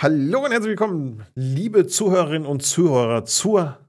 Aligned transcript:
Hallo 0.00 0.44
und 0.44 0.52
herzlich 0.52 0.70
willkommen, 0.70 1.26
liebe 1.34 1.88
Zuhörerinnen 1.88 2.46
und 2.46 2.62
Zuhörer, 2.62 3.24
zur 3.24 3.80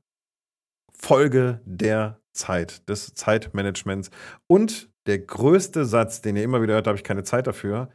Folge 0.91 1.61
der 1.65 2.19
Zeit, 2.33 2.89
des 2.89 3.13
Zeitmanagements. 3.13 4.09
Und 4.47 4.89
der 5.05 5.19
größte 5.19 5.85
Satz, 5.85 6.21
den 6.21 6.35
ihr 6.35 6.43
immer 6.43 6.63
wieder 6.63 6.73
hört, 6.73 6.87
da 6.87 6.89
habe 6.89 6.97
ich 6.97 7.03
keine 7.03 7.21
Zeit 7.21 7.45
dafür. 7.45 7.91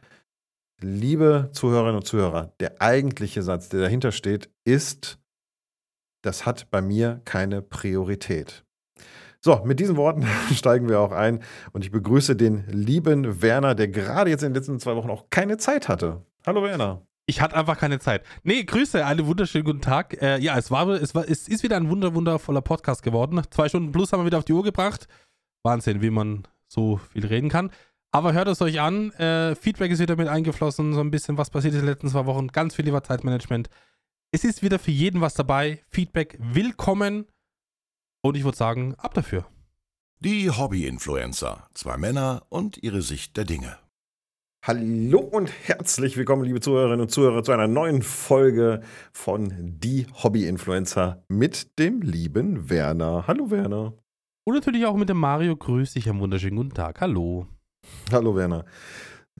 Liebe 0.79 1.49
Zuhörerinnen 1.51 1.97
und 1.97 2.05
Zuhörer, 2.05 2.53
der 2.61 2.81
eigentliche 2.81 3.43
Satz, 3.43 3.67
der 3.67 3.81
dahinter 3.81 4.13
steht, 4.13 4.49
ist, 4.63 5.19
das 6.21 6.45
hat 6.45 6.71
bei 6.71 6.81
mir 6.81 7.19
keine 7.25 7.61
Priorität. 7.61 8.63
So, 9.41 9.61
mit 9.65 9.81
diesen 9.81 9.97
Worten 9.97 10.25
steigen 10.53 10.87
wir 10.87 11.01
auch 11.01 11.11
ein 11.11 11.43
und 11.73 11.83
ich 11.83 11.91
begrüße 11.91 12.37
den 12.37 12.65
lieben 12.69 13.41
Werner, 13.41 13.75
der 13.75 13.89
gerade 13.89 14.29
jetzt 14.29 14.43
in 14.43 14.53
den 14.53 14.55
letzten 14.55 14.79
zwei 14.79 14.95
Wochen 14.95 15.09
auch 15.09 15.29
keine 15.29 15.57
Zeit 15.57 15.89
hatte. 15.89 16.25
Hallo 16.45 16.63
Werner. 16.63 17.05
Ich 17.27 17.41
hatte 17.41 17.55
einfach 17.55 17.77
keine 17.77 17.99
Zeit. 17.99 18.23
Nee, 18.43 18.63
Grüße, 18.63 19.03
einen 19.03 19.25
wunderschönen 19.25 19.65
guten 19.65 19.81
Tag. 19.81 20.21
Äh, 20.21 20.39
ja, 20.39 20.57
es 20.57 20.69
war, 20.69 20.87
es 20.89 21.15
war, 21.15 21.27
es 21.27 21.47
ist 21.47 21.63
wieder 21.63 21.75
ein 21.75 21.89
wunder, 21.89 22.13
wundervoller 22.13 22.61
Podcast 22.61 23.01
geworden. 23.01 23.41
Zwei 23.49 23.67
Stunden 23.67 23.91
plus 23.91 24.11
haben 24.13 24.21
wir 24.21 24.27
wieder 24.27 24.37
auf 24.37 24.45
die 24.45 24.53
Uhr 24.53 24.63
gebracht. 24.63 25.07
Wahnsinn, 25.63 26.01
wie 26.03 26.11
man 26.11 26.47
so 26.67 26.97
viel 26.97 27.25
reden 27.25 27.49
kann. 27.49 27.71
Aber 28.11 28.33
hört 28.33 28.47
es 28.47 28.61
euch 28.61 28.79
an. 28.79 29.11
Äh, 29.13 29.55
Feedback 29.55 29.91
ist 29.91 29.99
wieder 29.99 30.15
mit 30.15 30.27
eingeflossen, 30.27 30.93
so 30.93 31.01
ein 31.01 31.11
bisschen, 31.11 31.37
was 31.37 31.49
passiert 31.49 31.73
ist 31.73 31.79
in 31.79 31.85
den 31.85 31.93
letzten 31.93 32.09
zwei 32.09 32.27
Wochen. 32.27 32.47
Ganz 32.49 32.75
viel 32.75 32.85
lieber 32.85 33.03
Zeitmanagement. 33.03 33.69
Es 34.31 34.43
ist 34.43 34.61
wieder 34.61 34.77
für 34.77 34.91
jeden 34.91 35.19
was 35.19 35.33
dabei. 35.33 35.83
Feedback 35.89 36.37
willkommen. 36.39 37.25
Und 38.21 38.37
ich 38.37 38.43
würde 38.43 38.57
sagen, 38.57 38.95
ab 38.95 39.15
dafür. 39.15 39.45
Die 40.19 40.49
Hobby-Influencer. 40.49 41.69
Zwei 41.73 41.97
Männer 41.97 42.45
und 42.49 42.77
ihre 42.83 43.01
Sicht 43.01 43.35
der 43.35 43.45
Dinge. 43.45 43.77
Hallo 44.67 45.19
und 45.19 45.51
herzlich 45.67 46.17
willkommen, 46.17 46.43
liebe 46.43 46.59
Zuhörerinnen 46.59 47.01
und 47.01 47.11
Zuhörer, 47.11 47.43
zu 47.43 47.51
einer 47.51 47.67
neuen 47.67 48.01
Folge 48.01 48.81
von 49.13 49.53
Die 49.79 50.07
Hobby-Influencer 50.23 51.23
mit 51.27 51.77
dem 51.77 52.01
lieben 52.01 52.67
Werner. 52.67 53.25
Hallo 53.27 53.51
Werner. 53.51 53.93
Und 54.43 54.55
natürlich 54.55 54.87
auch 54.87 54.95
mit 54.95 55.07
dem 55.07 55.17
Mario. 55.17 55.55
Grüß 55.55 55.93
dich, 55.93 56.09
einen 56.09 56.19
wunderschönen 56.19 56.55
guten 56.55 56.73
Tag. 56.73 56.99
Hallo. 56.99 57.45
Hallo 58.11 58.35
Werner. 58.35 58.65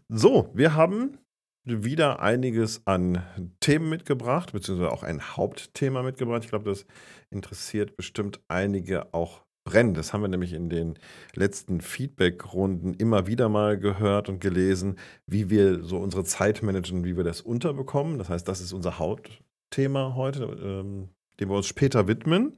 So, 0.09 0.52
wir 0.53 0.75
haben 0.75 1.17
wieder 1.64 2.19
einiges 2.19 2.86
an 2.86 3.23
Themen 3.61 3.89
mitgebracht, 3.89 4.52
beziehungsweise 4.52 4.92
auch 4.92 5.02
ein 5.02 5.36
Hauptthema 5.36 6.03
mitgebracht. 6.03 6.44
Ich 6.44 6.52
glaube, 6.52 6.69
das 6.69 6.86
interessiert 7.31 7.97
bestimmt 7.97 8.42
einige 8.47 9.11
auch 9.11 9.44
brennt. 9.66 9.97
Das 9.97 10.13
haben 10.13 10.21
wir 10.21 10.30
nämlich 10.30 10.53
in 10.53 10.69
den 10.69 10.97
letzten 11.33 11.81
Feedback-Runden 11.81 12.94
immer 12.94 13.27
wieder 13.27 13.49
mal 13.49 13.77
gehört 13.77 14.30
und 14.30 14.39
gelesen, 14.39 14.97
wie 15.27 15.49
wir 15.49 15.83
so 15.83 15.97
unsere 15.97 16.23
Zeit 16.23 16.63
managen, 16.63 17.03
wie 17.03 17.17
wir 17.17 17.25
das 17.25 17.41
unterbekommen. 17.41 18.17
Das 18.17 18.30
heißt, 18.30 18.47
das 18.47 18.61
ist 18.61 18.71
unser 18.71 18.99
Hauptthema 18.99 20.16
heute, 20.16 20.43
ähm, 20.43 21.09
dem 21.39 21.49
wir 21.49 21.58
uns 21.58 21.67
später 21.67 22.08
widmen. 22.08 22.58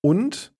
Und 0.00 0.52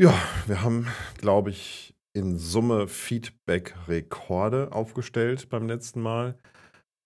ja, 0.00 0.14
wir 0.46 0.62
haben, 0.62 0.88
glaube 1.18 1.50
ich, 1.50 1.94
in 2.14 2.38
Summe 2.38 2.88
Feedback-Rekorde 2.88 4.72
aufgestellt 4.72 5.48
beim 5.48 5.68
letzten 5.68 6.00
Mal. 6.00 6.38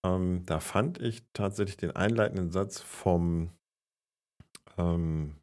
Ähm, 0.05 0.45
da 0.47 0.61
fand 0.61 1.01
ich 1.01 1.25
tatsächlich 1.33 1.77
den 1.77 1.95
einleitenden 1.95 2.51
Satz 2.51 2.81
vom 2.81 3.51
ähm, 4.79 5.37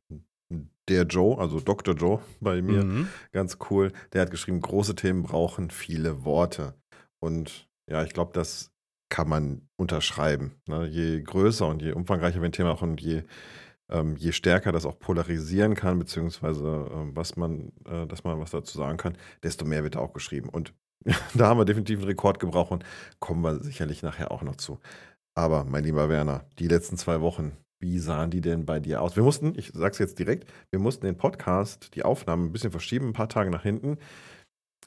der 0.89 1.03
Joe, 1.03 1.37
also 1.37 1.59
Dr. 1.59 1.95
Joe 1.95 2.19
bei 2.39 2.61
mir, 2.61 2.83
mhm. 2.83 3.07
ganz 3.31 3.57
cool. 3.69 3.91
Der 4.11 4.21
hat 4.21 4.31
geschrieben, 4.31 4.61
große 4.61 4.95
Themen 4.95 5.23
brauchen 5.23 5.69
viele 5.69 6.25
Worte. 6.25 6.73
Und 7.19 7.67
ja, 7.89 8.03
ich 8.03 8.13
glaube, 8.13 8.31
das 8.33 8.71
kann 9.09 9.29
man 9.29 9.67
unterschreiben. 9.77 10.55
Ne? 10.67 10.87
Je 10.87 11.21
größer 11.21 11.67
und 11.67 11.81
je 11.81 11.93
umfangreicher 11.93 12.41
wir 12.41 12.49
ein 12.49 12.51
Thema 12.51 12.71
auch 12.71 12.81
und 12.81 12.99
je, 12.99 13.23
ähm, 13.89 14.15
je 14.17 14.31
stärker 14.31 14.71
das 14.71 14.85
auch 14.85 14.97
polarisieren 14.97 15.75
kann, 15.75 15.99
beziehungsweise 15.99 16.89
äh, 16.91 17.15
was 17.15 17.35
man, 17.35 17.71
äh, 17.85 18.07
dass 18.07 18.23
man 18.23 18.39
was 18.39 18.51
dazu 18.51 18.77
sagen 18.77 18.97
kann, 18.97 19.17
desto 19.43 19.65
mehr 19.65 19.83
wird 19.83 19.95
da 19.95 19.99
auch 19.99 20.13
geschrieben. 20.13 20.49
Und 20.49 20.73
da 21.35 21.47
haben 21.47 21.59
wir 21.59 21.65
definitiv 21.65 21.99
einen 21.99 22.07
Rekord 22.07 22.39
gebraucht 22.39 22.71
und 22.71 22.83
kommen 23.19 23.41
wir 23.43 23.61
sicherlich 23.61 24.01
nachher 24.01 24.31
auch 24.31 24.41
noch 24.41 24.55
zu. 24.55 24.79
Aber 25.35 25.63
mein 25.63 25.83
lieber 25.83 26.09
Werner, 26.09 26.45
die 26.59 26.67
letzten 26.67 26.97
zwei 26.97 27.21
Wochen, 27.21 27.57
wie 27.83 27.99
sahen 27.99 28.31
die 28.31 28.39
denn 28.39 28.65
bei 28.65 28.79
dir 28.79 29.01
aus? 29.01 29.17
Wir 29.17 29.23
mussten, 29.23 29.53
ich 29.59 29.71
sag's 29.73 29.99
jetzt 29.99 30.17
direkt, 30.17 30.49
wir 30.71 30.79
mussten 30.79 31.05
den 31.05 31.17
Podcast, 31.17 31.93
die 31.95 32.03
Aufnahmen 32.03 32.45
ein 32.45 32.51
bisschen 32.53 32.71
verschieben, 32.71 33.09
ein 33.09 33.13
paar 33.13 33.27
Tage 33.27 33.51
nach 33.51 33.63
hinten, 33.63 33.97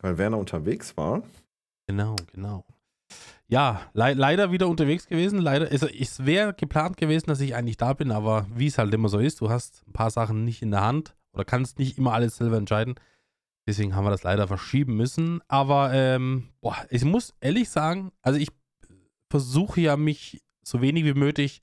weil 0.00 0.16
Werner 0.16 0.38
unterwegs 0.38 0.96
war. 0.96 1.22
Genau, 1.86 2.16
genau. 2.32 2.64
Ja, 3.48 3.82
le 3.92 4.14
leider 4.14 4.50
wieder 4.50 4.66
unterwegs 4.66 5.06
gewesen. 5.06 5.38
Leider, 5.38 5.70
also 5.70 5.86
es 5.86 6.24
wäre 6.24 6.54
geplant 6.54 6.96
gewesen, 6.96 7.26
dass 7.26 7.40
ich 7.40 7.54
eigentlich 7.54 7.76
da 7.76 7.92
bin, 7.92 8.10
aber 8.10 8.46
wie 8.52 8.66
es 8.66 8.78
halt 8.78 8.92
immer 8.94 9.10
so 9.10 9.18
ist, 9.18 9.40
du 9.42 9.50
hast 9.50 9.84
ein 9.86 9.92
paar 9.92 10.10
Sachen 10.10 10.44
nicht 10.44 10.62
in 10.62 10.70
der 10.70 10.80
Hand 10.80 11.14
oder 11.32 11.44
kannst 11.44 11.78
nicht 11.78 11.98
immer 11.98 12.14
alles 12.14 12.38
selber 12.38 12.56
entscheiden. 12.56 12.94
Deswegen 13.68 13.94
haben 13.94 14.04
wir 14.04 14.10
das 14.10 14.22
leider 14.22 14.48
verschieben 14.48 14.96
müssen. 14.96 15.42
Aber 15.48 15.92
ähm, 15.92 16.48
boah, 16.62 16.76
ich 16.88 17.04
muss 17.04 17.34
ehrlich 17.40 17.68
sagen, 17.68 18.10
also 18.22 18.38
ich 18.38 18.48
versuche 19.30 19.82
ja 19.82 19.96
mich 19.96 20.42
so 20.62 20.80
wenig 20.80 21.04
wie 21.04 21.14
möglich 21.14 21.60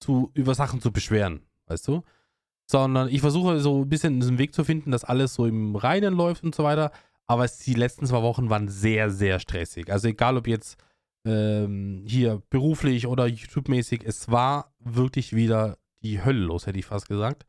zu, 0.00 0.30
über 0.34 0.54
Sachen 0.54 0.80
zu 0.80 0.92
beschweren, 0.92 1.42
weißt 1.66 1.88
du? 1.88 2.02
Sondern 2.68 3.08
ich 3.08 3.20
versuche 3.20 3.60
so 3.60 3.82
ein 3.82 3.88
bisschen 3.88 4.22
einen 4.22 4.38
Weg 4.38 4.54
zu 4.54 4.64
finden, 4.64 4.90
dass 4.90 5.04
alles 5.04 5.34
so 5.34 5.46
im 5.46 5.76
Reinen 5.76 6.14
läuft 6.14 6.42
und 6.44 6.54
so 6.54 6.64
weiter. 6.64 6.90
Aber 7.26 7.46
die 7.46 7.74
letzten 7.74 8.06
zwei 8.06 8.22
Wochen 8.22 8.50
waren 8.50 8.68
sehr, 8.68 9.10
sehr 9.10 9.38
stressig. 9.40 9.90
Also 9.90 10.08
egal 10.08 10.36
ob 10.36 10.46
jetzt 10.46 10.76
ähm, 11.24 12.04
hier 12.06 12.42
beruflich 12.50 13.06
oder 13.06 13.26
YouTube-mäßig, 13.26 14.02
es 14.04 14.30
war 14.30 14.72
wirklich 14.78 15.34
wieder 15.34 15.78
die 16.02 16.24
Hölle 16.24 16.40
los, 16.40 16.66
hätte 16.66 16.78
ich 16.78 16.86
fast 16.86 17.08
gesagt. 17.08 17.46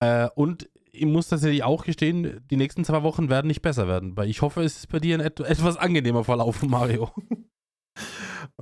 Äh, 0.00 0.28
und 0.34 0.68
ich 0.90 1.06
muss 1.06 1.28
tatsächlich 1.28 1.62
auch 1.62 1.84
gestehen, 1.84 2.44
die 2.50 2.56
nächsten 2.56 2.84
zwei 2.84 3.02
Wochen 3.02 3.28
werden 3.28 3.46
nicht 3.46 3.62
besser 3.62 3.86
werden, 3.86 4.16
weil 4.16 4.28
ich 4.28 4.42
hoffe, 4.42 4.62
es 4.62 4.78
ist 4.78 4.88
bei 4.88 4.98
dir 4.98 5.16
ein 5.16 5.24
et 5.24 5.40
etwas 5.40 5.76
angenehmer 5.76 6.24
Verlauf, 6.24 6.62
Mario. 6.66 7.10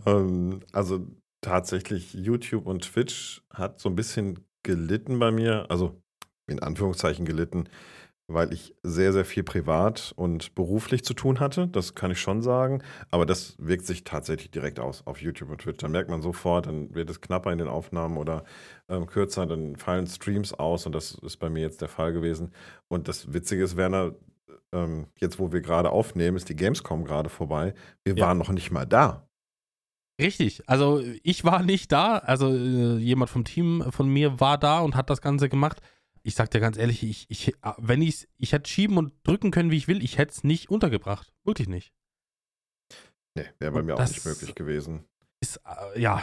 ähm, 0.04 0.60
also 0.72 1.06
tatsächlich 1.44 2.14
YouTube 2.14 2.66
und 2.66 2.92
Twitch 2.92 3.42
hat 3.50 3.78
so 3.78 3.88
ein 3.88 3.96
bisschen 3.96 4.46
gelitten 4.62 5.18
bei 5.18 5.30
mir, 5.30 5.66
also 5.68 6.00
in 6.46 6.60
Anführungszeichen 6.60 7.26
gelitten, 7.26 7.68
weil 8.26 8.54
ich 8.54 8.74
sehr, 8.82 9.12
sehr 9.12 9.26
viel 9.26 9.42
privat 9.42 10.14
und 10.16 10.54
beruflich 10.54 11.04
zu 11.04 11.12
tun 11.12 11.40
hatte. 11.40 11.68
Das 11.68 11.94
kann 11.94 12.10
ich 12.10 12.18
schon 12.18 12.40
sagen. 12.40 12.82
Aber 13.10 13.26
das 13.26 13.56
wirkt 13.58 13.84
sich 13.84 14.04
tatsächlich 14.04 14.50
direkt 14.50 14.80
aus 14.80 15.06
auf 15.06 15.20
YouTube 15.20 15.50
und 15.50 15.60
Twitch. 15.60 15.78
Da 15.78 15.88
merkt 15.88 16.08
man 16.08 16.22
sofort, 16.22 16.66
dann 16.66 16.94
wird 16.94 17.10
es 17.10 17.20
knapper 17.20 17.52
in 17.52 17.58
den 17.58 17.68
Aufnahmen 17.68 18.16
oder 18.16 18.44
ähm, 18.88 19.06
kürzer, 19.06 19.44
dann 19.44 19.76
fallen 19.76 20.06
Streams 20.06 20.54
aus 20.54 20.86
und 20.86 20.94
das 20.94 21.12
ist 21.12 21.36
bei 21.36 21.50
mir 21.50 21.60
jetzt 21.60 21.82
der 21.82 21.88
Fall 21.88 22.14
gewesen. 22.14 22.52
Und 22.88 23.08
das 23.08 23.34
Witzige 23.34 23.62
ist, 23.62 23.76
Werner, 23.76 24.14
ähm, 24.72 25.08
jetzt 25.18 25.38
wo 25.38 25.52
wir 25.52 25.60
gerade 25.60 25.90
aufnehmen, 25.90 26.38
ist 26.38 26.48
die 26.48 26.56
Gamescom 26.56 27.04
gerade 27.04 27.28
vorbei. 27.28 27.74
Wir 28.04 28.16
ja. 28.16 28.26
waren 28.26 28.38
noch 28.38 28.50
nicht 28.50 28.70
mal 28.70 28.86
da. 28.86 29.28
Richtig, 30.20 30.68
also 30.68 31.02
ich 31.22 31.44
war 31.44 31.62
nicht 31.62 31.90
da, 31.90 32.18
also 32.18 32.54
äh, 32.54 32.98
jemand 32.98 33.30
vom 33.30 33.44
Team 33.44 33.84
von 33.90 34.08
mir 34.08 34.38
war 34.38 34.58
da 34.58 34.80
und 34.80 34.94
hat 34.94 35.10
das 35.10 35.20
Ganze 35.20 35.48
gemacht. 35.48 35.80
Ich 36.22 36.36
sag 36.36 36.50
dir 36.50 36.60
ganz 36.60 36.78
ehrlich, 36.78 37.02
ich, 37.02 37.26
ich, 37.28 37.48
äh, 37.48 37.72
wenn 37.78 38.00
ich 38.00 38.28
ich 38.38 38.52
hätte 38.52 38.70
schieben 38.70 38.96
und 38.96 39.12
drücken 39.24 39.50
können, 39.50 39.72
wie 39.72 39.76
ich 39.76 39.88
will, 39.88 40.04
ich 40.04 40.16
hätte 40.16 40.32
es 40.32 40.44
nicht 40.44 40.70
untergebracht. 40.70 41.32
Wirklich 41.44 41.68
nicht. 41.68 41.92
Nee, 43.34 43.46
wäre 43.58 43.72
bei 43.72 43.80
und 43.80 43.86
mir 43.86 43.96
auch 43.96 44.08
nicht 44.08 44.24
möglich 44.24 44.54
gewesen. 44.54 45.04
Ist, 45.40 45.60
äh, 45.66 46.00
ja, 46.00 46.22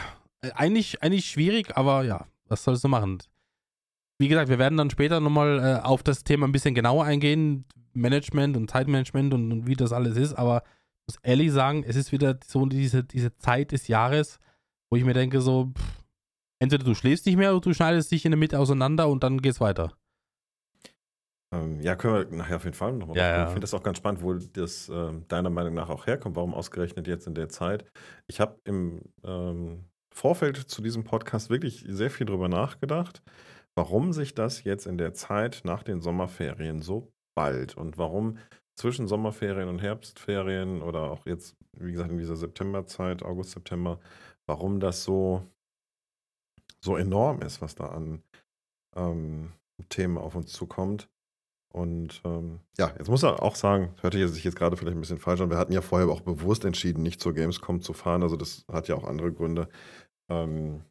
eigentlich, 0.54 1.02
eigentlich 1.02 1.26
schwierig, 1.26 1.76
aber 1.76 2.02
ja, 2.04 2.26
was 2.46 2.64
sollst 2.64 2.84
du 2.84 2.88
machen? 2.88 3.18
Wie 4.18 4.28
gesagt, 4.28 4.48
wir 4.48 4.58
werden 4.58 4.78
dann 4.78 4.90
später 4.90 5.20
nochmal 5.20 5.58
äh, 5.58 5.86
auf 5.86 6.02
das 6.02 6.24
Thema 6.24 6.46
ein 6.46 6.52
bisschen 6.52 6.74
genauer 6.74 7.04
eingehen, 7.04 7.66
Management 7.92 8.56
und 8.56 8.70
Zeitmanagement 8.70 9.34
und, 9.34 9.52
und 9.52 9.66
wie 9.66 9.74
das 9.74 9.92
alles 9.92 10.16
ist, 10.16 10.32
aber 10.32 10.62
muss 11.12 11.22
ehrlich 11.22 11.52
sagen, 11.52 11.84
es 11.86 11.96
ist 11.96 12.12
wieder 12.12 12.38
so 12.44 12.66
diese, 12.66 13.04
diese 13.04 13.36
Zeit 13.36 13.72
des 13.72 13.88
Jahres, 13.88 14.38
wo 14.90 14.96
ich 14.96 15.04
mir 15.04 15.14
denke, 15.14 15.40
so, 15.40 15.72
pff, 15.76 16.04
entweder 16.60 16.84
du 16.84 16.94
schläfst 16.94 17.26
nicht 17.26 17.36
mehr 17.36 17.52
oder 17.52 17.60
du 17.60 17.74
schneidest 17.74 18.10
dich 18.10 18.24
in 18.24 18.32
der 18.32 18.38
Mitte 18.38 18.58
auseinander 18.58 19.08
und 19.08 19.22
dann 19.22 19.40
geht's 19.40 19.60
weiter. 19.60 19.92
Ähm, 21.54 21.80
ja, 21.80 21.96
können 21.96 22.30
wir 22.30 22.36
nachher 22.36 22.56
auf 22.56 22.64
jeden 22.64 22.76
Fall 22.76 22.92
nochmal 22.94 23.16
ja, 23.16 23.28
ja. 23.28 23.42
Ich 23.44 23.48
finde 23.48 23.60
das 23.60 23.74
auch 23.74 23.82
ganz 23.82 23.98
spannend, 23.98 24.22
wo 24.22 24.32
das 24.32 24.88
äh, 24.88 25.12
deiner 25.28 25.50
Meinung 25.50 25.74
nach 25.74 25.90
auch 25.90 26.06
herkommt. 26.06 26.36
Warum 26.36 26.54
ausgerechnet 26.54 27.06
jetzt 27.06 27.26
in 27.26 27.34
der 27.34 27.50
Zeit? 27.50 27.84
Ich 28.26 28.40
habe 28.40 28.58
im 28.64 29.02
ähm, 29.22 29.84
Vorfeld 30.14 30.56
zu 30.56 30.80
diesem 30.80 31.04
Podcast 31.04 31.50
wirklich 31.50 31.84
sehr 31.86 32.10
viel 32.10 32.26
drüber 32.26 32.48
nachgedacht, 32.48 33.22
warum 33.74 34.14
sich 34.14 34.34
das 34.34 34.64
jetzt 34.64 34.86
in 34.86 34.96
der 34.96 35.12
Zeit 35.12 35.60
nach 35.64 35.82
den 35.82 36.00
Sommerferien 36.00 36.80
so 36.80 37.12
bald 37.34 37.76
und 37.76 37.98
warum 37.98 38.38
zwischen 38.76 39.08
Sommerferien 39.08 39.68
und 39.68 39.80
Herbstferien 39.80 40.82
oder 40.82 41.10
auch 41.10 41.26
jetzt, 41.26 41.56
wie 41.76 41.92
gesagt, 41.92 42.10
in 42.10 42.18
dieser 42.18 42.36
Septemberzeit, 42.36 43.22
August, 43.22 43.50
September, 43.52 44.00
warum 44.46 44.80
das 44.80 45.04
so, 45.04 45.46
so 46.80 46.96
enorm 46.96 47.42
ist, 47.42 47.60
was 47.60 47.74
da 47.74 47.86
an 47.86 48.22
ähm, 48.96 49.52
Themen 49.88 50.18
auf 50.18 50.34
uns 50.34 50.52
zukommt. 50.52 51.08
Und 51.72 52.20
ähm, 52.24 52.60
ja, 52.78 52.92
jetzt 52.98 53.08
muss 53.08 53.22
er 53.22 53.42
auch 53.42 53.54
sagen, 53.54 53.94
hörte 54.02 54.28
sich 54.28 54.44
jetzt 54.44 54.56
gerade 54.56 54.76
vielleicht 54.76 54.96
ein 54.96 55.00
bisschen 55.00 55.18
falsch 55.18 55.40
an. 55.40 55.50
Wir 55.50 55.56
hatten 55.56 55.72
ja 55.72 55.80
vorher 55.80 56.08
auch 56.08 56.20
bewusst 56.20 56.64
entschieden, 56.64 57.02
nicht 57.02 57.20
zur 57.20 57.32
Gamescom 57.32 57.80
zu 57.80 57.94
fahren. 57.94 58.22
Also 58.22 58.36
das 58.36 58.66
hat 58.70 58.88
ja 58.88 58.94
auch 58.94 59.04
andere 59.04 59.32
Gründe. 59.32 59.68
Ähm, 60.30 60.82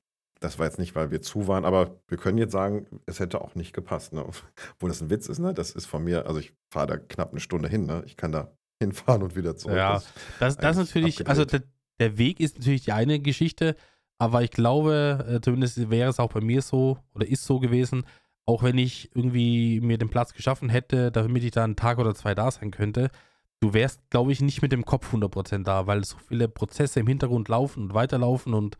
das 0.42 0.58
war 0.58 0.66
jetzt 0.66 0.80
nicht, 0.80 0.96
weil 0.96 1.12
wir 1.12 1.22
zu 1.22 1.48
waren, 1.48 1.66
aber 1.66 2.02
wir 2.08 2.18
können 2.18 2.40
jetzt 2.40 2.52
sagen, 2.52 2.88
es 3.06 3.20
hätte 3.20 3.42
auch 3.42 3.56
nicht 3.56 3.74
gepasst. 3.74 4.12
Ne? 4.12 4.26
Obwohl 4.76 4.90
das 4.90 5.02
ein 5.02 5.10
Witz 5.10 5.30
ist, 5.30 5.40
ne? 5.40 5.54
Das 5.54 5.72
ist 5.72 5.86
von 5.86 6.04
mir, 6.04 6.26
also 6.26 6.40
ich 6.40 6.54
fahre 6.70 6.88
da 6.88 6.98
knapp 6.98 7.32
eine 7.32 7.40
Stunde 7.40 7.70
hin, 7.70 7.86
ne? 7.86 8.04
Ich 8.06 8.18
kann 8.18 8.32
da 8.32 8.52
hinfahren 8.82 9.22
und 9.22 9.36
wieder 9.36 9.56
zurück. 9.56 9.78
Ja, 9.78 9.94
das, 9.94 10.08
das, 10.40 10.58
das 10.58 10.78
natürlich, 10.78 11.28
also 11.28 11.46
der, 11.46 11.62
der, 12.00 12.18
Weg 12.18 12.40
ist 12.40 12.58
natürlich 12.58 12.84
die 12.84 12.92
eine 12.92 13.20
Geschichte, 13.20 13.76
aber 14.18 14.42
ich 14.42 14.50
glaube, 14.50 15.26
äh, 15.30 15.42
zumindest 15.42 15.92
wäre 15.92 16.10
es 16.10 16.20
auch 16.20 16.34
bei 16.34 16.42
mir 16.42 16.64
so 16.64 16.98
oder 17.14 17.28
ist 17.28 17.46
so 17.46 17.60
gewesen, 17.60 18.04
auch 18.48 18.64
wenn 18.64 18.80
ich 18.80 19.16
irgendwie 19.16 19.80
mir 19.82 20.00
den 20.00 20.10
Platz 20.10 20.34
geschaffen 20.34 20.70
hätte, 20.70 21.12
damit 21.12 21.44
ich 21.44 21.52
da 21.52 21.64
einen 21.64 21.76
Tag 21.76 22.00
oder 22.00 22.16
zwei 22.16 22.34
da 22.34 22.50
sein 22.50 22.72
könnte, 22.72 23.12
du 23.60 23.76
wärst, 23.76 24.02
glaube 24.10 24.32
ich, 24.32 24.42
nicht 24.42 24.64
mit 24.64 24.72
dem 24.72 24.86
Kopf 24.86 25.14
100% 25.14 25.64
da, 25.64 25.86
weil 25.86 26.04
so 26.04 26.18
viele 26.18 26.48
Prozesse 26.48 27.00
im 27.00 27.08
Hintergrund 27.08 27.48
laufen 27.48 27.84
und 27.84 27.94
weiterlaufen 27.94 28.56
und 28.56 28.80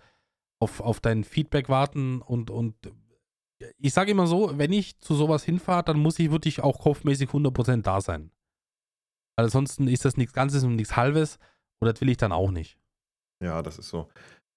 auf, 0.62 0.80
auf 0.80 1.00
dein 1.00 1.24
Feedback 1.24 1.70
warten 1.70 2.22
und, 2.22 2.52
und 2.52 2.76
ich 3.78 3.94
sage 3.94 4.12
immer 4.12 4.28
so, 4.28 4.58
wenn 4.58 4.72
ich 4.72 5.00
zu 5.00 5.16
sowas 5.16 5.44
hinfahre, 5.44 5.84
dann 5.84 6.00
muss 6.00 6.20
ich 6.20 6.32
wirklich 6.32 6.62
auch 6.62 6.80
kopfmäßig 6.80 7.30
100% 7.30 7.82
da 7.82 8.00
sein. 8.02 8.32
Weil 9.36 9.46
ansonsten 9.46 9.88
ist 9.88 10.06
das 10.06 10.18
nichts 10.18 10.34
Ganzes 10.34 10.64
und 10.64 10.76
nichts 10.76 10.96
Halbes 10.96 11.38
und 11.80 11.88
das 11.92 12.00
will 12.00 12.10
ich 12.10 12.18
dann 12.18 12.32
auch 12.32 12.52
nicht. 12.52 12.78
Ja, 13.44 13.64
das 13.64 13.80
ist 13.80 13.90
so. 13.90 14.08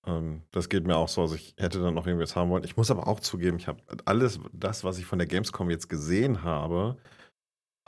Ähm, 0.07 0.43
das 0.51 0.69
geht 0.69 0.87
mir 0.87 0.97
auch 0.97 1.09
so. 1.09 1.23
Also 1.23 1.37
ich 1.37 1.55
hätte 1.59 1.81
dann 1.81 1.95
noch 1.95 2.07
irgendwas 2.07 2.37
haben 2.37 2.51
wollen. 2.51 2.65
Ich 2.65 2.77
muss 2.77 2.91
aber 2.91 3.09
auch 3.09 3.21
zugeben, 3.21 3.57
ich 3.57 3.67
habe 3.67 3.83
alles 4.05 4.41
das, 4.53 4.85
was 4.85 4.99
ich 4.99 5.07
von 5.07 5.19
der 5.19 5.29
Gamescom 5.29 5.71
jetzt 5.71 5.89
gesehen 5.89 6.43
habe, 6.43 6.99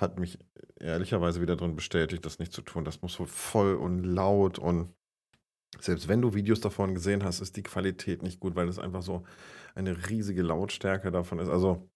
hat 0.01 0.19
mich 0.19 0.39
ehrlicherweise 0.81 1.43
wieder 1.43 1.57
drin 1.57 1.77
bestätigt, 1.77 2.25
das 2.25 2.39
nicht 2.39 2.53
zu 2.53 2.63
tun. 2.63 2.85
Das 2.85 3.03
muss 3.03 3.13
so 3.13 3.27
voll 3.27 3.75
und 3.75 4.05
laut 4.05 4.59
und 4.59 4.95
selbst 5.81 6.09
wenn 6.09 6.23
du 6.23 6.35
Videos 6.35 6.61
davon 6.61 6.95
gesehen 6.95 7.25
hast, 7.25 7.41
ist 7.41 7.57
die 7.57 7.63
Qualität 7.63 8.23
nicht 8.23 8.41
gut, 8.41 8.55
weil 8.55 8.69
es 8.69 8.79
einfach 8.79 9.03
so 9.03 9.25
eine 9.75 10.09
riesige 10.09 10.43
Lautstärke 10.43 11.11
davon 11.11 11.39
ist. 11.39 11.49
Also, 11.49 11.89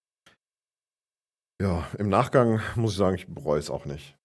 ja, 1.61 1.87
im 1.97 2.09
Nachgang 2.09 2.61
muss 2.75 2.91
ich 2.91 2.97
sagen, 2.97 3.15
ich 3.15 3.27
bereue 3.27 3.59
es 3.59 3.69
auch 3.69 3.85
nicht. 3.85 4.17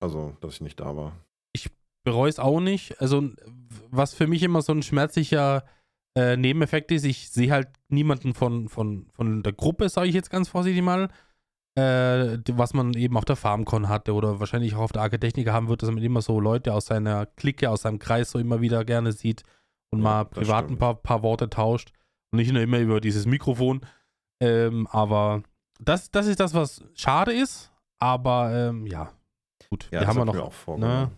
Also, 0.00 0.36
dass 0.40 0.54
ich 0.54 0.60
nicht 0.60 0.80
da 0.80 0.96
war. 0.96 1.16
Ich 1.52 1.70
bereue 2.04 2.30
es 2.30 2.38
auch 2.38 2.60
nicht. 2.60 3.00
Also, 3.00 3.30
was 3.90 4.14
für 4.14 4.26
mich 4.26 4.42
immer 4.42 4.62
so 4.62 4.72
ein 4.72 4.82
schmerzlicher 4.82 5.64
äh, 6.16 6.36
Nebeneffekt 6.36 6.90
ist, 6.90 7.04
ich 7.04 7.30
sehe 7.30 7.50
halt 7.50 7.68
niemanden 7.88 8.34
von, 8.34 8.68
von, 8.68 9.06
von 9.12 9.42
der 9.42 9.52
Gruppe, 9.52 9.88
sage 9.88 10.08
ich 10.08 10.14
jetzt 10.14 10.30
ganz 10.30 10.48
vorsichtig 10.48 10.82
mal, 10.82 11.08
äh, 11.74 12.38
was 12.52 12.74
man 12.74 12.92
eben 12.94 13.16
auf 13.16 13.24
der 13.24 13.36
FarmCon 13.36 13.88
hatte 13.88 14.14
oder 14.14 14.40
wahrscheinlich 14.40 14.74
auch 14.74 14.80
auf 14.82 14.92
der 14.92 15.02
Architechniker 15.02 15.52
haben 15.52 15.68
wird, 15.68 15.82
dass 15.82 15.90
man 15.90 16.02
immer 16.02 16.20
so 16.20 16.38
Leute 16.38 16.74
aus 16.74 16.86
seiner 16.86 17.26
Clique, 17.26 17.70
aus 17.70 17.82
seinem 17.82 17.98
Kreis 17.98 18.30
so 18.30 18.38
immer 18.38 18.60
wieder 18.60 18.84
gerne 18.84 19.12
sieht 19.12 19.42
und 19.90 20.00
ja, 20.00 20.04
mal 20.04 20.24
privat 20.24 20.68
ein 20.68 20.78
paar, 20.78 20.94
paar, 20.94 21.22
Worte 21.22 21.48
tauscht 21.48 21.92
und 22.30 22.38
nicht 22.38 22.52
nur 22.52 22.62
immer 22.62 22.78
über 22.78 23.00
dieses 23.00 23.26
Mikrofon. 23.26 23.80
Ähm, 24.40 24.86
aber 24.90 25.42
das, 25.80 26.10
das 26.10 26.26
ist 26.26 26.40
das, 26.40 26.52
was 26.52 26.84
schade 26.94 27.32
ist, 27.32 27.72
aber 27.98 28.52
ähm, 28.52 28.86
ja, 28.86 29.10
gut. 29.70 29.88
Ja, 29.92 30.00
wir 30.00 30.06
haben 30.08 30.18
wir 30.18 30.24
noch, 30.26 30.66
auch 30.66 30.76
ne, 30.76 31.10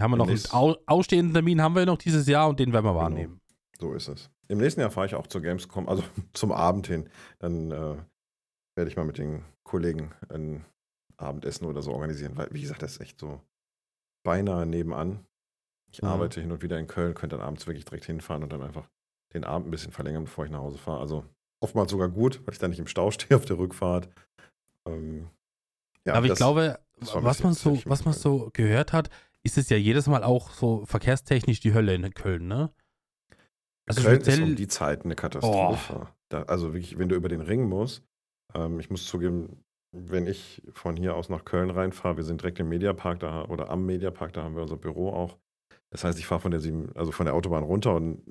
haben 0.00 0.10
wir 0.12 0.16
noch 0.16 0.28
einen 0.28 0.42
au 0.50 0.76
ausstehenden 0.86 1.34
Termin 1.34 1.62
haben 1.62 1.76
wir 1.76 1.86
noch 1.86 1.98
dieses 1.98 2.26
Jahr 2.26 2.48
und 2.48 2.58
den 2.58 2.72
werden 2.72 2.84
wir 2.84 2.92
genau. 2.92 3.02
wahrnehmen. 3.02 3.40
So 3.78 3.92
ist 3.94 4.08
es. 4.08 4.30
Im 4.48 4.58
nächsten 4.58 4.80
Jahr 4.80 4.90
fahre 4.90 5.06
ich 5.06 5.14
auch 5.14 5.28
zur 5.28 5.42
Gamescom, 5.42 5.88
also 5.88 6.02
zum 6.32 6.50
Abend 6.50 6.86
hin. 6.86 7.08
Dann 7.38 7.70
äh, 7.70 7.96
werde 8.80 8.90
ich 8.90 8.96
mal 8.96 9.04
mit 9.04 9.18
den 9.18 9.44
Kollegen 9.62 10.10
ein 10.30 10.64
Abendessen 11.18 11.66
oder 11.66 11.82
so 11.82 11.92
organisieren, 11.92 12.32
weil, 12.36 12.48
wie 12.50 12.62
gesagt, 12.62 12.80
das 12.80 12.92
ist 12.92 13.02
echt 13.02 13.20
so 13.20 13.42
beinahe 14.24 14.64
nebenan. 14.64 15.26
Ich 15.92 16.00
mhm. 16.00 16.08
arbeite 16.08 16.40
hin 16.40 16.50
und 16.50 16.62
wieder 16.62 16.78
in 16.78 16.86
Köln, 16.86 17.12
könnte 17.12 17.36
dann 17.36 17.44
abends 17.44 17.66
wirklich 17.66 17.84
direkt 17.84 18.06
hinfahren 18.06 18.42
und 18.42 18.50
dann 18.50 18.62
einfach 18.62 18.88
den 19.34 19.44
Abend 19.44 19.68
ein 19.68 19.70
bisschen 19.70 19.92
verlängern, 19.92 20.24
bevor 20.24 20.46
ich 20.46 20.50
nach 20.50 20.60
Hause 20.60 20.78
fahre. 20.78 21.00
Also 21.00 21.26
oftmals 21.62 21.90
sogar 21.90 22.08
gut, 22.08 22.40
weil 22.46 22.54
ich 22.54 22.58
dann 22.58 22.70
nicht 22.70 22.78
im 22.78 22.86
Stau 22.86 23.10
stehe 23.10 23.36
auf 23.36 23.44
der 23.44 23.58
Rückfahrt. 23.58 24.08
Ähm, 24.88 25.28
ja, 26.06 26.14
Aber 26.14 26.24
ich 26.24 26.34
glaube, 26.34 26.78
was 26.96 27.42
man 27.42 27.52
so, 27.52 27.78
was 27.84 28.06
man 28.06 28.14
so 28.14 28.48
gehört 28.54 28.94
hat, 28.94 29.10
ist 29.42 29.58
es 29.58 29.68
ja 29.68 29.76
jedes 29.76 30.06
Mal 30.06 30.24
auch 30.24 30.50
so 30.52 30.86
verkehrstechnisch 30.86 31.60
die 31.60 31.74
Hölle 31.74 31.94
in 31.94 32.14
Köln, 32.14 32.48
ne? 32.48 32.72
Also 33.86 34.02
Köln 34.02 34.22
ist 34.22 34.40
um 34.40 34.56
die 34.56 34.68
Zeit 34.68 35.04
eine 35.04 35.16
Katastrophe. 35.16 36.08
Da, 36.30 36.44
also 36.44 36.72
wirklich, 36.72 36.98
wenn 36.98 37.10
du 37.10 37.16
über 37.16 37.28
den 37.28 37.42
Ring 37.42 37.68
musst, 37.68 38.02
ähm, 38.54 38.80
ich 38.80 38.90
muss 38.90 39.06
zugeben, 39.06 39.64
wenn 39.92 40.26
ich 40.26 40.62
von 40.72 40.96
hier 40.96 41.16
aus 41.16 41.28
nach 41.28 41.44
Köln 41.44 41.70
reinfahre, 41.70 42.16
wir 42.16 42.24
sind 42.24 42.42
direkt 42.42 42.60
im 42.60 42.68
Mediapark 42.68 43.20
da 43.20 43.44
oder 43.46 43.70
am 43.70 43.86
Mediapark, 43.86 44.32
da 44.32 44.42
haben 44.42 44.54
wir 44.54 44.62
unser 44.62 44.76
Büro 44.76 45.10
auch. 45.10 45.36
Das 45.90 46.04
heißt, 46.04 46.18
ich 46.18 46.26
fahre 46.26 46.40
von 46.40 46.52
der 46.52 46.60
sieben, 46.60 46.94
also 46.94 47.10
von 47.10 47.26
der 47.26 47.34
Autobahn 47.34 47.64
runter 47.64 47.94
und 47.94 48.22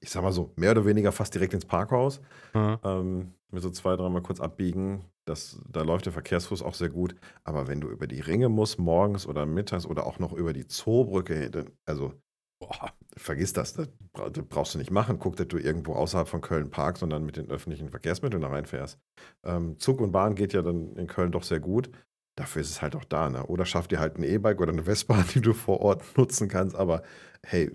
ich 0.00 0.10
sag 0.10 0.22
mal 0.22 0.32
so, 0.32 0.52
mehr 0.56 0.70
oder 0.70 0.86
weniger 0.86 1.12
fast 1.12 1.34
direkt 1.34 1.52
ins 1.52 1.64
Parkhaus. 1.64 2.20
Mhm. 2.54 2.78
Ähm, 2.84 3.34
wir 3.50 3.60
so 3.60 3.70
zwei, 3.70 3.96
dreimal 3.96 4.22
kurz 4.22 4.40
abbiegen. 4.40 5.04
Das, 5.24 5.60
da 5.68 5.82
läuft 5.82 6.06
der 6.06 6.12
Verkehrsfluss 6.12 6.62
auch 6.62 6.74
sehr 6.74 6.88
gut. 6.88 7.16
Aber 7.44 7.66
wenn 7.66 7.80
du 7.80 7.88
über 7.88 8.06
die 8.06 8.20
Ringe 8.20 8.48
musst, 8.48 8.78
morgens 8.78 9.26
oder 9.26 9.46
mittags 9.46 9.86
oder 9.86 10.06
auch 10.06 10.18
noch 10.18 10.32
über 10.32 10.52
die 10.52 10.66
Zoobrücke, 10.66 11.66
also 11.84 12.14
Boah, 12.60 12.92
vergiss 13.16 13.54
das, 13.54 13.72
das 13.72 13.88
brauchst 14.12 14.74
du 14.74 14.78
nicht 14.78 14.90
machen. 14.90 15.18
Guck, 15.18 15.36
dass 15.36 15.48
du 15.48 15.58
irgendwo 15.58 15.94
außerhalb 15.94 16.28
von 16.28 16.42
Köln 16.42 16.70
parkst, 16.70 17.00
sondern 17.00 17.24
mit 17.24 17.36
den 17.36 17.50
öffentlichen 17.50 17.88
Verkehrsmitteln 17.88 18.42
da 18.42 18.48
reinfährst. 18.48 18.98
Ähm, 19.44 19.78
Zug 19.78 20.00
und 20.00 20.12
Bahn 20.12 20.34
geht 20.34 20.52
ja 20.52 20.62
dann 20.62 20.94
in 20.96 21.06
Köln 21.06 21.32
doch 21.32 21.42
sehr 21.42 21.60
gut. 21.60 21.90
Dafür 22.36 22.62
ist 22.62 22.70
es 22.70 22.82
halt 22.82 22.94
auch 22.96 23.04
da. 23.04 23.30
Ne? 23.30 23.44
Oder 23.46 23.64
schaff 23.64 23.88
dir 23.88 23.98
halt 23.98 24.18
ein 24.18 24.24
E-Bike 24.24 24.60
oder 24.60 24.72
eine 24.72 24.84
Vespa, 24.84 25.22
die 25.34 25.40
du 25.40 25.54
vor 25.54 25.80
Ort 25.80 26.04
nutzen 26.18 26.48
kannst. 26.48 26.76
Aber 26.76 27.02
hey, 27.42 27.70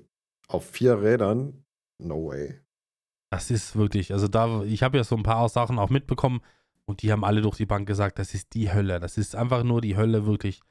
auf 0.48 0.70
vier 0.70 1.02
Rädern, 1.02 1.66
no 2.00 2.28
way. 2.28 2.60
Das 3.32 3.50
ist 3.50 3.76
wirklich, 3.76 4.14
also 4.14 4.28
da, 4.28 4.64
ich 4.64 4.84
habe 4.84 4.98
ja 4.98 5.04
so 5.04 5.16
ein 5.16 5.24
paar 5.24 5.50
Sachen 5.50 5.80
auch 5.80 5.90
mitbekommen 5.90 6.42
und 6.86 7.02
die 7.02 7.12
haben 7.12 7.26
alle 7.26 7.42
durch 7.42 7.58
die 7.58 7.66
Bank 7.66 7.88
gesagt, 7.88 8.20
das 8.20 8.36
ist 8.36 8.54
die 8.54 8.72
Hölle. 8.72 9.00
Das 9.00 9.18
ist 9.18 9.36
einfach 9.36 9.64
nur 9.64 9.82
die 9.82 9.98
Hölle, 9.98 10.28
wirklich. 10.28 10.62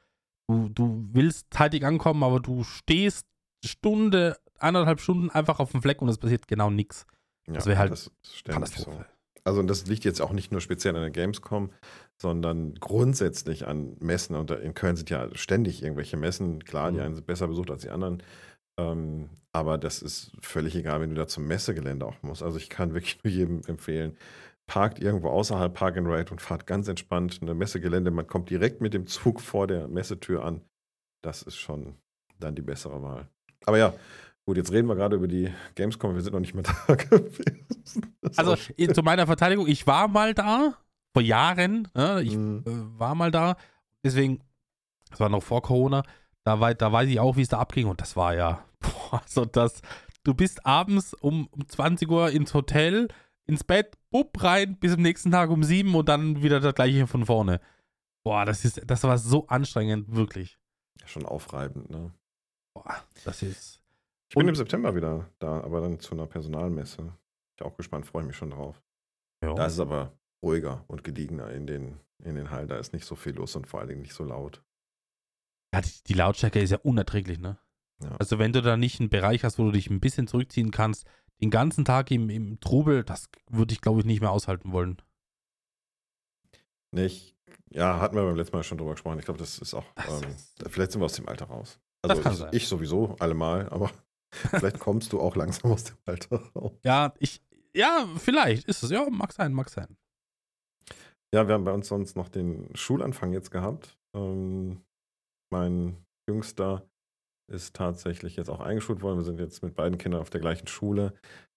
Du, 0.47 0.69
du 0.69 1.05
willst 1.11 1.53
zeitig 1.53 1.85
ankommen, 1.85 2.23
aber 2.23 2.39
du 2.39 2.63
stehst 2.63 3.27
Stunde, 3.67 4.37
eineinhalb 4.59 4.99
Stunden 4.99 5.29
einfach 5.29 5.59
auf 5.59 5.71
dem 5.71 5.81
Fleck 5.81 6.01
und 6.01 6.09
es 6.09 6.17
passiert 6.17 6.47
genau 6.47 6.69
nichts. 6.69 7.05
Das 7.47 7.65
wäre 7.65 7.77
halt 7.77 7.91
das 7.91 8.11
Katastrophe. 8.43 8.97
So. 8.97 9.15
Also 9.43 9.59
und 9.59 9.67
das 9.67 9.85
liegt 9.85 10.05
jetzt 10.05 10.21
auch 10.21 10.31
nicht 10.31 10.51
nur 10.51 10.59
speziell 10.59 10.95
an 10.95 11.01
der 11.01 11.11
Gamescom, 11.11 11.69
sondern 12.19 12.73
grundsätzlich 12.75 13.67
an 13.67 13.95
Messen. 13.99 14.35
Und 14.35 14.49
in 14.49 14.73
Köln 14.73 14.95
sind 14.95 15.11
ja 15.11 15.29
ständig 15.35 15.83
irgendwelche 15.83 16.17
Messen. 16.17 16.63
Klar, 16.63 16.91
die 16.91 16.97
mhm. 16.97 17.03
einen 17.03 17.15
sind 17.15 17.27
besser 17.27 17.47
besucht 17.47 17.69
als 17.69 17.83
die 17.83 17.91
anderen. 17.91 18.23
Ähm, 18.79 19.29
aber 19.53 19.77
das 19.77 20.01
ist 20.01 20.31
völlig 20.41 20.75
egal, 20.75 20.99
wenn 20.99 21.11
du 21.11 21.15
da 21.15 21.27
zum 21.27 21.47
Messegelände 21.47 22.05
auch 22.05 22.21
musst. 22.23 22.41
Also 22.41 22.57
ich 22.57 22.69
kann 22.69 22.93
wirklich 22.95 23.23
nur 23.23 23.31
jedem 23.31 23.61
empfehlen, 23.67 24.17
parkt 24.65 24.99
irgendwo 24.99 25.29
außerhalb 25.29 25.73
Park 25.73 25.97
and 25.97 26.07
Ride 26.07 26.31
und 26.31 26.41
fahrt 26.41 26.65
ganz 26.65 26.87
entspannt 26.87 27.39
eine 27.41 27.53
Messegelände. 27.53 28.09
Man 28.09 28.25
kommt 28.25 28.49
direkt 28.49 28.81
mit 28.81 28.95
dem 28.95 29.05
Zug 29.05 29.41
vor 29.41 29.67
der 29.67 29.87
Messetür 29.87 30.43
an. 30.43 30.61
Das 31.21 31.43
ist 31.43 31.57
schon 31.57 31.95
dann 32.39 32.55
die 32.55 32.63
bessere 32.63 33.01
Wahl. 33.03 33.29
Aber 33.65 33.77
ja, 33.77 33.93
gut, 34.45 34.57
jetzt 34.57 34.71
reden 34.71 34.87
wir 34.87 34.95
gerade 34.95 35.15
über 35.15 35.27
die 35.27 35.51
Gamescom, 35.75 36.15
wir 36.15 36.21
sind 36.21 36.33
noch 36.33 36.39
nicht 36.39 36.53
mehr 36.53 36.63
da 36.87 36.95
gewesen. 36.95 38.15
Also 38.35 38.55
zu 38.55 39.03
meiner 39.03 39.27
Verteidigung, 39.27 39.67
ich 39.67 39.87
war 39.87 40.07
mal 40.07 40.33
da, 40.33 40.77
vor 41.13 41.21
Jahren, 41.21 41.87
ne? 41.93 42.21
ich 42.23 42.35
mhm. 42.35 42.63
äh, 42.67 42.99
war 42.99 43.15
mal 43.15 43.31
da, 43.31 43.55
deswegen, 44.03 44.43
das 45.09 45.19
war 45.19 45.29
noch 45.29 45.41
vor 45.41 45.61
Corona, 45.61 46.03
da, 46.43 46.59
war, 46.59 46.73
da 46.73 46.91
weiß 46.91 47.09
ich 47.09 47.19
auch, 47.19 47.37
wie 47.37 47.41
es 47.41 47.47
da 47.49 47.59
abging 47.59 47.87
und 47.87 48.01
das 48.01 48.15
war 48.15 48.35
ja, 48.35 48.65
boah, 48.79 49.21
also 49.23 49.45
das, 49.45 49.81
du 50.23 50.33
bist 50.33 50.65
abends 50.65 51.13
um, 51.13 51.47
um 51.51 51.67
20 51.67 52.09
Uhr 52.09 52.31
ins 52.31 52.53
Hotel, 52.53 53.07
ins 53.47 53.63
Bett, 53.63 53.97
bupp 54.09 54.43
rein, 54.43 54.77
bis 54.77 54.93
am 54.93 55.01
nächsten 55.01 55.31
Tag 55.31 55.49
um 55.49 55.63
7 55.63 55.95
und 55.95 56.09
dann 56.09 56.43
wieder 56.43 56.59
das 56.59 56.75
gleiche 56.75 57.07
von 57.07 57.25
vorne. 57.25 57.61
Boah, 58.25 58.43
das 58.43 58.65
ist, 58.65 58.81
das 58.85 59.03
war 59.03 59.17
so 59.17 59.47
anstrengend, 59.47 60.13
wirklich. 60.15 60.57
Ja, 60.99 61.07
schon 61.07 61.25
aufreibend, 61.25 61.89
ne? 61.89 62.11
Boah, 62.75 63.03
das 63.23 63.41
ist. 63.41 63.81
Ich 64.29 64.35
bin 64.35 64.47
im 64.47 64.55
September 64.55 64.95
wieder 64.95 65.29
da, 65.39 65.61
aber 65.61 65.81
dann 65.81 65.99
zu 65.99 66.13
einer 66.13 66.27
Personalmesse. 66.27 66.97
Bin 67.01 67.13
ich 67.55 67.61
auch 67.63 67.77
gespannt, 67.77 68.05
freue 68.05 68.23
mich 68.23 68.35
schon 68.35 68.51
drauf. 68.51 68.83
Ja. 69.41 69.53
Da 69.53 69.65
ist 69.65 69.73
es 69.73 69.79
aber 69.79 70.11
ruhiger 70.43 70.83
und 70.87 71.03
gediegener 71.03 71.51
in 71.51 71.65
den, 71.65 71.99
in 72.23 72.35
den 72.35 72.51
Hallen. 72.51 72.67
Da 72.67 72.77
ist 72.77 72.93
nicht 72.93 73.05
so 73.05 73.15
viel 73.15 73.33
los 73.33 73.55
und 73.55 73.67
vor 73.67 73.79
allen 73.79 73.89
Dingen 73.89 74.01
nicht 74.01 74.13
so 74.13 74.23
laut. 74.23 74.61
Ja, 75.73 75.81
die, 75.81 76.03
die 76.07 76.13
Lautstärke 76.13 76.59
ist 76.59 76.71
ja 76.71 76.79
unerträglich, 76.79 77.39
ne? 77.39 77.57
Ja. 78.03 78.15
Also 78.17 78.39
wenn 78.39 78.51
du 78.51 78.61
da 78.61 78.75
nicht 78.75 78.99
einen 78.99 79.09
Bereich 79.09 79.43
hast, 79.43 79.57
wo 79.57 79.63
du 79.63 79.71
dich 79.71 79.89
ein 79.89 80.01
bisschen 80.01 80.27
zurückziehen 80.27 80.71
kannst, 80.71 81.05
den 81.41 81.49
ganzen 81.49 81.85
Tag 81.85 82.11
im, 82.11 82.29
im 82.29 82.59
Trubel, 82.59 83.03
das 83.03 83.29
würde 83.49 83.73
ich, 83.73 83.81
glaube 83.81 84.01
ich, 84.01 84.05
nicht 84.05 84.21
mehr 84.21 84.31
aushalten 84.31 84.71
wollen. 84.71 85.01
Nicht. 86.91 87.35
Ja, 87.69 87.99
hatten 87.99 88.15
wir 88.15 88.23
beim 88.23 88.35
letzten 88.35 88.55
Mal 88.55 88.63
schon 88.63 88.77
drüber 88.77 88.91
gesprochen. 88.91 89.19
Ich 89.19 89.25
glaube, 89.25 89.39
das 89.39 89.59
ist 89.59 89.73
auch, 89.73 89.85
ähm, 89.97 90.35
vielleicht 90.67 90.91
sind 90.91 91.01
wir 91.01 91.05
aus 91.05 91.13
dem 91.13 91.27
Alter 91.27 91.45
raus. 91.45 91.79
Also 92.09 92.21
das 92.21 92.23
kann 92.23 92.33
ich, 92.33 92.39
sein. 92.39 92.49
ich 92.53 92.67
sowieso 92.67 93.15
allemal, 93.19 93.69
aber 93.69 93.91
vielleicht 94.31 94.79
kommst 94.79 95.13
du 95.13 95.19
auch 95.19 95.35
langsam 95.35 95.71
aus 95.71 95.85
dem 95.85 95.97
Alter 96.05 96.41
raus. 96.55 96.73
Ja, 96.83 97.13
ich, 97.19 97.41
ja, 97.75 98.07
vielleicht 98.17 98.67
ist 98.67 98.83
es. 98.83 98.91
Ja, 98.91 99.07
mag 99.09 99.33
sein, 99.33 99.53
mag 99.53 99.69
sein. 99.69 99.97
Ja, 101.33 101.47
wir 101.47 101.53
haben 101.53 101.65
bei 101.65 101.73
uns 101.73 101.87
sonst 101.87 102.15
noch 102.15 102.29
den 102.29 102.69
Schulanfang 102.75 103.33
jetzt 103.33 103.51
gehabt. 103.51 103.97
Ähm, 104.15 104.81
mein 105.51 105.97
Jüngster 106.29 106.87
ist 107.51 107.75
tatsächlich 107.75 108.37
jetzt 108.37 108.49
auch 108.49 108.61
eingeschult 108.61 109.01
worden. 109.01 109.17
Wir 109.17 109.23
sind 109.23 109.39
jetzt 109.39 109.61
mit 109.61 109.75
beiden 109.75 109.97
Kindern 109.97 110.21
auf 110.21 110.29
der 110.29 110.41
gleichen 110.41 110.67
Schule. 110.67 111.13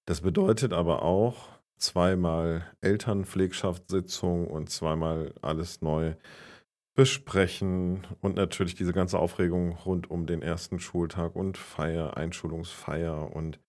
Das 0.07 0.23
bedeutet 0.23 0.73
aber 0.73 1.03
auch, 1.03 1.59
zweimal 1.79 2.67
Elternpflegschaftssitzung 2.81 4.49
und 4.49 4.69
zweimal 4.69 5.33
alles 5.43 5.81
neu 5.81 6.15
besprechen 6.99 8.05
und 8.23 8.35
natürlich 8.35 8.75
diese 8.75 8.93
ganze 8.93 9.21
Aufregung 9.21 9.77
rund 9.87 10.11
um 10.11 10.27
den 10.27 10.43
ersten 10.43 10.81
Schultag 10.81 11.37
und 11.37 11.57
Feier, 11.57 12.17
Einschulungsfeier 12.17 13.37
und 13.37 13.61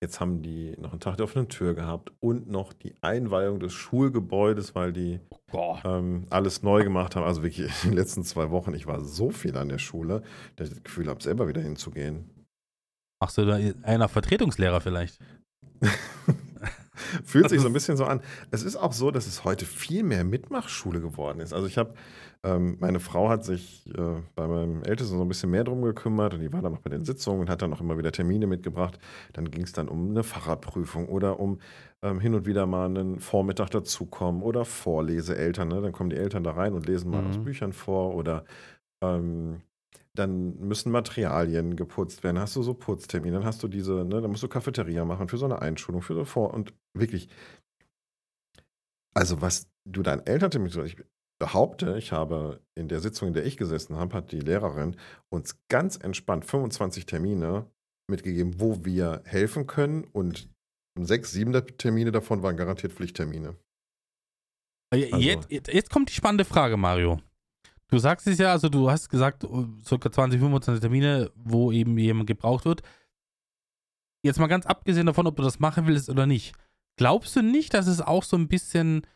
jetzt 0.00 0.20
haben 0.20 0.40
die 0.40 0.76
noch 0.78 0.92
einen 0.92 1.00
Tag 1.00 1.16
der 1.16 1.24
offenen 1.24 1.48
Tür 1.48 1.74
gehabt 1.74 2.12
und 2.20 2.48
noch 2.48 2.72
die 2.72 2.94
Einweihung 3.00 3.58
des 3.58 3.72
Schulgebäudes, 3.72 4.76
weil 4.76 4.92
die 4.92 5.18
Boah. 5.50 5.82
ähm, 5.84 6.28
alles 6.30 6.62
neu 6.62 6.84
gemacht 6.84 7.16
haben. 7.16 7.24
Also 7.24 7.42
wirklich 7.42 7.66
in 7.82 7.90
den 7.90 7.98
letzten 7.98 8.22
zwei 8.22 8.52
Wochen, 8.52 8.72
ich 8.72 8.86
war 8.86 9.00
so 9.00 9.30
viel 9.30 9.56
an 9.56 9.68
der 9.68 9.78
Schule, 9.78 10.22
dass 10.54 10.68
ich 10.68 10.74
das 10.74 10.84
Gefühl 10.84 11.08
habe, 11.08 11.20
selber 11.20 11.48
wieder 11.48 11.60
hinzugehen. 11.60 12.30
Machst 13.20 13.36
du 13.36 13.46
da 13.46 13.58
einer 13.82 14.08
Vertretungslehrer 14.08 14.80
vielleicht? 14.80 15.18
Fühlt 17.24 17.48
sich 17.48 17.60
so 17.60 17.66
ein 17.66 17.72
bisschen 17.72 17.96
so 17.96 18.04
an. 18.04 18.20
Es 18.50 18.62
ist 18.62 18.76
auch 18.76 18.92
so, 18.92 19.10
dass 19.10 19.26
es 19.26 19.44
heute 19.44 19.64
viel 19.64 20.02
mehr 20.02 20.24
Mitmachschule 20.24 21.00
geworden 21.00 21.40
ist. 21.40 21.52
Also 21.52 21.66
ich 21.66 21.78
habe, 21.78 21.94
ähm, 22.42 22.76
meine 22.80 23.00
Frau 23.00 23.28
hat 23.28 23.44
sich 23.44 23.86
äh, 23.96 24.20
bei 24.34 24.46
meinem 24.46 24.82
Ältesten 24.82 25.16
so 25.16 25.22
ein 25.22 25.28
bisschen 25.28 25.50
mehr 25.50 25.64
drum 25.64 25.82
gekümmert 25.82 26.34
und 26.34 26.40
die 26.40 26.52
war 26.52 26.62
dann 26.62 26.72
noch 26.72 26.80
bei 26.80 26.90
den 26.90 27.04
Sitzungen 27.04 27.40
und 27.40 27.50
hat 27.50 27.62
dann 27.62 27.72
auch 27.72 27.80
immer 27.80 27.98
wieder 27.98 28.12
Termine 28.12 28.46
mitgebracht. 28.46 28.98
Dann 29.32 29.50
ging 29.50 29.64
es 29.64 29.72
dann 29.72 29.88
um 29.88 30.10
eine 30.10 30.22
Fahrradprüfung 30.22 31.08
oder 31.08 31.38
um 31.40 31.58
ähm, 32.02 32.20
hin 32.20 32.34
und 32.34 32.46
wieder 32.46 32.66
mal 32.66 32.86
einen 32.86 33.20
Vormittag 33.20 33.70
dazukommen 33.70 34.42
oder 34.42 34.64
Vorleseeltern. 34.64 35.68
Ne? 35.68 35.80
Dann 35.80 35.92
kommen 35.92 36.10
die 36.10 36.16
Eltern 36.16 36.44
da 36.44 36.52
rein 36.52 36.74
und 36.74 36.86
lesen 36.86 37.10
mal 37.10 37.24
aus 37.26 37.38
Mhm. 37.38 37.44
Büchern 37.44 37.72
vor 37.72 38.14
oder 38.14 38.44
ähm, 39.02 39.60
dann 40.18 40.56
müssen 40.58 40.90
Materialien 40.90 41.76
geputzt 41.76 42.24
werden. 42.24 42.38
Hast 42.38 42.56
du 42.56 42.62
so 42.62 42.74
Putztermine, 42.74 43.36
dann 43.36 43.44
hast 43.44 43.62
du 43.62 43.68
diese, 43.68 44.04
ne, 44.04 44.20
dann 44.20 44.30
musst 44.30 44.42
du 44.42 44.48
Cafeteria 44.48 45.04
machen 45.04 45.28
für 45.28 45.38
so 45.38 45.44
eine 45.44 45.62
Einschulung, 45.62 46.02
für 46.02 46.14
so 46.14 46.24
Vor- 46.24 46.52
und 46.52 46.74
wirklich. 46.94 47.28
Also, 49.14 49.40
was 49.40 49.68
du 49.88 50.02
deinen 50.02 50.26
Elterntermin, 50.26 50.70
ich 50.84 50.96
behaupte, 51.38 51.96
ich 51.98 52.12
habe 52.12 52.60
in 52.74 52.88
der 52.88 53.00
Sitzung, 53.00 53.28
in 53.28 53.34
der 53.34 53.46
ich 53.46 53.56
gesessen 53.56 53.96
habe, 53.96 54.14
hat 54.14 54.32
die 54.32 54.40
Lehrerin 54.40 54.96
uns 55.30 55.58
ganz 55.68 55.96
entspannt 55.96 56.44
25 56.44 57.06
Termine 57.06 57.70
mitgegeben, 58.10 58.60
wo 58.60 58.84
wir 58.84 59.22
helfen 59.24 59.66
können 59.66 60.04
und 60.04 60.48
sechs, 60.98 61.30
sieben 61.32 61.52
der 61.52 61.66
Termine 61.66 62.12
davon 62.12 62.42
waren 62.42 62.56
garantiert 62.56 62.92
Pflichttermine. 62.92 63.56
Äh, 64.94 65.12
Also- 65.12 65.48
jetzt 65.50 65.72
jetzt 65.72 65.90
kommt 65.90 66.10
die 66.10 66.14
spannende 66.14 66.44
Frage, 66.44 66.76
Mario. 66.76 67.20
Du 67.88 67.98
sagst 67.98 68.26
es 68.26 68.38
ja, 68.38 68.50
also 68.50 68.68
du 68.68 68.90
hast 68.90 69.08
gesagt, 69.08 69.44
oh, 69.44 69.66
circa 69.84 70.10
20, 70.10 70.40
25 70.40 70.80
Termine, 70.80 71.30
wo 71.36 71.70
eben 71.70 71.96
jemand 71.98 72.26
gebraucht 72.26 72.64
wird. 72.64 72.82
Jetzt 74.24 74.40
mal 74.40 74.48
ganz 74.48 74.66
abgesehen 74.66 75.06
davon, 75.06 75.26
ob 75.26 75.36
du 75.36 75.42
das 75.42 75.60
machen 75.60 75.86
willst 75.86 76.10
oder 76.10 76.26
nicht. 76.26 76.54
Glaubst 76.96 77.36
du 77.36 77.42
nicht, 77.42 77.74
dass 77.74 77.86
es 77.86 78.00
auch 78.00 78.24
so 78.24 78.36
ein 78.36 78.48
bisschen 78.48 79.06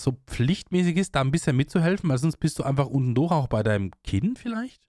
so 0.00 0.16
pflichtmäßig 0.26 0.96
ist, 0.96 1.14
da 1.14 1.20
ein 1.20 1.30
bisschen 1.30 1.56
mitzuhelfen? 1.56 2.08
Weil 2.08 2.18
sonst 2.18 2.38
bist 2.38 2.58
du 2.58 2.62
einfach 2.62 2.86
unten 2.86 3.14
durch, 3.14 3.32
auch 3.32 3.48
bei 3.48 3.62
deinem 3.62 3.90
Kind 4.04 4.38
vielleicht? 4.38 4.88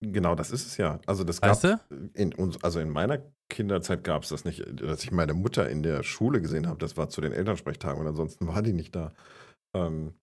Genau, 0.00 0.34
das 0.34 0.50
ist 0.50 0.66
es 0.66 0.76
ja. 0.78 1.00
Also 1.06 1.24
das 1.24 1.40
gab 1.40 1.50
Weißt 1.50 1.64
du? 1.64 2.10
in 2.14 2.34
uns, 2.34 2.62
also 2.62 2.80
in 2.80 2.90
meiner 2.90 3.22
Kinderzeit 3.50 4.04
gab 4.04 4.22
es 4.22 4.30
das 4.30 4.44
nicht, 4.44 4.64
dass 4.80 5.04
ich 5.04 5.12
meine 5.12 5.34
Mutter 5.34 5.68
in 5.68 5.82
der 5.82 6.02
Schule 6.02 6.40
gesehen 6.40 6.66
habe. 6.66 6.78
Das 6.78 6.96
war 6.96 7.08
zu 7.08 7.20
den 7.20 7.32
Elternsprechtagen 7.32 8.00
und 8.00 8.06
ansonsten 8.06 8.46
war 8.46 8.62
die 8.62 8.72
nicht 8.72 8.94
da. 8.94 9.12
Ähm, 9.74 10.14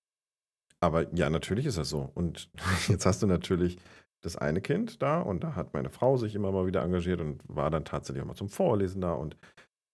aber 0.82 1.14
ja, 1.16 1.30
natürlich 1.30 1.66
ist 1.66 1.78
das 1.78 1.90
so. 1.90 2.12
Und 2.14 2.50
jetzt 2.88 3.06
hast 3.06 3.22
du 3.24 3.28
natürlich 3.28 3.78
das 4.24 4.36
eine 4.36 4.62
Kind 4.62 5.02
da 5.02 5.22
und 5.22 5.44
da 5.44 5.56
hat 5.56 5.74
meine 5.74 5.90
Frau 5.90 6.18
sich 6.18 6.36
immer 6.36 6.52
mal 6.52 6.68
wieder 6.68 6.84
engagiert 6.84 7.22
und 7.22 7.44
war 7.48 7.72
dann 7.72 7.86
tatsächlich 7.86 8.22
auch 8.22 8.28
mal 8.28 8.36
zum 8.36 8.50
Vorlesen 8.50 9.02
da 9.02 9.14
und 9.14 9.38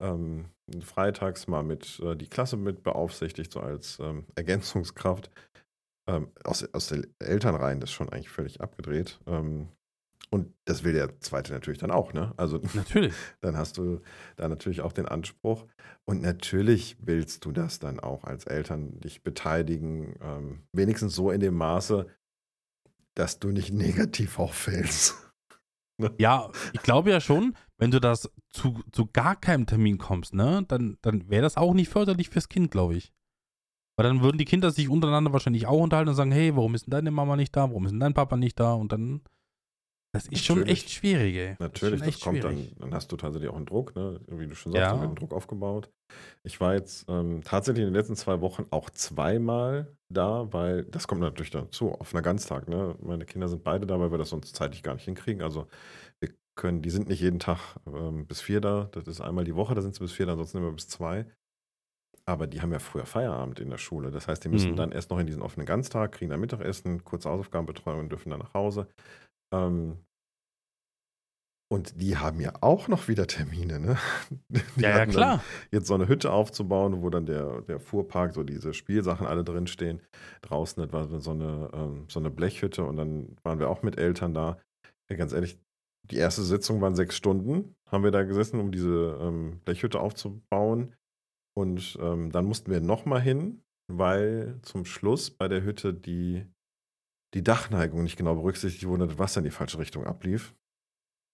ähm, 0.01 0.45
freitags 0.81 1.47
mal 1.47 1.63
mit 1.63 1.99
äh, 2.01 2.15
die 2.15 2.27
Klasse 2.27 2.57
mit 2.57 2.83
beaufsichtigt, 2.83 3.51
so 3.51 3.59
als 3.59 3.99
ähm, 3.99 4.25
Ergänzungskraft. 4.35 5.29
Ähm, 6.09 6.31
aus, 6.43 6.63
aus 6.73 6.87
den 6.87 7.07
Elternreihen 7.19 7.79
das 7.79 7.89
ist 7.89 7.95
schon 7.95 8.09
eigentlich 8.09 8.29
völlig 8.29 8.61
abgedreht. 8.61 9.19
Ähm, 9.27 9.69
und 10.29 10.53
das 10.65 10.83
will 10.83 10.93
der 10.93 11.19
zweite 11.19 11.53
natürlich 11.53 11.79
dann 11.79 11.91
auch, 11.91 12.13
ne? 12.13 12.33
Also 12.37 12.61
Natürlich. 12.73 13.13
dann 13.41 13.57
hast 13.57 13.77
du 13.77 14.01
da 14.35 14.47
natürlich 14.47 14.81
auch 14.81 14.93
den 14.93 15.07
Anspruch. 15.07 15.65
Und 16.05 16.21
natürlich 16.21 16.97
willst 16.99 17.45
du 17.45 17.51
das 17.51 17.79
dann 17.79 17.99
auch 17.99 18.23
als 18.23 18.45
Eltern 18.45 18.99
dich 18.99 19.23
beteiligen, 19.23 20.15
ähm, 20.21 20.63
wenigstens 20.73 21.15
so 21.15 21.31
in 21.31 21.39
dem 21.39 21.55
Maße, 21.55 22.07
dass 23.15 23.39
du 23.39 23.49
nicht 23.49 23.73
negativ 23.73 24.39
auffällst. 24.39 25.15
Ja, 26.19 26.51
ich 26.73 26.83
glaube 26.83 27.09
ja 27.09 27.19
schon, 27.19 27.57
wenn 27.79 27.89
du 27.89 27.99
das 27.99 28.29
zu, 28.51 28.83
zu 28.91 29.07
gar 29.07 29.35
keinem 29.35 29.65
Termin 29.65 29.97
kommst, 29.97 30.31
ne, 30.31 30.63
dann, 30.67 30.99
dann 31.01 31.27
wäre 31.27 31.41
das 31.41 31.57
auch 31.57 31.73
nicht 31.73 31.89
förderlich 31.89 32.29
fürs 32.29 32.49
Kind, 32.49 32.69
glaube 32.69 32.95
ich. 32.95 33.13
Weil 33.97 34.05
dann 34.05 34.21
würden 34.21 34.37
die 34.37 34.45
Kinder 34.45 34.69
sich 34.69 34.89
untereinander 34.89 35.33
wahrscheinlich 35.33 35.65
auch 35.65 35.81
unterhalten 35.81 36.09
und 36.09 36.15
sagen, 36.15 36.31
hey, 36.31 36.55
warum 36.55 36.75
ist 36.75 36.85
denn 36.85 36.91
deine 36.91 37.09
Mama 37.09 37.35
nicht 37.35 37.55
da? 37.55 37.69
Warum 37.69 37.85
ist 37.85 37.91
denn 37.91 37.99
dein 37.99 38.13
Papa 38.13 38.37
nicht 38.37 38.59
da? 38.59 38.73
Und 38.73 38.91
dann, 38.91 39.21
das 40.13 40.27
ist 40.27 40.43
schon 40.45 40.59
Natürlich. 40.59 40.79
echt 40.79 40.89
schwierig, 40.91 41.35
ey. 41.35 41.55
Natürlich, 41.59 41.99
das, 41.99 42.11
das 42.15 42.19
kommt 42.21 42.41
schon 42.41 42.55
dann, 42.55 42.75
dann 42.79 42.93
hast 42.93 43.11
du 43.11 43.17
tatsächlich 43.17 43.49
auch 43.49 43.55
einen 43.55 43.65
Druck, 43.65 43.95
ne? 43.95 44.19
Wie 44.27 44.47
du 44.47 44.55
schon 44.55 44.71
sagst, 44.71 44.91
Ja. 44.91 44.99
wird 45.01 45.11
ein 45.11 45.15
Druck 45.15 45.33
aufgebaut. 45.33 45.89
Ich 46.43 46.59
war 46.61 46.73
jetzt 46.73 47.05
ähm, 47.09 47.41
tatsächlich 47.43 47.83
in 47.83 47.89
den 47.89 47.95
letzten 47.95 48.15
zwei 48.15 48.41
Wochen 48.41 48.65
auch 48.71 48.89
zweimal 48.89 49.95
da, 50.09 50.51
weil 50.53 50.85
das 50.85 51.07
kommt 51.07 51.21
natürlich 51.21 51.51
dazu, 51.51 51.91
auf 51.91 52.13
einer 52.13 52.21
Ganztag, 52.21 52.67
ne? 52.69 52.95
Meine 53.01 53.25
Kinder 53.25 53.47
sind 53.49 53.63
beide 53.63 53.85
da, 53.85 53.99
weil 53.99 54.11
wir 54.11 54.17
das 54.17 54.29
sonst 54.29 54.55
zeitlich 54.55 54.83
gar 54.83 54.93
nicht 54.93 55.05
hinkriegen. 55.05 55.41
Also 55.43 55.67
wir 56.21 56.33
können, 56.55 56.81
die 56.81 56.89
sind 56.89 57.09
nicht 57.09 57.21
jeden 57.21 57.39
Tag 57.39 57.77
ähm, 57.87 58.25
bis 58.27 58.41
vier 58.41 58.61
da, 58.61 58.85
das 58.91 59.07
ist 59.07 59.21
einmal 59.21 59.43
die 59.43 59.55
Woche, 59.55 59.75
da 59.75 59.81
sind 59.81 59.95
sie 59.95 59.99
bis 60.01 60.13
vier, 60.13 60.25
da, 60.25 60.33
ansonsten 60.33 60.59
immer 60.59 60.71
bis 60.71 60.87
zwei. 60.87 61.25
Aber 62.25 62.45
die 62.45 62.61
haben 62.61 62.73
ja 62.73 62.79
früher 62.79 63.05
Feierabend 63.05 63.59
in 63.61 63.69
der 63.69 63.77
Schule. 63.77 64.11
Das 64.11 64.27
heißt, 64.27 64.43
die 64.43 64.49
müssen 64.49 64.73
Mhm. 64.73 64.75
dann 64.75 64.91
erst 64.91 65.09
noch 65.11 65.19
in 65.19 65.27
diesen 65.27 65.41
offenen 65.41 65.65
Ganztag, 65.65 66.11
kriegen 66.11 66.29
dann 66.29 66.41
Mittagessen, 66.41 67.03
kurze 67.05 67.29
Hausaufgabenbetreuung 67.29 68.01
und 68.01 68.09
dürfen 68.09 68.29
dann 68.31 68.39
nach 68.39 68.53
Hause. 68.53 68.87
Ähm, 69.53 69.97
und 71.69 72.01
die 72.01 72.15
haben 72.15 72.39
ja 72.39 72.53
auch 72.61 72.87
noch 72.87 73.09
wieder 73.09 73.27
Termine, 73.27 73.79
ne? 73.79 73.97
Die 74.49 74.81
Ja, 74.81 74.99
ja, 74.99 75.05
klar. 75.05 75.43
Jetzt 75.69 75.87
so 75.87 75.95
eine 75.95 76.07
Hütte 76.07 76.31
aufzubauen, 76.31 77.01
wo 77.01 77.09
dann 77.09 77.25
der, 77.25 77.61
der 77.63 77.79
Fuhrpark, 77.79 78.33
so 78.33 78.43
diese 78.43 78.73
Spielsachen 78.73 79.27
alle 79.27 79.43
drinstehen. 79.43 80.01
Draußen, 80.43 80.81
das 80.81 80.93
war 80.93 81.19
so 81.19 81.31
eine, 81.31 81.69
ähm, 81.73 82.05
so 82.07 82.19
eine 82.21 82.29
Blechhütte 82.29 82.85
und 82.85 82.95
dann 82.95 83.35
waren 83.43 83.59
wir 83.59 83.69
auch 83.69 83.83
mit 83.83 83.97
Eltern 83.97 84.33
da. 84.33 84.57
Ja, 85.09 85.17
ganz 85.17 85.33
ehrlich, 85.33 85.59
die 86.03 86.17
erste 86.17 86.43
Sitzung 86.43 86.79
waren 86.79 86.95
sechs 86.95 87.17
Stunden, 87.17 87.75
haben 87.89 88.03
wir 88.03 88.11
da 88.11 88.23
gesessen, 88.23 88.61
um 88.61 88.71
diese 88.71 89.17
ähm, 89.21 89.59
Blechhütte 89.65 89.99
aufzubauen. 89.99 90.95
Und 91.53 91.97
ähm, 92.01 92.31
dann 92.31 92.45
mussten 92.45 92.71
wir 92.71 92.79
nochmal 92.79 93.21
hin, 93.21 93.63
weil 93.91 94.59
zum 94.61 94.85
Schluss 94.85 95.31
bei 95.31 95.47
der 95.47 95.63
Hütte 95.63 95.93
die, 95.93 96.45
die 97.33 97.43
Dachneigung 97.43 98.03
nicht 98.03 98.17
genau 98.17 98.35
berücksichtigt 98.35 98.87
wurde 98.87 99.07
das 99.07 99.17
Wasser 99.19 99.39
in 99.39 99.45
die 99.45 99.51
falsche 99.51 99.77
Richtung 99.79 100.05
ablief. 100.05 100.55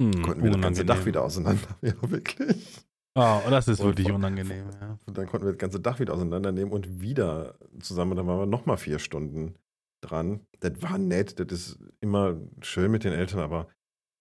Hm, 0.01 0.23
Konnten 0.23 0.43
wir 0.43 0.51
das 0.51 0.61
ganze 0.61 0.85
Dach 0.85 0.95
unangenehm. 0.95 1.05
wieder 1.07 1.23
auseinander. 1.23 1.67
Ja, 1.81 1.93
wirklich. 2.09 2.85
Ah, 3.15 3.41
das 3.49 3.67
ist 3.67 3.79
Und 3.79 3.87
wirklich 3.87 4.07
vor- 4.07 4.15
unangenehm, 4.15 4.69
ja. 4.81 4.97
Und 5.05 5.17
dann 5.17 5.27
konnten 5.27 5.45
wir 5.45 5.51
das 5.53 5.59
ganze 5.59 5.79
Dach 5.79 5.99
wieder 5.99 6.13
auseinandernehmen 6.13 6.73
und 6.73 6.99
wieder 6.99 7.59
zusammen. 7.79 8.15
Dann 8.17 8.25
waren 8.25 8.39
wir 8.39 8.45
nochmal 8.47 8.77
vier 8.77 8.97
Stunden 8.97 9.53
dran. 10.01 10.41
Das 10.61 10.81
war 10.81 10.97
nett, 10.97 11.39
das 11.39 11.51
ist 11.51 11.79
immer 12.01 12.35
schön 12.61 12.89
mit 12.91 13.03
den 13.03 13.13
Eltern, 13.13 13.39
aber 13.41 13.67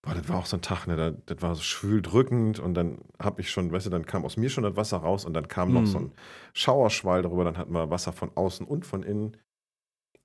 boah, 0.04 0.14
das 0.14 0.28
war 0.28 0.36
auch 0.40 0.46
so 0.46 0.58
ein 0.58 0.62
Tag, 0.62 0.86
ne? 0.86 0.96
Das, 0.96 1.14
das 1.24 1.40
war 1.42 1.54
so 1.54 1.62
schwül 1.62 2.02
drückend 2.02 2.58
und 2.58 2.74
dann 2.74 2.98
habe 3.18 3.40
ich 3.40 3.50
schon, 3.50 3.72
weißt 3.72 3.86
du, 3.86 3.90
dann 3.90 4.04
kam 4.04 4.26
aus 4.26 4.36
mir 4.36 4.50
schon 4.50 4.64
das 4.64 4.76
Wasser 4.76 4.98
raus 4.98 5.24
und 5.24 5.32
dann 5.32 5.48
kam 5.48 5.72
noch 5.72 5.80
Hm. 5.80 5.86
so 5.86 5.98
ein 6.00 6.12
Schauerschwall 6.52 7.22
darüber. 7.22 7.44
Dann 7.44 7.56
hatten 7.56 7.72
wir 7.72 7.88
Wasser 7.88 8.12
von 8.12 8.30
außen 8.36 8.66
und 8.66 8.84
von 8.84 9.02
innen. 9.02 9.38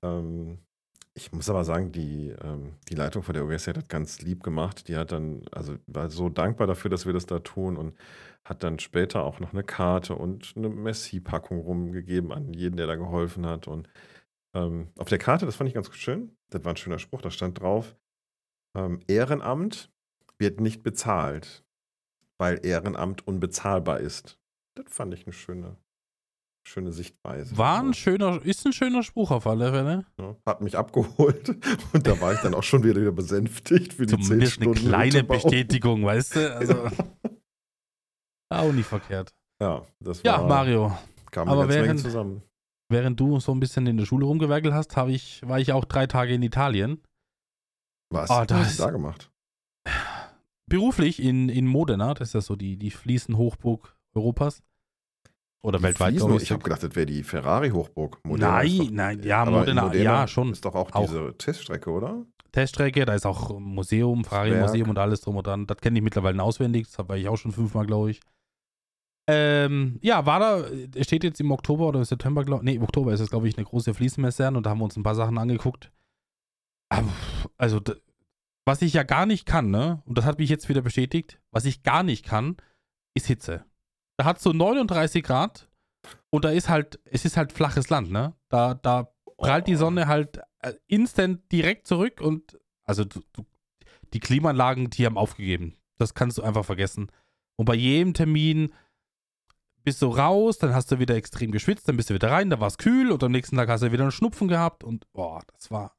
Ähm, 0.04 0.58
ich 1.14 1.32
muss 1.32 1.50
aber 1.50 1.64
sagen, 1.64 1.92
die, 1.92 2.34
ähm, 2.42 2.74
die 2.88 2.94
Leitung 2.94 3.22
von 3.22 3.34
der 3.34 3.44
OS 3.44 3.66
hat 3.66 3.88
ganz 3.88 4.20
lieb 4.20 4.42
gemacht. 4.42 4.88
Die 4.88 4.96
hat 4.96 5.12
dann, 5.12 5.42
also 5.52 5.76
war 5.86 6.10
so 6.10 6.28
dankbar 6.28 6.66
dafür, 6.66 6.90
dass 6.90 7.06
wir 7.06 7.12
das 7.12 7.26
da 7.26 7.40
tun 7.40 7.76
und 7.76 7.94
hat 8.44 8.62
dann 8.62 8.78
später 8.78 9.24
auch 9.24 9.40
noch 9.40 9.52
eine 9.52 9.64
Karte 9.64 10.14
und 10.14 10.54
eine 10.56 10.68
Messi-Packung 10.68 11.58
rumgegeben 11.60 12.32
an 12.32 12.54
jeden, 12.54 12.76
der 12.76 12.86
da 12.86 12.96
geholfen 12.96 13.46
hat. 13.46 13.68
Und 13.68 13.88
ähm, 14.54 14.88
auf 14.96 15.08
der 15.08 15.18
Karte, 15.18 15.46
das 15.46 15.56
fand 15.56 15.68
ich 15.68 15.74
ganz 15.74 15.94
schön, 15.94 16.36
das 16.50 16.64
war 16.64 16.72
ein 16.72 16.76
schöner 16.76 16.98
Spruch, 16.98 17.20
da 17.20 17.30
stand 17.30 17.60
drauf, 17.60 17.96
ähm, 18.74 19.00
Ehrenamt 19.06 19.90
wird 20.38 20.60
nicht 20.60 20.82
bezahlt, 20.82 21.64
weil 22.38 22.64
Ehrenamt 22.64 23.26
unbezahlbar 23.26 24.00
ist. 24.00 24.38
Das 24.74 24.86
fand 24.88 25.12
ich 25.12 25.26
eine 25.26 25.32
schöne, 25.32 25.76
schöne 26.68 26.92
Sichtweise. 26.92 27.56
War 27.56 27.80
ein 27.82 27.94
schöner, 27.94 28.40
ist 28.44 28.64
ein 28.66 28.72
schöner 28.72 29.02
Spruch 29.02 29.30
auf 29.30 29.46
alle 29.46 29.70
Fälle. 29.72 30.06
Ja, 30.18 30.36
hat 30.46 30.60
mich 30.60 30.76
abgeholt 30.76 31.48
und 31.92 32.06
da 32.06 32.20
war 32.20 32.32
ich 32.34 32.40
dann 32.40 32.54
auch 32.54 32.62
schon 32.62 32.82
wieder, 32.84 33.00
wieder 33.00 33.12
besänftigt 33.12 33.94
für 33.94 34.06
die 34.06 34.12
Zumindest 34.18 34.60
eine 34.60 34.74
Stunden. 34.74 34.88
kleine 34.90 35.06
Hüttebau. 35.14 35.34
Bestätigung, 35.34 36.04
weißt 36.04 36.36
du? 36.36 36.54
Also, 36.56 36.88
auch 38.52 38.72
nicht 38.72 38.86
verkehrt. 38.86 39.34
Ja, 39.60 39.86
das 40.00 40.22
Ja, 40.22 40.40
war, 40.40 40.48
Mario, 40.48 40.96
kam 41.30 41.48
aber 41.48 41.62
eine 41.64 41.74
während- 41.74 42.00
zusammen. 42.00 42.42
während 42.90 43.18
du 43.18 43.40
so 43.40 43.52
ein 43.52 43.60
bisschen 43.60 43.86
in 43.86 43.96
der 43.96 44.06
Schule 44.06 44.24
rumgewerkelt 44.26 44.72
hast, 44.74 44.96
habe 44.96 45.12
ich, 45.12 45.40
war 45.46 45.58
ich 45.58 45.72
auch 45.72 45.84
drei 45.84 46.06
Tage 46.06 46.34
in 46.34 46.42
Italien. 46.42 47.02
Was? 48.10 48.30
Ah, 48.30 48.44
Was 48.48 48.56
hast 48.66 48.78
du 48.78 48.82
da 48.84 48.90
gemacht? 48.90 49.30
Beruflich 50.70 51.20
in, 51.22 51.48
in 51.48 51.66
Modena, 51.66 52.14
das 52.14 52.28
ist 52.28 52.34
ja 52.34 52.40
so 52.42 52.54
die, 52.56 52.76
die 52.76 52.90
Fliesenhochburg 52.90 53.96
Europas. 54.14 54.62
Oder 55.62 55.78
Die 55.78 55.84
weltweit, 55.84 56.10
Fliesen, 56.10 56.28
glaube 56.28 56.42
ich 56.42 56.50
habe 56.52 56.62
gedacht, 56.62 56.82
das 56.84 56.94
wäre 56.94 57.06
die 57.06 57.22
Ferrari-Hochburg. 57.24 58.20
Nein, 58.24 58.78
doch- 58.78 58.90
nein, 58.90 59.22
ja, 59.22 59.44
in 59.44 59.50
Modena, 59.50 59.94
ja, 59.94 60.26
schon. 60.28 60.52
Ist 60.52 60.64
doch 60.64 60.74
auch, 60.74 60.92
Auch. 60.92 61.06
diese 61.06 61.34
Teststrecke, 61.36 61.90
oder? 61.90 62.24
Teststrecke, 62.52 63.04
da 63.04 63.14
ist 63.14 63.26
auch 63.26 63.58
Museum, 63.58 64.24
Ferrari-Museum 64.24 64.88
und 64.90 64.98
alles 64.98 65.20
drum 65.20 65.36
und 65.36 65.46
dran. 65.46 65.66
Das 65.66 65.78
kenne 65.78 65.98
ich 65.98 66.02
mittlerweile 66.04 66.42
auswendig, 66.42 66.86
das 66.90 67.08
war 67.08 67.16
ich 67.16 67.28
auch 67.28 67.36
schon 67.36 67.52
fünfmal, 67.52 67.86
glaube 67.86 68.10
ich. 68.12 68.20
Ähm, 69.30 69.98
ja, 70.00 70.24
war 70.24 70.40
da, 70.40 70.60
es 70.94 71.06
steht 71.06 71.22
jetzt 71.24 71.40
im 71.40 71.50
Oktober 71.50 71.88
oder 71.88 71.98
im 71.98 72.04
September, 72.04 72.44
glaube 72.44 72.64
nee, 72.64 72.74
im 72.76 72.82
Oktober 72.82 73.12
ist 73.12 73.20
es, 73.20 73.28
glaube 73.28 73.46
ich, 73.48 73.58
eine 73.58 73.66
große 73.66 73.92
Fliesenmesse 73.92 74.46
an 74.46 74.56
und 74.56 74.64
da 74.64 74.70
haben 74.70 74.78
wir 74.78 74.84
uns 74.84 74.96
ein 74.96 75.02
paar 75.02 75.14
Sachen 75.14 75.36
angeguckt. 75.36 75.90
Aber, 76.90 77.08
Also, 77.58 77.80
was 78.64 78.80
ich 78.80 78.94
ja 78.94 79.02
gar 79.02 79.26
nicht 79.26 79.44
kann, 79.44 79.70
ne, 79.70 80.02
und 80.06 80.16
das 80.16 80.24
hat 80.24 80.38
mich 80.38 80.48
jetzt 80.48 80.70
wieder 80.70 80.80
bestätigt, 80.80 81.38
was 81.50 81.66
ich 81.66 81.82
gar 81.82 82.02
nicht 82.02 82.24
kann, 82.24 82.56
ist 83.14 83.26
Hitze. 83.26 83.64
Da 84.18 84.24
hat 84.24 84.40
so 84.40 84.52
39 84.52 85.22
Grad 85.22 85.68
und 86.30 86.44
da 86.44 86.50
ist 86.50 86.68
halt, 86.68 87.00
es 87.04 87.24
ist 87.24 87.36
halt 87.36 87.52
flaches 87.52 87.88
Land, 87.88 88.10
ne? 88.10 88.34
Da, 88.48 88.74
da 88.74 89.12
prallt 89.36 89.66
die 89.66 89.76
Oh. 89.76 89.78
Sonne 89.78 90.08
halt 90.08 90.40
äh, 90.60 90.74
instant 90.88 91.50
direkt 91.52 91.86
zurück 91.86 92.20
und 92.20 92.58
also 92.84 93.04
du, 93.04 93.20
du, 93.32 93.44
die 94.12 94.20
Klimaanlagen, 94.20 94.90
die 94.90 95.06
haben 95.06 95.16
aufgegeben. 95.16 95.76
Das 95.98 96.14
kannst 96.14 96.36
du 96.38 96.42
einfach 96.42 96.64
vergessen. 96.64 97.12
Und 97.56 97.66
bei 97.66 97.74
jedem 97.74 98.12
Termin 98.14 98.72
bist 99.84 100.02
du 100.02 100.08
raus, 100.08 100.58
dann 100.58 100.74
hast 100.74 100.90
du 100.90 100.98
wieder 100.98 101.14
extrem 101.14 101.50
geschwitzt, 101.52 101.88
dann 101.88 101.96
bist 101.96 102.10
du 102.10 102.14
wieder 102.14 102.30
rein, 102.30 102.50
da 102.50 102.60
war 102.60 102.66
es 102.66 102.78
kühl 102.78 103.10
und 103.12 103.22
am 103.22 103.32
nächsten 103.32 103.56
Tag 103.56 103.68
hast 103.68 103.82
du 103.82 103.92
wieder 103.92 104.02
einen 104.02 104.12
Schnupfen 104.12 104.48
gehabt 104.48 104.82
und 104.84 105.10
boah, 105.12 105.42
das 105.52 105.70
war 105.70 105.96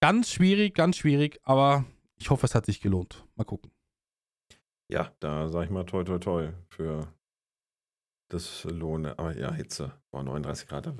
ganz 0.00 0.30
schwierig, 0.30 0.74
ganz 0.74 0.96
schwierig, 0.96 1.38
aber 1.42 1.84
ich 2.16 2.30
hoffe, 2.30 2.46
es 2.46 2.54
hat 2.54 2.66
sich 2.66 2.80
gelohnt. 2.80 3.24
Mal 3.36 3.44
gucken. 3.44 3.70
Ja, 4.88 5.12
da 5.20 5.48
sag 5.48 5.64
ich 5.64 5.70
mal 5.70 5.84
toi 5.84 6.04
toi 6.04 6.18
toi 6.18 6.52
für 6.68 7.12
das 8.28 8.64
Lohne. 8.64 9.18
Aber 9.18 9.36
ja, 9.36 9.52
Hitze. 9.52 9.92
Boah, 10.12 10.22
39 10.22 10.68
Grad. 10.68 10.92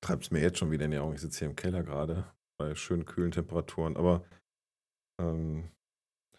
Treibt 0.00 0.24
es 0.24 0.30
mir 0.30 0.40
jetzt 0.40 0.58
schon 0.58 0.70
wieder 0.70 0.84
in 0.84 0.90
die 0.90 0.98
Augen. 0.98 1.14
Ich 1.14 1.20
sitze 1.20 1.40
hier 1.40 1.48
im 1.48 1.56
Keller 1.56 1.82
gerade 1.82 2.24
bei 2.58 2.74
schön 2.74 3.04
kühlen 3.04 3.30
Temperaturen. 3.32 3.96
Aber 3.96 4.24
ähm, 5.20 5.70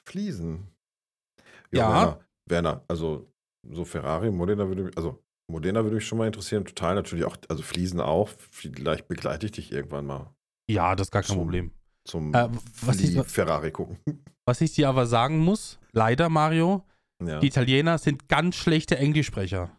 Fliesen. 0.06 0.68
Ja. 1.72 1.90
Werner, 1.90 2.20
Werner, 2.50 2.86
also 2.88 3.32
so 3.70 3.84
Ferrari, 3.84 4.32
Modena 4.32 4.68
würde 4.68 4.84
mich, 4.86 4.98
also 4.98 5.22
Modena 5.52 5.84
würde 5.84 5.96
mich 5.96 6.06
schon 6.08 6.18
mal 6.18 6.28
interessieren. 6.28 6.64
Total 6.66 6.96
natürlich 6.96 7.26
auch, 7.26 7.36
also 7.50 7.62
Fliesen 7.64 8.00
auch. 8.00 8.30
Vielleicht 8.30 9.08
begleite 9.08 9.46
ich 9.48 9.52
dich 9.54 9.72
irgendwann 9.72 10.06
mal 10.06 10.34
Ja, 10.70 10.96
das 10.96 11.08
ist 11.08 11.12
gar 11.12 11.22
kein 11.24 11.28
Zum- 11.30 11.38
Problem. 11.40 11.72
zum 12.08 12.34
Äh, 12.34 12.48
was, 12.84 13.00
ich, 13.02 13.20
Ferrari 13.28 13.72
gucken. 13.72 13.98
was 14.46 14.62
ich 14.62 14.74
dir 14.74 14.88
aber 14.88 15.06
sagen 15.08 15.40
muss, 15.40 15.78
leider, 15.92 16.30
Mario, 16.30 16.86
ja. 17.24 17.39
Die 17.39 17.47
Italiener 17.47 17.97
sind 17.97 18.29
ganz 18.29 18.55
schlechte 18.55 18.97
Englischsprecher. 18.97 19.71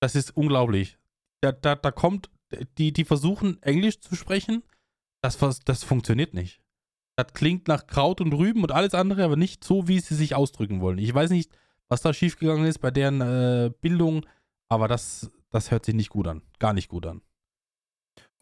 Das 0.00 0.14
ist 0.14 0.36
unglaublich. 0.36 0.98
Da, 1.40 1.52
da, 1.52 1.74
da 1.74 1.90
kommt, 1.90 2.30
die, 2.78 2.92
die 2.92 3.04
versuchen 3.04 3.62
Englisch 3.62 4.00
zu 4.00 4.14
sprechen, 4.14 4.62
das, 5.22 5.38
das 5.64 5.84
funktioniert 5.84 6.34
nicht. 6.34 6.62
Das 7.16 7.32
klingt 7.34 7.68
nach 7.68 7.86
Kraut 7.86 8.20
und 8.20 8.32
Rüben 8.32 8.62
und 8.62 8.72
alles 8.72 8.94
andere, 8.94 9.24
aber 9.24 9.36
nicht 9.36 9.64
so, 9.64 9.86
wie 9.86 10.00
sie 10.00 10.14
sich 10.14 10.34
ausdrücken 10.34 10.80
wollen. 10.80 10.98
Ich 10.98 11.12
weiß 11.12 11.30
nicht, 11.30 11.52
was 11.88 12.00
da 12.00 12.12
schiefgegangen 12.12 12.66
ist 12.66 12.78
bei 12.78 12.90
deren 12.90 13.20
äh, 13.20 13.70
Bildung, 13.80 14.24
aber 14.68 14.88
das, 14.88 15.30
das 15.50 15.70
hört 15.70 15.84
sich 15.84 15.94
nicht 15.94 16.10
gut 16.10 16.26
an. 16.26 16.42
Gar 16.58 16.72
nicht 16.72 16.88
gut 16.88 17.06
an. 17.06 17.20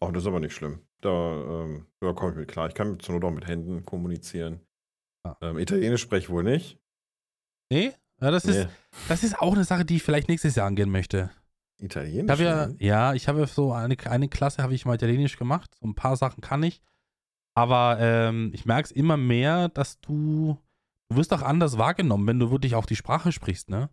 Oh, 0.01 0.11
das 0.11 0.23
ist 0.23 0.29
aber 0.29 0.41
nicht 0.41 0.55
schlimm. 0.55 0.81
Da, 1.01 1.11
ähm, 1.11 1.87
da 2.01 2.13
komme 2.13 2.33
ich 2.33 2.39
mit 2.39 2.49
klar. 2.49 2.69
Ich 2.69 2.75
kann 2.75 3.01
zur 3.01 3.15
Not 3.15 3.25
auch 3.25 3.35
mit 3.35 3.47
Händen 3.47 3.85
kommunizieren. 3.85 4.61
Ja. 5.27 5.37
Ähm, 5.43 5.59
Italienisch 5.59 6.03
spreche 6.03 6.25
ich 6.27 6.31
wohl 6.31 6.45
nicht. 6.45 6.79
Nee? 7.71 7.93
Ja, 8.21 8.31
das, 8.31 8.45
ist, 8.45 8.67
Nee. 8.67 8.73
das 9.09 9.23
ist 9.23 9.39
auch 9.39 9.55
eine 9.55 9.65
Sache, 9.65 9.85
die 9.85 9.97
ich 9.97 10.03
vielleicht 10.03 10.29
nächstes 10.29 10.55
Jahr 10.55 10.67
angehen 10.67 10.91
möchte. 10.91 11.31
Ich 11.79 11.87
Italienisch? 11.87 12.31
habe 12.31 12.43
ja, 12.43 12.67
ne? 12.67 12.77
ja, 12.79 13.15
ich 13.15 13.29
habe 13.29 13.47
so 13.47 13.73
eine, 13.73 13.97
eine 14.05 14.29
Klasse 14.29 14.63
habe 14.63 14.75
ich 14.75 14.85
mal 14.85 14.95
Italienisch 14.97 15.39
gemacht. 15.39 15.75
So 15.81 15.87
ein 15.87 15.95
paar 15.95 16.17
Sachen 16.17 16.43
kann 16.43 16.63
ich. 16.63 16.83
Aber 17.55 17.99
ähm, 18.01 18.51
ich 18.53 18.67
merke 18.67 18.87
es 18.87 18.91
immer 18.91 19.17
mehr, 19.17 19.69
dass 19.69 20.01
du, 20.01 20.59
du 21.09 21.17
wirst 21.17 21.33
auch 21.33 21.43
anders 21.43 21.79
wahrgenommen, 21.79 22.27
wenn 22.27 22.39
du 22.39 22.51
wirklich 22.51 22.75
auch 22.75 22.87
die 22.87 22.97
Sprache 22.97 23.33
sprichst, 23.33 23.71
ne? 23.71 23.89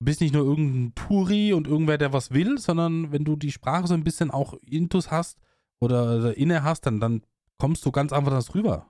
Du 0.00 0.04
bist 0.04 0.20
nicht 0.20 0.32
nur 0.32 0.44
irgendein 0.44 0.94
Turi 0.94 1.52
und 1.52 1.66
irgendwer, 1.66 1.98
der 1.98 2.12
was 2.12 2.30
will, 2.30 2.58
sondern 2.58 3.10
wenn 3.10 3.24
du 3.24 3.34
die 3.34 3.50
Sprache 3.50 3.88
so 3.88 3.94
ein 3.94 4.04
bisschen 4.04 4.30
auch 4.30 4.54
intus 4.64 5.10
hast 5.10 5.40
oder, 5.80 6.18
oder 6.18 6.36
inne 6.36 6.62
hast, 6.62 6.86
dann, 6.86 7.00
dann 7.00 7.22
kommst 7.58 7.84
du 7.84 7.90
ganz 7.90 8.12
anders 8.12 8.54
rüber. 8.54 8.86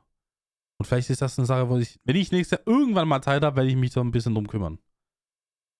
Und 0.79 0.87
vielleicht 0.87 1.11
ist 1.11 1.23
das 1.23 1.38
eine 1.38 1.47
Sache, 1.47 1.69
wo 1.69 1.77
ich, 1.77 1.99
wenn 2.05 2.17
ich 2.17 2.31
nächstes 2.33 2.59
Jahr 2.59 2.67
irgendwann 2.67 3.09
mal 3.09 3.21
Zeit 3.23 3.43
habe, 3.43 3.57
werde 3.57 3.69
ich 3.71 3.77
mich 3.77 3.93
so 3.93 4.01
ein 4.01 4.11
bisschen 4.12 4.35
drum 4.35 4.47
kümmern. 4.47 4.79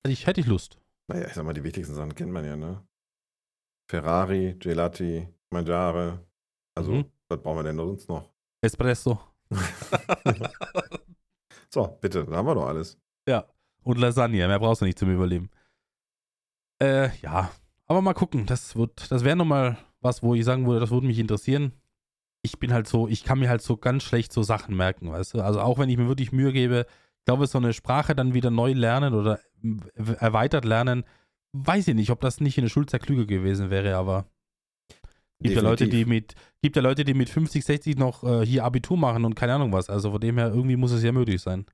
Hätte 0.05 0.13
ich, 0.13 0.27
hätte 0.27 0.41
ich 0.41 0.47
Lust. 0.47 0.79
Naja, 1.09 1.27
ich 1.29 1.35
sag 1.35 1.45
mal, 1.45 1.55
die 1.55 1.63
wichtigsten 1.65 1.95
Sachen 1.95 2.15
kennt 2.15 2.33
man 2.33 2.45
ja, 2.45 2.57
ne? 2.57 2.85
Ferrari, 3.91 4.55
Gelati, 4.59 5.29
Mangiare. 5.51 6.27
Also, 6.75 6.93
Mhm. 6.93 7.05
was 7.29 7.41
brauchen 7.43 7.59
wir 7.59 7.63
denn 7.65 7.77
sonst 7.77 8.09
noch? 8.09 8.29
Espresso. 8.61 9.21
so, 11.71 11.99
bitte, 12.01 12.25
da 12.25 12.37
haben 12.37 12.47
wir 12.47 12.55
doch 12.55 12.67
alles. 12.67 12.99
Ja. 13.29 13.47
Und 13.83 13.99
Lasagne, 13.99 14.47
mehr 14.47 14.59
brauchst 14.59 14.83
du 14.83 14.85
nicht 14.85 14.99
zum 14.99 15.11
Überleben. 15.15 15.51
Äh, 16.83 17.17
ja. 17.21 17.51
Aber 17.87 18.03
mal 18.03 18.15
gucken, 18.15 18.45
das 18.47 18.77
wird, 18.77 19.11
das 19.11 19.25
wäre 19.25 19.37
nochmal 19.37 19.79
was, 20.01 20.23
wo 20.23 20.35
ich 20.35 20.45
sagen 20.45 20.67
würde, 20.67 20.81
das 20.81 20.91
würde 20.91 21.07
mich 21.07 21.19
interessieren. 21.19 21.73
Ich 22.43 22.59
bin 22.59 22.73
halt 22.73 22.87
so, 22.87 23.09
ich 23.09 23.25
kann 23.25 23.41
mir 23.41 23.49
halt 23.49 23.63
so 23.63 23.77
ganz 23.77 24.05
schlecht 24.05 24.33
so 24.33 24.43
Sachen 24.43 24.77
merken, 24.77 25.11
weißt 25.11 25.35
du? 25.35 25.41
Also 25.41 25.61
auch 25.61 25.79
wenn 25.79 25.89
ich 25.89 25.97
mir 25.97 26.09
wirklich 26.09 26.33
Mühe 26.33 26.53
gebe, 26.53 26.87
ich 27.19 27.25
glaube, 27.25 27.47
so 27.47 27.59
eine 27.59 27.73
Sprache 27.73 28.15
dann 28.15 28.35
wieder 28.35 28.51
neu 28.51 28.73
lernen 28.73 29.15
oder 29.15 29.41
erweitert 29.95 30.65
lernen, 30.65 31.05
weiß 31.53 31.89
ich 31.89 31.95
nicht, 31.95 32.11
ob 32.11 32.21
das 32.21 32.41
nicht 32.41 32.59
in 32.59 32.65
der 32.65 32.71
Schulzeit 32.71 33.03
klüger 33.03 33.27
gewesen 33.27 33.71
wäre, 33.71 33.97
aber 33.97 34.27
gibt 35.41 35.57
ja 35.57 35.63
Leute, 35.63 35.89
die 35.89 36.05
mit, 36.05 36.35
gibt 36.63 36.77
ja 36.77 36.83
Leute, 36.83 37.05
die 37.05 37.15
mit 37.15 37.29
50, 37.29 37.65
60 37.65 37.97
noch 37.97 38.25
äh, 38.25 38.45
hier 38.45 38.65
Abitur 38.65 38.97
machen 38.97 39.25
und 39.25 39.35
keine 39.35 39.55
Ahnung 39.55 39.73
was. 39.73 39.91
Also 39.91 40.11
von 40.11 40.21
dem 40.21 40.39
her, 40.39 40.49
irgendwie 40.49 40.77
muss 40.77 40.93
es 40.93 41.03
ja 41.03 41.13
möglich 41.13 41.41
sein. 41.41 41.67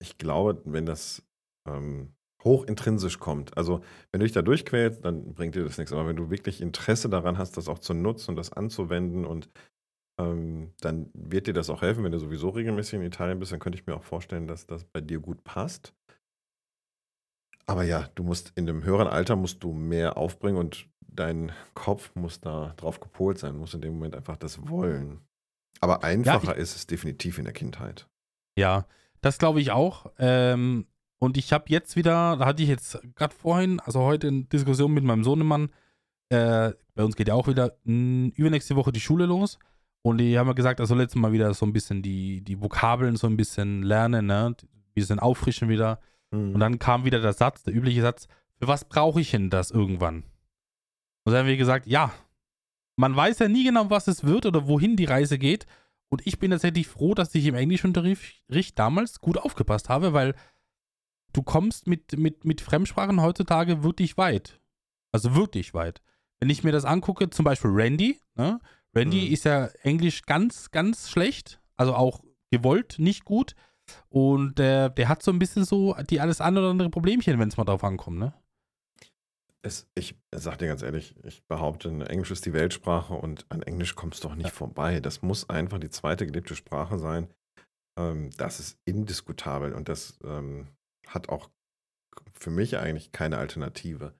Ich 0.00 0.16
glaube, 0.18 0.62
wenn 0.64 0.86
das 0.86 1.22
ähm, 1.68 2.14
hochintrinsisch 2.44 3.18
kommt, 3.18 3.56
also 3.56 3.80
wenn 4.10 4.20
du 4.20 4.26
dich 4.26 4.32
da 4.32 4.42
durchquälst, 4.42 5.04
dann 5.04 5.34
bringt 5.34 5.54
dir 5.54 5.64
das 5.64 5.76
nichts. 5.76 5.92
Aber 5.92 6.06
wenn 6.06 6.16
du 6.16 6.30
wirklich 6.30 6.60
Interesse 6.60 7.08
daran 7.08 7.36
hast, 7.36 7.56
das 7.56 7.68
auch 7.68 7.78
zu 7.78 7.94
nutzen 7.94 8.30
und 8.30 8.36
das 8.36 8.52
anzuwenden 8.52 9.24
und 9.24 9.48
ähm, 10.18 10.72
dann 10.80 11.10
wird 11.14 11.46
dir 11.46 11.54
das 11.54 11.70
auch 11.70 11.82
helfen, 11.82 12.04
wenn 12.04 12.12
du 12.12 12.18
sowieso 12.18 12.50
regelmäßig 12.50 12.94
in 12.94 13.02
Italien 13.02 13.38
bist, 13.38 13.52
dann 13.52 13.60
könnte 13.60 13.78
ich 13.78 13.86
mir 13.86 13.94
auch 13.94 14.02
vorstellen, 14.02 14.46
dass 14.46 14.66
das 14.66 14.84
bei 14.84 15.00
dir 15.00 15.20
gut 15.20 15.44
passt. 15.44 15.94
Aber 17.66 17.82
ja, 17.82 18.08
du 18.14 18.22
musst 18.22 18.52
in 18.56 18.66
dem 18.66 18.82
höheren 18.84 19.08
Alter 19.08 19.36
musst 19.36 19.62
du 19.62 19.72
mehr 19.72 20.16
aufbringen 20.16 20.58
und 20.58 20.88
dein 21.00 21.52
Kopf 21.74 22.14
muss 22.14 22.40
da 22.40 22.74
drauf 22.76 23.00
gepolt 23.00 23.38
sein, 23.38 23.56
muss 23.56 23.74
in 23.74 23.80
dem 23.80 23.94
Moment 23.94 24.16
einfach 24.16 24.36
das 24.36 24.68
wollen. 24.68 25.20
Aber 25.80 26.02
einfacher 26.02 26.56
ist 26.56 26.74
es 26.76 26.86
definitiv 26.86 27.38
in 27.38 27.44
der 27.44 27.52
Kindheit. 27.52 28.08
Ja, 28.56 28.86
das 29.20 29.38
glaube 29.38 29.60
ich 29.60 29.70
auch. 29.70 30.10
Ähm, 30.18 30.86
und 31.18 31.36
ich 31.36 31.52
habe 31.52 31.64
jetzt 31.68 31.96
wieder, 31.96 32.36
da 32.36 32.46
hatte 32.46 32.62
ich 32.62 32.68
jetzt 32.68 32.98
gerade 33.14 33.34
vorhin, 33.34 33.80
also 33.80 34.00
heute 34.00 34.28
in 34.28 34.48
Diskussion 34.48 34.92
mit 34.92 35.04
meinem 35.04 35.24
Sohnemann, 35.24 35.70
äh, 36.30 36.72
bei 36.94 37.04
uns 37.04 37.16
geht 37.16 37.28
ja 37.28 37.34
auch 37.34 37.48
wieder 37.48 37.76
mh, 37.84 38.32
übernächste 38.34 38.76
Woche 38.76 38.92
die 38.92 39.00
Schule 39.00 39.26
los. 39.26 39.58
Und 40.02 40.18
die 40.18 40.38
haben 40.38 40.46
mir 40.46 40.54
gesagt, 40.54 40.80
soll 40.86 41.00
jetzt 41.00 41.16
mal 41.16 41.32
wieder 41.32 41.52
so 41.54 41.66
ein 41.66 41.72
bisschen 41.72 42.02
die, 42.02 42.42
die 42.42 42.60
Vokabeln 42.60 43.16
so 43.16 43.26
ein 43.26 43.36
bisschen 43.36 43.82
lernen, 43.82 44.26
ne? 44.26 44.54
Ein 44.60 44.94
bisschen 44.94 45.18
auffrischen 45.18 45.68
wieder. 45.68 46.00
Und 46.30 46.60
dann 46.60 46.78
kam 46.78 47.04
wieder 47.04 47.20
der 47.20 47.32
Satz, 47.32 47.62
der 47.62 47.74
übliche 47.74 48.02
Satz, 48.02 48.28
für 48.58 48.68
was 48.68 48.84
brauche 48.84 49.20
ich 49.20 49.30
denn 49.30 49.50
das 49.50 49.70
irgendwann? 49.70 50.24
Und 51.24 51.32
dann 51.32 51.40
haben 51.40 51.46
wir 51.46 51.56
gesagt, 51.56 51.86
ja, 51.86 52.12
man 52.96 53.14
weiß 53.14 53.38
ja 53.38 53.48
nie 53.48 53.64
genau, 53.64 53.90
was 53.90 54.08
es 54.08 54.24
wird 54.24 54.44
oder 54.44 54.66
wohin 54.66 54.96
die 54.96 55.04
Reise 55.04 55.38
geht. 55.38 55.66
Und 56.10 56.26
ich 56.26 56.38
bin 56.38 56.50
tatsächlich 56.50 56.86
froh, 56.86 57.14
dass 57.14 57.34
ich 57.34 57.46
im 57.46 57.54
Englischunterricht 57.54 58.78
damals 58.78 59.20
gut 59.20 59.38
aufgepasst 59.38 59.88
habe, 59.88 60.12
weil 60.12 60.34
du 61.32 61.42
kommst 61.42 61.86
mit, 61.86 62.18
mit, 62.18 62.44
mit 62.44 62.60
Fremdsprachen 62.60 63.22
heutzutage 63.22 63.82
wirklich 63.82 64.16
weit. 64.16 64.60
Also 65.12 65.34
wirklich 65.34 65.74
weit. 65.74 66.02
Wenn 66.40 66.50
ich 66.50 66.64
mir 66.64 66.72
das 66.72 66.84
angucke, 66.84 67.30
zum 67.30 67.44
Beispiel 67.44 67.70
Randy, 67.72 68.20
ne? 68.34 68.60
Randy 68.98 69.26
Mhm. 69.26 69.32
ist 69.32 69.44
ja 69.44 69.66
Englisch 69.82 70.22
ganz, 70.22 70.70
ganz 70.70 71.10
schlecht, 71.10 71.60
also 71.76 71.94
auch 71.94 72.22
gewollt 72.50 72.96
nicht 72.98 73.24
gut. 73.24 73.54
Und 74.10 74.58
der, 74.58 74.90
der 74.90 75.08
hat 75.08 75.22
so 75.22 75.30
ein 75.30 75.38
bisschen 75.38 75.64
so 75.64 75.94
die 76.10 76.20
alles 76.20 76.40
andere 76.40 76.64
oder 76.64 76.72
andere 76.72 76.90
Problemchen, 76.90 77.38
wenn 77.38 77.48
es 77.48 77.56
mal 77.56 77.64
drauf 77.64 77.84
ankommt, 77.84 78.18
ne? 78.18 78.34
Es, 79.62 79.88
ich 79.94 80.14
sag 80.32 80.58
dir 80.58 80.68
ganz 80.68 80.82
ehrlich, 80.82 81.16
ich 81.24 81.44
behaupte, 81.46 81.88
Englisch 82.08 82.30
ist 82.30 82.46
die 82.46 82.52
Weltsprache 82.52 83.14
und 83.14 83.44
an 83.48 83.62
Englisch 83.62 83.96
kommst 83.96 84.22
du 84.22 84.28
doch 84.28 84.36
nicht 84.36 84.50
vorbei. 84.50 85.00
Das 85.00 85.22
muss 85.22 85.48
einfach 85.50 85.78
die 85.78 85.90
zweite 85.90 86.26
gelebte 86.26 86.54
Sprache 86.54 86.98
sein. 86.98 87.28
Ähm, 87.98 88.30
das 88.36 88.60
ist 88.60 88.78
indiskutabel 88.84 89.72
und 89.72 89.88
das 89.88 90.18
ähm, 90.22 90.68
hat 91.08 91.28
auch 91.28 91.50
für 92.34 92.50
mich 92.50 92.78
eigentlich 92.78 93.10
keine 93.10 93.38
Alternative, 93.38 94.14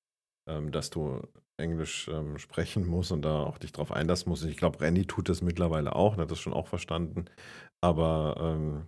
ähm, 0.49 0.73
dass 0.73 0.91
du 0.91 1.23
Englisch 1.59 2.09
ähm, 2.09 2.39
sprechen 2.39 2.87
musst 2.87 3.13
und 3.13 3.23
da 3.23 3.43
auch 3.43 3.59
dich 3.59 3.73
drauf 3.73 3.93
einlassen 3.93 4.29
musst. 4.31 4.45
Ich 4.45 4.57
glaube, 4.57 4.81
Randy 4.81 5.07
tut 5.07 5.29
das 5.29 5.43
mittlerweile 5.43 5.95
auch, 5.97 6.15
und 6.15 6.21
hat 6.21 6.31
das 6.31 6.39
schon 6.41 6.53
auch 6.53 6.69
verstanden. 6.69 7.27
Aber 7.81 8.37
ähm, 8.41 8.87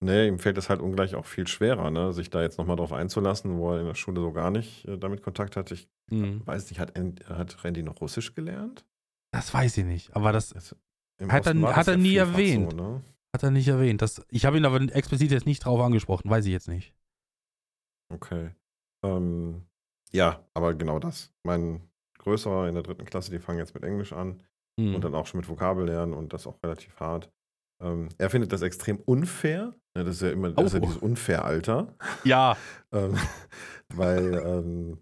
Ne, 0.00 0.28
ihm 0.28 0.38
fällt 0.38 0.56
es 0.58 0.70
halt 0.70 0.80
ungleich 0.80 1.16
auch 1.16 1.26
viel 1.26 1.48
schwerer, 1.48 1.90
ne, 1.90 2.12
sich 2.12 2.30
da 2.30 2.40
jetzt 2.40 2.56
noch 2.56 2.66
mal 2.66 2.76
drauf 2.76 2.92
einzulassen, 2.92 3.58
wo 3.58 3.72
er 3.72 3.80
in 3.80 3.86
der 3.86 3.96
Schule 3.96 4.20
so 4.20 4.30
gar 4.30 4.52
nicht, 4.52 4.84
äh, 4.86 4.96
damit 4.96 5.22
Kontakt 5.24 5.56
hatte. 5.56 5.74
Ich 5.74 5.88
Mhm. 6.08 6.46
weiß 6.46 6.70
nicht, 6.70 6.78
hat 6.78 6.96
hat 7.28 7.64
Randy 7.64 7.82
noch 7.82 8.00
Russisch 8.00 8.32
gelernt? 8.36 8.86
Das 9.32 9.52
weiß 9.52 9.76
ich 9.78 9.84
nicht, 9.84 10.14
aber 10.14 10.30
das 10.30 10.50
Das 10.50 10.76
Hat 11.28 11.46
er- 11.48 11.54
hat 11.74 11.76
das 11.78 11.88
er 11.88 11.94
ja 11.94 11.98
nie 11.98 12.14
erwähnt. 12.14 12.70
So, 12.70 12.76
ne? 12.76 13.02
hat 13.34 13.42
er 13.42 13.50
nicht 13.50 13.66
erwähnt. 13.66 14.00
Das, 14.00 14.24
ich 14.30 14.46
habe 14.46 14.56
ihn 14.56 14.64
aber 14.64 14.80
explizit 14.94 15.32
jetzt 15.32 15.46
nicht 15.46 15.64
drauf 15.64 15.80
angesprochen, 15.80 16.30
weiß 16.30 16.44
ich 16.46 16.52
jetzt 16.52 16.68
nicht. 16.68 16.94
Okay. 18.10 18.50
Ähm, 19.04 19.62
ja, 20.12 20.44
aber 20.54 20.74
genau 20.74 20.98
das. 20.98 21.32
Mein 21.44 21.82
Größerer 22.18 22.68
in 22.68 22.74
der 22.74 22.82
dritten 22.82 23.04
Klasse, 23.04 23.30
die 23.30 23.38
fangen 23.38 23.58
jetzt 23.58 23.74
mit 23.74 23.84
Englisch 23.84 24.12
an 24.12 24.42
Mhm. 24.78 24.94
und 24.94 25.02
dann 25.04 25.14
auch 25.16 25.26
schon 25.26 25.40
mit 25.40 25.48
Vokabellernen 25.48 26.14
und 26.14 26.32
das 26.32 26.46
auch 26.46 26.56
relativ 26.62 26.98
hart. 27.00 27.30
Ähm, 27.82 28.08
er 28.18 28.30
findet 28.30 28.52
das 28.52 28.62
extrem 28.62 28.98
unfair. 28.98 29.74
Ja, 29.96 30.04
das 30.04 30.16
ist 30.16 30.22
ja 30.22 30.30
immer 30.30 30.50
das 30.52 30.66
ist 30.66 30.72
ja 30.74 30.78
Oh. 30.78 30.82
dieses 30.86 30.96
Unfair-Alter. 30.98 31.94
ja, 32.24 32.56
ähm, 32.92 33.16
weil 33.94 34.34
ähm, 34.34 34.98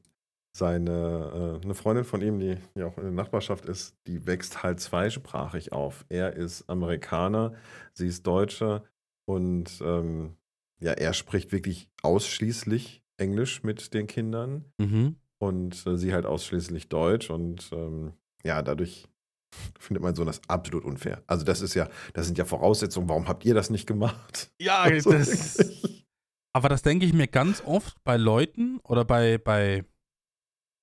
seine 0.57 1.59
äh, 1.61 1.64
eine 1.64 1.75
Freundin 1.75 2.05
von 2.07 2.23
ihm, 2.23 2.38
die, 2.40 2.57
die 2.75 2.83
auch 2.83 2.97
in 2.97 3.03
der 3.05 3.12
Nachbarschaft 3.12 3.66
ist, 3.66 3.95
die 4.07 4.27
wächst 4.27 4.62
halt 4.62 4.81
zweisprachig 4.81 5.73
auf. 5.73 6.07
Er 6.09 6.33
ist 6.35 6.69
Amerikaner, 6.71 7.53
sie 7.92 8.07
ist 8.09 8.27
Deutsche 8.27 8.83
und 9.29 9.79
ähm, 9.83 10.37
ja, 10.81 10.92
er 10.92 11.12
spricht 11.12 11.53
wirklich 11.53 11.90
ausschließlich 12.03 13.03
Englisch 13.18 13.62
mit 13.62 13.94
den 13.94 14.07
Kindern 14.07 14.64
mhm. 14.79 15.16
und 15.38 15.87
äh, 15.87 15.96
sie 15.96 16.12
halt 16.12 16.26
ausschließlich 16.26 16.88
Deutsch 16.88 17.31
und 17.31 17.70
ähm, 17.72 18.12
ja, 18.44 18.62
dadurch 18.62 19.07
findet 19.79 20.02
mein 20.02 20.14
Sohn 20.14 20.26
das 20.26 20.40
absolut 20.48 20.85
unfair. 20.85 21.22
Also 21.26 21.44
das 21.44 21.61
ist 21.61 21.74
ja, 21.74 21.88
das 22.12 22.26
sind 22.26 22.38
ja 22.38 22.44
Voraussetzungen, 22.44 23.09
warum 23.09 23.29
habt 23.29 23.44
ihr 23.44 23.55
das 23.55 23.70
nicht 23.70 23.87
gemacht? 23.87 24.50
ja, 24.61 24.79
Also 24.83 25.11
das, 25.12 25.59
wirklich. 25.59 26.07
aber 26.52 26.68
das 26.68 26.83
denke 26.83 27.07
ich 27.07 27.12
mir 27.12 27.26
ganz 27.26 27.62
oft 27.64 27.96
bei 28.05 28.16
Leuten 28.16 28.79
oder 28.85 29.05
bei, 29.05 29.38
bei 29.38 29.85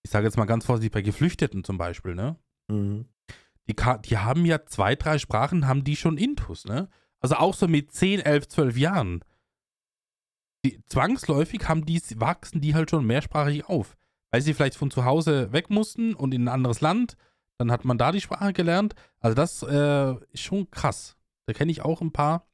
ich 0.06 0.12
sage 0.12 0.26
jetzt 0.26 0.38
mal 0.38 0.46
ganz 0.46 0.66
vorsichtig, 0.66 0.92
bei 0.92 1.02
Geflüchteten 1.02 1.64
zum 1.64 1.78
Beispiel, 1.78 2.14
ne? 2.16 2.36
Mhm. 2.70 3.06
Die, 3.70 3.74
ka- 3.74 3.98
die 4.00 4.18
haben 4.18 4.46
ja 4.46 4.66
zwei, 4.66 4.96
drei 4.96 5.18
Sprachen, 5.18 5.66
haben 5.68 5.86
die 5.86 5.96
schon 5.96 6.18
intus, 6.18 6.66
ne? 6.66 6.90
Also 7.22 7.36
auch 7.36 7.54
so 7.54 7.70
mit 7.70 7.94
10, 7.94 8.20
11, 8.20 8.50
12 8.50 8.78
Jahren. 8.78 9.24
Die, 10.66 10.80
zwangsläufig 10.86 11.68
haben 11.68 11.86
die, 11.86 12.02
wachsen 12.16 12.62
die 12.62 12.74
halt 12.76 12.90
schon 12.90 13.06
mehrsprachig 13.06 13.66
auf. 13.66 13.96
Weil 14.32 14.42
sie 14.42 14.54
vielleicht 14.54 14.76
von 14.76 14.90
zu 14.92 15.06
Hause 15.06 15.52
weg 15.52 15.70
mussten 15.70 16.14
und 16.16 16.34
in 16.34 16.46
ein 16.46 16.48
anderes 16.48 16.82
Land, 16.82 17.18
dann 17.60 17.72
hat 17.72 17.86
man 17.86 17.98
da 17.98 18.12
die 18.12 18.22
Sprache 18.22 18.54
gelernt. 18.54 18.96
Also 19.20 19.36
das 19.36 19.62
äh, 19.64 20.14
ist 20.32 20.42
schon 20.44 20.70
krass. 20.72 21.16
Da 21.46 21.54
kenne 21.54 21.72
ich 21.72 21.82
auch 21.82 22.02
ein 22.02 22.12
paar 22.12 22.48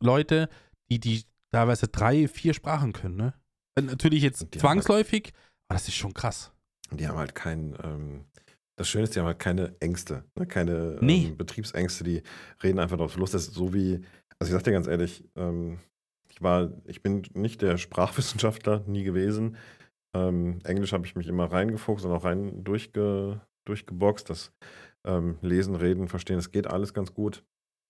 Leute, 0.00 0.48
die, 0.90 0.98
die 1.00 1.24
teilweise 1.50 1.88
drei, 1.88 2.28
vier 2.28 2.54
Sprachen 2.54 2.92
können, 2.92 3.16
ne? 3.16 3.34
Äh, 3.76 3.82
Natürlich 3.82 4.22
jetzt 4.22 4.42
halt- 4.42 4.54
zwangsläufig, 4.60 5.32
aber 5.68 5.76
das 5.78 5.88
ist 5.88 5.94
schon 5.94 6.12
krass. 6.14 6.52
Und 6.90 7.00
die 7.00 7.08
haben 7.08 7.18
halt 7.18 7.34
kein, 7.34 7.76
ähm, 7.82 8.24
das 8.76 8.88
Schöne 8.88 9.04
ist, 9.04 9.14
die 9.14 9.20
haben 9.20 9.26
halt 9.26 9.38
keine 9.38 9.74
Ängste, 9.80 10.24
ne? 10.36 10.46
keine 10.46 10.98
Nee. 11.00 11.26
ähm, 11.28 11.36
Betriebsängste, 11.36 12.04
die 12.04 12.22
reden 12.62 12.78
einfach 12.78 12.96
drauf 12.96 13.16
los. 13.16 13.30
Das 13.30 13.48
ist 13.48 13.54
so 13.54 13.72
wie, 13.74 14.00
also 14.38 14.50
ich 14.50 14.56
sag 14.56 14.62
dir 14.64 14.72
ganz 14.72 14.86
ehrlich, 14.86 15.24
ähm, 15.36 15.78
ich 16.38 16.42
war, 16.44 16.70
ich 16.84 17.02
bin 17.02 17.22
nicht 17.34 17.62
der 17.62 17.78
Sprachwissenschaftler, 17.78 18.84
nie 18.86 19.02
gewesen. 19.02 19.56
Ähm, 20.16 20.60
Englisch 20.62 20.92
habe 20.92 21.04
ich 21.04 21.16
mich 21.16 21.26
immer 21.26 21.50
reingefuchst 21.50 22.04
und 22.04 22.12
auch 22.12 22.22
rein 22.24 22.62
durchge, 22.62 23.40
durchgeboxt. 23.66 24.30
Das 24.30 24.52
ähm, 25.04 25.38
Lesen, 25.42 25.74
Reden, 25.74 26.06
Verstehen, 26.06 26.36
das 26.36 26.52
geht 26.52 26.68
alles 26.68 26.94
ganz 26.94 27.12
gut. 27.12 27.44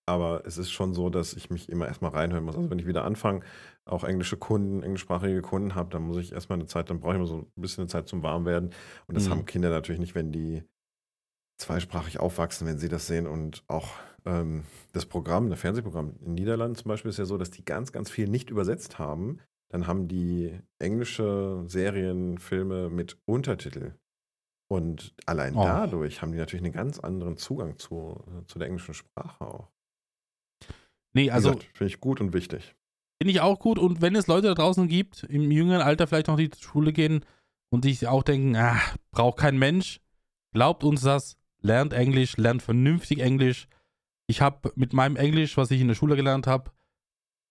Aber 0.09 0.47
es 0.47 0.57
ist 0.57 0.71
schon 0.71 0.95
so, 0.95 1.11
dass 1.11 1.35
ich 1.35 1.51
mich 1.51 1.69
immer 1.69 1.87
erstmal 1.87 2.13
reinhören 2.13 2.43
muss. 2.43 2.57
Also 2.57 2.71
wenn 2.71 2.79
ich 2.79 2.87
wieder 2.87 3.05
anfange, 3.05 3.41
auch 3.85 4.05
englische 4.05 4.39
Kunden, 4.39 4.83
englischsprachige 4.83 5.43
Kunden 5.43 5.75
habe, 5.75 5.91
dann 5.91 6.03
muss 6.05 6.17
ich 6.17 6.33
erstmal 6.33 6.59
eine 6.59 6.67
Zeit, 6.67 6.89
dann 6.89 7.01
brauche 7.01 7.13
ich 7.13 7.17
immer 7.19 7.27
so 7.27 7.41
ein 7.41 7.61
bisschen 7.61 7.83
eine 7.83 7.89
Zeit 7.89 8.09
zum 8.09 8.23
Warmwerden. 8.23 8.71
Und 9.07 9.15
das 9.15 9.27
Mhm. 9.27 9.31
haben 9.33 9.45
Kinder 9.45 9.69
natürlich 9.69 10.01
nicht, 10.01 10.15
wenn 10.15 10.33
die 10.33 10.65
zweisprachig 11.61 12.19
aufwachsen, 12.19 12.67
wenn 12.67 12.79
sie 12.79 12.89
das 12.89 13.07
sehen. 13.07 13.27
Und 13.27 13.63
auch 13.69 13.91
ähm, 14.29 14.65
das 14.93 15.07
Programm, 15.07 15.51
das 15.51 15.61
Fernsehprogramm 15.61 16.11
in 16.21 16.27
den 16.27 16.35
Niederlanden 16.35 16.77
zum 16.77 16.89
Beispiel 16.89 17.09
ist 17.09 17.19
ja 17.19 17.25
so, 17.25 17.39
dass 17.39 17.51
die 17.51 17.65
ganz, 17.65 17.93
ganz 17.93 18.11
viel 18.11 18.29
nicht 18.29 18.51
übersetzt 18.51 18.99
haben. 18.99 19.39
Dann 19.71 19.87
haben 19.87 20.09
die 20.09 20.59
englische 20.79 21.65
Serien, 21.67 22.39
Filme 22.39 22.89
mit 22.91 23.19
Untertitel. 23.27 23.95
Und 24.71 25.15
allein 25.27 25.55
Oh. 25.57 25.65
dadurch 25.65 26.21
haben 26.21 26.33
die 26.33 26.39
natürlich 26.39 26.65
einen 26.65 26.75
ganz 26.75 26.99
anderen 26.99 27.37
Zugang 27.39 27.79
zu, 27.79 28.23
zu 28.47 28.59
der 28.59 28.69
englischen 28.69 28.95
Sprache 28.95 29.41
auch. 29.47 29.69
Nee, 31.15 31.31
also 31.31 31.53
finde 31.73 31.87
ich 31.93 32.01
gut 32.01 32.21
und 32.21 32.33
wichtig. 32.35 32.75
Finde 33.21 33.33
ich 33.33 33.41
auch 33.41 33.59
gut. 33.59 33.79
Und 33.79 34.03
wenn 34.03 34.15
es 34.15 34.27
Leute 34.27 34.49
da 34.49 34.55
draußen 34.55 34.89
gibt, 34.89 35.25
im 35.25 35.51
jüngeren 35.51 35.81
Alter 35.81 36.07
vielleicht 36.07 36.29
noch 36.29 36.39
in 36.39 36.51
die 36.51 36.57
Schule 36.61 36.93
gehen 36.93 37.25
und 37.71 37.83
sich 37.83 38.07
auch 38.07 38.23
denken, 38.23 38.57
ah, 38.57 38.79
braucht 39.11 39.39
kein 39.39 39.59
Mensch, 39.59 40.01
glaubt 40.53 40.85
uns 40.85 41.01
das, 41.01 41.37
lernt 41.61 41.93
Englisch, 41.93 42.37
lernt 42.37 42.63
vernünftig 42.63 43.21
Englisch. 43.21 43.69
Ich 44.29 44.41
habe 44.43 44.73
mit 44.77 44.93
meinem 44.93 45.17
Englisch, 45.17 45.57
was 45.57 45.71
ich 45.71 45.81
in 45.81 45.89
der 45.89 45.95
Schule 45.95 46.15
gelernt 46.15 46.47
habe, 46.47 46.71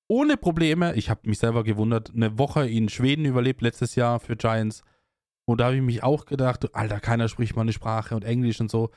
ohne 0.10 0.38
Probleme, 0.38 0.94
ich 0.96 1.10
habe 1.10 1.28
mich 1.28 1.40
selber 1.40 1.64
gewundert, 1.64 2.14
eine 2.16 2.38
Woche 2.38 2.68
in 2.70 2.88
Schweden 2.88 3.26
überlebt 3.26 3.62
letztes 3.62 3.96
Jahr 3.96 4.20
für 4.20 4.38
Giants. 4.38 4.84
Und 5.46 5.60
da 5.60 5.66
habe 5.66 5.76
ich 5.76 5.82
mich 5.82 6.04
auch 6.04 6.26
gedacht, 6.26 6.74
Alter, 6.76 7.00
keiner 7.00 7.28
spricht 7.28 7.56
meine 7.56 7.74
Sprache 7.74 8.16
und 8.16 8.24
Englisch 8.24 8.62
und 8.62 8.72
so. 8.72 8.92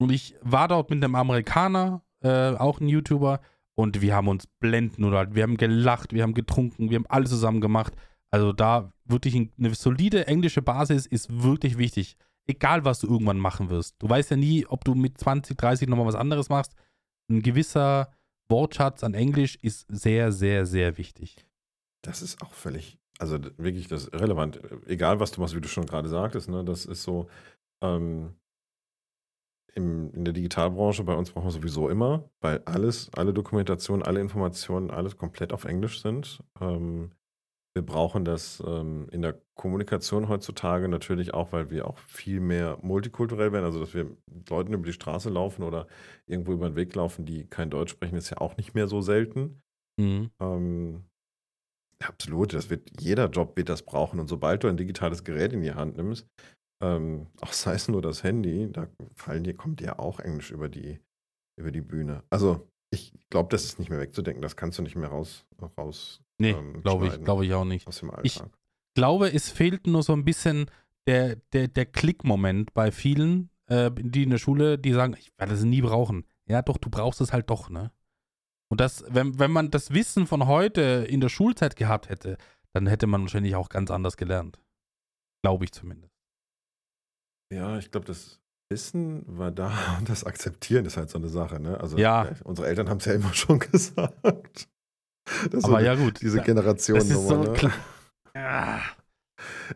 Und 0.00 0.10
ich 0.10 0.34
war 0.40 0.66
dort 0.68 0.90
mit 0.90 1.04
einem 1.04 1.14
Amerikaner, 1.14 2.02
äh, 2.24 2.54
auch 2.56 2.80
ein 2.80 2.88
YouTuber, 2.88 3.40
und 3.74 4.00
wir 4.00 4.14
haben 4.14 4.28
uns 4.28 4.46
blenden 4.46 5.04
oder 5.04 5.34
wir 5.34 5.44
haben 5.44 5.56
gelacht, 5.56 6.12
wir 6.12 6.22
haben 6.22 6.34
getrunken, 6.34 6.90
wir 6.90 6.96
haben 6.96 7.06
alles 7.08 7.30
zusammen 7.30 7.60
gemacht. 7.60 7.94
Also 8.30 8.52
da 8.52 8.92
wirklich 9.04 9.34
ein- 9.34 9.52
eine 9.58 9.74
solide 9.74 10.26
englische 10.26 10.62
Basis 10.62 11.06
ist 11.06 11.42
wirklich 11.42 11.78
wichtig. 11.78 12.16
Egal, 12.46 12.84
was 12.84 12.98
du 12.98 13.06
irgendwann 13.06 13.38
machen 13.38 13.70
wirst. 13.70 13.94
Du 14.00 14.08
weißt 14.08 14.30
ja 14.30 14.36
nie, 14.36 14.66
ob 14.66 14.84
du 14.84 14.94
mit 14.94 15.18
20, 15.18 15.56
30 15.56 15.88
nochmal 15.88 16.06
was 16.06 16.14
anderes 16.16 16.48
machst. 16.48 16.74
Ein 17.32 17.40
gewisser 17.40 18.12
Wortschatz 18.50 19.02
an 19.02 19.14
Englisch 19.14 19.56
ist 19.62 19.86
sehr, 19.88 20.32
sehr, 20.32 20.66
sehr 20.66 20.98
wichtig. 20.98 21.36
Das 22.04 22.20
ist 22.20 22.42
auch 22.42 22.52
völlig, 22.52 22.98
also 23.18 23.38
wirklich 23.56 23.88
das 23.88 24.04
ist 24.04 24.12
irrelevant. 24.12 24.60
Egal, 24.86 25.18
was 25.18 25.32
du 25.32 25.40
machst, 25.40 25.56
wie 25.56 25.60
du 25.62 25.68
schon 25.68 25.86
gerade 25.86 26.10
sagtest, 26.10 26.50
ne, 26.50 26.62
das 26.62 26.84
ist 26.84 27.02
so, 27.04 27.28
ähm, 27.82 28.34
im, 29.74 30.12
in 30.12 30.26
der 30.26 30.34
Digitalbranche 30.34 31.04
bei 31.04 31.14
uns 31.14 31.30
brauchen 31.30 31.46
wir 31.46 31.52
sowieso 31.52 31.88
immer, 31.88 32.28
weil 32.42 32.60
alles, 32.66 33.10
alle 33.14 33.32
Dokumentationen, 33.32 34.04
alle 34.04 34.20
Informationen, 34.20 34.90
alles 34.90 35.16
komplett 35.16 35.54
auf 35.54 35.64
Englisch 35.64 36.02
sind. 36.02 36.44
Ähm, 36.60 37.12
wir 37.74 37.84
brauchen 37.84 38.24
das 38.24 38.62
ähm, 38.66 39.08
in 39.10 39.22
der 39.22 39.40
Kommunikation 39.54 40.28
heutzutage 40.28 40.88
natürlich 40.88 41.32
auch, 41.32 41.52
weil 41.52 41.70
wir 41.70 41.86
auch 41.86 41.98
viel 41.98 42.40
mehr 42.40 42.78
multikulturell 42.82 43.52
werden. 43.52 43.64
Also, 43.64 43.80
dass 43.80 43.94
wir 43.94 44.04
mit 44.30 44.50
Leuten 44.50 44.74
über 44.74 44.84
die 44.84 44.92
Straße 44.92 45.30
laufen 45.30 45.62
oder 45.62 45.86
irgendwo 46.26 46.52
über 46.52 46.68
den 46.68 46.76
Weg 46.76 46.94
laufen, 46.94 47.24
die 47.24 47.46
kein 47.46 47.70
Deutsch 47.70 47.92
sprechen, 47.92 48.16
ist 48.16 48.30
ja 48.30 48.38
auch 48.38 48.56
nicht 48.56 48.74
mehr 48.74 48.88
so 48.88 49.00
selten. 49.00 49.62
Mhm. 49.98 50.30
Ähm, 50.40 51.04
absolut, 52.02 52.52
das 52.52 52.68
wird, 52.68 53.00
jeder 53.00 53.30
Job 53.30 53.56
wird 53.56 53.70
das 53.70 53.82
brauchen. 53.82 54.20
Und 54.20 54.28
sobald 54.28 54.64
du 54.64 54.68
ein 54.68 54.76
digitales 54.76 55.24
Gerät 55.24 55.54
in 55.54 55.62
die 55.62 55.74
Hand 55.74 55.96
nimmst, 55.96 56.26
ähm, 56.82 57.28
auch 57.40 57.52
sei 57.52 57.74
es 57.74 57.88
nur 57.88 58.02
das 58.02 58.22
Handy, 58.22 58.70
da 58.70 58.88
fallen 59.14 59.44
dir, 59.44 59.54
kommt 59.54 59.80
dir 59.80 59.98
auch 59.98 60.20
Englisch 60.20 60.50
über 60.50 60.68
die, 60.68 61.00
über 61.58 61.70
die 61.70 61.80
Bühne. 61.80 62.22
Also, 62.28 62.68
ich 62.92 63.14
glaube, 63.30 63.48
das 63.48 63.64
ist 63.64 63.78
nicht 63.78 63.88
mehr 63.88 64.00
wegzudenken, 64.00 64.42
das 64.42 64.56
kannst 64.56 64.78
du 64.78 64.82
nicht 64.82 64.96
mehr 64.96 65.08
raus, 65.08 65.46
raus 65.78 66.21
Nee, 66.42 66.50
ähm, 66.50 66.82
glaube 66.82 67.06
ich, 67.08 67.22
glaube 67.24 67.46
ich 67.46 67.54
auch 67.54 67.64
nicht. 67.64 67.86
aus 67.86 67.98
dem 68.00 68.12
Ich- 68.22 68.42
glaube, 68.94 69.32
es 69.32 69.48
fehlt 69.50 69.86
nur 69.86 70.02
so 70.02 70.12
ein 70.12 70.24
bisschen 70.24 70.66
der, 71.06 71.36
der, 71.52 71.68
der 71.68 71.86
Klickmoment 71.86 72.74
bei 72.74 72.92
vielen, 72.92 73.48
äh, 73.66 73.90
die 73.94 74.22
in 74.24 74.30
der 74.30 74.38
Schule, 74.38 74.78
die 74.78 74.92
sagen, 74.92 75.16
ich 75.18 75.32
werde 75.38 75.52
das 75.52 75.64
nie 75.64 75.80
brauchen. 75.82 76.26
Ja, 76.46 76.60
doch, 76.62 76.76
du 76.76 76.90
brauchst 76.90 77.20
es 77.20 77.32
halt 77.32 77.48
doch, 77.50 77.70
ne? 77.70 77.90
Und 78.68 78.80
das, 78.80 79.04
wenn, 79.08 79.38
wenn 79.38 79.50
man 79.50 79.70
das 79.70 79.92
Wissen 79.92 80.26
von 80.26 80.46
heute 80.46 81.06
in 81.08 81.20
der 81.20 81.28
Schulzeit 81.28 81.76
gehabt 81.76 82.08
hätte, 82.08 82.36
dann 82.72 82.86
hätte 82.86 83.06
man 83.06 83.22
wahrscheinlich 83.22 83.54
auch 83.56 83.68
ganz 83.68 83.90
anders 83.90 84.16
gelernt. 84.16 84.58
Glaube 85.42 85.64
ich 85.64 85.72
zumindest. 85.72 86.12
Ja, 87.52 87.78
ich 87.78 87.90
glaube, 87.90 88.06
das 88.06 88.40
Wissen 88.70 89.24
war 89.26 89.50
da 89.50 89.70
und 89.98 90.08
das 90.08 90.24
Akzeptieren 90.24 90.86
ist 90.86 90.96
halt 90.96 91.10
so 91.10 91.18
eine 91.18 91.28
Sache. 91.28 91.60
Ne? 91.60 91.78
Also, 91.80 91.98
Ja. 91.98 92.30
unsere 92.44 92.68
Eltern 92.68 92.88
haben 92.88 92.98
es 92.98 93.04
ja 93.04 93.12
immer 93.14 93.32
schon 93.34 93.58
gesagt. 93.72 94.68
Das 95.50 95.64
Aber 95.64 95.80
ja, 95.80 95.94
gut. 95.94 96.20
diese 96.20 96.38
das 96.38 96.46
Generation 96.46 96.98
ist 96.98 97.08
so 97.08 97.42
ne? 97.42 97.72
Ah. 98.34 98.80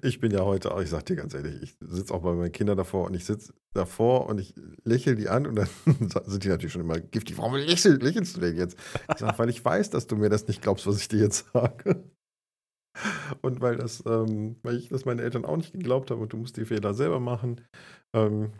Ich 0.03 0.21
bin 0.21 0.31
ja 0.33 0.41
heute 0.41 0.73
auch, 0.73 0.81
ich 0.81 0.91
sag 0.91 1.07
dir 1.07 1.17
ganz 1.17 1.35
ehrlich, 1.35 1.61
ich 1.63 1.77
sitze 1.81 2.15
auch 2.15 2.23
bei 2.23 2.33
meinen 2.35 2.53
Kindern 2.53 2.77
davor 2.77 3.07
und 3.07 3.15
ich 3.15 3.25
sitze 3.25 3.53
davor 3.75 4.27
und 4.27 4.39
ich 4.39 4.55
lächle 4.85 5.17
die 5.17 5.29
an 5.29 5.47
und 5.47 5.57
dann 5.57 5.69
sind 6.27 6.45
die 6.45 6.49
natürlich 6.49 6.73
schon 6.73 6.83
immer 6.83 7.01
giftig. 7.01 7.39
Warum 7.39 7.55
lächel, 7.55 8.01
lächelst 8.03 8.37
du 8.37 8.41
denn 8.41 8.57
jetzt? 8.57 8.79
Ich 9.11 9.19
sag, 9.19 9.39
weil 9.39 9.49
ich 9.49 9.65
weiß, 9.65 9.91
dass 9.91 10.07
du 10.07 10.17
mir 10.17 10.29
das 10.29 10.47
nicht 10.47 10.63
glaubst, 10.63 10.87
was 10.87 11.01
ich 11.01 11.09
dir 11.09 11.21
jetzt 11.21 11.47
sage. 11.53 12.05
Und 13.43 13.61
weil 13.61 13.77
das, 13.77 14.03
ähm, 14.07 14.57
weil 14.63 14.77
ich 14.77 14.89
das 14.89 15.05
meine 15.05 15.23
Eltern 15.23 15.45
auch 15.45 15.57
nicht 15.57 15.73
geglaubt 15.73 16.11
haben 16.11 16.21
und 16.21 16.33
du 16.33 16.39
musst 16.39 16.57
die 16.57 16.65
Fehler 16.65 16.95
selber 16.95 17.21
machen. 17.21 17.61
Ähm, 18.15 18.53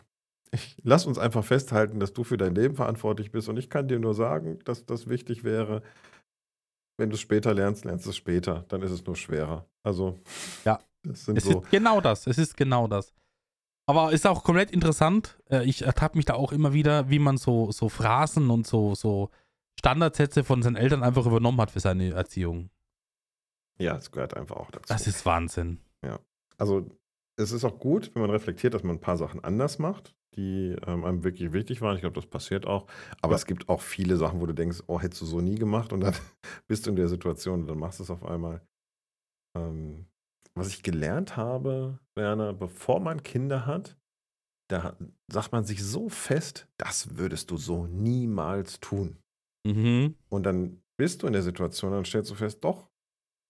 ich, 0.51 0.77
lass 0.83 1.05
uns 1.05 1.17
einfach 1.17 1.43
festhalten, 1.43 1.99
dass 1.99 2.13
du 2.13 2.23
für 2.23 2.37
dein 2.37 2.55
Leben 2.55 2.75
verantwortlich 2.75 3.31
bist 3.31 3.49
und 3.49 3.57
ich 3.57 3.69
kann 3.69 3.87
dir 3.87 3.99
nur 3.99 4.13
sagen, 4.13 4.59
dass 4.65 4.85
das 4.85 5.09
wichtig 5.09 5.43
wäre. 5.43 5.81
Wenn 6.97 7.09
du 7.09 7.15
es 7.15 7.21
später 7.21 7.53
lernst, 7.53 7.85
lernst 7.85 8.05
du 8.05 8.09
es 8.09 8.15
später. 8.17 8.65
Dann 8.69 8.81
ist 8.81 8.91
es 8.91 9.05
nur 9.05 9.15
schwerer. 9.15 9.65
Also, 9.83 10.17
Ja. 10.65 10.79
das 11.03 11.25
sind 11.25 11.37
Es 11.37 11.45
so. 11.45 11.61
ist 11.61 11.69
genau 11.71 12.01
das. 12.01 12.27
Es 12.27 12.37
ist 12.37 12.57
genau 12.57 12.87
das. 12.87 13.13
Aber 13.89 14.11
ist 14.11 14.27
auch 14.27 14.43
komplett 14.43 14.71
interessant. 14.71 15.39
Äh, 15.49 15.63
Ich 15.63 15.83
ertappe 15.83 16.17
mich 16.17 16.25
da 16.25 16.33
auch 16.33 16.51
immer 16.51 16.73
wieder, 16.73 17.09
wie 17.09 17.19
man 17.19 17.37
so, 17.37 17.71
so 17.71 17.87
Phrasen 17.87 18.49
und 18.49 18.67
so, 18.67 18.95
so 18.95 19.29
Standardsätze 19.79 20.43
von 20.43 20.61
seinen 20.61 20.75
Eltern 20.75 21.03
einfach 21.03 21.25
übernommen 21.25 21.61
hat 21.61 21.71
für 21.71 21.79
seine 21.79 22.09
Erziehung. 22.11 22.69
Ja, 23.79 23.95
es 23.95 24.11
gehört 24.11 24.35
einfach 24.35 24.57
auch 24.57 24.71
dazu. 24.71 24.85
Das 24.87 25.07
ist 25.07 25.25
Wahnsinn. 25.25 25.79
also, 26.57 26.89
es 27.35 27.51
ist 27.51 27.63
auch 27.63 27.77
gut, 27.77 28.09
wenn 28.15 28.23
man 28.23 28.31
reflektiert, 28.31 28.73
dass 28.73 28.81
man 28.81 28.95
ein 28.95 28.99
paar 28.99 29.15
Sachen 29.17 29.43
anders 29.43 29.77
macht, 29.77 30.15
die 30.37 30.75
ähm, 30.85 31.03
einem 31.03 31.23
wirklich 31.23 31.51
wichtig 31.53 31.81
waren. 31.81 31.95
Ich 31.95 32.01
glaube, 32.01 32.15
das 32.15 32.25
passiert 32.27 32.65
auch. 32.65 32.87
Aber 33.21 33.33
Ja. 33.33 33.37
es 33.37 33.45
gibt 33.45 33.67
auch 33.69 33.81
viele 33.81 34.15
Sachen, 34.17 34.39
wo 34.39 34.45
du 34.45 34.53
denkst, 34.53 34.83
oh, 34.87 34.99
hättest 34.99 35.21
du 35.21 35.25
so 35.25 35.41
nie 35.41 35.55
gemacht 35.55 35.91
und 35.91 36.01
dann 36.01 36.13
bist 36.67 36.85
du 36.85 36.91
in 36.91 36.95
der 36.95 37.07
Situation 37.09 37.61
und 37.61 37.67
dann 37.67 37.79
machst 37.79 37.99
du 37.99 38.03
es 38.03 38.09
auf 38.09 38.23
einmal. 38.23 38.61
Ähm, 39.57 40.05
was 40.55 40.69
ich 40.69 40.81
gelernt 40.83 41.37
habe, 41.37 41.99
Werner, 42.15 42.53
bevor 42.53 42.99
man 42.99 43.21
Kinder 43.23 43.65
hat, 43.65 43.97
da 44.69 44.97
sagt 45.31 45.51
man 45.51 45.63
sich 45.63 45.83
so 45.83 46.09
fest, 46.09 46.67
das 46.77 47.17
würdest 47.17 47.51
du 47.51 47.57
so 47.57 47.85
niemals 47.87 48.79
tun. 48.79 49.17
Mhm. 49.65 50.15
Und 50.29 50.43
dann 50.45 50.81
bist 50.97 51.21
du 51.23 51.27
in 51.27 51.33
der 51.33 51.43
Situation, 51.43 51.91
dann 51.91 52.05
stellst 52.05 52.31
du 52.31 52.35
fest, 52.35 52.63
doch, 52.63 52.89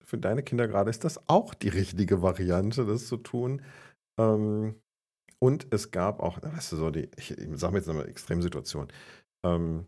für 0.04 0.18
deine 0.18 0.44
Kinder 0.44 0.68
gerade 0.68 0.90
ist 0.90 1.04
das 1.04 1.28
auch 1.28 1.54
die 1.54 1.70
richtige 1.70 2.22
Variante, 2.22 2.86
das 2.86 3.08
zu 3.08 3.18
tun. 3.18 3.62
Ähm, 4.20 4.76
und 5.40 5.68
es 5.72 5.92
gab 5.92 6.20
auch, 6.20 6.42
weißt 6.42 6.72
du, 6.72 6.76
so 6.78 6.90
die, 6.90 7.10
ich, 7.18 7.32
ich 7.32 7.60
sage 7.60 7.78
jetzt 7.78 7.90
eine 7.90 8.04
Extremsituation. 8.06 8.88
Ähm, 9.46 9.88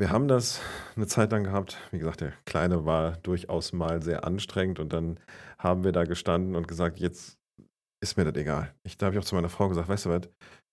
wir 0.00 0.10
haben 0.10 0.28
das 0.28 0.60
eine 0.96 1.06
Zeit 1.06 1.30
lang 1.30 1.44
gehabt. 1.44 1.78
Wie 1.90 1.98
gesagt, 1.98 2.22
der 2.22 2.32
Kleine 2.46 2.86
war 2.86 3.18
durchaus 3.18 3.72
mal 3.72 4.02
sehr 4.02 4.24
anstrengend 4.24 4.80
und 4.80 4.92
dann 4.92 5.20
haben 5.58 5.84
wir 5.84 5.92
da 5.92 6.04
gestanden 6.04 6.56
und 6.56 6.66
gesagt, 6.66 6.98
jetzt 6.98 7.38
ist 8.02 8.16
mir 8.16 8.24
das 8.24 8.34
egal. 8.40 8.74
Ich, 8.82 8.96
da 8.96 9.06
habe 9.06 9.14
ich 9.14 9.20
auch 9.20 9.26
zu 9.26 9.34
meiner 9.34 9.50
Frau 9.50 9.68
gesagt, 9.68 9.88
weißt 9.88 10.06
du 10.06 10.10
was, 10.10 10.22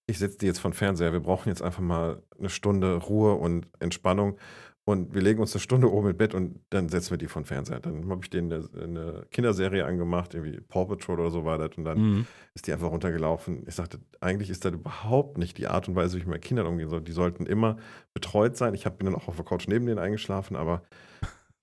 ich 0.10 0.18
setze 0.18 0.38
die 0.38 0.46
jetzt 0.46 0.60
von 0.60 0.72
Fernseher, 0.72 1.12
wir 1.12 1.20
brauchen 1.20 1.50
jetzt 1.50 1.62
einfach 1.62 1.82
mal 1.82 2.24
eine 2.40 2.50
Stunde 2.50 2.96
Ruhe 2.96 3.34
und 3.34 3.68
Entspannung 3.80 4.40
und 4.88 5.14
wir 5.14 5.22
legen 5.22 5.42
uns 5.42 5.54
eine 5.54 5.60
Stunde 5.60 5.92
oben 5.92 6.12
im 6.12 6.16
Bett 6.18 6.34
und 6.34 6.62
dann 6.70 6.88
setzen 6.88 7.12
wir 7.12 7.18
die 7.18 7.28
von 7.28 7.44
Fernseher. 7.44 7.82
Dann 7.82 8.10
habe 8.10 8.22
ich 8.24 8.30
denen 8.30 8.54
eine, 8.54 8.82
eine 8.82 9.28
Kinderserie 9.32 9.86
angemacht, 9.86 10.34
irgendwie 10.34 10.62
Paw 10.62 10.86
Patrol 10.86 11.20
oder 11.20 11.30
so 11.30 11.44
war 11.44 11.58
das 11.58 11.78
und 11.78 11.84
dann 11.84 11.98
Mhm. 12.00 12.26
ist 12.54 12.68
die 12.68 12.72
einfach 12.72 12.90
runtergelaufen. 12.90 13.66
Ich 13.68 13.76
sagte, 13.76 14.00
eigentlich 14.22 14.50
ist 14.50 14.64
das 14.64 14.72
überhaupt 14.72 15.38
nicht 15.38 15.58
die 15.58 15.68
Art 15.68 15.90
und 15.90 15.96
Weise, 15.98 16.16
wie 16.16 16.22
ich 16.22 16.26
mit 16.26 16.42
Kindern 16.42 16.68
umgehen 16.68 16.88
soll. 16.88 17.02
Die 17.02 17.12
sollten 17.12 17.46
immer 17.46 17.76
betreut 18.14 18.56
sein. 18.56 18.74
Ich 18.76 18.86
hab, 18.86 18.98
bin 18.98 19.08
dann 19.08 19.16
auch 19.16 19.28
auf 19.28 19.36
der 19.36 19.44
Couch 19.44 19.68
neben 19.68 19.86
denen 19.88 20.00
eingeschlafen, 20.00 20.56
aber 20.56 20.84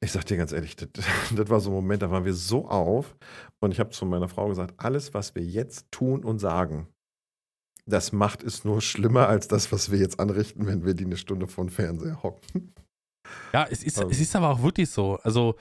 ich 0.01 0.13
sag 0.13 0.27
dir 0.27 0.37
ganz 0.37 0.53
ehrlich, 0.53 0.77
das, 0.77 0.91
das 1.35 1.49
war 1.49 1.61
so 1.61 1.71
ein 1.71 1.75
Moment, 1.77 2.03
da 2.03 2.11
waren 2.11 2.27
wir 2.27 2.35
so 2.35 2.69
auf. 2.69 3.17
Und 3.59 3.73
ich 3.73 3.81
habe 3.81 3.89
zu 3.89 4.05
meiner 4.05 4.29
Frau 4.29 4.49
gesagt, 4.49 4.75
alles, 4.77 5.15
was 5.15 5.35
wir 5.35 5.43
jetzt 5.43 5.91
tun 5.91 6.25
und 6.25 6.41
sagen, 6.41 6.89
das 7.87 8.13
macht 8.13 8.43
es 8.43 8.65
nur 8.67 8.83
schlimmer 8.83 9.29
als 9.29 9.49
das, 9.49 9.73
was 9.73 9.91
wir 9.91 9.99
jetzt 9.99 10.21
anrichten, 10.21 10.67
wenn 10.67 10.85
wir 10.85 10.93
die 10.93 11.07
eine 11.07 11.17
Stunde 11.17 11.47
vor 11.47 11.65
dem 11.65 11.71
Fernseher 11.71 12.23
hocken. 12.23 12.75
Ja, 13.53 13.67
es 13.71 13.83
ist, 13.83 13.99
Ähm. 13.99 14.09
es 14.11 14.21
ist 14.21 14.35
aber 14.37 14.51
auch 14.51 14.63
wirklich 14.63 14.91
so. 14.91 15.19
Also, 15.23 15.57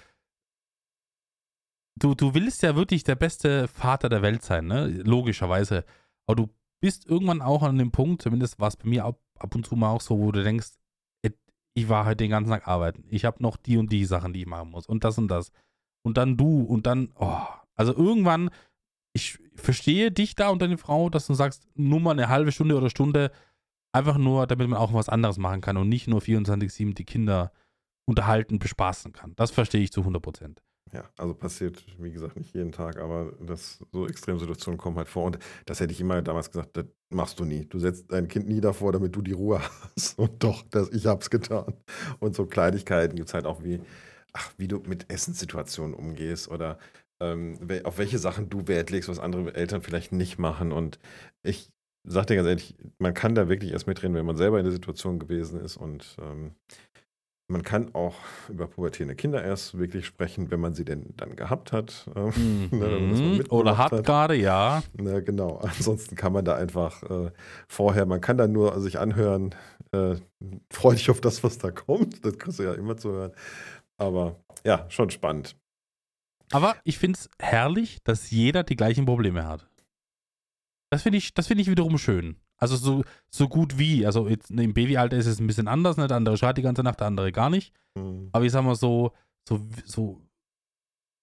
du, 1.96 2.16
du 2.16 2.34
willst 2.34 2.62
ja 2.64 2.76
wirklich 2.76 3.04
der 3.04 3.16
beste 3.16 3.68
Vater 3.68 4.10
der 4.10 4.22
Welt 4.22 4.44
sein, 4.44 4.68
ne? 4.68 4.88
Logischerweise. 4.88 5.86
Aber 6.28 6.36
du 6.36 6.50
bist 6.82 7.06
irgendwann 7.06 7.42
auch 7.42 7.64
an 7.64 7.78
dem 7.78 7.92
Punkt, 7.92 8.22
zumindest 8.22 8.60
war 8.60 8.68
es 8.68 8.78
bei 8.78 8.88
mir 8.90 9.06
ab, 9.06 9.20
ab 9.40 9.56
und 9.56 9.66
zu 9.66 9.76
mal 9.76 9.90
auch 9.92 10.02
so, 10.02 10.20
wo 10.20 10.32
du 10.32 10.44
denkst, 10.44 10.72
"Ey, 11.24 11.34
ich 11.76 11.90
war 11.90 12.06
heute 12.06 12.18
den 12.18 12.32
ganzen 12.32 12.50
Tag 12.52 12.68
arbeiten. 12.68 13.06
Ich 13.10 13.26
habe 13.26 13.42
noch 13.42 13.58
die 13.58 13.78
und 13.78 13.92
die 13.92 14.06
Sachen, 14.06 14.34
die 14.34 14.42
ich 14.42 14.48
machen 14.48 14.72
muss. 14.72 14.86
Und 14.88 15.04
das 15.04 15.18
und 15.18 15.28
das. 15.30 15.52
Und 16.06 16.18
dann 16.18 16.38
du 16.38 16.62
und 16.64 16.86
dann, 16.86 17.12
oh. 17.16 17.38
Also 17.76 17.96
irgendwann, 17.96 18.50
ich 19.14 19.40
verstehe 19.56 20.12
dich 20.12 20.36
da 20.36 20.50
und 20.50 20.62
deine 20.62 20.78
Frau, 20.78 21.10
dass 21.10 21.26
du 21.28 21.34
sagst, 21.34 21.68
nur 21.76 22.00
mal 22.00 22.12
eine 22.12 22.30
halbe 22.30 22.52
Stunde 22.52 22.76
oder 22.78 22.90
Stunde, 22.90 23.32
einfach 23.94 24.18
nur, 24.18 24.48
damit 24.48 24.68
man 24.68 24.80
auch 24.80 24.94
was 24.94 25.10
anderes 25.10 25.38
machen 25.38 25.62
kann 25.62 25.78
und 25.78 25.88
nicht 25.90 26.08
nur 26.08 26.20
24-7 26.20 26.94
die 26.94 27.06
Kinder 27.06 27.52
unterhalten, 28.06 28.60
bespaßen 28.60 29.14
kann. 29.14 29.34
Das 29.36 29.52
verstehe 29.52 29.82
ich 29.82 29.92
zu 29.92 30.02
100 30.02 30.22
Prozent. 30.22 30.64
Ja, 30.92 31.10
also 31.18 31.34
passiert, 31.34 31.84
wie 31.98 32.12
gesagt, 32.12 32.36
nicht 32.38 32.54
jeden 32.54 32.72
Tag, 32.72 33.00
aber 33.00 33.34
das, 33.40 33.80
so 33.92 34.08
Extremsituationen 34.08 34.78
kommen 34.78 34.98
halt 34.98 35.08
vor. 35.08 35.26
Und 35.26 35.40
das 35.66 35.80
hätte 35.80 35.92
ich 35.92 36.00
immer 36.00 36.22
damals 36.22 36.52
gesagt, 36.52 36.78
das 36.78 36.86
machst 37.10 37.40
du 37.40 37.46
nie. 37.46 37.66
Du 37.66 37.80
setzt 37.80 38.12
dein 38.12 38.28
Kind 38.28 38.48
nie 38.48 38.62
davor, 38.62 38.92
damit 38.92 39.16
du 39.16 39.22
die 39.24 39.32
Ruhe 39.32 39.60
hast. 39.96 40.20
Und 40.20 40.44
doch, 40.44 40.62
das, 40.70 40.90
ich 40.92 41.08
hab's 41.08 41.32
getan. 41.32 41.74
Und 42.20 42.36
so 42.36 42.46
Kleinigkeiten 42.46 43.16
gibt 43.16 43.30
es 43.30 43.34
halt 43.34 43.46
auch 43.46 43.64
wie, 43.64 43.82
ach, 44.34 44.52
wie 44.58 44.68
du 44.68 44.82
mit 44.86 45.12
Essenssituationen 45.12 45.96
umgehst 45.96 46.48
oder 46.48 46.78
ähm, 47.20 47.58
auf 47.86 47.98
welche 47.98 48.20
Sachen 48.20 48.50
du 48.50 48.68
Wert 48.68 48.92
legst, 48.92 49.10
was 49.10 49.18
andere 49.18 49.56
Eltern 49.56 49.82
vielleicht 49.82 50.12
nicht 50.12 50.38
machen. 50.38 50.72
Und 50.72 51.00
ich 51.42 51.72
sag 52.04 52.28
dir 52.28 52.36
ganz 52.36 52.48
ehrlich, 52.48 52.76
man 53.00 53.14
kann 53.14 53.36
da 53.36 53.50
wirklich 53.50 53.72
erst 53.72 53.88
mitreden, 53.88 54.16
wenn 54.16 54.26
man 54.26 54.38
selber 54.38 54.60
in 54.60 54.66
der 54.66 54.74
Situation 54.74 55.20
gewesen 55.20 55.60
ist. 55.60 55.78
Und 55.78 56.18
ähm, 56.22 56.52
man 57.50 57.64
kann 57.64 57.94
auch 57.94 58.16
über 58.50 58.68
pubertierende 58.68 59.16
Kinder 59.16 59.44
erst 59.44 59.78
wirklich 59.78 60.06
sprechen, 60.06 60.50
wenn 60.50 60.60
man 60.60 60.74
sie 60.74 60.86
denn 60.86 61.14
dann 61.18 61.36
gehabt 61.36 61.72
hat. 61.72 62.10
Ähm, 62.16 62.70
ne, 62.72 63.00
Mhm. 63.00 63.46
Oder 63.50 63.72
mitgemacht 63.72 63.92
hat 63.92 64.04
gerade, 64.06 64.36
ja. 64.36 64.84
Na, 64.94 65.20
genau. 65.20 65.58
Ansonsten 65.62 66.16
kann 66.16 66.34
man 66.34 66.46
da 66.46 66.56
einfach 66.56 67.04
äh, 67.04 67.32
vorher, 67.68 68.06
man 68.06 68.22
kann 68.22 68.38
da 68.38 68.48
nur 68.48 68.80
sich 68.82 69.00
anhören, 69.00 69.56
äh, 69.92 70.16
freu 70.72 70.94
dich 70.94 71.10
auf 71.10 71.22
das, 71.22 71.44
was 71.44 71.58
da 71.58 71.72
kommt. 71.72 72.26
Das 72.26 72.38
kriegst 72.38 72.60
du 72.60 72.64
ja 72.64 72.74
immer 72.74 72.98
zu 72.98 73.12
hören. 73.12 73.32
Aber 73.98 74.38
ja, 74.66 74.86
schon 74.90 75.10
spannend. 75.10 75.56
Aber 76.52 76.76
ich 76.84 76.98
finde 76.98 77.18
es 77.20 77.30
herrlich, 77.40 78.00
dass 78.04 78.30
jeder 78.32 78.64
die 78.64 78.76
gleichen 78.76 79.06
Probleme 79.06 79.46
hat. 79.46 79.68
Das 80.94 81.02
finde 81.02 81.18
ich, 81.18 81.34
das 81.34 81.48
finde 81.48 81.64
ich 81.64 81.72
wiederum 81.72 81.98
schön. 81.98 82.38
Also 82.58 82.76
so, 82.76 83.04
so 83.32 83.50
gut 83.50 83.80
wie. 83.80 84.06
Also 84.06 84.28
jetzt 84.28 84.52
im 84.52 84.76
Babyalter 84.76 85.18
ist 85.18 85.26
es 85.26 85.40
ein 85.40 85.48
bisschen 85.48 85.68
anders, 85.68 85.98
ne? 85.98 86.06
Der 86.08 86.18
andere 86.18 86.38
schreit 86.38 86.56
die 86.56 86.62
ganze 86.62 86.84
Nacht, 86.84 87.00
der 87.00 87.08
andere 87.08 87.32
gar 87.32 87.50
nicht. 87.50 87.74
Hm. 87.98 88.30
Aber 88.32 88.46
ich 88.46 88.52
sag 88.52 88.64
mal 88.64 88.76
so, 88.76 89.12
so, 89.50 89.68
so 89.86 90.22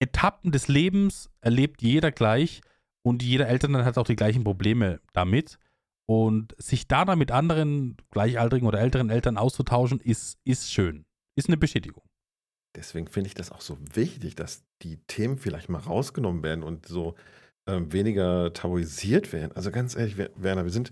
Etappen 0.01 0.51
des 0.51 0.67
Lebens 0.67 1.29
erlebt 1.39 1.81
jeder 1.81 2.11
gleich 2.11 2.59
und 3.01 3.23
jeder 3.23 3.47
Eltern 3.47 3.85
hat 3.85 3.97
auch 3.97 4.05
die 4.05 4.17
gleichen 4.17 4.43
Probleme 4.43 4.99
damit. 5.13 5.57
Und 6.05 6.53
sich 6.57 6.89
da 6.89 7.05
dann 7.05 7.17
mit 7.17 7.31
anderen 7.31 7.95
gleichaltrigen 8.09 8.67
oder 8.67 8.81
älteren 8.81 9.09
Eltern 9.09 9.37
auszutauschen, 9.37 10.01
ist, 10.01 10.37
ist 10.43 10.69
schön. 10.69 11.05
Ist 11.37 11.47
eine 11.47 11.55
Bestätigung. 11.55 12.03
Deswegen 12.75 13.07
finde 13.07 13.29
ich 13.29 13.35
das 13.35 13.53
auch 13.53 13.61
so 13.61 13.77
wichtig, 13.93 14.35
dass 14.35 14.65
die 14.81 14.97
Themen 15.07 15.37
vielleicht 15.37 15.69
mal 15.69 15.79
rausgenommen 15.79 16.43
werden 16.43 16.61
und 16.61 16.85
so 16.87 17.15
ähm, 17.67 17.91
weniger 17.93 18.53
tabuisiert 18.53 19.33
werden. 19.33 19.51
Also 19.55 19.71
ganz 19.71 19.95
ehrlich, 19.95 20.17
Wer- 20.17 20.31
Werner, 20.35 20.63
wir 20.63 20.71
sind 20.71 20.91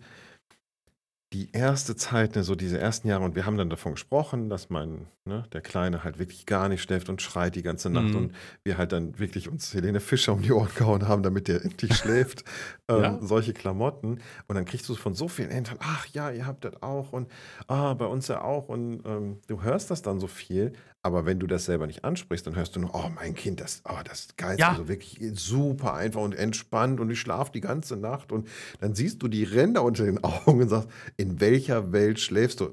die 1.31 1.51
erste 1.51 1.95
Zeit, 1.95 2.35
ne, 2.35 2.43
so 2.43 2.55
diese 2.55 2.79
ersten 2.79 3.07
Jahre, 3.07 3.23
und 3.23 3.35
wir 3.35 3.45
haben 3.45 3.55
dann 3.55 3.69
davon 3.69 3.91
gesprochen, 3.91 4.49
dass 4.49 4.71
mein, 4.71 5.05
ne, 5.25 5.43
der 5.53 5.61
Kleine 5.61 6.03
halt 6.03 6.17
wirklich 6.17 6.47
gar 6.47 6.69
nicht 6.69 6.81
schläft 6.81 7.07
und 7.07 7.21
schreit 7.21 7.53
die 7.55 7.61
ganze 7.61 7.91
Nacht 7.91 8.09
Mhm. 8.09 8.15
und 8.15 8.35
wir 8.63 8.79
halt 8.79 8.93
dann 8.93 9.19
wirklich 9.19 9.47
uns 9.47 9.71
Helene 9.75 9.99
Fischer 9.99 10.33
um 10.33 10.41
die 10.41 10.51
Ohren 10.51 10.71
gehauen 10.73 11.07
haben, 11.07 11.21
damit 11.21 11.47
der 11.47 11.63
endlich 11.63 11.91
schläft. 11.95 12.43
ähm, 12.87 13.01
Ja. 13.03 13.19
Solche 13.21 13.53
Klamotten. 13.53 14.21
Und 14.47 14.55
dann 14.55 14.65
kriegst 14.65 14.89
du 14.89 14.95
von 14.95 15.13
so 15.13 15.27
vielen 15.27 15.51
Eltern, 15.51 15.77
ach 15.81 16.07
ja, 16.07 16.31
ihr 16.31 16.47
habt 16.47 16.65
das 16.65 16.81
auch 16.81 17.13
und 17.13 17.31
ah, 17.67 17.93
bei 17.93 18.05
uns 18.07 18.27
ja 18.27 18.41
auch. 18.41 18.67
Und 18.67 19.03
ähm, 19.05 19.37
du 19.45 19.61
hörst 19.61 19.91
das 19.91 20.01
dann 20.01 20.19
so 20.19 20.25
viel, 20.25 20.73
aber 21.01 21.25
wenn 21.25 21.39
du 21.39 21.47
das 21.47 21.65
selber 21.65 21.87
nicht 21.87 22.03
ansprichst, 22.03 22.45
dann 22.45 22.55
hörst 22.55 22.75
du 22.75 22.79
nur, 22.81 22.93
oh 22.93 23.09
mein 23.15 23.33
Kind, 23.33 23.61
das, 23.61 23.81
oh, 23.87 23.99
das 24.03 24.21
ist 24.21 24.37
geil, 24.37 24.57
Ja. 24.59 24.71
also 24.71 24.87
wirklich 24.87 25.17
super 25.33 25.93
einfach 25.93 26.21
und 26.21 26.35
entspannt 26.35 26.99
und 26.99 27.09
ich 27.09 27.19
schlafe 27.19 27.51
die 27.53 27.61
ganze 27.61 27.95
Nacht. 27.95 28.31
Und 28.31 28.47
dann 28.81 28.95
siehst 28.95 29.21
du 29.23 29.27
die 29.29 29.43
Ränder 29.45 29.83
unter 29.83 30.03
den 30.05 30.21
Augen 30.23 30.61
und 30.61 30.69
sagst, 30.69 30.89
in 31.17 31.39
welcher 31.39 31.91
Welt 31.93 32.19
schläfst 32.19 32.59
du? 32.59 32.65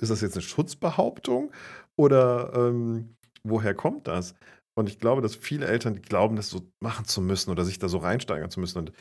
Ist 0.00 0.10
das 0.10 0.20
jetzt 0.22 0.34
eine 0.36 0.42
Schutzbehauptung 0.42 1.52
oder 1.96 2.52
ähm, 2.54 3.16
woher 3.44 3.74
kommt 3.74 4.06
das? 4.08 4.34
Und 4.78 4.88
ich 4.90 4.98
glaube, 4.98 5.22
dass 5.22 5.34
viele 5.34 5.66
Eltern 5.66 5.94
die 5.94 6.02
glauben, 6.02 6.36
das 6.36 6.50
so 6.50 6.60
machen 6.80 7.06
zu 7.06 7.22
müssen 7.22 7.50
oder 7.50 7.64
sich 7.64 7.78
da 7.78 7.88
so 7.88 7.98
reinsteigern 7.98 8.50
zu 8.50 8.60
müssen. 8.60 8.78
Und 8.78 8.92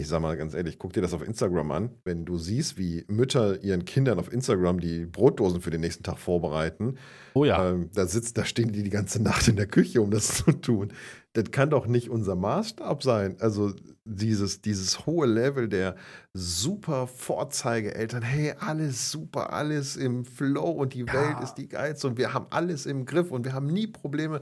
ich 0.00 0.08
sag 0.08 0.20
mal 0.20 0.36
ganz 0.36 0.54
ehrlich, 0.54 0.78
guck 0.78 0.92
dir 0.92 1.02
das 1.02 1.12
auf 1.14 1.22
Instagram 1.26 1.70
an. 1.70 1.90
Wenn 2.04 2.24
du 2.24 2.38
siehst, 2.38 2.78
wie 2.78 3.04
Mütter 3.08 3.62
ihren 3.62 3.84
Kindern 3.84 4.18
auf 4.18 4.32
Instagram 4.32 4.80
die 4.80 5.06
Brotdosen 5.06 5.60
für 5.60 5.70
den 5.70 5.80
nächsten 5.82 6.02
Tag 6.02 6.18
vorbereiten, 6.18 6.96
Oh 7.34 7.44
ja. 7.44 7.70
ähm, 7.70 7.90
da 7.94 8.06
sitzt, 8.06 8.36
da 8.38 8.44
stehen 8.44 8.72
die 8.72 8.82
die 8.82 8.90
ganze 8.90 9.22
Nacht 9.22 9.46
in 9.48 9.56
der 9.56 9.66
Küche, 9.66 10.00
um 10.02 10.10
das 10.10 10.28
zu 10.44 10.52
tun. 10.52 10.92
Das 11.34 11.50
kann 11.52 11.70
doch 11.70 11.86
nicht 11.86 12.10
unser 12.10 12.34
Maßstab 12.34 13.02
sein. 13.04 13.36
Also 13.38 13.72
dieses, 14.04 14.62
dieses 14.62 15.06
hohe 15.06 15.26
Level 15.28 15.68
der 15.68 15.94
super 16.34 17.06
Vorzeigeeltern, 17.06 18.22
hey, 18.22 18.54
alles 18.58 19.10
super, 19.10 19.52
alles 19.52 19.96
im 19.96 20.24
Flow 20.24 20.70
und 20.70 20.94
die 20.94 21.00
Ja. 21.06 21.12
Welt 21.14 21.40
ist 21.42 21.54
die 21.54 21.68
geilste 21.68 22.08
und 22.08 22.18
wir 22.18 22.34
haben 22.34 22.46
alles 22.50 22.86
im 22.86 23.04
Griff 23.06 23.30
und 23.30 23.44
wir 23.44 23.52
haben 23.52 23.66
nie 23.68 23.86
Probleme. 23.86 24.40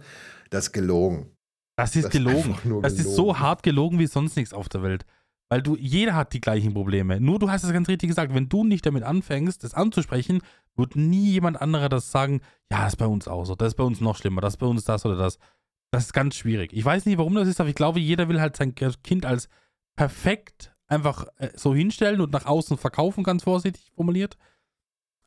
Das 0.51 0.67
ist 0.67 0.73
gelogen. 0.73 1.31
Das 1.77 1.95
ist 1.95 2.07
das 2.07 2.15
ist 2.15 2.25
gelogen. 2.25 2.57
nur 2.65 2.83
Das 2.83 2.95
ist 2.95 2.99
gelogen. 3.05 3.17
so 3.17 3.39
hart 3.39 3.63
gelogen 3.63 3.99
wie 4.01 4.07
sonst 4.09 4.35
nichts 4.37 4.53
auf 4.53 4.69
der 4.69 4.83
Welt. 4.83 5.05
Weil 5.51 5.63
du, 5.63 5.77
jeder 5.77 6.15
hat 6.15 6.35
die 6.35 6.41
gleichen 6.41 6.75
Probleme. 6.75 7.21
Nur 7.21 7.39
du 7.39 7.51
hast 7.51 7.65
es 7.65 7.73
ganz 7.73 7.89
richtig 7.89 8.09
gesagt, 8.09 8.35
wenn 8.35 8.49
du 8.49 8.65
nicht 8.65 8.85
damit 8.85 9.03
anfängst, 9.03 9.65
das 9.65 9.75
anzusprechen, 9.75 10.43
wird 10.77 10.95
nie 10.95 11.31
jemand 11.31 11.61
anderer 11.61 11.89
das 11.89 12.11
sagen, 12.11 12.41
ja, 12.71 12.85
das 12.85 12.95
ist 12.95 12.99
bei 12.99 13.07
uns 13.07 13.27
auch 13.29 13.45
so, 13.45 13.55
das 13.55 13.69
ist 13.69 13.77
bei 13.77 13.85
uns 13.85 14.01
noch 14.01 14.17
schlimmer, 14.17 14.41
das 14.41 14.55
ist 14.55 14.59
bei 14.59 14.67
uns 14.67 14.85
das 14.85 15.07
oder 15.07 15.17
das. 15.17 15.39
Das 15.91 16.05
ist 16.05 16.13
ganz 16.13 16.37
schwierig. 16.37 16.75
Ich 16.75 16.85
weiß 16.85 17.07
nicht, 17.07 17.17
warum 17.17 17.35
das 17.35 17.49
ist, 17.49 17.61
aber 17.61 17.71
ich 17.71 17.75
glaube, 17.75 17.99
jeder 17.99 18.29
will 18.29 18.41
halt 18.41 18.57
sein 18.57 18.75
Kind 18.75 19.25
als 19.25 19.49
perfekt 19.97 20.75
einfach 20.87 21.27
äh, 21.37 21.51
so 21.55 21.75
hinstellen 21.75 22.21
und 22.21 22.33
nach 22.33 22.45
außen 22.45 22.77
verkaufen, 22.77 23.25
ganz 23.25 23.45
vorsichtig 23.45 23.91
formuliert. 23.95 24.37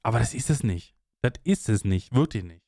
Aber 0.03 0.19
das 0.19 0.33
ist 0.33 0.49
es 0.49 0.63
nicht. 0.63 0.95
Das 1.21 1.33
ist 1.43 1.69
es 1.69 1.83
nicht, 1.83 2.13
wirklich 2.13 2.43
nicht. 2.43 2.63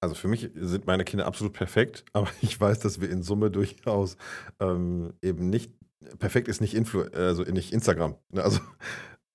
Also 0.00 0.16
für 0.16 0.26
mich 0.26 0.50
sind 0.54 0.86
meine 0.86 1.04
Kinder 1.04 1.26
absolut 1.26 1.52
perfekt, 1.52 2.04
aber 2.12 2.28
ich 2.40 2.60
weiß, 2.60 2.80
dass 2.80 3.00
wir 3.00 3.08
in 3.10 3.22
Summe 3.22 3.50
durchaus 3.50 4.16
ähm, 4.58 5.14
eben 5.22 5.48
nicht 5.48 5.72
perfekt 6.18 6.48
ist 6.48 6.60
nicht 6.60 6.74
Influ 6.74 7.02
also 7.12 7.42
nicht 7.42 7.72
Instagram. 7.72 8.16
Ne? 8.30 8.42
Also 8.42 8.60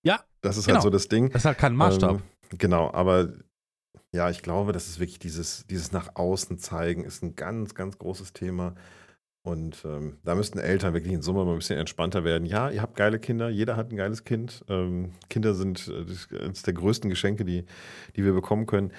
ja, 0.03 0.23
das 0.41 0.57
ist 0.57 0.65
genau. 0.65 0.77
halt 0.77 0.83
so 0.83 0.89
das 0.89 1.07
Ding. 1.07 1.29
Das 1.29 1.41
ist 1.41 1.45
halt 1.45 1.57
kein 1.57 1.75
Maßstab. 1.75 2.21
Ähm, 2.51 2.57
genau, 2.57 2.91
aber 2.91 3.33
ja, 4.13 4.29
ich 4.29 4.41
glaube, 4.41 4.71
das 4.71 4.87
ist 4.87 4.99
wirklich 4.99 5.19
dieses, 5.19 5.65
dieses 5.67 5.91
nach 5.91 6.15
außen 6.15 6.57
zeigen, 6.59 7.03
ist 7.03 7.23
ein 7.23 7.35
ganz, 7.35 7.75
ganz 7.75 7.97
großes 7.97 8.33
Thema. 8.33 8.75
Und 9.43 9.85
ähm, 9.85 10.17
da 10.23 10.35
müssten 10.35 10.59
Eltern 10.59 10.93
wirklich 10.93 11.13
in 11.13 11.21
Summe 11.21 11.45
mal 11.45 11.51
ein 11.51 11.57
bisschen 11.57 11.79
entspannter 11.79 12.23
werden. 12.23 12.45
Ja, 12.45 12.69
ihr 12.69 12.81
habt 12.81 12.97
geile 12.97 13.17
Kinder, 13.17 13.47
jeder 13.47 13.77
hat 13.77 13.91
ein 13.91 13.95
geiles 13.95 14.25
Kind. 14.25 14.65
Ähm, 14.67 15.11
Kinder 15.29 15.53
sind 15.53 15.87
äh, 15.87 16.37
eines 16.37 16.63
der 16.63 16.73
größten 16.73 17.09
Geschenke, 17.09 17.45
die, 17.45 17.65
die 18.15 18.25
wir 18.25 18.33
bekommen 18.33 18.65
können. 18.65 18.91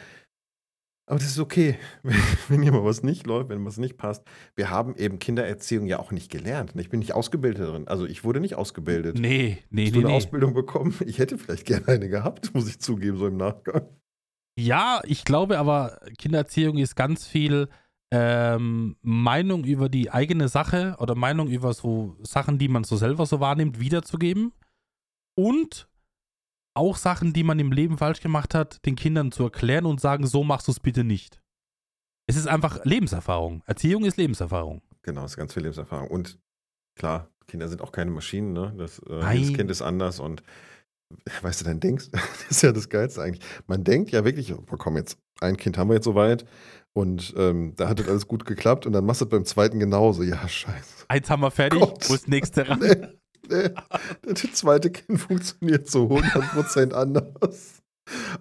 Aber 1.08 1.18
das 1.18 1.28
ist 1.28 1.38
okay, 1.38 1.78
wenn, 2.48 2.62
hier 2.62 2.70
mal 2.70 2.84
was 2.84 3.02
nicht 3.02 3.26
läuft, 3.26 3.48
wenn 3.48 3.64
was 3.64 3.78
nicht 3.78 3.96
passt. 3.96 4.24
Wir 4.54 4.68
haben 4.68 4.94
eben 4.96 5.18
Kindererziehung 5.18 5.86
ja 5.86 5.98
auch 5.98 6.12
nicht 6.12 6.30
gelernt. 6.30 6.74
Ich 6.76 6.90
bin 6.90 7.00
nicht 7.00 7.14
ausgebildet 7.14 7.66
darin. 7.66 7.88
Also 7.88 8.04
ich 8.04 8.24
wurde 8.24 8.40
nicht 8.40 8.56
ausgebildet. 8.56 9.18
Nee, 9.18 9.58
nee, 9.70 9.86
Hast 9.86 9.90
nee. 9.90 9.90
du 9.90 9.98
eine 10.00 10.08
nee. 10.08 10.16
Ausbildung 10.16 10.52
bekommen? 10.52 10.94
Ich 11.06 11.18
hätte 11.18 11.38
vielleicht 11.38 11.64
gerne 11.64 11.88
eine 11.88 12.10
gehabt, 12.10 12.54
muss 12.54 12.68
ich 12.68 12.78
zugeben, 12.78 13.16
so 13.16 13.26
im 13.26 13.38
Nachgang. 13.38 13.88
Ja, 14.58 15.00
ich 15.04 15.24
glaube 15.24 15.58
aber, 15.58 15.98
Kindererziehung 16.18 16.76
ist 16.76 16.94
ganz 16.94 17.26
viel 17.26 17.68
ähm, 18.10 18.96
Meinung 19.00 19.64
über 19.64 19.88
die 19.88 20.10
eigene 20.10 20.48
Sache 20.48 20.94
oder 20.98 21.14
Meinung 21.14 21.48
über 21.48 21.72
so 21.72 22.16
Sachen, 22.22 22.58
die 22.58 22.68
man 22.68 22.84
so 22.84 22.96
selber 22.96 23.24
so 23.24 23.40
wahrnimmt, 23.40 23.80
wiederzugeben. 23.80 24.52
Und 25.34 25.87
auch 26.78 26.96
Sachen, 26.96 27.32
die 27.32 27.42
man 27.42 27.58
im 27.58 27.72
Leben 27.72 27.98
falsch 27.98 28.20
gemacht 28.20 28.54
hat, 28.54 28.84
den 28.86 28.96
Kindern 28.96 29.32
zu 29.32 29.44
erklären 29.44 29.84
und 29.84 30.00
sagen, 30.00 30.26
so 30.26 30.44
machst 30.44 30.68
du 30.68 30.72
es 30.72 30.80
bitte 30.80 31.04
nicht. 31.04 31.40
Es 32.26 32.36
ist 32.36 32.46
einfach 32.46 32.84
Lebenserfahrung. 32.84 33.62
Erziehung 33.66 34.04
ist 34.04 34.16
Lebenserfahrung. 34.16 34.82
Genau, 35.02 35.22
das 35.22 35.32
ist 35.32 35.36
ganz 35.36 35.54
viel 35.54 35.62
Lebenserfahrung. 35.62 36.08
Und 36.08 36.38
klar, 36.96 37.28
Kinder 37.46 37.68
sind 37.68 37.82
auch 37.82 37.92
keine 37.92 38.10
Maschinen, 38.10 38.52
ne? 38.52 38.74
Das, 38.76 39.00
äh, 39.08 39.34
jedes 39.34 39.54
Kind 39.54 39.70
ist 39.70 39.82
anders 39.82 40.20
und 40.20 40.42
weißt 41.42 41.60
du, 41.60 41.64
dann 41.64 41.80
denkst, 41.80 42.08
das 42.12 42.50
ist 42.50 42.62
ja 42.62 42.72
das 42.72 42.88
Geilste 42.88 43.22
eigentlich. 43.22 43.44
Man 43.66 43.82
denkt 43.84 44.10
ja 44.10 44.24
wirklich, 44.24 44.52
oh, 44.52 44.62
komm 44.78 44.96
jetzt, 44.96 45.18
ein 45.40 45.56
Kind 45.56 45.78
haben 45.78 45.88
wir 45.88 45.94
jetzt 45.94 46.04
soweit 46.04 46.44
und 46.92 47.34
ähm, 47.36 47.74
da 47.76 47.88
hat 47.88 47.98
das 47.98 48.08
alles 48.08 48.28
gut 48.28 48.44
geklappt 48.44 48.86
und 48.86 48.92
dann 48.92 49.04
machst 49.04 49.20
du 49.20 49.24
das 49.24 49.30
beim 49.30 49.44
zweiten 49.44 49.78
genauso. 49.78 50.22
Ja, 50.22 50.46
scheiße. 50.46 51.06
Eins 51.08 51.30
haben 51.30 51.40
wir 51.40 51.50
fertig, 51.50 51.80
Gott. 51.80 52.08
wo 52.08 52.14
ist 52.14 52.24
das 52.24 52.28
nächste 52.28 52.68
ran? 52.68 52.80
Nee, 52.80 53.08
nee. 53.48 53.70
Das 54.22 54.42
zweite 54.52 54.90
Kind 54.90 55.20
funktioniert 55.20 55.88
zu 55.88 56.08
100% 56.08 56.92
anders. 56.92 57.82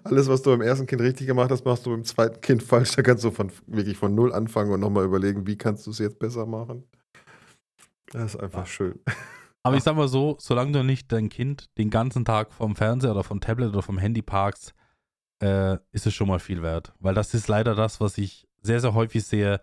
Alles, 0.04 0.28
was 0.28 0.42
du 0.42 0.50
beim 0.50 0.62
ersten 0.62 0.86
Kind 0.86 1.02
richtig 1.02 1.26
gemacht 1.26 1.50
hast, 1.50 1.64
machst 1.64 1.84
du 1.84 1.90
beim 1.90 2.04
zweiten 2.04 2.40
Kind 2.40 2.62
falsch. 2.62 2.96
Da 2.96 3.02
kannst 3.02 3.24
du 3.24 3.30
von, 3.30 3.52
wirklich 3.66 3.96
von 3.96 4.14
Null 4.14 4.32
anfangen 4.32 4.72
und 4.72 4.80
nochmal 4.80 5.04
überlegen, 5.04 5.46
wie 5.46 5.56
kannst 5.56 5.86
du 5.86 5.90
es 5.90 5.98
jetzt 5.98 6.18
besser 6.18 6.46
machen. 6.46 6.84
Das 8.06 8.34
ist 8.34 8.40
einfach 8.40 8.66
schön. 8.66 8.98
Aber 9.62 9.76
ich 9.76 9.82
sag 9.82 9.96
mal 9.96 10.08
so, 10.08 10.36
solange 10.38 10.72
du 10.72 10.82
nicht 10.82 11.12
dein 11.12 11.28
Kind 11.28 11.66
den 11.76 11.90
ganzen 11.90 12.24
Tag 12.24 12.52
vom 12.52 12.76
Fernseher 12.76 13.10
oder 13.10 13.24
vom 13.24 13.40
Tablet 13.40 13.68
oder 13.68 13.82
vom 13.82 13.98
Handy 13.98 14.22
parkst, 14.22 14.72
äh, 15.42 15.76
ist 15.92 16.06
es 16.06 16.14
schon 16.14 16.28
mal 16.28 16.38
viel 16.38 16.62
wert. 16.62 16.94
Weil 17.00 17.14
das 17.14 17.34
ist 17.34 17.48
leider 17.48 17.74
das, 17.74 18.00
was 18.00 18.16
ich 18.18 18.48
sehr, 18.62 18.80
sehr 18.80 18.94
häufig 18.94 19.24
sehe. 19.24 19.60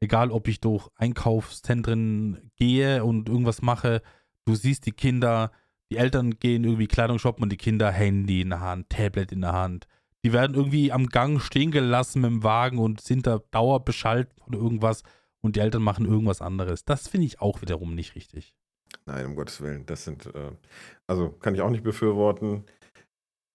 Egal, 0.00 0.30
ob 0.30 0.46
ich 0.46 0.60
durch 0.60 0.88
Einkaufszentren 0.94 2.52
gehe 2.56 3.04
und 3.04 3.28
irgendwas 3.28 3.62
mache, 3.62 4.00
du 4.48 4.54
siehst 4.54 4.86
die 4.86 4.92
Kinder, 4.92 5.52
die 5.90 5.98
Eltern 5.98 6.38
gehen 6.38 6.64
irgendwie 6.64 6.86
Kleidung 6.86 7.18
shoppen 7.18 7.42
und 7.42 7.50
die 7.50 7.56
Kinder 7.56 7.90
Handy 7.90 8.40
in 8.40 8.50
der 8.50 8.60
Hand, 8.60 8.88
Tablet 8.88 9.30
in 9.30 9.42
der 9.42 9.52
Hand. 9.52 9.86
Die 10.24 10.32
werden 10.32 10.56
irgendwie 10.56 10.90
am 10.90 11.06
Gang 11.06 11.40
stehen 11.40 11.70
gelassen 11.70 12.22
mit 12.22 12.30
dem 12.30 12.42
Wagen 12.42 12.78
und 12.78 13.00
sind 13.00 13.26
da 13.26 13.40
dauerbeschallt 13.50 14.28
von 14.42 14.54
irgendwas 14.54 15.02
und 15.40 15.56
die 15.56 15.60
Eltern 15.60 15.82
machen 15.82 16.06
irgendwas 16.06 16.42
anderes. 16.42 16.84
Das 16.84 17.08
finde 17.08 17.26
ich 17.26 17.40
auch 17.40 17.62
wiederum 17.62 17.94
nicht 17.94 18.14
richtig. 18.14 18.54
Nein, 19.06 19.26
um 19.26 19.36
Gottes 19.36 19.60
Willen. 19.60 19.86
Das 19.86 20.04
sind, 20.04 20.26
äh, 20.26 20.50
also 21.06 21.30
kann 21.30 21.54
ich 21.54 21.60
auch 21.60 21.70
nicht 21.70 21.84
befürworten. 21.84 22.64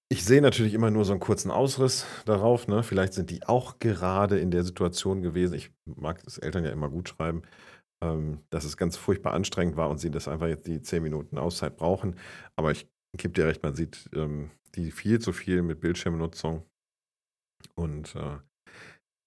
Ich 0.10 0.24
sehe 0.24 0.42
natürlich 0.42 0.76
immer 0.76 0.92
nur 0.92 1.06
so 1.06 1.14
einen 1.14 1.20
kurzen 1.20 1.50
Ausriss 1.50 2.06
darauf. 2.26 2.68
Ne? 2.68 2.84
Vielleicht 2.84 3.14
sind 3.14 3.32
die 3.32 3.46
auch 3.48 3.80
gerade 3.80 4.40
in 4.40 4.52
der 4.52 4.64
Situation 4.64 5.22
gewesen. 5.22 5.56
Ich 5.56 5.72
mag 5.86 6.24
das 6.24 6.38
Eltern 6.38 6.64
ja 6.64 6.72
immer 6.72 6.90
gut 6.90 7.10
schreiben, 7.10 7.42
ähm, 8.04 8.39
dass 8.50 8.66
es 8.66 8.78
ganz 8.78 8.98
furchtbar 8.98 9.34
anstrengend 9.34 9.78
war 9.78 9.89
und 9.89 9.98
sie 9.98 10.12
das 10.12 10.28
einfach 10.28 10.48
jetzt 10.48 10.68
die 10.68 10.82
zehn 10.82 11.02
Minuten 11.04 11.38
Auszeit 11.38 11.78
brauchen. 11.78 12.18
Aber 12.56 12.72
ich 12.72 12.88
gebe 13.18 13.34
dir 13.34 13.48
recht, 13.48 13.63
man 13.63 13.76
sieht 13.76 14.10
ähm, 14.13 14.52
die 14.76 14.92
viel 14.92 15.20
zu 15.20 15.32
viel 15.32 15.62
mit 15.62 15.80
Bildschirmnutzung. 15.80 16.63
Und 17.76 18.16
äh, 18.16 18.38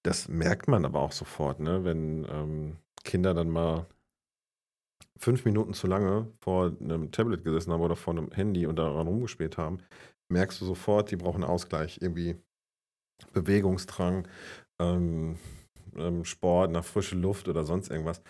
das 0.04 0.28
merkt 0.28 0.68
man 0.68 0.84
aber 0.84 1.00
auch 1.00 1.12
sofort, 1.12 1.60
ne? 1.60 1.84
wenn 1.84 2.26
ähm, 2.30 2.76
Kinder 3.02 3.32
dann 3.32 3.50
mal 3.50 3.86
fünf 5.18 5.44
Minuten 5.46 5.72
zu 5.72 5.86
lange 5.86 6.30
vor 6.40 6.76
einem 6.80 7.10
Tablet 7.10 7.44
gesessen 7.44 7.72
haben 7.72 7.80
oder 7.80 7.96
vor 7.96 8.12
einem 8.12 8.30
Handy 8.32 8.66
und 8.66 8.76
daran 8.76 9.06
rumgespielt 9.06 9.56
haben, 9.56 9.78
merkst 10.28 10.60
du 10.60 10.66
sofort, 10.66 11.10
die 11.10 11.16
brauchen 11.16 11.44
Ausgleich. 11.44 12.02
Irgendwie 12.02 12.36
Bewegungsdrang, 13.32 14.28
ähm, 14.78 15.38
ähm, 15.96 16.24
Sport, 16.24 16.70
nach 16.70 16.84
frische 16.84 17.16
Luft 17.16 17.48
oder 17.48 17.64
sonst 17.64 17.90
irgendwas. 17.90 18.20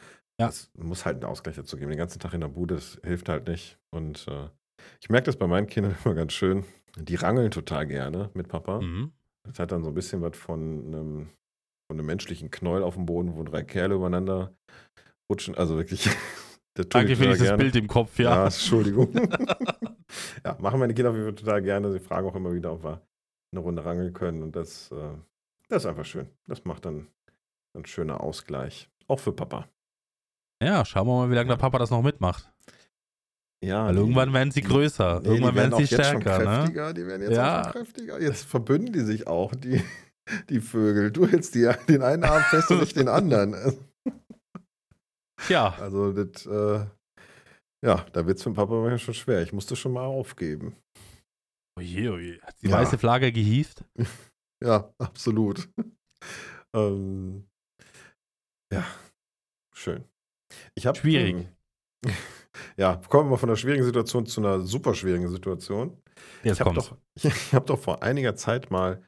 Ja. 0.41 0.49
Es 0.49 0.71
muss 0.75 1.05
halt 1.05 1.17
einen 1.17 1.25
Ausgleich 1.25 1.57
dazu 1.57 1.77
geben. 1.77 1.91
Den 1.91 1.99
ganzen 1.99 2.19
Tag 2.19 2.35
in 2.35 2.41
der 2.41 2.49
Bude, 2.49 2.75
das 2.75 3.01
hilft 3.03 3.29
halt 3.29 3.49
nicht. 3.49 3.79
Und 3.91 4.27
äh, 4.29 4.49
ich 5.01 5.09
merke 5.09 5.27
das 5.27 5.37
bei 5.37 5.47
meinen 5.47 5.67
Kindern 5.67 5.97
immer 6.05 6.15
ganz 6.15 6.33
schön. 6.33 6.65
Die 6.97 7.15
rangeln 7.15 7.51
total 7.51 7.87
gerne 7.87 8.31
mit 8.35 8.49
Papa. 8.49 8.81
Mhm. 8.81 9.13
Das 9.45 9.59
hat 9.59 9.73
dann 9.73 9.83
so 9.83 9.91
ein 9.91 9.95
bisschen 9.95 10.23
was 10.23 10.37
von 10.37 10.87
einem, 10.87 11.29
von 11.89 11.99
einem 11.99 12.07
menschlichen 12.07 12.51
Knäuel 12.51 12.83
auf 12.83 12.95
dem 12.95 13.07
Boden, 13.07 13.37
wo 13.37 13.43
drei 13.45 13.63
Kerle 13.63 13.95
übereinander 13.95 14.55
rutschen. 15.31 15.55
Also 15.55 15.77
wirklich. 15.77 16.05
die 16.77 16.89
Danke 16.89 17.17
für 17.17 17.27
dieses 17.27 17.43
gerne. 17.43 17.59
Bild 17.59 17.77
im 17.77 17.87
Kopf, 17.87 18.19
Ja, 18.19 18.37
ja. 18.37 18.45
Entschuldigung. 18.45 19.13
ja, 20.45 20.57
machen 20.59 20.79
meine 20.79 20.95
Kinder 20.95 21.11
auf 21.11 21.17
jeden 21.17 21.29
Fall 21.29 21.35
total 21.35 21.63
gerne. 21.63 21.93
Sie 21.93 22.01
fragen 22.01 22.27
auch 22.29 22.35
immer 22.35 22.53
wieder, 22.53 22.73
ob 22.73 22.85
wir 22.85 23.01
eine 23.53 23.61
Runde 23.61 23.85
rangeln 23.85 24.13
können. 24.13 24.43
Und 24.43 24.57
das, 24.57 24.91
äh, 24.93 25.15
das 25.69 25.85
ist 25.85 25.87
einfach 25.87 26.05
schön. 26.05 26.29
Das 26.47 26.65
macht 26.65 26.85
dann 26.85 27.07
ein 27.75 27.87
schöner 27.87 28.21
Ausgleich. 28.21 28.91
Auch 29.07 29.21
für 29.21 29.33
Papa. 29.33 29.69
Ja, 30.63 30.85
schauen 30.85 31.07
wir 31.07 31.15
mal, 31.17 31.31
wie 31.31 31.35
lange 31.35 31.49
der 31.49 31.57
Papa 31.57 31.79
das 31.79 31.91
noch 31.91 32.03
mitmacht. 32.03 32.51
Ja, 33.65 33.87
Weil 33.87 33.97
irgendwann 33.97 34.33
werden 34.33 34.51
sie 34.51 34.63
größer. 34.63 35.21
Nee, 35.21 35.29
irgendwann 35.29 35.55
werden 35.55 35.75
auch 35.75 35.79
sie 35.81 35.87
stärker, 35.87 36.39
ne? 36.39 36.45
kräftiger. 36.45 36.93
Die 36.95 37.07
werden 37.07 37.23
jetzt 37.23 37.37
Ja. 37.37 37.61
auch 37.61 37.65
schon 37.65 37.73
kräftiger. 37.73 38.21
Jetzt 38.21 38.45
verbünden 38.45 38.93
die 38.93 39.01
sich 39.01 39.27
auch, 39.27 39.55
die, 39.55 39.83
die 40.49 40.61
Vögel. 40.61 41.11
Du 41.11 41.27
hältst 41.27 41.55
die, 41.55 41.69
den 41.89 42.03
einen 42.03 42.25
Arm 42.25 42.43
fest 42.45 42.71
und 42.71 42.81
nicht 42.81 42.97
den 42.97 43.09
anderen. 43.09 43.55
Tja, 45.47 45.75
Also, 45.79 46.13
das, 46.13 46.47
äh, 46.47 46.87
ja, 47.85 48.07
da 48.13 48.27
wird 48.27 48.39
es 48.39 48.43
für 48.43 48.51
den 48.51 48.57
Papa 48.57 48.99
schon 48.99 49.15
schwer. 49.15 49.43
Ich 49.43 49.53
musste 49.53 49.77
schon 49.77 49.93
mal 49.93 50.05
aufgeben. 50.05 50.77
oje, 51.79 52.13
oje. 52.13 52.41
Hat 52.43 52.55
die 52.63 52.69
Ja. 52.69 52.79
weiße 52.79 52.99
Flagge 52.99 53.33
gehievt? 53.33 53.85
Ja, 54.65 54.91
absolut. 54.97 55.69
ähm, 56.75 57.47
ja, 58.73 58.87
schön. 59.75 60.03
Ich 60.77 60.87
hab, 60.87 60.97
Schwierig. 60.97 61.49
Ähm, 62.05 62.13
ja, 62.77 63.01
kommen 63.09 63.31
wir 63.31 63.39
von 63.39 63.49
einer 63.49 63.57
schwierigen 63.57 63.85
Situation 63.85 64.27
zu 64.27 64.41
einer 64.41 64.61
super 64.61 64.95
schwierigen 64.95 65.29
Situation. 65.29 65.97
Jetzt 66.45 66.61
ich 66.61 66.61
habe 66.61 66.75
doch, 66.75 66.97
ich 67.15 67.55
hab 67.55 67.67
doch 67.67 67.79
vor 67.79 68.03
einiger 68.03 68.37
Zeit 68.37 68.71
mal 68.71 69.03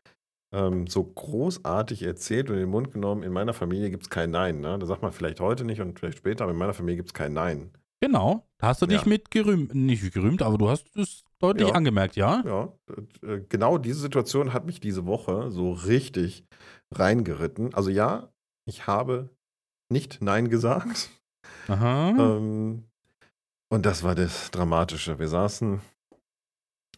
ähm, 0.52 0.86
so 0.86 1.04
großartig 1.04 2.02
erzählt 2.02 2.48
und 2.48 2.54
in 2.56 2.62
den 2.62 2.70
Mund 2.70 2.90
genommen, 2.90 3.22
in 3.22 3.32
meiner 3.32 3.52
Familie 3.52 3.90
gibt 3.90 4.04
es 4.04 4.10
kein 4.10 4.30
Nein. 4.30 4.60
Ne? 4.60 4.78
Da 4.78 4.86
sagt 4.86 5.02
man 5.02 5.12
vielleicht 5.12 5.40
heute 5.40 5.64
nicht 5.64 5.80
und 5.80 5.98
vielleicht 5.98 6.18
später, 6.18 6.44
aber 6.44 6.52
in 6.52 6.58
meiner 6.58 6.72
Familie 6.74 6.96
gibt 6.96 7.10
es 7.10 7.14
kein 7.14 7.34
Nein. 7.34 7.70
Genau. 8.00 8.46
Da 8.58 8.68
hast 8.68 8.80
du 8.80 8.86
dich 8.86 9.02
Ja. 9.02 9.08
mit 9.08 9.30
gerühmt, 9.30 9.74
nicht 9.74 10.12
gerühmt, 10.14 10.40
aber 10.42 10.56
du 10.56 10.68
hast 10.70 10.96
es 10.96 11.24
deutlich 11.38 11.68
Ja. 11.68 11.74
angemerkt, 11.74 12.16
ja? 12.16 12.42
Ja, 12.46 12.72
äh, 13.22 13.40
genau 13.48 13.76
diese 13.76 14.00
Situation 14.00 14.52
hat 14.52 14.66
mich 14.66 14.80
diese 14.80 15.04
Woche 15.06 15.50
so 15.50 15.72
richtig 15.72 16.44
reingeritten. 16.92 17.74
Also 17.74 17.90
ja, 17.90 18.32
ich 18.66 18.86
habe 18.86 19.30
nicht 19.92 20.22
Nein 20.22 20.48
gesagt. 20.48 21.10
Aha. 21.68 22.14
Ähm, 22.18 22.84
und 23.70 23.86
das 23.86 24.02
war 24.02 24.14
das 24.14 24.50
Dramatische. 24.50 25.18
Wir 25.18 25.28
saßen 25.28 25.80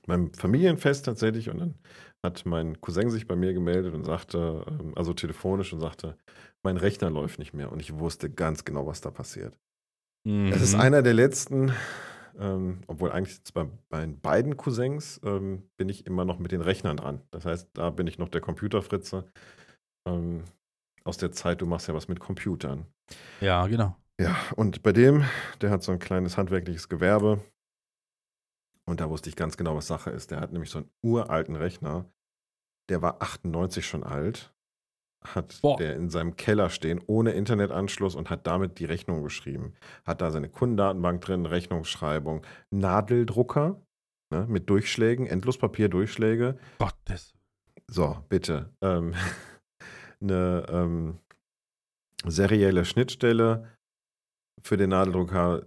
beim 0.07 0.33
Familienfest 0.33 1.05
tatsächlich 1.05 1.51
und 1.51 1.59
dann 1.59 1.75
hat 2.23 2.45
mein 2.47 2.81
Cousin 2.81 3.11
sich 3.11 3.27
bei 3.27 3.37
mir 3.37 3.53
gemeldet 3.53 3.95
und 3.95 4.05
sagte, 4.05 4.65
ähm, 4.69 4.93
also 4.97 5.13
telefonisch 5.15 5.73
und 5.73 5.81
sagte, 5.81 6.17
mein 6.63 6.77
Rechner 6.77 7.11
läuft 7.11 7.39
nicht 7.39 7.55
mehr 7.55 7.71
und 7.73 7.81
ich 7.81 7.99
wusste 7.99 8.31
ganz 8.31 8.65
genau, 8.65 8.87
was 8.87 9.01
da 9.01 9.11
passiert. 9.11 9.59
Es 10.25 10.61
ist 10.63 10.75
Mhm. 10.75 10.81
einer 10.81 11.03
der 11.03 11.15
letzten, 11.15 11.73
ähm, 12.39 12.81
obwohl 12.87 13.13
eigentlich 13.13 13.41
bei, 13.55 13.67
bei 13.89 14.07
beiden 14.07 14.57
Cousins 14.57 15.21
ähm, 15.25 15.71
bin 15.77 15.89
ich 15.89 16.07
immer 16.07 16.25
noch 16.25 16.39
mit 16.39 16.53
den 16.53 16.61
Rechnern 16.61 16.97
dran. 16.97 17.23
Das 17.31 17.45
heißt, 17.45 17.71
da 17.75 17.91
bin 17.91 18.07
ich 18.07 18.19
noch 18.19 18.29
der 18.29 18.41
Computerfritze. 18.41 19.25
Ähm, 20.07 20.45
aus 21.05 21.17
der 21.17 21.33
Zeit, 21.33 21.61
du 21.63 21.67
machst 21.67 21.89
ja 21.89 21.95
was 21.95 22.09
mit 22.09 22.21
Computern. 22.21 22.87
Ja, 23.41 23.67
genau. 23.67 23.97
Ja, 24.21 24.37
und 24.55 24.83
bei 24.83 24.93
dem, 24.93 25.25
der 25.63 25.71
hat 25.71 25.83
so 25.83 25.93
ein 25.93 25.99
kleines 25.99 26.37
handwerkliches 26.37 26.91
Gewerbe. 26.91 27.41
Und 28.85 29.01
da 29.01 29.09
wusste 29.09 29.31
ich 29.31 29.37
ganz 29.37 29.57
genau, 29.57 29.75
was 29.77 29.87
Sache 29.87 30.11
ist. 30.11 30.31
Der 30.31 30.41
hat 30.41 30.53
nämlich 30.53 30.69
so 30.69 30.81
einen 30.81 30.91
uralten 31.01 31.57
Rechner. 31.57 32.05
Der 32.91 33.01
war 33.01 33.23
98 33.23 33.87
schon 33.87 34.05
alt. 34.05 34.53
Hat 35.25 35.59
Boah. 35.63 35.79
der 35.79 35.97
in 35.97 36.11
seinem 36.11 36.37
Keller 36.37 36.69
stehen, 36.69 37.01
ohne 37.07 37.33
Internetanschluss 37.33 38.15
und 38.15 38.29
hat 38.29 38.47
damit 38.47 38.79
die 38.79 38.85
Rechnung 38.85 39.23
geschrieben. 39.23 39.73
Hat 40.05 40.21
da 40.21 40.31
seine 40.31 40.51
Kundendatenbank 40.51 41.23
drin, 41.23 41.47
Rechnungsschreibung, 41.47 42.45
Nadeldrucker 42.71 43.81
ne, 44.31 44.45
mit 44.49 44.69
Durchschlägen, 44.69 45.27
Endlospapier-Durchschläge. 45.27 46.59
Gottes. 46.79 47.33
So, 47.87 48.23
bitte. 48.29 48.75
Ähm, 48.83 49.15
eine 50.21 50.67
ähm, 50.71 51.19
serielle 52.27 52.85
Schnittstelle 52.85 53.80
für 54.63 54.77
den 54.77 54.91
Nadeldrucker, 54.91 55.67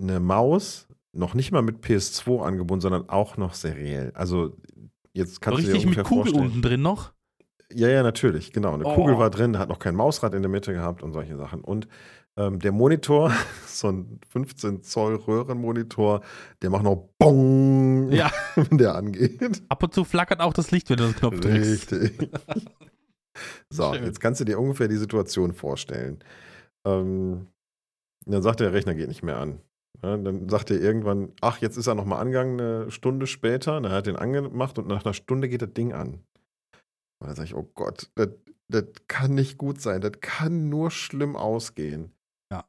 eine 0.00 0.20
Maus, 0.20 0.88
noch 1.12 1.34
nicht 1.34 1.52
mal 1.52 1.62
mit 1.62 1.84
PS2 1.84 2.42
angebunden, 2.42 2.80
sondern 2.80 3.08
auch 3.08 3.36
noch 3.36 3.54
seriell. 3.54 4.12
Also 4.14 4.56
jetzt 5.12 5.40
kannst 5.40 5.60
du 5.60 5.62
dir 5.66 5.74
richtig 5.74 5.86
mit 5.90 5.98
ungefähr 5.98 6.04
Kugel 6.04 6.24
vorstellen. 6.32 6.46
unten 6.46 6.62
drin 6.62 6.82
noch. 6.82 7.12
Ja, 7.74 7.88
ja, 7.88 8.02
natürlich, 8.02 8.52
genau. 8.52 8.74
Eine 8.74 8.84
Oh. 8.84 8.94
Kugel 8.94 9.16
war 9.18 9.30
drin, 9.30 9.58
hat 9.58 9.68
noch 9.68 9.78
kein 9.78 9.94
Mausrad 9.94 10.34
in 10.34 10.42
der 10.42 10.50
Mitte 10.50 10.72
gehabt 10.72 11.02
und 11.02 11.12
solche 11.12 11.36
Sachen. 11.36 11.62
Und 11.62 11.88
ähm, 12.36 12.58
der 12.60 12.72
Monitor, 12.72 13.30
so 13.66 13.88
ein 13.88 14.20
15 14.28 14.82
Zoll 14.82 15.16
Röhrenmonitor, 15.16 16.22
der 16.62 16.70
macht 16.70 16.82
noch 16.84 17.08
Bong, 17.18 18.10
Ja. 18.10 18.30
wenn 18.56 18.78
der 18.78 18.94
angeht. 18.94 19.62
Ab 19.68 19.82
und 19.82 19.94
zu 19.94 20.04
flackert 20.04 20.40
auch 20.40 20.52
das 20.54 20.70
Licht, 20.70 20.88
wenn 20.90 20.96
du 20.98 21.04
den 21.04 21.14
Knopf 21.16 21.40
drückst. 21.40 21.92
Richtig. 21.92 22.30
so, 23.70 23.92
Schön. 23.94 24.04
jetzt 24.04 24.20
kannst 24.20 24.40
du 24.40 24.44
dir 24.44 24.58
ungefähr 24.58 24.88
die 24.88 24.96
Situation 24.96 25.52
vorstellen. 25.52 26.18
Ähm, 26.86 27.46
dann 28.26 28.42
sagt 28.42 28.60
der, 28.60 28.72
Rechner 28.72 28.94
geht 28.94 29.08
nicht 29.08 29.22
mehr 29.22 29.38
an. 29.38 29.60
Ja, 30.02 30.16
dann 30.16 30.48
sagt 30.48 30.70
er 30.70 30.80
irgendwann, 30.80 31.32
ach, 31.40 31.58
jetzt 31.58 31.76
ist 31.76 31.86
er 31.86 31.94
nochmal 31.94 32.20
angegangen, 32.20 32.60
eine 32.60 32.90
Stunde 32.90 33.26
später. 33.26 33.80
Dann 33.80 33.92
hat 33.92 34.06
er 34.06 34.12
den 34.12 34.16
angemacht 34.16 34.78
und 34.78 34.88
nach 34.88 35.04
einer 35.04 35.14
Stunde 35.14 35.48
geht 35.48 35.62
das 35.62 35.72
Ding 35.72 35.92
an. 35.92 36.24
Und 37.20 37.28
dann 37.28 37.36
sage 37.36 37.48
ich, 37.48 37.54
oh 37.54 37.70
Gott, 37.74 38.10
das, 38.16 38.30
das 38.68 38.84
kann 39.06 39.34
nicht 39.34 39.58
gut 39.58 39.80
sein. 39.80 40.00
Das 40.00 40.12
kann 40.20 40.68
nur 40.68 40.90
schlimm 40.90 41.36
ausgehen. 41.36 42.12
Ja. 42.50 42.64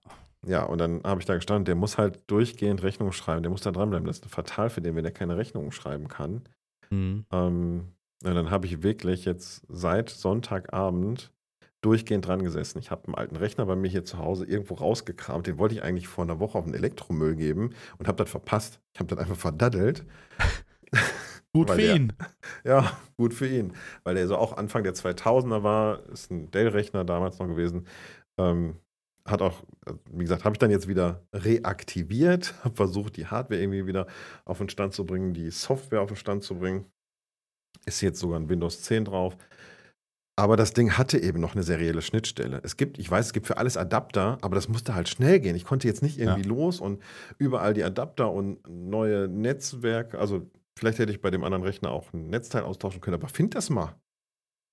Ja, 0.45 0.63
und 0.63 0.77
dann 0.79 1.01
habe 1.03 1.21
ich 1.21 1.25
da 1.25 1.35
gestanden, 1.35 1.65
der 1.65 1.75
muss 1.75 1.97
halt 1.97 2.29
durchgehend 2.29 2.83
Rechnungen 2.83 3.13
schreiben. 3.13 3.43
Der 3.43 3.49
muss 3.49 3.61
da 3.61 3.71
dranbleiben. 3.71 4.05
Das 4.05 4.19
ist 4.19 4.29
fatal 4.29 4.69
für 4.69 4.81
den, 4.81 4.95
wenn 4.95 5.05
er 5.05 5.11
keine 5.11 5.37
Rechnungen 5.37 5.71
schreiben 5.71 6.09
kann. 6.09 6.43
Mhm. 6.89 7.25
Ähm, 7.31 7.93
ja, 8.23 8.33
dann 8.33 8.51
habe 8.51 8.65
ich 8.65 8.83
wirklich 8.83 9.25
jetzt 9.25 9.63
seit 9.69 10.09
Sonntagabend 10.09 11.32
durchgehend 11.83 12.25
dran 12.27 12.43
gesessen. 12.43 12.79
Ich 12.79 12.91
habe 12.91 13.05
einen 13.05 13.15
alten 13.15 13.35
Rechner 13.35 13.65
bei 13.65 13.75
mir 13.75 13.89
hier 13.89 14.05
zu 14.05 14.17
Hause 14.17 14.45
irgendwo 14.45 14.75
rausgekramt. 14.75 15.45
Den 15.47 15.57
wollte 15.57 15.75
ich 15.75 15.83
eigentlich 15.83 16.07
vor 16.07 16.23
einer 16.23 16.39
Woche 16.39 16.57
auf 16.57 16.65
den 16.65 16.73
Elektromüll 16.73 17.35
geben 17.35 17.71
und 17.97 18.07
habe 18.07 18.17
das 18.17 18.29
verpasst. 18.31 18.79
Ich 18.93 18.99
habe 18.99 19.07
das 19.13 19.19
einfach 19.19 19.35
verdaddelt. 19.35 20.05
Gut 21.53 21.69
für 21.69 21.77
der- 21.77 21.95
ihn. 21.95 22.13
Ja, 22.65 22.97
gut 23.17 23.33
für 23.33 23.47
ihn. 23.47 23.73
Weil 24.03 24.15
der 24.15 24.27
so 24.27 24.37
auch 24.37 24.57
Anfang 24.57 24.83
der 24.83 24.95
2000er 24.95 25.61
war. 25.63 26.03
Ist 26.09 26.31
ein 26.31 26.49
Dell-Rechner 26.49 27.03
damals 27.05 27.37
noch 27.37 27.47
gewesen. 27.47 27.85
Ähm, 28.39 28.77
hat 29.25 29.41
auch, 29.41 29.61
äh, 29.85 29.93
wie 30.11 30.23
gesagt, 30.23 30.45
habe 30.45 30.55
ich 30.55 30.59
dann 30.59 30.71
jetzt 30.71 30.87
wieder 30.87 31.21
reaktiviert. 31.33 32.55
Habe 32.63 32.75
versucht, 32.75 33.17
die 33.17 33.27
Hardware 33.27 33.61
irgendwie 33.61 33.85
wieder 33.85 34.07
auf 34.45 34.57
den 34.57 34.69
Stand 34.69 34.93
zu 34.93 35.05
bringen, 35.05 35.33
die 35.33 35.51
Software 35.51 36.01
auf 36.01 36.07
den 36.09 36.15
Stand 36.17 36.43
zu 36.43 36.55
bringen. 36.55 36.87
Ist 37.85 38.01
jetzt 38.01 38.19
sogar 38.19 38.39
ein 38.39 38.49
Windows 38.49 38.81
10 38.81 39.05
drauf. 39.05 39.37
Aber 40.35 40.57
das 40.57 40.73
Ding 40.73 40.97
hatte 40.97 41.19
eben 41.21 41.39
noch 41.39 41.53
eine 41.53 41.61
serielle 41.63 42.01
Schnittstelle. 42.01 42.59
Es 42.63 42.75
gibt, 42.75 42.97
ich 42.97 43.09
weiß, 43.09 43.27
es 43.27 43.33
gibt 43.33 43.45
für 43.45 43.57
alles 43.57 43.77
Adapter, 43.77 44.39
aber 44.41 44.55
das 44.55 44.67
musste 44.67 44.95
halt 44.95 45.07
schnell 45.07 45.39
gehen. 45.39 45.55
Ich 45.55 45.63
konnte 45.65 45.87
jetzt 45.87 46.01
nicht 46.01 46.17
irgendwie 46.17 46.41
los 46.41 46.79
und 46.79 47.01
überall 47.37 47.75
die 47.75 47.83
Adapter 47.83 48.31
und 48.31 48.57
neue 48.67 49.27
Netzwerke. 49.27 50.17
Also 50.17 50.49
vielleicht 50.75 50.97
hätte 50.97 51.11
ich 51.11 51.21
bei 51.21 51.29
dem 51.29 51.43
anderen 51.43 51.63
Rechner 51.63 51.91
auch 51.91 52.11
ein 52.13 52.29
Netzteil 52.29 52.63
austauschen 52.63 52.99
können, 52.99 53.15
aber 53.15 53.27
find 53.27 53.53
das 53.53 53.69
mal. 53.69 53.95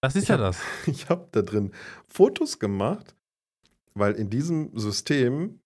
Das 0.02 0.16
ist 0.16 0.22
Ich 0.22 0.28
ja 0.30 0.36
hab- 0.36 0.40
das. 0.40 0.60
Ich 0.86 1.10
habe 1.10 1.28
da 1.32 1.42
drin 1.42 1.72
Fotos 2.08 2.58
gemacht, 2.58 3.14
weil 3.92 4.14
in 4.14 4.30
diesem 4.30 4.70
System, 4.78 5.60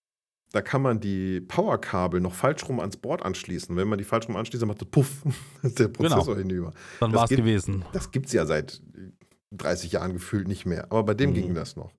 da 0.51 0.61
kann 0.61 0.81
man 0.81 0.99
die 0.99 1.39
Powerkabel 1.39 2.19
noch 2.19 2.33
falsch 2.33 2.67
rum 2.67 2.81
ans 2.81 2.97
Board 2.97 3.23
anschließen. 3.23 3.73
Wenn 3.77 3.87
man 3.87 3.97
die 3.97 4.03
falsch 4.03 4.27
rum 4.27 4.35
anschließt, 4.35 4.61
dann 4.61 4.67
macht 4.67 4.81
das 4.81 4.89
Puff, 4.89 5.23
ist 5.63 5.79
der 5.79 5.87
Prozessor 5.87 6.35
hinüber. 6.37 6.73
Dann 6.99 7.13
war 7.13 7.23
es 7.23 7.29
gewesen. 7.29 7.85
Das 7.93 8.11
gibt 8.11 8.25
es 8.25 8.33
ja 8.33 8.45
seit 8.45 8.81
30 9.51 9.93
Jahren 9.93 10.13
gefühlt 10.13 10.47
nicht 10.47 10.65
mehr. 10.65 10.85
Aber 10.85 11.03
bei 11.03 11.13
dem 11.13 11.31
Mhm. 11.31 11.35
ging 11.35 11.53
das 11.55 11.75
noch. 11.75 11.91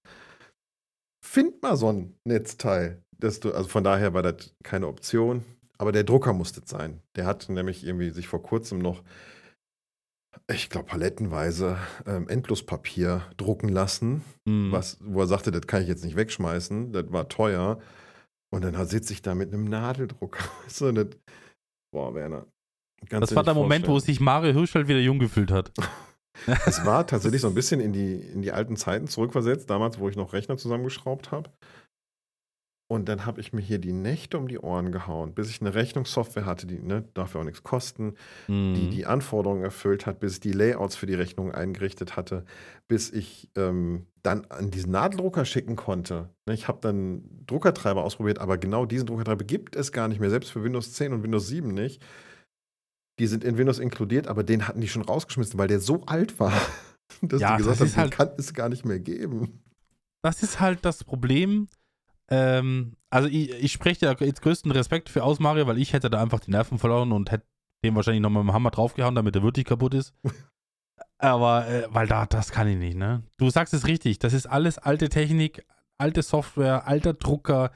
Find 1.24 1.62
mal 1.62 1.76
so 1.76 1.88
ein 1.92 2.14
Netzteil. 2.24 3.02
Dass 3.18 3.40
du, 3.40 3.52
also 3.54 3.68
von 3.68 3.82
daher 3.82 4.12
war 4.14 4.22
das 4.22 4.54
keine 4.62 4.86
Option. 4.88 5.44
Aber 5.78 5.92
der 5.92 6.04
Drucker 6.04 6.32
musste 6.32 6.60
es 6.62 6.70
sein. 6.70 7.00
Der 7.16 7.26
hat 7.26 7.48
nämlich 7.48 7.84
irgendwie 7.84 8.10
sich 8.10 8.28
vor 8.28 8.42
kurzem 8.42 8.78
noch, 8.78 9.02
ich 10.50 10.68
glaube, 10.70 10.86
palettenweise 10.86 11.78
ähm, 12.06 12.28
Endlospapier 12.28 13.22
drucken 13.36 13.68
lassen. 13.68 14.22
Mhm. 14.44 14.70
Was, 14.70 14.98
wo 15.00 15.20
er 15.20 15.26
sagte, 15.26 15.50
das 15.50 15.66
kann 15.66 15.82
ich 15.82 15.88
jetzt 15.88 16.04
nicht 16.04 16.16
wegschmeißen. 16.16 16.92
Das 16.92 17.10
war 17.10 17.28
teuer. 17.28 17.78
Und 18.52 18.62
dann 18.62 18.86
sitze 18.86 19.12
ich 19.12 19.22
da 19.22 19.34
mit 19.34 19.52
einem 19.52 19.64
Nadeldrucker. 19.64 20.44
Du, 20.78 20.92
das, 20.92 21.08
boah, 21.92 22.14
Werner. 22.14 22.46
Das 23.10 23.34
war 23.34 23.42
der 23.44 23.54
Moment, 23.54 23.86
wo 23.88 23.98
sich 23.98 24.20
Mario 24.20 24.52
Hirschfeld 24.52 24.88
wieder 24.88 25.00
jung 25.00 25.18
gefühlt 25.18 25.50
hat. 25.50 25.72
Es 26.66 26.84
war 26.84 27.06
tatsächlich 27.06 27.40
so 27.40 27.48
ein 27.48 27.54
bisschen 27.54 27.80
in 27.80 27.92
die, 27.92 28.14
in 28.14 28.42
die 28.42 28.52
alten 28.52 28.76
Zeiten 28.76 29.06
zurückversetzt, 29.08 29.68
damals, 29.70 29.98
wo 29.98 30.08
ich 30.08 30.16
noch 30.16 30.32
Rechner 30.32 30.56
zusammengeschraubt 30.56 31.30
habe. 31.32 31.50
Und 32.88 33.08
dann 33.08 33.26
habe 33.26 33.40
ich 33.40 33.52
mir 33.52 33.62
hier 33.62 33.80
die 33.80 33.92
Nächte 33.92 34.38
um 34.38 34.46
die 34.46 34.60
Ohren 34.60 34.92
gehauen, 34.92 35.34
bis 35.34 35.50
ich 35.50 35.60
eine 35.60 35.74
Rechnungssoftware 35.74 36.46
hatte, 36.46 36.68
die 36.68 36.78
ne, 36.78 37.02
darf 37.14 37.34
ja 37.34 37.40
auch 37.40 37.44
nichts 37.44 37.64
kosten, 37.64 38.14
die 38.48 38.52
Mhm. 38.52 38.90
die 38.90 39.06
Anforderungen 39.06 39.64
erfüllt 39.64 40.06
hat, 40.06 40.20
bis 40.20 40.34
ich 40.34 40.40
die 40.40 40.52
Layouts 40.52 40.94
für 40.94 41.06
die 41.06 41.14
Rechnung 41.14 41.50
eingerichtet 41.52 42.16
hatte, 42.16 42.44
bis 42.86 43.10
ich 43.10 43.50
ähm, 43.56 44.06
dann 44.22 44.44
an 44.50 44.70
diesen 44.70 44.92
Nadeldrucker 44.92 45.44
schicken 45.44 45.74
konnte. 45.74 46.30
Ne, 46.46 46.54
Ich 46.54 46.68
habe 46.68 46.78
dann 46.80 47.24
Druckertreiber 47.46 48.04
ausprobiert, 48.04 48.38
aber 48.38 48.56
genau 48.56 48.86
diesen 48.86 49.06
Druckertreiber 49.06 49.44
gibt 49.44 49.74
es 49.74 49.90
gar 49.90 50.06
nicht 50.06 50.20
mehr, 50.20 50.30
selbst 50.30 50.52
für 50.52 50.62
Windows 50.62 50.92
10 50.92 51.12
und 51.12 51.24
Windows 51.24 51.48
7 51.48 51.74
nicht. 51.74 52.04
Die 53.18 53.26
sind 53.26 53.44
in 53.44 53.56
Windows 53.58 53.78
inkludiert, 53.78 54.26
aber 54.28 54.44
den 54.44 54.68
hatten 54.68 54.80
die 54.80 54.88
schon 54.88 55.02
rausgeschmissen, 55.02 55.58
weil 55.58 55.68
der 55.68 55.80
so 55.80 56.04
alt 56.06 56.38
war, 56.38 56.52
dass 57.22 57.40
Ja, 57.40 57.52
die 57.56 57.58
gesagt 57.64 57.80
das 57.80 57.80
haben, 57.80 57.86
ist 57.86 57.94
den 57.96 58.00
halt- 58.02 58.12
kann 58.12 58.30
es 58.38 58.54
gar 58.54 58.68
nicht 58.68 58.84
mehr 58.84 58.98
geben. 59.00 59.62
Das 60.22 60.42
ist 60.42 60.60
halt 60.60 60.84
das 60.84 61.04
Problem. 61.04 61.68
Ähm, 62.28 62.96
also 63.10 63.28
ich, 63.28 63.50
ich 63.52 63.72
spreche 63.72 64.00
dir 64.16 64.26
jetzt 64.26 64.42
größten 64.42 64.70
Respekt 64.72 65.08
für 65.08 65.22
aus, 65.22 65.38
Mario, 65.38 65.66
weil 65.66 65.78
ich 65.78 65.92
hätte 65.92 66.10
da 66.10 66.20
einfach 66.20 66.40
die 66.40 66.50
Nerven 66.50 66.78
verloren 66.78 67.12
und 67.12 67.30
hätte 67.30 67.46
dem 67.84 67.94
wahrscheinlich 67.94 68.22
nochmal 68.22 68.42
mit 68.42 68.50
dem 68.50 68.54
Hammer 68.54 68.70
draufgehauen, 68.72 69.14
damit 69.14 69.36
er 69.36 69.42
wirklich 69.44 69.64
kaputt 69.66 69.94
ist. 69.94 70.12
Aber, 71.18 71.66
äh, 71.68 71.86
weil 71.90 72.06
da, 72.06 72.26
das 72.26 72.50
kann 72.50 72.68
ich 72.68 72.76
nicht, 72.76 72.96
ne? 72.96 73.22
Du 73.38 73.48
sagst 73.50 73.72
es 73.74 73.86
richtig, 73.86 74.18
das 74.18 74.32
ist 74.32 74.46
alles 74.46 74.78
alte 74.78 75.08
Technik, 75.08 75.64
alte 75.98 76.22
Software, 76.22 76.86
alter 76.86 77.14
Drucker. 77.14 77.70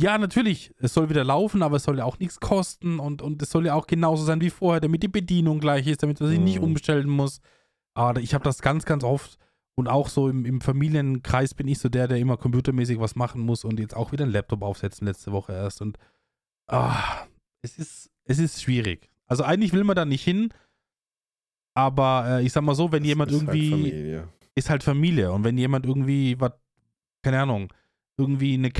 Ja, 0.00 0.16
natürlich, 0.18 0.72
es 0.78 0.94
soll 0.94 1.08
wieder 1.10 1.24
laufen, 1.24 1.62
aber 1.62 1.76
es 1.76 1.84
soll 1.84 1.98
ja 1.98 2.04
auch 2.04 2.18
nichts 2.18 2.40
kosten 2.40 2.98
und, 3.00 3.20
und 3.22 3.42
es 3.42 3.50
soll 3.50 3.66
ja 3.66 3.74
auch 3.74 3.86
genauso 3.86 4.24
sein 4.24 4.40
wie 4.40 4.50
vorher, 4.50 4.80
damit 4.80 5.02
die 5.02 5.08
Bedienung 5.08 5.60
gleich 5.60 5.86
ist, 5.86 6.02
damit 6.02 6.18
man 6.20 6.28
sich 6.30 6.38
nicht 6.38 6.58
Mhm. 6.58 6.64
umstellen 6.64 7.08
muss. 7.08 7.40
Aber 7.94 8.20
ich 8.20 8.32
habe 8.34 8.44
das 8.44 8.62
ganz, 8.62 8.84
ganz 8.86 9.04
oft 9.04 9.36
und 9.74 9.88
auch 9.88 10.08
so 10.08 10.28
im, 10.28 10.44
im 10.46 10.60
Familienkreis 10.60 11.54
bin 11.54 11.68
ich 11.68 11.78
so 11.78 11.88
der, 11.88 12.08
der 12.08 12.18
immer 12.18 12.36
computermäßig 12.36 12.98
was 12.98 13.14
machen 13.16 13.40
muss 13.42 13.64
und 13.64 13.78
jetzt 13.80 13.94
auch 13.96 14.12
wieder 14.12 14.24
einen 14.24 14.32
Laptop 14.32 14.62
aufsetzen 14.62 15.06
letzte 15.06 15.32
Woche 15.32 15.52
erst. 15.52 15.82
Und 15.82 15.98
ah, 16.68 17.26
es, 17.62 17.78
ist, 17.78 18.10
es 18.24 18.38
ist 18.38 18.62
schwierig. 18.62 19.10
Also 19.26 19.42
eigentlich 19.44 19.72
will 19.72 19.84
man 19.84 19.96
da 19.96 20.04
nicht 20.04 20.24
hin, 20.24 20.48
aber 21.74 22.26
äh, 22.40 22.44
ich 22.44 22.52
sag 22.52 22.62
mal 22.62 22.74
so, 22.74 22.92
wenn 22.92 23.02
Das 23.02 23.08
jemand 23.08 23.30
ist 23.32 23.38
halt 23.46 23.48
irgendwie 23.56 23.70
Familie. 23.70 24.28
ist 24.54 24.70
halt 24.70 24.82
Familie. 24.82 25.32
Und 25.32 25.44
wenn 25.44 25.56
jemand 25.58 25.86
irgendwie 25.86 26.38
was, 26.40 26.52
keine 27.22 27.40
Ahnung, 27.40 27.72
irgendwie 28.20 28.54
eine, 28.54 28.70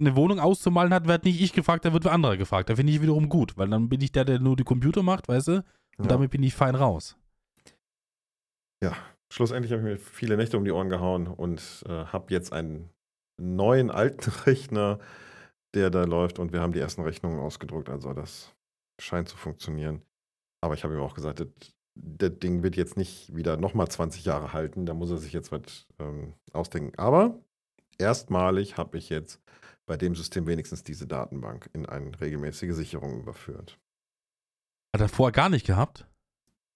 eine 0.00 0.16
Wohnung 0.16 0.40
auszumalen 0.40 0.92
hat, 0.92 1.06
wird 1.06 1.24
nicht 1.24 1.40
ich 1.40 1.52
gefragt, 1.52 1.84
da 1.84 1.92
wird 1.92 2.04
wer 2.04 2.12
anderer 2.12 2.36
gefragt. 2.36 2.68
Da 2.68 2.76
finde 2.76 2.92
ich 2.92 3.00
wiederum 3.00 3.28
gut, 3.28 3.56
weil 3.56 3.68
dann 3.68 3.88
bin 3.88 4.00
ich 4.00 4.12
der, 4.12 4.24
der 4.24 4.38
nur 4.40 4.56
die 4.56 4.64
Computer 4.64 5.02
macht, 5.02 5.28
weißt 5.28 5.48
du? 5.48 5.52
Und 5.96 6.04
Ja. 6.04 6.08
damit 6.08 6.30
bin 6.30 6.42
ich 6.42 6.54
fein 6.54 6.74
raus. 6.74 7.16
Schlussendlich 9.30 9.72
habe 9.72 9.82
ich 9.82 9.88
mir 9.88 9.98
viele 9.98 10.36
Nächte 10.38 10.56
um 10.56 10.64
die 10.64 10.70
Ohren 10.72 10.88
gehauen 10.88 11.26
und 11.26 11.84
äh, 11.86 12.06
habe 12.06 12.32
jetzt 12.32 12.52
einen 12.52 12.88
neuen 13.38 13.90
alten 13.90 14.30
Rechner, 14.46 14.98
der 15.74 15.90
da 15.90 16.04
läuft 16.04 16.38
und 16.38 16.52
wir 16.52 16.60
haben 16.60 16.72
die 16.72 16.78
ersten 16.80 17.02
Rechnungen 17.02 17.38
ausgedruckt. 17.38 17.90
Also 17.90 18.14
das 18.14 18.54
scheint 18.98 19.28
zu 19.28 19.36
funktionieren. 19.36 20.00
Aber 20.62 20.74
ich 20.74 20.82
habe 20.82 20.94
ihm 20.94 21.00
auch 21.00 21.14
gesagt, 21.14 21.40
das, 21.40 21.48
das 21.94 22.38
Ding 22.38 22.62
wird 22.62 22.76
jetzt 22.76 22.96
nicht 22.96 23.34
wieder 23.36 23.58
nochmal 23.58 23.88
20 23.88 24.24
Jahre 24.24 24.54
halten. 24.54 24.86
Da 24.86 24.94
muss 24.94 25.10
er 25.10 25.18
sich 25.18 25.34
jetzt 25.34 25.52
was 25.52 25.86
ähm, 25.98 26.32
ausdenken. 26.54 26.98
Aber 26.98 27.38
erstmalig 27.98 28.76
habe 28.76 28.98
ich 28.98 29.08
jetzt 29.08 29.40
bei 29.86 29.96
dem 29.96 30.14
System 30.14 30.46
wenigstens 30.46 30.82
diese 30.82 31.06
Datenbank 31.06 31.70
in 31.72 31.86
eine 31.86 32.18
regelmäßige 32.20 32.74
Sicherung 32.74 33.20
überführt. 33.20 33.78
Hat 34.94 35.00
er 35.00 35.08
vorher 35.08 35.32
gar 35.32 35.48
nicht 35.48 35.66
gehabt? 35.66 36.06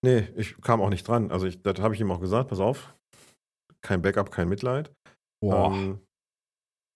Nee, 0.04 0.28
ich 0.36 0.60
kam 0.60 0.80
auch 0.80 0.90
nicht 0.90 1.06
dran. 1.06 1.30
Also 1.30 1.46
ich, 1.46 1.62
das 1.62 1.78
habe 1.80 1.94
ich 1.94 2.00
ihm 2.00 2.10
auch 2.10 2.20
gesagt, 2.20 2.48
pass 2.48 2.58
auf, 2.60 2.94
kein 3.82 4.02
Backup, 4.02 4.30
kein 4.30 4.48
Mitleid. 4.48 4.92
Boah. 5.42 5.72
Ähm, 5.72 6.00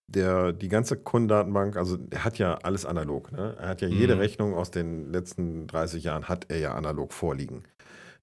der, 0.08 0.52
die 0.52 0.68
ganze 0.68 0.96
Kundendatenbank, 0.96 1.76
also 1.76 1.98
er 2.10 2.24
hat 2.24 2.38
ja 2.38 2.54
alles 2.58 2.86
analog. 2.86 3.32
Ne? 3.32 3.56
Er 3.58 3.68
hat 3.68 3.80
ja 3.80 3.88
jede 3.88 4.14
Mhm. 4.14 4.20
Rechnung 4.20 4.54
aus 4.54 4.70
den 4.70 5.12
letzten 5.12 5.66
30 5.66 6.04
Jahren, 6.04 6.28
hat 6.28 6.48
er 6.48 6.58
ja 6.58 6.74
analog 6.74 7.12
vorliegen. 7.12 7.64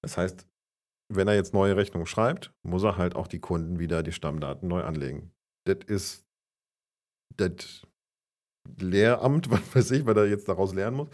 Das 0.02 0.16
heißt, 0.16 0.46
wenn 1.12 1.28
er 1.28 1.34
jetzt 1.34 1.52
neue 1.52 1.76
Rechnungen 1.76 2.06
schreibt, 2.06 2.52
muss 2.62 2.82
er 2.82 2.96
halt 2.96 3.14
auch 3.16 3.26
die 3.26 3.40
Kunden 3.40 3.78
wieder 3.78 4.02
die 4.02 4.12
Stammdaten 4.12 4.66
neu 4.68 4.82
anlegen. 4.82 5.30
Das 5.64 5.78
ist 5.86 6.24
das 7.36 7.86
Lehramt, 8.78 9.50
was 9.50 9.74
weiß 9.74 9.90
ich, 9.92 10.06
weil 10.06 10.16
er 10.16 10.26
jetzt 10.26 10.48
daraus 10.48 10.74
lernen 10.74 10.96
muss. 10.96 11.08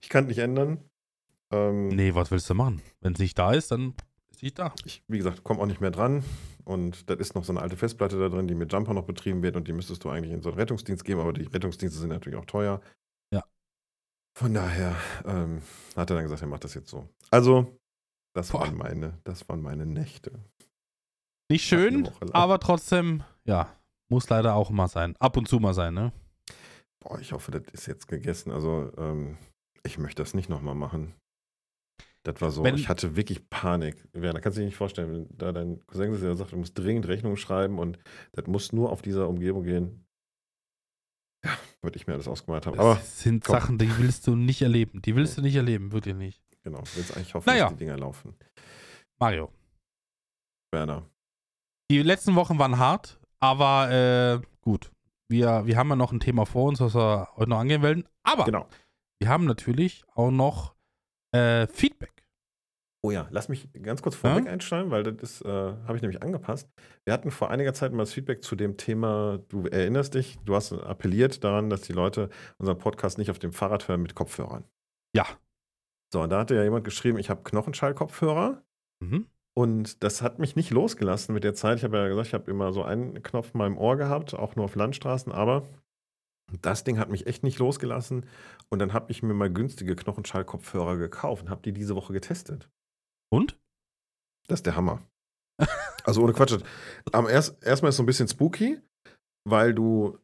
Ich 0.00 0.08
kann 0.08 0.24
es 0.24 0.28
nicht 0.28 0.38
ändern. 0.38 0.78
Ähm, 1.50 1.88
nee, 1.88 2.14
was 2.14 2.30
willst 2.30 2.50
du 2.50 2.54
machen? 2.54 2.82
Wenn 3.00 3.12
es 3.12 3.18
nicht 3.18 3.38
da 3.38 3.52
ist, 3.52 3.70
dann 3.70 3.94
ist 4.30 4.42
nicht 4.42 4.58
da. 4.58 4.74
ich, 4.84 5.02
wie 5.08 5.18
gesagt, 5.18 5.44
komme 5.44 5.60
auch 5.60 5.66
nicht 5.66 5.80
mehr 5.80 5.90
dran. 5.90 6.24
Und 6.64 7.08
das 7.08 7.18
ist 7.18 7.34
noch 7.34 7.44
so 7.44 7.52
eine 7.52 7.62
alte 7.62 7.76
Festplatte 7.76 8.18
da 8.18 8.28
drin, 8.28 8.48
die 8.48 8.56
mit 8.56 8.72
Jumper 8.72 8.92
noch 8.92 9.04
betrieben 9.04 9.42
wird 9.42 9.56
und 9.56 9.68
die 9.68 9.72
müsstest 9.72 10.02
du 10.02 10.10
eigentlich 10.10 10.32
in 10.32 10.42
so 10.42 10.50
einen 10.50 10.58
Rettungsdienst 10.58 11.04
geben, 11.04 11.20
aber 11.20 11.32
die 11.32 11.44
Rettungsdienste 11.44 11.98
sind 11.98 12.08
natürlich 12.08 12.38
auch 12.38 12.44
teuer. 12.44 12.80
Ja. 13.32 13.44
Von 14.36 14.52
daher 14.52 14.96
ähm, 15.24 15.62
hat 15.94 16.10
er 16.10 16.16
dann 16.16 16.24
gesagt, 16.24 16.42
er 16.42 16.48
macht 16.48 16.64
das 16.64 16.74
jetzt 16.74 16.90
so. 16.90 17.08
Also, 17.30 17.78
das 18.34 18.50
Boah. 18.50 18.62
waren 18.62 18.76
meine, 18.76 19.18
das 19.22 19.48
waren 19.48 19.62
meine 19.62 19.86
Nächte. 19.86 20.32
Nicht 21.48 21.64
schön, 21.64 22.10
aber 22.32 22.58
trotzdem, 22.58 23.22
ja, 23.46 23.74
muss 24.08 24.28
leider 24.28 24.54
auch 24.54 24.70
mal 24.70 24.88
sein. 24.88 25.14
Ab 25.18 25.36
und 25.36 25.48
zu 25.48 25.58
mal 25.58 25.74
sein, 25.74 25.94
ne? 25.94 26.12
Boah, 27.00 27.18
ich 27.20 27.32
hoffe, 27.32 27.50
das 27.52 27.62
ist 27.72 27.86
jetzt 27.86 28.08
gegessen. 28.08 28.50
Also, 28.50 28.92
ähm, 28.98 29.36
ich 29.84 29.98
möchte 29.98 30.22
das 30.22 30.34
nicht 30.34 30.48
nochmal 30.48 30.74
machen. 30.74 31.14
Das 32.24 32.40
war 32.40 32.50
so, 32.50 32.64
Wenn- 32.64 32.74
ich 32.74 32.88
hatte 32.88 33.14
wirklich 33.14 33.48
Panik. 33.48 34.04
Werner, 34.12 34.40
kannst 34.40 34.58
du 34.58 34.60
dir 34.60 34.66
nicht 34.66 34.76
vorstellen, 34.76 35.12
wenn 35.12 35.38
da 35.38 35.52
dein 35.52 35.84
Cousin 35.86 36.12
ist, 36.12 36.22
der 36.22 36.34
sagt, 36.34 36.50
du 36.52 36.56
musst 36.56 36.76
dringend 36.76 37.06
Rechnungen 37.06 37.36
schreiben 37.36 37.78
und 37.78 37.98
das 38.32 38.46
muss 38.48 38.72
nur 38.72 38.90
auf 38.90 39.00
dieser 39.02 39.28
Umgebung 39.28 39.62
gehen. 39.62 40.04
Ja, 41.44 41.56
würde 41.82 41.96
ich 41.96 42.08
mir 42.08 42.14
alles 42.14 42.26
ausgemalt 42.26 42.66
haben. 42.66 42.78
Aber 42.80 42.96
das 42.96 43.20
sind 43.20 43.44
komm. 43.44 43.52
Sachen, 43.54 43.78
die 43.78 43.96
willst 43.98 44.26
du 44.26 44.34
nicht 44.34 44.60
erleben. 44.62 45.00
Die 45.02 45.14
willst 45.14 45.38
du 45.38 45.42
nicht 45.42 45.54
erleben, 45.54 45.92
wirklich 45.92 46.16
nicht. 46.16 46.42
genau, 46.64 46.82
willst 46.96 47.16
eigentlich 47.16 47.34
hoffen, 47.34 47.48
Naja. 47.48 47.64
dass 47.64 47.74
die 47.74 47.78
Dinger 47.84 47.96
laufen. 47.96 48.34
Mario, 49.20 49.52
Werner. 50.72 51.08
die 51.90 52.02
letzten 52.02 52.34
Wochen 52.34 52.58
waren 52.58 52.78
hart, 52.78 53.20
aber 53.40 53.90
äh, 54.42 54.46
gut. 54.62 54.90
Wir, 55.28 55.66
wir 55.66 55.76
haben 55.76 55.88
ja 55.88 55.96
noch 55.96 56.12
ein 56.12 56.20
Thema 56.20 56.46
vor 56.46 56.64
uns, 56.68 56.80
was 56.80 56.94
wir 56.94 57.28
heute 57.36 57.50
noch 57.50 57.58
angehen 57.58 57.82
werden. 57.82 58.04
Aber 58.22 58.44
Genau. 58.44 58.66
wir 59.18 59.28
haben 59.28 59.44
natürlich 59.44 60.04
auch 60.14 60.30
noch 60.30 60.74
äh, 61.32 61.66
Feedback. 61.66 62.12
Oh 63.02 63.10
ja, 63.10 63.26
lass 63.30 63.48
mich 63.48 63.68
ganz 63.82 64.02
kurz 64.02 64.16
vorweg 64.16 64.46
Ja? 64.46 64.50
einsteigen, 64.52 64.90
weil 64.90 65.02
das 65.04 65.40
äh, 65.42 65.48
habe 65.48 65.96
ich 65.96 66.02
nämlich 66.02 66.22
angepasst. 66.22 66.68
Wir 67.04 67.12
hatten 67.12 67.30
vor 67.30 67.50
einiger 67.50 67.72
Zeit 67.74 67.92
mal 67.92 68.02
das 68.02 68.12
Feedback 68.12 68.42
zu 68.42 68.56
dem 68.56 68.76
Thema, 68.76 69.38
du 69.48 69.66
erinnerst 69.66 70.14
dich, 70.14 70.38
du 70.44 70.54
hast 70.56 70.72
appelliert 70.72 71.44
daran, 71.44 71.70
dass 71.70 71.82
die 71.82 71.92
Leute 71.92 72.30
unseren 72.58 72.78
Podcast 72.78 73.18
nicht 73.18 73.30
auf 73.30 73.38
dem 73.38 73.52
Fahrrad 73.52 73.86
hören 73.88 74.02
mit 74.02 74.14
Kopfhörern. 74.16 74.64
Ja. 75.14 75.24
So, 76.12 76.22
und 76.22 76.30
da 76.30 76.38
hatte 76.40 76.54
ja 76.56 76.62
jemand 76.64 76.84
geschrieben, 76.84 77.18
ich 77.18 77.30
habe 77.30 77.42
Knochenschallkopfhörer 77.42 78.62
Mhm. 79.00 79.26
Und 79.56 80.02
das 80.04 80.20
hat 80.20 80.38
mich 80.38 80.54
nicht 80.54 80.70
losgelassen 80.70 81.34
mit 81.34 81.42
der 81.42 81.54
Zeit. 81.54 81.78
Ich 81.78 81.84
habe 81.84 81.96
ja 81.96 82.08
gesagt, 82.08 82.28
ich 82.28 82.34
habe 82.34 82.50
immer 82.50 82.72
so 82.72 82.82
einen 82.82 83.22
Knopf 83.22 83.54
in 83.54 83.58
meinem 83.58 83.78
Ohr 83.78 83.96
gehabt, 83.96 84.34
auch 84.34 84.54
nur 84.54 84.66
auf 84.66 84.74
Landstraßen, 84.74 85.32
aber 85.32 85.66
das 86.62 86.84
Ding 86.84 86.98
hat 86.98 87.08
mich 87.08 87.26
echt 87.26 87.42
nicht 87.42 87.58
losgelassen 87.58 88.26
und 88.68 88.78
dann 88.78 88.92
habe 88.92 89.10
ich 89.10 89.22
mir 89.22 89.34
mal 89.34 89.52
günstige 89.52 89.96
Knochenschallkopfhörer 89.96 90.96
gekauft 90.96 91.44
und 91.44 91.50
habe 91.50 91.62
die 91.62 91.72
diese 91.72 91.96
Woche 91.96 92.12
getestet. 92.12 92.68
Und? 93.30 93.58
Das 94.46 94.60
ist 94.60 94.66
der 94.66 94.76
Hammer. 94.76 95.02
Also 96.04 96.22
ohne 96.22 96.34
Quatsch. 96.34 96.56
Am 97.10 97.26
erst, 97.26 97.60
erstmal 97.64 97.88
ist 97.88 97.94
es 97.94 97.96
so 97.96 98.04
ein 98.04 98.06
bisschen 98.06 98.28
spooky, 98.28 98.78
weil 99.44 99.74
du 99.74 100.18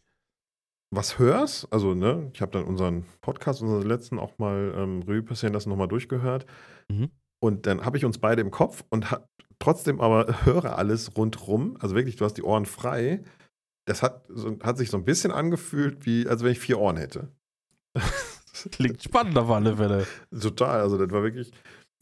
was 0.95 1.19
hörst. 1.19 1.73
Also, 1.73 1.95
ne, 1.95 2.31
ich 2.35 2.41
habe 2.41 2.53
dann 2.53 2.65
unseren 2.65 3.05
Podcast, 3.21 3.63
unseren 3.63 3.83
letzten 3.83 4.21
auch 4.21 4.39
mal 4.39 4.73
ähm, 4.77 5.03
Revue 5.03 5.25
passieren 5.25 5.55
lassen, 5.55 5.71
nochmal 5.71 5.89
durchgehört. 5.89 6.47
Mhm. 6.89 7.11
Und 7.43 7.67
dann 7.67 7.85
habe 7.85 7.97
ich 7.97 8.05
uns 8.05 8.19
beide 8.19 8.41
im 8.41 8.53
Kopf 8.53 8.85
und 8.91 9.11
ha 9.11 9.27
trotzdem 9.59 10.01
aber 10.01 10.45
höre 10.45 10.79
alles 10.79 11.17
rundrum. 11.17 11.77
Also 11.81 11.95
wirklich, 11.97 12.17
du 12.17 12.25
hast 12.25 12.35
die 12.35 12.43
Ohren 12.43 12.67
frei. 12.67 13.23
Das 13.85 14.03
hat, 14.03 14.25
so, 14.29 14.57
hat 14.63 14.79
sich 14.79 14.91
so 14.91 14.97
ein 14.97 15.05
bisschen 15.05 15.33
angefühlt, 15.33 16.07
wie 16.07 16.29
als 16.29 16.45
wenn 16.45 16.53
ich 16.53 16.61
vier 16.61 16.79
Ohren 16.79 16.97
hätte. 16.97 17.33
Klingt 18.71 19.03
spannend 19.03 19.37
auf 19.39 19.51
alle 19.51 19.77
Fälle. 19.77 20.07
Total, 20.41 20.81
also 20.81 20.99
das 20.99 21.11
war 21.11 21.23
wirklich, 21.25 21.51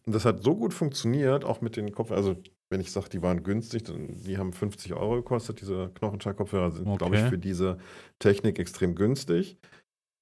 und 0.05 0.15
das 0.15 0.25
hat 0.27 0.43
so 0.43 0.55
gut 0.57 0.75
funktioniert, 0.75 1.45
auch 1.45 1.63
mit 1.63 1.77
den 1.77 1.91
Kopfhörern, 1.93 2.23
also 2.23 2.43
wenn 2.69 2.81
ich 2.81 2.93
sage, 2.93 3.09
die 3.09 3.23
waren 3.23 3.43
günstig, 3.43 3.85
dann, 3.85 4.17
die 4.19 4.37
haben 4.37 4.53
50 4.53 4.95
Euro 4.95 5.17
gekostet, 5.17 5.61
diese 5.61 5.91
Knochenschallkopfhörer 5.95 6.71
sind, 6.71 6.99
glaube 6.99 7.17
ich, 7.17 7.23
Okay. 7.23 7.31
für 7.31 7.39
diese 7.39 7.79
Technik 8.19 8.59
extrem 8.59 8.95
günstig, 8.95 9.57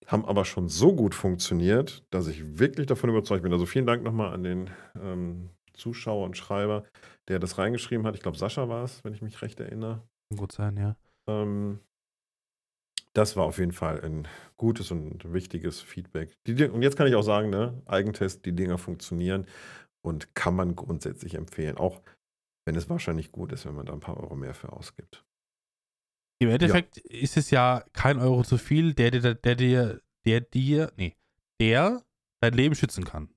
haben 0.07 0.24
aber 0.24 0.44
schon 0.44 0.68
so 0.68 0.94
gut 0.94 1.14
funktioniert, 1.14 2.05
dass 2.11 2.26
ich 2.28 2.59
wirklich 2.59 2.86
davon 2.86 3.11
überzeugt 3.11 3.42
bin. 3.42 3.53
Also 3.53 3.66
vielen 3.66 3.86
Dank 3.86 4.03
nochmal 4.03 4.32
an 4.32 4.42
den 4.42 4.70
ähm, 5.01 5.51
Zuschauer 5.74 6.24
und 6.24 6.36
Schreiber, 6.36 6.84
der 7.28 7.38
das 7.38 7.59
reingeschrieben 7.59 8.07
hat. 8.07 8.14
Ich 8.14 8.22
glaube, 8.22 8.38
Sascha 8.38 8.68
war 8.68 8.84
es, 8.84 9.05
wenn 9.05 9.12
ich 9.12 9.22
mich 9.22 9.42
recht 9.42 9.61
erinnere. 9.61 10.03
Kann 10.30 10.38
Gut 10.38 10.53
sein, 10.53 10.76
ja. 10.76 10.96
Ähm, 11.28 11.80
das 13.12 13.36
war 13.36 13.44
auf 13.44 13.59
jeden 13.59 13.72
Fall 13.72 14.01
ein 14.05 14.28
gutes 14.57 14.90
und 14.90 15.32
wichtiges 15.32 15.80
Feedback. 15.80 16.36
Die, 16.46 16.55
Di- 16.55 16.68
und 16.68 16.82
jetzt 16.82 16.96
kann 16.96 17.07
ich 17.07 17.14
auch 17.14 17.22
sagen, 17.22 17.51
ne, 17.51 17.80
Eigentest, 17.86 18.44
die 18.44 18.55
Dinger 18.55 18.78
funktionieren 18.78 19.46
und 20.03 20.34
kann 20.34 20.55
man 20.55 20.76
grundsätzlich 20.76 21.34
empfehlen. 21.34 21.76
Auch 21.76 22.01
wenn 22.64 22.76
es 22.76 22.88
wahrscheinlich 22.88 23.32
gut 23.32 23.53
ist, 23.53 23.66
wenn 23.66 23.74
man 23.74 23.86
da 23.86 23.92
ein 23.92 24.01
paar 24.01 24.18
Euro 24.18 24.36
mehr 24.36 24.55
für 24.55 24.72
ausgibt. 24.72 25.24
Im 26.41 26.51
Endeffekt 26.51 26.99
ist 26.99 27.36
es 27.36 27.51
ja 27.51 27.84
kein 27.93 28.18
Euro 28.18 28.43
zu 28.45 28.59
viel, 28.59 28.95
der 28.95 29.11
dir, 29.11 29.34
der 29.34 29.55
dir, 29.57 30.01
der 30.24 30.41
dir, 30.41 30.93
nee, 30.97 31.16
der 31.61 32.03
dein 32.41 32.55
Leben 32.55 32.74
schützen 32.74 33.05
kann. 33.05 33.28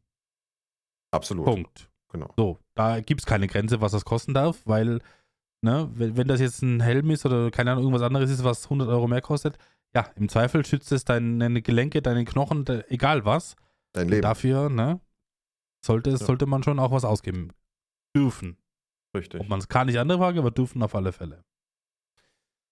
Absolut. 1.11 1.45
Punkt. 1.45 1.89
Genau. 2.09 2.31
So, 2.37 2.59
da 2.75 2.99
gibt 2.99 3.21
es 3.21 3.25
keine 3.25 3.47
Grenze, 3.47 3.81
was 3.81 3.91
das 3.93 4.05
kosten 4.05 4.33
darf, 4.33 4.61
weil, 4.65 4.99
ne, 5.61 5.89
wenn, 5.93 6.17
wenn 6.17 6.27
das 6.27 6.39
jetzt 6.41 6.61
ein 6.61 6.81
Helm 6.81 7.09
ist 7.09 7.25
oder 7.25 7.49
keine 7.51 7.71
Ahnung, 7.71 7.83
irgendwas 7.85 8.03
anderes 8.05 8.29
ist, 8.29 8.43
was 8.43 8.65
100 8.65 8.87
Euro 8.89 9.07
mehr 9.07 9.21
kostet, 9.21 9.57
ja, 9.95 10.09
im 10.15 10.29
Zweifel 10.29 10.65
schützt 10.65 10.91
es 10.91 11.03
deine 11.03 11.61
Gelenke, 11.61 12.01
deine 12.01 12.23
Knochen, 12.25 12.65
de, 12.65 12.83
egal 12.89 13.25
was. 13.25 13.55
Dein 13.93 14.07
Leben. 14.07 14.21
dafür, 14.21 14.69
ne, 14.69 15.01
sollte, 15.83 16.11
Ja. 16.11 16.17
sollte 16.17 16.45
man 16.45 16.63
schon 16.63 16.79
auch 16.79 16.91
was 16.91 17.03
ausgeben. 17.03 17.49
Dürfen. 18.15 18.57
Richtig. 19.15 19.41
Ob 19.41 19.49
man 19.49 19.59
es 19.59 19.67
kann, 19.67 19.87
nicht 19.87 19.97
andere 19.99 20.19
Frage, 20.19 20.39
aber 20.39 20.51
dürfen 20.51 20.81
auf 20.83 20.95
alle 20.95 21.11
Fälle. 21.11 21.43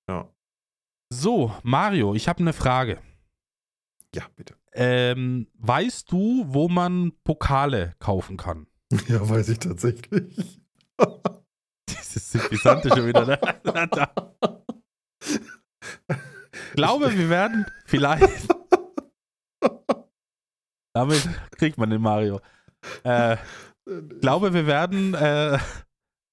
Ja. 0.10 0.28
So, 1.14 1.54
Mario, 1.62 2.16
ich 2.16 2.28
habe 2.28 2.40
eine 2.40 2.52
Frage. 2.54 3.00
ja, 4.16 4.24
bitte. 4.36 4.56
Ähm, 4.74 5.48
weißt 5.54 6.12
du, 6.12 6.46
wo 6.48 6.68
man 6.68 7.12
Pokale 7.24 7.94
kaufen 8.00 8.36
kann? 8.38 8.66
Ja, 9.08 9.28
weiß 9.30 9.50
ich 9.50 9.60
tatsächlich. 9.60 10.62
Dieses 11.90 12.32
Sympathisante 12.32 12.90
schon 12.90 13.06
wieder, 13.06 13.24
ne? 13.24 13.40
Ich 16.10 16.74
glaube, 16.76 17.16
wir 17.16 17.30
werden 17.30 17.68
vielleicht. 17.86 18.48
Damit 20.96 21.30
kriegt 21.52 21.78
man 21.78 21.92
den 21.92 22.02
Mario. 22.02 22.42
Äh, 23.04 23.36
ich 23.86 24.22
glaube, 24.22 24.56
wir 24.56 24.66
werden. 24.66 25.14
Äh, 25.14 25.60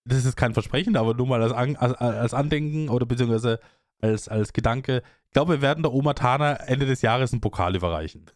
das 0.06 0.24
ist 0.24 0.36
kein 0.36 0.54
Versprechen, 0.54 0.96
aber 0.96 1.14
nur 1.14 1.26
mal 1.26 1.42
als, 1.42 1.52
An 1.52 1.76
als, 1.76 1.94
als 1.94 2.34
Andenken 2.34 2.88
oder 2.88 3.04
beziehungsweise 3.06 3.60
als, 4.00 4.28
als 4.28 4.52
Gedanke. 4.52 5.02
Ich 5.26 5.32
glaube, 5.32 5.54
wir 5.54 5.62
werden 5.62 5.82
der 5.82 5.92
Oma 5.92 6.14
Tana 6.14 6.54
Ende 6.54 6.86
des 6.86 7.02
Jahres 7.02 7.32
einen 7.32 7.40
Pokal 7.40 7.76
überreichen. 7.76 8.26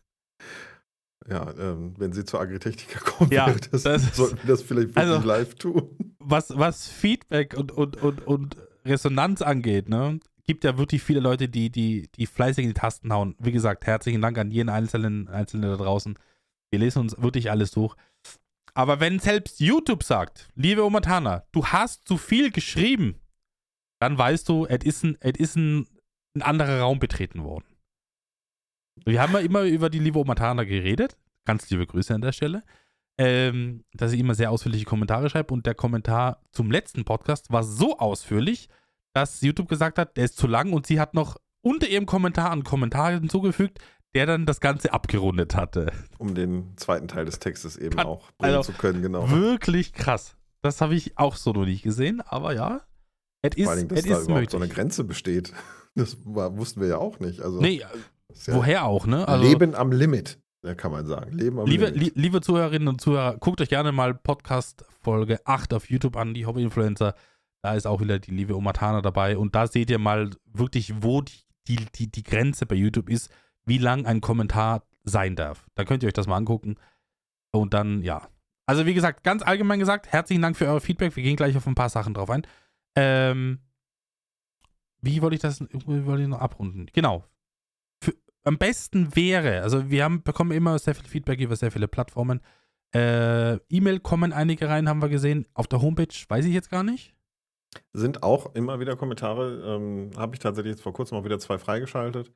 Ja, 1.29 1.53
ähm, 1.59 1.95
wenn 1.99 2.12
sie 2.12 2.25
zur 2.25 2.41
Agritechniker 2.41 3.01
kommt, 3.05 3.33
Ja, 3.33 3.53
das, 3.71 3.83
das- 3.83 4.16
sollten 4.16 4.39
wir 4.43 4.49
das 4.49 4.62
vielleicht 4.62 4.89
wirklich 4.97 5.07
Also- 5.14 5.27
live 5.27 5.55
tun. 5.55 6.14
was, 6.18 6.57
was 6.57 6.89
Feedback 6.89 7.55
und, 7.57 7.73
und, 7.73 8.03
und, 8.03 8.27
und 8.27 8.57
Resonanz 8.85 9.43
angeht, 9.43 9.89
ne, 9.89 10.18
gibt 10.47 10.64
ja 10.64 10.79
wirklich 10.79 11.03
viele 11.03 11.21
Leute, 11.21 11.49
die, 11.49 11.71
die, 11.71 12.09
die 12.16 12.27
fleißig 12.27 12.64
in 12.64 12.71
die 12.71 12.75
Tasten 12.81 13.12
hauen. 13.12 13.37
Wie 13.39 13.53
gesagt, 13.53 13.87
herzlichen 13.87 14.21
Dank 14.23 14.39
an 14.39 14.51
jeden 14.51 14.71
Einzelnen, 14.71 15.29
Einzelnen 15.29 15.71
da 15.71 15.77
draußen. 15.77 16.18
Wir 16.71 16.79
lesen 16.79 17.01
uns 17.01 17.21
wirklich 17.21 17.51
alles 17.51 17.71
durch. 17.71 17.95
Aber 18.81 19.01
wenn 19.01 19.18
selbst 19.18 19.61
YouTube 19.61 20.03
sagt, 20.03 20.49
liebe 20.55 20.85
Omatana, 20.85 21.45
du 21.53 21.66
hast 21.66 22.09
zu 22.09 22.16
viel 22.16 22.51
geschrieben, 22.51 23.20
dann 24.01 24.16
weißt 24.16 24.49
du, 24.49 24.66
es 24.66 24.85
ist 24.85 25.05
ein, 25.05 25.87
ein 26.35 26.43
anderer 26.43 26.81
Raum 26.81 26.99
betreten 26.99 27.45
worden. 27.45 27.66
Wir 29.05 29.20
haben 29.20 29.35
ja 29.35 29.41
immer 29.41 29.62
über 29.62 29.91
die 29.91 29.99
liebe 29.99 30.18
Omatana 30.18 30.64
geredet. 30.64 31.16
Ganz 31.45 31.68
liebe 31.70 31.87
Grüße 31.87 32.14
an 32.14 32.22
der 32.22 32.33
Stelle 32.33 32.62
ähm, 33.20 33.85
dass 33.93 34.12
ich 34.12 34.20
immer 34.20 34.35
sehr 34.35 34.51
ausführliche 34.51 34.87
Kommentare 34.87 35.28
schreibe 35.28 35.53
und 35.53 35.66
der 35.66 35.74
Kommentar 35.74 36.41
zum 36.53 36.70
letzten 36.70 37.05
Podcast 37.05 37.53
war 37.53 37.62
so 37.62 37.99
ausführlich, 37.99 38.70
dass 39.12 39.43
YouTube 39.43 39.68
gesagt 39.68 39.99
hat, 39.99 40.16
der 40.16 40.24
ist 40.24 40.39
zu 40.39 40.47
lang 40.47 40.72
und 40.72 40.87
sie 40.87 40.99
hat 40.99 41.12
noch 41.12 41.37
unter 41.61 41.87
ihrem 41.87 42.07
Kommentar 42.07 42.51
einen 42.51 42.64
Kommentar 42.64 43.12
hinzugefügt, 43.12 43.78
der 44.15 44.27
dann 44.27 44.47
das 44.47 44.61
Ganze 44.61 44.93
abgerundet 44.93 45.55
hatte. 45.55 45.93
Um 46.19 46.35
den 46.35 46.77
zweiten 46.77 47.09
Teil 47.09 47.25
des 47.25 47.39
Textes 47.39 47.77
eben 47.77 47.97
Kann- 47.97 48.07
auch 48.07 48.31
bringen 48.39 48.57
also 48.57 48.73
zu 48.73 48.79
können, 48.79 49.03
genau. 49.03 49.31
Wirklich 49.31 49.93
krass. 49.93 50.37
Das 50.63 50.81
habe 50.81 50.95
ich 50.95 51.17
auch 51.17 51.37
so 51.37 51.53
noch 51.53 51.65
nicht 51.65 51.83
gesehen, 51.83 52.21
aber 52.21 52.55
ja. 52.55 52.83
Es 53.43 53.57
ist, 53.57 53.65
Vor 53.65 53.73
allem, 53.73 53.89
dass 53.89 54.03
da 54.03 54.05
ist 54.05 54.07
überhaupt 54.07 54.29
möglich. 54.29 54.51
so 54.51 54.57
eine 54.59 54.69
Grenze 54.69 55.05
besteht. 55.05 55.53
Das 55.97 56.17
war, 56.25 56.57
wussten 56.57 56.81
wir 56.81 56.87
ja 56.87 56.99
auch 56.99 57.19
nicht. 57.19 57.41
Also, 57.41 57.61
nee, 57.61 57.81
ja 57.81 57.89
woher 58.47 58.85
auch, 58.85 59.07
ne? 59.07 59.27
Also, 59.27 59.45
Leben 59.45 59.75
am 59.75 59.91
Limit, 59.91 60.39
kann 60.77 60.93
man 60.93 61.05
sagen. 61.05 61.33
Leben 61.33 61.59
am 61.59 61.67
Liebe, 61.67 61.87
Limit. 61.87 62.15
li 62.15 62.23
liebe 62.23 62.41
Zuhörerinnen 62.41 62.87
und 62.87 63.01
Zuhörer, 63.01 63.37
guckt 63.39 63.61
euch 63.61 63.69
gerne 63.69 63.91
mal 63.91 64.15
Podcast 64.15 64.85
Folge 65.03 65.41
8 65.47 65.75
auf 65.75 65.91
YouTube 65.91 66.17
an, 66.17 66.33
die 66.33 66.47
Hobby-Influencer. 66.47 67.15
Da 67.63 67.75
ist 67.75 67.89
auch 67.89 68.01
wieder 68.01 68.21
die 68.21 68.31
liebe 68.31 68.55
Omatana 68.55 69.03
dabei. 69.03 69.37
Und 69.37 69.57
da 69.57 69.67
seht 69.67 69.91
ihr 69.91 69.99
mal 69.99 70.31
wirklich, 70.53 70.95
wo 71.03 71.23
die, 71.23 71.41
die, 71.67 71.77
die, 71.97 72.11
die 72.11 72.23
Grenze 72.23 72.67
bei 72.67 72.77
YouTube 72.77 73.11
ist, 73.11 73.31
wie 73.65 73.79
lang 73.79 74.07
ein 74.07 74.21
Kommentar 74.21 74.83
sein 75.05 75.37
darf. 75.37 75.67
Da 75.75 75.85
könnt 75.85 76.03
ihr 76.03 76.09
euch 76.09 76.15
das 76.15 76.27
mal 76.27 76.37
angucken. 76.37 76.77
Und 77.53 77.75
dann, 77.75 78.03
ja. 78.03 78.29
Also, 78.67 78.87
wie 78.87 78.95
gesagt, 78.95 79.25
ganz 79.25 79.43
allgemein 79.43 79.81
gesagt, 79.81 80.13
herzlichen 80.13 80.43
Dank 80.43 80.57
für 80.57 80.67
euer 80.67 80.81
Feedback. 80.81 81.17
Wir 81.17 81.23
gehen 81.23 81.37
gleich 81.37 81.57
auf 81.57 81.67
ein 81.67 81.75
paar 81.75 81.89
Sachen 81.89 82.15
drauf 82.15 82.31
ein. 82.31 82.47
Ähm, 82.97 83.59
wie 85.03 85.23
wollte 85.23 85.35
ich 85.35 85.41
das 85.41 85.61
wollte 85.87 86.23
ich 86.23 86.29
noch 86.29 86.41
abrunden? 86.41 86.87
Genau. 86.93 87.25
Für, 88.03 88.15
am 88.45 88.59
besten 88.59 89.17
wäre, 89.17 89.63
also 89.63 89.91
wir 89.91 90.05
haben, 90.05 90.23
bekommen 90.23 90.53
immer 90.53 90.79
sehr 90.79 90.95
viel 90.95 91.07
Feedback 91.07 91.41
über 91.41 91.57
sehr 91.57 91.71
viele 91.71 91.89
Plattformen. 91.89 92.41
Äh, 92.95 93.55
E-Mail 93.69 94.01
kommen 94.01 94.33
einige 94.33 94.69
rein, 94.69 94.89
haben 94.89 95.03
wir 95.03 95.09
gesehen. 95.09 95.47
Auf 95.55 95.69
der 95.69 95.81
Homepage 95.81 96.15
weiß 96.29 96.45
ich 96.45 96.53
jetzt 96.53 96.71
gar 96.71 96.83
nicht. 96.83 97.15
Sind 97.93 98.23
auch 98.23 98.55
immer 98.55 98.81
wieder 98.81 98.97
Kommentare. 98.97 99.77
Ähm, 99.77 100.11
Habe 100.17 100.35
ich 100.35 100.41
tatsächlich 100.41 100.73
jetzt 100.73 100.83
vor 100.83 100.93
kurzem 100.93 101.17
auch 101.17 101.25
wieder 101.25 101.39
zwei 101.39 101.57
freigeschaltet. 101.59 102.33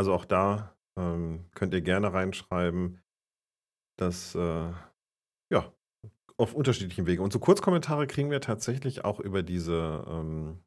Also 0.00 0.14
auch 0.14 0.24
da 0.24 0.74
ähm, 0.98 1.44
könnt 1.54 1.74
ihr 1.74 1.82
gerne 1.82 2.10
reinschreiben, 2.14 3.02
dass 3.98 4.34
äh, 4.34 4.72
ja 5.52 5.74
auf 6.38 6.54
unterschiedlichen 6.54 7.04
Wegen. 7.06 7.22
Und 7.22 7.34
so 7.34 7.38
Kurzkommentare 7.38 8.06
kriegen 8.06 8.30
wir 8.30 8.40
tatsächlich 8.40 9.04
auch 9.04 9.20
über 9.20 9.42
diese 9.42 10.06
ähm, 10.08 10.60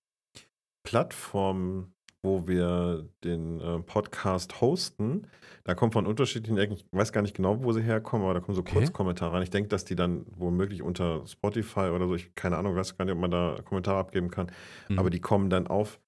Plattform, 0.84 1.96
wo 2.22 2.48
wir 2.48 3.10
den 3.24 3.60
äh, 3.60 3.80
Podcast 3.80 4.62
hosten. 4.62 5.26
Da 5.64 5.74
kommen 5.74 5.92
von 5.92 6.06
unterschiedlichen 6.06 6.60
Ecken, 6.60 6.76
ich 6.76 6.86
weiß 6.92 7.12
gar 7.12 7.24
nicht 7.24 7.36
genau, 7.36 7.64
wo 7.64 7.72
sie 7.72 7.82
herkommen, 7.82 8.24
aber 8.26 8.36
da 8.36 8.40
kommen 8.40 8.54
so 8.54 8.62
Okay. 8.62 8.74
Kurzkommentare 8.74 9.34
rein. 9.34 9.42
Ich 9.42 9.50
denke, 9.50 9.70
dass 9.70 9.84
die 9.84 9.96
dann 9.96 10.28
womöglich 10.30 10.84
unter 10.84 11.26
Spotify 11.26 11.90
oder 11.90 12.06
so, 12.08 12.14
ich 12.14 12.36
keine 12.36 12.58
Ahnung, 12.58 12.76
weiß 12.76 13.00
gar 13.00 13.06
nicht, 13.06 13.16
ob 13.16 13.20
man 13.20 13.32
da 13.32 13.58
Kommentare 13.66 13.98
abgeben 13.98 14.30
kann, 14.30 14.52
Mhm. 14.90 15.00
aber 15.00 15.10
die 15.10 15.22
kommen 15.22 15.50
dann 15.50 15.66
auf 15.66 16.00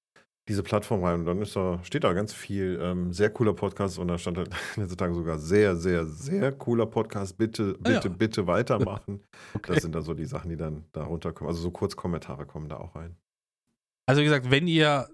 diese 0.48 0.62
Plattform 0.62 1.04
rein 1.04 1.22
und 1.22 1.26
dann 1.26 1.42
ist 1.42 1.56
da, 1.56 1.84
steht 1.84 2.04
da 2.04 2.14
ganz 2.14 2.32
viel 2.32 2.80
ähm, 2.82 3.12
sehr 3.12 3.32
cooler 3.32 3.54
Podcast 3.54 3.98
und 3.98 4.08
da 4.08 4.18
stand 4.18 4.38
halt 4.38 4.50
letzte 4.76 4.96
Tage 4.96 5.14
sogar 5.16 5.40
sehr, 5.40 5.76
sehr, 5.76 6.06
sehr 6.06 6.52
cooler 6.52 6.86
Podcast. 6.86 7.38
Bitte, 7.38 7.78
Ah 7.84 7.90
ja. 7.90 7.96
bitte, 7.96 8.10
bitte 8.12 8.48
weitermachen. 8.48 9.22
Okay. 9.56 9.74
Das 9.74 9.84
sind 9.84 9.96
dann 9.96 10.04
so 10.04 10.14
die 10.14 10.26
Sachen, 10.26 10.50
die 10.50 10.58
dann 10.58 10.86
da 10.92 11.06
runterkommen. 11.06 11.50
Also 11.50 11.62
so 11.62 11.72
Kurzkommentare 11.72 12.46
kommen 12.46 12.70
da 12.70 12.78
auch 12.78 12.96
rein. 12.96 13.16
Also 14.06 14.22
wie 14.22 14.26
gesagt, 14.26 14.52
wenn 14.52 14.68
ihr 14.68 15.08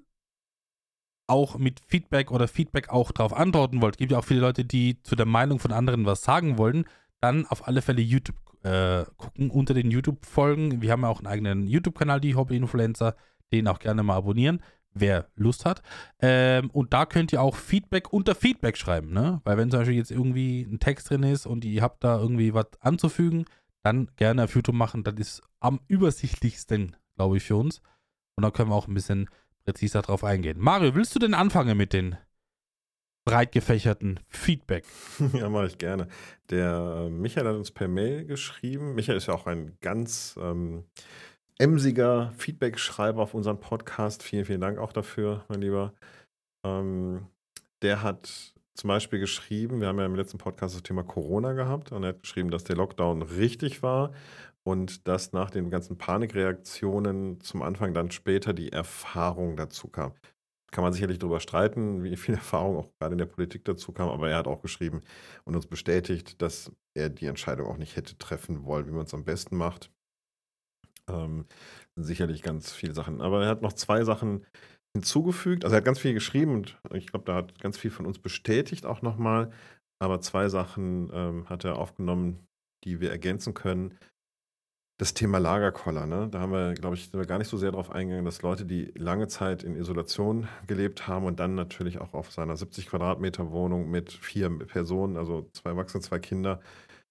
auch 1.28 1.58
mit 1.58 1.80
Feedback 1.88 2.32
oder 2.32 2.48
Feedback 2.48 2.90
auch 2.90 3.12
darauf 3.12 3.34
antworten 3.34 3.82
wollt, 3.82 3.98
gibt 3.98 4.12
ja 4.12 4.18
auch 4.18 4.26
viele 4.26 4.42
Leute, 4.42 4.66
die 4.66 5.02
zu 5.04 5.16
der 5.16 5.26
Meinung 5.28 5.60
von 5.60 5.72
anderen 5.72 6.06
was 6.06 6.24
sagen 6.24 6.58
wollen, 6.58 6.86
dann 7.22 7.46
auf 7.46 7.68
alle 7.68 7.82
Fälle 7.82 8.02
YouTube 8.02 8.36
äh, 8.64 9.06
gucken, 9.16 9.50
unter 9.50 9.74
den 9.74 9.92
YouTube-Folgen. 9.92 10.82
Wir 10.82 10.92
haben 10.92 11.04
ja 11.04 11.08
auch 11.08 11.20
einen 11.20 11.28
eigenen 11.28 11.68
YouTube-Kanal, 11.68 12.20
die 12.20 12.36
Hobby-Influencer, 12.36 13.16
den 13.54 13.68
auch 13.68 13.80
gerne 13.80 14.04
mal 14.04 14.16
abonnieren, 14.16 14.62
wer 14.94 15.28
Lust 15.36 15.66
hat. 15.66 15.82
Ähm, 16.20 16.70
und 16.72 16.94
da 16.94 17.06
könnt 17.06 17.32
ihr 17.34 17.42
auch 17.42 17.56
Feedback 17.56 18.12
unter 18.12 18.36
Feedback 18.36 18.78
schreiben, 18.78 19.12
ne? 19.12 19.42
Weil 19.44 19.58
wenn 19.58 19.72
zum 19.72 19.80
Beispiel 19.80 19.98
jetzt 19.98 20.12
irgendwie 20.12 20.62
ein 20.62 20.80
Text 20.80 21.10
drin 21.10 21.24
ist 21.24 21.46
und 21.46 21.66
ihr 21.66 21.82
habt 21.82 22.04
da 22.04 22.20
irgendwie 22.20 22.54
was 22.54 22.68
anzufügen, 22.80 23.46
dann 23.84 24.10
gerne 24.16 24.44
auf 24.44 24.56
YouTube 24.56 24.76
machen. 24.76 25.04
Das 25.04 25.16
ist 25.16 25.42
am 25.60 25.80
übersichtlichsten, 25.88 26.96
glaube 27.16 27.38
ich, 27.38 27.44
für 27.44 27.56
uns. 27.56 27.82
Und 28.36 28.44
dann 28.44 28.54
können 28.54 28.70
wir 28.70 28.76
auch 28.76 28.88
ein 28.88 28.94
bisschen 28.94 29.30
präziser 29.66 30.02
drauf 30.02 30.24
eingehen. 30.24 30.60
Mario, 30.60 30.96
willst 30.96 31.16
du 31.16 31.20
denn 31.20 31.34
anfangen 31.34 31.78
mit 31.78 31.94
den 31.94 32.18
breit 33.26 33.52
gefächerten 33.52 34.20
Feedback? 34.28 34.86
ja, 35.34 35.50
mache 35.50 35.68
ich 35.68 35.78
gerne. 35.78 36.08
Der 36.50 37.06
äh, 37.08 37.10
Michael 37.10 37.48
hat 37.48 37.56
uns 37.56 37.72
per 37.72 37.88
Mail 37.88 38.26
geschrieben. 38.26 38.96
Michael 38.96 39.18
ist 39.18 39.28
ja 39.28 39.34
auch 39.34 39.48
ein 39.48 39.78
ganz 39.82 40.36
ähm, 40.42 40.86
emsiger 41.62 42.34
Feedback-Schreiber 42.38 43.22
auf 43.22 43.36
unseren 43.36 43.60
Podcast. 43.60 44.24
Vielen, 44.24 44.46
vielen 44.46 44.62
Dank 44.62 44.80
auch 44.80 44.92
dafür, 44.92 45.46
mein 45.48 45.62
Lieber. 45.62 45.94
Ähm, 46.66 47.28
der 47.84 48.02
hat 48.02 48.56
zum 48.74 48.88
Beispiel 48.88 49.20
geschrieben, 49.20 49.80
wir 49.80 49.88
haben 49.88 50.00
ja 50.00 50.08
im 50.08 50.16
letzten 50.16 50.40
Podcast 50.40 50.74
das 50.74 50.82
Thema 50.82 51.04
Corona 51.04 51.54
gehabt 51.54 51.92
und 51.92 52.02
er 52.02 52.10
hat 52.10 52.24
geschrieben, 52.24 52.50
dass 52.50 52.64
der 52.64 52.78
Lockdown 52.78 53.22
richtig 53.22 53.84
war 53.84 54.12
und 54.64 55.08
dass 55.08 55.34
nach 55.34 55.52
den 55.52 55.70
ganzen 55.70 56.00
Panikreaktionen 56.00 57.40
zum 57.42 57.62
Anfang 57.62 57.94
dann 57.94 58.10
später 58.10 58.54
die 58.54 58.72
Erfahrung 58.72 59.56
dazu 59.56 59.88
kam. 59.88 60.14
Kann 60.72 60.84
man 60.84 60.94
sicherlich 60.94 61.20
darüber 61.20 61.42
streiten, 61.42 62.04
wie 62.04 62.18
viel 62.18 62.34
Erfahrung 62.42 62.78
auch 62.78 62.90
gerade 62.98 63.14
in 63.14 63.20
der 63.20 63.28
Politik 63.28 63.66
dazu 63.66 63.92
kam, 63.92 64.10
aber 64.10 64.32
er 64.32 64.38
hat 64.38 64.48
auch 64.48 64.64
geschrieben 64.64 65.02
und 65.44 65.56
uns 65.56 65.68
bestätigt, 65.68 66.42
dass 66.42 66.72
er 66.96 67.10
die 67.10 67.28
Entscheidung 67.28 67.68
auch 67.68 67.78
nicht 67.78 67.98
hätte 67.98 68.18
treffen 68.18 68.66
wollen, 68.66 68.88
wie 68.88 68.94
man 68.94 69.06
es 69.06 69.14
am 69.14 69.26
besten 69.26 69.58
macht. 69.58 69.92
Ähm, 71.10 71.46
sicherlich 71.96 72.42
ganz 72.42 72.72
viele 72.72 72.94
Sachen. 72.94 73.22
Aber 73.22 73.44
er 73.44 73.50
hat 73.50 73.62
noch 73.62 73.74
zwei 73.74 74.04
Sachen 74.04 74.46
hinzugefügt. 74.94 75.64
Also 75.64 75.76
er 75.76 75.78
hat 75.78 75.86
ganz 75.86 76.00
viel 76.00 76.14
geschrieben 76.14 76.56
und 76.56 76.78
ich 76.94 77.08
glaube, 77.08 77.26
da 77.26 77.36
hat 77.36 77.60
ganz 77.60 77.78
viel 77.78 77.92
von 77.92 78.06
uns 78.06 78.20
bestätigt 78.20 78.86
auch 78.86 79.02
nochmal. 79.02 79.52
Aber 80.02 80.20
zwei 80.20 80.50
Sachen 80.50 81.10
ähm, 81.14 81.50
hat 81.50 81.64
er 81.64 81.78
aufgenommen, 81.78 82.48
die 82.84 83.00
wir 83.00 83.12
ergänzen 83.12 83.54
können. 83.54 83.98
Das 85.00 85.14
Thema 85.14 85.40
Lagerkoller, 85.40 86.06
ne? 86.06 86.28
Da 86.30 86.40
haben 86.40 86.52
wir, 86.52 86.74
glaube 86.76 86.96
ich, 86.96 87.12
gar 87.12 87.40
nicht 87.40 87.48
so 87.48 87.58
sehr 87.58 87.72
darauf 87.72 87.90
eingegangen, 87.90 88.26
dass 88.26 88.44
Leute, 88.44 88.66
die 88.66 88.92
lange 88.96 89.28
Zeit 89.28 89.64
in 89.64 89.76
Isolation 89.76 90.48
gelebt 90.68 91.08
haben 91.08 91.26
und 91.26 91.40
dann 91.40 91.56
natürlich 91.56 92.00
auch 92.00 92.14
auf 92.14 92.32
seiner 92.32 92.56
70 92.56 92.88
Quadratmeter 92.88 93.52
Wohnung 93.52 93.90
mit 93.90 94.12
vier 94.12 94.50
Personen, 94.60 95.18
also 95.18 95.50
zwei 95.54 95.72
Erwachsene, 95.72 96.04
zwei 96.04 96.20
Kinder, 96.20 96.62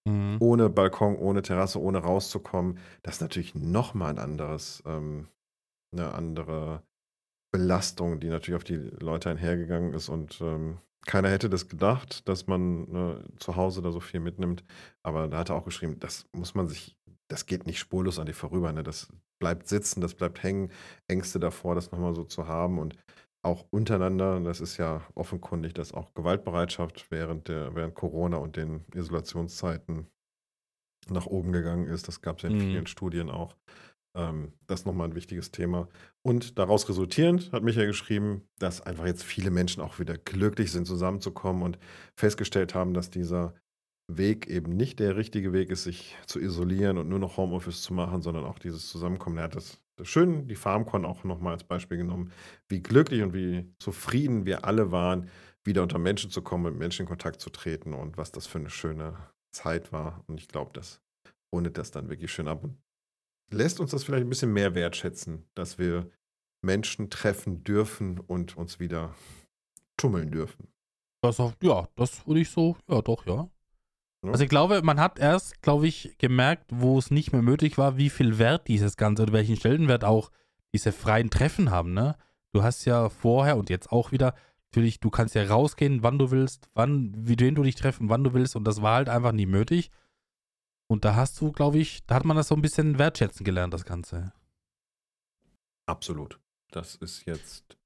Mhm. 0.09 0.39
ohne 0.41 0.71
Balkon, 0.71 1.17
ohne 1.17 1.43
Terrasse, 1.43 1.81
ohne 1.81 1.99
rauszukommen, 1.99 2.79
das 3.03 3.17
ist 3.17 3.21
natürlich 3.21 3.55
nochmal 3.55 4.11
ein 4.11 4.19
anderes, 4.19 4.83
ähm, 4.87 5.29
eine 5.93 6.15
andere 6.15 6.83
Belastung, 7.53 8.21
die 8.21 8.29
natürlich 8.29 8.57
auf 8.57 8.65
die 8.65 8.77
Leute 8.77 9.31
einhergegangen 9.31 9.93
ist. 9.93 10.09
Und 10.09 10.41
ähm, 10.41 10.79
keiner 11.07 11.31
hätte 11.31 11.51
das 11.51 11.69
gedacht, 11.69 12.29
dass 12.29 12.47
man 12.47 12.91
ne, 12.91 13.25
zu 13.39 13.57
Hause 13.57 13.83
da 13.83 13.91
so 13.91 14.01
viel 14.01 14.21
mitnimmt. 14.21 14.65
Aber 15.03 15.29
da 15.29 15.39
hat 15.39 15.51
er 15.51 15.57
auch 15.57 15.65
geschrieben, 15.65 15.99
das 15.99 16.27
muss 16.33 16.55
man 16.55 16.69
sich, 16.69 16.97
das 17.29 17.47
geht 17.47 17.67
nicht 17.67 17.79
spurlos 17.79 18.19
an 18.19 18.27
dir 18.27 18.35
vorüber. 18.35 18.73
Ne? 18.73 18.83
Das 18.83 19.09
bleibt 19.41 19.67
sitzen, 19.69 20.01
das 20.01 20.15
bleibt 20.15 20.43
hängen, 20.43 20.71
Ängste 21.09 21.41
davor, 21.41 21.75
das 21.75 21.91
nochmal 21.91 22.15
so 22.15 22.25
zu 22.25 22.47
haben. 22.47 22.79
Und 22.79 22.97
auch 23.43 23.67
untereinander, 23.71 24.41
das 24.41 24.61
ist 24.61 24.77
ja 24.77 25.03
offenkundig, 25.15 25.75
dass 25.75 25.93
auch 25.95 26.13
Gewaltbereitschaft 26.15 27.11
während, 27.11 27.49
der, 27.49 27.75
während 27.75 27.95
Corona 27.95 28.37
und 28.37 28.57
den 28.57 28.85
Isolationszeiten 28.95 30.09
nach 31.09 31.27
oben 31.27 31.53
gegangen 31.53 31.87
ist. 31.87 32.09
Das 32.09 32.21
gab 32.21 32.37
es 32.37 32.43
ja 32.43 32.51
in 32.51 32.57
Mhm. 32.57 32.61
vielen 32.61 32.87
Studien 32.87 33.31
auch. 33.31 33.57
Ähm, 34.17 34.53
das 34.67 34.81
ist 34.81 34.87
nochmal 34.87 35.09
ein 35.09 35.15
wichtiges 35.15 35.53
Thema. 35.53 35.89
Und 36.23 36.59
daraus 36.59 36.89
resultierend 36.89 37.53
hat 37.53 37.63
Michael 37.63 37.87
geschrieben, 37.87 38.43
dass 38.59 38.81
einfach 38.81 39.07
jetzt 39.07 39.23
viele 39.23 39.51
Menschen 39.51 39.83
auch 39.83 39.99
wieder 39.99 40.19
glücklich 40.19 40.73
sind, 40.73 40.87
zusammenzukommen 40.87 41.63
und 41.63 41.79
festgestellt 42.17 42.75
haben, 42.75 42.93
dass 42.93 43.11
dieser 43.11 43.55
Weg 44.13 44.49
eben 44.49 44.77
nicht 44.77 44.99
der 44.99 45.17
richtige 45.17 45.53
Weg 45.53 45.71
ist, 45.71 45.85
sich 45.85 46.17
zu 46.27 46.41
isolieren 46.41 46.99
und 46.99 47.09
nur 47.09 47.21
noch 47.21 47.37
Homeoffice 47.37 47.83
zu 47.83 47.95
machen, 47.95 48.23
sondern 48.23 48.45
auch 48.45 48.59
dieses 48.59 48.89
Zusammenkommen. 48.89 49.39
Er 49.39 49.45
hat 49.45 49.55
das, 49.55 49.79
das 49.79 49.81
schön, 50.05 50.49
die 50.49 50.57
FarmCon 50.57 51.05
auch 51.05 51.25
nochmal 51.25 51.55
als 51.55 51.65
Beispiel 51.65 51.99
genommen, 51.99 52.33
wie 52.69 52.83
glücklich 52.83 53.23
und 53.23 53.33
wie 53.35 53.73
zufrieden 53.79 54.47
wir 54.47 54.65
alle 54.65 54.91
waren, 54.91 55.29
wieder 55.65 55.83
unter 55.83 55.99
Menschen 55.99 56.31
zu 56.31 56.43
kommen, 56.43 56.65
mit 56.65 56.77
Menschen 56.77 57.03
in 57.03 57.09
Kontakt 57.09 57.41
zu 57.41 57.51
treten 57.51 57.95
und 57.95 58.17
was 58.17 58.33
das 58.33 58.47
für 58.47 58.59
eine 58.59 58.71
schöne 58.71 59.17
Zeit 59.53 59.93
war. 59.93 60.25
Und 60.27 60.41
ich 60.41 60.49
glaube, 60.49 60.71
das 60.73 61.01
rundet 61.55 61.77
das 61.79 61.91
dann 61.91 62.09
wirklich 62.09 62.33
schön 62.33 62.49
ab 62.49 62.65
lässt 63.53 63.81
uns 63.81 63.91
das 63.91 64.05
vielleicht 64.05 64.25
ein 64.25 64.29
bisschen 64.29 64.53
mehr 64.53 64.75
wertschätzen, 64.75 65.49
dass 65.55 65.79
wir 65.79 66.11
Menschen 66.63 67.11
treffen 67.11 67.65
dürfen 67.65 68.19
und 68.19 68.57
uns 68.57 68.81
wieder 68.81 69.15
tummeln 69.97 70.31
dürfen. 70.31 70.69
Das 71.23 71.39
ja, 71.63 71.89
das 71.97 72.27
würde 72.27 72.41
ich 72.41 72.51
so, 72.51 72.77
ja 72.89 73.03
doch, 73.03 73.27
ja. 73.27 73.49
Ja. 74.23 74.33
Also 74.33 74.45
ich 74.45 74.51
glaube, 74.51 74.83
man 74.83 75.01
hat 75.01 75.19
erst, 75.19 75.63
glaube 75.63 75.87
ich, 75.87 76.17
gemerkt, 76.19 76.67
wo 76.71 76.99
es 76.99 77.11
nicht 77.11 77.33
mehr 77.33 77.43
möglich 77.43 77.79
war, 77.79 77.97
wie 77.97 78.11
viel 78.11 78.39
Wert 78.39 78.69
dieses 78.69 78.97
Ganze 78.97 79.23
oder 79.23 79.33
welchen 79.33 79.57
Stellenwert 79.57 80.05
auch 80.05 80.31
diese 80.73 80.93
freien 80.93 81.31
Treffen 81.31 81.71
haben, 81.71 81.95
ne? 81.95 82.17
Du 82.53 82.63
hast 82.63 82.85
ja 82.85 83.09
vorher 83.09 83.57
und 83.57 83.71
jetzt 83.71 83.93
auch 83.93 84.13
wieder, 84.13 84.35
natürlich, 84.71 85.01
du 85.01 85.11
kannst 85.11 85.35
ja 85.35 85.45
rausgehen, 85.45 86.03
wann 86.03 86.19
du 86.19 86.31
willst, 86.31 86.69
wann, 86.75 87.13
wie 87.17 87.39
wen 87.39 87.55
du 87.55 87.63
dich 87.63 87.77
treffen, 87.77 88.09
wann 88.09 88.25
du 88.25 88.35
willst 88.35 88.57
und 88.57 88.65
das 88.65 88.83
war 88.83 88.97
halt 88.97 89.09
einfach 89.09 89.33
nie 89.33 89.47
möglich. 89.47 89.91
Und 90.89 91.05
da 91.05 91.15
hast 91.15 91.41
du, 91.41 91.53
glaube 91.53 91.79
ich, 91.79 92.05
da 92.07 92.17
hat 92.17 92.25
man 92.25 92.37
das 92.37 92.49
so 92.49 92.57
ein 92.57 92.63
bisschen 92.63 92.99
wertschätzen 92.99 93.45
gelernt, 93.45 93.73
das 93.73 93.85
Ganze. 93.85 94.33
Absolut. 95.87 96.41
Das 96.73 96.97
ist 96.97 97.27
jetzt 97.27 97.77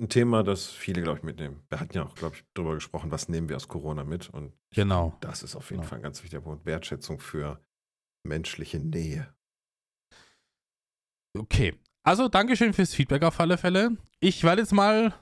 ein 0.00 0.08
Thema, 0.08 0.42
das 0.42 0.66
viele, 0.66 1.02
glaube 1.02 1.18
ich, 1.18 1.24
mitnehmen. 1.24 1.62
Wir 1.68 1.78
hatten 1.80 1.96
ja 1.96 2.02
auch, 2.04 2.14
glaube 2.14 2.36
ich, 2.36 2.44
darüber 2.54 2.74
gesprochen, 2.74 3.10
was 3.10 3.28
nehmen 3.28 3.48
wir 3.48 3.56
aus 3.56 3.68
Corona 3.68 4.04
mit. 4.04 4.28
Und 4.30 4.52
Genau. 4.72 5.16
das 5.20 5.42
ist 5.42 5.54
auf 5.56 5.70
jeden 5.70 5.82
Genau. 5.82 5.88
Fall 5.90 5.98
ein 5.98 6.02
ganz 6.02 6.22
wichtiger 6.22 6.42
Punkt. 6.42 6.66
Wertschätzung 6.66 7.20
für 7.20 7.60
menschliche 8.24 8.78
Nähe. 8.80 9.32
Okay. 11.36 11.74
Also, 12.02 12.28
Dankeschön 12.28 12.72
fürs 12.72 12.94
Feedback 12.94 13.22
auf 13.22 13.40
alle 13.40 13.56
Fälle. 13.56 13.96
Ich 14.20 14.44
werde 14.44 14.60
jetzt 14.62 14.72
mal 14.72 15.14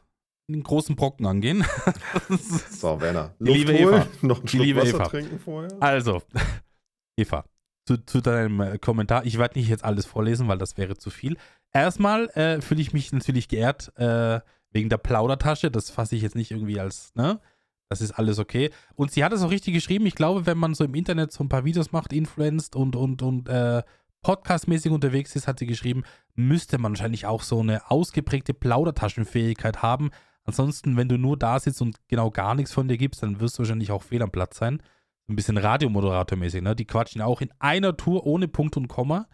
einen 0.49 0.63
großen 0.63 0.97
Brocken 0.97 1.27
angehen. 1.27 1.65
So, 2.71 3.01
Werner, 3.01 3.35
Die 3.39 3.53
liebe 3.53 3.73
holen, 3.75 4.03
Eva. 4.03 4.07
noch 4.23 4.39
einen 4.41 4.49
Schluck 4.49 4.65
liebe 4.65 4.81
Wasser 4.81 4.97
Eva. 4.97 5.05
trinken 5.09 5.39
vorher. 5.39 5.71
Also, 5.81 6.23
Eva, 7.17 7.45
zu, 7.87 7.99
zu 8.05 8.21
deinem 8.21 8.61
äh, 8.61 8.79
Kommentar. 8.79 9.25
Ich 9.25 9.39
werde 9.39 9.59
nicht 9.59 9.69
jetzt 9.69 9.85
alles 9.85 10.07
vorlesen, 10.07 10.49
weil 10.49 10.59
das 10.59 10.77
wäre 10.77 10.97
zu 10.97 11.11
viel. 11.11 11.37
Erstmal 11.73 12.29
äh, 12.31 12.61
fühle 12.61 12.81
ich 12.81 12.93
mich 12.93 13.13
natürlich 13.13 13.49
geehrt 13.49 13.93
äh, 13.97 14.41
wegen 14.73 14.89
der 14.89 14.99
Plaudertasche. 14.99 15.71
Das 15.71 15.91
fasse 15.91 16.17
ich 16.17 16.23
jetzt 16.23 16.37
nicht 16.37 16.51
irgendwie 16.51 16.81
als, 16.81 17.15
ne? 17.15 17.41
Das 17.89 18.01
ist 18.01 18.13
alles 18.13 18.39
okay. 18.39 18.71
Und 18.95 19.11
sie 19.11 19.23
hat 19.23 19.35
es 19.35 19.43
auch 19.43 19.51
richtig 19.51 19.75
geschrieben. 19.75 20.07
Ich 20.07 20.15
glaube, 20.15 20.47
wenn 20.47 20.57
man 20.57 20.73
so 20.75 20.83
im 20.83 20.95
Internet 20.95 21.31
so 21.31 21.45
ein 21.45 21.51
paar 21.51 21.67
Videos 21.67 21.93
macht, 21.93 22.13
influenced 22.13 22.75
und, 22.75 22.97
und, 22.97 23.21
und 23.21 23.51
äh, 23.51 23.83
podcastmäßig 24.23 24.91
unterwegs 24.91 25.37
ist, 25.37 25.47
hat 25.47 25.59
sie 25.59 25.67
geschrieben, 25.67 26.05
müsste 26.35 26.79
man 26.79 26.93
wahrscheinlich 26.93 27.27
auch 27.27 27.43
so 27.43 27.61
eine 27.61 27.91
ausgeprägte 27.91 28.55
Plaudertaschenfähigkeit 28.55 29.83
haben. 29.83 30.11
Ansonsten, 30.45 30.97
wenn 30.97 31.09
du 31.09 31.19
nur 31.19 31.37
da 31.37 31.61
sitzt 31.61 31.83
und 31.83 31.97
genau 32.09 32.31
gar 32.31 32.55
nichts 32.55 32.73
von 32.73 32.89
dir 32.89 32.97
gibst, 32.97 33.23
dann 33.23 33.41
wirst 33.41 33.59
du 33.59 33.61
wahrscheinlich 33.61 33.93
auch 33.93 34.03
fehl 34.03 34.23
am 34.23 34.31
Platz 34.31 34.57
sein. 34.57 34.83
Ein 35.29 35.37
bisschen 35.37 35.57
Radiomoderatormäßig, 35.57 36.63
ne? 36.63 36.75
Die 36.75 36.87
quatschen 36.87 37.21
auch 37.21 37.41
in 37.41 37.53
einer 37.59 37.97
Tour 37.97 38.27
ohne 38.27 38.49
Punkt 38.49 38.77
und 38.77 38.89
Komma. 38.89 39.29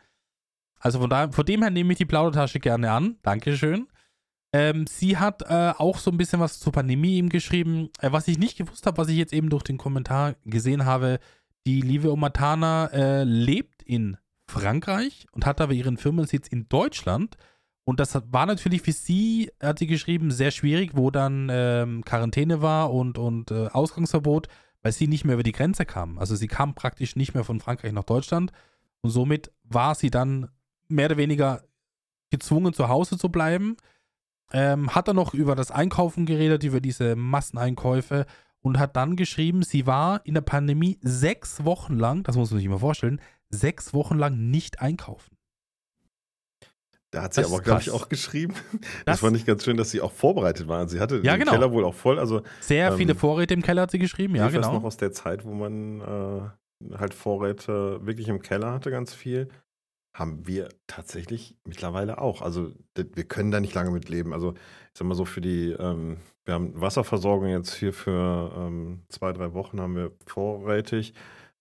Also 0.81 1.01
von, 1.01 1.11
daher, 1.11 1.33
von 1.33 1.47
dem 1.47 1.63
her 1.63 1.71
nehme 1.71 1.93
ich 1.93 1.99
die 1.99 2.05
Plaudertasche 2.05 2.61
gerne 2.61 2.91
an. 2.91 3.19
Dankeschön. 3.23 3.89
Ähm, 4.53 4.87
sie 4.87 5.19
hat 5.19 5.43
äh, 5.43 5.75
auch 5.77 5.99
so 5.99 6.11
ein 6.11 6.17
bisschen 6.17 6.41
was 6.41 6.59
zur 6.59 6.73
Pandemie 6.73 7.19
ihm 7.19 7.29
geschrieben. 7.29 7.91
Äh, 8.01 8.13
was 8.13 8.29
ich 8.29 8.39
nicht 8.39 8.57
gewusst 8.57 8.87
habe, 8.87 8.99
was 8.99 9.09
ich 9.09 9.17
jetzt 9.17 9.33
eben 9.33 9.51
durch 9.51 9.63
den 9.63 9.77
Kommentar 9.77 10.37
gesehen 10.45 10.85
habe, 10.85 11.21
die 11.67 11.83
liebe 11.83 12.11
Omatana 12.11 12.87
äh, 12.87 13.25
lebt 13.25 13.83
in 13.83 14.17
Frankreich 14.47 15.27
und 15.33 15.45
hat 15.45 15.61
aber 15.61 15.75
ihren 15.75 15.99
Firmensitz 15.99 16.49
in 16.49 16.69
Deutschland. 16.69 17.37
Und 17.85 18.01
das 18.01 18.19
war 18.31 18.47
natürlich 18.47 18.83
für 18.83 18.93
sie, 18.93 19.51
hat 19.63 19.79
sie 19.79 19.87
geschrieben, 19.87 20.31
sehr 20.31 20.51
schwierig, 20.51 20.93
wo 20.95 21.11
dann 21.11 21.49
ähm, 21.51 22.05
Quarantäne 22.05 22.63
war 22.63 22.93
und, 22.93 23.19
und 23.19 23.51
äh, 23.51 23.69
Ausgangsverbot, 23.69 24.49
weil 24.83 24.93
sie 24.93 25.09
nicht 25.09 25.25
mehr 25.25 25.35
über 25.35 25.43
die 25.43 25.53
Grenze 25.53 25.85
kam. 25.85 26.19
Also 26.19 26.37
sie 26.37 26.49
kam 26.49 26.75
praktisch 26.75 27.17
nicht 27.17 27.35
mehr 27.35 27.45
von 27.45 27.61
Frankreich 27.61 27.93
nach 27.93 28.05
Deutschland 28.05 28.53
und 29.01 29.11
somit 29.11 29.51
war 29.65 29.95
sie 29.95 30.11
dann 30.11 30.49
mehr 30.89 31.07
oder 31.07 31.17
weniger 31.17 31.65
gezwungen, 32.31 32.73
zu 32.73 32.89
Hause 32.89 33.19
zu 33.19 33.29
bleiben. 33.31 33.77
Ähm, 34.53 34.95
hat 34.95 35.09
dann 35.09 35.17
noch 35.17 35.35
über 35.35 35.55
das 35.55 35.71
Einkaufen 35.71 36.25
geredet, 36.27 36.65
über 36.65 36.81
diese 36.81 37.17
Masseneinkäufe 37.17 38.27
und 38.61 38.79
hat 38.79 38.97
dann 38.97 39.15
geschrieben, 39.17 39.63
sie 39.63 39.87
war 39.87 40.21
in 40.25 40.35
der 40.35 40.41
Pandemie 40.41 40.99
sechs 41.03 41.65
Wochen 41.65 41.97
lang, 41.99 42.23
das 42.25 42.37
muss 42.37 42.51
man 42.51 42.59
sich 42.61 42.69
mal 42.69 42.79
vorstellen, 42.79 43.21
sechs 43.51 43.93
Wochen 43.95 44.17
lang 44.19 44.51
nicht 44.51 44.81
einkaufen. 44.81 45.37
Da 47.11 47.23
hat 47.23 47.33
sie 47.35 47.41
Das 47.41 47.51
aber, 47.53 47.63
glaube 47.63 47.81
ich, 47.81 47.91
auch 47.91 48.09
geschrieben. 48.09 48.55
Das, 49.07 49.15
Das- 49.15 49.21
fand 49.21 49.37
ich 49.37 49.47
ganz 49.47 49.65
schön, 49.65 49.77
dass 49.79 49.91
sie 49.91 50.01
auch 50.03 50.13
vorbereitet 50.13 50.69
war. 50.69 50.87
Sie 50.89 51.01
hatte 51.01 51.21
Ja, 51.23 51.35
den 51.37 51.41
genau. 51.41 51.53
Keller 51.53 51.73
wohl 51.73 51.85
auch 51.85 51.95
voll. 51.95 52.19
Also 52.19 52.43
Sehr 52.61 52.91
Ähm, 52.93 52.97
viele 52.99 53.15
Vorräte 53.15 53.55
im 53.55 53.63
Keller 53.63 53.83
hat 53.83 53.91
sie 53.91 53.99
geschrieben, 53.99 54.35
ja, 54.37 54.49
genau. 54.49 54.75
noch 54.75 54.85
aus 54.85 54.99
der 54.99 55.13
Zeit, 55.13 55.45
wo 55.45 55.53
man 55.55 56.01
äh, 56.03 56.97
halt 56.99 57.15
Vorräte 57.15 58.05
wirklich 58.05 58.29
im 58.29 58.43
Keller 58.43 58.73
hatte, 58.73 58.91
ganz 58.91 59.15
viel. 59.15 59.49
Haben 60.19 60.47
wir 60.49 60.71
tatsächlich 60.89 61.57
mittlerweile 61.65 62.21
auch. 62.21 62.43
Also 62.43 62.73
wir 62.97 63.25
können 63.25 63.53
da 63.53 63.61
nicht 63.61 63.75
lange 63.75 63.93
mit 63.93 64.09
leben. 64.09 64.33
Also 64.33 64.55
ich 64.55 64.99
sag 64.99 65.07
mal 65.07 65.15
so 65.15 65.25
für 65.25 65.41
die, 65.41 65.71
ähm, 65.71 66.17
wir 66.45 66.55
haben 66.55 66.81
Wasserversorgung 66.81 67.49
jetzt 67.49 67.75
hier 67.75 67.93
für 67.93 68.53
ähm, 68.57 69.05
zwei, 69.09 69.33
drei 69.33 69.55
Wochen 69.55 69.81
haben 69.81 69.95
wir 69.95 70.11
vorrätig. 70.27 71.15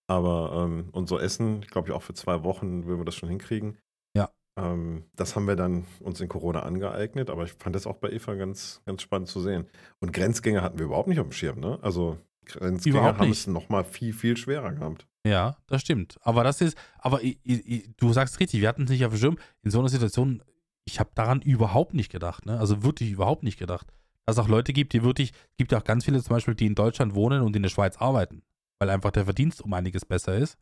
Aber 0.07 0.63
ähm, 0.65 0.89
unser 0.91 1.21
Essen, 1.21 1.61
ich 1.61 1.69
glaube 1.69 1.89
ich 1.89 1.93
auch 1.93 2.01
für 2.01 2.15
zwei 2.15 2.43
Wochen 2.43 2.85
würden 2.85 3.01
wir 3.01 3.05
das 3.05 3.15
schon 3.15 3.29
hinkriegen. 3.29 3.77
Ja. 4.15 4.31
Ähm, 4.57 5.03
das 5.15 5.35
haben 5.35 5.47
wir 5.47 5.55
dann 5.55 5.85
uns 5.99 6.19
in 6.19 6.29
Corona 6.29 6.61
angeeignet, 6.61 7.29
aber 7.29 7.43
ich 7.43 7.53
fand 7.53 7.75
das 7.75 7.85
auch 7.85 7.97
bei 7.97 8.09
Eva 8.09 8.33
ganz, 8.35 8.81
ganz 8.85 9.03
spannend 9.03 9.27
zu 9.27 9.39
sehen. 9.39 9.67
Und 9.99 10.13
Grenzgänger 10.13 10.63
hatten 10.63 10.79
wir 10.79 10.85
überhaupt 10.85 11.09
nicht 11.09 11.19
auf 11.19 11.27
dem 11.27 11.33
Schirm, 11.33 11.59
ne? 11.59 11.77
Also 11.83 12.17
Grenzgänger 12.47 13.01
haben 13.03 13.27
nicht. 13.29 13.39
es 13.39 13.47
nochmal 13.47 13.83
viel, 13.83 14.13
viel 14.13 14.37
schwerer 14.37 14.71
gehabt. 14.73 15.07
Ja, 15.25 15.57
das 15.67 15.81
stimmt. 15.81 16.17
Aber 16.21 16.43
das 16.43 16.61
ist, 16.61 16.77
aber 16.99 17.23
i- 17.23 17.37
i- 17.43 17.75
i- 17.75 17.93
du 17.97 18.13
sagst 18.13 18.39
richtig, 18.39 18.61
wir 18.61 18.67
hatten 18.69 18.83
es 18.83 18.89
nicht 18.89 19.03
auf 19.05 19.13
dem 19.13 19.19
Schirm. 19.19 19.37
In 19.63 19.71
so 19.71 19.79
einer 19.79 19.89
Situation, 19.89 20.41
ich 20.85 20.99
habe 20.99 21.09
daran 21.15 21.41
überhaupt 21.41 21.93
nicht 21.93 22.11
gedacht, 22.11 22.45
ne? 22.45 22.57
Also 22.59 22.83
wirklich 22.83 23.11
überhaupt 23.11 23.43
nicht 23.43 23.59
gedacht. 23.59 23.87
Dass 24.25 24.37
es 24.37 24.43
auch 24.43 24.47
Leute 24.47 24.73
gibt, 24.73 24.93
die 24.93 25.03
wirklich, 25.03 25.31
es 25.31 25.57
gibt 25.57 25.71
ja 25.71 25.79
auch 25.79 25.83
ganz 25.83 26.05
viele 26.05 26.21
zum 26.21 26.29
Beispiel, 26.35 26.55
die 26.55 26.65
in 26.65 26.75
Deutschland 26.75 27.13
wohnen 27.13 27.41
und 27.41 27.55
in 27.55 27.61
der 27.63 27.69
Schweiz 27.69 27.97
arbeiten, 27.97 28.41
weil 28.79 28.89
einfach 28.89 29.11
der 29.11 29.25
Verdienst 29.25 29.61
um 29.61 29.73
einiges 29.73 30.05
besser 30.05 30.37
ist. 30.37 30.57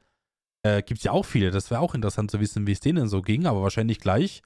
Äh, 0.63 0.81
gibt 0.81 0.99
es 0.99 1.03
ja 1.03 1.11
auch 1.11 1.25
viele. 1.25 1.51
Das 1.51 1.69
wäre 1.69 1.79
auch 1.81 1.93
interessant 1.93 2.31
zu 2.31 2.39
wissen, 2.39 2.65
wie 2.65 2.71
es 2.71 2.79
denen 2.79 3.07
so 3.07 3.21
ging, 3.21 3.45
aber 3.45 3.61
wahrscheinlich 3.61 3.99
gleich, 3.99 4.41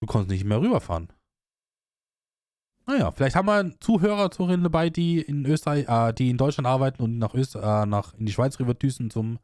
du 0.00 0.06
konntest 0.06 0.30
nicht 0.30 0.44
mehr 0.44 0.60
rüberfahren. 0.60 1.08
Naja, 2.88 3.10
vielleicht 3.10 3.36
haben 3.36 3.48
wir 3.48 3.78
Zuhörer, 3.80 4.30
Zuhörerinnen 4.30 4.64
dabei, 4.64 4.88
die 4.88 5.20
in 5.20 5.44
Österreich, 5.44 5.86
äh, 5.86 6.14
die 6.14 6.30
in 6.30 6.38
Deutschland 6.38 6.66
arbeiten 6.66 7.02
und 7.02 7.18
nach, 7.18 7.34
Öst 7.34 7.54
äh, 7.54 7.84
nach 7.84 8.14
in 8.14 8.24
die 8.24 8.32
Schweiz 8.32 8.58
rüberdüsen 8.58 9.10
zum, 9.10 9.38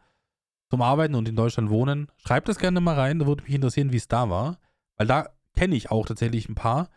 zum 0.71 0.81
Arbeiten 0.81 1.15
und 1.15 1.29
in 1.29 1.37
Deutschland 1.37 1.69
wohnen. 1.69 2.11
Schreibt 2.17 2.49
das 2.49 2.57
gerne 2.57 2.81
mal 2.81 2.95
rein, 2.95 3.19
da 3.19 3.27
würde 3.27 3.45
mich 3.45 3.55
interessieren, 3.55 3.93
wie 3.93 3.99
es 3.99 4.09
da 4.09 4.31
war. 4.31 4.57
Weil 4.97 5.09
da 5.09 5.29
kenne 5.55 5.77
ich 5.77 5.91
auch 5.91 6.07
tatsächlich 6.07 6.49
ein 6.49 6.55
paar. 6.55 6.89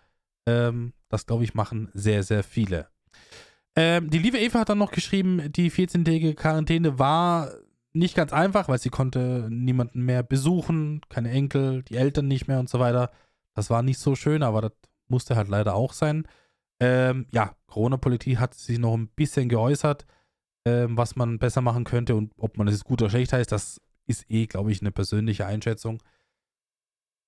Ähm, 0.45 0.93
das, 1.09 1.25
glaube 1.25 1.43
ich, 1.43 1.53
machen 1.53 1.89
sehr, 1.93 2.23
sehr 2.23 2.43
viele. 2.43 2.87
Ähm, 3.75 4.09
die 4.09 4.19
liebe 4.19 4.39
Eva 4.39 4.59
hat 4.59 4.69
dann 4.69 4.77
noch 4.77 4.91
geschrieben, 4.91 5.51
die 5.51 5.69
14-tägige 5.69 6.33
Quarantäne 6.33 6.97
war 6.97 7.51
nicht 7.91 8.15
ganz 8.15 8.31
einfach, 8.31 8.69
weil 8.69 8.79
sie 8.79 8.89
konnte 8.89 9.49
niemanden 9.49 10.01
mehr 10.03 10.23
besuchen, 10.23 11.01
keine 11.09 11.29
Enkel, 11.29 11.83
die 11.83 11.97
Eltern 11.97 12.29
nicht 12.29 12.47
mehr 12.47 12.61
und 12.61 12.69
so 12.69 12.79
weiter. 12.79 13.11
Das 13.53 13.69
war 13.69 13.83
nicht 13.83 13.99
so 13.99 14.15
schön, 14.15 14.43
aber 14.43 14.61
das 14.61 14.71
musste 15.09 15.35
halt 15.35 15.47
leider 15.47 15.75
auch 15.75 15.93
sein. 15.93 16.27
Ähm, 16.79 17.27
ja, 17.31 17.55
Corona-Politik 17.67 18.39
hat 18.39 18.53
sich 18.53 18.79
noch 18.79 18.95
ein 18.95 19.07
bisschen 19.09 19.49
geäußert, 19.49 20.05
ähm, 20.65 20.97
was 20.97 21.15
man 21.15 21.39
besser 21.39 21.61
machen 21.61 21.83
könnte 21.83 22.15
und 22.15 22.33
ob 22.37 22.57
man 22.57 22.67
es 22.67 22.83
gut 22.83 23.01
oder 23.01 23.09
schlecht 23.09 23.33
heißt, 23.33 23.51
das 23.51 23.81
ist 24.05 24.25
eh, 24.29 24.45
glaube 24.45 24.71
ich, 24.71 24.81
eine 24.81 24.91
persönliche 24.91 25.45
Einschätzung. 25.45 26.01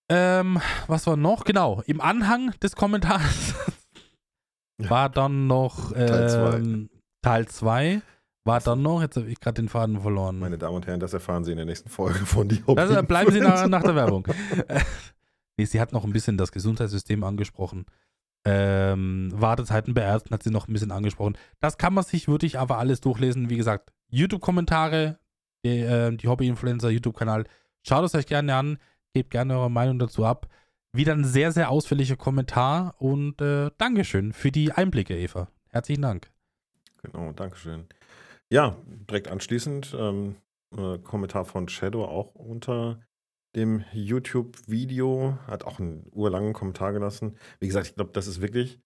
Ähm, 0.09 0.59
was 0.87 1.05
war 1.07 1.17
noch? 1.17 1.43
Genau, 1.43 1.81
im 1.85 2.01
Anhang 2.01 2.53
des 2.61 2.75
Kommentars 2.75 3.53
war 4.77 5.09
dann 5.09 5.47
noch 5.47 5.91
ähm, 5.95 6.89
Teil 7.21 7.47
2. 7.47 8.01
War 8.45 8.61
dann 8.61 8.81
noch, 8.81 9.01
jetzt 9.01 9.17
habe 9.17 9.29
ich 9.29 9.39
gerade 9.39 9.61
den 9.61 9.69
Faden 9.69 10.01
verloren. 10.01 10.39
Meine 10.39 10.57
Damen 10.57 10.77
und 10.77 10.87
Herren, 10.87 10.99
das 10.99 11.13
erfahren 11.13 11.43
Sie 11.43 11.51
in 11.51 11.57
der 11.57 11.65
nächsten 11.65 11.89
Folge 11.89 12.25
von 12.25 12.47
die 12.47 12.63
Das, 12.65 12.89
äh, 12.89 13.03
bleiben 13.03 13.31
Sie 13.31 13.41
nach, 13.41 13.67
nach 13.67 13.83
der 13.83 13.95
Werbung. 13.95 14.27
Nee, 15.59 15.65
sie 15.65 15.81
hat 15.81 15.91
noch 15.91 16.05
ein 16.05 16.13
bisschen 16.13 16.37
das 16.37 16.53
Gesundheitssystem 16.53 17.21
angesprochen. 17.21 17.85
Ähm, 18.45 19.29
Wartezeiten 19.33 19.93
bei 19.93 20.03
Ärzten 20.03 20.33
hat 20.33 20.41
sie 20.41 20.51
noch 20.51 20.69
ein 20.69 20.71
bisschen 20.71 20.93
angesprochen. 20.93 21.37
Das 21.59 21.77
kann 21.77 21.93
man 21.93 22.05
sich 22.05 22.29
wirklich 22.29 22.57
aber 22.57 22.77
alles 22.77 23.01
durchlesen. 23.01 23.49
Wie 23.49 23.57
gesagt, 23.57 23.91
YouTube-Kommentare, 24.07 25.19
die, 25.65 25.79
äh, 25.79 26.15
die 26.15 26.29
Hobby-Influencer 26.29 26.91
YouTube-Kanal. 26.91 27.43
Schaut 27.85 28.05
es 28.05 28.15
euch 28.15 28.25
gerne 28.25 28.55
an, 28.55 28.77
gebt 29.13 29.31
gerne 29.31 29.57
eure 29.57 29.69
Meinung 29.69 29.99
dazu 29.99 30.23
ab. 30.23 30.47
Wieder 30.93 31.11
ein 31.11 31.25
sehr, 31.25 31.51
sehr 31.51 31.69
ausführlicher 31.69 32.15
Kommentar 32.15 32.95
und 32.97 33.41
äh, 33.41 33.69
Dankeschön 33.77 34.31
für 34.31 34.51
die 34.51 34.71
Einblicke, 34.71 35.17
Eva. 35.17 35.49
Herzlichen 35.71 36.03
Dank. 36.03 36.31
Genau, 37.03 37.33
Dankeschön. 37.33 37.83
Ja, 38.49 38.77
direkt 39.09 39.27
anschließend 39.27 39.93
ähm, 39.99 40.37
äh, 40.71 40.99
Kommentar 40.99 41.43
von 41.43 41.67
Shadow 41.67 42.05
auch 42.05 42.33
unter 42.33 43.01
dem 43.55 43.83
YouTube-Video, 43.93 45.37
hat 45.47 45.63
auch 45.65 45.79
einen 45.79 46.05
urlangen 46.11 46.53
Kommentar 46.53 46.93
gelassen. 46.93 47.37
Wie 47.59 47.67
gesagt, 47.67 47.87
ich 47.87 47.95
glaube, 47.95 48.11
das 48.13 48.27
ist 48.27 48.41
wirklich 48.41 48.79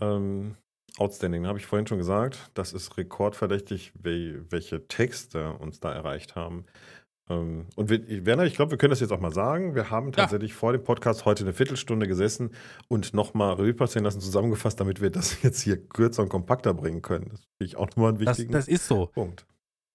ähm, 0.00 0.56
outstanding. 0.98 1.46
Habe 1.46 1.58
ich 1.58 1.66
vorhin 1.66 1.86
schon 1.86 1.98
gesagt. 1.98 2.50
Das 2.54 2.72
ist 2.72 2.96
rekordverdächtig, 2.96 3.92
wel 3.94 4.44
welche 4.50 4.86
Texte 4.88 5.52
uns 5.52 5.80
da 5.80 5.92
erreicht 5.92 6.34
haben. 6.36 6.66
Ähm, 7.28 7.66
und 7.74 7.90
wir, 7.90 8.26
Werner, 8.26 8.44
ich 8.44 8.54
glaube, 8.54 8.72
wir 8.72 8.78
können 8.78 8.90
das 8.90 9.00
jetzt 9.00 9.12
auch 9.12 9.20
mal 9.20 9.32
sagen. 9.32 9.74
Wir 9.74 9.90
haben 9.90 10.12
tatsächlich 10.12 10.54
vor 10.54 10.72
dem 10.72 10.84
Podcast 10.84 11.24
heute 11.24 11.44
eine 11.44 11.52
Viertelstunde 11.52 12.06
gesessen 12.06 12.50
und 12.88 13.14
nochmal 13.14 13.54
Revue 13.54 13.74
passieren 13.74 14.04
lassen, 14.04 14.20
zusammengefasst, 14.20 14.80
damit 14.80 15.00
wir 15.00 15.10
das 15.10 15.42
jetzt 15.42 15.60
hier 15.60 15.76
kürzer 15.76 16.22
und 16.22 16.28
kompakter 16.28 16.74
bringen 16.74 17.02
können. 17.02 17.28
Das 17.30 17.40
finde 17.40 17.64
ich 17.70 17.76
auch 17.76 17.88
nochmal 17.88 18.10
einen 18.10 18.24
Das, 18.24 18.38
wichtigen 18.38 18.52
das 18.52 18.68
ist 18.68 18.86
so. 18.86 19.06
Punkt. 19.06 19.46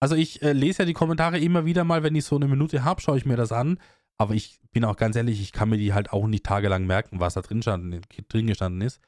Also 0.01 0.15
ich 0.15 0.41
äh, 0.41 0.51
lese 0.51 0.79
ja 0.79 0.85
die 0.85 0.93
Kommentare 0.93 1.39
immer 1.39 1.63
wieder 1.63 1.83
mal, 1.83 2.03
wenn 2.03 2.15
ich 2.15 2.25
so 2.25 2.35
eine 2.35 2.47
Minute 2.47 2.83
habe, 2.83 2.99
schaue 2.99 3.17
ich 3.17 3.25
mir 3.25 3.37
das 3.37 3.51
an. 3.51 3.79
Aber 4.17 4.33
ich 4.33 4.59
bin 4.71 4.83
auch 4.83 4.97
ganz 4.97 5.15
ehrlich, 5.15 5.41
ich 5.41 5.51
kann 5.51 5.69
mir 5.69 5.77
die 5.77 5.93
halt 5.93 6.11
auch 6.11 6.27
nicht 6.27 6.43
tagelang 6.43 6.85
merken, 6.85 7.19
was 7.19 7.35
da 7.35 7.41
drin, 7.41 7.61
stand, 7.61 8.05
drin 8.29 8.47
gestanden 8.47 8.81
ist. 8.81 8.99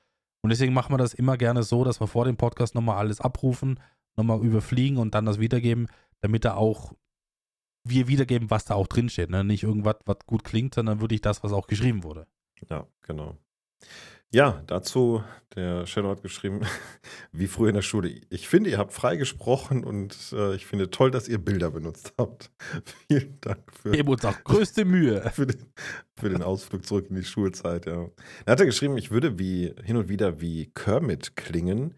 Und 0.41 0.51
deswegen 0.51 0.73
machen 0.73 0.93
wir 0.93 0.97
das 0.97 1.13
immer 1.13 1.37
gerne 1.37 1.63
so, 1.63 1.83
dass 1.83 1.99
wir 1.99 2.07
vor 2.07 2.25
dem 2.25 2.37
Podcast 2.37 2.75
nochmal 2.75 2.97
alles 2.97 3.21
abrufen, 3.21 3.79
nochmal 4.15 4.43
überfliegen 4.43 4.97
und 4.97 5.15
dann 5.15 5.25
das 5.25 5.39
wiedergeben, 5.39 5.87
damit 6.21 6.45
da 6.45 6.55
auch 6.55 6.93
wir 7.85 8.07
wiedergeben, 8.07 8.49
was 8.49 8.65
da 8.65 8.75
auch 8.75 8.87
drin 8.87 9.09
steht. 9.09 9.29
Ne? 9.29 9.43
Nicht 9.43 9.63
irgendwas, 9.63 9.95
was 10.05 10.17
gut 10.25 10.43
klingt, 10.43 10.75
sondern 10.75 11.01
wirklich 11.01 11.21
das, 11.21 11.43
was 11.43 11.53
auch 11.53 11.67
geschrieben 11.67 12.03
wurde. 12.03 12.27
Ja, 12.69 12.87
genau. 13.01 13.37
Ja, 14.34 14.63
dazu, 14.65 15.23
der 15.55 15.86
Shadow 15.86 16.09
hat 16.09 16.23
geschrieben, 16.23 16.61
wie 17.31 17.45
früher 17.45 17.69
in 17.69 17.75
der 17.75 17.84
Schule. 17.84 18.19
Ich 18.31 18.47
finde, 18.47 18.71
ihr 18.71 18.79
habt 18.79 18.91
frei 18.91 19.15
gesprochen 19.15 19.84
und 19.84 20.17
äh, 20.34 20.55
ich 20.55 20.65
finde 20.65 20.89
toll, 20.89 21.11
dass 21.11 21.27
ihr 21.27 21.38
Bilder 21.38 21.69
benutzt 21.69 22.13
habt. 22.17 22.49
Vielen 23.07 23.38
Dank 23.41 23.59
für, 23.71 23.91
Geben 23.91 24.09
uns 24.09 24.25
auch 24.25 24.43
größte 24.43 24.86
Mühe. 24.86 25.21
für, 25.36 25.45
den, 25.45 25.63
für 26.19 26.29
den 26.29 26.41
Ausflug 26.41 26.84
zurück 26.84 27.05
in 27.11 27.15
die 27.15 27.23
Schulzeit. 27.23 27.86
Ja. 27.86 27.93
Dann 28.45 28.51
hat 28.51 28.59
er 28.59 28.65
geschrieben, 28.65 28.97
ich 28.97 29.11
würde 29.11 29.38
wie 29.38 29.75
hin 29.84 29.97
und 29.97 30.09
wieder 30.09 30.41
wie 30.41 30.71
Kermit 30.73 31.36
klingen. 31.36 31.93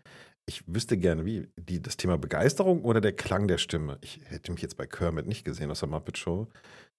Ich 0.45 0.63
wüsste 0.67 0.97
gerne, 0.97 1.25
wie 1.25 1.47
die, 1.55 1.81
das 1.81 1.95
Thema 1.95 2.17
Begeisterung 2.17 2.83
oder 2.83 2.99
der 2.99 3.13
Klang 3.13 3.47
der 3.47 3.57
Stimme. 3.59 3.97
Ich 4.01 4.19
hätte 4.25 4.51
mich 4.51 4.61
jetzt 4.61 4.75
bei 4.75 4.85
Kermit 4.85 5.25
nicht 5.25 5.45
gesehen 5.45 5.71
aus 5.71 5.79
der 5.79 5.89
Muppet 5.89 6.17
Show. 6.17 6.49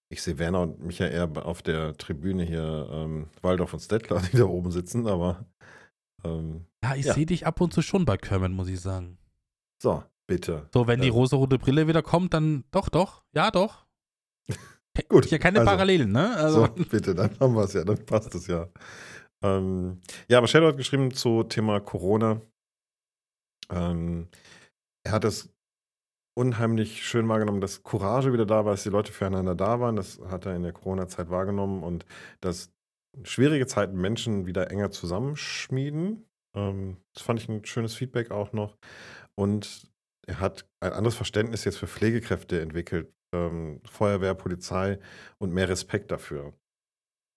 Ich 0.09 0.23
sehe 0.23 0.39
Werner 0.39 0.61
und 0.63 0.81
Michael 0.81 1.13
eher 1.13 1.47
auf 1.47 1.63
der 1.63 1.97
Tribüne 1.97 2.45
hier 2.45 2.89
ähm, 2.93 3.29
Waldorf 3.43 3.73
und 3.75 3.81
Stettler, 3.81 4.21
die 4.33 4.37
da 4.37 4.45
oben 4.45 4.71
sitzen, 4.71 5.07
aber 5.07 5.45
ähm, 6.25 6.67
Ja, 6.85 6.95
ich 6.95 7.07
Ja. 7.07 7.15
sehe 7.15 7.27
dich 7.27 7.47
ab 7.47 7.61
und 7.61 7.73
zu 7.73 7.83
schon 7.83 8.05
bei 8.05 8.17
Kermit, 8.17 8.53
muss 8.53 8.69
ich 8.69 8.81
sagen. 8.81 9.19
so, 9.83 10.03
bitte. 10.29 10.69
So, 10.73 10.87
wenn 10.87 11.01
die 11.01 11.09
Ja. 11.09 11.13
rosarote 11.13 11.59
Brille 11.59 11.89
wieder 11.89 12.03
kommt, 12.03 12.35
dann 12.35 12.65
doch, 12.71 12.89
doch. 12.89 13.25
Ja, 13.33 13.51
doch. 13.51 13.85
Gut. 15.09 15.27
Ja, 15.31 15.39
keine 15.39 15.59
also, 15.61 15.71
Parallelen, 15.71 16.13
ne? 16.13 16.35
Also, 16.37 16.67
So, 16.67 16.85
bitte, 16.85 17.15
dann 17.15 17.39
haben 17.41 17.55
wir 17.55 17.65
es 17.65 17.73
ja, 17.75 17.85
dann 17.85 18.05
passt 18.07 18.35
es 18.35 18.47
ja. 18.47 18.69
Ähm, 19.43 20.01
ja, 20.29 20.39
aber 20.39 20.47
Shadow 20.47 20.69
hat 20.69 20.77
geschrieben 20.79 21.13
zu 21.13 21.43
Thema 21.43 21.81
Corona. 21.81 22.41
Ähm, 23.71 24.29
er 25.05 25.13
hat 25.13 25.25
es 25.25 25.53
unheimlich 26.37 27.03
schön 27.07 27.29
wahrgenommen, 27.29 27.61
dass 27.61 27.83
Courage 27.83 28.33
wieder 28.33 28.47
da 28.47 28.65
war, 28.65 28.73
dass 28.73 28.83
die 28.83 28.91
Leute 28.91 29.13
füreinander 29.13 29.55
da 29.55 29.81
waren. 29.81 29.97
Das 29.97 30.21
hat 30.29 30.47
er 30.47 30.55
in 30.55 30.63
der 30.63 30.73
Corona-Zeit 30.73 31.31
wahrgenommen 31.31 31.83
und 31.83 32.05
dass 32.41 32.71
schwierige 33.25 33.67
Zeiten 33.67 33.99
Menschen 33.99 34.47
wieder 34.47 34.71
enger 34.71 34.91
zusammenschmieden. 34.91 36.27
Ähm, 36.55 36.99
das 37.15 37.23
fand 37.23 37.41
ich 37.41 37.49
ein 37.49 37.65
schönes 37.65 37.95
Feedback 37.95 38.31
auch 38.31 38.53
noch. 38.53 38.77
Und 39.35 39.91
er 40.27 40.41
hat 40.41 40.69
ein 40.81 40.93
anderes 40.93 41.15
Verständnis 41.15 41.65
jetzt 41.65 41.79
für 41.79 41.87
Pflegekräfte 41.87 42.61
entwickelt, 42.61 43.13
ähm, 43.35 43.81
Feuerwehr, 43.87 44.35
Polizei 44.35 44.99
und 45.39 45.55
mehr 45.55 45.69
Respekt 45.71 46.11
dafür. 46.11 46.53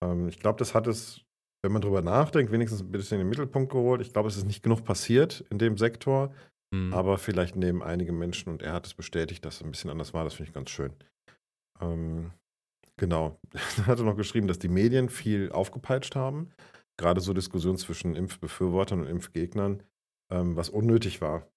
Ähm, 0.03 0.27
ich 0.27 0.39
glaube, 0.39 0.59
das 0.59 0.73
hat 0.75 0.87
es, 0.87 1.21
wenn 1.63 1.71
man 1.71 1.81
drüber 1.81 2.01
nachdenkt, 2.01 2.51
wenigstens 2.51 2.81
ein 2.81 2.91
bisschen 2.91 3.19
in 3.19 3.25
den 3.25 3.29
Mittelpunkt 3.29 3.71
geholt. 3.71 4.01
Ich 4.01 4.11
glaube, 4.11 4.27
es 4.27 4.35
ist 4.35 4.45
nicht 4.45 4.63
genug 4.63 4.83
passiert 4.83 5.45
in 5.49 5.57
dem 5.57 5.77
Sektor. 5.77 6.33
Hm. 6.73 6.93
Aber 6.93 7.17
vielleicht 7.17 7.55
nehmen 7.55 7.81
einige 7.81 8.11
Menschen 8.11 8.49
und 8.49 8.61
er 8.61 8.73
hat 8.73 8.85
es 8.85 8.93
bestätigt, 8.93 9.43
dass 9.43 9.55
es 9.55 9.63
ein 9.63 9.71
bisschen 9.71 9.89
anders 9.89 10.13
war. 10.13 10.23
Das 10.23 10.35
finde 10.35 10.49
ich 10.49 10.53
ganz 10.53 10.69
schön. 10.69 10.93
Ähm, 11.81 12.31
genau. 12.97 13.39
Er 13.77 13.87
hatte 13.87 14.03
noch 14.03 14.15
geschrieben, 14.15 14.47
dass 14.47 14.59
die 14.59 14.69
Medien 14.69 15.09
viel 15.09 15.51
aufgepeitscht 15.51 16.15
haben. 16.15 16.51
Gerade 16.97 17.21
so 17.21 17.33
Diskussionen 17.33 17.77
zwischen 17.77 18.15
Impfbefürwortern 18.15 19.01
und 19.01 19.07
Impfgegnern, 19.07 19.81
ähm, 20.31 20.55
was 20.55 20.69
unnötig 20.69 21.21
war. 21.21 21.47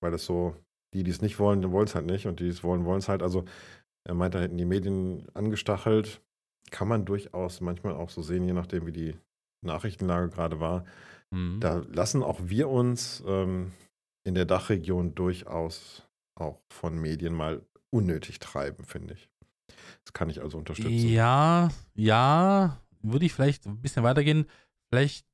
Weil 0.00 0.12
das 0.12 0.24
so, 0.24 0.54
die, 0.94 1.02
die 1.02 1.10
es 1.10 1.22
nicht 1.22 1.38
wollen, 1.38 1.62
die 1.62 1.70
wollen 1.70 1.86
es 1.86 1.94
halt 1.94 2.06
nicht 2.06 2.26
und 2.26 2.38
die, 2.38 2.44
die 2.44 2.50
es 2.50 2.62
wollen, 2.62 2.84
wollen 2.84 2.98
es 2.98 3.08
halt. 3.08 3.22
Also 3.22 3.44
er 4.06 4.14
meinte, 4.14 4.38
da 4.38 4.44
hätten 4.44 4.58
die 4.58 4.64
Medien 4.64 5.26
angestachelt. 5.34 6.22
Kann 6.70 6.86
man 6.86 7.04
durchaus 7.04 7.60
manchmal 7.60 7.94
auch 7.94 8.10
so 8.10 8.22
sehen, 8.22 8.44
je 8.44 8.52
nachdem, 8.52 8.86
wie 8.86 8.92
die 8.92 9.16
Nachrichtenlage 9.62 10.28
gerade 10.28 10.60
war. 10.60 10.84
Hm. 11.34 11.58
Da 11.60 11.82
lassen 11.88 12.22
auch 12.22 12.38
wir 12.44 12.68
uns 12.68 13.24
ähm, 13.26 13.72
in 14.30 14.36
der 14.36 14.44
Dachregion 14.44 15.16
durchaus 15.16 16.06
auch 16.36 16.60
von 16.68 16.96
Medien 16.96 17.34
mal 17.34 17.66
unnötig 17.90 18.38
treiben, 18.38 18.84
finde 18.84 19.14
ich. 19.14 19.28
Das 20.04 20.12
kann 20.12 20.30
ich 20.30 20.40
also 20.40 20.56
unterstützen. 20.56 21.08
Ja, 21.08 21.68
ja, 21.94 22.80
würde 23.02 23.26
ich 23.26 23.32
vielleicht 23.32 23.66
ein 23.66 23.82
bisschen 23.82 24.04
weitergehen. 24.04 24.46
Vielleicht 24.88 25.26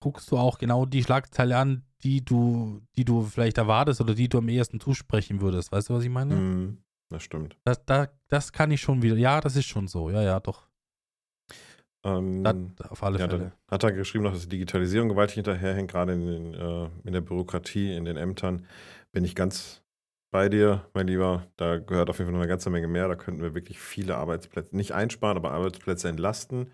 guckst 0.00 0.30
du 0.30 0.36
auch 0.36 0.58
genau 0.58 0.84
die 0.84 1.02
Schlagzeile 1.02 1.56
an, 1.56 1.84
die 2.04 2.22
du, 2.22 2.82
die 2.96 3.06
du 3.06 3.22
vielleicht 3.22 3.56
erwartest 3.56 4.02
oder 4.02 4.14
die 4.14 4.28
du 4.28 4.38
am 4.38 4.48
ehesten 4.50 4.78
zusprechen 4.78 5.40
würdest. 5.40 5.72
Weißt 5.72 5.88
du, 5.88 5.94
was 5.94 6.04
ich 6.04 6.10
meine? 6.10 6.34
Mhm, 6.34 6.84
das 7.08 7.22
stimmt. 7.22 7.56
Das, 7.64 7.82
da, 7.86 8.08
das 8.28 8.52
kann 8.52 8.70
ich 8.70 8.82
schon 8.82 9.00
wieder. 9.00 9.16
Ja, 9.16 9.40
das 9.40 9.56
ist 9.56 9.66
schon 9.66 9.88
so. 9.88 10.10
Ja, 10.10 10.20
ja, 10.20 10.38
doch. 10.38 10.68
Ähm, 12.04 12.42
Das, 12.42 12.90
auf 12.90 13.02
alle 13.02 13.18
ja, 13.18 13.28
Fälle. 13.28 13.52
hat 13.70 13.84
er 13.84 13.92
geschrieben, 13.92 14.24
dass 14.24 14.42
die 14.42 14.48
Digitalisierung 14.48 15.08
gewaltig 15.08 15.34
hinterherhängt, 15.34 15.90
gerade 15.90 16.12
in, 16.14 16.26
den, 16.26 16.54
äh, 16.54 16.88
in 17.04 17.12
der 17.12 17.20
Bürokratie, 17.20 17.94
in 17.94 18.04
den 18.04 18.16
Ämtern. 18.16 18.66
Bin 19.12 19.24
ich 19.24 19.34
ganz 19.34 19.82
bei 20.32 20.48
dir, 20.48 20.88
mein 20.94 21.06
Lieber. 21.06 21.46
Da 21.56 21.78
gehört 21.78 22.10
auf 22.10 22.18
jeden 22.18 22.28
Fall 22.28 22.32
noch 22.32 22.40
eine 22.40 22.48
ganze 22.48 22.70
Menge 22.70 22.88
mehr. 22.88 23.06
Da 23.06 23.14
könnten 23.14 23.42
wir 23.42 23.54
wirklich 23.54 23.78
viele 23.78 24.16
Arbeitsplätze, 24.16 24.74
nicht 24.74 24.92
einsparen, 24.92 25.36
aber 25.36 25.52
Arbeitsplätze 25.52 26.08
entlasten. 26.08 26.72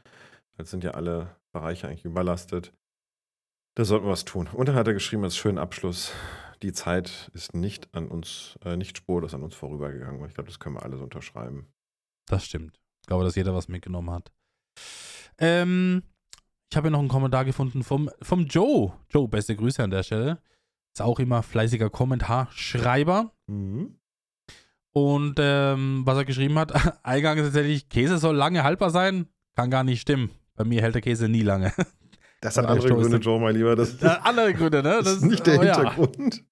Jetzt 0.57 0.70
sind 0.70 0.85
ja 0.85 0.93
alle 0.93 1.37
Bereiche 1.53 1.89
eigentlich 1.89 2.05
überlastet. 2.05 2.72
Da 3.74 3.85
sollten 3.85 4.07
wir 4.07 4.12
was 4.12 4.24
tun. 4.24 4.49
Und 4.53 4.68
dann 4.68 4.76
hat 4.76 4.87
er 4.89 4.95
geschrieben 4.95 5.24
als 5.24 5.37
schönen 5.37 5.59
Abschluss, 5.59 6.12
die 6.62 6.72
Zeit 6.72 7.31
ist 7.35 7.55
nicht 7.55 7.95
an 7.95 8.09
uns, 8.09 8.59
äh, 8.64 8.76
nicht 8.76 8.97
spurlos 8.97 9.35
an 9.35 9.43
uns 9.43 9.55
vorübergegangen. 9.55 10.20
Und 10.20 10.29
ich 10.29 10.35
glaube, 10.35 10.49
das 10.49 10.59
können 10.59 10.76
wir 10.76 10.83
alle 10.83 10.97
so 10.97 11.05
unterschreiben. 11.05 11.68
Das 12.26 12.45
stimmt. 12.45 12.81
Ich 13.03 13.07
glaube, 13.07 13.24
dass 13.24 13.37
jeder 13.37 13.55
was 13.55 13.68
mitgenommen 13.68 14.11
hat. 14.11 14.33
Ähm, 15.39 16.03
ich 16.70 16.76
habe 16.76 16.89
hier 16.89 16.93
noch 16.93 16.99
einen 16.99 17.09
Kommentar 17.09 17.45
gefunden 17.45 17.83
vom, 17.83 18.11
vom 18.20 18.47
Joe. 18.47 18.93
Joe, 19.11 19.29
beste 19.29 19.57
Grüße 19.57 19.83
an 19.83 19.91
der 19.91 20.03
Stelle. 20.03 20.39
Ist 20.95 21.03
auch 21.03 21.18
immer 21.18 21.43
fleißiger 21.43 21.91
Kommentarschreiber. 21.91 23.33
Mhm. 23.47 23.99
Und 24.93 25.37
ähm, 25.39 26.03
was 26.05 26.16
er 26.16 26.24
geschrieben 26.24 26.59
hat, 26.59 26.72
Eingang 27.05 27.39
ist 27.39 27.45
tatsächlich, 27.45 27.89
Käse 27.89 28.18
soll 28.18 28.37
lange 28.37 28.64
haltbar 28.64 28.91
sein. 28.91 29.29
Kann 29.55 29.70
gar 29.70 29.85
nicht 29.85 30.01
stimmen. 30.01 30.31
Bei 30.57 30.64
mir 30.64 30.83
hält 30.83 30.95
der 30.95 31.03
Käse 31.03 31.29
nie 31.29 31.43
lange. 31.43 31.72
Das 32.41 32.57
hat 32.57 32.66
andere 32.66 32.89
Gründe, 32.89 33.16
Joe, 33.16 33.41
mein 33.41 33.57
Lieber. 33.57 33.74
Das, 33.74 33.95
Äh, 34.01 34.16
Andere 34.22 34.55
Gründe, 34.55 34.81
ne? 34.81 35.01
das 35.03 35.14
ist 35.14 35.24
nicht 35.24 35.45
der 35.45 35.59
oh 35.59 35.62
ja. 35.64 35.74
Hintergrund. 35.74 36.45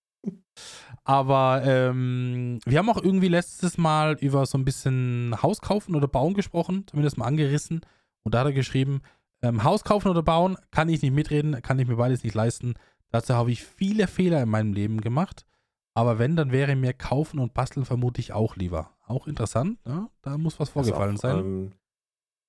Aber 1.05 1.62
ähm, 1.64 2.59
wir 2.66 2.79
haben 2.79 2.91
auch 2.91 3.01
irgendwie 3.01 3.29
letztes 3.29 3.79
Mal 3.79 4.16
über 4.20 4.45
so 4.47 4.59
ein 4.59 4.64
bisschen 4.64 5.41
Haus 5.41 5.61
kaufen 5.61 5.95
oder 5.95 6.09
bauen 6.09 6.35
gesprochen, 6.35 6.85
zumindest 6.89 7.18
mal 7.18 7.27
angerissen. 7.27 7.83
Und 8.27 8.35
da 8.35 8.41
hat 8.41 8.47
er 8.47 8.53
geschrieben, 8.53 9.03
ähm, 9.41 9.62
Haus 9.62 9.85
kaufen 9.85 10.09
oder 10.09 10.20
bauen 10.20 10.57
kann 10.72 10.89
ich 10.89 11.01
nicht 11.01 11.14
mitreden, 11.14 11.62
kann 11.62 11.79
ich 11.79 11.87
mir 11.87 11.95
beides 11.95 12.24
nicht 12.24 12.35
leisten. 12.35 12.74
Dazu 13.12 13.35
habe 13.35 13.53
ich 13.53 13.62
viele 13.62 14.09
Fehler 14.09 14.43
in 14.43 14.49
meinem 14.49 14.72
Leben 14.72 15.01
gemacht. 15.01 15.47
Aber 15.95 16.18
wenn, 16.18 16.35
dann 16.35 16.51
wäre 16.51 16.74
mir 16.74 16.93
kaufen 16.93 17.39
und 17.39 17.55
basteln 17.55 17.87
vermutlich 17.87 18.33
auch 18.33 18.57
lieber. 18.57 18.91
Auch 19.07 19.29
interessant, 19.29 19.79
ne? 19.87 20.09
Da 20.22 20.39
muss 20.39 20.59
was 20.59 20.70
vorgefallen 20.70 21.14
auch, 21.18 21.20
sein. 21.20 21.39
Ähm, 21.39 21.72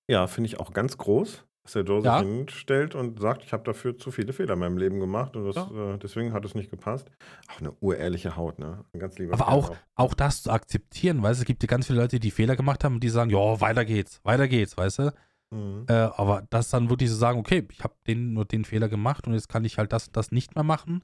ja, 0.09 0.25
finde 0.25 0.47
ich 0.47 0.59
auch 0.59 0.73
ganz 0.73 0.97
groß, 0.97 1.45
dass 1.61 1.73
der 1.73 1.83
Joe 1.83 2.01
sich 2.01 2.07
Ja. 2.07 2.21
hinstellt 2.21 2.95
und 2.95 3.19
sagt, 3.19 3.43
ich 3.43 3.53
habe 3.53 3.63
dafür 3.63 3.95
zu 3.99 4.09
viele 4.09 4.33
Fehler 4.33 4.53
in 4.53 4.59
meinem 4.59 4.77
Leben 4.79 4.99
gemacht 4.99 5.35
und 5.35 5.45
das, 5.45 5.57
äh, 5.57 5.99
deswegen 5.99 6.33
hat 6.33 6.43
es 6.43 6.55
nicht 6.55 6.71
gepasst. 6.71 7.11
Auch 7.53 7.59
eine 7.59 7.71
urehrliche 7.81 8.35
Haut, 8.35 8.57
ne? 8.57 8.83
Ein 8.93 8.99
ganz 8.99 9.19
lieber 9.19 9.35
Aber 9.35 9.45
Kerl 9.45 9.53
auch, 9.53 9.75
auch 9.93 10.13
das 10.15 10.41
zu 10.41 10.49
akzeptieren, 10.49 11.21
weißt 11.21 11.39
du, 11.39 11.43
es 11.43 11.45
gibt 11.45 11.61
ja 11.61 11.67
ganz 11.67 11.85
viele 11.85 11.99
Leute, 11.99 12.19
die 12.19 12.31
Fehler 12.31 12.55
gemacht 12.55 12.83
haben 12.83 12.95
und 12.95 13.03
die 13.03 13.09
sagen, 13.09 13.29
ja, 13.29 13.61
weiter 13.61 13.85
geht's, 13.85 14.19
weiter 14.23 14.47
geht's, 14.47 14.75
weißt 14.75 14.99
du? 14.99 15.13
Mhm. 15.51 15.85
Äh, 15.87 15.93
aber 15.93 16.45
das 16.49 16.69
dann 16.69 16.89
wirklich 16.89 17.09
so 17.09 17.15
sagen, 17.15 17.39
okay, 17.39 17.65
ich 17.71 17.83
habe 17.83 17.95
den 18.05 18.33
nur 18.33 18.45
den 18.45 18.65
Fehler 18.65 18.89
gemacht 18.89 19.27
und 19.27 19.33
jetzt 19.33 19.49
kann 19.49 19.65
ich 19.65 19.77
halt 19.77 19.93
das 19.93 20.07
und 20.07 20.17
das 20.17 20.31
nicht 20.31 20.55
mehr 20.55 20.63
machen, 20.63 21.03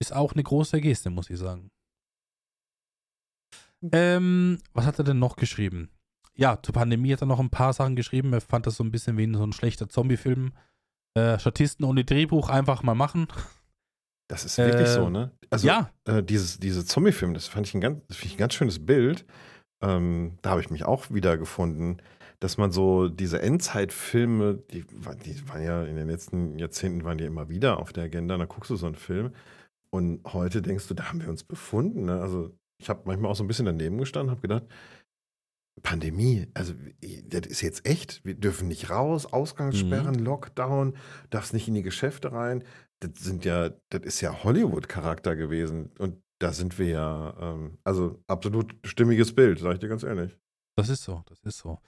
ist 0.00 0.14
auch 0.14 0.32
eine 0.32 0.42
große 0.42 0.80
Geste, 0.80 1.10
muss 1.10 1.30
ich 1.30 1.38
sagen. 1.38 1.70
Ähm, 3.92 4.58
was 4.72 4.86
hat 4.86 4.98
er 4.98 5.04
denn 5.04 5.18
noch 5.18 5.36
geschrieben? 5.36 5.90
Ja, 6.34 6.60
zur 6.60 6.74
Pandemie 6.74 7.12
hat 7.12 7.22
er 7.22 7.26
noch 7.26 7.40
ein 7.40 7.50
paar 7.50 7.72
Sachen 7.72 7.96
geschrieben. 7.96 8.32
Er 8.32 8.40
fand 8.40 8.66
das 8.66 8.76
so 8.76 8.84
ein 8.84 8.90
bisschen 8.90 9.16
wie 9.18 9.32
so 9.34 9.44
ein 9.44 9.52
schlechter 9.52 9.88
Zombie-Film. 9.88 10.52
Äh, 11.16 11.38
Statisten 11.38 11.84
ohne 11.84 12.04
Drehbuch 12.04 12.48
einfach 12.48 12.82
mal 12.82 12.94
machen. 12.94 13.28
Das 14.26 14.44
ist 14.44 14.56
wirklich 14.58 14.88
äh, 14.88 14.92
so, 14.92 15.10
ne? 15.10 15.32
Also, 15.50 15.66
ja, 15.66 15.90
äh, 16.06 16.22
dieses, 16.22 16.58
diese 16.58 16.84
Zombie-Film, 16.84 17.34
das 17.34 17.46
fand 17.46 17.66
ich 17.66 17.74
ein 17.74 17.80
ganz, 17.80 18.02
ich 18.08 18.32
ein 18.32 18.38
ganz 18.38 18.54
schönes 18.54 18.84
Bild. 18.84 19.26
Ähm, 19.82 20.38
da 20.40 20.50
habe 20.50 20.62
ich 20.62 20.70
mich 20.70 20.84
auch 20.84 21.10
wiedergefunden, 21.10 22.00
dass 22.44 22.58
man 22.58 22.70
so 22.72 23.08
diese 23.08 23.40
Endzeitfilme, 23.40 24.62
die, 24.70 24.84
waren- 25.02 25.18
die 25.20 25.48
waren 25.48 25.62
ja 25.62 25.82
in 25.82 25.96
den 25.96 26.08
letzten 26.08 26.58
Jahrzehnten 26.58 27.02
waren 27.02 27.16
die 27.16 27.24
immer 27.24 27.48
wieder 27.48 27.78
auf 27.78 27.94
der 27.94 28.04
Agenda. 28.04 28.36
Da 28.36 28.44
guckst 28.44 28.68
du 28.70 28.76
so 28.76 28.84
einen 28.84 28.96
Film 28.96 29.32
und 29.88 30.20
heute 30.34 30.60
denkst 30.60 30.86
du, 30.88 30.92
da 30.92 31.08
haben 31.08 31.22
wir 31.22 31.30
uns 31.30 31.42
befunden. 31.42 32.04
Ne? 32.04 32.20
Also 32.20 32.54
ich 32.78 32.90
habe 32.90 33.00
manchmal 33.06 33.30
auch 33.30 33.36
so 33.36 33.44
ein 33.44 33.46
bisschen 33.46 33.64
daneben 33.64 33.96
gestanden, 33.96 34.30
habe 34.30 34.42
gedacht, 34.42 34.64
Pandemie, 35.82 36.46
also 36.54 36.74
das 37.24 37.46
ist 37.46 37.62
jetzt 37.62 37.86
echt. 37.86 38.22
Wir 38.26 38.34
dürfen 38.34 38.68
nicht 38.68 38.90
raus, 38.90 39.24
Ausgangssperren, 39.32 40.14
Lockdown, 40.16 40.96
darfst 41.30 41.54
nicht 41.54 41.66
in 41.66 41.74
die 41.74 41.82
Geschäfte 41.82 42.32
rein. 42.32 42.62
Das 43.00 43.12
sind 43.20 43.46
ja, 43.46 43.70
das 43.88 44.02
ist 44.02 44.20
ja 44.20 44.44
Hollywood-Charakter 44.44 45.34
gewesen. 45.34 45.90
Und 45.98 46.22
da 46.40 46.52
sind 46.52 46.78
wir 46.78 46.88
ja, 46.88 47.34
ähm, 47.40 47.78
also 47.84 48.22
absolut 48.28 48.76
stimmiges 48.84 49.34
Bild, 49.34 49.58
sag 49.60 49.72
ich 49.74 49.78
dir 49.80 49.88
ganz 49.88 50.02
ehrlich. 50.02 50.38
das 50.76 50.90
ist 50.90 51.04
so, 51.04 51.22
das 51.26 51.40
ist 51.42 51.58
so. 51.58 51.78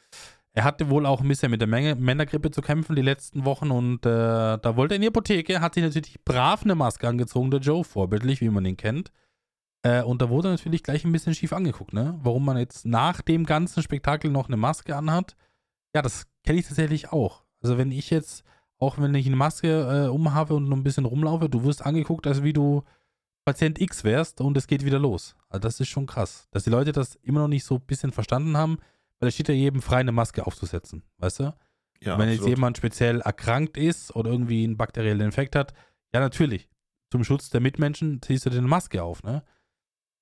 Er 0.57 0.64
hatte 0.64 0.88
wohl 0.88 1.04
auch 1.04 1.20
ein 1.20 1.28
bisschen 1.28 1.50
mit 1.50 1.61
der 1.61 1.68
Menge 1.68 1.96
Männergrippe 1.96 2.50
zu 2.50 2.62
kämpfen 2.62 2.96
die 2.96 3.02
letzten 3.02 3.44
Wochen 3.44 3.70
und 3.70 4.07
äh, 4.07 4.57
da 4.57 4.76
wollte 4.76 4.94
er 4.94 4.96
in 4.96 5.02
die 5.02 5.09
Apotheke, 5.09 5.61
hat 5.61 5.74
sich 5.74 5.84
natürlich 5.84 6.24
brav 6.24 6.62
eine 6.62 6.74
Maske 6.74 7.07
angezogen, 7.07 7.50
der 7.50 7.61
Joe, 7.61 7.84
vorbildlich, 7.84 8.40
wie 8.40 8.48
man 8.48 8.64
ihn 8.64 8.78
kennt. 8.78 9.12
Äh, 9.82 10.02
und 10.02 10.22
da 10.22 10.30
wurde 10.30 10.48
er 10.48 10.52
natürlich 10.52 10.82
gleich 10.82 11.04
ein 11.04 11.12
bisschen 11.12 11.34
schief 11.34 11.52
angeguckt, 11.52 11.92
ne? 11.92 12.18
Warum 12.22 12.46
man 12.46 12.57
jetzt 12.57 12.86
nach 12.86 13.20
dem 13.20 13.44
ganzen 13.44 13.82
Spektakel 13.82 14.30
noch 14.30 14.46
eine 14.46 14.57
Maske 14.57 14.96
anhat. 14.96 15.36
Ja, 15.94 16.00
das 16.00 16.26
kenne 16.42 16.59
ich 16.59 16.66
tatsächlich 16.66 17.12
auch. 17.12 17.44
Also 17.61 17.76
wenn 17.76 17.90
ich 17.90 18.09
jetzt 18.09 18.42
auch 18.78 18.98
wenn 18.98 19.14
ich 19.14 19.26
eine 19.26 19.36
Maske 19.36 20.07
äh, 20.07 20.09
umhabe 20.09 20.54
und 20.54 20.70
noch 20.70 20.76
ein 20.78 20.84
bisschen 20.84 21.04
rumlaufe, 21.04 21.50
du 21.50 21.64
wirst 21.64 21.84
angeguckt, 21.84 22.26
als 22.26 22.42
wie 22.42 22.54
du 22.54 22.82
Patient 23.44 23.78
X 23.78 24.04
wärst 24.04 24.40
und 24.40 24.57
es 24.57 24.66
geht 24.66 24.86
wieder 24.86 24.98
los. 24.98 25.36
Also 25.50 25.61
das 25.61 25.80
ist 25.80 25.88
schon 25.88 26.07
krass, 26.07 26.48
dass 26.50 26.64
die 26.64 26.70
Leute 26.70 26.92
das 26.92 27.14
immer 27.16 27.40
noch 27.40 27.48
nicht 27.48 27.64
so 27.64 27.74
ein 27.74 27.86
bisschen 27.86 28.11
verstanden 28.11 28.57
haben, 28.57 28.78
weil 29.20 29.28
es 29.28 29.34
steht 29.34 29.48
ja 29.48 29.54
jedem 29.54 29.82
frei, 29.82 29.98
eine 29.98 30.12
Maske 30.12 30.46
aufzusetzen, 30.46 31.02
weißt 31.18 31.40
du? 31.40 31.54
Ja, 32.00 32.18
wenn 32.18 32.28
jetzt 32.28 32.38
absolut. 32.40 32.56
jemand 32.56 32.76
speziell 32.76 33.20
erkrankt 33.20 33.76
ist 33.76 34.14
oder 34.14 34.30
irgendwie 34.30 34.64
einen 34.64 34.76
bakteriellen 34.76 35.20
Infekt 35.20 35.56
hat, 35.56 35.72
ja 36.12 36.20
natürlich, 36.20 36.68
zum 37.10 37.24
Schutz 37.24 37.50
der 37.50 37.60
Mitmenschen 37.60 38.20
ziehst 38.20 38.44
du 38.46 38.50
dir 38.50 38.58
eine 38.58 38.68
Maske 38.68 39.02
auf, 39.02 39.22
ne? 39.22 39.42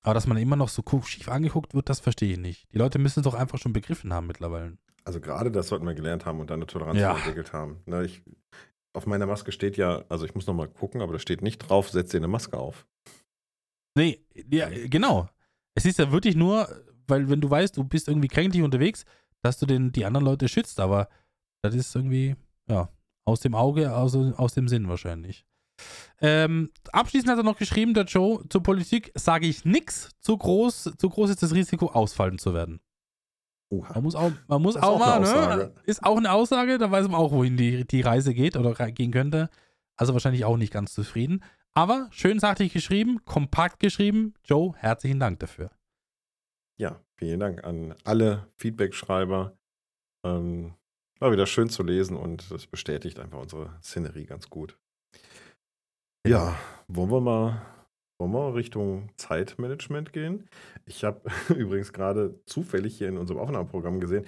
Aber 0.03 0.13
dass 0.13 0.27
man 0.27 0.37
immer 0.37 0.55
noch 0.55 0.69
so 0.69 0.83
schief 1.03 1.29
angeguckt 1.29 1.73
wird, 1.73 1.89
das 1.89 1.99
verstehe 1.99 2.33
ich 2.33 2.37
nicht. 2.37 2.71
Die 2.71 2.77
Leute 2.77 2.99
müssen 2.99 3.21
es 3.21 3.23
doch 3.23 3.33
einfach 3.33 3.57
schon 3.57 3.73
begriffen 3.73 4.13
haben 4.13 4.27
mittlerweile. 4.27 4.77
Also 5.03 5.19
gerade 5.19 5.51
das 5.51 5.67
sollten 5.67 5.85
wir 5.85 5.95
gelernt 5.95 6.25
haben 6.25 6.39
und 6.39 6.49
dann 6.49 6.59
eine 6.59 6.67
Toleranz 6.67 6.99
Ja. 6.99 7.15
entwickelt 7.15 7.53
haben. 7.53 7.81
Ne, 7.85 8.05
ich, 8.05 8.21
auf 8.93 9.07
meiner 9.07 9.25
Maske 9.25 9.51
steht 9.51 9.77
ja, 9.77 10.05
also 10.07 10.25
ich 10.25 10.35
muss 10.35 10.45
noch 10.45 10.53
mal 10.53 10.67
gucken, 10.67 11.01
aber 11.01 11.13
da 11.13 11.19
steht 11.19 11.41
nicht 11.41 11.57
drauf, 11.57 11.89
setz 11.89 12.11
dir 12.11 12.17
eine 12.17 12.27
Maske 12.27 12.57
auf. 12.57 12.85
Nee, 13.95 14.23
ja, 14.51 14.69
genau. 14.87 15.27
Es 15.73 15.85
ist 15.85 15.99
ja 15.99 16.11
wirklich 16.11 16.35
nur, 16.35 16.69
weil 17.07 17.29
wenn 17.29 17.41
du 17.41 17.49
weißt, 17.49 17.77
du 17.77 17.83
bist 17.83 18.07
irgendwie 18.07 18.27
kränklich 18.27 18.63
unterwegs, 18.63 19.05
dass 19.41 19.59
du 19.59 19.65
den, 19.65 19.91
die 19.91 20.05
anderen 20.05 20.25
Leute 20.25 20.47
schützt, 20.47 20.79
aber 20.79 21.09
das 21.61 21.75
ist 21.75 21.95
irgendwie, 21.95 22.35
ja, 22.67 22.89
aus 23.25 23.39
dem 23.39 23.55
Auge, 23.55 23.95
aus, 23.95 24.15
aus 24.15 24.53
dem 24.53 24.67
Sinn 24.67 24.87
wahrscheinlich. 24.87 25.45
Ähm, 26.21 26.71
abschließend 26.91 27.29
hat 27.29 27.37
er 27.37 27.43
noch 27.43 27.57
geschrieben, 27.57 27.93
der 27.93 28.05
Joe, 28.05 28.47
zur 28.49 28.63
Politik 28.63 29.11
sage 29.15 29.47
ich 29.47 29.65
nix, 29.65 30.09
zu 30.19 30.37
groß, 30.37 30.93
zu 30.97 31.09
groß 31.09 31.31
ist 31.31 31.43
das 31.43 31.53
Risiko, 31.53 31.87
ausfallen 31.87 32.37
zu 32.37 32.53
werden. 32.53 32.79
Uha. 33.71 33.93
Man 33.95 34.03
muss 34.03 34.15
auch, 34.15 34.31
man 34.47 34.61
muss 34.61 34.77
auch, 34.77 34.95
auch 34.95 34.99
mal, 34.99 35.19
ne? 35.19 35.27
Aussage. 35.27 35.75
Ist 35.85 36.03
auch 36.03 36.17
eine 36.17 36.31
Aussage, 36.31 36.77
da 36.77 36.89
weiß 36.91 37.07
man 37.07 37.15
auch, 37.15 37.31
wohin 37.31 37.57
die, 37.57 37.85
die 37.85 38.01
Reise 38.01 38.33
geht 38.33 38.55
oder 38.55 38.73
gehen 38.91 39.11
könnte. 39.11 39.49
Also 39.97 40.13
wahrscheinlich 40.13 40.45
auch 40.45 40.57
nicht 40.57 40.71
ganz 40.71 40.93
zufrieden. 40.93 41.43
Aber 41.73 42.07
schön 42.11 42.39
sachlich 42.39 42.71
geschrieben, 42.71 43.25
kompakt 43.25 43.79
geschrieben. 43.79 44.33
Joe, 44.43 44.73
herzlichen 44.77 45.19
Dank 45.19 45.39
dafür. 45.39 45.71
Ja, 46.77 46.99
vielen 47.17 47.39
Dank 47.39 47.63
an 47.63 47.95
alle 48.03 48.47
Feedback-Schreiber. 48.57 49.57
Ähm, 50.25 50.73
war 51.19 51.31
wieder 51.31 51.45
schön 51.45 51.69
zu 51.69 51.83
lesen 51.83 52.17
und 52.17 52.49
das 52.51 52.67
bestätigt 52.67 53.19
einfach 53.19 53.39
unsere 53.39 53.77
Szenerie 53.81 54.25
ganz 54.25 54.49
gut. 54.49 54.77
Ja, 56.27 56.57
wollen 56.87 57.11
wir 57.11 57.21
mal, 57.21 57.61
wollen 58.19 58.31
wir 58.33 58.55
Richtung 58.55 59.09
Zeitmanagement 59.15 60.11
gehen? 60.11 60.49
Ich 60.85 61.03
habe 61.03 61.21
übrigens 61.55 61.93
gerade 61.93 62.41
zufällig 62.45 62.97
hier 62.97 63.07
in 63.09 63.17
unserem 63.17 63.39
Aufnahmeprogramm 63.39 63.99
gesehen, 63.99 64.25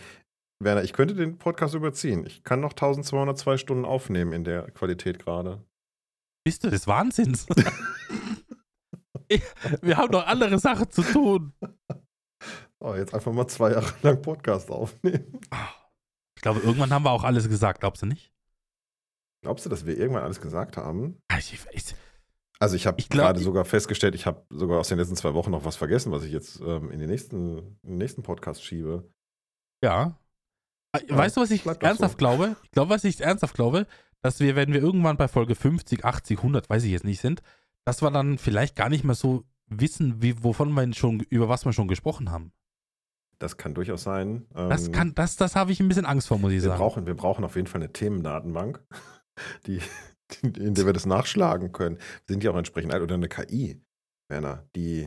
Werner, 0.63 0.83
ich 0.83 0.93
könnte 0.93 1.13
den 1.13 1.37
Podcast 1.37 1.75
überziehen. 1.75 2.25
Ich 2.25 2.43
kann 2.43 2.61
noch 2.61 2.71
1202 2.71 3.57
Stunden 3.57 3.85
aufnehmen 3.85 4.31
in 4.33 4.43
der 4.43 4.71
Qualität 4.71 5.19
gerade. 5.19 5.61
Bist 6.45 6.63
du 6.63 6.69
des 6.69 6.87
Wahnsinns? 6.87 7.45
Ich- 9.29 9.41
Wir 9.81 9.97
haben 9.97 10.11
noch 10.13 10.25
andere 10.25 10.57
Sachen 10.57 10.89
zu 10.89 11.01
tun. 11.01 11.51
Oh, 12.79 12.93
jetzt 12.95 13.13
einfach 13.13 13.31
mal 13.33 13.47
zwei 13.47 13.71
Jahre 13.71 13.91
lang 14.03 14.21
Podcast 14.21 14.69
aufnehmen. 14.69 15.39
Ich 16.35 16.41
glaube, 16.41 16.59
irgendwann 16.59 16.91
haben 16.91 17.03
wir 17.03 17.11
auch 17.11 17.23
alles 17.23 17.49
gesagt, 17.49 17.79
glaubst 17.79 18.01
du 18.03 18.05
nicht? 18.05 18.31
Glaubst 19.43 19.65
du, 19.65 19.69
dass 19.69 19.85
wir 19.85 19.97
irgendwann 19.97 20.23
alles 20.23 20.41
gesagt 20.41 20.77
haben? 20.77 21.19
Ah, 21.29 21.37
Ich, 21.39 21.53
ich, 21.71 21.95
Also 22.59 22.75
ich 22.75 22.85
habe 22.87 23.01
gerade 23.03 23.39
sogar 23.39 23.65
festgestellt, 23.65 24.15
ich 24.15 24.25
habe 24.25 24.45
sogar 24.49 24.79
aus 24.79 24.89
den 24.89 24.97
letzten 24.99 25.15
zwei 25.15 25.33
Wochen 25.33 25.51
noch 25.51 25.65
was 25.65 25.75
vergessen, 25.75 26.11
was 26.11 26.23
ich 26.23 26.31
jetzt 26.31 26.59
ähm, 26.61 26.91
in, 26.91 26.99
den 26.99 27.09
nächsten, 27.09 27.57
in 27.83 27.89
den 27.89 27.97
nächsten 27.97 28.23
Podcast 28.23 28.63
schiebe. 28.63 29.09
ja. 29.83 30.17
Ah, 30.93 30.99
Ja, 31.07 31.17
Weißt 31.17 31.35
du, 31.37 31.41
was 31.41 31.51
ich 31.51 31.65
ernsthaft 31.65 32.13
so. 32.13 32.17
glaube? 32.17 32.55
Ich 32.63 32.71
glaube, 32.71 32.89
was 32.91 33.03
ich 33.03 33.19
ernsthaft 33.19 33.55
glaube, 33.55 33.87
dass 34.21 34.39
wir, 34.39 34.55
wenn 34.55 34.71
wir 34.73 34.81
irgendwann 34.81 35.17
bei 35.17 35.27
Folge 35.27 35.53
50, 35.53 36.05
80, 36.05 36.37
100, 36.37 36.69
weiß 36.69 36.83
ich 36.83 36.91
jetzt 36.91 37.03
nicht 37.03 37.19
sind, 37.21 37.41
dass 37.85 38.01
wir 38.01 38.09
dann 38.09 38.37
vielleicht 38.37 38.75
gar 38.75 38.89
nicht 38.89 39.03
mehr 39.03 39.15
so 39.15 39.43
wissen, 39.67 40.21
wie, 40.21 40.43
wovon 40.43 40.71
wir 40.71 40.93
schon, 40.93 41.19
über 41.29 41.49
was 41.49 41.65
wir 41.65 41.73
schon 41.73 41.87
gesprochen 41.89 42.31
haben. 42.31 42.53
Das 43.39 43.57
kann 43.57 43.73
durchaus 43.73 44.03
sein. 44.03 44.45
Ähm, 44.55 44.69
Das 44.69 44.91
kann, 44.91 45.13
das, 45.15 45.35
das 45.35 45.55
habe 45.55 45.71
ich 45.71 45.79
ein 45.79 45.87
bisschen 45.87 46.05
Angst 46.05 46.27
vor, 46.27 46.39
muss 46.39 46.51
ich 46.51 46.57
wir, 46.57 46.69
sagen. 46.69 46.79
brauchen, 46.79 47.05
wir 47.05 47.15
brauchen 47.15 47.45
auf 47.45 47.55
jeden 47.55 47.67
Fall 47.67 47.81
eine 47.81 47.91
Themendatenbank, 47.93 48.83
die, 49.67 49.79
die, 50.31 50.47
in 50.63 50.73
der 50.73 50.85
wir 50.85 50.93
das 50.93 51.05
nachschlagen 51.05 51.71
können. 51.71 51.97
Wir 51.97 52.33
sind 52.33 52.43
ja 52.43 52.51
auch 52.51 52.57
entsprechend 52.57 52.93
alt. 52.93 53.03
Oder 53.03 53.15
eine 53.15 53.29
KI, 53.29 53.79
Werner, 54.29 54.67
die 54.75 55.01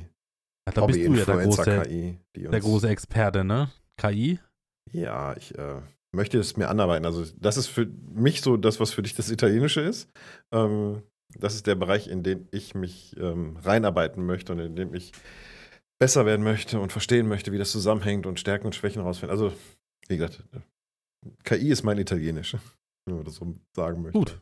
Ja, 0.66 0.72
da 0.74 0.86
bist 0.86 0.98
du 0.98 1.14
ja 1.14 1.24
der 1.24 1.44
große, 1.44 1.82
die 2.36 2.42
der 2.44 2.60
große 2.60 2.88
Experte, 2.88 3.44
ne? 3.44 3.70
KI? 3.96 4.38
Ja, 4.92 5.36
ich 5.36 5.56
äh, 5.58 5.80
möchte 6.12 6.38
es 6.38 6.56
mir 6.56 6.68
anarbeiten. 6.68 7.04
Also, 7.04 7.24
das 7.36 7.56
ist 7.56 7.66
für 7.66 7.86
mich 7.86 8.40
so 8.40 8.56
das, 8.56 8.80
was 8.80 8.92
für 8.92 9.02
dich 9.02 9.14
das 9.14 9.30
Italienische 9.30 9.80
ist. 9.80 10.08
Ähm, 10.52 11.02
das 11.38 11.54
ist 11.54 11.66
der 11.66 11.74
Bereich, 11.76 12.08
in 12.08 12.22
den 12.22 12.48
ich 12.50 12.74
mich 12.74 13.16
ähm, 13.18 13.56
reinarbeiten 13.58 14.24
möchte 14.26 14.52
und 14.52 14.58
in 14.58 14.74
dem 14.74 14.94
ich 14.94 15.12
besser 16.00 16.26
werden 16.26 16.42
möchte 16.42 16.80
und 16.80 16.90
verstehen 16.90 17.28
möchte, 17.28 17.52
wie 17.52 17.58
das 17.58 17.70
zusammenhängt 17.70 18.26
und 18.26 18.40
Stärken 18.40 18.66
und 18.66 18.74
Schwächen 18.74 19.02
rausfinden. 19.02 19.30
Also, 19.30 19.52
wie 20.08 20.16
gesagt, 20.16 20.42
KI 21.44 21.68
ist 21.68 21.84
mein 21.84 21.98
Italienisch, 21.98 22.56
wenn 23.04 23.16
man 23.16 23.24
das 23.24 23.36
so 23.36 23.54
sagen 23.76 24.02
möchte. 24.02 24.18
Gut. 24.18 24.40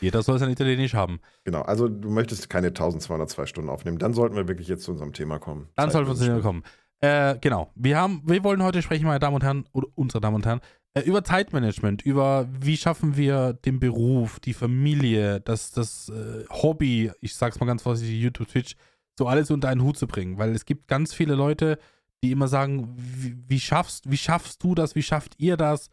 Jeder 0.00 0.22
soll 0.22 0.38
sein 0.38 0.50
Italienisch 0.50 0.94
haben. 0.94 1.20
Genau, 1.44 1.62
also 1.62 1.88
du 1.88 2.10
möchtest 2.10 2.50
keine 2.50 2.68
1202 2.68 3.46
Stunden 3.46 3.70
aufnehmen. 3.70 3.98
Dann 3.98 4.12
sollten 4.12 4.36
wir 4.36 4.46
wirklich 4.46 4.68
jetzt 4.68 4.84
zu 4.84 4.92
unserem 4.92 5.12
Thema 5.12 5.38
kommen. 5.38 5.68
Dann 5.74 5.90
sollten 5.90 6.08
wir 6.08 6.14
zu 6.14 6.24
dem 6.24 6.42
kommen. 6.42 6.62
Äh, 7.00 7.36
genau. 7.40 7.70
Wir 7.74 7.98
haben, 7.98 8.22
wir 8.24 8.44
wollen 8.44 8.62
heute 8.62 8.82
sprechen, 8.82 9.06
meine 9.06 9.18
Damen 9.18 9.36
und 9.36 9.42
Herren, 9.44 9.64
oder 9.72 9.88
unsere 9.94 10.20
Damen 10.20 10.36
und 10.36 10.46
Herren, 10.46 10.60
äh, 10.94 11.00
über 11.00 11.24
Zeitmanagement, 11.24 12.02
über 12.02 12.46
wie 12.60 12.76
schaffen 12.76 13.16
wir 13.16 13.54
den 13.54 13.80
Beruf, 13.80 14.38
die 14.40 14.54
Familie, 14.54 15.40
das, 15.40 15.72
das 15.72 16.10
äh, 16.10 16.44
Hobby, 16.50 17.10
ich 17.20 17.34
sag's 17.34 17.58
mal 17.58 17.66
ganz 17.66 17.82
vorsichtig, 17.82 18.20
YouTube, 18.20 18.48
Twitch, 18.48 18.76
so 19.18 19.26
alles 19.26 19.50
unter 19.50 19.68
einen 19.68 19.82
Hut 19.82 19.98
zu 19.98 20.06
bringen. 20.06 20.38
Weil 20.38 20.54
es 20.54 20.64
gibt 20.64 20.88
ganz 20.88 21.12
viele 21.12 21.34
Leute, 21.34 21.78
die 22.22 22.32
immer 22.32 22.48
sagen, 22.48 22.94
wie, 22.96 23.36
wie 23.48 23.60
schaffst, 23.60 24.10
wie 24.10 24.16
schaffst 24.16 24.62
du 24.62 24.74
das, 24.74 24.94
wie 24.94 25.02
schafft 25.02 25.34
ihr 25.38 25.56
das? 25.56 25.90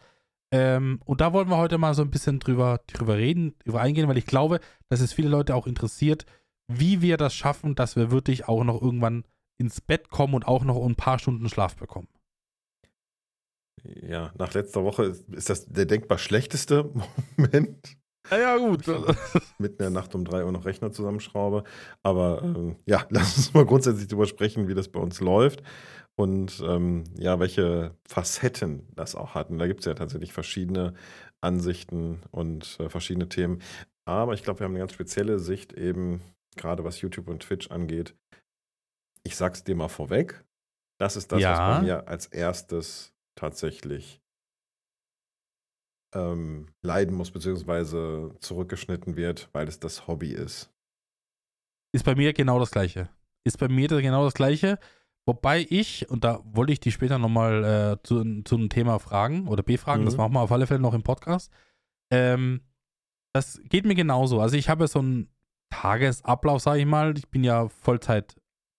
Ähm, 0.52 1.00
und 1.06 1.22
da 1.22 1.34
wollen 1.34 1.50
wir 1.50 1.58
heute 1.58 1.78
mal 1.78 1.94
so 1.94 2.04
ein 2.04 2.12
bisschen 2.12 2.40
drüber, 2.40 2.82
drüber 2.88 3.18
reden, 3.18 3.56
drüber 3.60 3.82
eingehen, 3.82 4.08
weil 4.08 4.18
ich 4.18 4.26
glaube, 4.26 4.60
dass 4.90 5.02
es 5.02 5.14
viele 5.14 5.30
Leute 5.30 5.56
auch 5.56 5.68
interessiert, 5.68 6.26
wie 6.68 7.02
wir 7.02 7.18
das 7.18 7.34
schaffen, 7.34 7.76
dass 7.76 7.96
wir 7.96 8.12
wirklich 8.12 8.48
auch 8.48 8.64
noch 8.64 8.82
irgendwann 8.82 9.24
ins 9.58 9.82
Bett 9.82 10.10
kommen 10.10 10.34
und 10.34 10.48
auch 10.48 10.64
noch 10.64 10.84
ein 10.86 10.96
paar 10.96 11.20
Stunden 11.20 11.50
Schlaf 11.50 11.76
bekommen. 11.76 12.08
Ja, 13.84 14.32
nach 14.38 14.54
letzter 14.54 14.84
Woche 14.84 15.06
ist, 15.06 15.28
ist 15.30 15.50
das 15.50 15.66
der 15.66 15.86
denkbar 15.86 16.18
schlechteste 16.18 16.92
Moment. 17.38 17.98
Ja, 18.32 18.38
ja 18.40 18.58
gut. 18.58 18.86
mitten 19.58 19.74
in 19.74 19.78
der 19.78 19.90
Nacht 19.90 20.16
um 20.16 20.24
3 20.26 20.46
Uhr 20.46 20.52
noch 20.52 20.66
Rechner 20.66 20.92
zusammenschraube. 20.92 21.64
Aber 22.04 22.42
ähm, 22.44 22.78
ja, 22.86 23.06
lass 23.10 23.38
uns 23.38 23.54
mal 23.54 23.66
grundsätzlich 23.66 24.08
darüber 24.08 24.26
sprechen, 24.28 24.68
wie 24.68 24.74
das 24.74 24.88
bei 24.90 25.00
uns 25.00 25.20
läuft 25.20 25.62
und 26.16 26.62
ähm, 26.66 27.04
ja, 27.18 27.40
welche 27.40 27.96
Facetten 28.08 28.88
das 28.96 29.16
auch 29.16 29.36
hat. 29.36 29.50
Und 29.50 29.60
da 29.60 29.68
gibt 29.68 29.82
es 29.82 29.86
ja 29.86 29.94
tatsächlich 29.94 30.32
verschiedene 30.34 30.94
Ansichten 31.42 32.22
und 32.32 32.78
äh, 32.80 32.90
verschiedene 32.90 33.28
Themen. 33.30 33.62
Aber 34.06 34.34
ich 34.34 34.44
glaube, 34.44 34.60
wir 34.60 34.66
haben 34.66 34.72
eine 34.74 34.80
ganz 34.80 34.94
spezielle 34.94 35.40
Sicht 35.40 35.74
eben, 35.74 36.22
gerade 36.56 36.84
was 36.84 37.02
YouTube 37.02 37.28
und 37.28 37.42
Twitch 37.44 37.72
angeht. 37.72 38.16
Ich 39.24 39.36
sag's 39.36 39.64
dir 39.64 39.76
mal 39.76 39.88
vorweg. 39.90 40.44
Das 41.00 41.16
ist 41.16 41.32
das, 41.32 41.42
Ja. 41.42 41.52
was 41.52 41.60
bei 41.78 41.82
mir 41.82 42.08
als 42.08 42.28
erstes 42.28 43.14
tatsächlich 43.36 44.22
ähm, 46.14 46.68
leiden 46.82 47.16
muss, 47.16 47.32
beziehungsweise 47.32 48.36
zurückgeschnitten 48.40 49.16
wird, 49.16 49.50
weil 49.54 49.68
es 49.68 49.80
das 49.80 50.08
Hobby 50.08 50.30
ist. 50.32 50.72
Ist 51.94 52.06
bei 52.06 52.16
mir 52.16 52.34
genau 52.34 52.60
das 52.60 52.72
Gleiche. 52.72 53.10
Ist 53.44 53.58
bei 53.60 53.68
mir 53.68 53.88
genau 53.88 54.24
das 54.26 54.34
Gleiche. 54.34 54.80
Wobei 55.26 55.66
ich, 55.70 56.10
und 56.10 56.24
da 56.24 56.42
wollte 56.44 56.74
ich 56.74 56.80
dich 56.80 56.94
später 56.94 57.18
nochmal 57.18 57.64
äh, 57.64 58.04
zu, 58.04 58.42
zu 58.44 58.56
einem 58.56 58.70
Thema 58.70 59.00
fragen 59.00 59.48
oder 59.48 59.64
befragen, 59.64 60.06
das 60.06 60.16
Mhm. 60.16 60.18
machen 60.18 60.34
wir 60.34 60.42
auf 60.42 60.52
alle 60.52 60.68
Fälle 60.68 60.82
noch 60.82 60.94
im 60.94 61.04
Podcast. 61.04 61.52
Ähm, 62.12 62.62
das 63.34 63.62
geht 63.64 63.86
mir 63.86 63.96
genauso. 63.96 64.42
Also 64.42 64.58
ich 64.58 64.70
habe 64.70 64.88
so 64.88 65.00
einen 65.00 65.30
Tagesablauf, 65.70 66.62
sage 66.62 66.82
ich 66.82 66.86
mal. 66.86 67.18
Ich 67.18 67.30
bin 67.30 67.44
ja 67.44 67.68
Vollzeit 67.70 68.36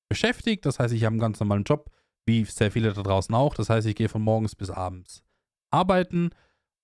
beschäftigt, 0.09 0.67
das 0.67 0.79
heißt, 0.79 0.93
ich 0.95 1.05
habe 1.05 1.15
einen 1.15 1.21
ganz 1.21 1.41
normalen 1.41 1.65
Job, 1.65 1.91
wie 2.27 2.45
sehr 2.45 2.71
viele 2.71 2.93
da 2.93 3.03
draußen 3.03 3.35
auch. 3.35 3.55
Das 3.55 3.71
heißt, 3.71 3.87
ich 3.87 3.97
gehe 3.97 4.09
von 4.09 4.23
morgens 4.23 4.55
bis 4.55 4.71
abends 4.71 5.23
arbeiten 5.71 6.31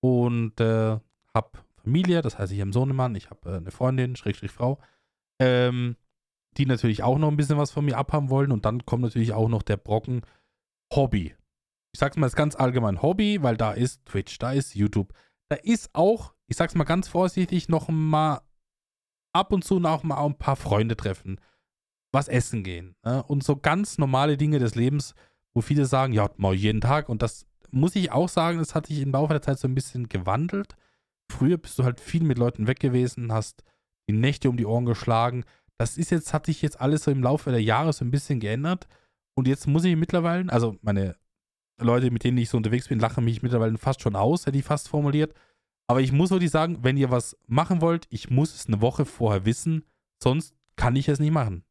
und 0.01 0.61
äh, 0.61 0.99
habe 1.35 1.51
Familie, 1.83 2.23
das 2.23 2.39
heißt, 2.39 2.53
ich 2.53 2.59
habe 2.59 2.67
einen 2.67 2.73
Sohnemann, 2.73 3.15
ich 3.15 3.31
habe 3.31 3.51
äh, 3.51 3.57
eine 3.57 3.71
Freundin, 3.71 4.17
Schrägstrich 4.17 4.51
Frau, 4.51 4.79
ähm, 5.41 5.97
die 6.57 6.67
natürlich 6.67 7.03
auch 7.03 7.19
noch 7.19 7.29
ein 7.29 7.37
bisschen 7.37 7.59
was 7.59 7.71
von 7.71 7.85
mir 7.85 7.97
abhaben 7.97 8.31
wollen 8.31 8.53
und 8.53 8.65
dann 8.65 8.85
kommt 8.85 9.03
natürlich 9.03 9.33
auch 9.33 9.49
noch 9.49 9.63
der 9.63 9.77
Brocken 9.77 10.23
Hobby. 10.93 11.35
Ich 11.93 12.01
sag's 12.01 12.17
mal 12.17 12.27
jetzt 12.27 12.37
ganz 12.37 12.55
allgemein 12.55 13.03
Hobby, 13.03 13.43
weil 13.43 13.57
da 13.57 13.73
ist 13.73 14.05
Twitch, 14.07 14.39
da 14.39 14.53
ist 14.53 14.75
YouTube, 14.75 15.13
da 15.49 15.57
ist 15.57 15.91
auch, 15.93 16.35
ich 16.47 16.57
sag's 16.57 16.75
mal 16.75 16.85
ganz 16.85 17.09
vorsichtig, 17.09 17.69
noch 17.69 17.89
mal 17.89 18.41
ab 19.33 19.53
und 19.53 19.65
zu 19.65 19.79
noch 19.79 20.03
mal 20.03 20.25
ein 20.25 20.39
paar 20.39 20.57
Freunde 20.57 20.97
treffen, 20.97 21.41
was 22.13 22.29
essen 22.29 22.65
gehen 22.65 22.97
ne? 23.05 23.23
und 23.23 23.45
so 23.45 23.57
ganz 23.57 23.99
normale 23.99 24.37
Dinge 24.37 24.59
des 24.59 24.75
Lebens, 24.75 25.15
wo 25.55 25.61
viele 25.61 25.87
sagen, 25.87 26.13
ja, 26.13 26.29
mal 26.37 26.55
jeden 26.55 26.81
Tag 26.81 27.09
und 27.09 27.23
das 27.23 27.47
muss 27.73 27.97
ich 27.97 28.13
auch 28.13 28.29
sagen, 28.29 28.59
das 28.59 28.75
hat 28.75 28.87
sich 28.87 29.01
im 29.01 29.13
Laufe 29.13 29.33
der 29.33 29.43
Zeit 29.43 29.59
so 29.59 29.69
ein 29.69 29.75
bisschen 29.75 30.09
gewandelt. 30.09 30.77
früher 31.31 31.59
bist 31.59 31.79
du 31.79 31.85
halt 31.85 32.01
viel 32.01 32.25
mit 32.25 32.39
Leuten 32.39 32.67
weg 32.67 32.81
gewesen, 32.81 33.33
hast 33.33 33.63
die 34.09 34.13
Nächte 34.15 34.51
um 34.51 34.57
die 34.57 34.67
Ohren 34.67 34.85
geschlagen. 34.85 35.45
Das 35.79 35.97
ist 35.97 36.11
jetzt, 36.11 36.35
hat 36.35 36.47
sich 36.47 36.61
jetzt 36.63 36.81
alles 36.81 37.05
so 37.05 37.11
im 37.11 37.23
Laufe 37.23 37.51
der 37.51 37.63
Jahre 37.63 37.93
so 37.93 38.05
ein 38.05 38.11
bisschen 38.11 38.41
geändert. 38.41 38.89
Und 39.35 39.47
jetzt 39.49 39.67
muss 39.67 39.85
ich 39.85 39.97
mittlerweile, 39.97 40.53
also 40.53 40.77
meine 40.83 41.17
Leute, 41.79 42.11
mit 42.11 42.25
denen 42.25 42.39
ich 42.39 42.51
so 42.51 42.57
unterwegs 42.57 42.89
bin, 42.89 42.99
lachen 42.99 43.25
mich 43.25 43.43
mittlerweile 43.43 43.79
fast 43.79 44.03
schon 44.03 44.17
aus, 44.17 44.47
hätte 44.47 44.59
ich 44.59 44.65
fast 44.65 44.89
formuliert. 44.89 45.35
Aber 45.87 46.01
ich 46.01 46.13
muss 46.13 46.31
wirklich 46.31 46.51
sagen, 46.51 46.79
wenn 46.83 46.97
ihr 46.97 47.11
was 47.11 47.37
machen 47.47 47.81
wollt, 47.81 48.07
ich 48.11 48.31
muss 48.31 48.55
es 48.55 48.67
eine 48.67 48.81
Woche 48.81 49.05
vorher 49.05 49.45
wissen, 49.45 49.85
sonst 50.23 50.55
kann 50.77 50.97
ich 50.97 51.09
es 51.09 51.19
nicht 51.19 51.33
machen. 51.33 51.65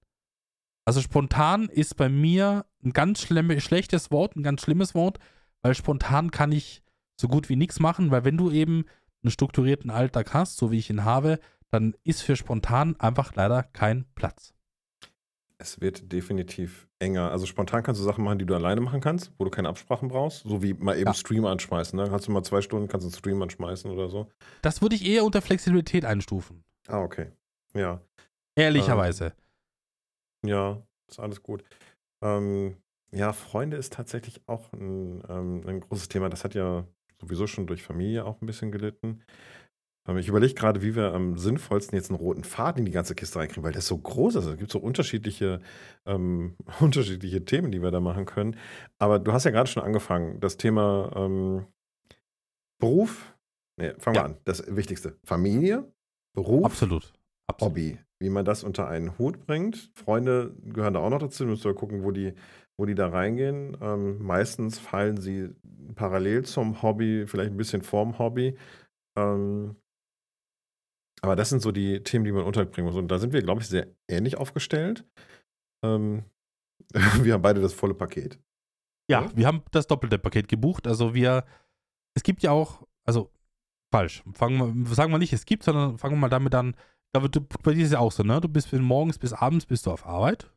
Also 0.86 1.02
spontan 1.02 1.70
ist 1.70 1.96
bei 1.98 2.10
mir 2.10 2.66
ein 2.84 2.94
ganz 2.94 3.22
schlechtes 3.22 4.12
Wort, 4.12 4.36
ein 4.36 4.44
ganz 4.44 4.62
schlimmes 4.62 4.96
Wort, 4.96 5.20
weil 5.62 5.76
spontan 5.76 6.32
kann 6.32 6.52
ich 6.52 6.84
so 7.20 7.28
gut 7.28 7.50
wie 7.50 7.56
nichts 7.56 7.80
machen, 7.80 8.12
weil 8.12 8.24
wenn 8.24 8.38
du 8.38 8.52
eben 8.52 8.86
einen 9.24 9.32
strukturierten 9.32 9.90
Alltag 9.90 10.34
hast, 10.34 10.58
so 10.58 10.72
wie 10.72 10.80
ich 10.80 10.90
ihn 10.90 11.04
habe, 11.04 11.40
dann 11.72 11.96
ist 12.04 12.22
für 12.22 12.36
spontan 12.36 13.00
einfach 13.00 13.36
leider 13.36 13.64
kein 13.64 14.06
Platz. 14.16 14.54
Es 15.62 15.82
wird 15.82 16.12
definitiv 16.14 16.88
enger. 17.00 17.32
Also 17.32 17.46
spontan 17.46 17.84
kannst 17.84 18.00
du 18.00 18.06
Sachen 18.06 18.24
machen, 18.24 18.40
die 18.40 18.46
du 18.46 18.56
alleine 18.56 18.80
machen 18.80 19.02
kannst, 19.02 19.34
wo 19.38 19.44
du 19.44 19.52
keine 19.52 19.68
Absprachen 19.68 20.08
brauchst. 20.08 20.44
So 20.44 20.64
wie 20.64 20.74
mal 20.74 20.96
eben 20.96 21.08
ja. 21.08 21.14
Stream 21.14 21.46
anschmeißen. 21.46 22.00
Ne? 22.00 22.08
Kannst 22.10 22.28
du 22.28 22.32
mal 22.32 22.44
zwei 22.44 22.62
Stunden, 22.62 22.88
kannst 22.88 23.04
du 23.04 23.10
einen 23.10 23.18
Stream 23.18 23.42
anschmeißen 23.42 23.92
oder 23.92 24.08
so. 24.08 24.32
Das 24.62 24.82
würde 24.82 24.96
ich 24.96 25.06
eher 25.06 25.26
unter 25.26 25.42
Flexibilität 25.42 26.06
einstufen. 26.06 26.64
Ah, 26.88 27.02
okay. 27.02 27.28
Ja. 27.74 28.02
Ehrlicherweise. 28.56 29.34
Ähm, 30.44 30.50
ja, 30.50 30.82
ist 31.10 31.20
alles 31.20 31.44
gut. 31.44 31.66
Ähm, 32.24 32.78
ja, 33.12 33.34
Freunde 33.34 33.78
ist 33.78 33.94
tatsächlich 33.94 34.42
auch 34.48 34.72
ein, 34.74 35.24
ähm, 35.30 35.64
ein 35.66 35.80
großes 35.80 36.10
Thema. 36.10 36.30
Das 36.30 36.44
hat 36.44 36.54
ja 36.54 36.86
sowieso 37.20 37.48
schon 37.48 37.68
durch 37.68 37.84
Familie 37.84 38.26
auch 38.26 38.42
ein 38.42 38.46
bisschen 38.46 38.72
gelitten. 38.72 39.22
Ähm, 40.08 40.18
ich 40.18 40.28
überlege 40.28 40.54
gerade, 40.54 40.82
wie 40.82 40.96
wir 40.96 41.14
am 41.14 41.38
sinnvollsten 41.38 41.96
jetzt 41.96 42.10
einen 42.10 42.20
roten 42.20 42.44
Faden 42.44 42.80
in 42.80 42.86
die 42.86 42.92
ganze 42.92 43.16
Kiste 43.16 43.40
reinkriegen, 43.40 43.64
weil 43.64 43.74
das 43.74 43.88
so 43.88 43.98
groß 43.98 44.36
ist. 44.36 44.46
Es 44.46 44.58
gibt 44.58 44.72
so 44.72 44.80
unterschiedliche, 44.80 45.62
ähm, 46.06 46.56
unterschiedliche 46.80 47.46
Themen, 47.46 47.72
die 47.72 47.82
wir 47.82 47.92
da 47.92 48.00
machen 48.00 48.26
können. 48.26 48.56
Aber 48.98 49.20
du 49.20 49.32
hast 49.34 49.44
ja 49.44 49.52
gerade 49.52 49.70
schon 49.70 49.84
angefangen, 49.84 50.40
das 50.40 50.58
Thema 50.58 51.12
ähm, 51.16 51.66
Beruf. 52.80 53.36
Nee, 53.78 53.94
fangen 53.98 54.16
wir 54.16 54.26
an. 54.26 54.38
Das 54.46 54.64
Wichtigste. 54.76 55.18
Familie, 55.24 55.92
Beruf, 56.34 56.66
Absolut. 56.66 57.14
Absolut. 57.48 57.72
Hobby. 57.72 57.98
Wie 58.20 58.30
man 58.30 58.44
das 58.44 58.64
unter 58.64 58.88
einen 58.88 59.18
Hut 59.18 59.46
bringt. 59.46 59.92
Freunde 59.96 60.54
gehören 60.64 60.94
da 60.94 61.00
auch 61.00 61.10
noch 61.10 61.20
dazu. 61.20 61.46
Du 61.46 61.52
musst 61.52 61.64
ja 61.64 61.74
gucken, 61.74 62.04
wo 62.04 62.12
die, 62.12 62.34
wo 62.80 62.86
die 62.86 62.96
da 62.96 63.10
reingehen. 63.10 63.78
Ähm, 63.82 64.24
meistens 64.24 64.80
fallen 64.80 65.18
sie 65.18 65.50
parallel 65.96 66.46
zum 66.46 66.82
Hobby, 66.82 67.26
vielleicht 67.28 67.52
ein 67.52 67.58
bisschen 67.58 67.82
vorm 67.82 68.18
Hobby. 68.18 68.58
Ähm, 69.18 69.76
aber 71.22 71.36
das 71.36 71.50
sind 71.50 71.62
so 71.62 71.74
die 71.74 72.02
Themen, 72.04 72.24
die 72.24 72.32
man 72.32 72.46
unterbringen 72.46 72.90
muss. 72.90 72.98
Und 72.98 73.10
da 73.10 73.20
sind 73.20 73.34
wir, 73.34 73.42
glaube 73.42 73.62
ich, 73.62 73.68
sehr 73.68 73.88
ähnlich 74.08 74.38
aufgestellt. 74.38 75.06
Ähm, 75.84 76.24
wir 77.22 77.34
haben 77.34 77.42
beide 77.42 77.62
das 77.62 77.74
volle 77.74 77.94
Paket. 77.94 78.40
Ja, 79.12 79.24
ja, 79.24 79.32
wir 79.36 79.46
haben 79.46 79.64
das 79.72 79.88
doppelte 79.88 80.18
Paket 80.18 80.48
gebucht. 80.48 80.88
Also 80.88 81.14
wir, 81.14 81.44
es 82.16 82.24
gibt 82.24 82.42
ja 82.44 82.52
auch, 82.52 82.88
also 83.06 83.30
falsch, 83.94 84.24
fangen 84.34 84.86
wir, 84.86 84.96
sagen 84.96 85.12
wir 85.12 85.18
nicht, 85.18 85.34
es 85.34 85.46
gibt, 85.46 85.64
sondern 85.64 85.98
fangen 85.98 86.16
wir 86.16 86.22
mal 86.22 86.30
damit 86.30 86.56
an. 86.56 86.76
Aber 87.14 87.28
du, 87.28 87.42
bei 87.42 87.74
dir 87.74 87.82
ist 87.82 87.88
es 87.88 87.94
ja 87.94 88.00
auch 88.00 88.12
so, 88.12 88.24
ne? 88.24 88.40
Du 88.40 88.48
bist 88.48 88.70
von 88.70 88.82
morgens 88.82 89.18
bis 89.18 89.34
abends 89.34 89.66
bist 89.66 89.86
du 89.86 89.92
auf 89.92 90.06
Arbeit. 90.06 90.50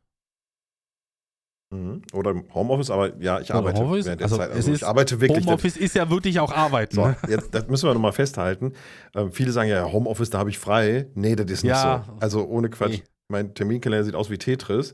Mhm. 1.73 2.03
Oder 2.13 2.31
im 2.31 2.45
Homeoffice, 2.53 2.91
aber 2.91 3.19
ja, 3.19 3.39
ich 3.39 3.49
Oder 3.49 3.59
arbeite 3.59 3.81
Homeoffice? 3.81 4.05
während 4.05 4.21
der 4.21 4.25
also 4.25 4.37
Zeit. 4.37 4.51
Also 4.51 4.71
ich 4.71 4.85
arbeite 4.85 5.19
wirklich. 5.19 5.45
Homeoffice 5.45 5.75
ist 5.75 5.95
ja 5.95 6.07
wirklich 6.09 6.39
auch 6.39 6.51
Arbeiten. 6.51 6.95
So, 6.95 7.15
jetzt, 7.27 7.53
das 7.53 7.67
müssen 7.67 7.89
wir 7.89 7.93
nochmal 7.95 8.11
festhalten. 8.11 8.73
Ähm, 9.15 9.31
viele 9.31 9.51
sagen 9.51 9.69
ja, 9.69 9.91
Homeoffice, 9.91 10.29
da 10.29 10.37
habe 10.37 10.51
ich 10.51 10.59
frei. 10.59 11.07
Nee, 11.15 11.35
das 11.35 11.49
ist 11.49 11.63
nicht 11.63 11.71
ja. 11.71 12.03
so. 12.05 12.13
Also 12.19 12.45
ohne 12.45 12.69
Quatsch. 12.69 12.99
Nee. 12.99 13.03
Mein 13.29 13.55
Terminkalender 13.55 14.05
sieht 14.05 14.13
aus 14.13 14.29
wie 14.29 14.37
Tetris. 14.37 14.93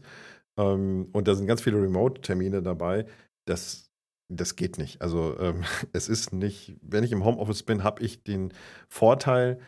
Ähm, 0.57 1.09
und 1.11 1.27
da 1.27 1.35
sind 1.35 1.47
ganz 1.47 1.61
viele 1.61 1.81
Remote-Termine 1.81 2.61
dabei. 2.61 3.05
Das, 3.45 3.89
das 4.29 4.55
geht 4.55 4.77
nicht. 4.77 5.01
Also 5.01 5.37
ähm, 5.37 5.63
es 5.91 6.07
ist 6.07 6.31
nicht, 6.31 6.77
wenn 6.81 7.03
ich 7.03 7.11
im 7.11 7.25
Homeoffice 7.25 7.63
bin, 7.63 7.83
habe 7.83 8.01
ich 8.03 8.23
den 8.23 8.53
Vorteil, 8.87 9.59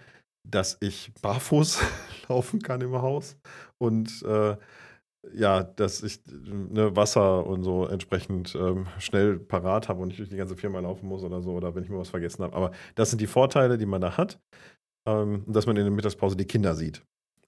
dass 0.48 0.78
ich 0.80 1.12
barfuß 1.22 1.82
laufen 2.30 2.62
kann 2.62 2.80
im 2.80 2.94
Haus 2.94 3.36
und 3.78 4.24
äh, 4.24 4.56
ja, 5.34 5.64
dass 5.64 6.04
ich 6.04 6.20
ne, 6.28 6.96
Wasser 6.96 7.46
und 7.46 7.64
so 7.64 7.86
entsprechend 7.86 8.56
ähm, 8.56 8.88
schnell 9.00 9.40
parat 9.40 9.88
habe 9.88 10.02
und 10.02 10.10
nicht 10.10 10.20
durch 10.20 10.30
die 10.30 10.38
ganze 10.38 10.56
Firma 10.56 10.80
laufen 10.80 11.08
muss 11.08 11.24
oder 11.24 11.42
so, 11.42 11.52
oder 11.52 11.76
wenn 11.76 11.84
ich 11.84 11.90
mir 11.90 12.00
was 12.00 12.10
vergessen 12.10 12.44
habe. 12.44 12.56
Aber 12.56 12.72
das 12.96 13.10
sind 13.10 13.22
die 13.22 13.28
Vorteile, 13.28 13.78
die 13.78 13.86
man 13.86 14.02
da 14.02 14.18
hat. 14.18 14.40
Ähm, 15.08 15.44
dass 15.48 15.66
man 15.66 15.78
in 15.78 15.84
der 15.84 15.92
Mittagspause 15.92 16.36
die 16.36 16.46
Kinder 16.46 16.76
sieht. 16.76 17.04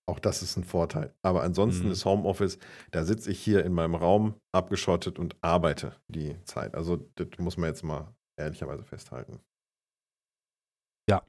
Auch 0.08 0.20
das 0.20 0.42
ist 0.42 0.58
ein 0.58 0.64
Vorteil. 0.64 1.14
Aber 1.22 1.44
ansonsten 1.44 1.86
mhm. 1.86 1.92
ist 1.92 2.04
Homeoffice, 2.04 2.58
da 2.92 3.06
sitze 3.06 3.32
ich 3.32 3.40
hier 3.40 3.64
in 3.64 3.74
meinem 3.74 3.96
Raum 3.96 4.36
abgeschottet 4.52 5.20
und 5.20 5.36
arbeite 5.42 5.96
die 6.08 6.36
Zeit. 6.46 6.76
Also, 6.76 6.98
das 7.16 7.28
muss 7.38 7.58
man 7.58 7.70
jetzt 7.70 7.84
mal 7.84 8.14
ehrlicherweise 8.38 8.84
festhalten. 8.84 9.40
Ja, 11.10 11.22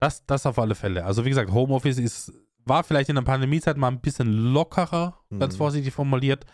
das, 0.00 0.26
das 0.26 0.44
auf 0.46 0.58
alle 0.58 0.74
Fälle. 0.74 1.04
Also, 1.04 1.24
wie 1.24 1.30
gesagt, 1.30 1.52
Homeoffice 1.52 1.98
ist 1.98 2.32
war 2.66 2.84
vielleicht 2.84 3.08
in 3.08 3.14
der 3.14 3.22
Pandemiezeit 3.22 3.76
mal 3.76 3.88
ein 3.88 4.00
bisschen 4.00 4.32
lockerer, 4.52 5.18
mhm. 5.30 5.38
ganz 5.38 5.56
vorsichtig 5.56 5.94
formuliert, 5.94 6.44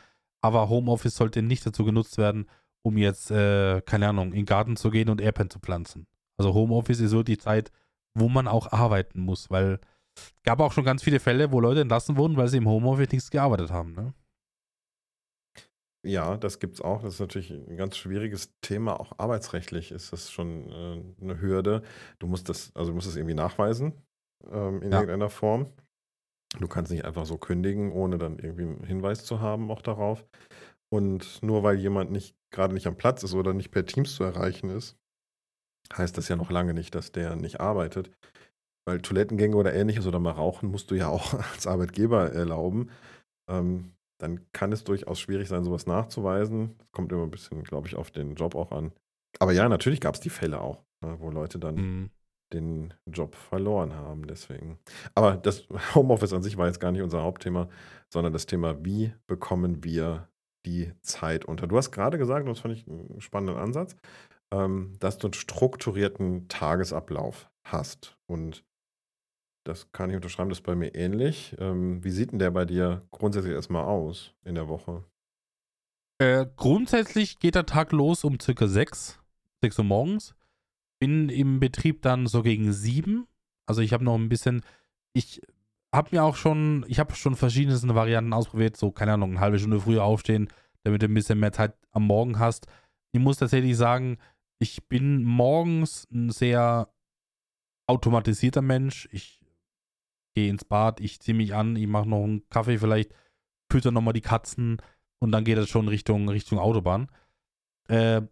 aber 0.40 0.68
Homeoffice 0.68 1.16
sollte 1.16 1.42
nicht 1.42 1.66
dazu 1.66 1.84
genutzt 1.84 2.18
werden, 2.18 2.48
um 2.82 2.96
jetzt, 2.96 3.30
äh, 3.30 3.80
keine 3.82 4.08
Ahnung, 4.08 4.28
in 4.28 4.40
den 4.40 4.46
Garten 4.46 4.76
zu 4.76 4.90
gehen 4.90 5.08
und 5.08 5.20
Airpen 5.20 5.50
zu 5.50 5.58
pflanzen. 5.58 6.06
Also 6.36 6.54
Homeoffice 6.54 7.00
ist 7.00 7.10
so 7.10 7.22
die 7.22 7.38
Zeit, 7.38 7.70
wo 8.14 8.28
man 8.28 8.48
auch 8.48 8.72
arbeiten 8.72 9.20
muss, 9.20 9.50
weil 9.50 9.80
es 10.14 10.34
gab 10.42 10.60
auch 10.60 10.72
schon 10.72 10.84
ganz 10.84 11.02
viele 11.02 11.20
Fälle, 11.20 11.52
wo 11.52 11.60
Leute 11.60 11.80
entlassen 11.80 12.16
wurden, 12.16 12.36
weil 12.36 12.48
sie 12.48 12.58
im 12.58 12.68
Homeoffice 12.68 13.10
nichts 13.12 13.30
gearbeitet 13.30 13.70
haben. 13.70 13.94
Ne? 13.94 14.12
Ja, 16.04 16.36
das 16.36 16.58
gibt 16.58 16.74
es 16.74 16.80
auch. 16.80 17.02
Das 17.02 17.14
ist 17.14 17.20
natürlich 17.20 17.50
ein 17.50 17.76
ganz 17.76 17.96
schwieriges 17.96 18.52
Thema. 18.60 18.98
Auch 18.98 19.12
arbeitsrechtlich 19.18 19.92
ist 19.92 20.12
das 20.12 20.30
schon 20.30 20.70
äh, 20.70 21.22
eine 21.22 21.40
Hürde. 21.40 21.82
Du 22.18 22.26
musst 22.26 22.48
das, 22.48 22.74
also 22.74 22.90
du 22.90 22.94
musst 22.94 23.06
das 23.06 23.16
irgendwie 23.16 23.34
nachweisen 23.34 23.92
ähm, 24.50 24.82
in 24.82 24.90
ja. 24.90 24.98
irgendeiner 24.98 25.30
Form. 25.30 25.72
Du 26.58 26.68
kannst 26.68 26.90
nicht 26.90 27.04
einfach 27.04 27.26
so 27.26 27.38
kündigen, 27.38 27.92
ohne 27.92 28.18
dann 28.18 28.38
irgendwie 28.38 28.64
einen 28.64 28.84
Hinweis 28.84 29.24
zu 29.24 29.40
haben 29.40 29.70
auch 29.70 29.82
darauf. 29.82 30.24
Und 30.90 31.42
nur 31.42 31.62
weil 31.62 31.78
jemand 31.78 32.10
nicht 32.10 32.36
gerade 32.50 32.74
nicht 32.74 32.86
am 32.86 32.96
Platz 32.96 33.22
ist 33.22 33.34
oder 33.34 33.54
nicht 33.54 33.70
per 33.70 33.86
Teams 33.86 34.14
zu 34.14 34.24
erreichen 34.24 34.68
ist, 34.68 34.98
heißt 35.96 36.16
das 36.18 36.28
ja 36.28 36.36
noch 36.36 36.50
lange 36.50 36.74
nicht, 36.74 36.94
dass 36.94 37.12
der 37.12 37.36
nicht 37.36 37.60
arbeitet. 37.60 38.10
Weil 38.84 39.00
Toilettengänge 39.00 39.56
oder 39.56 39.72
ähnliches 39.72 40.06
oder 40.06 40.18
mal 40.18 40.32
rauchen 40.32 40.70
musst 40.70 40.90
du 40.90 40.94
ja 40.94 41.08
auch 41.08 41.34
als 41.54 41.66
Arbeitgeber 41.66 42.32
erlauben. 42.32 42.90
Ähm, 43.48 43.92
dann 44.18 44.46
kann 44.52 44.72
es 44.72 44.84
durchaus 44.84 45.18
schwierig 45.18 45.48
sein, 45.48 45.64
sowas 45.64 45.86
nachzuweisen. 45.86 46.76
Das 46.78 46.92
kommt 46.92 47.10
immer 47.12 47.24
ein 47.24 47.30
bisschen, 47.30 47.64
glaube 47.64 47.88
ich, 47.88 47.96
auf 47.96 48.10
den 48.10 48.34
Job 48.34 48.54
auch 48.54 48.70
an. 48.70 48.92
Aber 49.38 49.52
ja, 49.52 49.68
natürlich 49.68 50.00
gab 50.00 50.14
es 50.14 50.20
die 50.20 50.30
Fälle 50.30 50.60
auch, 50.60 50.84
ne, 51.00 51.16
wo 51.18 51.30
Leute 51.30 51.58
dann 51.58 51.74
mhm 51.74 52.10
den 52.52 52.94
Job 53.06 53.34
verloren 53.34 53.94
haben. 53.94 54.26
Deswegen. 54.26 54.78
Aber 55.14 55.36
das 55.36 55.66
Homeoffice 55.94 56.32
an 56.32 56.42
sich 56.42 56.56
war 56.56 56.66
jetzt 56.66 56.80
gar 56.80 56.92
nicht 56.92 57.02
unser 57.02 57.22
Hauptthema, 57.22 57.68
sondern 58.08 58.32
das 58.32 58.46
Thema, 58.46 58.84
wie 58.84 59.12
bekommen 59.26 59.84
wir 59.84 60.28
die 60.66 60.92
Zeit 61.02 61.44
unter. 61.44 61.66
Du 61.66 61.76
hast 61.76 61.90
gerade 61.90 62.18
gesagt, 62.18 62.46
und 62.46 62.50
das 62.50 62.60
fand 62.60 62.74
ich 62.74 62.86
einen 62.86 63.20
spannenden 63.20 63.56
Ansatz, 63.56 63.96
ähm, 64.52 64.94
dass 65.00 65.18
du 65.18 65.28
einen 65.28 65.34
strukturierten 65.34 66.48
Tagesablauf 66.48 67.50
hast. 67.64 68.16
Und 68.26 68.64
das 69.64 69.92
kann 69.92 70.10
ich 70.10 70.16
unterschreiben, 70.16 70.50
das 70.50 70.58
ist 70.58 70.64
bei 70.64 70.74
mir 70.74 70.94
ähnlich. 70.94 71.56
Ähm, 71.58 72.02
wie 72.04 72.10
sieht 72.10 72.32
denn 72.32 72.38
der 72.38 72.50
bei 72.50 72.64
dir 72.64 73.06
grundsätzlich 73.10 73.54
erstmal 73.54 73.84
aus 73.84 74.34
in 74.44 74.54
der 74.54 74.68
Woche? 74.68 75.04
Äh, 76.18 76.46
grundsätzlich 76.56 77.38
geht 77.38 77.54
der 77.54 77.66
Tag 77.66 77.92
los 77.92 78.24
um 78.24 78.38
circa 78.38 78.66
6, 78.66 79.20
6 79.62 79.78
Uhr 79.78 79.84
morgens 79.84 80.34
bin 81.02 81.30
im 81.30 81.58
Betrieb 81.58 82.00
dann 82.02 82.28
so 82.28 82.44
gegen 82.44 82.72
sieben. 82.72 83.26
Also 83.66 83.80
ich 83.80 83.92
habe 83.92 84.04
noch 84.04 84.14
ein 84.14 84.28
bisschen, 84.28 84.62
ich 85.14 85.42
habe 85.92 86.10
mir 86.12 86.22
auch 86.22 86.36
schon, 86.36 86.84
ich 86.86 87.00
habe 87.00 87.16
schon 87.16 87.34
verschiedenste 87.34 87.92
Varianten 87.96 88.32
ausprobiert, 88.32 88.76
so 88.76 88.92
keine 88.92 89.14
Ahnung, 89.14 89.30
eine 89.30 89.40
halbe 89.40 89.58
Stunde 89.58 89.80
früher 89.80 90.04
aufstehen, 90.04 90.46
damit 90.84 91.02
du 91.02 91.06
ein 91.06 91.14
bisschen 91.14 91.40
mehr 91.40 91.50
Zeit 91.50 91.74
am 91.90 92.06
Morgen 92.06 92.38
hast. 92.38 92.68
Ich 93.10 93.20
muss 93.20 93.38
tatsächlich 93.38 93.76
sagen, 93.76 94.18
ich 94.60 94.86
bin 94.86 95.24
morgens 95.24 96.06
ein 96.12 96.30
sehr 96.30 96.88
automatisierter 97.88 98.62
Mensch. 98.62 99.08
Ich 99.10 99.40
gehe 100.36 100.50
ins 100.50 100.64
Bad, 100.64 101.00
ich 101.00 101.18
ziehe 101.18 101.36
mich 101.36 101.52
an, 101.52 101.74
ich 101.74 101.88
mache 101.88 102.08
noch 102.08 102.22
einen 102.22 102.48
Kaffee 102.48 102.78
vielleicht, 102.78 103.12
fütter 103.72 103.90
nochmal 103.90 104.14
die 104.14 104.20
Katzen 104.20 104.80
und 105.18 105.32
dann 105.32 105.42
geht 105.42 105.58
es 105.58 105.68
schon 105.68 105.88
Richtung, 105.88 106.28
Richtung 106.28 106.60
Autobahn. 106.60 107.08
Äh, 107.88 108.22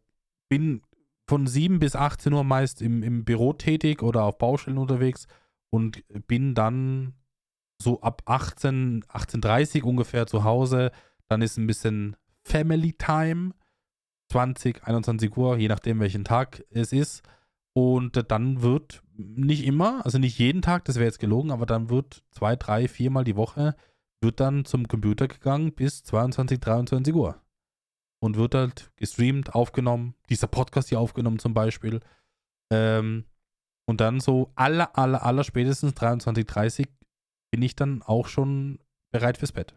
bin 0.48 0.82
von 1.30 1.46
7 1.46 1.78
bis 1.78 1.94
18 1.94 2.32
Uhr 2.32 2.42
meist 2.42 2.82
im, 2.82 3.04
im 3.04 3.24
Büro 3.24 3.52
tätig 3.52 4.02
oder 4.02 4.24
auf 4.24 4.36
Baustellen 4.36 4.78
unterwegs 4.78 5.28
und 5.72 6.02
bin 6.26 6.56
dann 6.56 7.14
so 7.80 8.00
ab 8.00 8.22
18, 8.24 9.04
18.30 9.04 9.84
ungefähr 9.84 10.26
zu 10.26 10.42
Hause. 10.42 10.90
Dann 11.28 11.40
ist 11.40 11.56
ein 11.56 11.68
bisschen 11.68 12.16
Family 12.42 12.94
Time, 12.94 13.52
20, 14.32 14.82
21 14.82 15.36
Uhr, 15.36 15.56
je 15.56 15.68
nachdem 15.68 16.00
welchen 16.00 16.24
Tag 16.24 16.64
es 16.70 16.92
ist. 16.92 17.22
Und 17.74 18.24
dann 18.32 18.62
wird 18.62 19.04
nicht 19.16 19.64
immer, 19.64 20.04
also 20.04 20.18
nicht 20.18 20.36
jeden 20.36 20.62
Tag, 20.62 20.84
das 20.86 20.96
wäre 20.96 21.06
jetzt 21.06 21.20
gelogen, 21.20 21.52
aber 21.52 21.64
dann 21.64 21.90
wird 21.90 22.24
zwei, 22.32 22.56
drei, 22.56 22.88
viermal 22.88 23.22
die 23.22 23.36
Woche 23.36 23.76
wird 24.20 24.40
dann 24.40 24.64
zum 24.64 24.88
Computer 24.88 25.28
gegangen 25.28 25.72
bis 25.74 26.02
22, 26.02 26.58
23 26.58 27.14
Uhr. 27.14 27.40
Und 28.22 28.36
wird 28.36 28.54
halt 28.54 28.92
gestreamt, 28.96 29.54
aufgenommen, 29.54 30.14
dieser 30.28 30.46
Podcast 30.46 30.90
hier 30.90 31.00
aufgenommen 31.00 31.38
zum 31.38 31.54
Beispiel. 31.54 32.00
Ähm, 32.70 33.24
und 33.88 34.00
dann 34.00 34.20
so 34.20 34.52
aller, 34.54 34.96
aller, 34.96 35.24
aller 35.24 35.42
spätestens 35.42 35.94
23, 35.94 36.46
30 36.46 36.88
bin 37.50 37.62
ich 37.62 37.74
dann 37.74 38.02
auch 38.02 38.26
schon 38.26 38.78
bereit 39.10 39.38
fürs 39.38 39.52
Bett. 39.52 39.74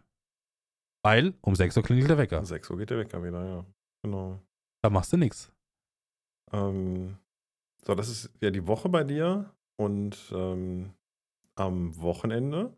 Weil 1.02 1.34
um 1.40 1.54
6 1.54 1.76
Uhr 1.76 1.82
klingelt 1.82 2.10
der 2.10 2.18
Wecker. 2.18 2.38
Um 2.38 2.44
6 2.44 2.70
Uhr 2.70 2.78
geht 2.78 2.90
der 2.90 2.98
Wecker 2.98 3.22
wieder, 3.22 3.44
ja. 3.44 3.64
Genau. 4.02 4.40
Da 4.82 4.90
machst 4.90 5.12
du 5.12 5.16
nichts. 5.16 5.50
Ähm, 6.52 7.16
so, 7.82 7.94
das 7.94 8.08
ist 8.08 8.30
ja 8.40 8.50
die 8.50 8.66
Woche 8.66 8.88
bei 8.88 9.04
dir 9.04 9.52
und 9.76 10.30
ähm, 10.34 10.94
am 11.56 11.96
Wochenende. 12.00 12.76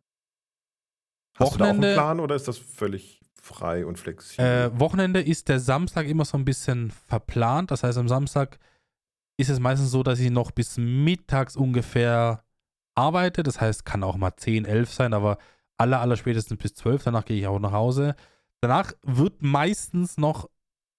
Hast 1.36 1.54
du 1.54 1.58
da 1.58 1.64
auch 1.66 1.68
einen 1.70 1.78
Wochenende- 1.78 1.94
Plan 1.94 2.20
oder 2.20 2.34
ist 2.36 2.48
das 2.48 2.58
völlig 2.58 3.20
frei 3.46 3.86
und 3.86 3.98
flexibel? 3.98 4.44
Äh, 4.44 4.80
Wochenende 4.80 5.20
ist 5.20 5.48
der 5.48 5.60
Samstag 5.60 6.06
immer 6.06 6.24
so 6.24 6.36
ein 6.36 6.44
bisschen 6.44 6.90
verplant. 6.90 7.70
Das 7.70 7.82
heißt, 7.82 7.96
am 7.96 8.08
Samstag 8.08 8.58
ist 9.38 9.50
es 9.50 9.60
meistens 9.60 9.90
so, 9.90 10.02
dass 10.02 10.20
ich 10.20 10.30
noch 10.30 10.50
bis 10.50 10.76
mittags 10.76 11.56
ungefähr 11.56 12.42
arbeite. 12.94 13.42
Das 13.42 13.60
heißt, 13.60 13.84
kann 13.84 14.02
auch 14.02 14.16
mal 14.16 14.36
10, 14.36 14.64
11 14.64 14.92
sein, 14.92 15.14
aber 15.14 15.38
aller, 15.78 16.00
aller 16.00 16.16
spätestens 16.16 16.58
bis 16.58 16.74
12. 16.74 17.04
Danach 17.04 17.24
gehe 17.24 17.38
ich 17.38 17.46
auch 17.46 17.58
nach 17.58 17.72
Hause. 17.72 18.14
Danach 18.60 18.92
wird 19.02 19.42
meistens 19.42 20.16
noch 20.16 20.48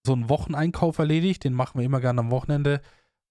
so 0.06 0.14
ein 0.14 0.30
Wocheneinkauf 0.30 1.00
erledigt. 1.00 1.44
Den 1.44 1.54
machen 1.54 1.80
wir 1.80 1.86
immer 1.86 2.00
gerne 2.00 2.22
am 2.22 2.32
Wochenende 2.32 2.82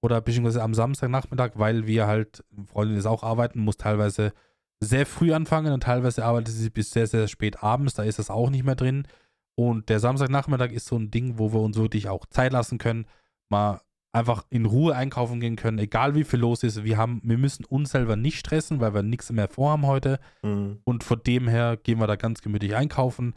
oder 0.03 0.21
beziehungsweise 0.21 0.63
am 0.63 0.75
Samstagnachmittag, 0.75 1.53
weil 1.55 1.87
wir 1.87 2.07
halt, 2.07 2.45
Freundin 2.67 2.99
ist 2.99 3.07
auch 3.07 3.23
arbeiten, 3.23 3.61
muss 3.61 3.77
teilweise 3.77 4.33
sehr 4.81 5.07
früh 5.07 5.33
anfangen 5.33 5.73
und 5.73 5.83
teilweise 5.83 6.25
arbeitet 6.25 6.55
sie 6.55 6.71
bis 6.71 6.91
sehr, 6.91 7.07
sehr 7.07 7.29
spät 7.29 7.63
abends. 7.63 7.95
Da 7.95 8.03
ist 8.03 8.19
das 8.19 8.31
auch 8.31 8.51
nicht 8.51 8.65
mehr 8.65 8.75
drin. 8.75 9.07
Und 9.55 9.89
der 9.89 10.01
Samstagnachmittag 10.01 10.71
ist 10.71 10.87
so 10.87 10.97
ein 10.97 11.11
Ding, 11.11 11.39
wo 11.39 11.53
wir 11.53 11.61
uns 11.61 11.77
wirklich 11.77 12.09
auch 12.09 12.27
Zeit 12.27 12.53
lassen 12.53 12.79
können, 12.79 13.07
mal 13.49 13.81
einfach 14.13 14.47
in 14.49 14.65
Ruhe 14.65 14.95
einkaufen 14.95 15.41
gehen 15.41 15.57
können, 15.57 15.79
egal 15.79 16.15
wie 16.15 16.25
viel 16.25 16.41
los 16.41 16.63
ist. 16.63 16.85
Wir, 16.85 16.97
haben, 16.97 17.21
wir 17.23 17.39
müssen 17.39 17.65
uns 17.65 17.91
selber 17.91 18.17
nicht 18.17 18.39
stressen, 18.39 18.81
weil 18.81 18.95
wir 18.95 19.03
nichts 19.03 19.31
mehr 19.31 19.49
vorhaben 19.49 19.87
heute. 19.87 20.19
Mhm. 20.43 20.81
Und 20.85 21.05
von 21.05 21.23
dem 21.23 21.49
her 21.49 21.77
gehen 21.77 21.99
wir 21.99 22.07
da 22.07 22.17
ganz 22.17 22.41
gemütlich 22.41 22.75
einkaufen. 22.75 23.35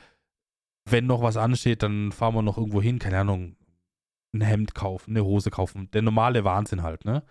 Wenn 0.89 1.05
noch 1.05 1.21
was 1.21 1.37
ansteht, 1.37 1.83
dann 1.83 2.11
fahren 2.11 2.33
wir 2.35 2.41
noch 2.41 2.57
irgendwo 2.57 2.81
hin, 2.81 2.99
keine 2.99 3.19
Ahnung, 3.19 3.57
ein 4.33 4.41
Hemd 4.41 4.73
kaufen, 4.73 5.11
eine 5.11 5.25
Hose 5.25 5.51
kaufen. 5.51 5.89
Der 5.91 6.01
normale 6.01 6.43
Wahnsinn 6.43 6.83
halt, 6.83 7.05
ne? 7.05 7.23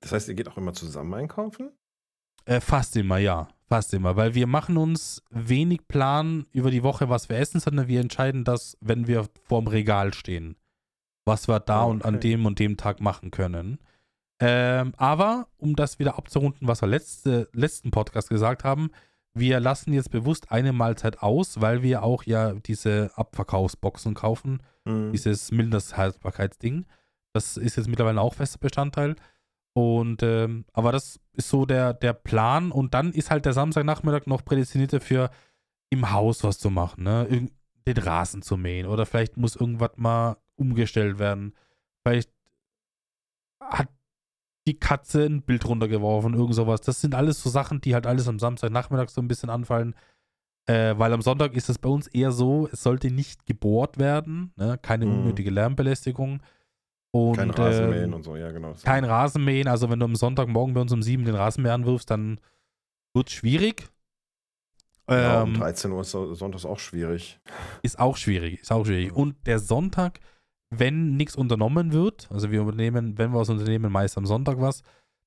Das 0.00 0.12
heißt, 0.12 0.28
ihr 0.28 0.34
geht 0.34 0.48
auch 0.48 0.56
immer 0.56 0.72
zusammen 0.72 1.14
einkaufen? 1.14 1.70
Äh, 2.46 2.60
fast 2.60 2.96
immer, 2.96 3.18
ja. 3.18 3.48
Fast 3.66 3.94
immer. 3.94 4.16
Weil 4.16 4.34
wir 4.34 4.46
machen 4.46 4.76
uns 4.76 5.22
wenig 5.30 5.88
Plan 5.88 6.46
über 6.52 6.70
die 6.70 6.82
Woche, 6.82 7.08
was 7.08 7.28
wir 7.28 7.38
essen, 7.38 7.60
sondern 7.60 7.88
wir 7.88 8.00
entscheiden 8.00 8.44
das, 8.44 8.76
wenn 8.80 9.06
wir 9.06 9.26
vorm 9.48 9.66
Regal 9.66 10.12
stehen. 10.12 10.56
Was 11.24 11.48
wir 11.48 11.60
da 11.60 11.80
Ah, 11.80 11.84
und 11.84 12.04
an 12.04 12.16
okay. 12.16 12.30
dem 12.30 12.46
und 12.46 12.58
dem 12.58 12.76
Tag 12.76 13.00
machen 13.00 13.30
können. 13.30 13.78
Ähm, 14.40 14.92
aber, 14.98 15.48
um 15.56 15.74
das 15.76 15.98
wieder 15.98 16.18
abzurunden, 16.18 16.68
was 16.68 16.82
wir 16.82 16.88
letzte, 16.88 17.48
letzten 17.52 17.90
Podcast 17.90 18.28
gesagt 18.28 18.64
haben, 18.64 18.90
wir 19.32 19.58
lassen 19.58 19.92
jetzt 19.92 20.10
bewusst 20.10 20.52
eine 20.52 20.72
Mahlzeit 20.72 21.22
aus, 21.22 21.60
weil 21.60 21.82
wir 21.82 22.02
auch 22.02 22.24
ja 22.24 22.52
diese 22.52 23.10
Abverkaufsboxen 23.16 24.14
kaufen 24.14 24.62
Mhm. 24.86 25.12
dieses 25.12 25.50
Mindesthaltbarkeitsding. 25.50 26.84
Das 27.32 27.56
ist 27.56 27.76
jetzt 27.76 27.88
mittlerweile 27.88 28.20
auch 28.20 28.34
fester 28.34 28.58
Bestandteil. 28.58 29.16
Und 29.72 30.22
ähm, 30.22 30.66
aber 30.74 30.92
das 30.92 31.18
ist 31.34 31.48
so 31.48 31.66
der, 31.66 31.94
der 31.94 32.12
Plan. 32.12 32.70
Und 32.72 32.94
dann 32.94 33.12
ist 33.12 33.30
halt 33.30 33.44
der 33.44 33.52
Samstagnachmittag 33.52 34.26
noch 34.26 34.44
prädestiniert 34.44 34.92
dafür, 34.92 35.30
im 35.90 36.10
Haus 36.10 36.42
was 36.44 36.58
zu 36.58 36.70
machen, 36.70 37.04
ne? 37.04 37.48
Den 37.86 37.98
Rasen 37.98 38.42
zu 38.42 38.56
mähen. 38.56 38.86
Oder 38.86 39.06
vielleicht 39.06 39.36
muss 39.36 39.56
irgendwas 39.56 39.92
mal 39.96 40.36
umgestellt 40.56 41.18
werden. 41.18 41.54
Vielleicht 42.02 42.30
hat 43.60 43.88
die 44.66 44.78
Katze 44.78 45.24
ein 45.26 45.42
Bild 45.42 45.66
runtergeworfen, 45.66 46.34
irgend 46.34 46.54
sowas. 46.54 46.80
Das 46.80 47.00
sind 47.00 47.14
alles 47.14 47.42
so 47.42 47.50
Sachen, 47.50 47.80
die 47.80 47.94
halt 47.94 48.06
alles 48.06 48.28
am 48.28 48.38
Samstagnachmittag 48.38 49.10
so 49.10 49.20
ein 49.20 49.28
bisschen 49.28 49.50
anfallen. 49.50 49.94
Äh, 50.66 50.94
weil 50.96 51.12
am 51.12 51.20
Sonntag 51.20 51.52
ist 51.54 51.68
es 51.68 51.78
bei 51.78 51.90
uns 51.90 52.06
eher 52.06 52.32
so, 52.32 52.68
es 52.72 52.82
sollte 52.82 53.10
nicht 53.10 53.44
gebohrt 53.44 53.98
werden, 53.98 54.54
ne? 54.56 54.78
keine 54.80 55.04
Mhm. 55.04 55.12
unnötige 55.18 55.50
Lärmbelästigung. 55.50 56.40
Und, 57.14 57.36
Kein 57.36 57.50
Rasenmähen 57.50 58.04
ähm, 58.06 58.14
und 58.14 58.22
so, 58.24 58.34
ja, 58.34 58.50
genau. 58.50 58.74
kein 58.82 59.04
Rasenmähen. 59.04 59.68
Also 59.68 59.88
wenn 59.88 60.00
du 60.00 60.04
am 60.04 60.16
Sonntagmorgen 60.16 60.74
bei 60.74 60.80
uns 60.80 60.92
um 60.92 61.00
sieben 61.00 61.24
den 61.24 61.36
Rasenmäher 61.36 61.74
anwirfst, 61.74 62.10
dann 62.10 62.40
wird 63.14 63.28
es 63.28 63.34
schwierig. 63.34 63.88
Ja, 65.08 65.42
um 65.42 65.54
Ähm, 65.54 65.60
13 65.60 65.92
Uhr 65.92 66.00
ist 66.00 66.10
so- 66.10 66.34
sonntags 66.34 66.64
auch 66.64 66.80
schwierig. 66.80 67.38
ist 67.82 68.00
auch 68.00 68.16
schwierig, 68.16 68.60
ist 68.62 68.72
auch 68.72 68.84
schwierig. 68.84 69.14
Und 69.14 69.46
der 69.46 69.60
Sonntag, 69.60 70.18
wenn 70.70 71.16
nichts 71.16 71.36
unternommen 71.36 71.92
wird, 71.92 72.28
also 72.32 72.50
wir 72.50 72.62
unternehmen, 72.62 73.16
wenn 73.16 73.30
wir 73.32 73.38
was 73.38 73.48
unternehmen, 73.48 73.92
meist 73.92 74.18
am 74.18 74.26
Sonntag 74.26 74.60
was, 74.60 74.82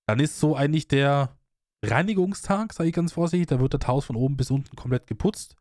dann 0.08 0.20
ist 0.20 0.40
so 0.42 0.58
eigentlich 0.58 0.90
der 0.90 1.38
Reinigungstag, 1.86 2.74
sage 2.74 2.90
ich 2.90 2.96
ganz 2.96 3.14
vorsichtig, 3.14 3.48
da 3.48 3.62
wird 3.62 3.74
das 3.74 3.88
Haus 3.88 4.04
von 4.04 4.18
oben 4.18 4.36
bis 4.36 4.52
unten 4.52 4.76
komplett 4.76 5.08
geputzt. 5.08 5.56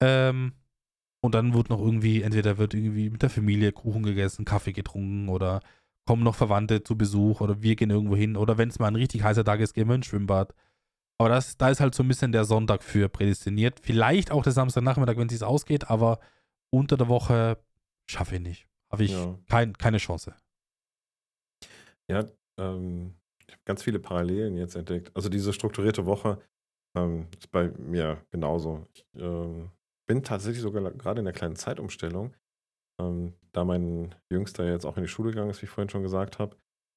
Ähm, 0.00 0.54
und 1.20 1.34
dann 1.34 1.54
wird 1.54 1.70
noch 1.70 1.80
irgendwie, 1.80 2.22
entweder 2.22 2.58
wird 2.58 2.74
irgendwie 2.74 3.10
mit 3.10 3.22
der 3.22 3.30
Familie 3.30 3.72
Kuchen 3.72 4.02
gegessen, 4.02 4.44
Kaffee 4.44 4.72
getrunken 4.72 5.28
oder 5.28 5.60
kommen 6.06 6.22
noch 6.22 6.34
Verwandte 6.34 6.82
zu 6.82 6.96
Besuch 6.96 7.40
oder 7.40 7.62
wir 7.62 7.76
gehen 7.76 7.90
irgendwo 7.90 8.16
hin. 8.16 8.36
Oder 8.36 8.58
wenn 8.58 8.68
es 8.68 8.78
mal 8.78 8.88
ein 8.88 8.96
richtig 8.96 9.22
heißer 9.22 9.44
Tag 9.44 9.60
ist, 9.60 9.74
gehen 9.74 9.88
wir 9.88 9.94
ins 9.94 10.06
Schwimmbad. 10.06 10.54
Aber 11.18 11.28
das, 11.28 11.58
da 11.58 11.68
ist 11.68 11.80
halt 11.80 11.94
so 11.94 12.02
ein 12.02 12.08
bisschen 12.08 12.32
der 12.32 12.44
Sonntag 12.44 12.82
für 12.82 13.08
prädestiniert. 13.10 13.78
Vielleicht 13.80 14.30
auch 14.30 14.42
der 14.42 14.52
Samstagnachmittag, 14.52 15.18
wenn 15.18 15.26
es 15.26 15.34
sich 15.34 15.44
ausgeht, 15.44 15.90
aber 15.90 16.18
unter 16.70 16.96
der 16.96 17.08
Woche 17.08 17.58
schaffe 18.08 18.36
ich 18.36 18.40
nicht. 18.40 18.66
Habe 18.90 19.04
ich 19.04 19.12
Ja. 19.12 19.38
kein, 19.48 19.74
keine 19.74 19.98
Chance. 19.98 20.34
Ja, 22.08 22.24
ähm, 22.58 23.14
ich 23.46 23.52
habe 23.52 23.62
ganz 23.64 23.82
viele 23.82 23.98
Parallelen 23.98 24.56
jetzt 24.56 24.74
entdeckt. 24.74 25.14
Also 25.14 25.28
diese 25.28 25.52
strukturierte 25.52 26.06
Woche 26.06 26.40
ähm, 26.96 27.28
ist 27.38 27.50
bei 27.50 27.68
mir 27.78 28.24
genauso. 28.30 28.86
Ich 28.94 29.04
ähm, 29.16 29.70
bin 30.10 30.24
tatsächlich 30.24 30.60
sogar 30.60 30.90
gerade 30.90 31.20
in 31.20 31.24
der 31.24 31.32
kleinen 31.32 31.54
Zeitumstellung. 31.54 32.34
Ähm, 33.00 33.34
da 33.52 33.64
mein 33.64 34.12
Jüngster 34.28 34.68
jetzt 34.68 34.84
auch 34.84 34.96
in 34.96 35.04
die 35.04 35.08
Schule 35.08 35.30
gegangen 35.30 35.50
ist, 35.50 35.62
wie 35.62 35.66
ich 35.66 35.70
vorhin 35.70 35.88
schon 35.88 36.02
gesagt 36.02 36.40
habe, 36.40 36.56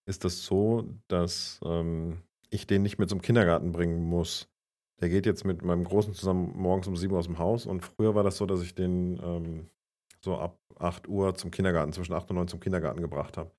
ist 0.10 0.26
es 0.26 0.44
so, 0.48 0.90
dass 1.10 1.60
ähm, 1.64 2.24
ich 2.50 2.66
den 2.66 2.82
nicht 2.82 2.98
mehr 2.98 3.08
zum 3.08 3.22
Kindergarten 3.22 3.72
bringen 3.72 4.02
muss. 4.02 4.50
Der 5.00 5.10
geht 5.10 5.28
jetzt 5.28 5.46
mit 5.46 5.62
meinem 5.62 5.84
Großen 5.84 6.16
zusammen 6.16 6.54
morgens 6.56 6.88
um 6.88 6.98
7 6.98 7.14
Uhr 7.14 7.20
aus 7.20 7.28
dem 7.28 7.38
Haus 7.38 7.68
und 7.68 7.82
früher 7.82 8.16
war 8.16 8.24
das 8.24 8.38
so, 8.38 8.48
dass 8.48 8.64
ich 8.64 8.74
den 8.74 9.22
ähm, 9.24 9.70
so 10.26 10.36
ab 10.36 10.58
8 10.80 11.08
Uhr 11.08 11.36
zum 11.36 11.52
Kindergarten, 11.52 11.94
zwischen 11.94 12.14
8 12.14 12.32
und 12.32 12.38
9 12.38 12.48
zum 12.48 12.62
Kindergarten 12.62 13.02
gebracht 13.02 13.38
habe. 13.38 13.52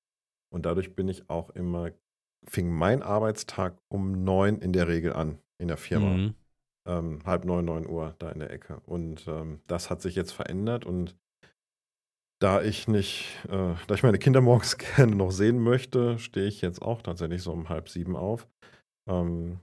Und 0.49 0.65
dadurch 0.65 0.97
bin 0.97 1.07
ich 1.07 1.29
auch 1.29 1.49
immer, 1.51 1.91
fing 2.45 2.69
mein 2.69 3.01
Arbeitstag 3.01 3.77
um 3.87 4.25
9 4.25 4.57
in 4.57 4.73
der 4.73 4.89
Regel 4.89 5.13
an 5.13 5.39
in 5.57 5.69
der 5.69 5.77
Firma. 5.77 6.09
Mhm. 6.09 6.35
Ähm, 6.87 7.19
halb 7.25 7.45
9, 7.45 7.65
9 7.65 7.87
Uhr 7.87 8.15
da 8.19 8.29
in 8.31 8.39
der 8.39 8.51
Ecke. 8.51 8.81
Und 8.85 9.27
ähm, 9.27 9.61
das 9.67 9.89
hat 9.89 10.01
sich 10.01 10.15
jetzt 10.15 10.31
verändert 10.31 10.85
und 10.85 11.15
da 12.41 12.61
ich 12.61 12.87
nicht, 12.87 13.39
äh, 13.47 13.73
da 13.87 13.95
ich 13.95 14.03
meine 14.03 14.19
Kinder 14.19 14.41
morgens 14.41 14.77
gerne 14.95 15.15
noch 15.15 15.31
sehen 15.31 15.59
möchte, 15.59 16.19
stehe 16.19 16.47
ich 16.47 16.61
jetzt 16.61 16.81
auch 16.81 17.01
tatsächlich 17.01 17.41
so 17.41 17.51
um 17.51 17.69
halb 17.69 17.89
sieben 17.89 18.15
auf. 18.15 18.47
Ähm, 19.09 19.59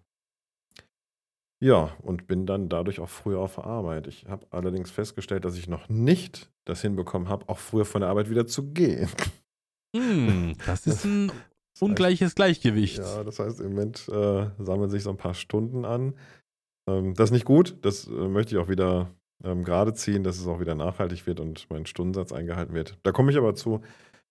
ja, 1.62 1.96
und 2.02 2.26
bin 2.26 2.44
dann 2.44 2.68
dadurch 2.68 2.98
auch 2.98 3.08
früher 3.08 3.38
auf 3.38 3.54
der 3.54 3.64
Arbeit. 3.64 4.08
Ich 4.08 4.26
habe 4.26 4.46
allerdings 4.50 4.90
festgestellt, 4.90 5.44
dass 5.44 5.56
ich 5.56 5.68
noch 5.68 5.88
nicht 5.88 6.50
das 6.64 6.82
hinbekommen 6.82 7.28
habe, 7.28 7.48
auch 7.48 7.58
früher 7.58 7.84
von 7.84 8.00
der 8.00 8.10
Arbeit 8.10 8.30
wieder 8.30 8.48
zu 8.48 8.72
gehen. 8.72 9.08
Hm, 9.94 10.56
das 10.66 10.88
ist 10.88 11.04
ein 11.04 11.28
Das 11.28 11.36
heißt, 11.36 11.82
ungleiches 11.82 12.34
Gleichgewicht. 12.34 12.98
Ja, 12.98 13.22
das 13.22 13.38
heißt, 13.38 13.60
im 13.60 13.70
Moment 13.74 14.08
äh, 14.08 14.50
sammeln 14.58 14.90
sich 14.90 15.04
so 15.04 15.10
ein 15.10 15.16
paar 15.16 15.34
Stunden 15.34 15.84
an. 15.84 16.14
Ähm, 16.88 17.14
das 17.14 17.30
ist 17.30 17.32
nicht 17.32 17.44
gut. 17.44 17.76
Das 17.82 18.06
äh, 18.06 18.10
möchte 18.10 18.54
ich 18.54 18.60
auch 18.60 18.68
wieder 18.68 19.10
ähm, 19.44 19.64
gerade 19.64 19.94
ziehen, 19.94 20.24
dass 20.24 20.38
es 20.38 20.46
auch 20.46 20.60
wieder 20.60 20.74
nachhaltig 20.74 21.26
wird 21.26 21.40
und 21.40 21.68
mein 21.70 21.86
Stundensatz 21.86 22.32
eingehalten 22.32 22.74
wird. 22.74 22.98
Da 23.02 23.12
komme 23.12 23.30
ich 23.30 23.38
aber 23.38 23.54
zu. 23.54 23.82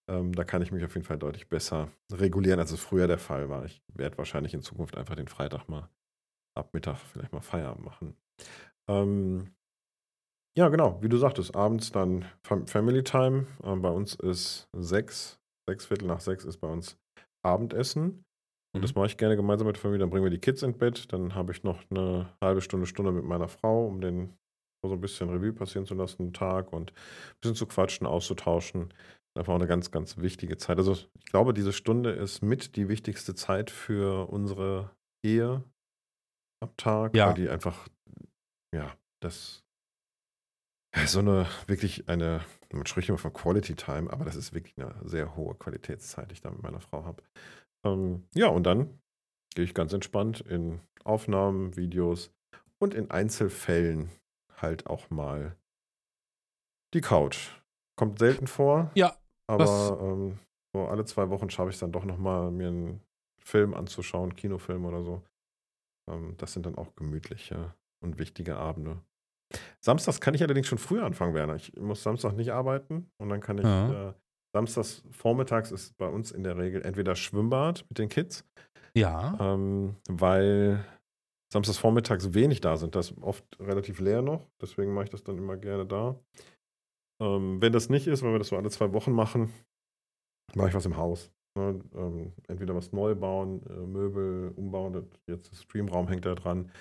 Ähm, 0.09 0.33
da 0.33 0.43
kann 0.43 0.61
ich 0.61 0.71
mich 0.71 0.83
auf 0.83 0.93
jeden 0.95 1.05
Fall 1.05 1.17
deutlich 1.17 1.47
besser 1.49 1.89
regulieren, 2.11 2.59
als 2.59 2.71
es 2.71 2.79
früher 2.79 3.07
der 3.07 3.19
Fall 3.19 3.49
war. 3.49 3.65
Ich 3.65 3.81
werde 3.93 4.17
wahrscheinlich 4.17 4.53
in 4.53 4.61
Zukunft 4.61 4.97
einfach 4.97 5.15
den 5.15 5.27
Freitag 5.27 5.67
mal 5.69 5.89
ab 6.55 6.73
Mittag 6.73 6.97
vielleicht 6.97 7.33
mal 7.33 7.41
Feierabend 7.41 7.85
machen. 7.85 8.15
Ähm, 8.89 9.53
ja, 10.57 10.67
genau, 10.67 11.01
wie 11.01 11.07
du 11.07 11.17
sagtest, 11.17 11.55
abends 11.55 11.91
dann 11.91 12.25
Fam 12.43 12.67
Family 12.67 13.03
Time. 13.03 13.47
Ähm, 13.63 13.81
bei 13.81 13.89
uns 13.89 14.15
ist 14.15 14.67
sechs, 14.73 15.39
sechs 15.69 15.85
Viertel 15.85 16.07
nach 16.07 16.19
sechs 16.19 16.43
ist 16.43 16.57
bei 16.57 16.67
uns 16.67 16.97
Abendessen. 17.43 18.25
Und 18.73 18.83
das 18.83 18.91
Mhm. 18.91 18.95
mache 18.95 19.07
ich 19.07 19.17
gerne 19.17 19.35
gemeinsam 19.35 19.67
mit 19.67 19.75
der 19.75 19.81
Familie. 19.81 19.99
Dann 19.99 20.09
bringen 20.09 20.23
wir 20.25 20.29
die 20.31 20.39
Kids 20.39 20.63
ins 20.63 20.77
Bett. 20.77 21.11
Dann 21.11 21.35
habe 21.35 21.51
ich 21.51 21.63
noch 21.63 21.81
eine 21.89 22.33
halbe 22.41 22.61
Stunde, 22.61 22.85
Stunde 22.87 23.11
mit 23.11 23.25
meiner 23.25 23.47
Frau, 23.47 23.85
um 23.87 24.01
den 24.01 24.37
so 24.85 24.93
ein 24.93 25.01
bisschen 25.01 25.29
Revue 25.29 25.53
passieren 25.53 25.85
zu 25.85 25.93
lassen, 25.93 26.23
den 26.23 26.33
Tag 26.33 26.73
und 26.73 26.91
ein 26.91 27.35
bisschen 27.41 27.55
zu 27.55 27.65
quatschen, 27.67 28.07
auszutauschen. 28.07 28.93
einfach 29.37 29.53
auch 29.53 29.57
eine 29.59 29.67
ganz, 29.67 29.91
ganz 29.91 30.17
wichtige 30.17 30.57
Zeit. 30.57 30.77
Also 30.77 30.93
ich 30.93 31.25
glaube, 31.25 31.53
diese 31.53 31.71
Stunde 31.71 32.11
ist 32.11 32.41
mit 32.41 32.75
die 32.75 32.89
wichtigste 32.89 33.33
Zeit 33.35 33.69
für 33.71 34.27
unsere 34.29 34.91
Ehe 35.25 35.63
am 36.61 36.75
Tag, 36.77 37.15
Ja. 37.15 37.27
weil 37.27 37.35
die 37.35 37.47
einfach, 37.49 37.87
ja, 38.75 38.95
das 39.21 39.63
ja, 40.95 41.07
so 41.07 41.19
eine 41.19 41.47
wirklich 41.67 42.09
eine, 42.09 42.43
man 42.73 42.85
spricht 42.85 43.07
immer 43.07 43.17
von 43.17 43.31
Quality 43.31 43.75
Time, 43.75 44.11
aber 44.11 44.25
das 44.25 44.35
ist 44.35 44.53
wirklich 44.53 44.77
eine 44.77 44.93
sehr 45.07 45.35
hohe 45.37 45.55
Qualitätszeit, 45.55 46.29
die 46.29 46.33
ich 46.33 46.41
da 46.41 46.51
mit 46.51 46.61
meiner 46.61 46.81
Frau 46.81 47.05
habe. 47.05 47.23
Ähm, 47.83 48.27
ja, 48.33 48.47
und 48.47 48.63
dann 48.63 48.99
gehe 49.55 49.65
ich 49.65 49.73
ganz 49.73 49.93
entspannt 49.93 50.41
in 50.41 50.79
Aufnahmen, 51.03 51.75
Videos 51.75 52.31
und 52.79 52.93
in 52.93 53.11
Einzelfällen 53.11 54.09
halt 54.57 54.87
auch 54.87 55.09
mal 55.09 55.55
die 56.93 57.01
Couch. 57.01 57.49
Kommt 57.97 58.19
selten 58.19 58.47
vor, 58.47 58.91
Ja, 58.95 59.15
aber 59.47 59.99
ähm, 60.01 60.39
so 60.73 60.87
alle 60.87 61.05
zwei 61.05 61.29
Wochen 61.29 61.49
schaffe 61.49 61.69
ich 61.69 61.75
es 61.75 61.79
dann 61.79 61.91
doch 61.91 62.05
nochmal, 62.05 62.51
mir 62.51 62.67
einen 62.67 63.01
Film 63.43 63.73
anzuschauen, 63.73 64.35
Kinofilm 64.35 64.85
oder 64.85 65.03
so. 65.03 65.23
Ähm, 66.09 66.35
das 66.37 66.53
sind 66.53 66.65
dann 66.65 66.75
auch 66.75 66.95
gemütliche 66.95 67.73
und 68.03 68.17
wichtige 68.19 68.57
Abende. 68.57 69.01
Samstags 69.81 70.21
kann 70.21 70.33
ich 70.33 70.43
allerdings 70.43 70.67
schon 70.67 70.77
früher 70.77 71.03
anfangen, 71.03 71.33
Werner. 71.33 71.55
Ich 71.55 71.73
muss 71.75 72.03
Samstag 72.03 72.33
nicht 72.33 72.51
arbeiten 72.51 73.11
und 73.17 73.29
dann 73.29 73.41
kann 73.41 73.57
ich. 73.57 73.65
Ja. 73.65 74.09
Äh, 74.09 74.13
Samstags 74.53 75.03
vormittags 75.11 75.71
ist 75.71 75.97
bei 75.97 76.07
uns 76.07 76.31
in 76.31 76.43
der 76.43 76.57
Regel 76.57 76.81
entweder 76.83 77.15
Schwimmbad 77.15 77.85
mit 77.89 77.97
den 77.97 78.09
Kids, 78.09 78.45
ja. 78.95 79.37
ähm, 79.39 79.95
weil 80.09 80.85
samstags 81.51 81.77
vormittags 81.77 82.33
wenig 82.33 82.61
da 82.61 82.77
sind. 82.77 82.95
Das 82.95 83.11
ist 83.11 83.21
oft 83.21 83.45
relativ 83.59 83.99
leer 83.99 84.21
noch, 84.21 84.47
deswegen 84.61 84.93
mache 84.93 85.05
ich 85.05 85.09
das 85.09 85.23
dann 85.23 85.37
immer 85.37 85.57
gerne 85.57 85.85
da. 85.85 86.19
Ähm, 87.21 87.61
wenn 87.61 87.71
das 87.71 87.89
nicht 87.89 88.07
ist, 88.07 88.23
weil 88.23 88.31
wir 88.31 88.39
das 88.39 88.49
so 88.49 88.57
alle 88.57 88.69
zwei 88.69 88.91
Wochen 88.93 89.11
machen, 89.11 89.53
mache 90.55 90.69
ich 90.69 90.73
was 90.73 90.85
im 90.85 90.97
Haus. 90.97 91.31
Ne? 91.57 91.79
Ähm, 91.93 92.33
entweder 92.47 92.75
was 92.75 92.91
neu 92.91 93.15
bauen, 93.15 93.61
äh, 93.69 93.85
Möbel 93.85 94.51
umbauen, 94.55 95.09
jetzt 95.27 95.51
ist 95.51 95.63
Streamraum 95.63 96.07
hängt 96.07 96.25
da 96.25 96.35
dran, 96.35 96.71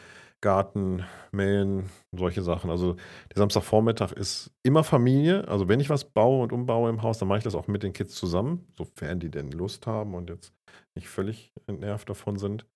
Garten, 0.40 1.04
mähen, 1.32 1.90
solche 2.12 2.42
Sachen. 2.42 2.70
Also 2.70 2.94
der 2.94 3.36
Samstagvormittag 3.36 4.12
ist 4.12 4.50
immer 4.62 4.84
Familie. 4.84 5.46
Also 5.48 5.68
wenn 5.68 5.80
ich 5.80 5.90
was 5.90 6.04
baue 6.04 6.42
und 6.42 6.52
umbaue 6.52 6.88
im 6.90 7.02
Haus, 7.02 7.18
dann 7.18 7.28
mache 7.28 7.38
ich 7.38 7.44
das 7.44 7.54
auch 7.54 7.68
mit 7.68 7.82
den 7.82 7.92
Kids 7.92 8.14
zusammen, 8.14 8.66
sofern 8.76 9.20
die 9.20 9.30
denn 9.30 9.50
Lust 9.50 9.86
haben 9.86 10.14
und 10.14 10.30
jetzt 10.30 10.54
nicht 10.94 11.08
völlig 11.08 11.52
entnervt 11.66 12.08
davon 12.08 12.38
sind. 12.38 12.66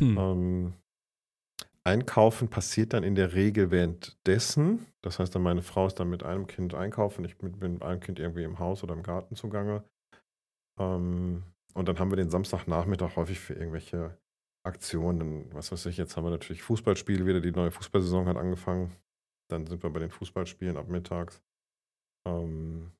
Hm. 0.00 0.18
Ähm, 0.18 0.72
einkaufen 1.84 2.48
passiert 2.48 2.92
dann 2.92 3.04
in 3.04 3.14
der 3.14 3.34
Regel 3.34 3.70
währenddessen. 3.70 4.86
Das 5.02 5.18
heißt, 5.18 5.34
dann 5.34 5.42
meine 5.42 5.62
Frau 5.62 5.86
ist 5.86 6.00
dann 6.00 6.10
mit 6.10 6.22
einem 6.22 6.46
Kind 6.46 6.74
einkaufen, 6.74 7.24
ich 7.24 7.38
bin 7.38 7.56
mit 7.58 7.82
einem 7.82 8.00
Kind 8.00 8.18
irgendwie 8.18 8.42
im 8.42 8.58
Haus 8.58 8.82
oder 8.82 8.94
im 8.94 9.02
Garten 9.02 9.36
zugange. 9.36 9.84
Ähm, 10.80 11.44
und 11.74 11.88
dann 11.88 11.98
haben 11.98 12.10
wir 12.10 12.16
den 12.16 12.30
Samstagnachmittag 12.30 13.16
häufig 13.16 13.38
für 13.38 13.54
irgendwelche 13.54 14.16
Aktionen. 14.64 15.52
Was 15.52 15.70
weiß 15.70 15.86
ich, 15.86 15.96
jetzt 15.96 16.16
haben 16.16 16.24
wir 16.24 16.30
natürlich 16.30 16.62
Fußballspiele 16.62 17.26
wieder, 17.26 17.40
die 17.40 17.52
neue 17.52 17.70
Fußballsaison 17.70 18.26
hat 18.26 18.36
angefangen. 18.36 18.96
Dann 19.50 19.66
sind 19.66 19.82
wir 19.82 19.90
bei 19.90 20.00
den 20.00 20.10
Fußballspielen 20.10 20.76
ab 20.76 20.88
mittags. 20.88 21.42
Ähm, 22.26 22.92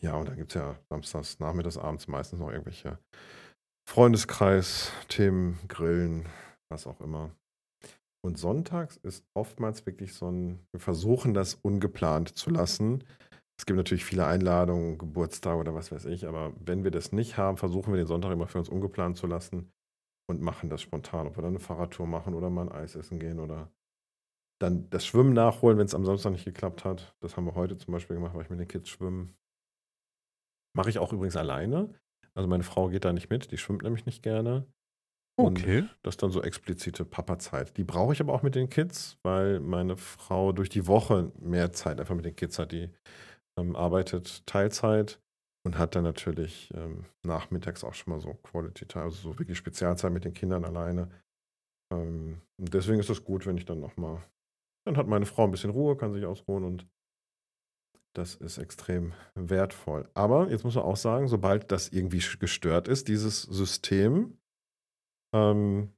ja, 0.00 0.16
und 0.16 0.28
dann 0.28 0.36
gibt 0.36 0.50
es 0.50 0.54
ja 0.54 0.78
samstags, 0.88 1.38
nachmittags, 1.38 1.76
abends 1.76 2.08
meistens 2.08 2.40
noch 2.40 2.50
irgendwelche 2.50 2.98
Freundeskreis-Themen, 3.88 5.58
Grillen, 5.68 6.26
was 6.70 6.86
auch 6.86 7.00
immer. 7.00 7.30
Und 8.24 8.38
sonntags 8.38 8.96
ist 8.96 9.26
oftmals 9.34 9.84
wirklich 9.84 10.14
so 10.14 10.30
ein, 10.30 10.66
wir 10.72 10.80
versuchen 10.80 11.34
das 11.34 11.54
ungeplant 11.56 12.30
zu 12.38 12.48
lassen. 12.48 13.04
Es 13.58 13.66
gibt 13.66 13.76
natürlich 13.76 14.06
viele 14.06 14.26
Einladungen, 14.26 14.96
Geburtstage 14.96 15.60
oder 15.60 15.74
was 15.74 15.92
weiß 15.92 16.06
ich, 16.06 16.26
aber 16.26 16.54
wenn 16.58 16.82
wir 16.82 16.90
das 16.90 17.12
nicht 17.12 17.36
haben, 17.36 17.58
versuchen 17.58 17.92
wir 17.92 17.98
den 17.98 18.06
Sonntag 18.06 18.32
immer 18.32 18.48
für 18.48 18.58
uns 18.58 18.70
ungeplant 18.70 19.18
zu 19.18 19.26
lassen 19.26 19.70
und 20.28 20.40
machen 20.40 20.70
das 20.70 20.82
spontan. 20.82 21.26
Ob 21.26 21.36
wir 21.36 21.42
dann 21.42 21.52
eine 21.52 21.60
Fahrradtour 21.60 22.06
machen 22.06 22.34
oder 22.34 22.50
mal 22.50 22.62
ein 22.68 22.72
Eis 22.72 22.94
essen 22.96 23.18
gehen 23.18 23.40
oder 23.40 23.72
dann 24.60 24.88
das 24.90 25.06
Schwimmen 25.06 25.34
nachholen, 25.34 25.78
wenn 25.78 25.86
es 25.86 25.94
am 25.94 26.04
Samstag 26.04 26.32
nicht 26.32 26.44
geklappt 26.44 26.84
hat. 26.84 27.16
Das 27.20 27.36
haben 27.36 27.46
wir 27.46 27.54
heute 27.54 27.76
zum 27.76 27.92
Beispiel 27.92 28.16
gemacht, 28.16 28.34
weil 28.34 28.42
ich 28.42 28.50
mit 28.50 28.60
den 28.60 28.68
Kids 28.68 28.88
schwimmen. 28.88 29.36
Mache 30.76 30.90
ich 30.90 30.98
auch 30.98 31.12
übrigens 31.12 31.36
alleine. 31.36 31.94
Also 32.34 32.48
meine 32.48 32.64
Frau 32.64 32.88
geht 32.88 33.04
da 33.04 33.12
nicht 33.12 33.30
mit, 33.30 33.50
die 33.52 33.58
schwimmt 33.58 33.82
nämlich 33.82 34.06
nicht 34.06 34.22
gerne. 34.22 34.66
Und 35.40 35.58
Okay. 35.58 35.88
das 36.02 36.14
ist 36.14 36.22
dann 36.22 36.30
so 36.30 36.42
explizite 36.42 37.04
Papa-Zeit. 37.04 37.76
Die 37.76 37.84
brauche 37.84 38.12
ich 38.12 38.20
aber 38.20 38.34
auch 38.34 38.42
mit 38.42 38.54
den 38.54 38.70
Kids, 38.70 39.18
weil 39.24 39.60
meine 39.60 39.96
Frau 39.96 40.52
durch 40.52 40.68
die 40.70 40.86
Woche 40.86 41.32
mehr 41.40 41.72
Zeit 41.72 42.00
einfach 42.00 42.14
mit 42.14 42.24
den 42.24 42.36
Kids 42.36 42.58
hat. 42.58 42.72
Die 42.72 42.90
ähm, 43.58 43.76
arbeitet 43.76 44.46
Teilzeit 44.46 45.20
und 45.64 45.78
hat 45.78 45.94
dann 45.94 46.04
natürlich 46.04 46.72
ähm, 46.74 47.06
nachmittags 47.24 47.84
auch 47.84 47.94
schon 47.94 48.12
mal 48.12 48.20
so 48.20 48.34
Quality 48.34 48.86
Time, 48.86 49.04
also 49.04 49.16
so 49.30 49.38
wirklich 49.38 49.58
Spezialzeit 49.58 50.12
mit 50.12 50.24
den 50.24 50.34
Kindern 50.34 50.64
alleine. 50.64 51.08
Ähm, 51.92 52.42
und 52.58 52.74
deswegen 52.74 53.00
ist 53.00 53.10
es 53.10 53.24
gut, 53.24 53.46
wenn 53.46 53.56
ich 53.56 53.64
dann 53.64 53.80
nochmal, 53.80 54.22
dann 54.86 54.96
hat 54.96 55.06
meine 55.06 55.26
Frau 55.26 55.44
ein 55.44 55.50
bisschen 55.50 55.70
Ruhe, 55.70 55.96
kann 55.96 56.12
sich 56.12 56.26
ausruhen 56.26 56.64
und 56.64 56.86
das 58.14 58.36
ist 58.36 58.58
extrem 58.58 59.12
wertvoll. 59.34 60.08
Aber 60.14 60.50
jetzt 60.50 60.64
muss 60.64 60.76
man 60.76 60.84
auch 60.84 60.96
sagen, 60.96 61.26
sobald 61.26 61.72
das 61.72 61.88
irgendwie 61.88 62.22
gestört 62.38 62.86
ist, 62.86 63.08
dieses 63.08 63.42
System, 63.42 64.38
ähm, 65.34 65.92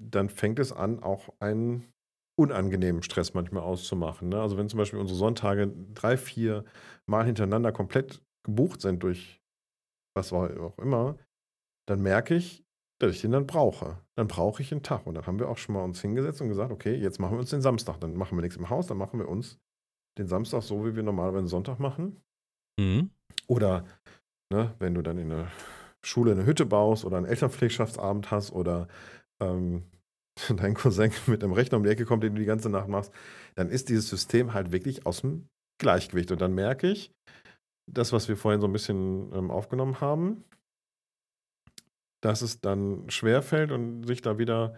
dann 0.00 0.28
fängt 0.28 0.58
es 0.58 0.72
an, 0.72 1.02
auch 1.02 1.28
einen 1.40 1.92
unangenehmen 2.38 3.02
Stress 3.02 3.34
manchmal 3.34 3.64
auszumachen. 3.64 4.28
Ne? 4.28 4.40
Also 4.40 4.56
wenn 4.56 4.68
zum 4.68 4.78
Beispiel 4.78 5.00
unsere 5.00 5.18
Sonntage 5.18 5.74
drei, 5.92 6.16
vier 6.16 6.64
Mal 7.06 7.26
hintereinander 7.26 7.72
komplett 7.72 8.22
gebucht 8.44 8.80
sind 8.80 9.02
durch 9.02 9.40
was 10.14 10.32
auch 10.32 10.78
immer, 10.78 11.18
dann 11.86 12.02
merke 12.02 12.34
ich, 12.34 12.64
dass 13.00 13.14
ich 13.14 13.20
den 13.22 13.32
dann 13.32 13.46
brauche. 13.46 13.98
Dann 14.16 14.28
brauche 14.28 14.62
ich 14.62 14.72
einen 14.72 14.82
Tag. 14.82 15.06
Und 15.06 15.14
dann 15.14 15.26
haben 15.26 15.38
wir 15.38 15.48
auch 15.48 15.58
schon 15.58 15.74
mal 15.74 15.84
uns 15.84 16.00
hingesetzt 16.00 16.40
und 16.40 16.48
gesagt, 16.48 16.70
okay, 16.70 16.94
jetzt 16.94 17.18
machen 17.18 17.32
wir 17.32 17.40
uns 17.40 17.50
den 17.50 17.62
Samstag. 17.62 17.98
Dann 18.00 18.14
machen 18.14 18.36
wir 18.36 18.42
nichts 18.42 18.56
im 18.56 18.68
Haus, 18.68 18.86
dann 18.86 18.98
machen 18.98 19.18
wir 19.18 19.28
uns 19.28 19.58
den 20.18 20.26
Samstag 20.26 20.62
so, 20.62 20.84
wie 20.84 20.96
wir 20.96 21.02
normalerweise 21.02 21.38
einen 21.38 21.48
Sonntag 21.48 21.78
machen. 21.78 22.20
Mhm. 22.78 23.10
Oder 23.46 23.84
ne, 24.52 24.74
wenn 24.78 24.94
du 24.94 25.02
dann 25.02 25.18
in 25.18 25.30
der 25.30 25.50
Schule 26.04 26.32
eine 26.32 26.46
Hütte 26.46 26.66
baust 26.66 27.04
oder 27.04 27.16
einen 27.16 27.26
Elternpflegschaftsabend 27.26 28.30
hast 28.30 28.52
oder 28.52 28.88
ähm, 29.40 29.84
dein 30.56 30.74
Cousin 30.74 31.12
mit 31.26 31.42
einem 31.42 31.52
Rechner 31.52 31.78
um 31.78 31.84
die 31.84 31.90
Ecke 31.90 32.04
kommt, 32.04 32.22
den 32.22 32.34
du 32.34 32.40
die 32.40 32.46
ganze 32.46 32.70
Nacht 32.70 32.88
machst, 32.88 33.12
dann 33.54 33.70
ist 33.70 33.88
dieses 33.88 34.08
System 34.08 34.52
halt 34.52 34.72
wirklich 34.72 35.06
aus 35.06 35.22
dem 35.22 35.48
Gleichgewicht. 35.78 36.30
Und 36.30 36.40
dann 36.40 36.54
merke 36.54 36.88
ich, 36.88 37.12
das, 37.92 38.12
was 38.12 38.28
wir 38.28 38.36
vorhin 38.36 38.60
so 38.60 38.68
ein 38.68 38.72
bisschen 38.72 39.32
ähm, 39.32 39.50
aufgenommen 39.50 40.00
haben, 40.00 40.44
dass 42.22 42.42
es 42.42 42.60
dann 42.60 43.08
schwerfällt 43.10 43.72
und 43.72 44.06
sich 44.06 44.22
da 44.22 44.38
wieder 44.38 44.74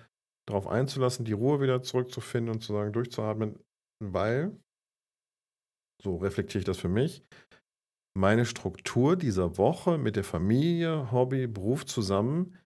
darauf 0.47 0.67
einzulassen, 0.67 1.25
die 1.25 1.33
Ruhe 1.33 1.61
wieder 1.61 1.83
zurückzufinden 1.83 2.55
und 2.55 2.61
zu 2.61 2.73
sagen, 2.73 2.93
durchzuatmen, 2.93 3.59
weil, 4.01 4.57
so 6.03 6.17
reflektiere 6.17 6.61
ich 6.61 6.65
das 6.65 6.79
für 6.79 6.89
mich, 6.89 7.25
meine 8.15 8.45
Struktur 8.45 9.17
dieser 9.17 9.57
Woche 9.57 9.99
mit 9.99 10.17
der 10.17 10.25
Familie, 10.25 11.13
Hobby, 11.13 11.47
Beruf 11.47 11.87
zusammen 11.87 12.59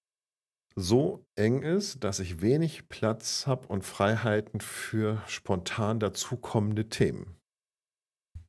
so 0.75 1.25
eng 1.37 1.63
ist, 1.63 2.05
dass 2.05 2.21
ich 2.21 2.43
wenig 2.43 2.89
Platz 2.89 3.47
habe 3.47 3.67
und 3.69 3.83
Freiheiten 3.83 4.61
für 4.61 5.23
spontan 5.27 6.01
dazukommende 6.01 6.89
Themen. 6.89 7.37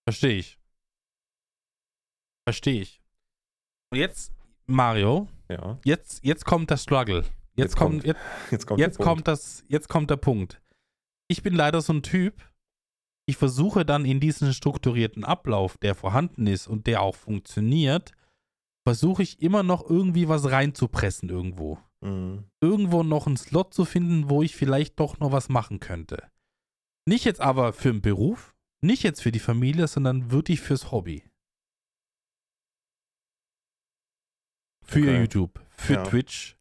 Verstehe 0.04 0.38
ich. 0.38 0.60
Verstehe 2.48 2.82
ich. 2.82 3.02
Und 3.92 4.00
jetzt, 4.00 4.32
Mario, 4.68 5.28
Ja, 5.50 5.80
jetzt, 5.84 6.24
jetzt 6.24 6.46
kommt 6.46 6.70
der 6.70 6.78
Struggle. 6.78 7.18
Jetzt, 7.18 7.32
Jetzt 7.58 7.76
kommt, 7.76 7.92
kommt 7.92 8.06
jetzt, 8.06 8.20
jetzt 8.52 8.66
kommt 8.66 8.80
jetzt 8.80 9.00
der 9.00 9.04
Punkt. 9.04 9.16
kommt 9.18 9.28
das, 9.28 9.66
jetzt 9.68 9.90
kommt 9.90 10.10
der 10.10 10.16
Punkt. 10.16 10.62
Ich 11.28 11.44
bin 11.44 11.54
leider 11.54 11.82
so 11.82 11.92
ein 11.92 12.04
Typ, 12.04 12.50
ich 13.26 13.36
versuche 13.36 13.84
dann 13.84 14.06
in 14.06 14.22
diesen 14.22 14.54
strukturierten 14.54 15.26
Ablauf, 15.26 15.78
der 15.78 15.94
vorhanden 15.94 16.48
ist 16.48 16.68
und 16.68 16.88
der 16.88 17.02
auch 17.02 17.16
funktioniert, 17.16 18.14
versuche 18.88 19.24
ich 19.24 19.42
immer 19.42 19.64
noch 19.64 19.90
irgendwie 19.90 20.30
was 20.30 20.50
reinzupressen 20.50 21.28
irgendwo. 21.28 21.80
Mhm. 22.00 22.46
Irgendwo 22.62 23.04
noch 23.04 23.28
einen 23.28 23.36
Slot 23.36 23.74
zu 23.74 23.84
finden, 23.84 24.30
wo 24.30 24.42
ich 24.42 24.56
vielleicht 24.56 25.02
doch 25.02 25.20
noch 25.20 25.34
was 25.34 25.50
machen 25.50 25.82
könnte. 25.82 26.24
Nicht 27.06 27.26
jetzt 27.26 27.42
aber 27.42 27.74
für 27.74 27.92
den 27.92 28.02
Beruf, 28.02 28.56
nicht 28.82 29.04
jetzt 29.04 29.22
für 29.22 29.34
die 29.34 29.40
Familie, 29.40 29.88
sondern 29.90 30.32
wirklich 30.32 30.62
fürs 30.62 30.94
Hobby. 30.94 31.24
Für 34.88 35.00
Okay. 35.00 35.20
YouTube, 35.20 35.60
für 35.70 35.94
Ja. 35.94 36.04
Twitch. 36.04 36.58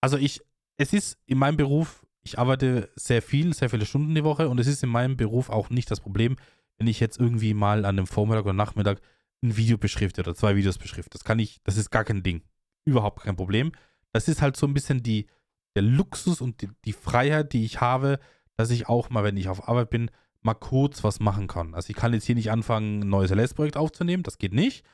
Also 0.00 0.16
ich, 0.16 0.40
es 0.76 0.92
ist 0.92 1.18
in 1.26 1.38
meinem 1.38 1.56
Beruf, 1.56 2.06
ich 2.22 2.38
arbeite 2.38 2.90
sehr 2.96 3.20
viel, 3.20 3.52
sehr 3.52 3.68
viele 3.68 3.84
Stunden 3.86 4.14
die 4.14 4.24
Woche 4.24 4.48
und 4.48 4.58
es 4.58 4.66
ist 4.66 4.82
in 4.82 4.88
meinem 4.88 5.16
Beruf 5.16 5.50
auch 5.50 5.70
nicht 5.70 5.90
das 5.90 6.00
Problem, 6.00 6.36
wenn 6.78 6.86
ich 6.86 7.00
jetzt 7.00 7.18
irgendwie 7.20 7.54
mal 7.54 7.80
an 7.84 7.98
einem 7.98 8.06
Vormittag 8.06 8.44
oder 8.44 8.52
Nachmittag 8.52 9.00
ein 9.42 9.56
Video 9.56 9.76
beschrifte 9.76 10.22
oder 10.22 10.34
zwei 10.34 10.56
Videos 10.56 10.78
beschrifte. 10.78 11.10
Das 11.10 11.24
kann 11.24 11.38
ich, 11.38 11.60
das 11.64 11.76
ist 11.76 11.90
gar 11.90 12.04
kein 12.04 12.22
Ding. 12.22 12.42
Überhaupt 12.84 13.22
kein 13.22 13.36
Problem. 13.36 13.72
Das 14.12 14.28
ist 14.28 14.40
halt 14.40 14.56
so 14.56 14.66
ein 14.66 14.74
bisschen 14.74 15.02
die, 15.02 15.26
der 15.74 15.82
Luxus 15.82 16.40
und 16.40 16.62
die, 16.62 16.70
die 16.84 16.92
Freiheit, 16.92 17.52
die 17.52 17.64
ich 17.64 17.80
habe, 17.80 18.18
dass 18.56 18.70
ich 18.70 18.88
auch 18.88 19.10
mal, 19.10 19.24
wenn 19.24 19.36
ich 19.36 19.48
auf 19.48 19.68
Arbeit 19.68 19.90
bin, 19.90 20.10
mal 20.42 20.54
kurz 20.54 21.02
was 21.02 21.20
machen 21.20 21.46
kann. 21.46 21.74
Also 21.74 21.90
ich 21.90 21.96
kann 21.96 22.12
jetzt 22.12 22.24
hier 22.24 22.34
nicht 22.34 22.50
anfangen, 22.50 23.00
ein 23.00 23.08
neues 23.08 23.30
LS-Projekt 23.30 23.76
aufzunehmen, 23.76 24.22
das 24.22 24.38
geht 24.38 24.52
nicht. 24.52 24.84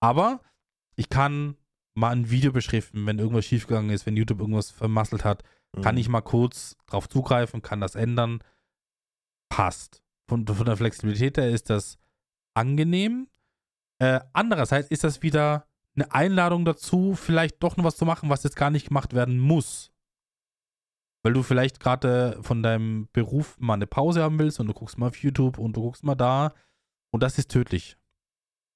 Aber 0.00 0.40
ich 0.96 1.08
kann 1.08 1.56
mal 1.94 2.10
ein 2.10 2.30
Video 2.30 2.52
beschriften, 2.52 3.06
wenn 3.06 3.18
irgendwas 3.18 3.44
schiefgegangen 3.44 3.90
ist, 3.90 4.06
wenn 4.06 4.16
YouTube 4.16 4.40
irgendwas 4.40 4.70
vermasselt 4.70 5.24
hat, 5.24 5.42
kann 5.82 5.94
Mhm. 5.94 6.00
ich 6.00 6.08
mal 6.08 6.20
kurz 6.22 6.76
drauf 6.86 7.08
zugreifen, 7.08 7.62
kann 7.62 7.80
das 7.80 7.94
ändern. 7.94 8.40
Passt. 9.48 10.02
Von, 10.28 10.46
von 10.46 10.66
der 10.66 10.76
Flexibilität 10.76 11.36
her 11.36 11.50
ist 11.50 11.70
das 11.70 11.98
angenehm. 12.54 13.28
Äh, 13.98 14.20
andererseits 14.32 14.88
ist 14.88 15.04
das 15.04 15.22
wieder 15.22 15.66
eine 15.96 16.12
Einladung 16.12 16.64
dazu, 16.64 17.14
vielleicht 17.14 17.62
doch 17.62 17.76
noch 17.76 17.84
was 17.84 17.96
zu 17.96 18.04
machen, 18.04 18.28
was 18.30 18.42
jetzt 18.42 18.56
gar 18.56 18.70
nicht 18.70 18.88
gemacht 18.88 19.12
werden 19.14 19.38
muss. 19.38 19.92
Weil 21.22 21.32
du 21.34 21.42
vielleicht 21.42 21.78
gerade 21.80 22.38
von 22.42 22.62
deinem 22.62 23.08
Beruf 23.12 23.56
mal 23.58 23.74
eine 23.74 23.86
Pause 23.86 24.22
haben 24.22 24.38
willst 24.38 24.60
und 24.60 24.66
du 24.66 24.74
guckst 24.74 24.98
mal 24.98 25.08
auf 25.08 25.16
YouTube 25.16 25.58
und 25.58 25.76
du 25.76 25.82
guckst 25.82 26.02
mal 26.04 26.14
da. 26.14 26.52
Und 27.12 27.22
das 27.22 27.38
ist 27.38 27.50
tödlich. 27.50 27.96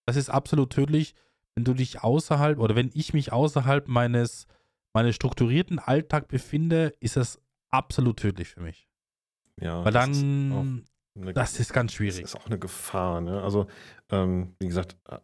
Das 0.07 0.17
ist 0.17 0.31
absolut 0.31 0.71
tödlich, 0.73 1.15
wenn 1.59 1.65
du 1.65 1.75
dich 1.75 2.05
außerhalb 2.05 2.61
oder 2.61 2.77
wenn 2.77 2.93
ich 2.95 3.13
mich 3.15 3.33
außerhalb 3.33 3.89
meines, 3.89 4.47
meines 4.95 5.17
strukturierten 5.17 5.81
Alltag 5.81 6.29
befinde, 6.29 6.95
ist 7.01 7.17
das 7.17 7.41
absolut 7.69 8.19
tödlich 8.19 8.49
für 8.51 8.61
mich. 8.61 8.89
Ja, 9.61 9.85
Weil 9.85 9.93
das 9.93 10.07
ist 10.09 10.23
dann, 10.23 10.85
eine- 11.17 11.33
das 11.33 11.59
ist 11.59 11.73
ganz 11.73 11.91
Das 11.91 11.97
schwierig. 11.97 12.21
ist 12.23 12.37
auch 12.37 12.47
eine 12.47 12.61
Gefahr, 12.61 13.21
ne? 13.21 13.43
Also, 13.43 13.67
ähm, 14.11 14.55
wie 14.61 14.69
gesagt, 14.69 14.97
äh, 15.09 15.19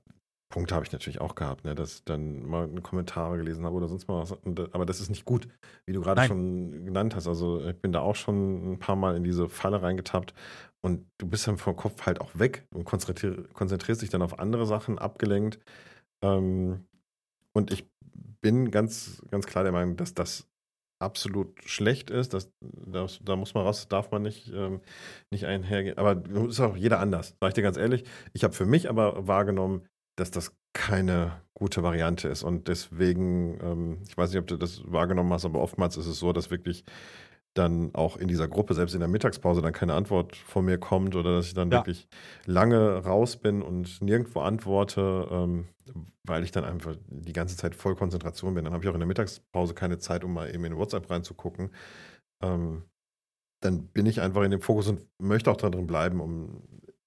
Punkte 0.49 0.75
habe 0.75 0.85
ich 0.85 0.91
natürlich 0.91 1.21
auch 1.21 1.37
gehabt, 1.37 1.65
ne? 1.65 1.77
Dass 1.77 1.95
ich 1.99 2.05
dann 2.05 2.45
mal 2.45 2.69
Kommentare 2.81 3.37
gelesen 3.37 3.65
habe 3.65 3.77
oder 3.77 3.87
sonst 3.87 4.09
mal 4.09 4.21
was. 4.21 4.33
Äh, 4.33 4.69
aber 4.73 4.87
das 4.87 5.01
ist 5.01 5.11
nicht 5.11 5.25
gut, 5.25 5.47
wie 5.87 5.93
du 5.93 6.01
gerade 6.01 6.23
schon 6.27 6.85
genannt 6.85 7.15
hast. 7.15 7.29
Also 7.29 7.65
ich 7.65 7.77
bin 7.81 7.93
da 7.93 8.01
auch 8.01 8.17
schon 8.17 8.73
ein 8.73 8.79
paar 8.81 8.97
Mal 8.97 9.15
in 9.17 9.23
diese 9.23 9.49
Falle 9.49 9.83
reingetappt 9.83 10.35
und 10.81 11.07
du 11.19 11.29
bist 11.29 11.47
dann 11.47 11.59
vom 11.59 11.77
Kopf 11.77 12.07
halt 12.07 12.21
auch 12.21 12.37
weg 12.37 12.67
und 12.75 12.85
konzentrier, 12.85 13.45
konzentrierst 13.53 14.03
dich 14.03 14.11
dann 14.11 14.21
auf 14.23 14.41
andere 14.41 14.67
Sachen, 14.67 14.99
abgelenkt. 14.99 15.61
Ähm, 16.23 16.87
und 17.53 17.73
ich 17.73 17.89
bin 18.41 18.71
ganz, 18.71 19.23
ganz 19.31 19.47
klar 19.47 19.65
der 19.65 19.73
Meinung, 19.73 19.97
dass 19.97 20.15
das 20.15 20.47
absolut 21.01 21.63
schlecht 21.65 22.11
ist. 22.11 22.35
Das, 22.35 22.51
das, 22.61 23.21
da 23.23 23.37
muss 23.37 23.55
man 23.55 23.65
raus, 23.65 23.89
darf 23.89 24.11
man 24.11 24.23
nicht, 24.23 24.51
ähm, 24.53 24.81
nicht 25.31 25.45
einhergehen. 25.45 25.99
Aber 25.99 26.23
ist 26.49 26.61
auch 26.61 26.77
jeder 26.77 27.01
anders, 27.01 27.37
sag 27.41 27.49
ich 27.49 27.55
dir 27.55 27.63
ganz 27.63 27.77
ehrlich. 27.77 28.05
Ich 28.33 28.45
habe 28.45 28.55
für 28.55 28.67
mich 28.67 28.89
aber 28.89 29.27
wahrgenommen, 29.27 29.87
dass 30.17 30.31
das 30.31 30.57
keine 30.73 31.41
gute 31.55 31.83
Variante 31.83 32.29
ist. 32.29 32.43
Und 32.43 32.69
deswegen, 32.69 33.59
ähm, 33.63 33.99
ich 34.09 34.17
weiß 34.17 34.31
nicht, 34.31 34.41
ob 34.41 34.47
du 34.47 34.57
das 34.57 34.83
wahrgenommen 34.91 35.33
hast, 35.33 35.45
aber 35.45 35.61
oftmals 35.61 35.97
ist 35.97 36.07
es 36.07 36.19
so, 36.19 36.33
dass 36.33 36.51
wirklich 36.51 36.85
dann 37.55 37.95
auch 37.95 38.17
in 38.17 38.27
dieser 38.29 38.49
Gruppe, 38.49 38.75
selbst 38.75 38.95
in 38.95 39.01
der 39.01 39.09
Mittagspause, 39.09 39.63
dann 39.63 39.73
keine 39.73 39.95
Antwort 39.95 40.35
von 40.37 40.65
mir 40.65 40.79
kommt 40.79 41.15
oder 41.15 41.37
dass 41.37 41.47
ich 41.47 41.55
dann 41.55 41.71
Ja. 41.71 41.79
wirklich 41.79 42.09
lange 42.47 42.97
raus 43.05 43.37
bin 43.37 43.63
und 43.63 44.03
nirgendwo 44.03 44.41
antworte, 44.41 45.29
ähm, 45.31 45.69
weil 46.25 46.43
ich 46.43 46.51
dann 46.51 46.65
einfach 46.65 46.97
die 47.09 47.33
ganze 47.33 47.57
Zeit 47.57 47.75
voll 47.77 47.95
Konzentration 47.95 48.55
bin. 48.55 48.65
Dann 48.65 48.73
habe 48.75 48.85
ich 48.85 48.91
auch 48.91 48.95
in 48.95 49.01
der 49.01 49.07
Mittagspause 49.07 49.75
keine 49.75 49.99
Zeit, 49.99 50.25
um 50.25 50.35
mal 50.35 50.53
eben 50.53 50.65
in 50.65 50.77
WhatsApp 50.77 51.09
reinzugucken. 51.11 51.71
Ähm, 52.43 52.83
dann 53.63 53.87
bin 53.89 54.07
ich 54.07 54.21
einfach 54.21 54.43
in 54.43 54.51
dem 54.51 54.61
Fokus 54.61 54.89
und 54.89 55.07
möchte 55.19 55.51
auch 55.51 55.57
darin 55.57 55.87
bleiben, 55.87 56.21
um 56.21 56.63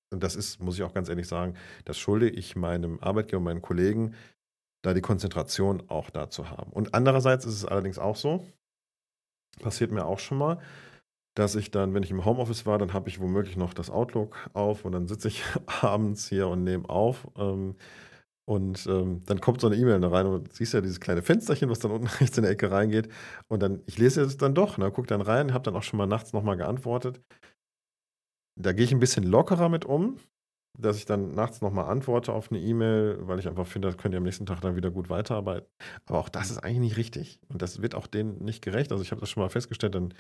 und 0.10 0.24
das 0.24 0.38
ist, 0.38 0.62
muss 0.62 0.76
ich 0.76 0.84
auch 0.84 0.94
ganz 0.94 1.10
ehrlich 1.10 1.28
sagen, 1.28 1.56
das 1.84 1.98
schulde 1.98 2.30
ich 2.30 2.56
meinem 2.56 2.98
Arbeitgeber, 3.02 3.42
meinen 3.42 3.62
Kollegen, 3.62 4.14
da 4.82 4.94
die 4.94 5.02
Konzentration 5.02 5.84
auch 5.90 6.10
da 6.10 6.30
zu 6.30 6.50
haben. 6.50 6.72
Und 6.72 6.94
andererseits 6.94 7.46
ist 7.46 7.56
es 7.56 7.66
allerdings 7.66 8.00
auch 8.00 8.16
so, 8.16 8.46
passiert 9.62 9.92
mir 9.92 10.06
auch 10.06 10.20
schon 10.20 10.38
mal, 10.38 10.60
dass 11.36 11.56
ich 11.56 11.72
dann, 11.72 11.94
wenn 11.94 12.04
ich 12.04 12.12
im 12.12 12.26
Homeoffice 12.26 12.66
war, 12.66 12.80
dann 12.80 12.94
habe 12.94 13.10
ich 13.10 13.20
womöglich 13.20 13.58
noch 13.58 13.74
das 13.74 13.90
Outlook 13.92 14.50
auf 14.54 14.86
und 14.86 14.94
dann 14.94 15.08
sitze 15.08 15.28
ich 15.28 15.44
abends 15.82 16.28
hier 16.28 16.48
und 16.48 16.64
nehme 16.64 16.90
auf. 16.90 17.28
Ähm, 17.38 17.76
und 18.50 18.88
ähm, 18.88 19.24
dann 19.26 19.42
kommt 19.42 19.60
so 19.60 19.68
eine 19.68 19.76
E-Mail 19.76 20.00
da 20.00 20.08
rein 20.08 20.26
und 20.26 20.54
siehst 20.54 20.74
ja 20.74 20.80
dieses 20.80 21.02
kleine 21.02 21.22
Fensterchen, 21.22 21.70
was 21.70 21.80
dann 21.80 21.92
unten 21.92 22.08
rechts 22.22 22.38
in 22.38 22.44
der 22.44 22.52
Ecke 22.52 22.72
reingeht. 22.72 23.10
Und 23.50 23.62
dann, 23.62 23.82
ich 23.88 23.98
lese 23.98 24.22
es 24.22 24.38
dann 24.38 24.56
doch, 24.56 24.78
ne, 24.78 24.90
guck 24.92 25.08
dann 25.08 25.22
rein, 25.22 25.54
habe 25.54 25.66
dann 25.66 25.76
auch 25.76 25.84
schon 25.84 25.98
mal 25.98 26.08
nachts 26.08 26.34
nochmal 26.34 26.56
geantwortet. 26.58 27.22
Da 28.60 28.72
gehe 28.74 28.86
ich 28.86 28.92
ein 28.92 29.00
bisschen 29.00 29.24
lockerer 29.24 29.70
mit 29.70 29.86
um, 29.86 30.18
dass 30.78 30.98
ich 30.98 31.06
dann 31.06 31.32
nachts 31.32 31.62
nochmal 31.62 31.86
antworte 31.86 32.32
auf 32.32 32.52
eine 32.52 32.60
E-Mail, 32.60 33.18
weil 33.22 33.40
ich 33.40 33.48
einfach 33.48 33.68
finde, 33.68 33.88
das 33.88 33.98
könnt 33.98 34.14
ihr 34.14 34.20
am 34.20 34.24
nächsten 34.24 34.46
Tag 34.46 34.62
dann 34.62 34.76
wieder 34.76 34.92
gut 34.92 35.10
weiterarbeiten. 35.10 35.68
Aber 36.06 36.20
auch 36.20 36.30
das 36.30 36.52
ist 36.52 36.60
eigentlich 36.60 36.80
nicht 36.80 36.98
richtig. 36.98 37.40
Und 37.50 37.62
das 37.62 37.82
wird 37.82 37.96
auch 37.96 38.08
denen 38.08 38.44
nicht 38.44 38.64
gerecht. 38.64 38.92
Also 38.92 39.04
ich 39.04 39.12
habe 39.12 39.22
das 39.22 39.30
schon 39.30 39.42
mal 39.42 39.50
festgestellt, 39.50 39.96
dann 39.96 40.14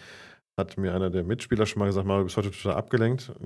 hat 0.57 0.75
mir 0.75 0.93
einer 0.95 1.11
der 1.11 1.23
Mitspieler 1.23 1.67
schon 1.67 1.79
mal 1.79 1.85
gesagt, 1.85 2.07
Mario, 2.07 2.21
du 2.21 2.25
bist 2.25 2.37
heute 2.37 2.51
total 2.51 2.75
abgelenkt. 2.75 3.31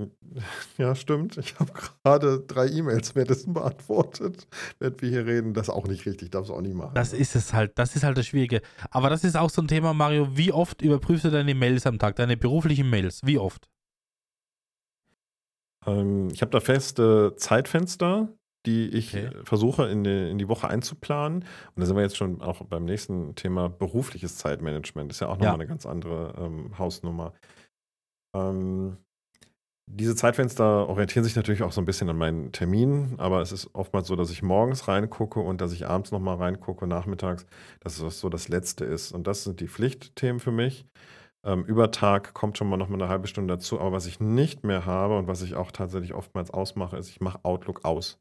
Ja, 0.78 0.94
stimmt. 0.94 1.36
Ich 1.36 1.58
habe 1.60 1.70
gerade 2.02 2.40
drei 2.40 2.66
E-Mails 2.66 3.14
währenddessen 3.14 3.52
beantwortet, 3.52 4.46
während 4.78 5.02
wir 5.02 5.10
hier 5.10 5.26
reden. 5.26 5.52
Das 5.52 5.68
ist 5.68 5.74
auch 5.74 5.86
nicht 5.86 6.06
richtig, 6.06 6.30
darfst 6.30 6.50
du 6.50 6.54
auch 6.54 6.62
nicht 6.62 6.74
machen. 6.74 6.94
Das 6.94 7.12
ist 7.12 7.36
es 7.36 7.52
halt, 7.52 7.72
das 7.78 7.94
ist 7.94 8.02
halt 8.02 8.16
das 8.16 8.26
Schwierige. 8.26 8.62
Aber 8.90 9.10
das 9.10 9.22
ist 9.22 9.36
auch 9.36 9.50
so 9.50 9.60
ein 9.60 9.68
Thema, 9.68 9.92
Mario. 9.92 10.28
Wie 10.36 10.50
oft 10.50 10.80
überprüfst 10.80 11.26
du 11.26 11.30
deine 11.30 11.54
Mails 11.54 11.86
am 11.86 11.98
Tag, 11.98 12.16
deine 12.16 12.36
beruflichen 12.38 12.88
Mails? 12.88 13.20
Wie 13.24 13.38
oft? 13.38 13.68
Ähm, 15.86 16.28
ich 16.32 16.40
habe 16.42 16.50
da 16.50 16.60
feste 16.60 17.34
Zeitfenster, 17.36 18.28
die 18.66 18.88
ich 18.88 19.08
Okay. 19.14 19.30
versuche 19.44 19.88
in 19.88 20.04
die, 20.04 20.30
in 20.30 20.38
die 20.38 20.48
Woche 20.48 20.68
einzuplanen. 20.68 21.40
Und 21.42 21.80
da 21.80 21.86
sind 21.86 21.96
wir 21.96 22.02
jetzt 22.02 22.16
schon 22.16 22.40
auch 22.40 22.64
beim 22.64 22.84
nächsten 22.84 23.34
Thema 23.34 23.68
berufliches 23.68 24.36
Zeitmanagement. 24.38 25.10
Ist 25.10 25.20
ja 25.20 25.28
auch 25.28 25.38
nochmal 25.38 25.48
Ja. 25.48 25.54
eine 25.54 25.66
ganz 25.66 25.86
andere 25.86 26.34
ähm, 26.38 26.78
Hausnummer. 26.78 27.32
Ähm, 28.34 28.96
diese 29.90 30.14
Zeitfenster 30.14 30.88
orientieren 30.88 31.24
sich 31.24 31.36
natürlich 31.36 31.62
auch 31.62 31.72
so 31.72 31.80
ein 31.80 31.84
bisschen 31.84 32.08
an 32.08 32.16
meinen 32.16 32.52
Terminen, 32.52 33.18
aber 33.18 33.42
es 33.42 33.52
ist 33.52 33.74
oftmals 33.74 34.06
so, 34.06 34.16
dass 34.16 34.30
ich 34.30 34.42
morgens 34.42 34.88
reingucke 34.88 35.40
und 35.40 35.60
dass 35.60 35.72
ich 35.72 35.86
abends 35.86 36.12
nochmal 36.12 36.36
reingucke, 36.36 36.86
nachmittags, 36.86 37.46
dass 37.80 37.98
das 37.98 38.20
so 38.20 38.28
das 38.28 38.48
Letzte 38.48 38.84
ist. 38.84 39.12
Und 39.12 39.26
das 39.26 39.44
sind 39.44 39.60
die 39.60 39.68
Pflichtthemen 39.68 40.40
für 40.40 40.52
mich. 40.52 40.86
Ähm, 41.44 41.64
über 41.64 41.90
Tag 41.90 42.34
kommt 42.34 42.56
schon 42.56 42.68
mal 42.68 42.76
noch 42.76 42.88
mal 42.88 43.00
eine 43.00 43.08
halbe 43.08 43.26
Stunde 43.26 43.54
dazu. 43.54 43.80
Aber 43.80 43.92
was 43.92 44.06
ich 44.06 44.20
nicht 44.20 44.64
mehr 44.64 44.86
habe 44.86 45.18
und 45.18 45.26
was 45.26 45.42
ich 45.42 45.54
auch 45.54 45.72
tatsächlich 45.72 46.14
oftmals 46.14 46.50
ausmache, 46.50 46.96
ist, 46.96 47.08
ich 47.08 47.20
mache 47.20 47.44
Outlook 47.44 47.84
aus. 47.84 48.20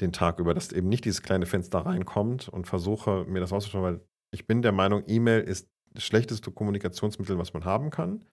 Den 0.00 0.12
Tag 0.12 0.38
über, 0.38 0.54
dass 0.54 0.72
eben 0.72 0.88
nicht 0.88 1.04
dieses 1.04 1.22
kleine 1.22 1.46
Fenster 1.46 1.80
reinkommt 1.80 2.48
und 2.48 2.66
versuche 2.66 3.24
mir 3.26 3.40
das 3.40 3.52
auszuschauen, 3.52 3.84
weil 3.84 4.00
ich 4.32 4.46
bin 4.46 4.62
der 4.62 4.72
Meinung, 4.72 5.02
E-Mail 5.06 5.42
ist 5.42 5.68
das 5.92 6.04
schlechteste 6.04 6.50
Kommunikationsmittel, 6.50 7.36
was 7.38 7.52
man 7.52 7.64
haben 7.64 7.90
kann. 7.90 8.24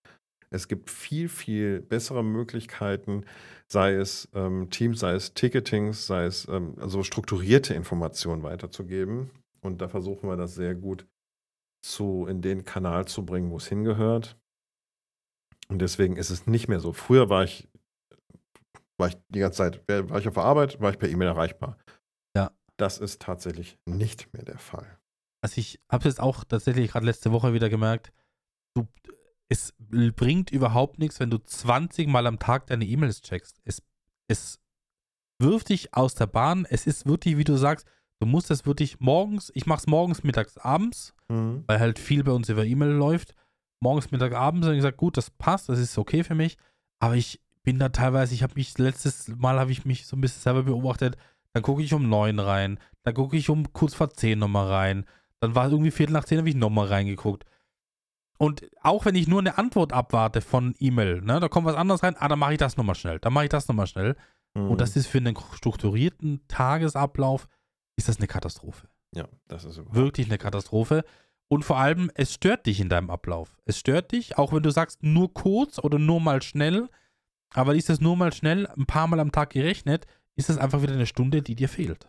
Es 0.50 0.70
gibt 0.70 0.90
viel, 0.90 1.28
viel 1.28 1.82
bessere 1.82 2.24
Möglichkeiten, 2.24 3.26
sei 3.68 3.96
es 3.96 4.30
ähm, 4.34 4.70
Teams, 4.70 5.00
sei 5.00 5.14
es 5.14 5.34
Ticketings, 5.34 6.08
sei 6.08 6.26
es 6.26 6.48
ähm, 6.48 6.76
also 6.80 7.04
strukturierte 7.04 7.74
Informationen 7.74 8.44
weiterzugeben. 8.44 9.30
Und 9.62 9.82
da 9.82 9.90
versuchen 9.90 10.30
wir 10.30 10.38
das 10.38 10.56
sehr 10.56 10.76
gut 10.76 11.06
zu, 11.82 12.26
in 12.28 12.42
den 12.42 12.66
Kanal 12.66 13.08
zu 13.08 13.26
bringen, 13.26 13.52
wo 13.52 13.58
es 13.58 13.68
hingehört. 13.68 14.38
Und 15.70 15.80
deswegen 15.80 16.16
ist 16.16 16.30
es 16.30 16.48
nicht 16.48 16.68
mehr 16.68 16.80
so. 16.80 16.94
Früher 16.94 17.30
war 17.30 17.44
ich, 17.44 17.68
war 18.98 19.10
ich 19.10 19.18
die 19.30 19.40
ganze 19.40 19.58
Zeit, 19.58 19.88
war 20.10 20.20
ich 20.20 20.28
auf 20.28 20.34
der 20.34 20.44
Arbeit, 20.44 20.80
war 20.80 20.92
ich 20.92 21.00
per 21.00 21.10
E-Mail 21.10 21.28
erreichbar. 21.28 21.78
Ja. 22.36 22.52
Das 22.78 22.98
ist 22.98 23.22
tatsächlich 23.22 23.78
nicht 23.86 24.34
mehr 24.34 24.44
der 24.44 24.60
Fall. 24.60 25.00
Also 25.42 25.60
ich 25.60 25.80
habe 25.90 26.08
es 26.08 26.16
jetzt 26.16 26.20
auch 26.20 26.44
tatsächlich 26.44 26.92
gerade 26.92 27.06
letzte 27.06 27.32
Woche 27.32 27.54
wieder 27.54 27.70
gemerkt, 27.70 28.12
du, 28.76 28.88
es 29.50 29.74
bringt 29.80 30.52
überhaupt 30.52 31.00
nichts, 31.00 31.20
wenn 31.20 31.30
du 31.30 31.38
20 31.38 32.08
Mal 32.08 32.28
am 32.28 32.40
Tag 32.40 32.68
deine 32.68 32.86
E-Mails 32.86 33.22
checkst. 33.22 33.62
Es, 33.64 33.82
es 34.28 34.60
wirft 35.40 35.70
dich 35.70 35.94
aus 35.94 36.16
der 36.16 36.28
Bahn. 36.28 36.66
Es 36.70 36.88
ist 36.88 37.06
wirklich, 37.06 37.38
wie 37.38 37.44
du 37.44 37.56
sagst, 37.56 37.88
du 38.20 38.28
musst 38.28 38.52
es 38.52 38.66
wirklich 38.66 39.00
morgens, 39.00 39.52
ich 39.54 39.66
mache 39.66 39.80
es 39.80 39.88
morgens, 39.88 40.24
mittags, 40.24 40.58
abends, 40.58 41.14
weil 41.68 41.80
halt 41.80 42.00
viel 42.00 42.24
bei 42.24 42.32
uns 42.32 42.50
über 42.50 42.66
E-Mail 42.66 42.92
läuft. 42.92 43.36
Morgens, 43.80 44.12
Mittag, 44.12 44.34
abends 44.34 44.66
und 44.68 44.74
ich 44.74 44.80
gesagt, 44.80 44.98
gut, 44.98 45.18
das 45.18 45.30
passt, 45.30 45.70
das 45.70 45.80
ist 45.80 45.98
okay 45.98 46.24
für 46.24 46.36
mich. 46.36 46.58
Aber 47.00 47.16
ich 47.16 47.42
bin 47.64 47.80
da 47.80 47.90
teilweise, 47.90 48.34
ich 48.34 48.44
habe 48.44 48.54
mich, 48.56 48.78
letztes 48.78 49.28
Mal 49.28 49.60
habe 49.60 49.72
ich 49.72 49.86
mich 49.86 50.08
so 50.08 50.16
ein 50.16 50.22
bisschen 50.22 50.42
selber 50.42 50.64
beobachtet, 50.64 51.18
dann 51.54 51.64
gucke 51.64 51.84
ich 51.84 51.94
um 51.94 52.10
neun 52.10 52.40
rein, 52.40 52.80
dann 53.04 53.14
gucke 53.14 53.38
ich 53.38 53.50
um 53.50 53.72
kurz 53.74 53.94
vor 53.94 54.10
zehn 54.10 54.40
nochmal 54.40 54.68
rein, 54.68 55.06
dann 55.42 55.54
war 55.54 55.66
es 55.66 55.72
irgendwie 55.72 55.92
Viertel 55.92 56.14
nach 56.14 56.26
zehn, 56.26 56.38
habe 56.38 56.50
ich 56.50 56.56
nochmal 56.56 56.88
reingeguckt. 56.88 57.46
Und 58.40 58.68
auch 58.82 59.06
wenn 59.06 59.16
ich 59.16 59.28
nur 59.28 59.40
eine 59.40 59.58
Antwort 59.58 59.94
abwarte 59.94 60.42
von 60.42 60.76
E-Mail, 60.80 61.22
ne, 61.22 61.40
da 61.40 61.50
kommt 61.50 61.66
was 61.66 61.76
anderes 61.76 62.04
rein, 62.04 62.16
ah, 62.18 62.28
dann 62.28 62.40
mache 62.40 62.54
ich 62.54 62.60
das 62.60 62.78
nochmal 62.78 62.96
schnell, 62.96 63.20
dann 63.20 63.34
mache 63.34 63.46
ich 63.46 63.50
das 63.50 63.68
nochmal 63.68 63.88
schnell. 63.88 64.16
Mhm. 64.54 64.70
Und 64.72 64.82
das 64.82 64.96
ist 64.96 65.08
für 65.08 65.18
einen 65.18 65.36
strukturierten 65.54 66.48
Tagesablauf, 66.48 67.48
ist 67.98 68.08
das 68.08 68.18
eine 68.18 68.28
Katastrophe 68.28 68.88
ja, 69.18 69.28
das 69.48 69.66
ist 69.66 69.78
überhaupt 69.78 69.96
wirklich 69.96 70.28
eine 70.28 70.38
Katastrophe. 70.38 71.04
Und 71.50 71.64
vor 71.64 71.78
allem, 71.78 72.12
es 72.14 72.34
stört 72.34 72.66
dich 72.66 72.80
in 72.80 72.90
deinem 72.90 73.10
Ablauf. 73.10 73.58
Es 73.66 73.80
stört 73.80 74.12
dich, 74.12 74.38
auch 74.38 74.54
wenn 74.54 74.64
du 74.64 74.70
sagst, 74.70 75.02
nur 75.02 75.34
kurz 75.34 75.80
oder 75.80 75.98
nur 75.98 76.20
mal 76.20 76.42
schnell. 76.42 76.90
Aber 77.54 77.76
ist 77.76 77.90
das 77.90 78.02
nur 78.02 78.16
mal 78.16 78.34
schnell, 78.34 78.68
ein 78.68 78.86
paar 78.86 79.08
Mal 79.08 79.20
am 79.20 79.32
Tag 79.32 79.52
gerechnet, 79.52 80.06
ist 80.36 80.50
das 80.50 80.58
einfach 80.58 80.82
wieder 80.82 80.94
eine 80.94 81.06
Stunde, 81.06 81.42
die 81.42 81.56
dir 81.56 81.70
fehlt. 81.70 82.08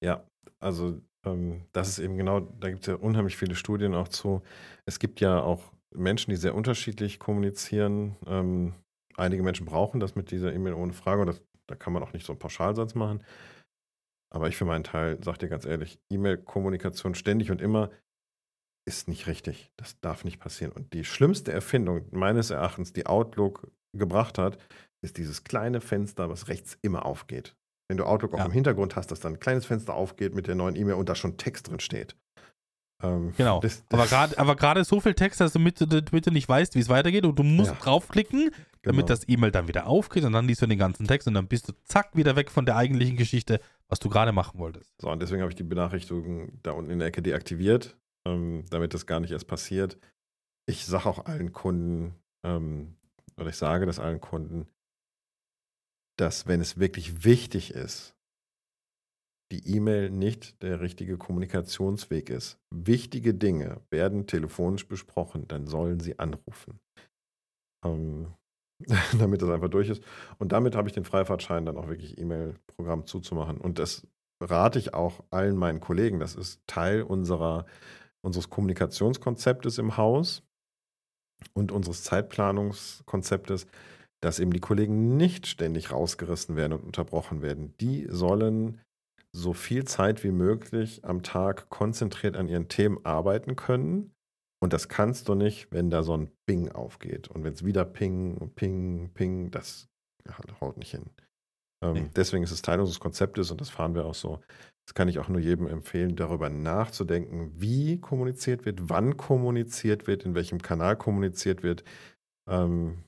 Ja, 0.00 0.24
also 0.60 1.00
ähm, 1.24 1.66
das 1.72 1.88
ist 1.88 1.98
eben 1.98 2.16
genau, 2.16 2.40
da 2.40 2.70
gibt 2.70 2.82
es 2.82 2.86
ja 2.86 2.94
unheimlich 2.94 3.36
viele 3.36 3.56
Studien 3.56 3.94
auch 3.94 4.08
zu. 4.08 4.42
Es 4.86 4.98
gibt 4.98 5.20
ja 5.20 5.40
auch 5.42 5.72
Menschen, 5.92 6.30
die 6.30 6.36
sehr 6.36 6.54
unterschiedlich 6.54 7.18
kommunizieren. 7.18 8.16
Ähm, 8.26 8.74
einige 9.16 9.42
Menschen 9.42 9.66
brauchen 9.66 10.00
das 10.00 10.14
mit 10.14 10.30
dieser 10.30 10.54
E-Mail 10.54 10.74
ohne 10.74 10.92
Frage 10.92 11.20
und 11.22 11.26
das, 11.26 11.42
da 11.66 11.74
kann 11.74 11.92
man 11.92 12.02
auch 12.02 12.12
nicht 12.12 12.24
so 12.24 12.32
einen 12.32 12.38
Pauschalsatz 12.38 12.94
machen. 12.94 13.22
Aber 14.32 14.48
ich 14.48 14.56
für 14.56 14.64
meinen 14.64 14.84
Teil 14.84 15.22
sage 15.22 15.38
dir 15.38 15.48
ganz 15.48 15.66
ehrlich, 15.66 15.98
E-Mail-Kommunikation 16.10 17.14
ständig 17.14 17.50
und 17.50 17.60
immer 17.60 17.90
ist 18.88 19.06
nicht 19.06 19.26
richtig. 19.26 19.70
Das 19.76 20.00
darf 20.00 20.24
nicht 20.24 20.40
passieren. 20.40 20.72
Und 20.72 20.92
die 20.94 21.04
schlimmste 21.04 21.52
Erfindung 21.52 22.06
meines 22.10 22.50
Erachtens, 22.50 22.92
die 22.92 23.06
Outlook 23.06 23.70
gebracht 23.92 24.38
hat, 24.38 24.58
ist 25.02 25.18
dieses 25.18 25.44
kleine 25.44 25.80
Fenster, 25.80 26.30
was 26.30 26.48
rechts 26.48 26.78
immer 26.82 27.04
aufgeht. 27.04 27.54
Wenn 27.88 27.98
du 27.98 28.04
Outlook 28.04 28.32
ja. 28.32 28.40
auch 28.40 28.46
im 28.46 28.52
Hintergrund 28.52 28.96
hast, 28.96 29.10
dass 29.10 29.20
dann 29.20 29.34
ein 29.34 29.40
kleines 29.40 29.66
Fenster 29.66 29.94
aufgeht 29.94 30.34
mit 30.34 30.46
der 30.46 30.54
neuen 30.54 30.76
E-Mail 30.76 30.94
und 30.94 31.08
da 31.08 31.14
schon 31.14 31.36
Text 31.36 31.68
drin 31.68 31.80
steht. 31.80 32.16
Ähm, 33.02 33.34
genau. 33.36 33.60
Das, 33.60 33.84
das 33.88 34.38
aber 34.38 34.56
gerade 34.56 34.84
so 34.84 35.00
viel 35.00 35.14
Text, 35.14 35.40
dass 35.40 35.52
du, 35.52 35.58
mit, 35.58 35.80
damit 35.80 36.26
du 36.26 36.30
nicht 36.30 36.48
weißt, 36.48 36.74
wie 36.74 36.80
es 36.80 36.88
weitergeht 36.88 37.24
und 37.24 37.38
du 37.38 37.42
musst 37.42 37.72
ja. 37.72 37.76
draufklicken, 37.76 38.50
damit 38.82 39.06
genau. 39.06 39.08
das 39.08 39.28
E-Mail 39.28 39.50
dann 39.50 39.68
wieder 39.68 39.86
aufgeht 39.86 40.24
und 40.24 40.32
dann 40.32 40.46
liest 40.46 40.62
du 40.62 40.66
den 40.66 40.78
ganzen 40.78 41.06
Text 41.06 41.28
und 41.28 41.34
dann 41.34 41.48
bist 41.48 41.68
du 41.68 41.72
zack 41.84 42.16
wieder 42.16 42.36
weg 42.36 42.50
von 42.50 42.64
der 42.64 42.76
eigentlichen 42.76 43.16
Geschichte, 43.16 43.60
was 43.92 43.98
du 43.98 44.08
gerade 44.08 44.32
machen 44.32 44.58
wolltest. 44.58 44.90
So, 45.02 45.10
und 45.10 45.20
deswegen 45.20 45.42
habe 45.42 45.52
ich 45.52 45.56
die 45.56 45.64
Benachrichtigung 45.64 46.58
da 46.62 46.72
unten 46.72 46.90
in 46.90 46.98
der 46.98 47.08
Ecke 47.08 47.20
deaktiviert, 47.20 47.98
ähm, 48.26 48.64
damit 48.70 48.94
das 48.94 49.04
gar 49.04 49.20
nicht 49.20 49.32
erst 49.32 49.46
passiert. 49.46 49.98
Ich 50.66 50.86
sage 50.86 51.04
auch 51.04 51.26
allen 51.26 51.52
Kunden, 51.52 52.14
ähm, 52.42 52.96
oder 53.36 53.50
ich 53.50 53.56
sage 53.56 53.84
das 53.84 53.98
allen 53.98 54.22
Kunden, 54.22 54.66
dass 56.18 56.46
wenn 56.46 56.62
es 56.62 56.78
wirklich 56.78 57.24
wichtig 57.24 57.74
ist, 57.74 58.16
die 59.52 59.76
E-Mail 59.76 60.08
nicht 60.08 60.62
der 60.62 60.80
richtige 60.80 61.18
Kommunikationsweg 61.18 62.30
ist. 62.30 62.58
Wichtige 62.74 63.34
Dinge 63.34 63.82
werden 63.90 64.26
telefonisch 64.26 64.88
besprochen, 64.88 65.46
dann 65.48 65.66
sollen 65.66 66.00
sie 66.00 66.18
anrufen. 66.18 66.80
Ähm, 67.84 68.32
damit 69.18 69.42
das 69.42 69.50
einfach 69.50 69.68
durch 69.68 69.88
ist. 69.88 70.02
Und 70.38 70.52
damit 70.52 70.76
habe 70.76 70.88
ich 70.88 70.94
den 70.94 71.04
Freifahrtschein 71.04 71.66
dann 71.66 71.76
auch 71.76 71.88
wirklich 71.88 72.18
E-Mail-Programm 72.18 73.06
zuzumachen. 73.06 73.58
Und 73.58 73.78
das 73.78 74.06
rate 74.40 74.78
ich 74.78 74.94
auch 74.94 75.22
allen 75.30 75.56
meinen 75.56 75.80
Kollegen. 75.80 76.20
Das 76.20 76.34
ist 76.34 76.60
Teil 76.66 77.02
unserer, 77.02 77.66
unseres 78.22 78.50
Kommunikationskonzeptes 78.50 79.78
im 79.78 79.96
Haus 79.96 80.42
und 81.54 81.72
unseres 81.72 82.04
Zeitplanungskonzeptes, 82.04 83.66
dass 84.20 84.38
eben 84.38 84.52
die 84.52 84.60
Kollegen 84.60 85.16
nicht 85.16 85.46
ständig 85.46 85.90
rausgerissen 85.90 86.56
werden 86.56 86.74
und 86.74 86.84
unterbrochen 86.84 87.42
werden. 87.42 87.74
Die 87.80 88.06
sollen 88.08 88.80
so 89.34 89.52
viel 89.52 89.84
Zeit 89.84 90.24
wie 90.24 90.30
möglich 90.30 91.04
am 91.04 91.22
Tag 91.22 91.70
konzentriert 91.70 92.36
an 92.36 92.48
ihren 92.48 92.68
Themen 92.68 93.04
arbeiten 93.04 93.56
können. 93.56 94.12
Und 94.62 94.72
das 94.72 94.88
kannst 94.88 95.28
du 95.28 95.34
nicht, 95.34 95.72
wenn 95.72 95.90
da 95.90 96.04
so 96.04 96.16
ein 96.16 96.30
Ping 96.46 96.70
aufgeht. 96.70 97.26
Und 97.26 97.42
wenn 97.42 97.52
es 97.52 97.64
wieder 97.64 97.84
Ping, 97.84 98.52
Ping, 98.54 99.10
Ping, 99.12 99.50
das 99.50 99.88
haut 100.60 100.76
nicht 100.76 100.92
hin. 100.92 101.10
Ähm, 101.82 101.92
nee. 101.94 102.10
Deswegen 102.14 102.44
ist 102.44 102.52
es 102.52 102.62
Teil 102.62 102.78
unseres 102.78 103.00
Konzeptes 103.00 103.50
und 103.50 103.60
das 103.60 103.70
fahren 103.70 103.96
wir 103.96 104.04
auch 104.04 104.14
so. 104.14 104.40
Das 104.86 104.94
kann 104.94 105.08
ich 105.08 105.18
auch 105.18 105.28
nur 105.28 105.40
jedem 105.40 105.66
empfehlen, 105.66 106.14
darüber 106.14 106.48
nachzudenken, 106.48 107.50
wie 107.56 108.00
kommuniziert 108.00 108.64
wird, 108.64 108.88
wann 108.88 109.16
kommuniziert 109.16 110.06
wird, 110.06 110.24
in 110.24 110.36
welchem 110.36 110.62
Kanal 110.62 110.96
kommuniziert 110.96 111.64
wird. 111.64 111.82
Ähm, 112.48 113.02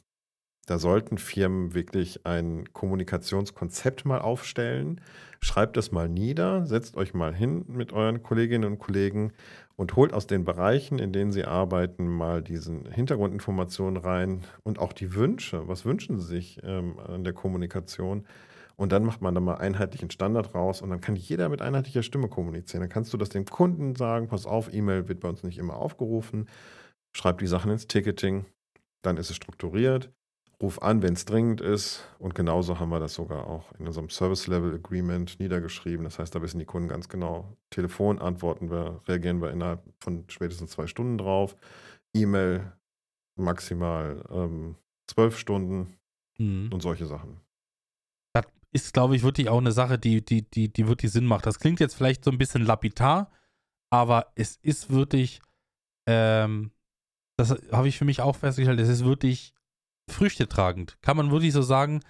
da 0.67 0.79
sollten 0.79 1.19
Firmen 1.19 1.75
wirklich 1.75 2.27
ein 2.27 2.73
Kommunikationskonzept 2.73 4.05
mal 4.07 4.21
aufstellen. 4.21 5.01
Schreibt 5.41 5.77
es 5.77 5.93
mal 5.93 6.09
nieder, 6.09 6.67
setzt 6.67 6.97
euch 6.97 7.15
mal 7.15 7.35
hin 7.35 7.65
mit 7.69 7.93
euren 7.93 8.23
Kolleginnen 8.25 8.65
und 8.65 8.79
Kollegen 8.79 9.33
und 9.77 9.97
holt 9.97 10.13
aus 10.13 10.27
den 10.27 10.45
Bereichen, 10.45 10.99
in 10.99 11.13
denen 11.13 11.33
sie 11.33 11.45
arbeiten, 11.45 12.07
mal 12.09 12.43
diesen 12.43 12.91
Hintergrundinformationen 12.91 13.97
rein 13.97 14.45
und 14.63 14.79
auch 14.79 14.93
die 14.93 15.15
Wünsche. 15.15 15.67
Was 15.67 15.85
wünschen 15.85 16.19
sie 16.19 16.27
sich 16.27 16.61
ähm, 16.63 16.99
an 16.99 17.25
der 17.25 17.33
Kommunikation? 17.33 18.27
Und 18.77 18.93
dann 18.93 19.05
macht 19.05 19.21
man 19.21 19.35
da 19.35 19.41
mal 19.41 19.57
einheitlichen 19.57 20.11
Standard 20.11 20.55
raus 20.55 20.83
und 20.83 20.91
dann 20.91 21.01
kann 21.01 21.17
jeder 21.17 21.49
mit 21.49 21.63
einheitlicher 21.63 22.03
Stimme 22.03 22.29
kommunizieren. 22.29 22.81
Dann 22.81 22.91
kannst 22.91 23.13
du 23.13 23.17
das 23.17 23.29
dem 23.29 23.45
Kunden 23.45 23.95
sagen, 23.95 24.29
pass 24.29 24.47
auf, 24.47 24.73
E-Mail 24.73 25.09
wird 25.09 25.21
bei 25.21 25.29
uns 25.29 25.45
nicht 25.45 25.59
immer 25.59 25.77
aufgerufen. 25.77 26.49
Schreib 27.17 27.39
die 27.39 27.47
Sachen 27.47 27.71
ins 27.71 27.87
Ticketing, 27.87 28.47
dann 29.03 29.17
ist 29.17 29.31
es 29.31 29.37
strukturiert 29.37 30.11
ruf 30.65 30.81
an, 30.81 31.03
wenn 31.03 31.13
es 31.13 31.27
dringend 31.27 31.61
ist. 31.61 32.09
Und 32.19 32.35
genauso 32.35 32.81
haben 32.81 32.89
wir 32.89 32.99
das 32.99 33.15
sogar 33.15 33.47
auch 33.47 33.71
in 33.79 33.87
unserem 33.87 34.09
Service 34.09 34.47
Level 34.47 34.75
Agreement 34.75 35.39
niedergeschrieben. 35.39 36.05
Das 36.05 36.19
heißt, 36.19 36.35
da 36.35 36.41
wissen 36.41 36.59
die 36.59 36.65
Kunden 36.65 36.89
ganz 36.89 37.09
genau, 37.09 37.57
Telefon 37.71 38.19
antworten 38.19 38.71
wir, 38.71 39.03
reagieren 39.07 39.43
wir 39.43 39.51
innerhalb 39.51 39.83
von 40.01 40.25
spätestens 40.29 40.71
zwei 40.71 40.87
Stunden 40.87 41.19
drauf. 41.19 41.55
E-Mail 42.15 42.73
maximal 43.37 44.25
ähm, 44.31 44.77
zwölf 45.07 45.39
Stunden 45.39 45.99
mhm. 46.39 46.71
und 46.73 46.81
solche 46.81 47.05
Sachen. 47.05 47.41
Das 48.33 48.47
ist, 48.73 48.95
glaube 48.95 49.17
ich, 49.17 49.23
wirklich 49.23 49.51
auch 49.51 49.59
eine 49.59 49.73
Sache, 49.73 49.99
die, 49.99 50.25
die, 50.25 50.49
die, 50.49 50.73
die 50.73 50.89
wirklich 50.89 51.13
Sinn 51.13 51.27
macht. 51.27 51.45
Das 51.45 51.59
klingt 51.59 51.79
jetzt 51.79 51.95
vielleicht 51.95 52.25
so 52.25 52.31
ein 52.31 52.39
bisschen 52.39 52.65
lapidar, 52.65 53.31
aber 53.91 54.33
es 54.35 54.57
ist 54.63 54.91
wirklich, 54.91 55.43
ähm, 56.09 56.71
das 57.37 57.51
habe 57.71 57.89
ich 57.89 57.99
für 57.99 58.07
mich 58.07 58.23
auch 58.23 58.37
festgestellt, 58.37 58.81
es 58.81 58.89
ist 58.89 59.05
wirklich 59.05 59.53
Früchte 60.09 60.49
tragend. 60.49 60.97
Kann 61.03 61.17
man 61.17 61.31
wirklich 61.31 61.53
so 61.53 61.63
sagen, 61.63 62.01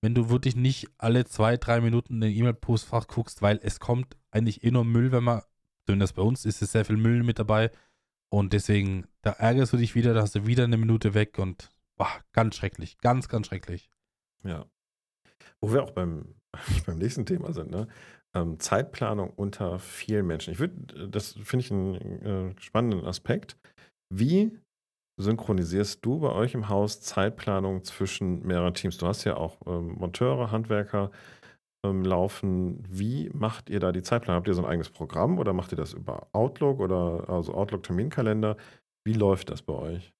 wenn 0.00 0.14
du 0.14 0.30
wirklich 0.30 0.54
nicht 0.56 0.88
alle 0.98 1.24
zwei, 1.24 1.56
drei 1.56 1.80
Minuten 1.80 2.14
in 2.14 2.20
den 2.20 2.34
E-Mail-Postfach 2.34 3.08
guckst, 3.08 3.42
weil 3.42 3.58
es 3.62 3.80
kommt 3.80 4.16
eigentlich 4.30 4.64
eh 4.64 4.70
nur 4.70 4.84
Müll, 4.84 5.12
wenn 5.12 5.24
man, 5.24 5.42
zumindest 5.86 6.14
bei 6.14 6.22
uns 6.22 6.44
ist 6.44 6.62
es 6.62 6.72
sehr 6.72 6.84
viel 6.84 6.96
Müll 6.96 7.22
mit 7.22 7.38
dabei 7.38 7.70
und 8.30 8.52
deswegen, 8.52 9.06
da 9.22 9.30
ärgerst 9.32 9.72
du 9.72 9.76
dich 9.76 9.94
wieder, 9.94 10.14
da 10.14 10.22
hast 10.22 10.34
du 10.34 10.46
wieder 10.46 10.64
eine 10.64 10.76
Minute 10.76 11.14
weg 11.14 11.38
und 11.38 11.70
boah, 11.96 12.10
ganz 12.32 12.56
schrecklich, 12.56 12.98
ganz, 12.98 13.28
ganz 13.28 13.46
schrecklich. 13.46 13.90
Ja. 14.44 14.66
Wo 15.60 15.72
wir 15.72 15.82
auch 15.82 15.90
beim, 15.90 16.34
beim 16.86 16.98
nächsten 16.98 17.26
Thema 17.26 17.52
sind, 17.52 17.70
ne? 17.70 17.88
Ähm, 18.34 18.60
Zeitplanung 18.60 19.30
unter 19.30 19.78
vielen 19.78 20.26
Menschen. 20.26 20.52
Ich 20.52 20.58
würde, 20.58 21.08
das 21.08 21.32
finde 21.42 21.64
ich 21.64 21.72
einen 21.72 21.94
äh, 22.56 22.60
spannenden 22.60 23.06
Aspekt. 23.06 23.56
Wie 24.10 24.58
synchronisierst 25.18 26.04
du 26.04 26.20
bei 26.20 26.32
euch 26.32 26.54
im 26.54 26.68
Haus 26.68 27.00
Zeitplanung 27.00 27.84
zwischen 27.84 28.46
mehreren 28.46 28.74
Teams? 28.74 28.96
Du 28.96 29.06
hast 29.06 29.24
ja 29.24 29.36
auch 29.36 29.58
ähm, 29.66 29.96
Monteure, 29.98 30.50
Handwerker 30.50 31.10
ähm, 31.84 32.04
laufen. 32.04 32.82
Wie 32.88 33.28
macht 33.34 33.68
ihr 33.68 33.80
da 33.80 33.92
die 33.92 34.02
Zeitplanung? 34.02 34.38
Habt 34.38 34.48
ihr 34.48 34.54
so 34.54 34.62
ein 34.62 34.70
eigenes 34.70 34.90
Programm 34.90 35.38
oder 35.38 35.52
macht 35.52 35.72
ihr 35.72 35.76
das 35.76 35.92
über 35.92 36.28
Outlook 36.32 36.80
oder 36.80 37.28
also 37.28 37.52
Outlook-Terminkalender? 37.54 38.56
Wie 39.04 39.12
läuft 39.12 39.50
das 39.50 39.62
bei 39.62 39.74
euch? 39.74 40.12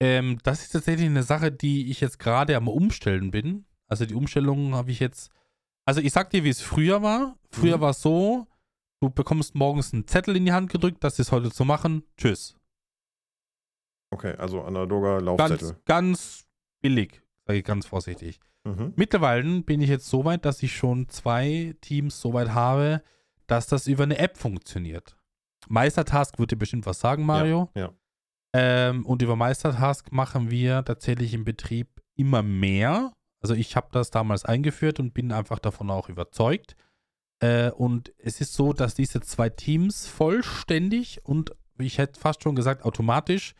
Ähm, 0.00 0.38
das 0.42 0.62
ist 0.62 0.70
tatsächlich 0.70 1.06
eine 1.06 1.22
Sache, 1.22 1.50
die 1.50 1.90
ich 1.90 2.00
jetzt 2.00 2.18
gerade 2.18 2.56
am 2.56 2.68
Umstellen 2.68 3.30
bin. 3.30 3.64
Also 3.88 4.04
die 4.04 4.14
Umstellung 4.14 4.74
habe 4.74 4.90
ich 4.90 5.00
jetzt. 5.00 5.30
Also 5.86 6.00
ich 6.00 6.12
sag 6.12 6.30
dir, 6.30 6.42
wie 6.44 6.48
es 6.48 6.60
früher 6.60 7.02
war. 7.02 7.36
Früher 7.50 7.78
mhm. 7.78 7.80
war 7.80 7.90
es 7.90 8.02
so, 8.02 8.46
du 9.00 9.08
bekommst 9.08 9.54
morgens 9.54 9.94
einen 9.94 10.06
Zettel 10.06 10.36
in 10.36 10.44
die 10.44 10.52
Hand 10.52 10.70
gedrückt, 10.70 11.02
das 11.04 11.18
ist 11.18 11.30
heute 11.30 11.50
zu 11.50 11.64
machen. 11.64 12.02
Tschüss. 12.16 12.56
Okay, 14.10 14.34
also 14.38 14.62
analoger 14.62 15.20
Laufzettel. 15.20 15.58
Ganz, 15.58 15.84
ganz 15.84 16.46
billig, 16.80 17.22
sage 17.46 17.58
ich 17.58 17.64
ganz 17.64 17.86
vorsichtig. 17.86 18.40
Mhm. 18.64 18.92
Mittlerweile 18.96 19.62
bin 19.62 19.80
ich 19.80 19.88
jetzt 19.88 20.08
so 20.08 20.24
weit, 20.24 20.44
dass 20.44 20.62
ich 20.62 20.76
schon 20.76 21.08
zwei 21.08 21.74
Teams 21.80 22.20
so 22.20 22.32
weit 22.32 22.50
habe, 22.50 23.02
dass 23.46 23.66
das 23.66 23.86
über 23.86 24.04
eine 24.04 24.18
App 24.18 24.36
funktioniert. 24.36 25.16
Meistertask 25.68 26.38
wird 26.38 26.52
dir 26.52 26.56
bestimmt 26.56 26.86
was 26.86 27.00
sagen, 27.00 27.24
Mario. 27.24 27.70
Ja. 27.74 27.82
ja. 27.82 27.92
Ähm, 28.52 29.04
und 29.06 29.22
über 29.22 29.36
Meistertask 29.36 30.10
machen 30.12 30.50
wir 30.50 30.84
tatsächlich 30.84 31.34
im 31.34 31.44
Betrieb 31.44 32.00
immer 32.14 32.42
mehr. 32.42 33.12
Also 33.40 33.54
ich 33.54 33.76
habe 33.76 33.88
das 33.92 34.10
damals 34.10 34.44
eingeführt 34.44 34.98
und 34.98 35.14
bin 35.14 35.32
einfach 35.32 35.58
davon 35.58 35.90
auch 35.90 36.08
überzeugt. 36.08 36.76
Äh, 37.40 37.70
und 37.70 38.12
es 38.18 38.40
ist 38.40 38.54
so, 38.54 38.72
dass 38.72 38.94
diese 38.94 39.20
zwei 39.20 39.50
Teams 39.50 40.06
vollständig 40.06 41.20
und 41.24 41.54
ich 41.78 41.98
hätte 41.98 42.18
fast 42.18 42.42
schon 42.42 42.56
gesagt 42.56 42.84
automatisch 42.84 43.54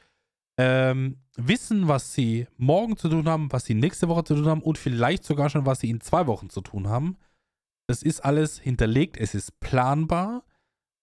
ähm, 0.58 1.18
wissen, 1.36 1.88
was 1.88 2.14
sie 2.14 2.46
morgen 2.56 2.96
zu 2.96 3.08
tun 3.08 3.28
haben, 3.28 3.52
was 3.52 3.64
sie 3.64 3.74
nächste 3.74 4.08
Woche 4.08 4.24
zu 4.24 4.34
tun 4.34 4.46
haben 4.46 4.62
und 4.62 4.78
vielleicht 4.78 5.24
sogar 5.24 5.50
schon, 5.50 5.66
was 5.66 5.80
sie 5.80 5.90
in 5.90 6.00
zwei 6.00 6.26
Wochen 6.26 6.50
zu 6.50 6.60
tun 6.60 6.88
haben. 6.88 7.16
Das 7.86 8.02
ist 8.02 8.20
alles 8.20 8.58
hinterlegt, 8.58 9.16
es 9.16 9.34
ist 9.34 9.60
planbar 9.60 10.44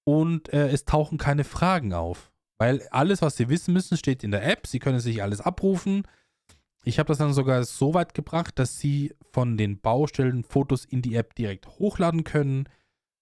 und 0.05 0.51
äh, 0.51 0.69
es 0.69 0.85
tauchen 0.85 1.17
keine 1.17 1.43
Fragen 1.43 1.93
auf. 1.93 2.31
Weil 2.57 2.87
alles, 2.89 3.21
was 3.21 3.37
sie 3.37 3.49
wissen 3.49 3.73
müssen, 3.73 3.97
steht 3.97 4.23
in 4.23 4.31
der 4.31 4.45
App. 4.45 4.67
Sie 4.67 4.79
können 4.79 4.99
sich 4.99 5.21
alles 5.21 5.41
abrufen. 5.41 6.07
Ich 6.83 6.99
habe 6.99 7.07
das 7.07 7.17
dann 7.17 7.33
sogar 7.33 7.63
so 7.63 7.93
weit 7.93 8.13
gebracht, 8.13 8.59
dass 8.59 8.79
sie 8.79 9.13
von 9.31 9.57
den 9.57 9.79
Baustellen 9.79 10.43
Fotos 10.43 10.85
in 10.85 11.01
die 11.01 11.15
App 11.15 11.35
direkt 11.35 11.67
hochladen 11.67 12.23
können. 12.23 12.67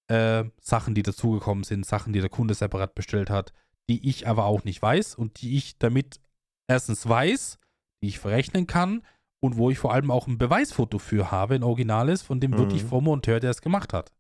Äh, 0.07 0.45
Sachen, 0.59 0.95
die 0.95 1.03
dazugekommen 1.03 1.63
sind, 1.63 1.85
Sachen, 1.85 2.13
die 2.13 2.21
der 2.21 2.29
Kunde 2.29 2.53
separat 2.53 2.95
bestellt 2.95 3.29
hat 3.29 3.53
die 3.89 4.07
ich 4.09 4.27
aber 4.27 4.45
auch 4.45 4.63
nicht 4.63 4.81
weiß 4.81 5.15
und 5.15 5.41
die 5.41 5.57
ich 5.57 5.77
damit 5.77 6.19
erstens 6.67 7.07
weiß, 7.07 7.59
die 8.01 8.07
ich 8.07 8.19
verrechnen 8.19 8.67
kann 8.67 9.03
und 9.41 9.57
wo 9.57 9.69
ich 9.69 9.79
vor 9.79 9.93
allem 9.93 10.11
auch 10.11 10.27
ein 10.27 10.37
Beweisfoto 10.37 10.99
für 10.99 11.31
habe, 11.31 11.55
ein 11.55 11.63
Originales, 11.63 12.21
von 12.21 12.39
dem 12.39 12.51
mhm. 12.51 12.57
wirklich 12.57 12.83
vom 12.83 13.03
Monteur, 13.03 13.39
der 13.39 13.51
es 13.51 13.61
gemacht 13.61 13.93
hat. 13.93 14.11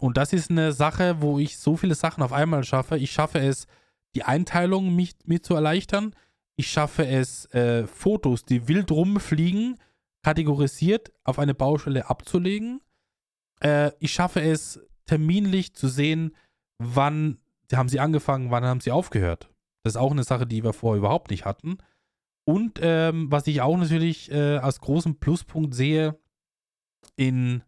Und 0.00 0.16
das 0.16 0.32
ist 0.32 0.50
eine 0.50 0.72
Sache, 0.72 1.20
wo 1.20 1.38
ich 1.38 1.58
so 1.58 1.76
viele 1.76 1.94
Sachen 1.94 2.22
auf 2.22 2.32
einmal 2.32 2.64
schaffe. 2.64 2.98
Ich 2.98 3.12
schaffe 3.12 3.38
es, 3.38 3.66
die 4.14 4.24
Einteilung 4.24 4.94
mich, 4.94 5.14
mir 5.24 5.42
zu 5.42 5.54
erleichtern. 5.54 6.14
Ich 6.56 6.70
schaffe 6.70 7.06
es, 7.06 7.46
äh, 7.52 7.86
Fotos, 7.86 8.44
die 8.44 8.68
wild 8.68 8.90
rumfliegen, 8.90 9.78
kategorisiert 10.22 11.12
auf 11.24 11.38
eine 11.38 11.54
Baustelle 11.54 12.08
abzulegen. 12.08 12.80
äh, 13.60 13.92
ich 14.00 14.12
schaffe 14.12 14.40
es 14.40 14.80
terminlich 15.06 15.74
zu 15.74 15.88
sehen, 15.88 16.34
wann 16.78 17.38
haben 17.72 17.88
sie 17.88 18.00
angefangen, 18.00 18.50
wann 18.50 18.64
haben 18.64 18.80
sie 18.80 18.90
aufgehört. 18.90 19.50
Das 19.82 19.94
ist 19.94 20.00
auch 20.00 20.12
eine 20.12 20.24
Sache, 20.24 20.46
die 20.46 20.64
wir 20.64 20.72
vorher 20.72 20.98
überhaupt 20.98 21.30
nicht 21.30 21.44
hatten. 21.44 21.78
Und 22.46 22.78
ähm, 22.82 23.30
was 23.30 23.46
ich 23.46 23.60
auch 23.60 23.76
natürlich 23.76 24.30
äh, 24.30 24.56
als 24.58 24.80
großen 24.80 25.18
Pluspunkt 25.18 25.74
sehe, 25.74 26.18
in, 27.16 27.62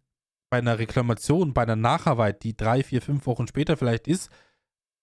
bei 0.51 0.59
einer 0.59 0.79
Reklamation, 0.79 1.55
bei 1.55 1.63
einer 1.63 1.77
Nacharbeit, 1.77 2.43
die 2.43 2.57
drei, 2.57 2.83
vier, 2.83 3.03
fünf 3.03 3.27
Wochen 3.27 3.47
später 3.47 3.77
vielleicht 3.77 4.09
ist, 4.09 4.31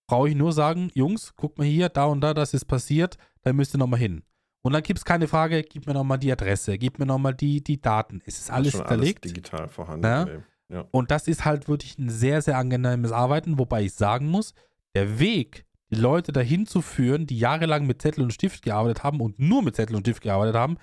brauche 0.08 0.28
ich 0.28 0.34
nur 0.34 0.52
sagen, 0.52 0.90
Jungs, 0.94 1.34
guck 1.36 1.58
mal 1.58 1.66
hier, 1.66 1.88
da 1.88 2.04
und 2.06 2.20
da, 2.20 2.34
das 2.34 2.54
ist 2.54 2.66
passiert, 2.66 3.16
da 3.42 3.52
müsst 3.52 3.74
ihr 3.74 3.78
nochmal 3.78 4.00
hin. 4.00 4.22
Und 4.62 4.72
dann 4.72 4.82
gibt 4.82 4.98
es 4.98 5.04
keine 5.04 5.28
Frage, 5.28 5.62
gib 5.62 5.86
mir 5.86 5.92
nochmal 5.92 6.18
die 6.18 6.32
Adresse, 6.32 6.78
gib 6.78 6.98
mir 6.98 7.06
nochmal 7.06 7.34
die, 7.34 7.62
die 7.62 7.80
Daten. 7.80 8.22
Es 8.24 8.38
ist 8.38 8.50
alles 8.50 8.74
hinterlegt. 8.74 9.24
Alles 9.24 9.34
digital 9.34 9.68
vorhanden. 9.68 10.06
Ja? 10.06 10.26
Ja. 10.70 10.88
Und 10.90 11.10
das 11.10 11.28
ist 11.28 11.44
halt 11.44 11.68
wirklich 11.68 11.98
ein 11.98 12.08
sehr, 12.08 12.40
sehr 12.40 12.56
angenehmes 12.56 13.12
Arbeiten, 13.12 13.58
wobei 13.58 13.82
ich 13.82 13.92
sagen 13.92 14.28
muss, 14.28 14.54
der 14.94 15.18
Weg, 15.18 15.66
die 15.90 15.96
Leute 15.96 16.32
dahin 16.32 16.66
zu 16.66 16.80
führen, 16.80 17.26
die 17.26 17.38
jahrelang 17.38 17.86
mit 17.86 18.02
Zettel 18.02 18.22
und 18.22 18.32
Stift 18.32 18.62
gearbeitet 18.62 19.04
haben 19.04 19.20
und 19.20 19.38
nur 19.38 19.62
mit 19.62 19.76
Zettel 19.76 19.96
und 19.96 20.02
Stift 20.02 20.22
gearbeitet 20.22 20.56
haben, 20.56 20.78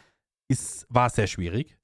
ist, 0.50 0.86
war 0.90 1.10
sehr 1.10 1.28
schwierig. 1.28 1.78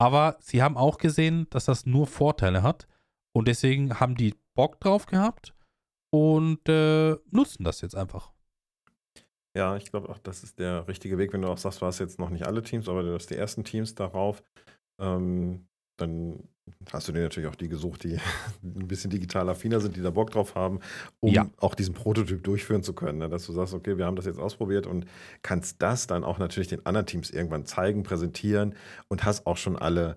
Aber 0.00 0.36
sie 0.40 0.62
haben 0.62 0.76
auch 0.76 0.98
gesehen, 0.98 1.46
dass 1.50 1.64
das 1.64 1.86
nur 1.86 2.06
Vorteile 2.06 2.62
hat. 2.62 2.86
Und 3.32 3.48
deswegen 3.48 4.00
haben 4.00 4.14
die 4.14 4.34
Bock 4.54 4.80
drauf 4.80 5.06
gehabt 5.06 5.54
und 6.10 6.68
äh, 6.68 7.16
nutzen 7.30 7.64
das 7.64 7.80
jetzt 7.80 7.94
einfach. 7.94 8.32
Ja, 9.56 9.76
ich 9.76 9.90
glaube 9.90 10.08
auch, 10.08 10.18
das 10.18 10.44
ist 10.44 10.58
der 10.58 10.86
richtige 10.88 11.18
Weg. 11.18 11.32
Wenn 11.32 11.42
du 11.42 11.48
auch 11.48 11.58
sagst, 11.58 11.82
war 11.82 11.88
es 11.88 11.98
jetzt 11.98 12.18
noch 12.18 12.30
nicht 12.30 12.46
alle 12.46 12.62
Teams, 12.62 12.88
aber 12.88 13.02
du 13.02 13.14
hast 13.14 13.30
die 13.30 13.36
ersten 13.36 13.64
Teams 13.64 13.94
darauf. 13.94 14.42
Ähm, 15.00 15.66
dann 15.96 16.48
hast 16.92 17.08
du 17.08 17.12
dir 17.12 17.22
natürlich 17.22 17.48
auch 17.48 17.54
die 17.54 17.68
gesucht, 17.68 18.04
die 18.04 18.18
ein 18.62 18.88
bisschen 18.88 19.10
digital 19.10 19.48
affiner 19.48 19.80
sind, 19.80 19.96
die 19.96 20.02
da 20.02 20.10
Bock 20.10 20.30
drauf 20.30 20.54
haben, 20.54 20.80
um 21.20 21.32
ja. 21.32 21.48
auch 21.58 21.74
diesen 21.74 21.94
Prototyp 21.94 22.42
durchführen 22.44 22.82
zu 22.82 22.92
können. 22.92 23.18
Ne? 23.18 23.28
Dass 23.28 23.46
du 23.46 23.52
sagst, 23.52 23.74
okay, 23.74 23.98
wir 23.98 24.06
haben 24.06 24.16
das 24.16 24.26
jetzt 24.26 24.38
ausprobiert 24.38 24.86
und 24.86 25.06
kannst 25.42 25.82
das 25.82 26.06
dann 26.06 26.24
auch 26.24 26.38
natürlich 26.38 26.68
den 26.68 26.84
anderen 26.86 27.06
Teams 27.06 27.30
irgendwann 27.30 27.66
zeigen, 27.66 28.02
präsentieren 28.02 28.74
und 29.08 29.24
hast 29.24 29.46
auch 29.46 29.56
schon 29.56 29.76
alle 29.76 30.16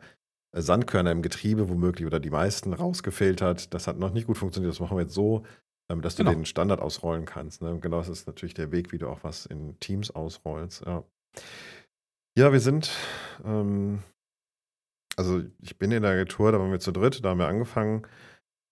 äh, 0.53 0.61
Sandkörner 0.61 1.11
im 1.11 1.21
Getriebe 1.21 1.69
womöglich 1.69 2.05
oder 2.05 2.19
die 2.19 2.29
meisten 2.29 2.73
rausgefiltert. 2.73 3.73
Das 3.73 3.87
hat 3.87 3.97
noch 3.97 4.13
nicht 4.13 4.27
gut 4.27 4.37
funktioniert, 4.37 4.71
das 4.71 4.79
machen 4.79 4.97
wir 4.97 5.03
jetzt 5.03 5.13
so, 5.13 5.43
ähm, 5.89 6.01
dass 6.01 6.15
du 6.15 6.23
genau. 6.23 6.35
den 6.35 6.45
Standard 6.45 6.79
ausrollen 6.79 7.25
kannst. 7.25 7.61
Ne? 7.61 7.77
Genau 7.79 7.97
das 7.97 8.09
ist 8.09 8.27
natürlich 8.27 8.53
der 8.53 8.71
Weg, 8.71 8.91
wie 8.91 8.97
du 8.97 9.07
auch 9.07 9.23
was 9.23 9.45
in 9.45 9.79
Teams 9.79 10.11
ausrollst. 10.11 10.85
Ja, 10.85 11.03
ja 12.37 12.51
wir 12.51 12.59
sind 12.59 12.91
ähm, 13.43 13.99
also 15.17 15.41
ich 15.61 15.77
bin 15.77 15.91
in 15.91 16.03
der 16.03 16.11
Agentur, 16.11 16.51
da 16.51 16.59
waren 16.59 16.71
wir 16.71 16.79
zu 16.79 16.91
dritt, 16.91 17.23
da 17.23 17.29
haben 17.29 17.39
wir 17.39 17.47
angefangen, 17.47 18.03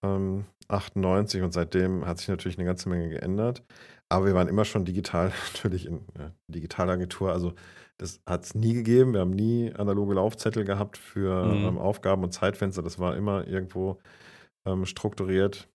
ähm, 0.03 0.45
98 0.67 1.41
und 1.41 1.53
seitdem 1.53 2.05
hat 2.05 2.19
sich 2.19 2.27
natürlich 2.29 2.57
eine 2.57 2.65
ganze 2.65 2.89
Menge 2.89 3.09
geändert. 3.09 3.63
Aber 4.09 4.25
wir 4.25 4.33
waren 4.33 4.47
immer 4.47 4.65
schon 4.65 4.85
digital, 4.85 5.31
natürlich 5.53 5.85
in 5.85 6.01
ja, 6.17 6.31
Digitalagentur. 6.47 7.31
Also 7.31 7.53
das 7.97 8.21
hat 8.25 8.45
es 8.45 8.55
nie 8.55 8.73
gegeben. 8.73 9.13
Wir 9.13 9.21
haben 9.21 9.31
nie 9.31 9.73
analoge 9.73 10.15
Laufzettel 10.15 10.63
gehabt 10.63 10.97
für 10.97 11.45
mhm. 11.45 11.65
ähm, 11.65 11.77
Aufgaben 11.77 12.23
und 12.23 12.31
Zeitfenster. 12.31 12.81
Das 12.81 12.97
war 12.97 13.15
immer 13.15 13.47
irgendwo 13.47 13.99
ähm, 14.65 14.85
strukturiert. 14.85 15.69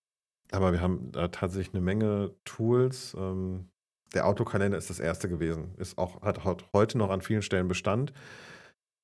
Aber 0.50 0.72
wir 0.72 0.80
haben 0.80 1.10
da 1.12 1.28
tatsächlich 1.28 1.74
eine 1.74 1.82
Menge 1.82 2.34
Tools. 2.44 3.14
Ähm, 3.18 3.68
der 4.14 4.26
Autokalender 4.26 4.78
ist 4.78 4.90
das 4.90 5.00
erste 5.00 5.28
gewesen. 5.28 5.74
Ist 5.76 5.98
auch, 5.98 6.22
hat, 6.22 6.44
hat 6.44 6.64
heute 6.72 6.98
noch 6.98 7.10
an 7.10 7.20
vielen 7.20 7.42
Stellen 7.42 7.68
Bestand. 7.68 8.12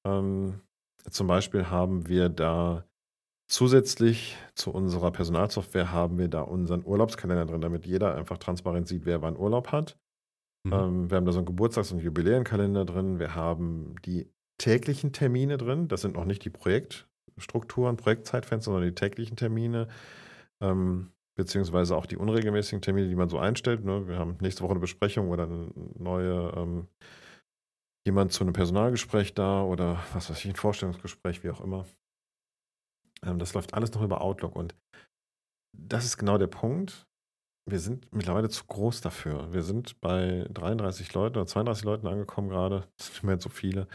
Ähm, 0.07 0.61
zum 1.09 1.27
Beispiel 1.27 1.71
haben 1.71 2.09
wir 2.09 2.29
da 2.29 2.85
zusätzlich 3.49 4.37
zu 4.55 4.71
unserer 4.71 5.11
Personalsoftware 5.11 5.93
haben 5.93 6.19
wir 6.19 6.29
da 6.29 6.43
unseren 6.43 6.85
Urlaubskalender 6.85 7.47
drin, 7.47 7.61
damit 7.61 7.85
jeder 7.85 8.15
einfach 8.15 8.39
transparent 8.39 8.87
sieht, 8.87 9.07
wer 9.07 9.23
wann 9.23 9.37
Urlaub 9.37 9.73
hat. 9.73 9.99
Mhm. 10.65 10.73
Ähm, 10.73 11.11
wir 11.11 11.17
haben 11.17 11.27
da 11.27 11.33
so 11.33 11.39
einen 11.39 11.47
Geburtstags- 11.47 11.93
und 11.93 12.01
Jubiläenkalender 12.01 12.85
drin. 12.85 13.19
Wir 13.19 13.35
haben 13.35 13.97
die 14.05 14.31
täglichen 14.59 15.13
Termine 15.13 15.59
drin. 15.59 15.89
Das 15.89 16.03
sind 16.03 16.15
noch 16.15 16.27
nicht 16.27 16.45
die 16.45 16.51
Projektstrukturen, 16.51 17.97
Projektzeitfenster, 17.97 18.71
sondern 18.71 18.89
die 18.89 18.95
täglichen 18.95 19.37
Termine. 19.37 19.89
Ähm, 20.61 21.11
beziehungsweise 21.35 21.97
auch 21.97 22.07
die 22.07 22.19
unregelmäßigen 22.19 22.83
Termine, 22.83 23.09
die 23.09 23.15
man 23.15 23.31
so 23.31 23.39
einstellt. 23.39 23.85
Ne? 23.85 24.07
Wir 24.07 24.19
haben 24.19 24.37
nächste 24.41 24.63
Woche 24.63 24.73
eine 24.73 24.81
Besprechung 24.81 25.31
oder 25.31 25.45
eine 25.45 25.71
neue 25.99 26.53
ähm, 26.55 26.87
jemand 28.07 28.33
zu 28.33 28.45
einem 28.45 28.53
Personalgespräch 28.53 29.35
da 29.35 29.63
oder 29.63 30.03
was 30.13 30.31
weiß 30.31 30.39
ich, 30.39 30.47
ein 30.47 30.57
Vorstellungsgespräch, 30.57 31.45
wie 31.45 31.51
auch 31.51 31.61
immer. 31.61 31.87
Ähm, 33.25 33.39
das 33.39 33.55
läuft 33.55 33.75
alles 33.75 33.93
noch 33.93 34.03
über 34.03 34.21
Outlook 34.21 34.57
und 34.57 34.75
das 35.77 36.05
ist 36.05 36.17
genau 36.17 36.39
der 36.39 36.47
Punkt. 36.47 37.07
Wir 37.69 37.79
sind 37.79 38.13
mittlerweile 38.13 38.49
zu 38.49 38.65
groß 38.65 39.01
dafür. 39.01 39.53
Wir 39.53 39.63
sind 39.63 40.01
bei 40.01 40.47
33 40.53 41.13
Leuten 41.15 41.37
oder 41.37 41.47
32 41.47 41.85
Leuten 41.85 42.07
angekommen 42.07 42.49
gerade, 42.49 42.89
das 42.97 43.07
sind 43.07 43.15
nicht 43.15 43.23
mehr 43.25 43.41
so 43.41 43.49
viele, 43.49 43.87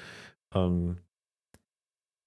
ähm, 0.53 0.99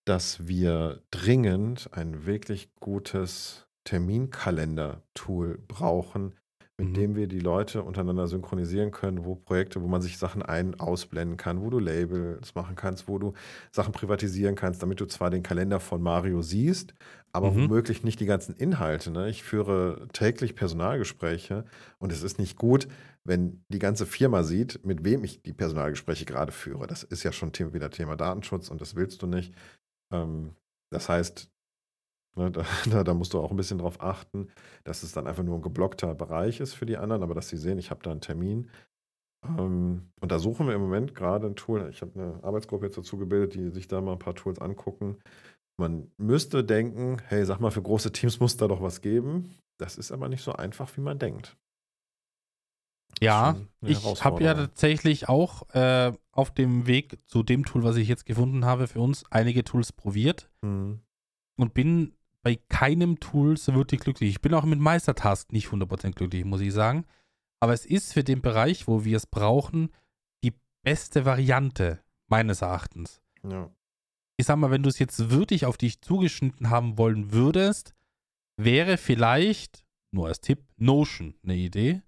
dass 0.06 0.46
wir 0.48 1.02
dringend 1.10 1.90
ein 1.92 2.26
wirklich 2.26 2.74
gutes 2.76 3.68
Terminkalender-Tool 3.84 5.59
brauchen, 5.66 6.34
mit 6.78 6.88
mhm. 6.90 6.94
dem 6.94 7.16
wir 7.16 7.26
die 7.26 7.40
Leute 7.40 7.82
untereinander 7.82 8.28
synchronisieren 8.28 8.92
können, 8.92 9.24
wo 9.24 9.34
Projekte, 9.34 9.82
wo 9.82 9.88
man 9.88 10.00
sich 10.00 10.16
Sachen 10.16 10.42
ein- 10.42 10.78
ausblenden 10.78 11.36
kann, 11.36 11.60
wo 11.60 11.70
du 11.70 11.78
Labels 11.78 12.55
machen 12.55 12.76
kannst, 12.76 13.09
wo 13.09 13.18
du 13.18 13.34
Sachen 13.72 13.92
privatisieren 13.92 14.55
kannst, 14.55 14.82
damit 14.82 15.00
du 15.00 15.06
zwar 15.06 15.30
den 15.30 15.42
Kalender 15.42 15.80
von 15.80 16.00
Mario 16.00 16.40
siehst, 16.40 16.94
aber 17.32 17.50
mhm. 17.50 17.64
womöglich 17.64 18.05
nicht 18.05 18.20
die 18.20 18.26
ganzen 18.26 18.55
Inhalte. 18.55 19.10
Ne? 19.10 19.28
Ich 19.28 19.42
führe 19.42 20.06
täglich 20.12 20.55
Personalgespräche 20.55 21.64
und 21.98 22.12
es 22.12 22.22
ist 22.22 22.38
nicht 22.38 22.56
gut, 22.56 22.88
wenn 23.24 23.64
die 23.68 23.80
ganze 23.80 24.06
Firma 24.06 24.44
sieht, 24.44 24.86
mit 24.86 25.05
wem 25.05 25.24
ich 25.24 25.42
die 25.42 25.52
Personalgespräche 25.52 26.24
gerade 26.24 26.52
führe. 26.52 26.86
Das 26.86 27.02
ist 27.02 27.24
ja 27.24 27.32
schon 27.32 27.52
wieder 27.52 27.90
Thema 27.90 28.16
Datenschutz 28.16 28.70
und 28.70 28.80
das 28.80 28.94
willst 28.94 29.20
du 29.20 29.26
nicht. 29.26 29.52
Ähm, 30.12 30.55
das 30.90 31.09
heißt, 31.09 31.50
Ne, 32.39 32.52
da, 32.52 32.65
da, 32.90 33.02
da, 33.02 33.15
musst 33.15 33.35
du 33.35 33.40
auch 33.40 33.51
ein 33.51 33.56
bisschen 33.56 33.78
drauf 33.78 34.01
achten, 34.01 34.48
dass 34.85 35.02
es 35.02 35.12
dann 35.12 35.27
einfach 35.27 35.43
nur 35.43 35.56
ein 35.56 35.62
geblockter 35.62 36.15
Bereich 36.15 36.60
ist 36.60 36.74
für 36.74 36.86
die 36.86 36.97
anderen, 36.97 37.24
aber 37.24 37.35
dass 37.35 37.48
sie 37.48 37.56
sehen, 37.56 37.78
ich 37.78 37.90
habe 37.90 38.02
da 38.02 38.12
einen 38.12 38.20
Termin. 38.20 38.70
Ähm, 39.44 40.10
und 40.20 40.32
da 40.32 40.39
suchen 40.39 40.69
wir 40.69 40.74
im 40.74 40.81
Moment 40.81 41.16
gerade 41.16 41.48
ein 41.48 41.56
Tool. 41.56 41.89
Ich 41.90 42.01
habe 42.01 42.12
eine 42.15 42.44
Arbeitsgruppe 42.44 42.86
jetzt 42.86 42.97
dazu 42.97 43.19
gebildet, 43.19 43.55
die 43.55 43.70
sich 43.70 43.89
da 43.89 44.01
mal 44.01 44.12
ein 44.12 44.19
paar 44.20 44.36
Tools 44.36 44.60
angucken. 44.60 45.19
Man 45.81 46.12
müsste 46.16 46.62
denken, 46.62 47.19
hey, 47.27 47.44
sag 47.44 47.60
mal, 47.60 47.70
für 47.70 47.82
große 47.82 48.12
Teams 48.12 48.39
muss 48.39 48.56
da 48.56 48.69
doch 48.69 48.82
was 48.82 49.01
geben. 49.01 49.56
Das 49.78 49.97
ist 49.97 50.12
aber 50.12 50.28
nicht 50.28 50.43
so 50.43 50.52
einfach, 50.52 50.97
wie 50.97 51.01
man 51.01 51.19
denkt. 51.19 51.56
Ja, 53.20 53.56
ich 53.81 54.05
habe 54.24 54.44
ja 54.44 54.55
tatsächlich 54.55 55.28
auch 55.28 55.69
äh, 55.70 56.12
auf 56.31 56.52
dem 56.52 56.86
Weg 56.86 57.19
zu 57.27 57.43
dem 57.43 57.65
Tool, 57.65 57.82
was 57.82 57.97
ich 57.97 58.06
jetzt 58.06 58.27
gefunden 58.27 58.65
habe, 58.65 58.86
für 58.86 59.01
uns 59.01 59.24
einige 59.31 59.65
Tools 59.65 59.93
probiert 59.93 60.51
mhm. 60.62 61.01
und 61.56 61.74
bin 61.74 62.15
bei 62.43 62.56
keinem 62.69 63.20
Tool 63.20 63.56
so 63.56 63.74
wirklich 63.74 64.01
glücklich. 64.01 64.31
Ich 64.31 64.40
bin 64.40 64.55
auch 64.55 64.65
mit 64.65 64.78
Meistertask 64.78 65.52
nicht 65.52 65.69
100% 65.69 66.12
glücklich, 66.12 66.44
muss 66.44 66.60
ich 66.60 66.73
sagen. 66.73 67.05
Aber 67.60 67.73
es 67.73 67.85
ist 67.85 68.12
für 68.12 68.24
den 68.24 68.40
Bereich, 68.40 68.86
wo 68.86 69.05
wir 69.05 69.16
es 69.16 69.27
brauchen, 69.27 69.90
die 70.44 70.52
beste 70.85 71.24
Variante, 71.24 72.01
meines 72.28 72.62
Erachtens. 72.62 73.20
Ja. 73.43 73.70
Ich 74.36 74.47
sag 74.47 74.56
mal, 74.56 74.70
wenn 74.70 74.85
du 74.85 74.89
es 74.89 74.98
jetzt 74.98 75.31
wirklich 75.31 75.66
auf 75.66 75.77
dich 75.77 76.01
zugeschnitten 76.01 76.70
haben 76.70 76.97
wollen 76.97 77.32
würdest, 77.32 77.94
wäre 78.56 78.97
vielleicht, 78.97 79.85
nur 80.12 80.28
als 80.28 80.40
Tipp, 80.40 80.65
Notion 80.77 81.35
eine 81.43 81.56
Idee. 81.56 82.02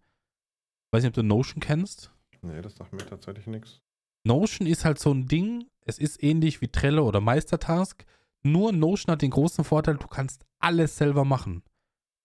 Weiß 0.92 1.02
nicht, 1.02 1.10
ob 1.10 1.14
du 1.14 1.22
Notion 1.22 1.60
kennst. 1.60 2.12
Nee, 2.42 2.62
das 2.62 2.76
sagt 2.76 2.92
mir 2.92 3.04
tatsächlich 3.04 3.46
nichts. 3.46 3.80
Notion 4.24 4.66
ist 4.66 4.84
halt 4.84 4.98
so 4.98 5.12
ein 5.12 5.26
Ding, 5.26 5.66
es 5.84 5.98
ist 5.98 6.22
ähnlich 6.22 6.60
wie 6.60 6.68
Trello 6.68 7.06
oder 7.06 7.20
Meistertask. 7.20 8.04
Nur 8.42 8.72
Notion 8.72 9.12
hat 9.12 9.22
den 9.22 9.30
großen 9.30 9.64
Vorteil, 9.64 9.96
du 9.96 10.06
kannst 10.06 10.44
alles 10.58 10.96
selber 10.96 11.24
machen. 11.24 11.62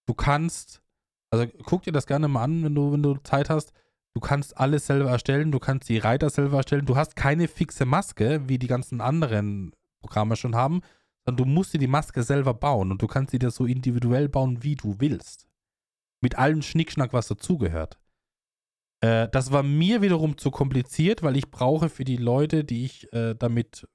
Du 0.06 0.14
kannst, 0.14 0.82
also 1.30 1.46
guck 1.64 1.84
dir 1.84 1.92
das 1.92 2.08
gerne 2.08 2.28
mal 2.28 2.44
an, 2.44 2.64
wenn 2.64 2.76
du, 2.76 2.92
wenn 2.92 3.04
du 3.04 3.16
Zeit 3.24 3.50
hast. 3.50 3.74
Du 4.14 4.22
kannst 4.22 4.58
alles 4.58 4.86
selber 4.88 5.10
erstellen, 5.10 5.52
du 5.52 5.60
kannst 5.60 5.90
die 5.90 5.98
Reiter 5.98 6.30
selber 6.30 6.58
erstellen. 6.58 6.86
Du 6.86 6.96
hast 6.96 7.16
keine 7.18 7.50
fixe 7.50 7.86
Maske, 7.86 8.48
wie 8.48 8.58
die 8.58 8.68
ganzen 8.68 9.02
anderen 9.02 9.76
Programme 10.00 10.38
schon 10.38 10.56
haben, 10.56 10.82
sondern 11.26 11.46
du 11.46 11.52
musst 11.52 11.74
dir 11.74 11.80
die 11.80 11.88
Maske 11.88 12.24
selber 12.24 12.54
bauen 12.54 12.92
und 12.92 13.02
du 13.02 13.08
kannst 13.08 13.32
sie 13.32 13.40
dir 13.40 13.52
so 13.52 13.66
individuell 13.66 14.30
bauen, 14.30 14.64
wie 14.64 14.76
du 14.76 14.96
willst. 15.00 15.48
Mit 16.22 16.38
allem 16.38 16.62
Schnickschnack, 16.62 17.12
was 17.12 17.28
dazugehört. 17.28 18.00
Äh, 19.02 19.28
das 19.30 19.52
war 19.52 19.64
mir 19.64 20.02
wiederum 20.02 20.38
zu 20.38 20.50
kompliziert, 20.50 21.22
weil 21.24 21.36
ich 21.36 21.52
brauche 21.52 21.90
für 21.90 22.06
die 22.06 22.18
Leute, 22.18 22.64
die 22.64 22.86
ich 22.86 23.12
äh, 23.12 23.36
damit 23.36 23.88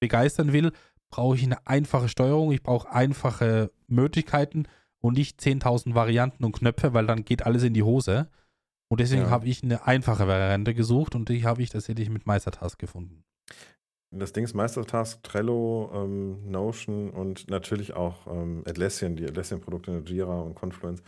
begeistern 0.00 0.52
will, 0.52 0.72
brauche 1.14 1.36
ich 1.36 1.44
eine 1.44 1.64
einfache 1.64 2.08
Steuerung, 2.08 2.50
ich 2.50 2.64
brauche 2.64 2.90
einfache 2.90 3.70
Möglichkeiten 3.86 4.64
und 4.98 5.16
nicht 5.16 5.38
10.000 5.40 5.94
Varianten 5.94 6.42
und 6.42 6.50
Knöpfe, 6.58 6.92
weil 6.92 7.06
dann 7.06 7.24
geht 7.24 7.46
alles 7.46 7.62
in 7.62 7.72
die 7.72 7.84
Hose. 7.84 8.28
Und 8.88 8.98
deswegen 8.98 9.22
ja. 9.22 9.30
habe 9.30 9.46
ich 9.46 9.62
eine 9.62 9.86
einfache 9.86 10.26
Variante 10.26 10.74
gesucht 10.74 11.14
und 11.14 11.28
die 11.28 11.44
habe 11.44 11.62
ich 11.62 11.70
tatsächlich 11.70 12.10
mit 12.10 12.26
Meistertask 12.26 12.76
gefunden. 12.80 13.22
das 14.10 14.32
Ding 14.32 14.42
ist 14.42 14.54
Meistertask, 14.54 15.22
Trello, 15.22 15.88
ähm, 15.94 16.50
Notion 16.50 17.10
und 17.10 17.48
natürlich 17.48 17.94
auch 17.94 18.26
ähm, 18.26 18.64
Atlassian, 18.66 19.14
die 19.14 19.24
Atlassian-Produkte, 19.24 20.02
Jira 20.04 20.40
und 20.40 20.56
Confluence. 20.56 21.00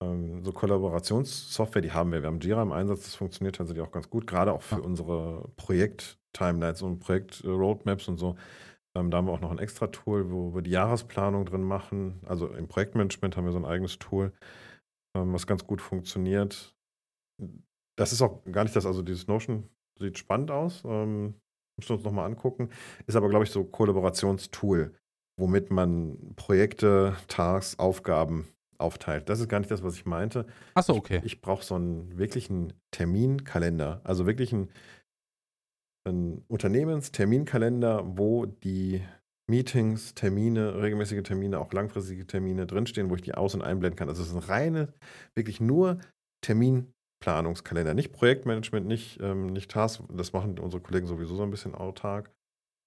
Ähm, 0.00 0.44
so 0.44 0.52
Kollaborationssoftware, 0.52 1.82
die 1.82 1.90
haben 1.90 2.12
wir. 2.12 2.22
Wir 2.22 2.28
haben 2.28 2.38
Jira 2.38 2.62
im 2.62 2.70
Einsatz, 2.70 3.02
das 3.02 3.16
funktioniert 3.16 3.56
tatsächlich 3.56 3.84
auch 3.84 3.90
ganz 3.90 4.08
gut, 4.08 4.28
gerade 4.28 4.52
auch 4.52 4.62
für 4.62 4.76
ja. 4.76 4.82
unsere 4.82 5.48
Projekt-Timelines 5.56 6.82
und 6.82 7.00
Projekt-Roadmaps 7.00 8.06
und 8.06 8.18
so. 8.18 8.36
Ähm, 8.94 9.10
da 9.10 9.18
haben 9.18 9.26
wir 9.26 9.32
auch 9.32 9.40
noch 9.40 9.50
ein 9.50 9.58
extra 9.58 9.86
Tool, 9.88 10.30
wo 10.30 10.54
wir 10.54 10.62
die 10.62 10.70
Jahresplanung 10.70 11.44
drin 11.44 11.62
machen. 11.62 12.20
Also 12.26 12.48
im 12.48 12.68
Projektmanagement 12.68 13.36
haben 13.36 13.44
wir 13.44 13.52
so 13.52 13.58
ein 13.58 13.64
eigenes 13.64 13.98
Tool, 13.98 14.32
ähm, 15.16 15.32
was 15.32 15.46
ganz 15.46 15.66
gut 15.66 15.80
funktioniert. 15.80 16.74
Das 17.96 18.12
ist 18.12 18.22
auch 18.22 18.44
gar 18.50 18.64
nicht 18.64 18.76
das, 18.76 18.86
also 18.86 19.02
dieses 19.02 19.26
Notion 19.26 19.68
sieht 19.98 20.18
spannend 20.18 20.50
aus. 20.50 20.82
Ähm, 20.84 21.34
müssen 21.76 21.90
wir 21.90 21.96
uns 21.96 22.04
nochmal 22.04 22.26
angucken. 22.26 22.70
Ist 23.06 23.16
aber, 23.16 23.28
glaube 23.28 23.44
ich, 23.44 23.50
so 23.50 23.64
Kollaborationstool, 23.64 24.94
womit 25.38 25.70
man 25.70 26.34
Projekte, 26.36 27.16
Tasks, 27.28 27.78
Aufgaben 27.78 28.48
aufteilt. 28.78 29.28
Das 29.28 29.40
ist 29.40 29.48
gar 29.48 29.60
nicht 29.60 29.70
das, 29.70 29.82
was 29.82 29.94
ich 29.94 30.04
meinte. 30.04 30.46
Achso, 30.74 30.94
okay. 30.94 31.18
Ich, 31.18 31.34
ich 31.34 31.40
brauche 31.40 31.64
so 31.64 31.76
einen 31.76 32.18
wirklichen 32.18 32.72
Terminkalender. 32.90 34.00
Also 34.04 34.26
wirklich 34.26 34.52
einen, 34.52 34.70
einen 36.04 36.44
Unternehmensterminkalender, 36.48 38.16
wo 38.16 38.46
die 38.46 39.02
Meetings, 39.48 40.14
Termine, 40.14 40.80
regelmäßige 40.80 41.22
Termine, 41.22 41.58
auch 41.58 41.72
langfristige 41.72 42.26
Termine 42.26 42.66
drinstehen, 42.66 43.10
wo 43.10 43.14
ich 43.14 43.22
die 43.22 43.34
aus- 43.34 43.54
und 43.54 43.62
einblenden 43.62 43.96
kann. 43.96 44.08
Also 44.08 44.22
es 44.22 44.28
ist 44.28 44.34
ein 44.34 44.40
reine, 44.40 44.92
wirklich 45.34 45.60
nur 45.60 46.00
Terminplanungskalender. 46.42 47.94
Nicht 47.94 48.12
Projektmanagement, 48.12 48.86
nicht, 48.86 49.20
ähm, 49.20 49.46
nicht 49.46 49.70
Tasks, 49.70 50.02
das 50.12 50.32
machen 50.32 50.58
unsere 50.58 50.82
Kollegen 50.82 51.06
sowieso 51.06 51.36
so 51.36 51.42
ein 51.42 51.50
bisschen 51.50 51.74
autark, 51.74 52.30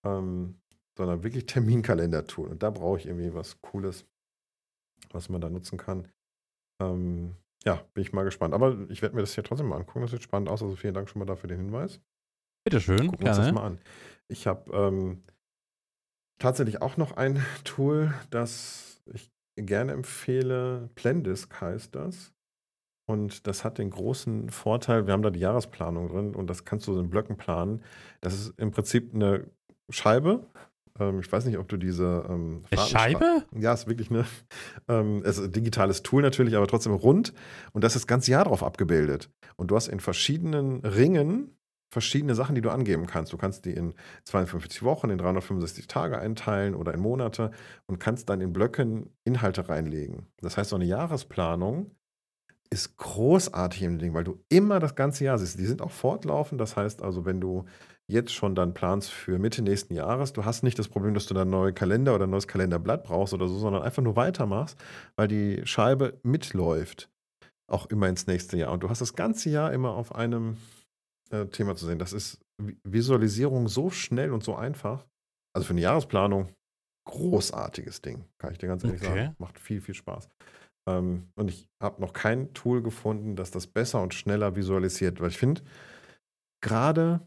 ähm, 0.06 0.60
sondern 0.98 1.24
wirklich 1.24 1.46
Terminkalender-Tool. 1.46 2.50
Und 2.50 2.64
da 2.64 2.70
brauche 2.70 3.00
ich 3.00 3.06
irgendwie 3.06 3.34
was 3.34 3.62
Cooles, 3.62 4.06
was 5.12 5.30
man 5.30 5.42
da 5.42 5.50
nutzen 5.50 5.78
kann. 5.78 6.08
Ähm, 6.82 7.36
ja, 7.66 7.84
bin 7.94 8.02
ich 8.02 8.14
mal 8.14 8.24
gespannt. 8.24 8.54
Aber 8.54 8.78
ich 8.90 9.02
werde 9.02 9.16
mir 9.16 9.22
das 9.22 9.34
hier 9.34 9.44
trotzdem 9.44 9.68
mal 9.68 9.78
angucken. 9.78 10.02
Das 10.02 10.12
sieht 10.12 10.24
spannend 10.24 10.50
aus. 10.50 10.62
Also 10.62 10.76
vielen 10.76 10.94
Dank 10.94 11.10
schon 11.10 11.20
mal 11.20 11.26
dafür 11.26 11.48
den 11.48 11.60
Hinweis. 11.60 12.00
Bitteschön. 12.66 13.08
Gucken 13.08 13.26
wir 13.26 13.30
uns 13.30 13.38
das 13.38 13.52
mal 13.54 13.66
an. 13.66 13.80
Ich 14.28 14.48
habe 14.48 14.72
ähm, 14.74 15.24
tatsächlich 16.40 16.82
auch 16.82 16.98
noch 16.98 17.16
ein 17.16 17.46
Tool, 17.64 18.14
das 18.30 19.02
ich 19.14 19.32
gerne 19.56 19.94
empfehle. 19.94 20.90
Plandisk 20.96 21.62
heißt 21.62 21.96
das. 21.96 22.34
Und 23.08 23.48
das 23.48 23.64
hat 23.64 23.78
den 23.78 23.92
großen 23.92 24.50
Vorteil, 24.50 25.06
wir 25.06 25.14
haben 25.14 25.22
da 25.22 25.30
die 25.30 25.40
Jahresplanung 25.40 26.10
drin 26.10 26.36
und 26.36 26.50
das 26.50 26.66
kannst 26.66 26.88
du 26.88 27.00
in 27.00 27.10
Blöcken 27.10 27.38
planen. 27.38 27.84
Das 28.20 28.34
ist 28.34 28.54
im 28.58 28.72
Prinzip 28.72 29.14
eine 29.14 29.46
Scheibe, 29.92 30.48
ähm, 31.00 31.20
ich 31.20 31.32
weiß 31.32 31.46
nicht, 31.46 31.58
ob 31.58 31.68
du 31.68 31.78
diese 31.78 32.26
ähm, 32.30 32.64
Scheibe? 32.74 33.44
Ja, 33.58 33.74
ist 33.74 33.88
wirklich 33.88 34.10
eine. 34.10 34.26
Ähm, 34.88 35.24
es 35.26 35.40
ist 35.40 35.46
ein 35.46 35.52
digitales 35.52 36.04
Tool 36.04 36.22
natürlich, 36.22 36.56
aber 36.56 36.68
trotzdem 36.68 36.94
rund. 36.94 37.34
Und 37.72 37.84
das 37.84 37.96
ist 37.96 38.04
das 38.04 38.08
ganze 38.08 38.30
Jahr 38.30 38.46
drauf 38.46 38.62
abgebildet. 38.62 39.32
Und 39.56 39.72
du 39.72 39.76
hast 39.76 39.88
in 39.88 40.00
verschiedenen 40.00 40.82
Ringen 40.82 41.58
verschiedene 41.96 42.36
Sachen, 42.36 42.56
die 42.56 42.62
du 42.62 42.72
angeben 42.72 43.08
kannst. 43.08 43.32
Du 43.32 43.38
kannst 43.38 43.64
die 43.64 43.72
in 43.72 43.94
52 44.26 44.84
Wochen, 44.84 45.10
in 45.10 45.18
365 45.18 45.88
Tage 45.88 46.20
einteilen 46.20 46.76
oder 46.76 46.94
in 46.94 47.00
Monate 47.00 47.52
und 47.88 48.02
kannst 48.02 48.28
dann 48.28 48.42
in 48.42 48.52
Blöcken 48.52 49.10
Inhalte 49.24 49.70
reinlegen. 49.70 50.28
Das 50.42 50.58
heißt, 50.58 50.72
so 50.72 50.76
eine 50.76 50.84
Jahresplanung 50.84 51.92
ist 52.70 52.98
großartig 52.98 53.84
im 53.84 53.98
Ding, 53.98 54.14
weil 54.14 54.26
du 54.26 54.44
immer 54.50 54.82
das 54.82 54.96
ganze 54.96 55.24
Jahr 55.24 55.38
siehst. 55.38 55.58
Die 55.58 55.66
sind 55.66 55.82
auch 55.82 55.92
fortlaufend. 55.92 56.60
Das 56.60 56.76
heißt 56.76 57.02
also, 57.02 57.24
wenn 57.24 57.40
du 57.40 57.64
jetzt 58.08 58.34
schon 58.34 58.56
dann 58.56 58.74
planst 58.74 59.10
für 59.10 59.40
Mitte 59.40 59.62
nächsten 59.62 59.94
Jahres. 59.94 60.34
Du 60.34 60.44
hast 60.44 60.64
nicht 60.64 60.78
das 60.78 60.90
Problem, 60.90 61.14
dass 61.14 61.28
du 61.28 61.34
dann 61.34 61.50
neue 61.50 61.72
Kalender 61.72 62.14
oder 62.14 62.28
ein 62.28 62.30
neues 62.30 62.50
Kalenderblatt 62.50 63.06
brauchst 63.06 63.34
oder 63.34 63.48
so, 63.48 63.58
sondern 63.58 63.84
einfach 63.84 64.04
nur 64.04 64.18
weitermachst, 64.18 64.78
weil 65.16 65.30
die 65.30 65.62
Scheibe 65.66 66.20
mitläuft. 66.24 67.10
Auch 67.68 67.86
immer 67.86 68.10
ins 68.10 68.28
nächste 68.28 68.58
Jahr. 68.58 68.74
Und 68.74 68.84
du 68.84 68.90
hast 68.90 69.00
das 69.00 69.16
ganze 69.16 69.50
Jahr 69.50 69.72
immer 69.72 69.92
auf 69.92 70.14
einem 70.14 70.58
äh, 71.32 71.46
Thema 71.48 71.76
zu 71.76 71.86
sehen. 71.86 72.00
Das 72.00 72.14
ist 72.14 72.40
Visualisierung 72.84 73.68
so 73.68 73.90
schnell 73.90 74.32
und 74.32 74.44
so 74.44 74.56
einfach. 74.56 75.06
Also 75.54 75.68
für 75.68 75.74
eine 75.74 75.82
Jahresplanung 75.82 76.50
großartiges 77.08 78.02
Ding, 78.02 78.26
kann 78.40 78.52
ich 78.52 78.58
dir 78.58 78.68
ganz 78.68 78.84
ehrlich 78.84 79.02
okay. 79.02 79.26
sagen. 79.26 79.36
Macht 79.38 79.60
viel, 79.60 79.80
viel 79.80 79.94
Spaß. 79.94 80.30
Ähm, 80.88 81.30
und 81.36 81.50
ich 81.50 81.68
habe 81.82 82.02
noch 82.02 82.14
kein 82.14 82.54
Tool 82.54 82.82
gefunden, 82.82 83.36
das 83.36 83.52
das 83.52 83.68
besser 83.68 84.02
und 84.02 84.14
schneller 84.14 84.56
visualisiert, 84.56 85.20
weil 85.20 85.30
ich 85.30 85.38
finde, 85.38 85.62
gerade 86.62 87.22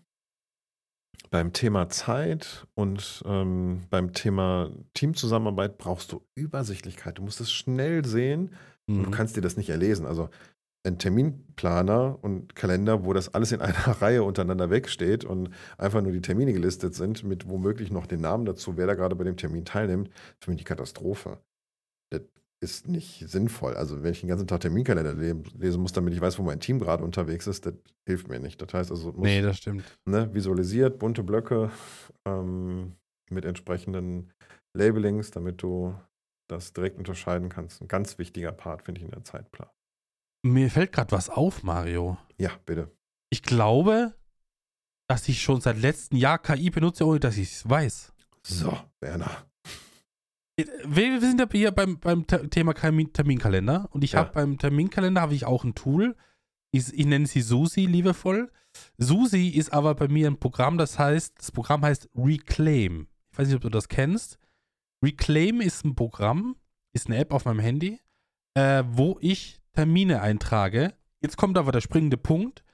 beim 1.31 1.53
Thema 1.53 1.89
Zeit 1.89 2.67
und 2.75 3.23
ähm, 3.27 3.83
beim 3.91 4.13
Thema 4.13 4.71
Teamzusammenarbeit 4.95 5.79
brauchst 5.79 6.13
du 6.13 6.25
Übersichtlichkeit. 6.35 7.19
Du 7.19 7.23
musst 7.23 7.41
es 7.41 7.53
schnell 7.53 8.05
sehen 8.05 8.55
mhm. 8.87 8.97
und 8.97 9.03
du 9.05 9.11
mhm. 9.11 9.15
kannst 9.15 9.37
dir 9.37 9.43
das 9.43 9.57
nicht 9.57 9.71
erlesen. 9.71 10.07
Also 10.07 10.31
ein 10.89 10.99
Terminplaner 10.99 12.19
und 12.23 12.55
Kalender, 12.57 13.05
wo 13.05 13.13
das 13.13 13.35
alles 13.35 13.53
in 13.53 13.61
einer 13.63 14.03
Reihe 14.03 14.23
untereinander 14.23 14.71
wegsteht 14.71 15.25
und 15.25 15.51
einfach 15.77 16.03
nur 16.03 16.13
die 16.13 16.21
Termine 16.21 16.53
gelistet 16.53 16.95
sind, 16.95 17.25
mit 17.25 17.49
womöglich 17.49 17.91
noch 17.91 18.07
den 18.07 18.21
Namen 18.21 18.45
dazu, 18.45 18.77
wer 18.77 18.87
da 18.87 18.95
gerade 18.95 19.17
bei 19.17 19.25
dem 19.25 19.37
Termin 19.37 19.65
teilnimmt, 19.65 20.11
für 20.41 20.51
mich 20.51 20.59
die 20.59 20.65
Katastrophe. 20.65 21.39
Das 22.11 22.23
ist 22.61 22.89
nicht 22.89 23.29
sinnvoll. 23.29 23.75
Also 23.75 24.03
wenn 24.03 24.13
ich 24.13 24.21
den 24.21 24.29
ganzen 24.29 24.49
Tag 24.49 24.61
Terminkalender 24.61 25.15
lesen 25.15 25.81
muss, 25.81 25.93
damit 25.93 26.15
ich 26.15 26.21
weiß, 26.21 26.39
wo 26.39 26.43
mein 26.43 26.61
Team 26.61 26.81
gerade 26.81 27.05
unterwegs 27.05 27.47
ist, 27.47 27.67
das 27.67 27.75
hilft 28.07 28.29
mir 28.29 28.41
nicht. 28.41 28.61
Das 28.61 28.73
heißt 28.73 28.91
also, 28.91 29.13
muss, 29.13 29.23
nee, 29.23 29.43
das 29.43 29.59
stimmt. 29.59 29.85
Ne, 30.07 30.33
visualisiert, 30.35 30.99
bunte 30.99 31.23
Blöcke 31.23 31.71
ähm, 32.27 32.97
mit 33.31 33.45
entsprechenden 33.45 34.33
Labelings, 34.77 35.31
damit 35.31 35.63
du 35.63 35.95
das 36.49 36.73
direkt 36.73 36.99
unterscheiden 36.99 37.49
kannst. 37.49 37.83
Ein 37.83 37.89
ganz 37.89 38.19
wichtiger 38.19 38.53
Part, 38.53 38.83
finde 38.83 39.01
ich, 39.01 39.05
in 39.05 39.11
der 39.11 39.23
Zeitplan. 39.23 39.69
Mir 40.43 40.71
fällt 40.71 40.93
gerade 40.93 41.13
was 41.13 41.29
auf, 41.29 41.63
Mario. 41.63 42.19
Ja, 42.39 42.51
bitte. 42.65 42.97
Ich 43.31 43.43
glaube, 43.43 44.15
dass 45.09 45.29
ich 45.29 45.43
schon 45.43 45.61
seit 45.61 45.79
letztem 45.79 46.19
Jahr 46.19 46.39
KI 46.39 46.71
benutze, 46.71 47.07
ohne 47.07 47.21
dass 47.21 47.37
ich 47.37 47.53
es 47.53 47.69
weiß. 47.69 48.13
So, 48.43 48.79
Werner. 49.01 49.47
Wir 50.85 51.21
sind 51.21 51.41
ja 51.41 51.47
hier 51.51 51.71
beim, 51.71 51.99
beim 52.01 52.27
Thema 52.27 52.75
Terminkalender 52.75 53.89
und 53.91 54.03
ich 54.03 54.13
ja. 54.13 54.21
habe 54.21 54.33
beim 54.33 54.59
Terminkalender 54.59 55.21
habe 55.21 55.35
ich 55.35 55.45
auch 55.45 55.65
ein 55.65 55.75
Tool. 55.75 56.17
Ich, 56.73 56.93
ich 56.93 57.07
nenne 57.07 57.27
sie 57.27 57.43
Susi 57.43 57.87
liebevoll. 57.87 58.51
Susi 58.99 59.49
ist 59.49 59.73
aber 59.73 59.95
bei 59.95 60.09
mir 60.09 60.29
ein 60.29 60.39
Programm, 60.39 60.79
das 60.79 60.99
heißt, 60.99 61.39
das 61.39 61.53
Programm 61.53 61.83
heißt 61.83 62.09
Reclaim. 62.17 63.09
Ich 63.33 63.39
weiß 63.39 63.49
nicht, 63.49 63.57
ob 63.57 63.63
du 63.63 63.71
das 63.71 63.89
kennst. 63.89 64.39
Reclaim 65.03 65.61
ist 65.61 65.85
ein 65.85 65.95
Programm, 65.95 66.57
ist 66.93 67.07
eine 67.07 67.19
App 67.19 67.33
auf 67.33 67.45
meinem 67.45 67.61
Handy, 67.61 68.01
äh, 68.55 68.83
wo 68.87 69.17
ich 69.21 69.61
Termine 69.79 70.23
eintrage. 70.23 70.93
Jetzt 71.21 71.37
kommt 71.37 71.57
aber 71.57 71.71
der 71.71 71.81
springende 71.81 72.17
Punkt. 72.17 72.65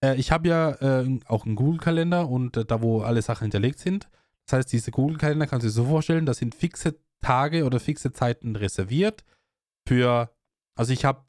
Äh, 0.00 0.14
ich 0.14 0.30
habe 0.30 0.46
ja 0.46 0.70
äh, 0.70 1.18
auch 1.26 1.44
einen 1.44 1.56
Google-Kalender 1.56 2.28
und 2.28 2.56
äh, 2.56 2.64
da, 2.64 2.82
wo 2.82 3.00
alle 3.00 3.20
Sachen 3.20 3.46
hinterlegt 3.46 3.80
sind. 3.80 4.08
Das 4.46 4.58
heißt, 4.58 4.72
diese 4.72 4.92
Google-Kalender 4.92 5.48
kannst 5.48 5.64
du 5.64 5.68
dir 5.68 5.72
so 5.72 5.86
vorstellen, 5.86 6.24
das 6.24 6.38
sind 6.38 6.54
fixe 6.54 7.00
Tage 7.20 7.64
oder 7.64 7.80
fixe 7.80 8.12
Zeiten 8.12 8.54
reserviert 8.54 9.24
für, 9.88 10.30
also 10.76 10.92
ich 10.92 11.04
habe 11.04 11.24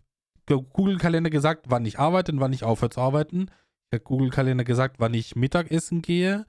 Google-Kalender 0.45 1.31
gesagt, 1.31 1.65
wann 1.67 1.87
ich 1.87 1.97
arbeite 1.97 2.31
und 2.31 2.39
wann 2.39 2.53
ich 2.53 2.63
aufhöre 2.63 2.91
zu 2.91 3.01
arbeiten. 3.01 3.47
Ich 3.89 3.95
habe 3.95 4.03
Google-Kalender 4.03 4.63
gesagt, 4.63 4.97
wann 4.99 5.15
ich 5.15 5.35
Mittagessen 5.35 6.03
gehe 6.03 6.45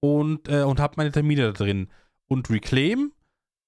und, 0.00 0.46
äh, 0.50 0.60
und 0.60 0.78
habe 0.78 0.94
meine 0.98 1.10
Termine 1.10 1.46
da 1.46 1.52
drin. 1.52 1.88
Und 2.28 2.50
Reclaim 2.50 3.12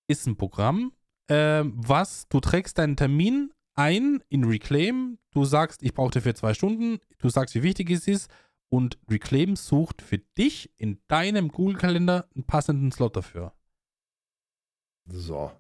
ist 0.09 0.27
ein 0.27 0.36
Programm, 0.36 0.93
äh, 1.28 1.65
was 1.65 2.28
du 2.28 2.40
trägst 2.40 2.77
deinen 2.77 2.97
Termin 2.97 3.51
ein 3.78 4.22
in 4.28 4.44
Reclaim. 4.44 5.18
Du 5.30 5.44
sagst, 5.44 5.82
ich 5.82 5.94
brauche 5.94 6.10
dafür 6.10 6.34
zwei 6.34 6.52
Stunden. 6.52 6.98
Du 7.18 7.28
sagst, 7.28 7.55
wie 7.55 7.62
wichtig 7.62 7.90
es 7.90 8.09
ist. 8.09 8.30
Und 8.70 8.98
Reclaim 9.09 9.56
sucht 9.56 10.02
für 10.02 10.18
dich 10.18 10.70
in 10.76 11.00
deinem 11.09 11.48
Google-Kalender 11.48 12.28
einen 12.34 12.44
passenden 12.44 12.92
Slot 12.92 13.16
dafür. 13.16 13.55
So. 15.06 15.52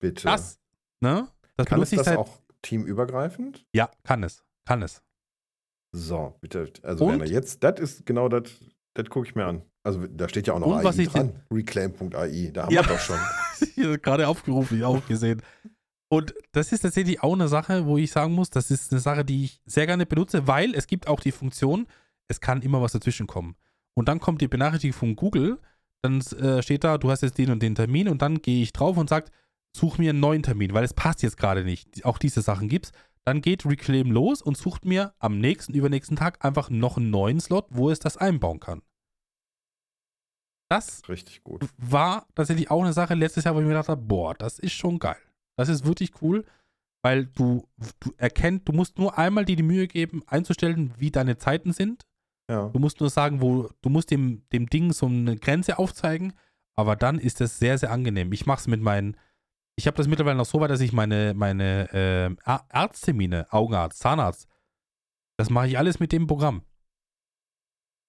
Bitte. 0.00 0.24
Das, 0.24 0.60
ne? 1.00 1.28
Das 1.56 1.66
kann 1.66 1.82
es 1.82 1.90
das 1.90 2.04
seit... 2.04 2.18
auch 2.18 2.40
teamübergreifend? 2.62 3.66
Ja, 3.72 3.90
kann 4.04 4.22
es. 4.22 4.44
Kann 4.64 4.82
es. 4.82 5.02
So, 5.92 6.36
bitte. 6.40 6.70
Also, 6.82 7.06
Und? 7.06 7.12
Werner, 7.12 7.26
jetzt, 7.26 7.64
das 7.64 7.80
ist 7.80 8.06
genau 8.06 8.28
das, 8.28 8.44
das 8.94 9.08
gucke 9.08 9.26
ich 9.26 9.34
mir 9.34 9.46
an. 9.46 9.62
Also, 9.82 10.06
da 10.06 10.28
steht 10.28 10.46
ja 10.46 10.52
auch 10.52 10.58
noch 10.58 10.76
AI 10.76 11.06
dran. 11.06 11.42
Reclaim.ai, 11.50 12.50
da 12.52 12.64
haben 12.64 12.74
ja. 12.74 12.82
wir 12.82 12.94
doch 12.94 13.00
schon. 13.00 13.18
gerade 14.02 14.28
aufgerufen, 14.28 14.76
ich 14.76 14.84
auch 14.84 15.04
gesehen. 15.06 15.42
Und 16.10 16.34
das 16.52 16.72
ist 16.72 16.80
tatsächlich 16.80 17.22
auch 17.22 17.34
eine 17.34 17.48
Sache, 17.48 17.86
wo 17.86 17.98
ich 17.98 18.10
sagen 18.10 18.32
muss, 18.32 18.50
das 18.50 18.70
ist 18.70 18.92
eine 18.92 19.00
Sache, 19.00 19.24
die 19.24 19.44
ich 19.44 19.60
sehr 19.66 19.86
gerne 19.86 20.06
benutze, 20.06 20.46
weil 20.46 20.74
es 20.74 20.86
gibt 20.86 21.06
auch 21.06 21.20
die 21.20 21.32
Funktion, 21.32 21.86
es 22.28 22.40
kann 22.40 22.62
immer 22.62 22.80
was 22.80 22.92
dazwischen 22.92 23.26
kommen. 23.26 23.56
Und 23.94 24.08
dann 24.08 24.20
kommt 24.20 24.40
die 24.40 24.48
Benachrichtigung 24.48 24.98
von 24.98 25.16
Google, 25.16 25.58
dann 26.02 26.20
äh, 26.20 26.62
steht 26.62 26.84
da, 26.84 26.96
du 26.96 27.10
hast 27.10 27.22
jetzt 27.22 27.36
den 27.36 27.50
und 27.50 27.62
den 27.62 27.74
Termin 27.74 28.08
und 28.08 28.22
dann 28.22 28.40
gehe 28.40 28.62
ich 28.62 28.72
drauf 28.72 28.96
und 28.96 29.08
sage, 29.08 29.30
such 29.76 29.98
mir 29.98 30.10
einen 30.10 30.20
neuen 30.20 30.42
Termin, 30.42 30.72
weil 30.72 30.84
es 30.84 30.94
passt 30.94 31.22
jetzt 31.22 31.36
gerade 31.36 31.64
nicht. 31.64 32.04
Auch 32.04 32.18
diese 32.18 32.40
Sachen 32.40 32.68
gibt's. 32.68 32.92
Dann 33.24 33.42
geht 33.42 33.66
Reclaim 33.66 34.10
los 34.10 34.40
und 34.40 34.56
sucht 34.56 34.86
mir 34.86 35.12
am 35.18 35.38
nächsten, 35.38 35.74
übernächsten 35.74 36.16
Tag 36.16 36.42
einfach 36.42 36.70
noch 36.70 36.96
einen 36.96 37.10
neuen 37.10 37.40
Slot, 37.40 37.66
wo 37.68 37.90
es 37.90 37.98
das 37.98 38.16
einbauen 38.16 38.60
kann. 38.60 38.80
Das 40.70 41.02
Richtig 41.08 41.42
gut. 41.44 41.66
war 41.76 42.26
tatsächlich 42.34 42.70
auch 42.70 42.82
eine 42.82 42.92
Sache 42.92 43.14
letztes 43.14 43.44
Jahr, 43.44 43.54
wo 43.54 43.58
ich 43.58 43.64
mir 43.64 43.72
gedacht 43.72 43.88
habe, 43.88 44.02
boah, 44.02 44.34
das 44.34 44.58
ist 44.58 44.72
schon 44.72 44.98
geil. 44.98 45.18
Das 45.58 45.68
ist 45.68 45.84
wirklich 45.84 46.22
cool, 46.22 46.44
weil 47.02 47.26
du, 47.26 47.66
du 47.98 48.12
erkennst, 48.16 48.68
du 48.68 48.72
musst 48.72 48.98
nur 48.98 49.18
einmal 49.18 49.44
dir 49.44 49.56
die 49.56 49.64
Mühe 49.64 49.88
geben, 49.88 50.22
einzustellen, 50.26 50.94
wie 50.96 51.10
deine 51.10 51.36
Zeiten 51.36 51.72
sind. 51.72 52.06
Ja. 52.48 52.68
Du 52.68 52.78
musst 52.78 53.00
nur 53.00 53.10
sagen, 53.10 53.42
wo, 53.42 53.68
du 53.82 53.88
musst 53.88 54.10
dem, 54.10 54.48
dem 54.52 54.70
Ding 54.70 54.92
so 54.92 55.06
eine 55.06 55.36
Grenze 55.36 55.78
aufzeigen, 55.78 56.32
aber 56.76 56.94
dann 56.94 57.18
ist 57.18 57.40
das 57.40 57.58
sehr, 57.58 57.76
sehr 57.76 57.90
angenehm. 57.90 58.32
Ich 58.32 58.46
mache 58.46 58.60
es 58.60 58.66
mit 58.68 58.80
meinen, 58.80 59.16
ich 59.76 59.88
habe 59.88 59.96
das 59.96 60.06
mittlerweile 60.06 60.36
noch 60.36 60.46
so 60.46 60.60
weit, 60.60 60.70
dass 60.70 60.80
ich 60.80 60.92
meine, 60.92 61.34
meine 61.34 61.92
äh, 61.92 62.36
Arzttermine, 62.44 63.52
Augenarzt, 63.52 63.98
Zahnarzt, 63.98 64.48
das 65.38 65.50
mache 65.50 65.66
ich 65.66 65.76
alles 65.76 65.98
mit 65.98 66.12
dem 66.12 66.28
Programm. 66.28 66.62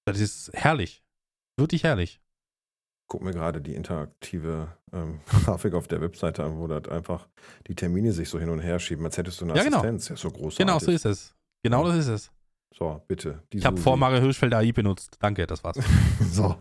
Das 0.06 0.20
ist 0.20 0.52
herrlich. 0.54 1.04
Wirklich 1.58 1.84
herrlich. 1.84 2.22
Guck 3.10 3.24
mir 3.24 3.32
gerade 3.32 3.60
die 3.60 3.74
interaktive 3.74 4.70
ähm, 4.94 5.20
Grafik 5.44 5.74
auf 5.74 5.88
der 5.88 6.00
Webseite 6.00 6.44
an, 6.44 6.58
wo 6.60 6.68
das 6.68 6.88
einfach 6.88 7.28
die 7.68 7.76
Termine 7.76 8.14
sich 8.14 8.30
so 8.30 8.40
hin 8.40 8.50
und 8.50 8.60
her 8.60 8.80
schieben, 8.80 9.04
als 9.04 9.18
hättest 9.18 9.42
du 9.42 9.46
eine 9.46 9.56
Ja, 9.56 9.64
genau. 9.64 9.80
Assistenz. 9.80 10.10
Ja, 10.10 10.16
so 10.16 10.30
großartig. 10.30 10.58
Genau 10.60 10.80
so 10.80 10.92
ist 10.92 11.06
es. 11.06 11.36
Genau 11.64 11.86
das 11.86 11.98
ist 11.98 12.08
es. 12.08 12.32
So, 12.72 13.02
bitte. 13.08 13.44
Ich 13.52 13.66
habe 13.66 13.78
vor 13.78 13.98
Mario 13.98 14.22
Hirschfeld 14.22 14.54
AI 14.54 14.72
benutzt. 14.72 15.18
Danke, 15.20 15.46
das 15.46 15.64
war's. 15.64 15.78
So, 16.32 16.56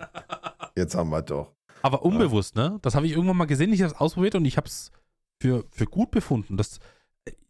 jetzt 0.74 0.94
haben 0.94 1.10
wir 1.10 1.22
doch. 1.22 1.52
Aber 1.82 2.02
unbewusst, 2.02 2.56
ne? 2.56 2.78
Das 2.82 2.94
habe 2.94 3.06
ich 3.06 3.12
irgendwann 3.12 3.36
mal 3.36 3.44
gesehen, 3.44 3.72
ich 3.72 3.82
habe 3.82 3.92
es 3.92 4.00
ausprobiert 4.00 4.34
und 4.34 4.44
ich 4.46 4.56
habe 4.56 4.66
es 4.66 4.90
für, 5.40 5.64
für 5.70 5.84
gut 5.84 6.10
befunden. 6.10 6.56
Das, 6.56 6.80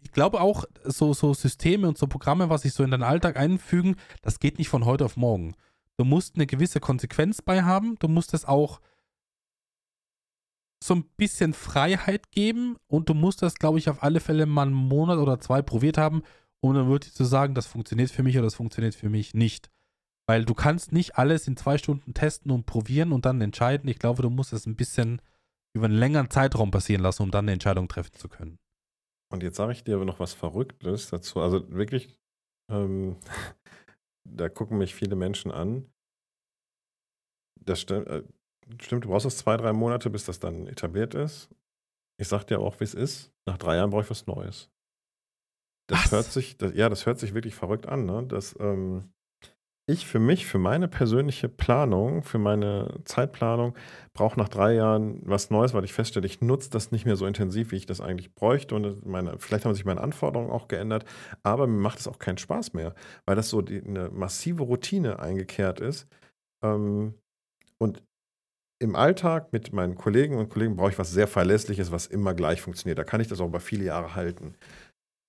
ich 0.03 0.12
glaube 0.12 0.41
auch, 0.41 0.65
so, 0.85 1.15
so 1.15 1.33
Systeme 1.33 1.87
und 1.87 1.97
so 1.97 2.09
Programme, 2.09 2.51
was 2.51 2.62
sich 2.62 2.73
so 2.75 2.83
in 2.83 2.91
deinen 2.91 3.05
Alltag 3.05 3.37
einfügen, 3.37 3.97
das 4.23 4.41
geht 4.41 4.59
nicht 4.59 4.69
von 4.69 4.85
heute 4.85 5.05
auf 5.05 5.16
morgen. 5.16 5.55
Du 5.99 6.05
musst 6.05 6.37
eine 6.37 6.47
gewisse 6.47 6.81
Konsequenz 6.81 7.43
bei 7.43 7.62
haben. 7.65 7.97
Du 7.99 8.09
musst 8.09 8.33
es 8.33 8.45
auch 8.45 8.81
so 10.83 10.95
ein 10.95 11.05
bisschen 11.16 11.55
Freiheit 11.55 12.31
geben 12.31 12.77
und 12.87 13.09
du 13.09 13.15
musst 13.15 13.43
das, 13.43 13.57
glaube 13.57 13.79
ich, 13.79 13.91
auf 13.91 14.03
alle 14.03 14.20
Fälle 14.20 14.47
mal 14.47 14.62
einen 14.62 14.75
Monat 14.75 15.19
oder 15.19 15.41
zwei 15.41 15.61
probiert 15.61 15.99
haben, 15.99 16.23
um 16.61 16.73
dann 16.75 16.89
wirklich 16.89 17.15
zu 17.15 17.25
sagen, 17.25 17.55
das 17.55 17.66
funktioniert 17.66 18.11
für 18.11 18.23
mich 18.23 18.37
oder 18.37 18.45
das 18.45 18.55
funktioniert 18.55 18.95
für 18.95 19.09
mich 19.09 19.35
nicht. 19.35 19.70
Weil 20.29 20.45
du 20.45 20.55
kannst 20.55 20.93
nicht 20.93 21.16
alles 21.16 21.49
in 21.49 21.57
zwei 21.57 21.79
Stunden 21.79 22.15
testen 22.15 22.53
und 22.53 22.66
probieren 22.66 23.12
und 23.12 23.25
dann 23.25 23.41
entscheiden. 23.41 23.89
Ich 23.89 23.99
glaube, 23.99 24.23
du 24.23 24.31
musst 24.31 24.53
es 24.53 24.66
ein 24.66 24.77
bisschen 24.77 25.20
über 25.75 25.87
einen 25.87 25.99
längeren 25.99 26.31
Zeitraum 26.31 26.70
passieren 26.70 27.03
lassen, 27.03 27.23
um 27.23 27.31
dann 27.31 27.47
eine 27.47 27.53
Entscheidung 27.53 27.89
treffen 27.89 28.15
zu 28.15 28.29
können. 28.29 28.59
Und 29.33 29.43
jetzt 29.43 29.57
sage 29.57 29.73
ich 29.73 29.85
dir 29.85 29.97
aber 29.97 30.05
noch 30.05 30.20
was 30.20 30.33
Verrücktes 30.33 31.09
dazu. 31.11 31.41
Also 31.41 31.70
wirklich, 31.73 32.15
ähm, 32.70 33.16
da 34.31 34.49
gucken 34.49 34.79
mich 34.79 34.95
viele 34.95 35.17
Menschen 35.17 35.51
an. 35.51 35.93
Das 37.61 37.81
stimmt, 37.81 38.07
äh, 38.09 38.25
stimmt, 38.81 39.05
du 39.05 39.09
brauchst 39.09 39.27
es 39.27 39.39
zwei, 39.39 39.57
drei 39.57 39.73
Monate, 39.73 40.11
bis 40.11 40.25
das 40.25 40.41
dann 40.41 40.67
etabliert 40.67 41.15
ist. 41.15 41.49
Ich 42.21 42.29
sag 42.29 42.45
dir 42.45 42.61
auch, 42.61 42.81
wie 42.81 42.85
es 42.85 42.95
ist. 42.95 43.33
Nach 43.47 43.59
drei 43.59 43.77
Jahren 43.77 43.91
brauche 43.91 44.03
ich 44.03 44.11
was 44.11 44.27
Neues. 44.27 44.71
Das 45.89 46.05
Was? 46.05 46.13
hört 46.13 46.25
sich, 46.27 46.59
das, 46.59 46.75
ja, 46.75 46.89
das 46.89 47.07
hört 47.07 47.19
sich 47.19 47.35
wirklich 47.35 47.55
verrückt 47.55 47.87
an, 47.87 48.05
ne? 48.05 48.27
Dass 48.27 48.59
ähm, 48.61 49.13
ich 49.89 50.06
für 50.06 50.19
mich, 50.20 50.47
für 50.47 50.59
meine 50.59 50.86
persönliche 50.89 51.48
Planung, 51.48 52.23
für 52.23 52.39
meine 52.39 53.01
Zeitplanung, 53.05 53.74
brauche 54.12 54.39
nach 54.39 54.48
drei 54.48 54.74
Jahren 54.74 55.20
was 55.24 55.51
Neues, 55.51 55.74
weil 55.74 55.85
ich 55.85 55.93
feststelle, 55.94 56.27
ich 56.27 56.40
nutze 56.40 56.70
das 56.70 56.93
nicht 56.93 57.06
mehr 57.06 57.16
so 57.16 57.27
intensiv, 57.27 57.73
wie 57.73 57.77
ich 57.77 57.86
das 57.86 58.01
eigentlich 58.01 58.35
bräuchte. 58.35 58.74
Und 58.74 59.06
meine, 59.06 59.39
vielleicht 59.39 59.65
haben 59.65 59.74
sich 59.74 59.85
meine 59.86 60.01
Anforderungen 60.02 60.51
auch 60.51 60.69
geändert, 60.69 61.05
aber 61.43 61.66
mir 61.66 61.81
macht 61.81 61.98
es 62.01 62.06
auch 62.09 62.19
keinen 62.19 62.39
Spaß 62.39 62.74
mehr, 62.74 62.94
weil 63.27 63.36
das 63.36 63.48
so 63.48 63.62
die, 63.62 63.82
eine 63.82 64.10
massive 64.10 64.62
Routine 64.62 65.19
eingekehrt 65.20 65.81
ist. 65.81 66.06
Ähm, 66.65 67.15
und 67.78 68.02
im 68.81 68.94
Alltag 68.97 69.52
mit 69.52 69.73
meinen 69.73 69.97
Kollegen 69.97 70.36
und 70.39 70.51
Kollegen 70.51 70.77
brauche 70.77 70.90
ich 70.90 70.98
was 70.98 71.10
sehr 71.10 71.27
Verlässliches, 71.27 71.90
was 71.90 72.06
immer 72.06 72.35
gleich 72.35 72.60
funktioniert. 72.60 72.98
Da 72.98 73.05
kann 73.05 73.20
ich 73.20 73.28
das 73.28 73.40
auch 73.40 73.48
über 73.48 73.60
viele 73.60 73.85
Jahre 73.85 74.15
halten. 74.15 74.55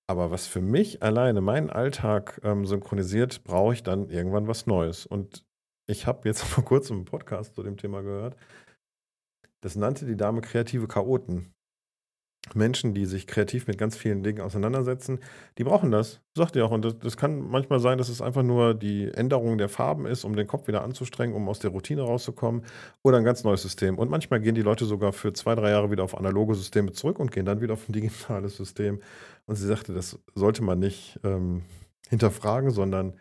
Aber 0.09 0.31
was 0.31 0.47
für 0.47 0.59
mich 0.59 1.03
alleine 1.03 1.39
meinen 1.39 1.69
Alltag 1.69 2.41
ähm, 2.43 2.65
synchronisiert, 2.65 3.43
brauche 3.43 3.75
ich 3.75 3.83
dann 3.83 4.09
irgendwann 4.09 4.47
was 4.47 4.65
Neues. 4.65 5.05
Und 5.05 5.45
ich 5.85 6.07
habe 6.07 6.27
jetzt 6.27 6.41
vor 6.43 6.65
kurzem 6.65 6.97
einen 6.97 7.05
Podcast 7.05 7.53
zu 7.53 7.61
dem 7.61 7.77
Thema 7.77 8.01
gehört. 8.01 8.35
Das 9.61 9.75
nannte 9.75 10.07
die 10.07 10.17
Dame 10.17 10.41
kreative 10.41 10.87
Chaoten. 10.87 11.53
Menschen, 12.55 12.93
die 12.93 13.05
sich 13.05 13.27
kreativ 13.27 13.67
mit 13.67 13.77
ganz 13.77 13.97
vielen 13.97 14.23
Dingen 14.23 14.41
auseinandersetzen, 14.41 15.19
die 15.57 15.63
brauchen 15.63 15.91
das. 15.91 16.21
Sagt 16.35 16.55
ihr 16.55 16.65
auch. 16.65 16.71
Und 16.71 16.85
das, 16.85 16.97
das 16.97 17.17
kann 17.17 17.41
manchmal 17.41 17.79
sein, 17.79 17.97
dass 17.97 18.09
es 18.09 18.21
einfach 18.21 18.43
nur 18.43 18.73
die 18.73 19.11
Änderung 19.13 19.57
der 19.57 19.69
Farben 19.69 20.05
ist, 20.05 20.23
um 20.23 20.35
den 20.35 20.47
Kopf 20.47 20.67
wieder 20.67 20.81
anzustrengen, 20.81 21.35
um 21.35 21.47
aus 21.49 21.59
der 21.59 21.71
Routine 21.71 22.01
rauszukommen. 22.01 22.63
Oder 23.03 23.17
ein 23.17 23.25
ganz 23.25 23.43
neues 23.43 23.61
System. 23.61 23.99
Und 23.99 24.09
manchmal 24.09 24.39
gehen 24.39 24.55
die 24.55 24.61
Leute 24.61 24.85
sogar 24.85 25.13
für 25.13 25.33
zwei, 25.33 25.53
drei 25.53 25.69
Jahre 25.71 25.91
wieder 25.91 26.03
auf 26.03 26.17
analoge 26.17 26.55
Systeme 26.55 26.93
zurück 26.93 27.19
und 27.19 27.31
gehen 27.31 27.45
dann 27.45 27.61
wieder 27.61 27.73
auf 27.73 27.87
ein 27.87 27.93
digitales 27.93 28.57
System. 28.57 29.01
Und 29.49 29.55
sie 29.55 29.65
sagte, 29.65 29.95
das 29.95 30.19
sollte 30.35 30.61
man 30.61 30.77
nicht 30.77 31.19
ähm, 31.23 31.63
hinterfragen, 32.07 32.69
sondern 32.69 33.19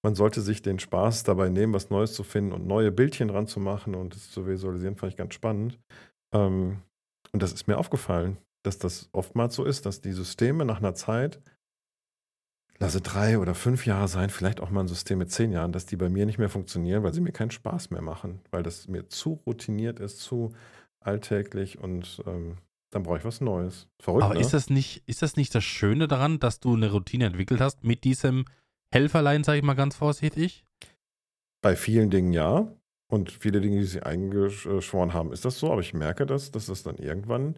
man 0.00 0.14
sollte 0.14 0.40
sich 0.40 0.62
den 0.62 0.78
Spaß 0.78 1.24
dabei 1.24 1.48
nehmen, 1.48 1.72
was 1.72 1.90
Neues 1.90 2.12
zu 2.12 2.22
finden 2.22 2.52
und 2.52 2.68
neue 2.68 2.92
Bildchen 2.92 3.26
dran 3.26 3.48
zu 3.48 3.58
machen 3.58 3.96
und 3.96 4.14
es 4.14 4.30
zu 4.30 4.46
visualisieren, 4.46 4.94
fand 4.94 5.10
ich 5.10 5.16
ganz 5.16 5.34
spannend. 5.34 5.80
Ähm, 6.32 6.82
und 7.32 7.42
das 7.42 7.52
ist 7.52 7.66
mir 7.66 7.78
aufgefallen, 7.78 8.36
dass 8.62 8.78
das 8.78 9.08
oftmals 9.10 9.56
so 9.56 9.64
ist, 9.64 9.86
dass 9.86 10.00
die 10.00 10.12
Systeme 10.12 10.64
nach 10.64 10.78
einer 10.78 10.94
Zeit, 10.94 11.40
lasse 12.78 13.00
drei 13.00 13.36
oder 13.40 13.56
fünf 13.56 13.86
Jahre 13.86 14.06
sein, 14.06 14.30
vielleicht 14.30 14.60
auch 14.60 14.70
mal 14.70 14.82
ein 14.82 14.88
System 14.88 15.18
mit 15.18 15.32
zehn 15.32 15.50
Jahren, 15.50 15.72
dass 15.72 15.86
die 15.86 15.96
bei 15.96 16.08
mir 16.08 16.26
nicht 16.26 16.38
mehr 16.38 16.48
funktionieren, 16.48 17.02
weil 17.02 17.12
sie 17.12 17.20
mir 17.20 17.32
keinen 17.32 17.50
Spaß 17.50 17.90
mehr 17.90 18.02
machen, 18.02 18.40
weil 18.52 18.62
das 18.62 18.86
mir 18.86 19.08
zu 19.08 19.40
routiniert 19.44 19.98
ist, 19.98 20.20
zu 20.20 20.54
alltäglich 21.00 21.80
und 21.80 22.22
ähm, 22.24 22.58
dann 22.96 23.02
brauche 23.02 23.18
ich 23.18 23.24
was 23.24 23.40
Neues. 23.40 23.88
Verrückt, 24.00 24.24
Aber 24.24 24.34
ne? 24.34 24.40
ist, 24.40 24.54
das 24.54 24.70
nicht, 24.70 25.02
ist 25.06 25.20
das 25.22 25.36
nicht 25.36 25.54
das 25.54 25.62
Schöne 25.64 26.08
daran, 26.08 26.38
dass 26.38 26.60
du 26.60 26.74
eine 26.74 26.90
Routine 26.90 27.26
entwickelt 27.26 27.60
hast 27.60 27.84
mit 27.84 28.04
diesem 28.04 28.46
Helferlein, 28.90 29.44
sage 29.44 29.58
ich 29.58 29.64
mal 29.64 29.74
ganz 29.74 29.94
vorsichtig? 29.96 30.64
Bei 31.62 31.76
vielen 31.76 32.10
Dingen 32.10 32.32
ja. 32.32 32.72
Und 33.08 33.30
viele 33.30 33.60
Dinge, 33.60 33.78
die 33.80 33.84
sie 33.86 34.02
eingeschworen 34.02 35.12
haben, 35.14 35.32
ist 35.32 35.44
das 35.44 35.58
so. 35.58 35.70
Aber 35.70 35.80
ich 35.80 35.94
merke 35.94 36.26
das, 36.26 36.50
dass 36.50 36.66
das 36.66 36.82
dann 36.82 36.96
irgendwann, 36.96 37.56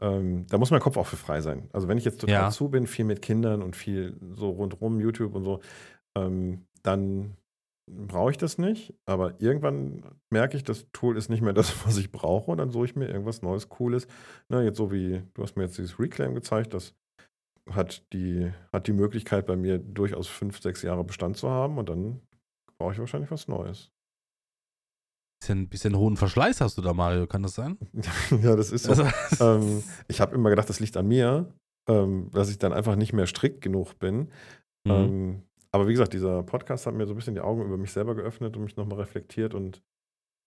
ähm, 0.00 0.46
da 0.48 0.56
muss 0.58 0.70
mein 0.70 0.80
Kopf 0.80 0.96
auch 0.96 1.06
für 1.06 1.16
frei 1.16 1.40
sein. 1.40 1.68
Also 1.72 1.88
wenn 1.88 1.98
ich 1.98 2.04
jetzt 2.04 2.20
total 2.20 2.34
Ja. 2.34 2.50
zu 2.50 2.68
bin, 2.70 2.86
viel 2.86 3.04
mit 3.04 3.20
Kindern 3.20 3.62
und 3.62 3.76
viel 3.76 4.16
so 4.34 4.48
rundrum, 4.50 5.00
YouTube 5.00 5.34
und 5.34 5.44
so, 5.44 5.60
ähm, 6.16 6.64
dann 6.82 7.36
brauche 7.86 8.30
ich 8.30 8.38
das 8.38 8.58
nicht. 8.58 8.94
Aber 9.06 9.40
irgendwann 9.40 10.04
merke 10.30 10.56
ich, 10.56 10.64
das 10.64 10.86
Tool 10.92 11.16
ist 11.16 11.28
nicht 11.28 11.42
mehr 11.42 11.52
das, 11.52 11.86
was 11.86 11.96
ich 11.96 12.12
brauche. 12.12 12.50
Und 12.50 12.58
dann 12.58 12.70
suche 12.70 12.86
ich 12.86 12.96
mir 12.96 13.08
irgendwas 13.08 13.42
Neues, 13.42 13.68
Cooles. 13.68 14.06
Na, 14.48 14.62
jetzt 14.62 14.78
so 14.78 14.92
wie, 14.92 15.22
du 15.34 15.42
hast 15.42 15.56
mir 15.56 15.64
jetzt 15.64 15.78
dieses 15.78 15.98
Reclaim 15.98 16.34
gezeigt, 16.34 16.74
das 16.74 16.94
hat 17.70 18.12
die, 18.12 18.52
hat 18.72 18.86
die 18.86 18.92
Möglichkeit 18.92 19.46
bei 19.46 19.56
mir 19.56 19.78
durchaus 19.78 20.26
fünf, 20.26 20.60
sechs 20.60 20.82
Jahre 20.82 21.04
Bestand 21.04 21.36
zu 21.36 21.48
haben. 21.48 21.78
Und 21.78 21.88
dann 21.88 22.20
brauche 22.78 22.92
ich 22.92 22.98
wahrscheinlich 22.98 23.30
was 23.30 23.48
Neues. 23.48 23.90
Bisschen, 25.40 25.68
bisschen 25.68 25.96
hohen 25.96 26.16
Verschleiß 26.16 26.60
hast 26.60 26.78
du 26.78 26.82
da, 26.82 26.92
Mario, 26.92 27.26
kann 27.26 27.42
das 27.42 27.54
sein? 27.54 27.76
ja, 28.42 28.54
das 28.54 28.70
ist 28.70 28.84
so. 28.84 28.90
Also, 28.90 29.04
ähm, 29.40 29.82
ich 30.06 30.20
habe 30.20 30.34
immer 30.36 30.50
gedacht, 30.50 30.68
das 30.68 30.78
liegt 30.78 30.96
an 30.96 31.08
mir, 31.08 31.52
ähm, 31.88 32.30
dass 32.32 32.48
ich 32.48 32.58
dann 32.58 32.72
einfach 32.72 32.94
nicht 32.94 33.12
mehr 33.12 33.26
strikt 33.26 33.60
genug 33.60 33.98
bin. 33.98 34.28
Mhm. 34.84 34.90
Ähm, 34.90 35.42
aber 35.72 35.88
wie 35.88 35.92
gesagt, 35.92 36.12
dieser 36.12 36.42
Podcast 36.42 36.86
hat 36.86 36.94
mir 36.94 37.06
so 37.06 37.14
ein 37.14 37.16
bisschen 37.16 37.34
die 37.34 37.40
Augen 37.40 37.62
über 37.62 37.76
mich 37.76 37.92
selber 37.92 38.14
geöffnet 38.14 38.56
und 38.56 38.64
mich 38.64 38.76
nochmal 38.76 38.98
reflektiert. 38.98 39.54
Und 39.54 39.82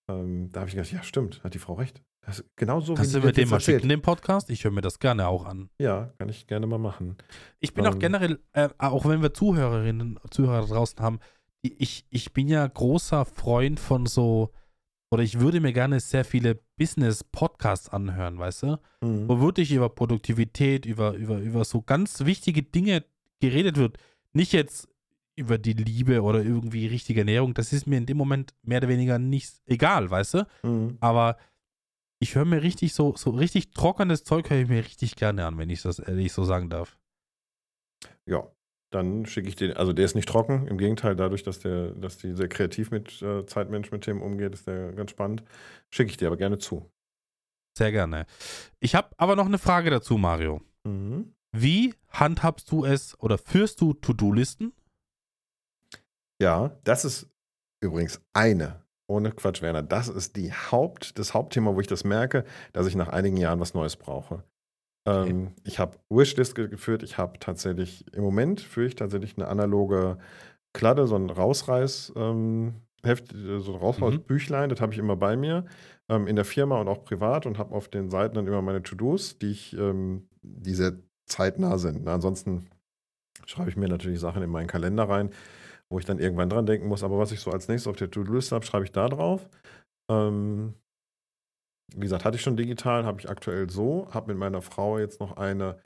ähm, 0.07 0.51
da 0.51 0.61
habe 0.61 0.69
ich 0.69 0.75
gedacht, 0.75 0.91
ja, 0.91 1.03
stimmt, 1.03 1.43
hat 1.43 1.53
die 1.53 1.59
Frau 1.59 1.73
recht. 1.73 2.03
Das 2.21 2.39
ist 2.39 2.55
genau 2.55 2.79
so, 2.79 2.93
Kannst 2.95 3.13
wie 3.15 3.19
du 3.19 3.31
den 3.31 3.41
jetzt 3.41 3.51
mal 3.51 3.59
schicken, 3.59 3.89
den 3.89 4.01
Podcast? 4.01 4.49
Ich 4.49 4.63
höre 4.63 4.71
mir 4.71 4.81
das 4.81 4.99
gerne 4.99 5.27
auch 5.27 5.45
an. 5.45 5.69
Ja, 5.79 6.13
kann 6.17 6.29
ich 6.29 6.47
gerne 6.47 6.65
mal 6.67 6.79
machen. 6.79 7.17
Ich 7.59 7.73
bin 7.73 7.85
auch 7.85 7.93
Ähm. 7.93 7.99
generell, 7.99 8.39
äh, 8.53 8.69
auch 8.77 9.05
wenn 9.05 9.21
wir 9.21 9.33
Zuhörerinnen, 9.33 10.19
Zuhörer 10.31 10.65
draußen 10.65 10.99
haben, 10.99 11.19
ich, 11.61 12.05
ich 12.09 12.33
bin 12.33 12.47
ja 12.47 12.65
großer 12.67 13.25
Freund 13.25 13.79
von 13.79 14.05
so, 14.05 14.51
oder 15.11 15.23
ich 15.23 15.39
würde 15.39 15.59
mir 15.59 15.73
gerne 15.73 15.99
sehr 15.99 16.25
viele 16.25 16.59
Business-Podcasts 16.77 17.89
anhören, 17.89 18.37
weißt 18.37 18.63
du? 18.63 18.77
Mhm. 19.01 19.27
Wo 19.27 19.39
wirklich 19.39 19.71
über 19.71 19.89
Produktivität, 19.89 20.85
über, 20.85 21.13
über, 21.13 21.37
über 21.37 21.63
so 21.63 21.81
ganz 21.81 22.25
wichtige 22.25 22.63
Dinge 22.63 23.03
geredet 23.39 23.77
wird. 23.77 23.97
Nicht 24.33 24.53
jetzt 24.53 24.87
über 25.35 25.57
die 25.57 25.73
Liebe 25.73 26.21
oder 26.21 26.43
irgendwie 26.43 26.87
richtige 26.87 27.21
Ernährung. 27.21 27.53
Das 27.53 27.73
ist 27.73 27.87
mir 27.87 27.97
in 27.97 28.05
dem 28.05 28.17
Moment 28.17 28.53
mehr 28.63 28.79
oder 28.79 28.89
weniger 28.89 29.19
nicht 29.19 29.61
egal, 29.65 30.09
weißt 30.09 30.35
du? 30.35 30.47
Mhm. 30.63 30.97
Aber 30.99 31.37
ich 32.19 32.35
höre 32.35 32.45
mir 32.45 32.61
richtig 32.61 32.93
so, 32.93 33.15
so 33.15 33.31
richtig 33.31 33.71
trockenes 33.71 34.23
Zeug 34.23 34.49
höre 34.49 34.61
ich 34.61 34.69
mir 34.69 34.83
richtig 34.83 35.15
gerne 35.15 35.45
an, 35.45 35.57
wenn 35.57 35.69
ich 35.69 35.81
das 35.81 35.99
ehrlich 35.99 36.31
so 36.31 36.43
sagen 36.43 36.69
darf. 36.69 36.97
Ja, 38.25 38.47
dann 38.91 39.25
schicke 39.25 39.49
ich 39.49 39.55
den, 39.55 39.73
also 39.73 39.91
der 39.91 40.05
ist 40.05 40.15
nicht 40.15 40.29
trocken, 40.29 40.67
im 40.67 40.77
Gegenteil, 40.77 41.15
dadurch, 41.15 41.43
dass 41.43 41.59
der, 41.59 41.89
dass 41.91 42.17
die 42.17 42.33
sehr 42.33 42.47
kreativ 42.47 42.91
mit 42.91 43.21
äh, 43.21 43.45
Zeitmanagement-Themen 43.45 44.21
umgeht, 44.21 44.53
ist 44.53 44.67
der 44.67 44.93
ganz 44.93 45.11
spannend. 45.11 45.43
Schicke 45.91 46.11
ich 46.11 46.17
dir 46.17 46.27
aber 46.27 46.37
gerne 46.37 46.57
zu. 46.57 46.89
Sehr 47.77 47.91
gerne. 47.91 48.25
Ich 48.79 48.95
habe 48.95 49.09
aber 49.17 49.35
noch 49.35 49.47
eine 49.47 49.57
Frage 49.57 49.89
dazu, 49.89 50.17
Mario. 50.17 50.61
Mhm. 50.85 51.33
Wie 51.51 51.93
handhabst 52.09 52.71
du 52.71 52.85
es 52.85 53.19
oder 53.19 53.37
führst 53.37 53.81
du 53.81 53.93
To-Do-Listen? 53.93 54.73
Ja, 56.41 56.77
das 56.83 57.05
ist 57.05 57.29
übrigens 57.81 58.21
eine 58.33 58.83
ohne 59.07 59.31
Quatsch, 59.31 59.61
Werner, 59.61 59.83
das 59.83 60.07
ist 60.07 60.35
die 60.35 60.51
Haupt, 60.51 61.19
das 61.19 61.33
Hauptthema, 61.33 61.75
wo 61.75 61.79
ich 61.79 61.87
das 61.87 62.03
merke, 62.03 62.43
dass 62.73 62.87
ich 62.87 62.95
nach 62.95 63.09
einigen 63.09 63.37
Jahren 63.37 63.59
was 63.59 63.75
Neues 63.75 63.95
brauche. 63.97 64.43
Okay. 65.07 65.29
Ähm, 65.29 65.51
ich 65.63 65.77
habe 65.77 65.97
Wishlist 66.09 66.55
ge- 66.55 66.67
geführt. 66.67 67.03
Ich 67.03 67.17
habe 67.19 67.37
tatsächlich, 67.39 68.11
im 68.13 68.23
Moment 68.23 68.61
führe 68.61 68.87
ich 68.87 68.95
tatsächlich 68.95 69.37
eine 69.37 69.47
analoge 69.47 70.17
Kladde, 70.73 71.05
so 71.05 71.15
ein 71.15 71.29
Rausreiß, 71.29 72.13
ähm, 72.15 72.81
Heft, 73.03 73.33
äh, 73.35 73.59
so 73.59 73.73
ein 73.73 73.79
Rausreißbüchlein, 73.79 74.69
das 74.69 74.81
habe 74.81 74.93
ich 74.93 74.97
immer 74.97 75.15
bei 75.15 75.37
mir, 75.37 75.65
ähm, 76.09 76.25
in 76.25 76.35
der 76.35 76.45
Firma 76.45 76.81
und 76.81 76.87
auch 76.87 77.03
privat 77.03 77.45
und 77.45 77.59
habe 77.59 77.75
auf 77.75 77.87
den 77.87 78.09
Seiten 78.09 78.33
dann 78.33 78.47
immer 78.47 78.63
meine 78.63 78.81
To-Dos, 78.81 79.37
die 79.37 79.51
ich, 79.51 79.77
ähm, 79.77 80.27
die 80.41 80.73
sehr 80.73 80.93
zeitnah 81.27 81.77
sind. 81.77 82.03
Na, 82.05 82.15
ansonsten 82.15 82.67
schreibe 83.45 83.69
ich 83.69 83.77
mir 83.77 83.87
natürlich 83.87 84.19
Sachen 84.19 84.41
in 84.41 84.49
meinen 84.49 84.67
Kalender 84.67 85.07
rein, 85.07 85.29
wo 85.91 85.99
ich 85.99 86.05
dann 86.05 86.19
irgendwann 86.19 86.49
dran 86.49 86.65
denken 86.65 86.87
muss. 86.87 87.03
Aber 87.03 87.17
was 87.17 87.31
ich 87.31 87.39
so 87.39 87.51
als 87.51 87.67
nächstes 87.67 87.89
auf 87.89 87.97
der 87.97 88.11
To-Do-Liste 88.11 88.55
habe, 88.55 88.65
schreibe 88.65 88.85
ich 88.85 88.91
da 88.91 89.07
drauf. 89.07 89.49
Ähm, 90.11 90.73
wie 91.93 92.01
gesagt, 92.01 92.25
hatte 92.25 92.37
ich 92.37 92.41
schon 92.41 92.57
digital, 92.57 93.05
habe 93.05 93.19
ich 93.19 93.29
aktuell 93.29 93.69
so, 93.69 94.07
habe 94.11 94.27
mit 94.27 94.37
meiner 94.37 94.61
Frau 94.61 94.97
jetzt 94.97 95.19
noch 95.19 95.37
eine 95.37 95.77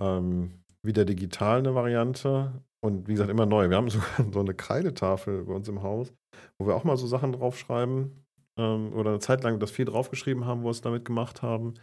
ähm, 0.00 0.62
wieder 0.82 1.04
digital 1.04 1.58
eine 1.58 1.74
Variante 1.74 2.62
und 2.82 3.08
wie 3.08 3.12
gesagt 3.12 3.30
immer 3.30 3.46
neu. 3.46 3.68
Wir 3.68 3.76
haben 3.76 3.88
sogar 3.90 4.32
so 4.32 4.40
eine 4.40 4.54
Kreidetafel 4.54 5.44
bei 5.44 5.52
uns 5.52 5.68
im 5.68 5.82
Haus, 5.82 6.12
wo 6.58 6.66
wir 6.66 6.74
auch 6.74 6.84
mal 6.84 6.96
so 6.96 7.06
Sachen 7.06 7.32
draufschreiben 7.32 8.24
ähm, 8.58 8.92
oder 8.94 9.10
eine 9.10 9.18
Zeit 9.20 9.42
lang 9.42 9.58
das 9.58 9.70
viel 9.70 9.84
draufgeschrieben 9.84 10.44
haben, 10.46 10.62
wo 10.62 10.66
wir 10.66 10.70
es 10.70 10.80
damit 10.80 11.04
gemacht 11.04 11.42
haben. 11.42 11.74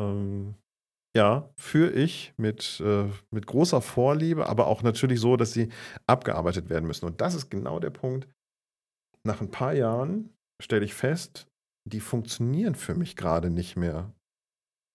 Ähm, 0.00 0.54
ja, 1.16 1.50
führe 1.56 1.90
ich 1.90 2.32
mit, 2.36 2.80
äh, 2.84 3.08
mit 3.30 3.46
großer 3.46 3.80
Vorliebe, 3.80 4.48
aber 4.48 4.66
auch 4.66 4.82
natürlich 4.82 5.20
so, 5.20 5.36
dass 5.36 5.52
sie 5.52 5.68
abgearbeitet 6.06 6.70
werden 6.70 6.86
müssen. 6.86 7.06
Und 7.06 7.20
das 7.20 7.34
ist 7.34 7.50
genau 7.50 7.80
der 7.80 7.90
Punkt. 7.90 8.28
Nach 9.26 9.40
ein 9.40 9.50
paar 9.50 9.74
Jahren 9.74 10.30
stelle 10.62 10.84
ich 10.84 10.94
fest, 10.94 11.46
die 11.88 12.00
funktionieren 12.00 12.74
für 12.74 12.94
mich 12.94 13.16
gerade 13.16 13.50
nicht 13.50 13.76
mehr. 13.76 14.12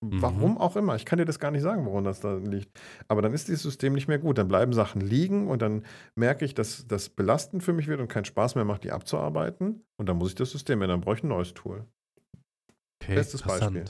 Mhm. 0.03 0.21
Warum 0.21 0.57
auch 0.57 0.75
immer. 0.75 0.95
Ich 0.95 1.05
kann 1.05 1.19
dir 1.19 1.25
das 1.25 1.39
gar 1.39 1.51
nicht 1.51 1.61
sagen, 1.61 1.85
woran 1.85 2.03
das 2.03 2.19
da 2.21 2.35
liegt. 2.35 2.69
Aber 3.07 3.21
dann 3.21 3.33
ist 3.33 3.47
dieses 3.47 3.63
System 3.63 3.93
nicht 3.93 4.07
mehr 4.07 4.19
gut. 4.19 4.37
Dann 4.37 4.47
bleiben 4.47 4.73
Sachen 4.73 5.01
liegen 5.01 5.47
und 5.47 5.61
dann 5.61 5.85
merke 6.15 6.45
ich, 6.45 6.53
dass 6.53 6.87
das 6.87 7.09
belastend 7.09 7.63
für 7.63 7.73
mich 7.73 7.87
wird 7.87 7.99
und 7.99 8.07
keinen 8.07 8.25
Spaß 8.25 8.55
mehr 8.55 8.65
macht, 8.65 8.83
die 8.83 8.91
abzuarbeiten. 8.91 9.83
Und 9.97 10.07
dann 10.07 10.17
muss 10.17 10.29
ich 10.29 10.35
das 10.35 10.51
System 10.51 10.81
ändern. 10.81 10.99
Dann 10.99 11.05
brauche 11.05 11.17
ich 11.17 11.23
ein 11.23 11.29
neues 11.29 11.53
Tool. 11.53 11.85
Okay, 13.01 13.15
Bestes 13.15 13.41
Beispiel. 13.41 13.85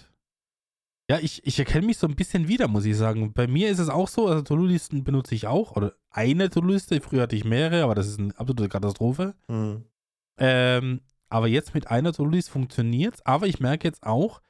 Ja, 1.10 1.20
ich, 1.20 1.46
ich 1.46 1.60
erkenne 1.60 1.86
mich 1.86 2.00
so 2.00 2.08
ein 2.08 2.16
bisschen 2.16 2.48
wieder, 2.48 2.68
muss 2.68 2.86
ich 2.86 2.98
sagen. 2.98 3.32
Bei 3.34 3.46
mir 3.46 3.70
ist 3.70 3.80
es 3.80 3.90
auch 3.90 4.08
so, 4.08 4.28
also 4.28 4.42
To-Do-Listen 4.42 5.04
benutze 5.04 5.36
ich 5.36 5.46
auch. 5.46 5.76
Oder 5.76 5.94
eine 6.10 6.50
To-Do-Liste. 6.50 7.00
Früher 7.02 7.24
hatte 7.24 7.36
ich 7.36 7.44
mehrere, 7.44 7.84
aber 7.84 7.94
das 7.94 8.08
ist 8.08 8.20
eine 8.20 8.38
absolute 8.40 8.70
Katastrophe. 8.70 9.36
Hm. 9.48 9.86
Ähm, 10.40 11.02
aber 11.30 11.48
jetzt 11.48 11.76
mit 11.76 11.88
einer 11.88 12.12
To-Do-List 12.12 12.50
funktioniert 12.50 13.26
Aber 13.26 13.48
ich 13.48 13.60
merke 13.60 13.88
jetzt 13.88 14.04
auch, 14.04 14.42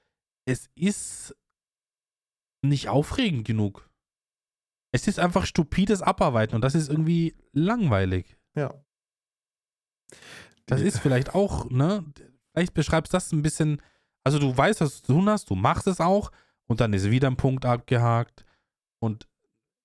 es 0.45 0.69
ist 0.75 1.35
nicht 2.63 2.87
aufregend 2.89 3.45
genug. 3.45 3.89
Es 4.93 5.07
ist 5.07 5.19
einfach 5.19 5.45
stupides 5.45 6.01
Abarbeiten 6.01 6.55
und 6.55 6.61
das 6.61 6.73
ist 6.73 6.89
irgendwie 6.89 7.35
langweilig. 7.51 8.37
Ja. 8.55 8.73
Das 10.67 10.81
ist 10.81 10.99
vielleicht 10.99 11.35
auch, 11.35 11.69
ne? 11.69 12.05
Vielleicht 12.53 12.73
beschreibst 12.73 13.11
du 13.11 13.17
das 13.17 13.31
ein 13.33 13.41
bisschen. 13.41 13.81
Also 14.23 14.39
du 14.39 14.55
weißt, 14.55 14.81
was 14.81 15.01
du 15.01 15.13
tun 15.13 15.29
hast, 15.29 15.49
du 15.49 15.55
machst 15.55 15.85
es 15.87 15.99
auch 15.99 16.31
und 16.67 16.81
dann 16.81 16.93
ist 16.93 17.09
wieder 17.11 17.27
ein 17.29 17.37
Punkt 17.37 17.65
abgehakt. 17.65 18.45
Und 18.99 19.27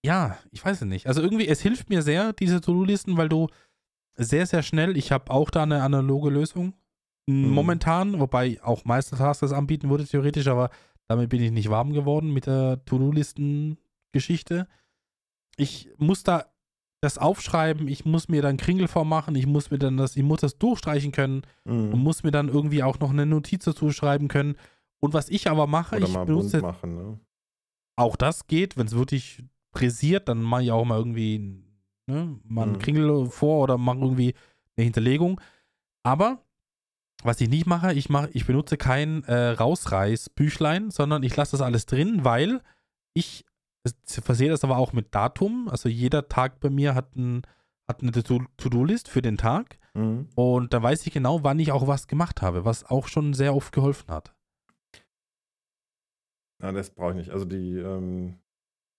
ja, 0.05 0.39
ich 0.51 0.65
weiß 0.65 0.83
es 0.83 0.89
nicht. 0.89 1.07
Also 1.07 1.21
irgendwie, 1.23 1.49
es 1.49 1.61
hilft 1.61 1.91
mir 1.91 2.03
sehr, 2.03 2.33
diese 2.33 2.61
To-Do-Listen, 2.61 3.17
weil 3.17 3.29
du 3.29 3.49
sehr, 4.17 4.47
sehr 4.47 4.63
schnell, 4.63 4.97
ich 4.97 5.13
habe 5.13 5.31
auch 5.31 5.51
da 5.51 5.63
eine 5.63 5.83
analoge 5.83 6.31
Lösung. 6.31 6.75
Mhm. 7.27 7.51
Momentan, 7.51 8.19
wobei 8.19 8.59
auch 8.63 8.85
Meistertask 8.85 9.41
das 9.41 9.53
anbieten 9.53 9.91
würde, 9.91 10.07
theoretisch, 10.07 10.49
aber 10.49 10.71
damit 11.09 11.29
bin 11.29 11.43
ich 11.43 11.51
nicht 11.51 11.71
warm 11.71 11.93
geworden 11.93 12.33
mit 12.33 12.47
der 12.47 12.85
To-Do-Listen-Geschichte. 12.85 14.67
Ich 15.57 15.91
muss 15.99 16.23
da 16.23 16.47
das 17.03 17.19
aufschreiben, 17.19 17.89
ich 17.89 18.05
muss 18.05 18.29
mir 18.29 18.43
dann 18.43 18.59
Kringel 18.59 18.87
vormachen, 18.87 19.35
ich 19.35 19.47
muss 19.47 19.71
mir 19.71 19.79
dann 19.79 19.97
das, 19.97 20.17
ich 20.17 20.23
muss 20.23 20.41
das 20.41 20.59
durchstreichen 20.59 21.13
können 21.13 21.43
Hm. 21.65 21.93
und 21.95 21.99
muss 22.01 22.23
mir 22.23 22.31
dann 22.31 22.49
irgendwie 22.49 22.83
auch 22.83 22.99
noch 23.01 23.11
eine 23.11 23.25
Notiz 23.27 23.65
dazu 23.65 23.91
schreiben 23.91 24.29
können. 24.29 24.57
Und 25.01 25.15
was 25.15 25.29
ich 25.29 25.49
aber 25.51 25.67
mache, 25.67 25.97
Oder 25.97 26.07
ich 26.07 26.13
mal 26.13 26.25
benutze 26.27 26.61
machen. 26.61 26.95
Ne? 26.97 27.21
auch 27.97 28.17
das 28.17 28.47
geht, 28.47 28.77
wenn 28.79 28.87
es 28.87 28.95
wirklich 28.95 29.43
pressiert, 29.73 30.29
dann 30.29 30.43
mache 30.43 30.63
ich 30.63 30.73
auch 30.73 30.85
mal 30.87 30.97
irgendwie 30.99 31.39
ne, 32.07 32.39
mal 32.45 32.63
einen 32.65 32.73
Mhm. 32.73 32.79
Kringel 32.79 33.27
vor 33.27 33.63
oder 33.63 33.77
mache 33.79 33.99
irgendwie 33.99 34.35
eine 34.77 34.85
Hinterlegung. 34.85 35.41
Aber 36.03 36.43
was 37.23 37.41
ich 37.43 37.51
nicht 37.51 37.67
mache, 37.67 37.93
ich 37.93 38.09
mache, 38.09 38.31
ich 38.33 38.47
benutze 38.47 38.79
kein 38.79 39.23
äh, 39.25 39.51
Rausreißbüchlein, 39.51 40.91
sondern 40.91 41.23
ich 41.23 41.37
lasse 41.37 41.53
das 41.53 41.61
alles 41.61 41.85
drin, 41.87 42.25
weil 42.25 42.63
ich 43.15 43.45
versehe 44.07 44.51
das 44.51 44.65
aber 44.65 44.79
auch 44.79 44.93
mit 44.95 45.15
Datum. 45.15 45.69
Also 45.69 45.89
jeder 45.89 46.29
Tag 46.29 46.61
bei 46.61 46.71
mir 46.71 46.95
hat, 46.95 47.17
ein, 47.17 47.43
hat 47.89 48.03
eine 48.03 48.13
To- 48.13 48.45
To-Do-List 48.57 49.09
für 49.09 49.23
den 49.23 49.37
Tag 49.37 49.79
Mhm. 49.95 50.29
und 50.37 50.73
da 50.73 50.81
weiß 50.83 51.05
ich 51.07 51.13
genau, 51.13 51.43
wann 51.43 51.59
ich 51.59 51.73
auch 51.73 51.87
was 51.89 52.07
gemacht 52.07 52.43
habe, 52.43 52.65
was 52.65 52.85
auch 52.85 53.09
schon 53.09 53.35
sehr 53.35 53.55
oft 53.57 53.73
geholfen 53.73 54.09
hat. 54.11 54.33
Ja, 56.63 56.73
das 56.73 56.91
brauche 56.91 57.11
ich 57.11 57.17
nicht. 57.17 57.31
Also 57.31 57.45
die, 57.45 57.79
ähm, 57.79 58.35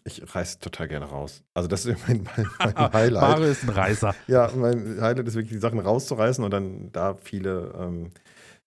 ich 0.04 0.24
reiße 0.36 0.60
total 0.60 0.88
gerne 0.88 1.06
raus. 1.06 1.44
Also 1.54 1.68
das 1.68 1.86
ist 1.86 1.98
mein, 2.08 2.28
mein, 2.36 2.48
mein 2.60 2.76
Highlight. 2.94 3.22
Mario 3.22 3.48
ist 3.52 3.64
ein 3.64 3.70
Reißer. 3.70 4.16
Ja, 4.28 4.52
mein 4.56 5.00
Highlight 5.02 5.28
ist 5.28 5.36
wirklich, 5.36 5.54
die 5.54 5.60
Sachen 5.60 5.80
rauszureißen 5.80 6.44
und 6.44 6.52
dann 6.52 6.92
da 6.92 7.16
viele, 7.16 7.74
ähm, 7.78 8.12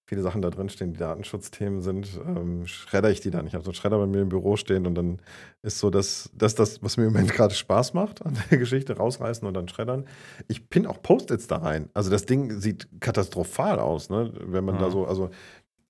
viele 0.06 0.20
Sachen 0.22 0.42
da 0.42 0.50
drin 0.50 0.68
stehen, 0.68 0.92
die 0.92 0.98
Datenschutzthemen 0.98 1.80
sind, 1.80 2.20
ähm, 2.26 2.66
schredder 2.66 3.10
ich 3.10 3.20
die 3.22 3.30
dann. 3.30 3.46
Ich 3.46 3.54
habe 3.54 3.64
so 3.64 3.70
einen 3.70 3.74
Schredder 3.74 3.98
bei 3.98 4.06
mir 4.06 4.20
im 4.20 4.28
Büro 4.28 4.56
stehen 4.56 4.86
und 4.86 4.94
dann 4.94 5.18
ist 5.62 5.78
so 5.78 5.88
das, 5.90 6.30
das, 6.34 6.54
das 6.54 6.82
was 6.82 6.98
mir 6.98 7.06
im 7.06 7.12
Moment 7.14 7.32
gerade 7.32 7.54
Spaß 7.54 7.94
macht 7.94 8.24
an 8.24 8.36
der 8.50 8.58
Geschichte, 8.58 8.96
rausreißen 8.98 9.48
und 9.48 9.54
dann 9.54 9.66
schreddern. 9.66 10.04
Ich 10.46 10.68
pinne 10.68 10.90
auch 10.90 11.00
Post-its 11.02 11.46
da 11.46 11.56
rein. 11.56 11.88
Also 11.94 12.10
das 12.10 12.26
Ding 12.26 12.60
sieht 12.60 12.86
katastrophal 13.00 13.78
aus, 13.80 14.10
ne? 14.10 14.30
wenn 14.40 14.64
man 14.66 14.78
da 14.78 14.88
Mhm. 14.88 14.92
so, 14.92 15.06
also 15.06 15.30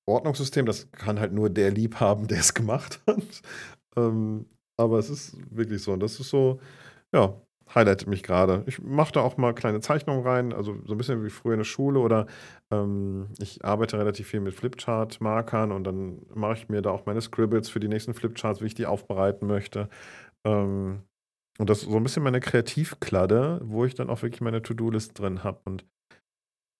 Ordnungssystem, 0.06 0.66
das 0.66 0.90
kann 0.92 1.20
halt 1.20 1.32
nur 1.32 1.50
der 1.50 1.70
lieb 1.70 2.00
haben, 2.00 2.26
der 2.28 2.40
es 2.40 2.54
gemacht 2.54 3.00
hat. 3.06 3.22
Ähm, 3.96 4.46
aber 4.76 4.98
es 4.98 5.08
ist 5.08 5.36
wirklich 5.56 5.80
so. 5.80 5.92
Und 5.92 6.00
das 6.00 6.18
ist 6.18 6.28
so, 6.28 6.58
ja, 7.12 7.40
highlightet 7.72 8.08
mich 8.08 8.22
gerade. 8.22 8.64
Ich 8.66 8.82
mache 8.82 9.12
da 9.12 9.20
auch 9.20 9.36
mal 9.36 9.54
kleine 9.54 9.80
Zeichnungen 9.80 10.26
rein, 10.26 10.52
also 10.52 10.76
so 10.84 10.94
ein 10.94 10.98
bisschen 10.98 11.24
wie 11.24 11.30
früher 11.30 11.54
in 11.54 11.60
der 11.60 11.64
Schule 11.64 12.00
oder 12.00 12.26
ähm, 12.70 13.28
ich 13.38 13.64
arbeite 13.64 13.98
relativ 13.98 14.28
viel 14.28 14.40
mit 14.40 14.54
Flipchart-Markern 14.54 15.72
und 15.72 15.84
dann 15.84 16.22
mache 16.34 16.54
ich 16.54 16.68
mir 16.68 16.82
da 16.82 16.90
auch 16.90 17.06
meine 17.06 17.20
Scribbles 17.20 17.68
für 17.68 17.80
die 17.80 17.88
nächsten 17.88 18.14
Flipcharts, 18.14 18.60
wie 18.60 18.66
ich 18.66 18.74
die 18.74 18.86
aufbereiten 18.86 19.46
möchte. 19.46 19.88
Ähm, 20.44 21.02
und 21.58 21.70
das 21.70 21.82
ist 21.82 21.90
so 21.90 21.96
ein 21.96 22.02
bisschen 22.02 22.24
meine 22.24 22.40
Kreativkladde, 22.40 23.60
wo 23.62 23.84
ich 23.84 23.94
dann 23.94 24.10
auch 24.10 24.22
wirklich 24.22 24.40
meine 24.40 24.62
To-Do-List 24.62 25.18
drin 25.18 25.44
habe. 25.44 25.60
Und 25.64 25.84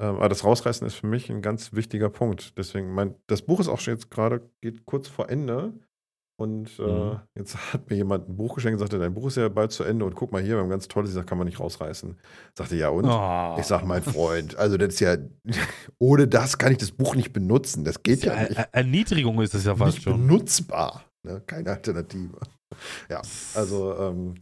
ähm, 0.00 0.16
aber 0.16 0.28
das 0.28 0.44
Rausreißen 0.44 0.86
ist 0.86 0.94
für 0.94 1.06
mich 1.06 1.30
ein 1.30 1.42
ganz 1.42 1.72
wichtiger 1.72 2.10
Punkt. 2.10 2.56
Deswegen, 2.58 2.92
mein, 2.94 3.14
das 3.26 3.42
Buch 3.42 3.60
ist 3.60 3.68
auch 3.68 3.80
schon 3.80 3.94
jetzt 3.94 4.10
gerade, 4.10 4.42
geht 4.60 4.84
kurz 4.86 5.08
vor 5.08 5.28
Ende. 5.30 5.72
Und 6.36 6.80
äh, 6.80 6.82
Mhm. 6.82 7.20
jetzt 7.36 7.56
hat 7.72 7.88
mir 7.88 7.94
jemand 7.96 8.28
ein 8.28 8.36
Buch 8.36 8.56
geschenkt 8.56 8.74
und 8.74 8.80
sagte, 8.80 8.98
dein 8.98 9.14
Buch 9.14 9.28
ist 9.28 9.36
ja 9.36 9.48
bald 9.48 9.70
zu 9.70 9.84
Ende 9.84 10.04
und 10.04 10.16
guck 10.16 10.32
mal 10.32 10.42
hier, 10.42 10.56
wir 10.56 10.62
haben 10.62 10.68
ganz 10.68 10.88
tolles, 10.88 11.10
ich 11.10 11.14
sag, 11.14 11.28
kann 11.28 11.38
man 11.38 11.46
nicht 11.46 11.60
rausreißen. 11.60 12.18
Sagte, 12.58 12.74
ja 12.74 12.88
und? 12.88 13.04
Oh. 13.04 13.56
Ich 13.60 13.66
sag, 13.66 13.84
mein 13.84 14.02
Freund, 14.02 14.56
also 14.56 14.76
das 14.76 14.94
ist 14.94 15.00
ja, 15.00 15.16
ohne 16.00 16.26
das 16.26 16.58
kann 16.58 16.72
ich 16.72 16.78
das 16.78 16.90
Buch 16.90 17.14
nicht 17.14 17.32
benutzen. 17.32 17.84
Das 17.84 18.02
geht 18.02 18.24
ja, 18.24 18.34
Ja, 18.34 18.42
nicht. 18.48 18.58
Er- 18.58 18.68
Erniedrigung 18.74 19.40
ist 19.42 19.54
es 19.54 19.64
ja 19.64 19.76
fast 19.76 19.94
nicht 19.98 20.02
schon. 20.02 20.26
benutzbar. 20.26 21.04
Ne? 21.22 21.40
Keine 21.46 21.70
Alternative. 21.70 22.36
Ja, 23.08 23.22
also 23.54 23.96
ähm, 23.96 24.34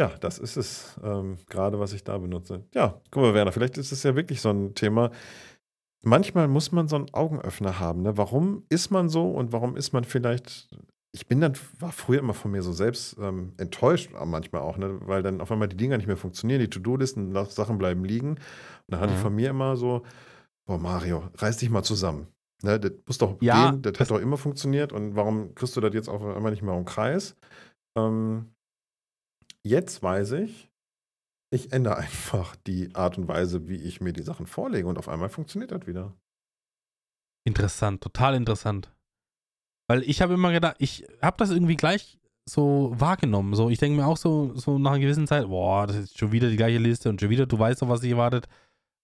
ja, 0.00 0.08
das 0.20 0.38
ist 0.38 0.56
es 0.56 0.98
ähm, 1.04 1.36
gerade, 1.48 1.78
was 1.78 1.92
ich 1.92 2.02
da 2.04 2.16
benutze. 2.18 2.64
Ja, 2.74 3.00
guck 3.10 3.22
mal, 3.22 3.34
Werner, 3.34 3.52
vielleicht 3.52 3.76
ist 3.78 3.92
es 3.92 4.02
ja 4.02 4.16
wirklich 4.16 4.40
so 4.40 4.50
ein 4.50 4.74
Thema. 4.74 5.10
Manchmal 6.02 6.48
muss 6.48 6.72
man 6.72 6.88
so 6.88 6.96
einen 6.96 7.12
Augenöffner 7.12 7.78
haben. 7.78 8.02
Ne? 8.02 8.16
Warum 8.16 8.64
ist 8.70 8.90
man 8.90 9.08
so 9.10 9.30
und 9.32 9.52
warum 9.52 9.76
ist 9.76 9.92
man 9.92 10.04
vielleicht. 10.04 10.68
Ich 11.12 11.26
bin 11.26 11.40
dann, 11.40 11.54
war 11.78 11.92
früher 11.92 12.20
immer 12.20 12.34
von 12.34 12.52
mir 12.52 12.62
so 12.62 12.72
selbst 12.72 13.16
ähm, 13.20 13.52
enttäuscht, 13.58 14.10
manchmal 14.24 14.62
auch, 14.62 14.78
ne? 14.78 14.98
weil 15.06 15.22
dann 15.22 15.40
auf 15.40 15.50
einmal 15.52 15.68
die 15.68 15.76
Dinger 15.76 15.96
nicht 15.96 16.06
mehr 16.06 16.16
funktionieren, 16.16 16.60
die 16.60 16.70
To-Do-Listen, 16.70 17.34
Sachen 17.50 17.78
bleiben 17.78 18.04
liegen. 18.04 18.30
Und 18.30 18.38
dann 18.88 19.00
hatte 19.00 19.12
ich 19.12 19.18
Mhm. 19.18 19.22
von 19.22 19.34
mir 19.34 19.50
immer 19.50 19.76
so: 19.76 20.02
Boah, 20.66 20.78
Mario, 20.78 21.24
reiß 21.36 21.58
dich 21.58 21.68
mal 21.68 21.82
zusammen. 21.82 22.28
Ne, 22.62 22.78
das 22.80 22.92
muss 23.06 23.18
doch 23.18 23.36
Ja, 23.42 23.70
gehen, 23.70 23.82
das, 23.82 23.92
das- 23.92 24.00
hat 24.08 24.16
doch 24.16 24.22
immer 24.22 24.36
funktioniert 24.38 24.92
und 24.92 25.16
warum 25.16 25.54
kriegst 25.54 25.76
du 25.76 25.80
das 25.80 25.92
jetzt 25.94 26.08
auf 26.08 26.22
einmal 26.24 26.52
nicht 26.52 26.62
mehr 26.62 26.76
im 26.76 26.84
Kreis? 26.84 27.36
Ähm, 27.96 28.52
jetzt 29.64 30.02
weiß 30.02 30.32
ich, 30.32 30.70
ich 31.52 31.72
ändere 31.72 31.96
einfach 31.98 32.56
die 32.56 32.94
Art 32.94 33.18
und 33.18 33.28
Weise, 33.28 33.68
wie 33.68 33.76
ich 33.76 34.00
mir 34.00 34.12
die 34.12 34.22
Sachen 34.22 34.46
vorlege 34.46 34.86
und 34.88 34.98
auf 34.98 35.08
einmal 35.08 35.28
funktioniert 35.28 35.72
das 35.72 35.86
wieder. 35.86 36.14
Interessant, 37.46 38.02
total 38.02 38.34
interessant. 38.34 38.94
Weil 39.88 40.02
ich 40.02 40.22
habe 40.22 40.34
immer 40.34 40.52
gedacht, 40.52 40.76
ich 40.78 41.06
habe 41.22 41.36
das 41.38 41.50
irgendwie 41.50 41.76
gleich 41.76 42.18
so 42.48 42.92
wahrgenommen. 42.94 43.54
So, 43.54 43.70
ich 43.70 43.78
denke 43.78 43.98
mir 44.00 44.06
auch 44.06 44.16
so, 44.16 44.54
so 44.54 44.78
nach 44.78 44.92
einer 44.92 45.00
gewissen 45.00 45.26
Zeit, 45.26 45.46
boah, 45.48 45.86
das 45.86 45.96
ist 45.96 46.18
schon 46.18 46.32
wieder 46.32 46.48
die 46.50 46.56
gleiche 46.56 46.78
Liste 46.78 47.08
und 47.08 47.20
schon 47.20 47.30
wieder, 47.30 47.46
du 47.46 47.58
weißt 47.58 47.82
doch, 47.82 47.88
was 47.88 48.00
dich 48.00 48.10
erwartet. 48.10 48.46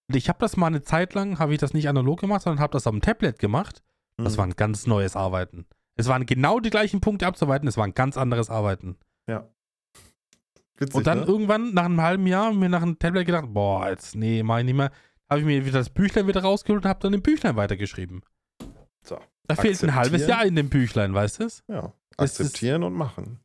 Und 0.09 0.15
ich 0.15 0.29
habe 0.29 0.39
das 0.39 0.55
mal 0.55 0.67
eine 0.67 0.81
Zeit 0.81 1.13
lang, 1.13 1.39
habe 1.39 1.53
ich 1.53 1.59
das 1.59 1.73
nicht 1.73 1.89
analog 1.89 2.19
gemacht, 2.21 2.43
sondern 2.43 2.61
habe 2.61 2.71
das 2.73 2.87
am 2.87 3.01
Tablet 3.01 3.39
gemacht. 3.39 3.83
Das 4.17 4.33
Mhm. 4.33 4.37
war 4.37 4.45
ein 4.47 4.55
ganz 4.55 4.87
neues 4.87 5.15
Arbeiten. 5.15 5.65
Es 5.97 6.07
waren 6.07 6.25
genau 6.25 6.59
die 6.59 6.69
gleichen 6.69 7.01
Punkte 7.01 7.27
abzuarbeiten, 7.27 7.67
es 7.67 7.77
war 7.77 7.85
ein 7.85 7.93
ganz 7.93 8.17
anderes 8.17 8.49
Arbeiten. 8.49 8.97
Ja. 9.27 9.49
Witzig, 10.79 10.95
Und 10.95 11.07
dann 11.07 11.19
ne? 11.21 11.25
irgendwann, 11.25 11.73
nach 11.73 11.85
einem 11.85 12.01
halben 12.01 12.27
Jahr, 12.27 12.53
mir 12.53 12.69
nach 12.69 12.81
einem 12.83 12.99
Tablet 12.99 13.25
gedacht, 13.25 13.47
boah, 13.49 13.89
jetzt, 13.89 14.15
nee, 14.15 14.43
mach 14.43 14.59
ich 14.59 14.65
nicht 14.65 14.75
mehr. 14.75 14.91
Habe 15.29 15.39
ich 15.41 15.45
mir 15.45 15.65
wieder 15.65 15.79
das 15.79 15.89
Büchlein 15.89 16.27
wieder 16.27 16.41
rausgeholt 16.41 16.83
und 16.85 16.89
habe 16.89 16.99
dann 17.01 17.13
im 17.13 17.21
Büchlein 17.21 17.55
weitergeschrieben. 17.55 18.21
So. 19.03 19.19
Da 19.47 19.55
fehlt 19.55 19.81
ein 19.83 19.95
halbes 19.95 20.13
Akzeptieren. 20.21 20.29
Jahr 20.29 20.45
in 20.45 20.55
dem 20.55 20.69
Büchlein, 20.69 21.13
weißt 21.13 21.39
du 21.39 21.45
es? 21.45 21.63
Ja. 21.67 21.93
Das 22.17 22.33
ist- 22.33 22.39
Akzeptieren 22.41 22.83
und 22.83 22.93
machen. 22.93 23.39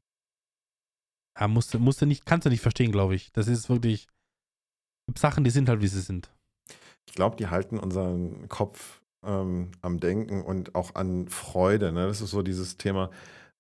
Ja, 1.38 1.48
musst, 1.48 1.72
du- 1.74 1.78
musst 1.78 2.00
du 2.02 2.06
nicht, 2.06 2.26
kannst 2.26 2.44
du 2.46 2.50
nicht 2.50 2.60
verstehen, 2.60 2.92
glaube 2.92 3.14
ich. 3.14 3.32
Das 3.32 3.48
ist 3.48 3.68
wirklich, 3.70 4.06
Sachen, 5.16 5.44
die 5.44 5.50
sind 5.50 5.68
halt, 5.68 5.80
wie 5.80 5.88
sie 5.88 6.00
sind. 6.00 6.30
Ich 7.06 7.14
glaube, 7.14 7.36
die 7.36 7.48
halten 7.48 7.78
unseren 7.78 8.48
Kopf 8.48 9.00
ähm, 9.24 9.70
am 9.80 9.98
Denken 10.00 10.42
und 10.42 10.74
auch 10.74 10.94
an 10.94 11.28
Freude. 11.28 11.92
Ne? 11.92 12.06
Das 12.06 12.20
ist 12.20 12.30
so 12.30 12.42
dieses 12.42 12.76
Thema, 12.76 13.10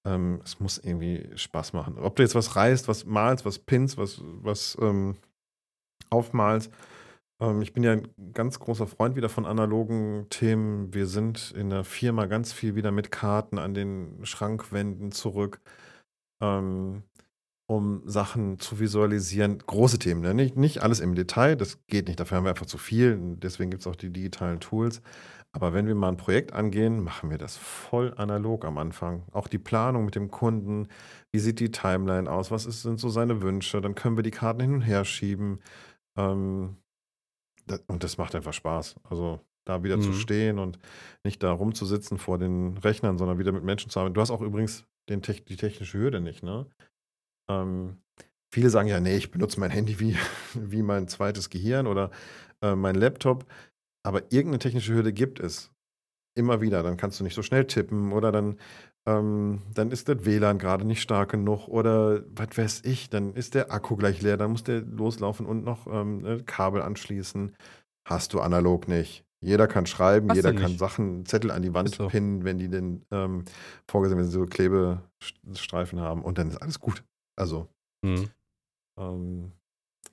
ähm, 0.04 0.40
es 0.44 0.60
muss 0.60 0.78
irgendwie 0.78 1.28
Spaß 1.34 1.72
machen. 1.72 1.98
Ob 1.98 2.16
du 2.16 2.22
jetzt 2.22 2.34
was 2.34 2.56
reißt, 2.56 2.88
was 2.88 3.04
malst, 3.04 3.44
was 3.44 3.58
pinst, 3.58 3.98
was, 3.98 4.20
was 4.22 4.76
ähm, 4.80 5.16
aufmalst. 6.10 6.72
Ähm, 7.40 7.62
ich 7.62 7.72
bin 7.72 7.82
ja 7.82 7.92
ein 7.92 8.08
ganz 8.32 8.58
großer 8.58 8.86
Freund 8.86 9.16
wieder 9.16 9.28
von 9.28 9.46
analogen 9.46 10.26
Themen. 10.30 10.92
Wir 10.94 11.06
sind 11.06 11.52
in 11.52 11.70
der 11.70 11.84
Firma 11.84 12.26
ganz 12.26 12.52
viel 12.52 12.74
wieder 12.74 12.90
mit 12.90 13.10
Karten 13.10 13.58
an 13.58 13.74
den 13.74 14.24
Schrankwänden 14.24 15.12
zurück. 15.12 15.60
Ähm, 16.40 17.04
um 17.72 18.02
Sachen 18.04 18.58
zu 18.58 18.80
visualisieren. 18.80 19.58
Große 19.58 19.98
Themen, 19.98 20.20
ne? 20.20 20.34
nicht, 20.34 20.56
nicht 20.56 20.82
alles 20.82 21.00
im 21.00 21.14
Detail, 21.14 21.56
das 21.56 21.78
geht 21.86 22.06
nicht, 22.06 22.20
dafür 22.20 22.36
haben 22.36 22.44
wir 22.44 22.50
einfach 22.50 22.66
zu 22.66 22.78
viel. 22.78 23.18
Deswegen 23.36 23.70
gibt 23.70 23.80
es 23.80 23.86
auch 23.86 23.96
die 23.96 24.10
digitalen 24.10 24.60
Tools. 24.60 25.00
Aber 25.54 25.74
wenn 25.74 25.86
wir 25.86 25.94
mal 25.94 26.08
ein 26.08 26.16
Projekt 26.16 26.52
angehen, 26.54 27.02
machen 27.04 27.30
wir 27.30 27.36
das 27.36 27.58
voll 27.58 28.14
analog 28.16 28.64
am 28.64 28.78
Anfang. 28.78 29.24
Auch 29.32 29.48
die 29.48 29.58
Planung 29.58 30.06
mit 30.06 30.14
dem 30.14 30.30
Kunden, 30.30 30.88
wie 31.30 31.38
sieht 31.40 31.60
die 31.60 31.70
Timeline 31.70 32.30
aus, 32.30 32.50
was 32.50 32.64
ist, 32.64 32.82
sind 32.82 32.98
so 32.98 33.10
seine 33.10 33.42
Wünsche, 33.42 33.80
dann 33.82 33.94
können 33.94 34.16
wir 34.16 34.22
die 34.22 34.30
Karten 34.30 34.60
hin 34.62 34.74
und 34.74 34.80
her 34.82 35.04
schieben. 35.04 35.60
Ähm, 36.16 36.78
das, 37.66 37.82
und 37.88 38.04
das 38.04 38.18
macht 38.18 38.34
einfach 38.34 38.52
Spaß. 38.54 38.96
Also 39.04 39.40
da 39.66 39.84
wieder 39.84 40.00
zu 40.00 40.10
Mhm. 40.10 40.14
stehen 40.14 40.58
und 40.58 40.78
nicht 41.24 41.42
da 41.42 41.52
rumzusitzen 41.52 42.18
vor 42.18 42.38
den 42.38 42.78
Rechnern, 42.78 43.18
sondern 43.18 43.38
wieder 43.38 43.52
mit 43.52 43.64
Menschen 43.64 43.90
zu 43.90 44.00
arbeiten. 44.00 44.14
Du 44.14 44.20
hast 44.20 44.30
auch 44.30 44.40
übrigens 44.42 44.84
den, 45.08 45.22
die 45.22 45.56
technische 45.56 45.98
Hürde 45.98 46.20
nicht, 46.20 46.42
ne? 46.42 46.66
Ähm, 47.50 47.98
viele 48.52 48.70
sagen 48.70 48.88
ja, 48.88 49.00
nee, 49.00 49.16
ich 49.16 49.30
benutze 49.30 49.60
mein 49.60 49.70
Handy 49.70 50.00
wie, 50.00 50.16
wie 50.54 50.82
mein 50.82 51.08
zweites 51.08 51.50
Gehirn 51.50 51.86
oder 51.86 52.10
äh, 52.62 52.74
mein 52.74 52.94
Laptop. 52.94 53.46
Aber 54.04 54.22
irgendeine 54.32 54.58
technische 54.58 54.94
Hürde 54.94 55.12
gibt 55.12 55.40
es. 55.40 55.70
Immer 56.34 56.60
wieder. 56.60 56.82
Dann 56.82 56.96
kannst 56.96 57.20
du 57.20 57.24
nicht 57.24 57.34
so 57.34 57.42
schnell 57.42 57.66
tippen 57.66 58.12
oder 58.12 58.32
dann, 58.32 58.58
ähm, 59.06 59.62
dann 59.74 59.90
ist 59.90 60.08
das 60.08 60.24
WLAN 60.24 60.58
gerade 60.58 60.84
nicht 60.86 61.02
stark 61.02 61.30
genug 61.32 61.68
oder 61.68 62.22
was 62.34 62.56
weiß 62.56 62.82
ich, 62.84 63.10
dann 63.10 63.34
ist 63.34 63.54
der 63.54 63.70
Akku 63.72 63.96
gleich 63.96 64.22
leer, 64.22 64.36
dann 64.36 64.52
muss 64.52 64.64
der 64.64 64.80
loslaufen 64.80 65.44
und 65.44 65.62
noch 65.64 65.86
ähm, 65.86 66.24
äh, 66.24 66.42
Kabel 66.42 66.80
anschließen. 66.82 67.54
Hast 68.08 68.32
du 68.32 68.40
analog 68.40 68.88
nicht. 68.88 69.24
Jeder 69.44 69.66
kann 69.66 69.86
schreiben, 69.86 70.28
Hast 70.30 70.36
jeder 70.36 70.52
kann. 70.54 70.78
Sachen, 70.78 71.26
Zettel 71.26 71.50
an 71.50 71.62
die 71.62 71.74
Wand 71.74 71.94
so. 71.94 72.06
pinnen, 72.08 72.44
wenn 72.44 72.58
die 72.58 72.68
den 72.68 73.04
ähm, 73.10 73.44
vorgesehen, 73.90 74.18
wenn 74.18 74.26
sie 74.26 74.32
so 74.32 74.46
Klebestreifen 74.46 76.00
haben 76.00 76.22
und 76.22 76.38
dann 76.38 76.48
ist 76.48 76.58
alles 76.62 76.80
gut. 76.80 77.04
Also, 77.36 77.68
Mhm. 78.04 78.30
ähm, 78.98 79.52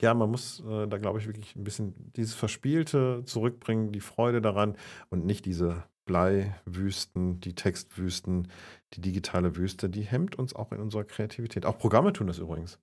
ja, 0.01 0.13
man 0.13 0.31
muss 0.31 0.61
äh, 0.61 0.87
da, 0.87 0.97
glaube 0.97 1.19
ich, 1.19 1.27
wirklich 1.27 1.55
ein 1.55 1.63
bisschen 1.63 1.93
dieses 2.15 2.33
Verspielte 2.33 3.23
zurückbringen, 3.25 3.91
die 3.91 3.99
Freude 3.99 4.41
daran 4.41 4.75
und 5.09 5.25
nicht 5.25 5.45
diese 5.45 5.83
Bleiwüsten, 6.05 7.39
die 7.39 7.53
Textwüsten, 7.53 8.47
die 8.93 9.01
digitale 9.01 9.55
Wüste, 9.55 9.89
die 9.89 10.01
hemmt 10.01 10.37
uns 10.37 10.55
auch 10.55 10.71
in 10.71 10.79
unserer 10.79 11.03
Kreativität. 11.03 11.65
Auch 11.65 11.77
Programme 11.77 12.13
tun 12.13 12.27
das 12.27 12.39
übrigens, 12.39 12.79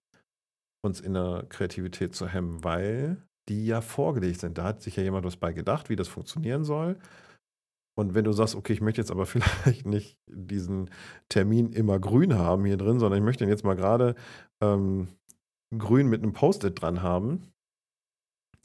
uns 0.85 1.01
in 1.01 1.15
der 1.15 1.45
Kreativität 1.49 2.15
zu 2.15 2.29
hemmen, 2.29 2.63
weil 2.63 3.23
die 3.49 3.67
ja 3.67 3.81
vorgelegt 3.81 4.41
sind. 4.41 4.59
Da 4.59 4.65
hat 4.65 4.83
sich 4.83 4.97
ja 4.97 5.03
jemand 5.03 5.25
was 5.25 5.37
bei 5.37 5.53
gedacht, 5.53 5.89
wie 5.89 5.97
das 5.97 6.09
funktionieren 6.09 6.65
soll. 6.65 6.99
Und 7.99 8.15
wenn 8.15 8.25
du 8.25 8.33
sagst, 8.33 8.55
okay, 8.55 8.75
ich 8.75 8.81
möchte 8.81 9.01
jetzt 9.01 9.11
aber 9.11 9.27
vielleicht 9.27 9.87
nicht 9.87 10.19
diesen 10.27 10.91
Termin 11.29 11.73
immer 11.73 11.99
grün 11.99 12.35
haben 12.35 12.65
hier 12.65 12.77
drin, 12.77 13.01
sondern 13.01 13.19
ich 13.19 13.25
möchte 13.25 13.45
ihn 13.45 13.51
jetzt 13.51 13.65
mal 13.65 13.75
gerade 13.75 14.15
ähm, 14.61 15.09
grün 15.77 16.09
mit 16.09 16.23
einem 16.23 16.33
Post-it 16.33 16.81
dran 16.81 17.03
haben, 17.03 17.53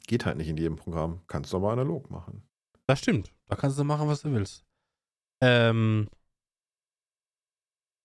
geht 0.06 0.26
halt 0.26 0.36
nicht 0.36 0.48
in 0.48 0.56
jedem 0.56 0.76
Programm. 0.76 1.20
Kannst 1.26 1.52
du 1.52 1.56
aber 1.56 1.72
analog 1.72 2.10
machen. 2.10 2.42
Das 2.86 2.98
stimmt. 2.98 3.32
Da 3.46 3.56
kannst 3.56 3.78
du 3.78 3.84
machen, 3.84 4.08
was 4.08 4.22
du 4.22 4.32
willst. 4.32 4.64
Ähm, 5.40 6.08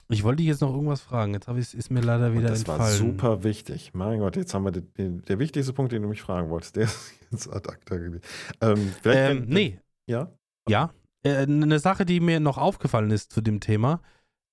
ich 0.09 0.23
wollte 0.23 0.37
dich 0.37 0.47
jetzt 0.47 0.61
noch 0.61 0.73
irgendwas 0.73 1.01
fragen. 1.01 1.33
Jetzt 1.33 1.47
habe 1.47 1.59
ich, 1.59 1.73
ist 1.73 1.91
mir 1.91 1.99
leider 2.01 2.33
wieder 2.33 2.49
das 2.49 2.59
entfallen. 2.59 2.79
war 2.81 2.91
super 2.91 3.43
wichtig. 3.43 3.93
Mein 3.93 4.19
Gott, 4.19 4.35
jetzt 4.37 4.53
haben 4.53 4.63
wir 4.63 4.71
den, 4.71 4.93
den, 4.93 5.21
der 5.23 5.37
wichtigste 5.39 5.73
Punkt, 5.73 5.91
den 5.91 6.01
du 6.01 6.07
mich 6.07 6.21
fragen 6.21 6.49
wolltest, 6.49 6.75
der 6.77 6.83
ist 6.85 7.11
jetzt 7.31 7.49
ad 7.51 7.69
acta 7.69 7.97
gelegt. 7.97 8.25
Ähm, 8.61 8.93
Ähm, 9.03 9.45
nee, 9.47 9.79
Ja? 10.07 10.31
ja. 10.69 10.93
Äh, 11.23 11.39
eine 11.43 11.79
Sache, 11.79 12.05
die 12.05 12.19
mir 12.19 12.39
noch 12.39 12.57
aufgefallen 12.57 13.11
ist 13.11 13.33
zu 13.33 13.41
dem 13.41 13.59
Thema. 13.59 14.01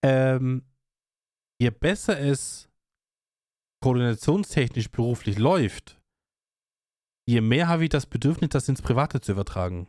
Ähm, 0.03 0.63
je 1.61 1.71
besser 1.71 2.19
es 2.19 2.69
koordinationstechnisch 3.85 4.91
beruflich 4.91 5.39
läuft, 5.39 6.01
je 7.29 7.43
mehr 7.43 7.69
habe 7.69 7.85
ich 7.85 7.91
das 7.91 8.07
Bedürfnis, 8.07 8.49
das 8.49 8.67
ins 8.67 8.81
Private 8.81 9.21
zu 9.21 9.33
übertragen. 9.33 9.89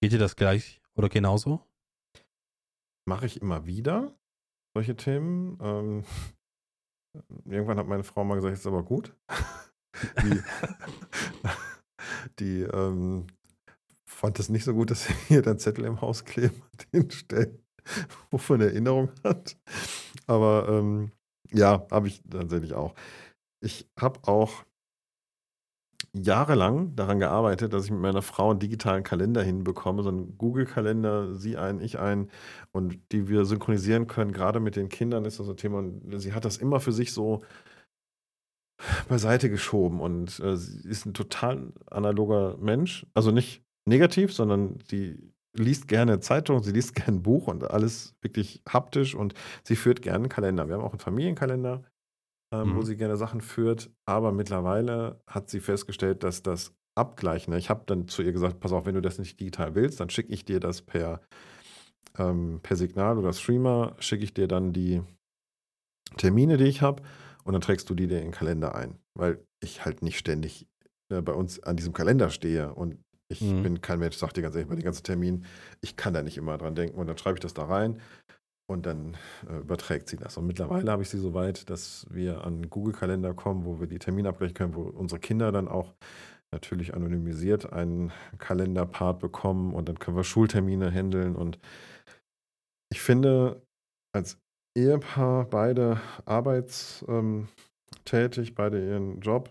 Geht 0.00 0.10
dir 0.10 0.18
das 0.18 0.34
gleich 0.34 0.82
oder 0.96 1.08
genauso? 1.08 1.64
Mache 3.08 3.26
ich 3.26 3.40
immer 3.40 3.66
wieder 3.66 4.18
solche 4.74 4.96
Themen. 4.96 5.56
Ähm, 5.62 6.04
irgendwann 7.44 7.78
hat 7.78 7.86
meine 7.86 8.02
Frau 8.02 8.24
mal 8.24 8.34
gesagt, 8.34 8.54
ist 8.54 8.66
aber 8.66 8.82
gut. 8.82 9.14
die 10.24 10.42
die 12.40 12.62
ähm, 12.62 13.28
fand 14.04 14.40
es 14.40 14.48
nicht 14.48 14.64
so 14.64 14.74
gut, 14.74 14.90
dass 14.90 15.06
hier 15.28 15.40
dein 15.40 15.60
Zettel 15.60 15.84
im 15.84 16.00
Haus 16.00 16.24
kleben 16.24 16.60
an 16.92 17.08
den 17.08 17.62
wovon 18.32 18.60
er 18.60 18.70
Erinnerung 18.70 19.12
hat. 19.22 19.56
Aber 20.26 20.68
ähm, 20.68 21.12
ja, 21.54 21.86
habe 21.90 22.08
ich 22.08 22.22
tatsächlich 22.28 22.74
auch. 22.74 22.94
Ich 23.60 23.88
habe 23.98 24.20
auch 24.28 24.64
jahrelang 26.12 26.94
daran 26.94 27.18
gearbeitet, 27.18 27.72
dass 27.72 27.86
ich 27.86 27.90
mit 27.90 28.00
meiner 28.00 28.22
Frau 28.22 28.50
einen 28.50 28.60
digitalen 28.60 29.02
Kalender 29.02 29.42
hinbekomme, 29.42 30.02
so 30.02 30.10
einen 30.10 30.38
Google-Kalender, 30.38 31.34
sie 31.34 31.56
ein, 31.56 31.80
ich 31.80 31.98
ein, 31.98 32.30
und 32.72 33.00
die 33.12 33.28
wir 33.28 33.44
synchronisieren 33.44 34.06
können. 34.06 34.32
Gerade 34.32 34.60
mit 34.60 34.76
den 34.76 34.88
Kindern 34.88 35.24
ist 35.24 35.40
das 35.40 35.48
ein 35.48 35.56
Thema. 35.56 35.78
Und 35.78 36.20
sie 36.20 36.32
hat 36.32 36.44
das 36.44 36.56
immer 36.56 36.80
für 36.80 36.92
sich 36.92 37.12
so 37.12 37.42
beiseite 39.08 39.50
geschoben 39.50 40.00
und 40.00 40.40
äh, 40.40 40.56
sie 40.56 40.88
ist 40.88 41.06
ein 41.06 41.14
total 41.14 41.72
analoger 41.90 42.56
Mensch. 42.58 43.06
Also 43.14 43.30
nicht 43.30 43.62
negativ, 43.86 44.32
sondern 44.32 44.78
sie 44.88 45.33
liest 45.56 45.88
gerne 45.88 46.20
Zeitung, 46.20 46.62
sie 46.62 46.72
liest 46.72 46.94
gerne 46.96 47.18
ein 47.18 47.22
Buch 47.22 47.46
und 47.48 47.70
alles 47.70 48.14
wirklich 48.22 48.62
haptisch 48.68 49.14
und 49.14 49.34
sie 49.64 49.76
führt 49.76 50.02
gerne 50.02 50.16
einen 50.24 50.28
Kalender. 50.28 50.68
Wir 50.68 50.74
haben 50.76 50.82
auch 50.84 50.92
einen 50.92 51.00
Familienkalender, 51.00 51.84
ähm, 52.54 52.74
wo 52.74 52.82
Mhm. 52.82 52.84
sie 52.84 52.96
gerne 52.96 53.16
Sachen 53.16 53.40
führt, 53.40 53.90
aber 54.06 54.32
mittlerweile 54.32 55.20
hat 55.28 55.50
sie 55.50 55.60
festgestellt, 55.60 56.24
dass 56.24 56.42
das 56.42 56.74
Abgleichen, 56.96 57.52
ne, 57.52 57.58
ich 57.58 57.70
habe 57.70 57.84
dann 57.86 58.08
zu 58.08 58.22
ihr 58.22 58.32
gesagt, 58.32 58.60
pass 58.60 58.72
auf, 58.72 58.86
wenn 58.86 58.94
du 58.94 59.02
das 59.02 59.18
nicht 59.18 59.40
digital 59.40 59.74
willst, 59.74 60.00
dann 60.00 60.10
schicke 60.10 60.32
ich 60.32 60.44
dir 60.44 60.60
das 60.60 60.82
per, 60.82 61.20
ähm, 62.18 62.60
per 62.62 62.76
Signal 62.76 63.18
oder 63.18 63.32
Streamer, 63.32 63.96
schicke 64.00 64.24
ich 64.24 64.34
dir 64.34 64.48
dann 64.48 64.72
die 64.72 65.02
Termine, 66.16 66.56
die 66.56 66.64
ich 66.64 66.82
habe 66.82 67.02
und 67.44 67.52
dann 67.52 67.62
trägst 67.62 67.88
du 67.90 67.94
die 67.94 68.06
dir 68.06 68.18
in 68.18 68.26
den 68.26 68.32
Kalender 68.32 68.74
ein, 68.74 68.98
weil 69.14 69.44
ich 69.62 69.84
halt 69.84 70.02
nicht 70.02 70.18
ständig 70.18 70.68
äh, 71.10 71.20
bei 71.22 71.32
uns 71.32 71.62
an 71.62 71.76
diesem 71.76 71.92
Kalender 71.92 72.30
stehe 72.30 72.74
und 72.74 72.98
ich 73.42 73.52
Mhm. 73.52 73.62
bin 73.62 73.80
kein 73.80 73.98
Mensch, 73.98 74.16
sag 74.16 74.32
dir 74.34 74.42
ganz 74.42 74.54
ehrlich, 74.54 74.68
bei 74.68 74.74
den 74.76 74.84
ganzen 74.84 75.04
Terminen, 75.04 75.44
ich 75.80 75.96
kann 75.96 76.14
da 76.14 76.22
nicht 76.22 76.36
immer 76.36 76.58
dran 76.58 76.74
denken 76.74 76.98
und 76.98 77.06
dann 77.06 77.18
schreibe 77.18 77.36
ich 77.36 77.40
das 77.42 77.54
da 77.54 77.64
rein 77.64 78.00
und 78.66 78.86
dann 78.86 79.16
äh, 79.48 79.58
überträgt 79.58 80.08
sie 80.08 80.16
das. 80.16 80.36
Und 80.36 80.46
mittlerweile 80.46 80.90
habe 80.90 81.02
ich 81.02 81.10
sie 81.10 81.18
so 81.18 81.34
weit, 81.34 81.68
dass 81.70 82.06
wir 82.10 82.44
an 82.44 82.70
Google-Kalender 82.70 83.34
kommen, 83.34 83.64
wo 83.64 83.80
wir 83.80 83.86
die 83.86 83.98
Termine 83.98 84.30
abgleichen 84.30 84.54
können, 84.54 84.74
wo 84.74 84.82
unsere 84.82 85.20
Kinder 85.20 85.52
dann 85.52 85.68
auch 85.68 85.94
natürlich 86.52 86.94
anonymisiert 86.94 87.72
einen 87.72 88.12
Kalenderpart 88.38 89.18
bekommen 89.18 89.74
und 89.74 89.88
dann 89.88 89.98
können 89.98 90.16
wir 90.16 90.24
Schultermine 90.24 90.90
handeln 90.90 91.34
und 91.36 91.58
ich 92.92 93.00
finde, 93.00 93.60
als 94.14 94.38
Ehepaar, 94.76 95.46
beide 95.46 96.00
arbeitstätig, 96.24 97.08
ähm, 97.08 98.54
beide 98.54 98.86
ihren 98.88 99.20
Job, 99.20 99.50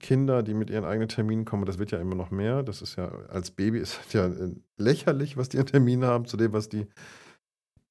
Kinder, 0.00 0.42
die 0.42 0.54
mit 0.54 0.70
ihren 0.70 0.84
eigenen 0.84 1.08
Terminen 1.08 1.44
kommen, 1.44 1.64
das 1.64 1.78
wird 1.78 1.90
ja 1.90 1.98
immer 1.98 2.14
noch 2.14 2.30
mehr. 2.30 2.62
Das 2.62 2.82
ist 2.82 2.96
ja, 2.96 3.08
als 3.28 3.50
Baby 3.50 3.78
ist 3.78 4.12
ja 4.12 4.26
äh, 4.26 4.54
lächerlich, 4.76 5.36
was 5.36 5.48
die 5.48 5.58
an 5.58 5.66
Termine 5.66 6.06
haben, 6.06 6.26
zu 6.26 6.36
dem, 6.36 6.52
was 6.52 6.68
die 6.68 6.86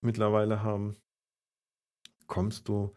mittlerweile 0.01 0.61
haben. 0.61 0.95
Kommst 2.27 2.67
du 2.67 2.95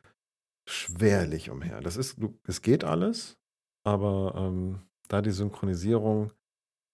schwerlich 0.69 1.51
umher. 1.51 1.81
Das 1.81 1.97
ist, 1.97 2.21
du, 2.23 2.39
es 2.47 2.61
geht 2.61 2.85
alles, 2.85 3.39
aber 3.85 4.35
ähm, 4.37 4.83
da 5.09 5.23
die 5.23 5.31
Synchronisierung 5.31 6.33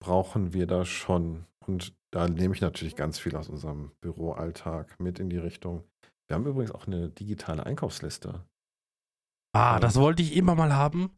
brauchen 0.01 0.53
wir 0.53 0.67
da 0.67 0.85
schon. 0.85 1.47
Und 1.67 1.97
da 2.13 2.29
nehme 2.29 2.55
ich 2.55 2.61
natürlich 2.61 2.95
ganz 2.95 3.19
viel 3.19 3.35
aus 3.35 3.49
unserem 3.49 3.91
Büroalltag 4.01 5.01
mit 5.01 5.19
in 5.19 5.31
die 5.31 5.39
Richtung. 5.39 5.83
Wir 6.29 6.37
haben 6.37 6.47
übrigens 6.47 6.71
auch 6.71 6.87
eine 6.87 7.11
digitale 7.11 7.67
Einkaufsliste. 7.67 8.45
Ah, 9.53 9.81
das 9.81 9.97
wollte 9.97 10.23
ich 10.23 10.37
immer 10.37 10.55
mal 10.55 10.75
haben. 10.75 11.11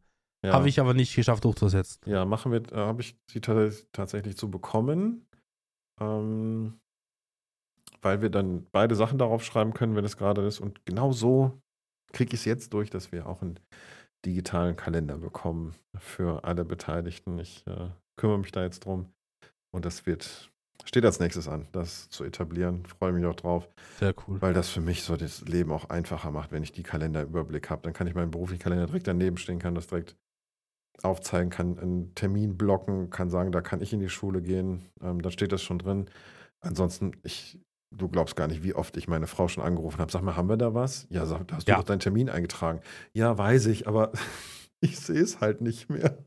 Ja, 0.44 0.52
Habe 0.52 0.68
ich 0.68 0.78
aber 0.80 0.94
nicht 0.94 1.14
geschafft 1.16 1.44
durchzusetzen. 1.44 2.00
ja 2.06 2.24
machen 2.24 2.52
wir, 2.52 2.60
äh, 2.72 2.76
habe 2.76 3.00
ich 3.02 3.16
sie 3.30 3.40
tats- 3.40 3.86
tatsächlich 3.92 4.36
zu 4.36 4.50
bekommen. 4.50 5.26
Ähm, 6.00 6.78
weil 8.02 8.20
wir 8.22 8.30
dann 8.30 8.66
beide 8.72 8.94
Sachen 8.94 9.18
darauf 9.18 9.42
schreiben 9.44 9.72
können, 9.74 9.96
wenn 9.96 10.04
es 10.04 10.16
gerade 10.16 10.46
ist. 10.46 10.60
Und 10.60 10.84
genau 10.84 11.12
so 11.12 11.58
kriege 12.12 12.34
ich 12.34 12.40
es 12.40 12.44
jetzt 12.44 12.72
durch, 12.72 12.90
dass 12.90 13.10
wir 13.12 13.26
auch 13.26 13.42
einen 13.42 13.58
digitalen 14.24 14.76
Kalender 14.76 15.18
bekommen 15.18 15.74
für 15.98 16.44
alle 16.44 16.64
Beteiligten. 16.64 17.38
Ich 17.38 17.66
äh, 17.66 17.88
kümmere 18.16 18.38
mich 18.38 18.52
da 18.52 18.62
jetzt 18.62 18.84
drum. 18.84 19.12
Und 19.74 19.84
das 19.84 20.06
wird, 20.06 20.50
steht 20.84 21.04
als 21.04 21.18
nächstes 21.20 21.48
an, 21.48 21.66
das 21.72 22.08
zu 22.10 22.24
etablieren. 22.24 22.84
Freue 22.86 23.12
mich 23.12 23.24
auch 23.26 23.34
drauf, 23.34 23.68
Sehr 23.98 24.14
cool. 24.28 24.40
weil 24.40 24.54
das 24.54 24.68
für 24.68 24.80
mich 24.80 25.02
so 25.02 25.16
das 25.16 25.40
Leben 25.42 25.72
auch 25.72 25.88
einfacher 25.90 26.30
macht, 26.30 26.52
wenn 26.52 26.62
ich 26.62 26.72
die 26.72 26.82
Kalenderüberblick 26.82 27.70
habe. 27.70 27.82
Dann 27.82 27.92
kann 27.92 28.06
ich 28.06 28.14
meinen 28.14 28.30
beruflichen 28.30 28.62
Kalender 28.62 28.86
direkt 28.86 29.06
daneben 29.08 29.38
stehen, 29.38 29.58
kann 29.58 29.74
das 29.74 29.86
direkt 29.86 30.16
aufzeigen, 31.02 31.50
kann 31.50 31.78
einen 31.78 32.14
Termin 32.14 32.56
blocken, 32.56 33.10
kann 33.10 33.30
sagen, 33.30 33.52
da 33.52 33.60
kann 33.60 33.80
ich 33.80 33.92
in 33.92 34.00
die 34.00 34.08
Schule 34.08 34.40
gehen. 34.42 34.86
Ähm, 35.02 35.22
dann 35.22 35.32
steht 35.32 35.52
das 35.52 35.62
schon 35.62 35.78
drin. 35.78 36.06
Ansonsten, 36.60 37.12
ich, 37.22 37.58
du 37.94 38.08
glaubst 38.08 38.36
gar 38.36 38.48
nicht, 38.48 38.62
wie 38.62 38.74
oft 38.74 38.96
ich 38.96 39.08
meine 39.08 39.26
Frau 39.26 39.48
schon 39.48 39.62
angerufen 39.62 39.98
habe. 39.98 40.10
Sag 40.10 40.22
mal, 40.22 40.36
haben 40.36 40.48
wir 40.48 40.56
da 40.56 40.74
was? 40.74 41.06
Ja, 41.10 41.26
sag, 41.26 41.46
da 41.48 41.56
hast 41.56 41.68
du 41.68 41.72
Ja. 41.72 41.78
doch 41.78 41.84
deinen 41.84 42.00
Termin 42.00 42.28
eingetragen. 42.30 42.80
Ja, 43.12 43.36
weiß 43.36 43.66
ich, 43.66 43.86
aber 43.86 44.12
ich 44.80 44.98
sehe 44.98 45.20
es 45.20 45.40
halt 45.40 45.60
nicht 45.60 45.88
mehr. 45.90 46.18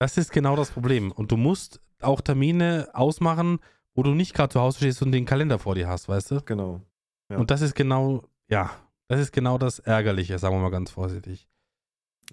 Das 0.00 0.16
ist 0.18 0.32
genau 0.32 0.56
das 0.56 0.70
Problem. 0.70 1.10
Und 1.12 1.30
du 1.32 1.36
musst 1.36 1.80
auch 2.02 2.20
Termine 2.20 2.88
ausmachen, 2.92 3.58
wo 3.94 4.02
du 4.02 4.10
nicht 4.14 4.34
gerade 4.34 4.52
zu 4.52 4.60
Hause 4.60 4.78
stehst 4.78 5.00
und 5.02 5.12
den 5.12 5.24
Kalender 5.24 5.58
vor 5.58 5.74
dir 5.74 5.88
hast, 5.88 6.08
weißt 6.08 6.30
du? 6.32 6.40
Genau. 6.42 6.82
Ja. 7.30 7.38
Und 7.38 7.50
das 7.50 7.62
ist 7.62 7.74
genau, 7.74 8.22
ja, 8.50 8.70
das 9.08 9.20
ist 9.20 9.32
genau 9.32 9.56
das 9.56 9.78
Ärgerliche, 9.78 10.38
sagen 10.38 10.54
wir 10.56 10.60
mal 10.60 10.70
ganz 10.70 10.90
vorsichtig. 10.90 11.48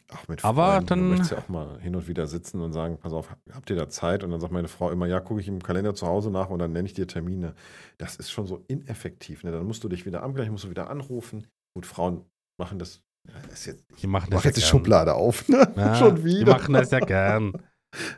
Ach, 0.10 0.28
mit 0.28 0.44
Aber 0.44 0.74
Freunden, 0.74 0.86
dann- 0.88 1.00
Du 1.00 1.06
möchtest 1.10 1.32
ja 1.32 1.38
auch 1.40 1.50
mal 1.50 1.80
hin 1.80 1.96
und 1.96 2.08
wieder 2.08 2.28
sitzen 2.28 2.62
und 2.62 2.74
sagen, 2.74 2.98
pass 3.00 3.14
auf, 3.14 3.30
habt 3.52 3.70
ihr 3.70 3.76
da 3.76 3.90
Zeit? 3.90 4.24
Und 4.24 4.32
dann 4.32 4.40
sagt 4.40 4.52
meine 4.54 4.68
Frau 4.68 4.92
immer, 4.92 5.06
ja, 5.08 5.20
gucke 5.20 5.40
ich 5.42 5.48
im 5.48 5.62
Kalender 5.62 5.94
zu 5.96 6.08
Hause 6.08 6.30
nach 6.32 6.50
und 6.50 6.60
dann 6.60 6.72
nenne 6.72 6.86
ich 6.88 6.94
dir 6.94 7.08
Termine. 7.08 7.56
Das 7.98 8.16
ist 8.16 8.32
schon 8.32 8.46
so 8.48 8.64
ineffektiv. 8.68 9.44
Ne? 9.44 9.52
Dann 9.52 9.66
musst 9.66 9.84
du 9.84 9.90
dich 9.90 10.06
wieder 10.06 10.24
abgleichen, 10.24 10.52
musst 10.52 10.64
du 10.66 10.70
wieder 10.70 10.90
anrufen. 10.90 11.48
Gut, 11.76 11.86
Frauen 11.86 12.26
machen 12.60 12.80
das. 12.80 13.02
Das 13.50 13.66
jetzt, 13.66 13.86
ich 13.92 14.02
Die 14.02 14.08
machen 14.08 14.30
das 14.32 14.38
mache 14.40 14.44
ja 14.46 14.50
jetzt 14.50 14.58
die 14.58 14.62
gern. 14.62 14.70
Schublade 14.70 15.14
auf. 15.16 15.48
Ne? 15.48 15.72
Ja, 15.78 15.96
schon 16.00 16.16
Die 16.18 16.24
wieder. 16.26 16.54
machen 16.54 16.74
das 16.74 16.92
ja 16.92 17.00
gern. 17.00 17.54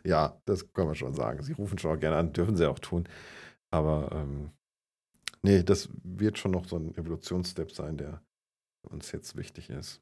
Ja, 0.05 0.41
das 0.45 0.71
kann 0.71 0.85
man 0.85 0.95
schon 0.95 1.13
sagen. 1.13 1.43
Sie 1.43 1.51
rufen 1.51 1.77
schon 1.77 1.91
auch 1.93 1.99
gerne 1.99 2.15
an, 2.15 2.31
dürfen 2.31 2.55
sie 2.55 2.65
auch 2.65 2.79
tun. 2.79 3.09
Aber 3.71 4.09
ähm, 4.13 4.51
nee, 5.41 5.63
das 5.63 5.89
wird 6.01 6.37
schon 6.37 6.51
noch 6.51 6.63
so 6.65 6.77
ein 6.77 6.95
Evolutionsstep 6.95 7.73
sein, 7.73 7.97
der 7.97 8.21
uns 8.89 9.11
jetzt 9.11 9.35
wichtig 9.35 9.69
ist. 9.69 10.01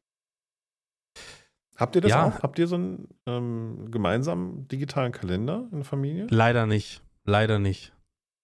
Habt 1.84 1.96
ihr 1.96 2.02
das 2.02 2.12
Ja. 2.12 2.26
auch? 2.28 2.42
Habt 2.44 2.58
ihr 2.60 2.68
so 2.68 2.76
einen 2.76 3.08
ähm, 3.28 3.92
gemeinsamen 3.92 4.68
digitalen 4.68 5.12
Kalender 5.12 5.68
in 5.72 5.80
der 5.80 5.86
Familie? 5.86 6.28
Leider 6.30 6.66
nicht. 6.66 7.04
Leider 7.26 7.60
nicht. 7.60 7.94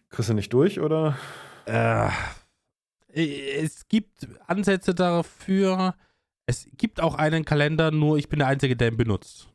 Kriegst 0.10 0.30
du 0.30 0.34
nicht 0.34 0.52
durch 0.54 0.80
oder? 0.80 1.18
Äh, 1.66 2.10
es 3.14 3.88
gibt 3.88 4.28
Ansätze 4.48 4.94
dafür. 4.94 5.96
Es 6.46 6.68
gibt 6.78 7.02
auch 7.02 7.16
einen 7.16 7.46
Kalender, 7.46 7.92
nur 7.92 8.18
ich 8.18 8.30
bin 8.30 8.40
der 8.40 8.48
Einzige, 8.48 8.76
der 8.76 8.90
ihn 8.90 8.98
benutzt. 8.98 9.48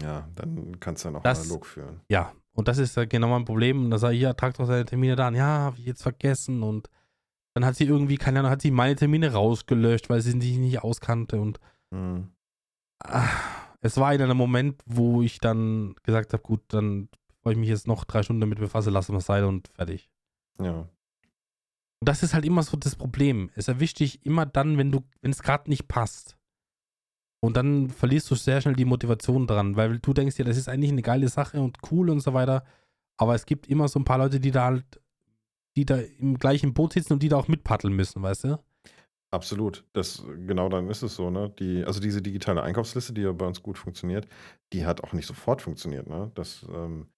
Ja, 0.00 0.28
dann 0.36 0.78
kannst 0.80 1.04
du 1.04 1.08
ja 1.08 1.12
noch 1.12 1.22
Das- 1.22 1.42
analog 1.44 1.66
führen. 1.66 2.00
Ja, 2.08 2.32
und 2.52 2.68
das 2.68 2.78
ist 2.78 2.96
genau 3.08 3.28
mein 3.28 3.44
Problem. 3.44 3.84
Und 3.84 3.90
da 3.90 3.98
sage 3.98 4.14
ich, 4.16 4.22
ja, 4.22 4.32
trag 4.34 4.54
doch 4.56 4.66
seine 4.66 4.84
Termine 4.84 5.16
da 5.16 5.28
an. 5.28 5.34
Ja, 5.34 5.46
habe 5.60 5.78
ich 5.78 5.86
jetzt 5.86 6.02
vergessen. 6.02 6.62
Und 6.62 6.88
dann 7.54 7.64
hat 7.64 7.76
sie 7.76 7.84
irgendwie, 7.84 8.16
keine 8.16 8.40
Ahnung, 8.40 8.50
hat 8.52 8.62
sie 8.62 8.70
meine 8.70 8.94
Termine 8.96 9.32
rausgelöscht, 9.32 10.08
weil 10.10 10.20
sie 10.20 10.32
sich 10.40 10.58
nicht 10.58 10.82
auskannte. 10.82 11.40
Und 11.40 11.58
Hm. 11.92 12.28
Es 13.80 13.96
war 13.96 14.14
in 14.14 14.22
einem 14.22 14.36
Moment, 14.36 14.82
wo 14.86 15.22
ich 15.22 15.38
dann 15.38 15.94
gesagt 16.02 16.32
habe, 16.32 16.42
gut, 16.42 16.62
dann, 16.68 17.08
bevor 17.28 17.52
ich 17.52 17.58
mich 17.58 17.68
jetzt 17.68 17.86
noch 17.86 18.04
drei 18.04 18.22
Stunden 18.22 18.40
damit 18.40 18.58
befasse, 18.58 18.90
lassen 18.90 19.12
wir 19.12 19.18
es 19.18 19.26
sein 19.26 19.44
und 19.44 19.68
fertig. 19.68 20.10
Ja. 20.60 20.88
Und 22.00 22.08
das 22.08 22.22
ist 22.22 22.34
halt 22.34 22.44
immer 22.44 22.62
so 22.62 22.76
das 22.76 22.96
Problem. 22.96 23.50
Es 23.54 23.68
erwischt 23.68 24.00
dich 24.00 24.24
immer 24.24 24.46
dann, 24.46 24.78
wenn 24.78 24.90
du, 24.90 25.04
wenn 25.20 25.30
es 25.30 25.42
gerade 25.42 25.68
nicht 25.68 25.86
passt. 25.88 26.36
Und 27.40 27.56
dann 27.56 27.88
verlierst 27.88 28.30
du 28.30 28.34
sehr 28.34 28.60
schnell 28.60 28.76
die 28.76 28.84
Motivation 28.84 29.46
dran, 29.46 29.76
weil 29.76 29.98
du 29.98 30.12
denkst 30.12 30.36
dir, 30.36 30.44
das 30.44 30.58
ist 30.58 30.68
eigentlich 30.68 30.92
eine 30.92 31.02
geile 31.02 31.28
Sache 31.28 31.60
und 31.60 31.78
cool 31.90 32.10
und 32.10 32.20
so 32.20 32.34
weiter. 32.34 32.64
Aber 33.16 33.34
es 33.34 33.46
gibt 33.46 33.66
immer 33.66 33.88
so 33.88 33.98
ein 33.98 34.04
paar 34.04 34.18
Leute, 34.18 34.40
die 34.40 34.50
da 34.50 34.64
halt, 34.64 35.00
die 35.76 35.86
da 35.86 35.96
im 35.96 36.38
gleichen 36.38 36.74
Boot 36.74 36.92
sitzen 36.92 37.14
und 37.14 37.22
die 37.22 37.28
da 37.28 37.36
auch 37.36 37.48
mitpaddeln 37.48 37.94
müssen, 37.94 38.22
weißt 38.22 38.44
du? 38.44 38.58
Absolut. 39.32 39.84
Das, 39.92 40.24
genau 40.46 40.68
dann 40.68 40.88
ist 40.88 41.02
es 41.02 41.14
so, 41.14 41.30
ne? 41.30 41.50
Die, 41.58 41.84
also 41.84 42.00
diese 42.00 42.20
digitale 42.20 42.62
Einkaufsliste, 42.62 43.12
die 43.12 43.22
ja 43.22 43.32
bei 43.32 43.46
uns 43.46 43.62
gut 43.62 43.78
funktioniert, 43.78 44.26
die 44.72 44.84
hat 44.84 45.04
auch 45.04 45.12
nicht 45.12 45.26
sofort 45.26 45.62
funktioniert, 45.62 46.08
ne? 46.08 46.32
Das, 46.34 46.66
ähm, 46.68 47.08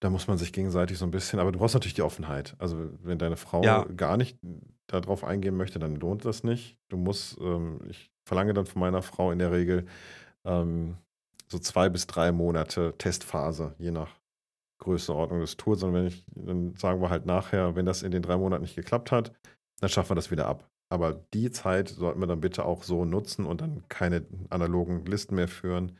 da 0.00 0.10
muss 0.10 0.26
man 0.26 0.38
sich 0.38 0.52
gegenseitig 0.52 0.98
so 0.98 1.04
ein 1.06 1.10
bisschen, 1.10 1.38
aber 1.38 1.52
du 1.52 1.58
brauchst 1.58 1.74
natürlich 1.74 1.94
die 1.94 2.02
Offenheit. 2.02 2.54
Also 2.58 2.90
wenn 3.02 3.18
deine 3.18 3.36
Frau 3.36 3.62
Ja. 3.62 3.84
gar 3.84 4.16
nicht 4.16 4.38
darauf 4.86 5.24
eingehen 5.24 5.56
möchte, 5.56 5.78
dann 5.78 5.96
lohnt 5.96 6.24
das 6.24 6.44
nicht. 6.44 6.78
Du 6.88 6.96
musst, 6.96 7.38
ähm, 7.40 7.80
ich 7.88 8.10
verlange 8.26 8.54
dann 8.54 8.66
von 8.66 8.80
meiner 8.80 9.02
Frau 9.02 9.32
in 9.32 9.38
der 9.38 9.52
Regel 9.52 9.86
ähm, 10.44 10.96
so 11.48 11.58
zwei 11.58 11.88
bis 11.88 12.06
drei 12.06 12.32
Monate 12.32 12.94
Testphase, 12.98 13.74
je 13.78 13.90
nach 13.90 14.10
Größenordnung 14.78 15.40
des 15.40 15.56
Tools. 15.56 15.82
Und 15.82 15.94
wenn 15.94 16.06
ich, 16.06 16.24
dann 16.34 16.76
sagen 16.76 17.00
wir 17.00 17.10
halt 17.10 17.26
nachher, 17.26 17.74
wenn 17.76 17.86
das 17.86 18.02
in 18.02 18.10
den 18.10 18.22
drei 18.22 18.36
Monaten 18.36 18.62
nicht 18.62 18.76
geklappt 18.76 19.12
hat, 19.12 19.32
dann 19.80 19.90
schaffen 19.90 20.10
wir 20.10 20.16
das 20.16 20.30
wieder 20.30 20.46
ab. 20.46 20.70
Aber 20.88 21.14
die 21.34 21.50
Zeit 21.50 21.88
sollten 21.88 22.20
wir 22.20 22.26
dann 22.26 22.40
bitte 22.40 22.64
auch 22.64 22.82
so 22.84 23.04
nutzen 23.04 23.44
und 23.46 23.60
dann 23.60 23.82
keine 23.88 24.24
analogen 24.50 25.04
Listen 25.06 25.34
mehr 25.34 25.48
führen. 25.48 25.98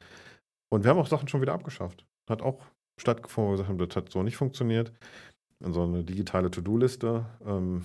Und 0.73 0.85
wir 0.85 0.91
haben 0.91 0.99
auch 0.99 1.09
Sachen 1.09 1.29
schon 1.29 1.41
wieder 1.41 1.55
abgeschafft. 1.55 2.07
Hat 2.31 2.43
auch 2.43 2.61
stattgefunden, 3.01 3.49
wo 3.49 3.53
wir 3.53 3.57
gesagt 3.57 3.69
haben, 3.69 3.79
das 3.89 3.97
hat 3.97 4.11
so 4.11 4.23
nicht 4.23 4.37
funktioniert. 4.37 4.93
Und 5.65 5.73
so 5.73 5.83
eine 5.83 6.05
digitale 6.05 6.51
To-Do-Liste, 6.51 7.27
ähm, 7.45 7.85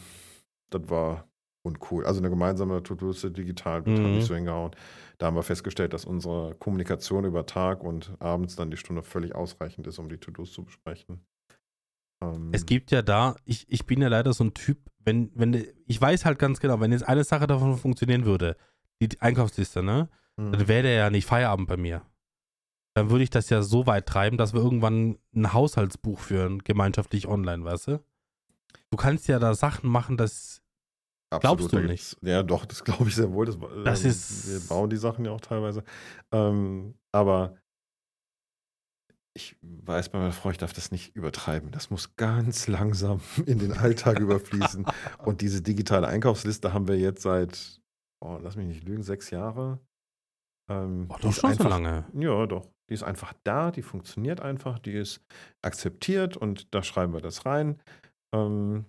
das 0.71 0.89
war 0.89 1.27
uncool. 1.63 2.05
Also 2.05 2.19
eine 2.19 2.29
gemeinsame 2.29 2.83
To-Do-Liste 2.83 3.31
digital, 3.31 3.83
das 3.83 3.93
hat 3.93 3.99
Mhm. 4.01 4.15
nicht 4.15 4.27
so 4.27 4.35
hingehauen. 4.35 4.71
Da 5.19 5.27
haben 5.27 5.35
wir 5.35 5.43
festgestellt, 5.43 5.93
dass 5.93 6.05
unsere 6.05 6.55
Kommunikation 6.55 7.25
über 7.25 7.45
Tag 7.45 7.83
und 7.83 8.13
abends 8.19 8.55
dann 8.55 8.71
die 8.71 8.77
Stunde 8.77 9.03
völlig 9.03 9.35
ausreichend 9.35 9.87
ist, 9.87 9.99
um 9.99 10.09
die 10.09 10.17
To-Dos 10.17 10.51
zu 10.53 10.63
besprechen. 10.63 11.21
Ähm, 12.21 12.49
Es 12.51 12.65
gibt 12.65 12.91
ja 12.91 13.01
da, 13.01 13.35
ich, 13.45 13.65
ich 13.69 13.85
bin 13.85 14.01
ja 14.01 14.07
leider 14.07 14.33
so 14.33 14.43
ein 14.43 14.53
Typ, 14.53 14.77
wenn, 14.99 15.31
wenn, 15.35 15.65
ich 15.87 15.99
weiß 15.99 16.25
halt 16.25 16.39
ganz 16.39 16.59
genau, 16.59 16.79
wenn 16.79 16.91
jetzt 16.91 17.07
eine 17.07 17.23
Sache 17.23 17.47
davon 17.47 17.77
funktionieren 17.77 18.25
würde, 18.25 18.55
die 19.01 19.09
Einkaufsliste, 19.19 19.81
ne? 19.83 20.09
Mhm. 20.37 20.51
dann 20.53 20.67
wäre 20.67 20.83
der 20.83 20.93
ja 20.93 21.09
nicht 21.09 21.25
Feierabend 21.25 21.67
bei 21.67 21.77
mir. 21.77 22.03
Dann 22.93 23.09
würde 23.09 23.23
ich 23.23 23.29
das 23.29 23.49
ja 23.49 23.61
so 23.61 23.87
weit 23.87 24.05
treiben, 24.05 24.37
dass 24.37 24.53
wir 24.53 24.61
irgendwann 24.61 25.17
ein 25.33 25.53
Haushaltsbuch 25.53 26.19
führen, 26.19 26.59
gemeinschaftlich 26.59 27.27
online, 27.27 27.63
weißt 27.63 27.87
du? 27.87 28.03
Du 28.91 28.97
kannst 28.97 29.27
ja 29.27 29.39
da 29.39 29.53
Sachen 29.55 29.89
machen, 29.89 30.17
das. 30.17 30.61
glaubst 31.39 31.71
du 31.71 31.77
da 31.77 31.83
nicht? 31.87 32.17
Ja, 32.21 32.43
doch, 32.43 32.65
das 32.65 32.83
glaube 32.83 33.07
ich 33.07 33.15
sehr 33.15 33.31
wohl. 33.31 33.45
Das, 33.45 33.57
Das 33.85 34.03
ähm, 34.03 34.09
ist- 34.11 34.47
Wir 34.47 34.59
bauen 34.69 34.89
die 34.89 34.97
Sachen 34.97 35.25
ja 35.25 35.31
auch 35.31 35.41
teilweise. 35.41 35.83
Ähm, 36.31 36.95
aber 37.11 37.55
ich 39.33 39.55
weiß 39.61 40.09
bei 40.09 40.19
meiner 40.19 40.31
Frau, 40.33 40.49
ich 40.51 40.57
darf 40.57 40.73
das 40.73 40.91
nicht 40.91 41.15
übertreiben. 41.15 41.71
Das 41.71 41.89
muss 41.89 42.15
ganz 42.15 42.67
langsam 42.67 43.21
in 43.45 43.59
den 43.59 43.73
Alltag 43.73 44.19
überfließen. 44.19 44.85
Und 45.19 45.41
diese 45.41 45.61
digitale 45.61 46.07
Einkaufsliste 46.07 46.73
haben 46.73 46.87
wir 46.87 46.97
jetzt 46.97 47.21
seit, 47.23 47.79
oh, 48.23 48.37
lass 48.41 48.55
mich 48.55 48.67
nicht 48.67 48.83
lügen, 48.83 49.03
sechs 49.03 49.29
Jahre. 49.29 49.79
Ähm, 50.69 51.07
die 51.17 51.21
doch 51.21 51.29
ist 51.29 51.39
schon 51.39 51.53
so 51.53 51.63
einfach- 51.63 51.69
lange. 51.69 52.05
Ja, 52.13 52.45
doch. 52.45 52.67
Die 52.89 52.93
ist 52.93 53.03
einfach 53.03 53.33
da, 53.45 53.71
die 53.71 53.83
funktioniert 53.83 54.41
einfach, 54.41 54.77
die 54.77 54.91
ist 54.91 55.21
akzeptiert 55.61 56.35
und 56.35 56.73
da 56.75 56.83
schreiben 56.83 57.13
wir 57.13 57.21
das 57.21 57.45
rein. 57.45 57.79
Ähm, 58.35 58.83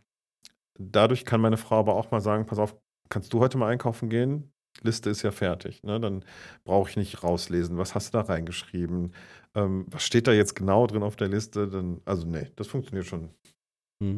dadurch 0.77 1.25
kann 1.25 1.41
meine 1.41 1.57
Frau 1.57 1.79
aber 1.79 1.95
auch 1.95 2.11
mal 2.11 2.21
sagen: 2.21 2.47
Pass 2.47 2.59
auf, 2.59 2.77
kannst 3.11 3.33
du 3.33 3.39
heute 3.39 3.59
mal 3.59 3.69
einkaufen 3.71 4.09
gehen? 4.11 4.52
Liste 4.83 5.11
ist 5.11 5.23
ja 5.23 5.31
fertig. 5.31 5.83
Ne? 5.83 6.01
Dann 6.01 6.25
brauche 6.65 6.91
ich 6.91 6.97
nicht 6.97 7.23
rauslesen. 7.23 7.79
Was 7.79 7.95
hast 7.95 8.13
du 8.15 8.19
da 8.19 8.25
reingeschrieben? 8.25 9.15
Ähm, 9.55 9.87
was 9.91 10.05
steht 10.05 10.27
da 10.27 10.33
jetzt 10.33 10.55
genau 10.55 10.87
drin 10.87 11.03
auf 11.03 11.17
der 11.17 11.29
Liste? 11.29 11.69
Dann, 11.69 12.01
also, 12.05 12.27
nee, 12.27 12.51
das 12.57 12.67
funktioniert 12.69 13.07
schon 13.07 13.31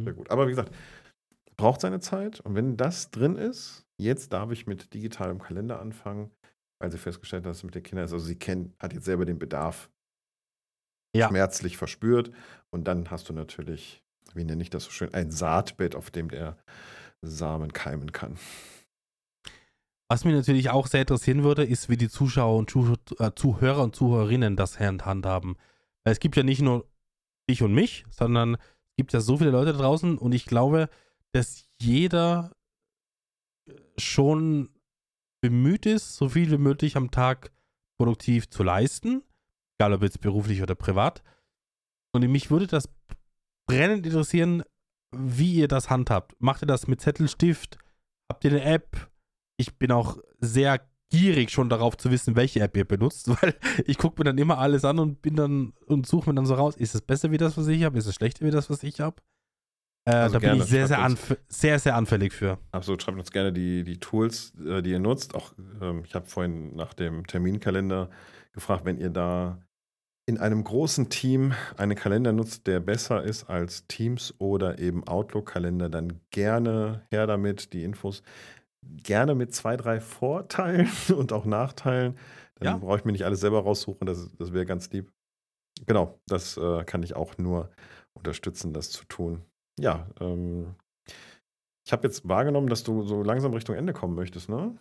sehr 0.05 0.13
Mhm. 0.13 0.15
gut. 0.15 0.31
Aber 0.31 0.47
wie 0.47 0.51
gesagt, 0.51 0.75
braucht 1.57 1.81
seine 1.81 2.01
Zeit. 2.01 2.41
Und 2.41 2.55
wenn 2.55 2.77
das 2.77 3.11
drin 3.11 3.37
ist, 3.37 3.85
jetzt 3.99 4.33
darf 4.33 4.51
ich 4.51 4.67
mit 4.67 4.95
digitalem 4.95 5.39
Kalender 5.41 5.81
anfangen, 5.81 6.31
weil 6.81 6.91
sie 6.91 6.99
festgestellt 6.99 7.45
hat, 7.45 7.51
dass 7.51 7.59
es 7.59 7.65
mit 7.65 7.75
den 7.75 7.83
Kindern 7.83 8.07
ist. 8.07 8.13
Also 8.13 8.25
sie 8.27 8.37
kennt, 8.39 8.75
hat 8.81 8.93
jetzt 8.93 9.05
selber 9.05 9.25
den 9.25 9.39
Bedarf 9.39 9.91
Ja. 11.15 11.29
schmerzlich 11.29 11.77
verspürt. 11.77 12.31
Und 12.71 12.89
dann 12.89 13.11
hast 13.11 13.29
du 13.29 13.33
natürlich, 13.33 14.03
wie 14.35 14.45
nenne 14.45 14.63
ich 14.63 14.71
das 14.71 14.85
so 14.85 14.91
schön, 14.91 15.15
ein 15.15 15.31
Saatbett, 15.31 15.95
auf 15.95 16.11
dem 16.11 16.29
der 16.29 16.57
Samen 17.23 17.73
keimen 17.73 18.13
kann. 18.13 18.37
Was 20.11 20.25
mich 20.25 20.35
natürlich 20.35 20.71
auch 20.71 20.87
sehr 20.87 21.03
interessieren 21.03 21.45
würde, 21.45 21.65
ist, 21.65 21.89
wie 21.89 21.97
die 21.97 22.09
Zuschauer 22.09 22.59
und 22.59 22.71
Zuh 22.71 22.95
äh, 23.19 23.33
Zuhörer 23.35 23.83
und 23.83 23.97
Zuhörerinnen 23.97 24.57
das 24.57 24.79
handhaben. 24.79 25.57
Es 26.05 26.21
gibt 26.21 26.37
ja 26.37 26.43
nicht 26.43 26.61
nur 26.61 26.87
dich 27.49 27.63
und 27.63 27.73
mich, 27.73 28.05
sondern 28.11 28.55
es 28.55 28.97
gibt 28.97 29.13
ja 29.13 29.21
so 29.21 29.39
viele 29.39 29.51
Leute 29.51 29.73
da 29.73 29.79
draußen 29.79 30.19
und 30.19 30.33
ich 30.33 30.45
glaube, 30.45 30.89
dass 31.33 31.67
jeder 31.81 32.53
schon 33.97 34.69
bemüht 35.43 35.87
ist, 35.87 36.17
so 36.17 36.29
viel 36.29 36.51
wie 36.51 36.59
möglich 36.59 36.97
am 36.97 37.11
Tag 37.11 37.53
produktiv 37.99 38.49
zu 38.51 38.63
leisten, 38.63 39.23
egal 39.79 39.95
ob 39.95 40.03
jetzt 40.03 40.21
beruflich 40.21 40.63
oder 40.63 40.75
privat. 40.75 41.23
Und 42.15 42.27
mich 42.31 42.51
würde 42.51 42.67
das 42.67 42.89
brennend 43.67 44.07
interessieren, 44.07 44.63
wie 45.17 45.55
ihr 45.55 45.69
das 45.69 45.91
handhabt. 45.91 46.35
Macht 46.41 46.63
ihr 46.63 46.67
das 46.67 46.87
mit 46.87 47.01
Zettelstift? 47.01 47.79
Habt 48.31 48.45
ihr 48.45 48.51
eine 48.51 48.63
App? 48.63 49.11
Ich 49.57 49.79
bin 49.79 49.93
auch 49.93 50.19
sehr 50.41 50.81
gierig 51.11 51.51
schon 51.51 51.69
darauf 51.69 51.97
zu 51.97 52.11
wissen, 52.11 52.35
welche 52.35 52.61
App 52.61 52.77
ihr 52.77 52.85
benutzt, 52.85 53.29
weil 53.43 53.55
ich 53.87 53.99
gucke 53.99 54.21
mir 54.21 54.25
dann 54.25 54.39
immer 54.39 54.59
alles 54.59 54.85
an 54.85 54.99
und 54.99 55.23
bin 55.23 55.37
dann 55.37 55.73
und 55.87 56.07
suche 56.07 56.31
mir 56.31 56.35
dann 56.35 56.47
so 56.47 56.55
raus, 56.55 56.77
ist 56.77 56.95
es 56.95 57.03
besser 57.03 57.31
wie 57.31 57.39
das, 57.39 57.57
was 57.57 57.69
ich 57.69 57.85
habe? 57.85 57.99
Ist 57.99 58.07
es 58.07 58.15
schlechter 58.15 58.45
wie 58.45 58.51
das, 58.51 58.71
was 58.71 58.83
ich 58.83 59.01
habe? 59.01 59.17
Äh, 60.07 60.13
also 60.13 60.35
da 60.35 60.39
gerne. 60.41 60.57
bin 60.57 60.65
ich 60.65 60.71
sehr, 60.71 60.87
sehr, 60.87 61.17
sehr, 61.49 61.79
sehr 61.79 61.97
anfällig 61.97 62.33
für. 62.33 62.59
Absolut, 62.73 63.03
schreibt 63.03 63.19
uns 63.19 63.31
gerne 63.31 63.53
die, 63.53 63.85
die 63.85 63.99
Tools, 63.99 64.53
äh, 64.67 64.83
die 64.83 64.91
ihr 64.91 64.99
nutzt. 64.99 65.35
Auch 65.35 65.53
ähm, 65.81 66.03
ich 66.05 66.15
habe 66.15 66.27
vorhin 66.27 66.75
nach 66.75 66.95
dem 66.95 67.27
Terminkalender 67.27 68.11
gefragt, 68.53 68.85
wenn 68.85 68.99
ihr 68.99 69.11
da 69.11 69.59
in 70.27 70.39
einem 70.39 70.65
großen 70.65 71.11
Team 71.11 71.53
einen 71.77 71.97
Kalender 71.97 72.33
nutzt, 72.33 72.67
der 72.67 72.81
besser 72.81 73.23
ist 73.23 73.45
als 73.45 73.87
Teams 73.87 74.35
oder 74.39 74.79
eben 74.79 75.07
Outlook-Kalender, 75.07 75.91
dann 75.91 76.21
gerne 76.31 77.03
her 77.11 77.27
damit, 77.27 77.73
die 77.73 77.85
Infos. 77.85 78.23
Gerne 79.03 79.35
mit 79.35 79.55
zwei, 79.55 79.77
drei 79.77 80.01
Vorteilen 80.01 80.89
und 81.17 81.33
auch 81.33 81.45
Nachteilen. 81.45 82.17
Dann 82.57 82.67
ja. 82.67 82.77
brauche 82.77 82.99
ich 82.99 83.05
mir 83.05 83.13
nicht 83.13 83.25
alles 83.25 83.41
selber 83.41 83.61
raussuchen, 83.61 84.07
das, 84.07 84.31
das 84.39 84.53
wäre 84.53 84.67
ganz 84.67 84.91
lieb. 84.91 85.11
Genau, 85.87 86.21
das 86.27 86.57
äh, 86.57 86.85
kann 86.85 87.03
ich 87.03 87.17
auch 87.17 87.37
nur 87.37 87.71
unterstützen, 88.15 88.73
das 88.73 88.91
zu 88.91 89.05
tun. 89.07 89.43
Ja, 89.79 90.07
ähm, 90.21 90.77
ich 91.85 91.93
habe 91.93 92.07
jetzt 92.07 92.27
wahrgenommen, 92.29 92.69
dass 92.69 92.85
du 92.85 93.03
so 93.03 93.23
langsam 93.23 93.53
Richtung 93.53 93.75
Ende 93.75 93.93
kommen 93.93 94.15
möchtest, 94.15 94.49
ne? 94.49 94.79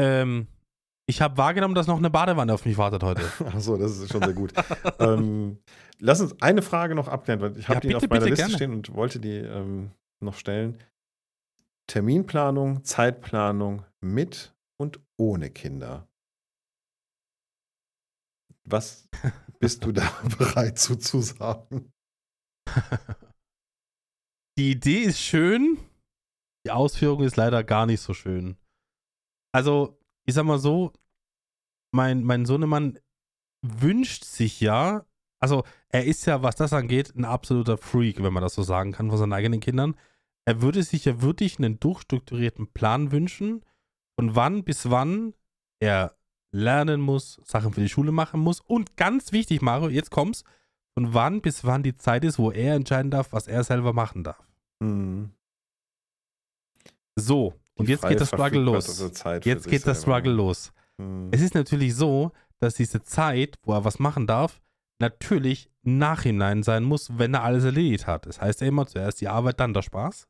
Ähm, 0.00 0.48
ich 1.08 1.22
habe 1.22 1.38
wahrgenommen, 1.38 1.74
dass 1.74 1.86
noch 1.86 1.96
eine 1.96 2.10
Badewanne 2.10 2.52
auf 2.52 2.66
mich 2.66 2.76
wartet 2.76 3.02
heute. 3.02 3.22
Achso, 3.46 3.78
das 3.78 3.98
ist 3.98 4.12
schon 4.12 4.22
sehr 4.22 4.34
gut. 4.34 4.52
ähm, 4.98 5.58
lass 5.98 6.20
uns 6.20 6.40
eine 6.42 6.60
Frage 6.60 6.94
noch 6.94 7.08
abklären, 7.08 7.40
weil 7.40 7.56
ich 7.56 7.68
habe 7.68 7.76
ja, 7.76 7.80
die 7.80 7.88
bitte, 7.88 7.98
auf 7.98 8.10
meiner 8.10 8.26
Liste 8.26 8.44
gerne. 8.44 8.54
stehen 8.54 8.72
und 8.72 8.94
wollte 8.94 9.18
die 9.18 9.36
ähm, 9.36 9.90
noch 10.20 10.34
stellen. 10.34 10.76
Terminplanung, 11.88 12.84
Zeitplanung 12.84 13.84
mit 14.00 14.54
und 14.78 15.00
ohne 15.16 15.50
Kinder. 15.50 16.08
Was 18.64 19.08
bist 19.58 19.84
du 19.84 19.92
da 19.92 20.08
bereit 20.38 20.78
zu, 20.78 20.96
zu 20.96 21.20
sagen? 21.20 21.92
Die 24.58 24.72
Idee 24.72 25.02
ist 25.02 25.20
schön, 25.20 25.78
die 26.66 26.72
Ausführung 26.72 27.22
ist 27.22 27.36
leider 27.36 27.62
gar 27.62 27.86
nicht 27.86 28.00
so 28.00 28.12
schön. 28.12 28.58
Also, 29.54 29.98
ich 30.26 30.34
sag 30.34 30.44
mal 30.44 30.58
so, 30.58 30.92
mein, 31.94 32.24
mein 32.24 32.44
Sohnemann 32.44 32.98
wünscht 33.64 34.24
sich 34.24 34.60
ja, 34.60 35.06
also 35.40 35.64
er 35.90 36.04
ist 36.04 36.26
ja, 36.26 36.42
was 36.42 36.56
das 36.56 36.72
angeht, 36.72 37.14
ein 37.14 37.24
absoluter 37.24 37.78
Freak, 37.78 38.20
wenn 38.22 38.32
man 38.32 38.42
das 38.42 38.54
so 38.54 38.64
sagen 38.64 38.90
kann, 38.92 39.08
von 39.08 39.18
seinen 39.18 39.32
eigenen 39.32 39.60
Kindern. 39.60 39.94
Er 40.48 40.62
würde 40.62 40.82
sich 40.82 41.04
ja 41.04 41.20
wirklich 41.20 41.58
einen 41.58 41.78
durchstrukturierten 41.78 42.68
Plan 42.68 43.12
wünschen, 43.12 43.62
von 44.18 44.34
wann 44.34 44.64
bis 44.64 44.88
wann 44.88 45.34
er 45.78 46.16
lernen 46.52 47.02
muss, 47.02 47.38
Sachen 47.44 47.74
für 47.74 47.82
die 47.82 47.90
Schule 47.90 48.12
machen 48.12 48.40
muss 48.40 48.60
und 48.60 48.96
ganz 48.96 49.32
wichtig, 49.32 49.60
Mario, 49.60 49.90
jetzt 49.90 50.10
kommt's, 50.10 50.44
von 50.94 51.12
wann 51.12 51.42
bis 51.42 51.64
wann 51.64 51.82
die 51.82 51.98
Zeit 51.98 52.24
ist, 52.24 52.38
wo 52.38 52.50
er 52.50 52.76
entscheiden 52.76 53.10
darf, 53.10 53.32
was 53.32 53.46
er 53.46 53.62
selber 53.62 53.92
machen 53.92 54.24
darf. 54.24 54.42
Mhm. 54.80 55.32
So, 57.14 57.52
und 57.74 57.90
jetzt 57.90 58.08
geht 58.08 58.18
das 58.18 58.28
Struggle 58.28 58.62
los. 58.62 58.98
Jetzt 59.44 59.68
geht 59.68 59.86
das 59.86 60.00
Struggle 60.00 60.32
los. 60.32 60.72
Hm. 60.96 61.28
Es 61.30 61.42
ist 61.42 61.54
natürlich 61.54 61.94
so, 61.94 62.32
dass 62.58 62.74
diese 62.74 63.02
Zeit, 63.02 63.58
wo 63.64 63.74
er 63.74 63.84
was 63.84 63.98
machen 63.98 64.26
darf, 64.26 64.62
natürlich 64.98 65.70
Nachhinein 65.82 66.62
sein 66.62 66.84
muss, 66.84 67.18
wenn 67.18 67.34
er 67.34 67.44
alles 67.44 67.64
erledigt 67.64 68.06
hat. 68.06 68.24
Das 68.24 68.40
heißt 68.40 68.62
ja 68.62 68.66
immer 68.66 68.86
zuerst 68.86 69.20
die 69.20 69.28
Arbeit, 69.28 69.60
dann 69.60 69.74
der 69.74 69.82
Spaß. 69.82 70.26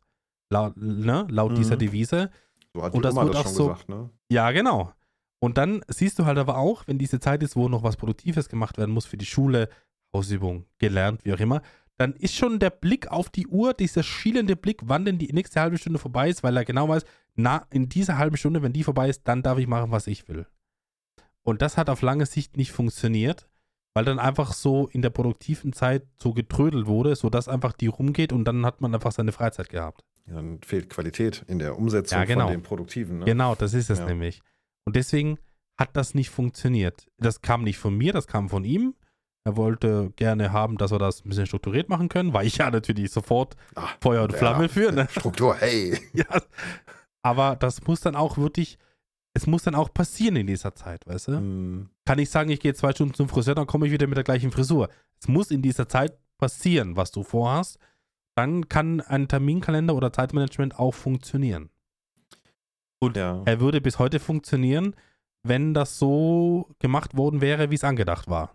Laut, 0.51 0.77
ne? 0.77 1.27
Laut 1.31 1.53
mhm. 1.53 1.57
dieser 1.57 1.77
Devise. 1.77 2.31
So 2.75 2.83
hat 2.83 2.93
die 2.93 2.97
und 2.97 3.05
das 3.05 3.15
Oma 3.15 3.25
wird 3.25 3.35
das 3.35 3.47
auch 3.47 3.51
so. 3.51 3.69
Gesagt, 3.69 3.89
ne? 3.89 4.11
Ja, 4.31 4.51
genau. 4.51 4.93
Und 5.41 5.57
dann 5.57 5.83
siehst 5.89 6.19
du 6.19 6.27
halt 6.27 6.39
aber 6.39 6.59
auch, 6.59 6.87
wenn 6.87 6.99
diese 6.99 7.21
Zeit 7.21 7.43
ist, 7.43 7.55
wo 7.55 7.69
noch 7.69 7.83
was 7.83 7.97
Produktives 7.97 8.49
gemacht 8.49 8.77
werden 8.77 8.93
muss 8.93 9.07
für 9.07 9.17
die 9.17 9.27
Schule, 9.27 9.69
Ausübung, 10.13 10.65
gelernt, 10.79 11.25
wie 11.25 11.33
auch 11.33 11.39
immer, 11.41 11.63
dann 11.97 12.15
ist 12.15 12.35
schon 12.35 12.59
der 12.59 12.71
Blick 12.71 13.09
auf 13.09 13.29
die 13.29 13.47
Uhr, 13.47 13.75
dieser 13.75 14.03
schielende 14.03 14.57
Blick, 14.57 14.81
wann 14.85 15.05
denn 15.05 15.19
die 15.19 15.33
nächste 15.33 15.61
halbe 15.61 15.79
Stunde 15.79 15.99
vorbei 15.99 16.29
ist, 16.29 16.43
weil 16.43 16.57
er 16.57 16.65
genau 16.65 16.89
weiß, 16.89 17.05
na, 17.35 17.67
in 17.71 17.89
dieser 17.89 18.19
halben 18.19 18.37
Stunde, 18.37 18.63
wenn 18.63 18.73
die 18.73 18.85
vorbei 18.85 19.09
ist, 19.09 19.27
dann 19.27 19.43
darf 19.43 19.59
ich 19.59 19.67
machen, 19.67 19.91
was 19.91 20.07
ich 20.07 20.29
will. 20.29 20.47
Und 21.43 21.63
das 21.63 21.77
hat 21.77 21.91
auf 21.91 22.03
lange 22.03 22.27
Sicht 22.27 22.57
nicht 22.57 22.73
funktioniert, 22.73 23.49
weil 23.95 24.05
dann 24.05 24.19
einfach 24.19 24.53
so 24.53 24.89
in 24.89 25.03
der 25.03 25.11
produktiven 25.11 25.73
Zeit 25.73 26.07
so 26.23 26.33
getrödelt 26.33 26.87
wurde, 26.87 27.17
sodass 27.17 27.49
einfach 27.49 27.73
die 27.73 27.87
rumgeht 27.89 28.33
und 28.33 28.45
dann 28.45 28.65
hat 28.65 28.81
man 28.81 28.95
einfach 28.95 29.13
seine 29.13 29.33
Freizeit 29.33 29.69
gehabt. 29.69 30.05
Dann 30.31 30.61
fehlt 30.63 30.91
Qualität 30.91 31.45
in 31.49 31.59
der 31.59 31.79
Umsetzung 31.79 32.19
ja, 32.19 32.25
genau. 32.25 32.45
von 32.45 32.53
dem 32.53 32.63
Produktiven. 32.63 33.21
Ne? 33.21 33.25
Genau, 33.25 33.55
das 33.55 33.75
ist 33.75 33.91
es 33.91 33.99
ja. 33.99 34.07
nämlich. 34.07 34.41
Und 34.85 34.97
deswegen 34.97 35.39
hat 35.79 35.91
das 35.97 36.15
nicht 36.15 36.31
funktioniert. 36.31 37.07
Das 37.19 37.41
kam 37.41 37.63
nicht 37.63 37.79
von 37.79 37.97
mir, 37.97 38.13
das 38.13 38.27
kam 38.27 38.49
von 38.49 38.65
ihm. 38.65 38.95
Er 39.45 39.57
wollte 39.57 40.13
gerne 40.17 40.53
haben, 40.53 40.77
dass 40.77 40.91
wir 40.91 40.99
das 40.99 41.25
ein 41.25 41.29
bisschen 41.29 41.47
strukturiert 41.47 41.89
machen 41.89 42.09
können, 42.09 42.35
weil 42.35 42.47
ich 42.47 42.59
ja 42.59 42.71
natürlich 42.71 43.11
sofort 43.11 43.57
Ach, 43.77 43.97
Feuer 44.01 44.25
und 44.25 44.35
Flamme 44.35 44.65
ja, 44.65 44.69
für. 44.69 44.93
Ne? 44.93 45.09
Struktur, 45.11 45.57
hey. 45.57 45.99
ja. 46.13 46.27
Aber 47.23 47.57
das 47.57 47.87
muss 47.87 48.01
dann 48.01 48.17
auch 48.17 48.37
wirklich, 48.37 48.79
es 49.35 49.47
muss 49.47 49.63
dann 49.63 49.75
auch 49.75 49.95
passieren 49.95 50.37
in 50.37 50.47
dieser 50.47 50.75
Zeit, 50.75 51.07
weißt 51.07 51.29
du? 51.29 51.33
Mm. 51.41 51.91
Kann 52.05 52.19
ich 52.19 52.29
sagen, 52.29 52.51
ich 52.51 52.61
gehe 52.61 52.75
zwei 52.75 52.93
Stunden 52.93 53.15
zum 53.15 53.29
Friseur, 53.29 53.55
dann 53.55 53.67
komme 53.67 53.87
ich 53.87 53.93
wieder 53.93 54.07
mit 54.07 54.17
der 54.17 54.25
gleichen 54.25 54.51
Frisur. 54.51 54.91
Es 55.21 55.29
muss 55.29 55.51
in 55.51 55.63
dieser 55.63 55.89
Zeit 55.89 56.19
passieren, 56.39 56.97
was 56.97 57.11
du 57.11 57.23
vorhast. 57.23 57.79
Dann 58.39 58.69
kann 58.69 59.01
ein 59.01 59.27
Terminkalender 59.27 59.97
oder 59.97 60.13
Zeitmanagement 60.13 60.79
auch 60.79 60.95
funktionieren. 60.95 61.71
Und 63.01 63.17
ja. 63.17 63.43
er 63.45 63.59
würde 63.59 63.81
bis 63.81 63.99
heute 63.99 64.21
funktionieren, 64.21 64.95
wenn 65.43 65.75
das 65.75 65.99
so 65.99 66.69
gemacht 66.79 67.17
worden 67.17 67.41
wäre, 67.41 67.73
wie 67.73 67.75
es 67.75 67.83
angedacht 67.83 68.31
war. 68.31 68.55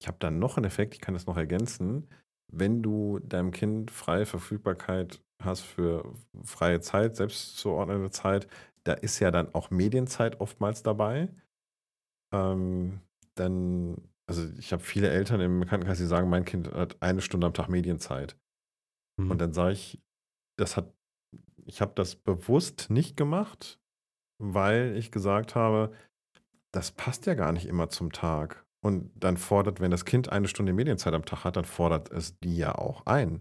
Ich 0.00 0.06
habe 0.06 0.18
dann 0.20 0.38
noch 0.38 0.56
einen 0.56 0.66
Effekt, 0.66 0.94
ich 0.94 1.00
kann 1.00 1.14
das 1.14 1.26
noch 1.26 1.36
ergänzen. 1.36 2.06
Wenn 2.46 2.80
du 2.80 3.18
deinem 3.18 3.50
Kind 3.50 3.90
freie 3.90 4.24
Verfügbarkeit 4.24 5.20
hast 5.42 5.62
für 5.62 6.14
freie 6.44 6.80
Zeit, 6.80 7.16
selbstzuordnende 7.16 8.10
Zeit, 8.10 8.46
da 8.84 8.92
ist 8.92 9.18
ja 9.18 9.32
dann 9.32 9.52
auch 9.52 9.72
Medienzeit 9.72 10.40
oftmals 10.40 10.84
dabei. 10.84 11.28
Ähm, 12.32 13.00
dann, 13.34 13.96
also 14.28 14.48
ich 14.60 14.72
habe 14.72 14.84
viele 14.84 15.10
Eltern 15.10 15.40
im 15.40 15.58
Bekanntenkreis, 15.58 15.98
die 15.98 16.06
sagen, 16.06 16.30
mein 16.30 16.44
Kind 16.44 16.72
hat 16.72 17.02
eine 17.02 17.20
Stunde 17.20 17.48
am 17.48 17.52
Tag 17.52 17.68
Medienzeit. 17.68 18.36
Mhm. 19.16 19.30
Und 19.30 19.40
dann 19.40 19.52
sage 19.52 19.72
ich, 19.72 20.00
das 20.56 20.76
hat, 20.76 20.92
ich 21.64 21.80
habe 21.80 21.92
das 21.94 22.16
bewusst 22.16 22.90
nicht 22.90 23.16
gemacht, 23.16 23.80
weil 24.38 24.96
ich 24.96 25.10
gesagt 25.10 25.54
habe, 25.54 25.92
das 26.72 26.90
passt 26.90 27.26
ja 27.26 27.34
gar 27.34 27.52
nicht 27.52 27.66
immer 27.66 27.88
zum 27.88 28.12
Tag. 28.12 28.64
Und 28.82 29.10
dann 29.14 29.36
fordert, 29.36 29.80
wenn 29.80 29.90
das 29.90 30.04
Kind 30.04 30.28
eine 30.28 30.48
Stunde 30.48 30.72
Medienzeit 30.72 31.14
am 31.14 31.24
Tag 31.24 31.44
hat, 31.44 31.56
dann 31.56 31.64
fordert 31.64 32.10
es 32.10 32.38
die 32.40 32.56
ja 32.56 32.74
auch 32.74 33.06
ein. 33.06 33.40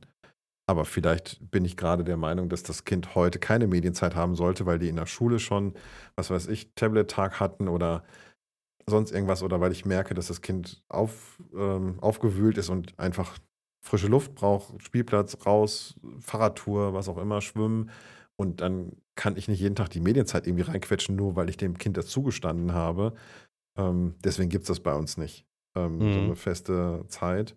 Aber 0.66 0.86
vielleicht 0.86 1.52
bin 1.52 1.66
ich 1.66 1.76
gerade 1.76 2.06
der 2.06 2.16
Meinung, 2.16 2.48
dass 2.48 2.64
das 2.64 2.86
Kind 2.86 3.16
heute 3.16 3.40
keine 3.40 3.68
Medienzeit 3.68 4.16
haben 4.16 4.36
sollte, 4.36 4.66
weil 4.66 4.80
die 4.80 4.88
in 4.88 4.96
der 4.96 5.06
Schule 5.06 5.40
schon, 5.40 5.74
was 6.16 6.30
weiß 6.30 6.48
ich, 6.48 6.74
Tablet-Tag 6.76 7.42
hatten 7.42 7.68
oder 7.68 8.06
sonst 8.88 9.12
irgendwas 9.12 9.44
oder 9.44 9.60
weil 9.60 9.74
ich 9.74 9.86
merke, 9.86 10.14
dass 10.14 10.28
das 10.28 10.42
Kind 10.42 10.82
auf, 10.88 11.42
ähm, 11.54 12.00
aufgewühlt 12.00 12.58
ist 12.58 12.70
und 12.70 12.98
einfach 12.98 13.38
frische 13.84 14.08
Luft 14.08 14.34
braucht, 14.34 14.82
Spielplatz, 14.82 15.46
raus, 15.46 15.96
Fahrradtour, 16.20 16.94
was 16.94 17.10
auch 17.10 17.18
immer, 17.18 17.42
schwimmen. 17.42 17.92
Und 18.36 18.62
dann 18.62 18.94
kann 19.16 19.38
ich 19.38 19.48
nicht 19.48 19.60
jeden 19.60 19.76
Tag 19.76 19.90
die 19.90 20.00
Medienzeit 20.00 20.48
irgendwie 20.48 20.64
reinquetschen, 20.64 21.16
nur 21.16 21.36
weil 21.36 21.50
ich 21.50 21.58
dem 21.58 21.78
Kind 21.78 21.98
das 21.98 22.08
zugestanden 22.08 22.74
habe. 22.74 23.14
Ähm, 23.78 24.16
deswegen 24.24 24.50
gibt 24.50 24.64
es 24.64 24.70
das 24.70 24.80
bei 24.80 24.96
uns 24.96 25.18
nicht. 25.18 25.46
Ähm, 25.76 25.98
mhm. 25.98 26.14
So 26.14 26.20
eine 26.20 26.36
feste 26.36 27.06
Zeit. 27.10 27.56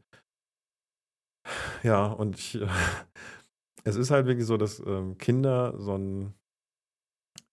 Ja, 1.83 2.07
und 2.07 2.37
ich, 2.37 2.61
äh, 2.61 2.67
es 3.85 3.97
ist 3.97 4.11
halt 4.11 4.27
wirklich 4.27 4.47
so, 4.47 4.57
dass 4.57 4.81
ähm, 4.81 5.17
Kinder 5.19 5.75
so 5.79 5.97
ein 5.97 6.35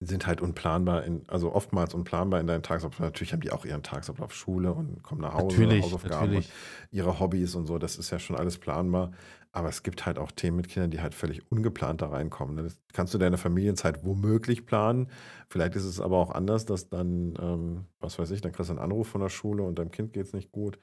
sind 0.06 0.28
halt 0.28 0.42
unplanbar, 0.42 1.04
in, 1.04 1.24
also 1.28 1.54
oftmals 1.54 1.94
unplanbar 1.94 2.40
in 2.40 2.48
deinen 2.48 2.64
Tagesablauf. 2.64 3.00
Natürlich 3.00 3.34
haben 3.34 3.42
die 3.42 3.52
auch 3.52 3.66
ihren 3.66 3.84
Tagesablauf 3.84 4.34
Schule 4.34 4.74
und 4.74 5.04
kommen 5.04 5.22
nach 5.22 5.34
Hause, 5.34 5.62
natürlich, 5.62 5.86
Hausaufgaben 5.86 6.28
natürlich. 6.28 6.52
ihre 6.92 7.20
Hobbys 7.20 7.56
und 7.56 7.66
so. 7.66 7.78
Das 7.78 7.98
ist 7.98 8.12
ja 8.12 8.20
schon 8.20 8.36
alles 8.36 8.58
planbar. 8.58 9.12
Aber 9.52 9.70
es 9.70 9.84
gibt 9.84 10.06
halt 10.08 10.18
auch 10.18 10.32
Themen 10.32 10.58
mit 10.58 10.68
Kindern, 10.68 10.90
die 10.90 11.00
halt 11.00 11.14
völlig 11.14 11.52
ungeplant 11.52 12.02
da 12.02 12.08
reinkommen. 12.08 12.58
Das 12.58 12.80
kannst 12.92 13.14
du 13.14 13.20
deine 13.20 13.38
Familienzeit 13.38 14.04
womöglich 14.04 14.66
planen. 14.66 15.10
Vielleicht 15.48 15.76
ist 15.76 15.86
es 15.86 16.00
aber 16.02 16.18
auch 16.18 16.32
anders, 16.32 16.66
dass 16.66 16.90
dann, 16.90 17.36
ähm, 17.40 17.86
was 18.00 18.18
weiß 18.18 18.32
ich, 18.32 18.42
dann 18.42 18.52
kriegst 18.52 18.70
du 18.70 18.74
einen 18.74 18.84
Anruf 18.84 19.08
von 19.08 19.22
der 19.22 19.30
Schule 19.30 19.62
und 19.62 19.78
deinem 19.78 19.92
Kind 19.92 20.14
geht 20.14 20.26
es 20.26 20.34
nicht 20.34 20.52
gut. 20.52 20.80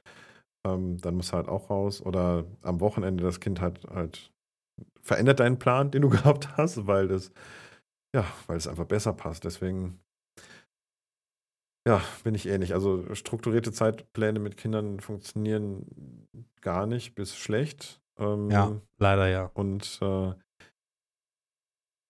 ähm, 0.65 0.99
dann 0.99 1.15
musst 1.17 1.33
du 1.33 1.37
halt 1.37 1.49
auch 1.49 1.71
raus. 1.71 2.01
Oder 2.01 2.45
am 2.63 2.81
Wochenende 2.81 3.25
das 3.25 3.41
Kind 3.41 3.61
halt 3.61 3.87
halt 3.93 4.31
verändert 5.03 5.41
deinen 5.41 5.59
Plan, 5.59 5.91
den 5.91 6.03
du 6.03 6.09
gehabt 6.11 6.57
hast, 6.57 6.87
weil 6.87 7.09
das, 7.09 7.33
ja, 8.15 8.25
weil 8.47 8.57
es 8.57 8.67
einfach 8.69 8.87
besser 8.87 9.13
passt. 9.13 9.45
Deswegen, 9.45 10.01
ja, 11.87 12.03
bin 12.25 12.35
ich 12.35 12.47
ähnlich. 12.47 12.75
Also 12.75 13.15
strukturierte 13.15 13.73
Zeitpläne 13.73 14.39
mit 14.39 14.57
Kindern 14.57 15.01
funktionieren 15.01 16.29
gar 16.61 16.87
nicht 16.87 17.15
bis 17.15 17.37
schlecht. 17.37 18.03
Ähm, 18.19 18.51
Ja, 18.51 18.81
leider 18.99 19.29
ja. 19.29 19.47
Und 19.55 19.99
äh, 20.03 20.35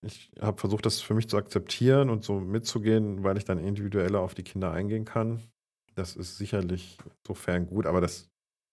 ich 0.03 0.33
habe 0.41 0.59
versucht, 0.59 0.87
das 0.87 1.01
für 1.01 1.15
mich 1.15 1.29
zu 1.29 1.37
akzeptieren 1.37 2.09
und 2.11 2.25
so 2.25 2.41
mitzugehen, 2.41 3.23
weil 3.23 3.37
ich 3.37 3.45
dann 3.45 3.59
individueller 3.59 4.21
auf 4.21 4.35
die 4.35 4.43
Kinder 4.45 4.73
eingehen 4.73 5.05
kann. 5.05 5.43
Das 5.95 6.17
ist 6.17 6.39
sicherlich 6.39 6.99
insofern 7.23 7.67
gut, 7.67 7.87
aber 7.87 8.01
das 8.01 8.31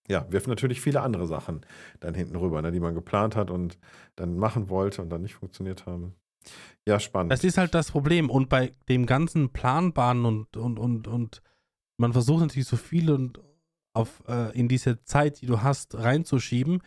ja, 0.09 0.31
wirft 0.31 0.47
natürlich 0.47 0.79
viele 0.81 1.01
andere 1.01 1.27
Sachen 1.27 1.65
dann 1.99 2.13
hinten 2.15 2.37
rüber, 2.37 2.61
ne, 2.61 2.71
die 2.71 2.79
man 2.79 2.95
geplant 2.95 3.35
hat 3.35 3.51
und 3.51 3.77
dann 4.15 4.37
machen 4.37 4.69
wollte 4.69 5.01
und 5.01 5.09
dann 5.09 5.21
nicht 5.23 5.35
funktioniert 5.35 5.85
haben. 5.85 6.15
Ja, 6.87 6.99
spannend. 6.99 7.31
Das 7.31 7.43
ist 7.43 7.57
halt 7.57 7.73
das 7.73 7.91
Problem. 7.91 8.29
Und 8.29 8.49
bei 8.49 8.71
dem 8.87 9.05
ganzen 9.05 9.49
Planbaren 9.51 10.25
und, 10.25 10.55
und, 10.55 10.79
und, 10.79 11.07
und 11.07 11.41
man 11.97 12.13
versucht 12.13 12.41
natürlich 12.41 12.67
so 12.67 12.77
viel 12.77 13.11
und 13.11 13.41
auf, 13.93 14.23
äh, 14.27 14.57
in 14.57 14.67
diese 14.67 15.03
Zeit, 15.03 15.41
die 15.41 15.47
du 15.47 15.61
hast, 15.63 15.95
reinzuschieben, 15.97 16.81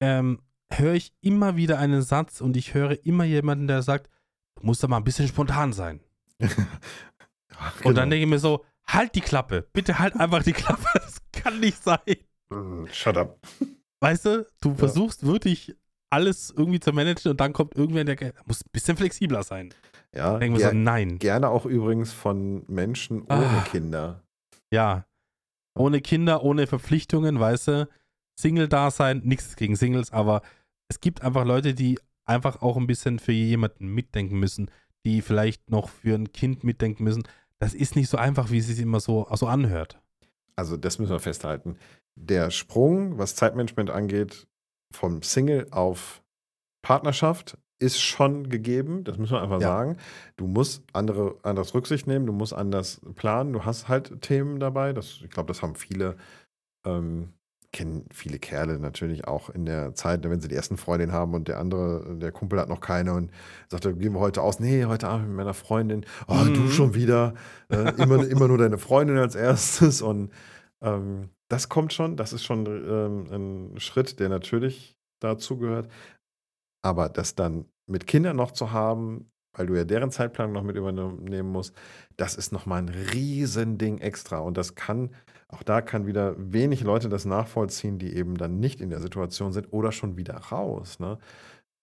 ähm, 0.00 0.40
höre 0.72 0.94
ich 0.94 1.12
immer 1.20 1.56
wieder 1.56 1.78
einen 1.78 2.02
Satz 2.02 2.40
und 2.40 2.56
ich 2.56 2.74
höre 2.74 3.04
immer 3.04 3.24
jemanden, 3.24 3.66
der 3.66 3.82
sagt, 3.82 4.08
du 4.54 4.66
musst 4.66 4.82
da 4.82 4.88
mal 4.88 4.98
ein 4.98 5.04
bisschen 5.04 5.28
spontan 5.28 5.72
sein. 5.72 6.00
Ja, 7.50 7.72
Und 7.84 7.94
dann 7.94 7.94
genau. 7.94 8.10
denke 8.10 8.24
ich 8.24 8.26
mir 8.26 8.38
so, 8.40 8.64
halt 8.84 9.14
die 9.14 9.20
Klappe. 9.20 9.68
Bitte 9.72 10.00
halt 10.00 10.16
einfach 10.16 10.42
die 10.42 10.52
Klappe. 10.52 10.84
Das 10.94 11.20
kann 11.30 11.60
nicht 11.60 11.82
sein. 11.82 12.00
Mm, 12.48 12.86
Shut 12.90 13.16
up. 13.16 13.38
Weißt 14.00 14.24
du, 14.24 14.46
du 14.60 14.74
versuchst 14.74 15.24
wirklich 15.24 15.76
alles 16.10 16.52
irgendwie 16.56 16.80
zu 16.80 16.92
managen 16.92 17.30
und 17.30 17.40
dann 17.40 17.52
kommt 17.52 17.74
irgendwer, 17.76 18.04
der 18.04 18.32
muss 18.46 18.62
ein 18.64 18.70
bisschen 18.72 18.96
flexibler 18.96 19.42
sein. 19.42 19.72
Ja, 20.14 20.38
Denken 20.38 20.58
wir 20.58 20.68
so, 20.68 20.74
nein. 20.74 21.18
gerne 21.18 21.48
auch 21.48 21.66
übrigens 21.66 22.12
von 22.12 22.64
Menschen 22.68 23.22
ohne 23.22 23.46
Ah. 23.48 23.64
Kinder. 23.70 24.22
Ja. 24.70 25.06
Ohne 25.76 26.00
Kinder, 26.00 26.44
ohne 26.44 26.66
Verpflichtungen, 26.68 27.40
weißt 27.40 27.68
du, 27.68 27.88
Single-Dasein, 28.38 29.22
nichts 29.24 29.56
gegen 29.56 29.74
Singles, 29.76 30.12
aber 30.12 30.42
es 30.88 31.00
gibt 31.00 31.22
einfach 31.22 31.44
Leute, 31.44 31.74
die 31.74 31.98
einfach 32.26 32.62
auch 32.62 32.76
ein 32.76 32.86
bisschen 32.86 33.18
für 33.18 33.32
jemanden 33.32 33.88
mitdenken 33.88 34.38
müssen, 34.38 34.70
die 35.04 35.20
vielleicht 35.22 35.70
noch 35.70 35.88
für 35.88 36.14
ein 36.14 36.32
Kind 36.32 36.62
mitdenken 36.64 37.04
müssen. 37.04 37.24
Das 37.58 37.74
ist 37.74 37.96
nicht 37.96 38.08
so 38.08 38.16
einfach, 38.16 38.50
wie 38.50 38.58
es 38.58 38.66
sich 38.66 38.78
immer 38.80 39.00
so, 39.00 39.26
so 39.34 39.46
anhört. 39.46 40.00
Also 40.56 40.76
das 40.76 40.98
müssen 40.98 41.12
wir 41.12 41.20
festhalten. 41.20 41.76
Der 42.14 42.50
Sprung, 42.50 43.18
was 43.18 43.34
Zeitmanagement 43.34 43.90
angeht, 43.90 44.46
vom 44.92 45.22
Single 45.22 45.66
auf 45.70 46.22
Partnerschaft 46.82 47.56
ist 47.78 48.00
schon 48.00 48.48
gegeben. 48.48 49.04
Das 49.04 49.18
müssen 49.18 49.32
wir 49.32 49.42
einfach 49.42 49.60
Ja. 49.60 49.68
sagen. 49.68 49.96
Du 50.36 50.46
musst 50.46 50.84
andere, 50.92 51.36
anders 51.42 51.74
Rücksicht 51.74 52.06
nehmen, 52.06 52.26
du 52.26 52.32
musst 52.32 52.52
anders 52.52 53.00
planen. 53.14 53.52
Du 53.52 53.64
hast 53.64 53.88
halt 53.88 54.20
Themen 54.22 54.60
dabei. 54.60 54.92
Das, 54.92 55.20
ich 55.22 55.30
glaube, 55.30 55.48
das 55.48 55.60
haben 55.62 55.74
viele, 55.74 56.16
ähm, 56.86 57.32
kennen 57.72 58.04
viele 58.12 58.38
Kerle 58.38 58.78
natürlich 58.78 59.26
auch 59.26 59.50
in 59.50 59.66
der 59.66 59.94
Zeit, 59.94 60.22
wenn 60.22 60.40
sie 60.40 60.46
die 60.46 60.54
ersten 60.54 60.76
Freundin 60.76 61.10
haben 61.10 61.34
und 61.34 61.48
der 61.48 61.58
andere, 61.58 62.16
der 62.16 62.30
Kumpel 62.30 62.60
hat 62.60 62.68
noch 62.68 62.80
keine 62.80 63.12
und 63.14 63.32
sagt, 63.68 63.82
gehen 63.98 64.12
wir 64.14 64.20
heute 64.20 64.42
aus. 64.42 64.60
Nee, 64.60 64.84
heute 64.84 65.08
Abend 65.08 65.26
mit 65.28 65.36
meiner 65.36 65.54
Freundin. 65.54 66.06
Oh, 66.28 66.44
du 66.44 66.60
Mhm. 66.60 66.70
schon 66.70 66.94
wieder. 66.94 67.34
Äh, 67.70 67.90
immer, 68.00 68.24
immer 68.28 68.46
nur 68.46 68.58
deine 68.58 68.78
Freundin 68.78 69.18
als 69.18 69.34
erstes. 69.34 70.00
Und 70.02 70.30
ähm, 70.80 71.30
das 71.48 71.68
kommt 71.68 71.92
schon, 71.92 72.16
das 72.16 72.32
ist 72.32 72.44
schon 72.44 72.66
ähm, 72.66 73.72
ein 73.74 73.80
Schritt, 73.80 74.18
der 74.20 74.28
natürlich 74.28 74.96
dazu 75.20 75.58
gehört. 75.58 75.90
Aber 76.82 77.08
das 77.08 77.34
dann 77.34 77.66
mit 77.86 78.06
Kindern 78.06 78.36
noch 78.36 78.52
zu 78.52 78.72
haben, 78.72 79.30
weil 79.54 79.66
du 79.66 79.74
ja 79.74 79.84
deren 79.84 80.10
Zeitplan 80.10 80.52
noch 80.52 80.62
mit 80.62 80.76
übernehmen 80.76 81.50
musst, 81.50 81.74
das 82.16 82.34
ist 82.34 82.52
nochmal 82.52 82.82
ein 82.82 82.88
Riesending 82.88 83.98
extra. 83.98 84.38
Und 84.38 84.56
das 84.56 84.74
kann, 84.74 85.14
auch 85.48 85.62
da 85.62 85.80
kann 85.80 86.06
wieder 86.06 86.34
wenig 86.36 86.82
Leute 86.82 87.08
das 87.08 87.24
nachvollziehen, 87.24 87.98
die 87.98 88.14
eben 88.16 88.36
dann 88.36 88.58
nicht 88.58 88.80
in 88.80 88.90
der 88.90 89.00
Situation 89.00 89.52
sind 89.52 89.72
oder 89.72 89.92
schon 89.92 90.16
wieder 90.16 90.36
raus. 90.36 90.98
Ne? 90.98 91.18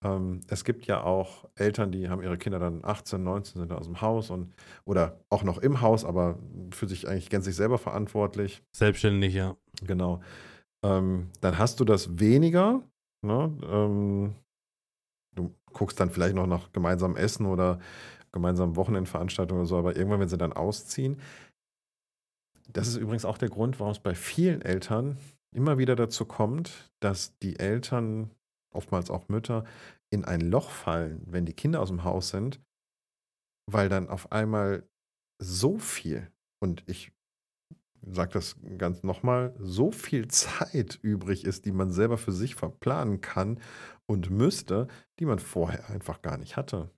Ähm, 0.02 0.40
es 0.48 0.64
gibt 0.64 0.86
ja 0.86 1.02
auch 1.02 1.48
Eltern, 1.54 1.92
die 1.92 2.08
haben 2.08 2.22
ihre 2.22 2.38
Kinder 2.38 2.58
dann 2.58 2.84
18, 2.84 3.22
19, 3.22 3.60
sind 3.60 3.72
aus 3.72 3.86
dem 3.86 4.00
Haus 4.00 4.30
und 4.30 4.54
oder 4.84 5.20
auch 5.28 5.44
noch 5.44 5.58
im 5.58 5.80
Haus, 5.80 6.04
aber 6.04 6.38
für 6.72 6.88
sich 6.88 7.08
eigentlich 7.08 7.30
gänzlich 7.30 7.56
selber 7.56 7.78
verantwortlich. 7.78 8.62
Selbstständig, 8.74 9.34
ja. 9.34 9.56
Genau. 9.84 10.20
Ähm, 10.84 11.30
dann 11.40 11.58
hast 11.58 11.80
du 11.80 11.84
das 11.84 12.18
weniger. 12.18 12.82
Ne? 13.24 13.56
Ähm, 13.70 14.34
du 15.34 15.54
guckst 15.72 16.00
dann 16.00 16.10
vielleicht 16.10 16.34
noch 16.34 16.46
nach 16.46 16.72
gemeinsamem 16.72 17.16
Essen 17.16 17.46
oder 17.46 17.78
gemeinsamen 18.32 18.76
Wochenendveranstaltungen 18.76 19.62
oder 19.62 19.68
so, 19.68 19.76
aber 19.76 19.96
irgendwann, 19.96 20.20
wenn 20.20 20.28
sie 20.28 20.38
dann 20.38 20.52
ausziehen, 20.52 21.20
das 22.72 22.88
ist 22.88 22.96
übrigens 22.96 23.24
auch 23.24 23.38
der 23.38 23.50
Grund, 23.50 23.78
warum 23.80 23.92
es 23.92 23.98
bei 23.98 24.14
vielen 24.14 24.62
Eltern 24.62 25.18
immer 25.54 25.78
wieder 25.78 25.96
dazu 25.96 26.24
kommt, 26.24 26.90
dass 27.00 27.38
die 27.38 27.58
Eltern, 27.58 28.30
oftmals 28.74 29.10
auch 29.10 29.28
Mütter, 29.28 29.64
in 30.10 30.24
ein 30.24 30.40
Loch 30.40 30.70
fallen, 30.70 31.22
wenn 31.26 31.46
die 31.46 31.54
Kinder 31.54 31.80
aus 31.80 31.88
dem 31.88 32.04
Haus 32.04 32.28
sind, 32.28 32.60
weil 33.70 33.88
dann 33.88 34.08
auf 34.08 34.32
einmal 34.32 34.88
so 35.40 35.78
viel, 35.78 36.30
und 36.60 36.84
ich 36.86 37.12
sage 38.04 38.32
das 38.32 38.56
ganz 38.78 39.02
nochmal, 39.02 39.54
so 39.58 39.92
viel 39.92 40.28
Zeit 40.28 40.98
übrig 41.02 41.44
ist, 41.44 41.64
die 41.64 41.72
man 41.72 41.90
selber 41.90 42.18
für 42.18 42.32
sich 42.32 42.54
verplanen 42.54 43.20
kann 43.20 43.60
und 44.06 44.30
müsste, 44.30 44.88
die 45.18 45.26
man 45.26 45.38
vorher 45.38 45.88
einfach 45.88 46.22
gar 46.22 46.36
nicht 46.36 46.56
hatte. 46.56 46.90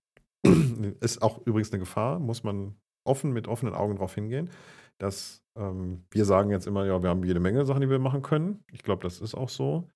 ist 1.00 1.22
auch 1.22 1.38
übrigens 1.46 1.72
eine 1.72 1.80
Gefahr, 1.80 2.18
muss 2.18 2.42
man 2.42 2.76
offen 3.04 3.32
mit 3.32 3.48
offenen 3.48 3.74
Augen 3.74 3.96
drauf 3.96 4.14
hingehen, 4.14 4.50
dass 4.98 5.42
ähm, 5.56 6.04
wir 6.10 6.24
sagen 6.24 6.50
jetzt 6.50 6.66
immer, 6.66 6.86
ja, 6.86 7.02
wir 7.02 7.10
haben 7.10 7.24
jede 7.24 7.40
Menge 7.40 7.64
Sachen, 7.66 7.82
die 7.82 7.90
wir 7.90 7.98
machen 7.98 8.22
können. 8.22 8.64
Ich 8.72 8.82
glaube, 8.82 9.02
das 9.02 9.20
ist 9.20 9.34
auch 9.34 9.48
so. 9.48 9.88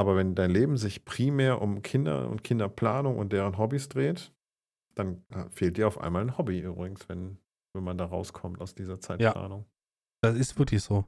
Aber 0.00 0.16
wenn 0.16 0.34
dein 0.34 0.50
Leben 0.50 0.78
sich 0.78 1.04
primär 1.04 1.60
um 1.60 1.82
Kinder 1.82 2.30
und 2.30 2.42
Kinderplanung 2.42 3.18
und 3.18 3.34
deren 3.34 3.58
Hobbys 3.58 3.90
dreht, 3.90 4.32
dann 4.94 5.22
äh, 5.28 5.44
fehlt 5.50 5.76
dir 5.76 5.86
auf 5.86 6.00
einmal 6.00 6.22
ein 6.22 6.38
Hobby 6.38 6.60
übrigens, 6.60 7.06
wenn, 7.10 7.36
wenn 7.74 7.84
man 7.84 7.98
da 7.98 8.06
rauskommt 8.06 8.62
aus 8.62 8.74
dieser 8.74 8.98
Zeitplanung. 8.98 9.66
Das 10.22 10.36
ist 10.36 10.58
wirklich 10.58 10.82
so. 10.82 11.04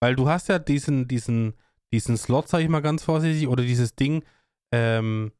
Weil 0.00 0.16
du 0.16 0.26
hast 0.26 0.48
ja 0.48 0.58
diesen, 0.58 1.06
diesen, 1.06 1.52
diesen 1.92 2.16
Slot, 2.16 2.48
sag 2.48 2.60
ich 2.60 2.68
mal 2.70 2.80
ganz 2.80 3.04
vorsichtig, 3.04 3.46
oder 3.46 3.62
dieses 3.62 3.94
Ding, 3.94 4.24
ähm, 4.72 5.30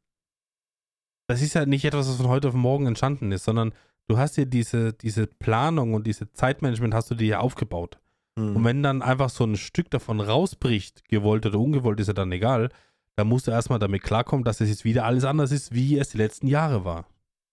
das 1.26 1.40
ist 1.40 1.54
ja 1.54 1.64
nicht 1.64 1.86
etwas, 1.86 2.06
was 2.06 2.16
von 2.16 2.28
heute 2.28 2.48
auf 2.48 2.54
morgen 2.54 2.86
entstanden 2.86 3.32
ist, 3.32 3.44
sondern 3.44 3.72
du 4.08 4.18
hast 4.18 4.36
ja 4.36 4.44
diese, 4.44 4.92
diese 4.92 5.26
Planung 5.26 5.94
und 5.94 6.06
diese 6.06 6.30
Zeitmanagement 6.34 6.92
hast 6.92 7.10
du 7.10 7.14
dir 7.14 7.28
ja 7.28 7.38
aufgebaut. 7.40 7.98
Mhm. 8.36 8.56
Und 8.56 8.64
wenn 8.64 8.82
dann 8.82 9.02
einfach 9.02 9.30
so 9.30 9.44
ein 9.44 9.56
Stück 9.56 9.90
davon 9.90 10.20
rausbricht, 10.20 11.08
gewollt 11.08 11.46
oder 11.46 11.58
ungewollt, 11.58 12.00
ist 12.00 12.08
ja 12.08 12.12
dann 12.12 12.32
egal, 12.32 12.70
dann 13.16 13.28
musst 13.28 13.46
du 13.46 13.50
erstmal 13.50 13.78
damit 13.78 14.02
klarkommen, 14.02 14.44
dass 14.44 14.60
es 14.60 14.68
jetzt 14.68 14.84
wieder 14.84 15.04
alles 15.04 15.24
anders 15.24 15.52
ist, 15.52 15.72
wie 15.72 15.98
es 15.98 16.10
die 16.10 16.18
letzten 16.18 16.48
Jahre 16.48 16.84
war. 16.84 17.06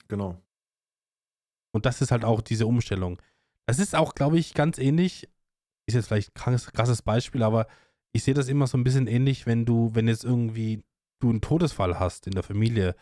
Genau. 0.08 0.38
Und 1.72 1.86
das 1.86 2.02
ist 2.02 2.12
halt 2.12 2.26
auch 2.26 2.42
diese 2.42 2.68
Umstellung. 2.68 3.22
Das 3.66 3.80
ist 3.80 3.96
auch, 3.96 4.16
glaube 4.16 4.40
ich, 4.40 4.54
ganz 4.54 4.78
ähnlich. 4.78 5.30
Ist 5.86 5.96
jetzt 5.96 6.08
vielleicht 6.08 6.32
ein 6.32 6.34
krasses, 6.34 6.72
krasses 6.72 7.02
Beispiel, 7.02 7.44
aber 7.44 7.68
ich 8.12 8.24
sehe 8.24 8.34
das 8.34 8.50
immer 8.50 8.68
so 8.68 8.78
ein 8.78 8.84
bisschen 8.84 9.08
ähnlich, 9.08 9.46
wenn 9.46 9.66
du, 9.66 9.92
wenn 9.94 10.08
jetzt 10.08 10.26
irgendwie 10.26 10.84
du 11.20 11.30
einen 11.30 11.42
Todesfall 11.42 12.00
hast 12.00 12.28
in 12.28 12.34
der 12.34 12.44
Familie, 12.44 12.96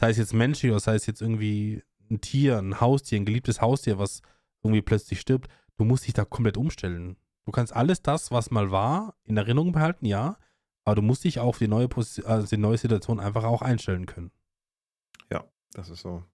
sei 0.00 0.10
es 0.10 0.16
jetzt 0.16 0.34
menschlich 0.34 0.72
oder 0.72 0.80
sei 0.80 0.94
es 0.94 1.06
jetzt 1.06 1.20
irgendwie 1.20 1.82
ein 2.10 2.20
Tier, 2.20 2.58
ein 2.58 2.80
Haustier, 2.80 3.20
ein 3.20 3.26
geliebtes 3.26 3.60
Haustier, 3.60 3.98
was 3.98 4.22
irgendwie 4.62 4.82
plötzlich 4.82 5.20
stirbt, 5.20 5.48
du 5.78 5.84
musst 5.84 6.06
dich 6.06 6.12
da 6.12 6.24
komplett 6.26 6.56
umstellen. 6.58 7.16
Du 7.46 7.52
kannst 7.52 7.74
alles 7.74 8.02
das, 8.02 8.30
was 8.30 8.50
mal 8.50 8.70
war, 8.70 9.14
in 9.24 9.36
Erinnerung 9.38 9.72
behalten, 9.72 10.04
ja, 10.04 10.36
aber 10.84 10.96
du 10.96 11.02
musst 11.02 11.24
dich 11.24 11.38
auf 11.40 11.56
die 11.58 11.68
neue, 11.68 11.88
Posi 11.88 12.22
also 12.24 12.46
die 12.46 12.58
neue 12.60 12.76
Situation 12.78 13.18
einfach 13.20 13.44
auch 13.44 13.62
einstellen 13.62 14.04
können. 14.06 14.30
Das 15.74 15.90
ist 15.90 16.00
so. 16.00 16.24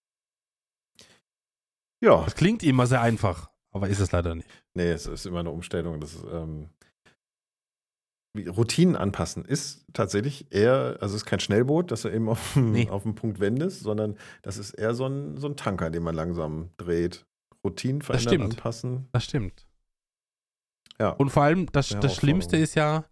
Ja, 2.01 2.23
Das 2.23 2.37
klingt 2.37 2.63
immer 2.63 2.87
sehr 2.87 3.01
einfach, 3.01 3.51
aber 3.73 3.89
ist 3.89 3.99
es 3.99 4.13
leider 4.13 4.37
nicht. 4.37 4.49
nee, 4.75 4.93
es 4.93 5.07
ist 5.07 5.27
immer 5.27 5.41
eine 5.41 5.51
Umstellung. 5.51 6.01
Das 6.01 6.15
ist, 6.15 6.25
ähm, 6.31 6.71
Routinen 8.37 8.95
anpassen 8.95 9.45
ist 9.45 9.87
tatsächlich 9.93 10.53
eher, 10.53 10.99
also 11.01 11.17
es 11.17 11.23
ist 11.23 11.27
kein 11.27 11.41
Schnellboot, 11.41 11.91
das 11.91 12.03
du 12.03 12.11
eben 12.11 12.29
auf, 12.29 12.55
Nee. 12.55 12.89
auf 12.91 13.03
den 13.03 13.17
Punkt 13.17 13.41
wendest, 13.41 13.81
sondern 13.81 14.17
das 14.43 14.57
ist 14.57 14.71
eher 14.75 14.95
so 14.95 15.07
ein, 15.07 15.37
so 15.37 15.49
ein 15.49 15.57
Tanker, 15.57 15.91
den 15.91 16.05
man 16.05 16.15
langsam 16.15 16.71
dreht. 16.77 17.27
Routinen 17.65 18.03
verändern, 18.03 18.35
stimmt. 18.35 18.45
anpassen. 18.45 19.09
Das 19.13 19.25
stimmt. 19.25 19.67
Ja. 20.99 21.11
Und 21.11 21.31
vor 21.31 21.43
allem, 21.43 21.67
das, 21.73 21.89
das 21.89 22.15
Schlimmste 22.15 22.57
ist 22.57 22.75
ja, 22.75 23.05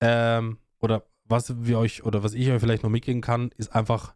ähm, 0.00 0.58
oder 0.78 1.06
was 1.24 1.64
wir 1.64 1.78
euch, 1.78 2.04
oder 2.04 2.22
was 2.22 2.34
ich 2.34 2.50
euch 2.50 2.60
vielleicht 2.60 2.82
noch 2.82 2.90
mitgeben 2.90 3.20
kann, 3.20 3.50
ist 3.56 3.74
einfach, 3.74 4.14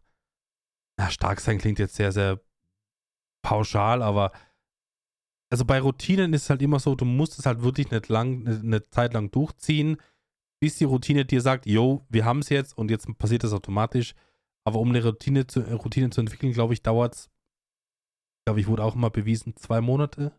na, 0.97 1.09
stark 1.09 1.39
sein 1.39 1.59
klingt 1.59 1.79
jetzt 1.79 1.95
sehr, 1.95 2.11
sehr 2.11 2.39
pauschal, 3.43 4.01
aber 4.01 4.31
also 5.51 5.65
bei 5.65 5.79
Routinen 5.79 6.33
ist 6.33 6.43
es 6.43 6.49
halt 6.49 6.61
immer 6.61 6.79
so, 6.79 6.95
du 6.95 7.05
musst 7.05 7.37
es 7.37 7.45
halt 7.45 7.61
wirklich 7.61 7.91
nicht 7.91 8.09
lang, 8.09 8.47
eine 8.47 8.83
Zeit 8.89 9.13
lang 9.13 9.29
durchziehen, 9.31 9.97
bis 10.59 10.77
die 10.77 10.85
Routine 10.85 11.25
dir 11.25 11.41
sagt, 11.41 11.65
yo, 11.65 12.05
wir 12.09 12.25
haben 12.25 12.39
es 12.39 12.49
jetzt 12.49 12.77
und 12.77 12.89
jetzt 12.89 13.07
passiert 13.17 13.43
das 13.43 13.53
automatisch. 13.53 14.15
Aber 14.63 14.79
um 14.79 14.89
eine 14.89 15.03
Routine 15.03 15.45
zu, 15.45 15.59
Routine 15.61 16.09
zu 16.09 16.21
entwickeln, 16.21 16.51
glaube 16.51 16.73
ich, 16.73 16.81
dauert 16.81 17.13
es, 17.13 17.29
glaube 18.45 18.59
ich, 18.59 18.67
wurde 18.67 18.83
auch 18.83 18.95
immer 18.95 19.09
bewiesen, 19.09 19.55
zwei 19.57 19.81
Monate, 19.81 20.31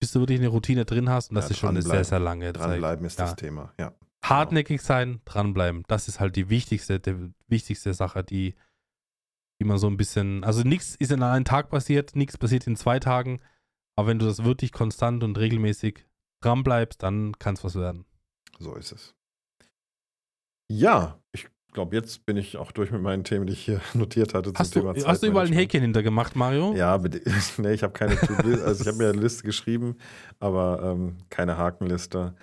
bis 0.00 0.12
du 0.12 0.20
wirklich 0.20 0.38
eine 0.38 0.48
Routine 0.48 0.84
drin 0.84 1.08
hast. 1.08 1.30
Und 1.30 1.36
das 1.36 1.46
Ja, 1.46 1.50
ist 1.52 1.58
schon 1.58 1.70
eine 1.70 1.82
sehr, 1.82 2.04
sehr 2.04 2.20
lange 2.20 2.52
Zeit. 2.52 2.56
Dranbleiben 2.56 3.04
ist 3.06 3.18
ja. 3.18 3.24
das 3.24 3.36
Thema, 3.36 3.72
ja. 3.78 3.94
Hartnäckig 4.24 4.82
sein, 4.82 5.20
dranbleiben. 5.24 5.84
Das 5.88 6.08
ist 6.08 6.20
halt 6.20 6.36
die 6.36 6.50
wichtigste, 6.50 7.00
die 7.00 7.32
wichtigste 7.46 7.94
Sache, 7.94 8.22
die, 8.24 8.54
die 9.60 9.64
man 9.64 9.78
so 9.78 9.86
ein 9.88 9.96
bisschen. 9.96 10.44
Also 10.44 10.62
nichts 10.62 10.96
ist 10.96 11.12
in 11.12 11.22
einem 11.22 11.44
Tag 11.44 11.70
passiert, 11.70 12.14
nichts 12.14 12.36
passiert 12.36 12.66
in 12.66 12.76
zwei 12.76 12.98
Tagen. 12.98 13.40
Aber 13.96 14.08
wenn 14.08 14.18
du 14.18 14.26
das 14.26 14.44
wirklich 14.44 14.72
konstant 14.72 15.24
und 15.24 15.38
regelmäßig 15.38 16.04
dranbleibst, 16.42 17.02
dann 17.02 17.38
kann 17.38 17.54
es 17.54 17.64
was 17.64 17.74
werden. 17.76 18.04
So 18.58 18.74
ist 18.74 18.92
es. 18.92 19.14
Ja, 20.70 21.20
ich 21.32 21.48
glaube, 21.72 21.94
jetzt 21.96 22.26
bin 22.26 22.36
ich 22.36 22.56
auch 22.56 22.72
durch 22.72 22.90
mit 22.90 23.02
meinen 23.02 23.24
Themen, 23.24 23.46
die 23.46 23.52
ich 23.52 23.64
hier 23.64 23.80
notiert 23.94 24.34
hatte 24.34 24.52
Hast 24.56 24.74
du, 24.74 24.88
hast 24.88 25.22
du 25.22 25.26
überall 25.26 25.46
ein 25.46 25.52
Häkchen 25.52 25.82
hintergemacht, 25.82 26.36
Mario? 26.36 26.74
Ja, 26.74 26.98
nee, 27.58 27.72
ich 27.72 27.82
habe 27.82 27.92
keine 27.92 28.18
also 28.64 28.82
ich 28.82 28.88
habe 28.88 28.98
mir 28.98 29.10
eine 29.10 29.20
Liste 29.20 29.44
geschrieben, 29.44 29.96
aber 30.40 30.80
ähm, 30.82 31.18
keine 31.30 31.56
Hakenliste. 31.56 32.34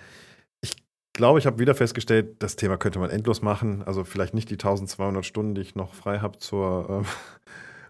Ich 0.60 0.72
glaube, 1.12 1.38
ich 1.38 1.46
habe 1.46 1.58
wieder 1.58 1.74
festgestellt, 1.74 2.36
das 2.38 2.56
Thema 2.56 2.76
könnte 2.76 2.98
man 2.98 3.10
endlos 3.10 3.42
machen. 3.42 3.82
Also 3.82 4.04
vielleicht 4.04 4.34
nicht 4.34 4.50
die 4.50 4.54
1200 4.54 5.24
Stunden, 5.24 5.54
die 5.54 5.62
ich 5.62 5.74
noch 5.74 5.94
frei 5.94 6.20
habe 6.20 6.38
zur, 6.38 7.04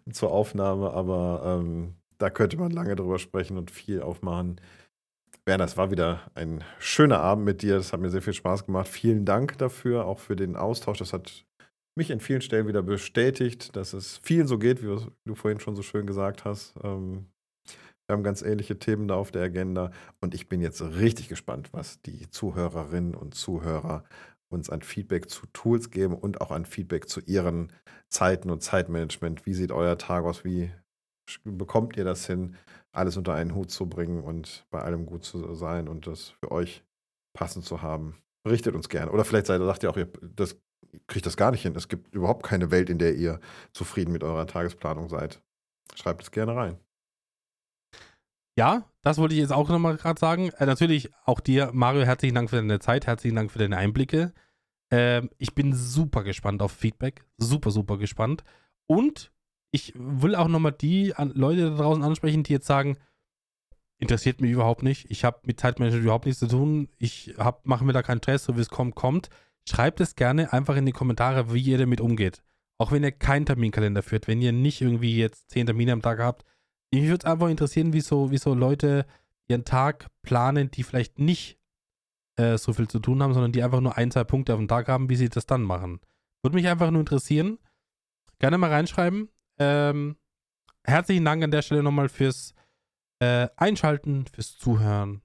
ähm, 0.07 0.13
zur 0.13 0.33
Aufnahme, 0.33 0.93
aber 0.93 1.61
ähm, 1.61 1.95
da 2.19 2.31
könnte 2.31 2.57
man 2.57 2.71
lange 2.71 2.97
drüber 2.97 3.19
sprechen 3.19 3.59
und 3.59 3.71
viel 3.71 4.03
aufmachen. 4.03 4.61
Werner, 5.47 5.65
es 5.65 5.77
war 5.77 5.93
wieder 5.93 6.23
ein 6.35 6.65
schöner 6.81 7.21
Abend 7.21 7.45
mit 7.45 7.63
dir. 7.63 7.77
Das 7.77 7.93
hat 7.93 8.01
mir 8.01 8.11
sehr 8.11 8.23
viel 8.23 8.33
Spaß 8.33 8.67
gemacht. 8.67 8.89
Vielen 8.89 9.25
Dank 9.25 9.57
dafür, 9.59 10.05
auch 10.05 10.19
für 10.19 10.35
den 10.35 10.57
Austausch. 10.57 10.99
Das 10.99 11.13
hat 11.13 11.45
mich 11.97 12.13
an 12.13 12.19
vielen 12.19 12.41
Stellen 12.41 12.67
wieder 12.67 12.83
bestätigt, 12.83 13.77
dass 13.77 13.93
es 13.93 14.19
vielen 14.25 14.49
so 14.49 14.59
geht, 14.59 14.83
wie 14.83 14.99
du 15.25 15.35
vorhin 15.37 15.61
schon 15.61 15.77
so 15.77 15.83
schön 15.83 16.05
gesagt 16.05 16.45
hast. 16.45 16.75
Ähm, 16.83 17.27
wir 18.07 18.15
haben 18.15 18.25
ganz 18.25 18.43
ähnliche 18.43 18.79
Themen 18.79 19.07
da 19.07 19.15
auf 19.15 19.31
der 19.31 19.45
Agenda 19.45 19.93
und 20.21 20.35
ich 20.35 20.49
bin 20.49 20.61
jetzt 20.61 20.83
richtig 20.83 21.29
gespannt, 21.29 21.73
was 21.73 22.01
die 22.03 22.29
Zuhörerinnen 22.29 23.15
und 23.15 23.35
Zuhörer 23.35 24.05
uns 24.49 24.69
an 24.69 24.83
Feedback 24.83 25.31
zu 25.31 25.47
Tools 25.53 25.91
geben 25.91 26.15
und 26.15 26.41
auch 26.41 26.51
an 26.51 26.67
Feedback 26.67 27.09
zu 27.09 27.21
ihren 27.21 27.73
Zeiten 28.09 28.51
und 28.51 28.63
Zeitmanagement. 28.63 29.47
Wie 29.47 29.55
sieht 29.55 29.73
euer 29.73 29.97
Tag 29.97 30.25
aus? 30.25 30.45
Wie 30.45 30.71
bekommt 31.45 31.97
ihr 31.97 32.05
das 32.05 32.27
hin, 32.27 32.57
alles 32.97 33.17
unter 33.17 33.35
einen 33.35 33.55
Hut 33.55 33.71
zu 33.71 33.87
bringen 33.87 34.23
und 34.23 34.67
bei 34.71 34.81
allem 34.81 35.07
gut 35.07 35.25
zu 35.25 35.55
sein 35.55 35.89
und 35.89 36.07
das 36.07 36.31
für 36.41 36.51
euch 36.51 36.85
passend 37.35 37.65
zu 37.65 37.83
haben? 37.83 38.17
Berichtet 38.45 38.75
uns 38.75 38.89
gerne. 38.89 39.11
Oder 39.11 39.25
vielleicht 39.25 39.47
seid, 39.47 39.61
sagt 39.61 39.83
ihr 39.83 39.91
auch, 39.91 39.97
ihr 39.97 40.09
das, 40.23 40.57
kriegt 41.07 41.27
das 41.27 41.37
gar 41.37 41.51
nicht 41.51 41.63
hin. 41.63 41.75
Es 41.77 41.89
gibt 41.89 42.15
überhaupt 42.15 42.45
keine 42.45 42.71
Welt, 42.71 42.91
in 42.91 42.99
der 42.99 43.15
ihr 43.15 43.41
zufrieden 43.73 44.13
mit 44.13 44.23
eurer 44.25 44.47
Tagesplanung 44.47 45.09
seid. 45.09 45.43
Schreibt 45.95 46.23
es 46.23 46.31
gerne 46.31 46.55
rein. 46.55 46.79
Ja, 48.59 48.85
das 49.03 49.19
wollte 49.19 49.35
ich 49.35 49.41
jetzt 49.41 49.53
auch 49.53 49.69
nochmal 49.69 49.97
gerade 49.97 50.19
sagen. 50.19 50.51
Äh, 50.59 50.67
natürlich 50.67 51.11
auch 51.25 51.41
dir, 51.41 51.71
Mario, 51.75 52.05
herzlichen 52.05 52.35
Dank 52.35 52.49
für 52.49 52.57
deine 52.57 52.81
Zeit, 52.81 53.07
herzlichen 53.07 53.37
Dank 53.37 53.51
für 53.51 53.59
deine 53.59 53.77
Einblicke. 53.77 54.33
Ähm, 54.91 55.31
ich 55.39 55.55
bin 55.55 55.75
super 55.75 56.25
gespannt 56.25 56.63
auf 56.63 56.73
Feedback. 56.73 57.25
Super, 57.37 57.71
super 57.71 57.99
gespannt. 57.99 58.45
Und 58.87 59.31
ich 59.71 59.93
will 59.97 60.35
auch 60.35 60.49
nochmal 60.49 60.73
die 60.73 61.13
Leute 61.35 61.71
da 61.71 61.77
draußen 61.77 62.03
ansprechen, 62.03 62.43
die 62.43 62.53
jetzt 62.53 62.67
sagen, 62.67 62.97
interessiert 63.99 64.41
mich 64.41 64.51
überhaupt 64.51 64.83
nicht. 64.83 65.11
Ich 65.11 65.25
habe 65.25 65.41
mit 65.45 65.61
Zeitmanagement 65.61 66.05
überhaupt 66.05 66.27
nichts 66.27 66.41
zu 66.41 66.49
tun. 66.49 66.89
Ich 66.99 67.35
mache 67.65 67.85
mir 67.85 67.93
da 67.93 68.03
keinen 68.03 68.19
Stress, 68.19 68.45
so 68.45 68.57
wie 68.57 68.61
es 68.61 68.71
kommt, 68.71 68.95
kommt. 68.95 69.29
Schreibt 69.69 70.01
es 70.01 70.15
gerne 70.15 70.53
einfach 70.53 70.77
in 70.77 70.87
die 70.87 70.93
Kommentare, 70.93 71.53
wie 71.53 71.61
ihr 71.61 71.79
damit 71.79 72.01
umgeht. 72.01 72.43
Auch 72.79 72.93
wenn 72.93 73.03
ihr 73.03 73.13
keinen 73.13 73.47
Terminkalender 73.47 74.03
führt, 74.03 74.29
wenn 74.29 74.43
ihr 74.43 74.53
nicht 74.53 74.81
irgendwie 74.81 75.17
jetzt 75.17 75.51
zehn 75.51 75.67
Termine 75.67 75.93
am 75.93 76.03
Tag 76.03 76.19
habt. 76.19 76.45
Mich 76.93 77.05
würde 77.05 77.27
es 77.27 77.33
einfach 77.33 77.49
interessieren, 77.49 77.93
wie 77.93 78.01
so, 78.01 78.31
wie 78.31 78.39
so 78.39 78.55
Leute 78.55 79.07
ihren 79.49 79.65
Tag 79.65 80.09
planen, 80.23 80.71
die 80.71 80.83
vielleicht 80.83 81.19
nicht 81.19 81.59
äh, 82.37 82.59
so 82.59 82.73
viel 82.73 82.89
zu 82.89 82.99
tun 82.99 83.23
haben, 83.23 83.33
sondern 83.33 83.53
die 83.53 83.63
einfach 83.63 83.81
nur 83.81 83.97
ein, 83.97 84.11
zwei 84.11 84.25
Punkte 84.25 84.53
auf 84.53 84.59
dem 84.59 84.69
Tag 84.69 84.89
haben, 84.89 85.09
wie 85.09 85.17
sie 85.17 85.29
das 85.29 85.47
dann 85.47 85.63
machen. 85.63 86.01
Würde 86.43 86.57
mich 86.57 86.69
einfach 86.69 86.91
nur 86.91 87.01
interessieren. 87.01 87.59
Gerne 88.39 88.59
mal 88.59 88.71
reinschreiben. 88.71 89.31
Ähm, 89.59 90.17
herzlichen 90.85 91.25
Dank 91.25 91.43
an 91.43 91.51
der 91.51 91.63
Stelle 91.63 91.83
nochmal 91.83 92.09
fürs 92.09 92.55
äh, 93.21 93.49
Einschalten, 93.57 94.27
fürs 94.27 94.57
Zuhören, 94.59 95.23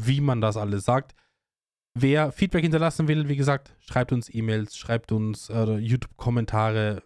wie 0.00 0.20
man 0.20 0.40
das 0.40 0.56
alles 0.56 0.84
sagt. 0.84 1.14
Wer 1.94 2.32
Feedback 2.32 2.62
hinterlassen 2.62 3.06
will, 3.06 3.28
wie 3.28 3.36
gesagt, 3.36 3.76
schreibt 3.80 4.12
uns 4.12 4.32
E-Mails, 4.32 4.76
schreibt 4.76 5.12
uns 5.12 5.50
äh, 5.50 5.76
YouTube-Kommentare, 5.76 7.02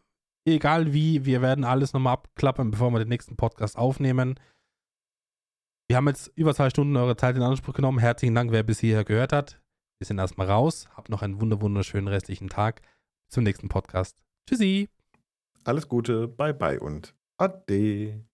egal 0.46 0.92
wie, 0.92 1.24
wir 1.24 1.42
werden 1.42 1.64
alles 1.64 1.92
nochmal 1.92 2.14
abklappern, 2.14 2.70
bevor 2.70 2.90
wir 2.92 3.00
den 3.00 3.08
nächsten 3.08 3.36
Podcast 3.36 3.76
aufnehmen. 3.76 4.38
Wir 5.88 5.96
haben 5.96 6.08
jetzt 6.08 6.28
über 6.36 6.54
zwei 6.54 6.70
Stunden 6.70 6.96
eure 6.96 7.16
Zeit 7.16 7.36
in 7.36 7.42
Anspruch 7.42 7.74
genommen. 7.74 7.98
Herzlichen 7.98 8.34
Dank, 8.34 8.50
wer 8.50 8.62
bis 8.62 8.80
hierher 8.80 9.04
gehört 9.04 9.32
hat. 9.32 9.60
Wir 9.98 10.06
sind 10.06 10.18
erstmal 10.18 10.48
raus. 10.48 10.88
Habt 10.94 11.08
noch 11.08 11.22
einen 11.22 11.40
wunderschönen 11.40 12.08
restlichen 12.08 12.48
Tag. 12.48 12.82
Zum 13.28 13.44
nächsten 13.44 13.68
Podcast. 13.68 14.16
Tschüssi. 14.48 14.95
Alles 15.66 15.88
Gute, 15.88 16.28
bye 16.28 16.54
bye 16.54 16.78
und 16.78 17.16
ade. 17.38 18.24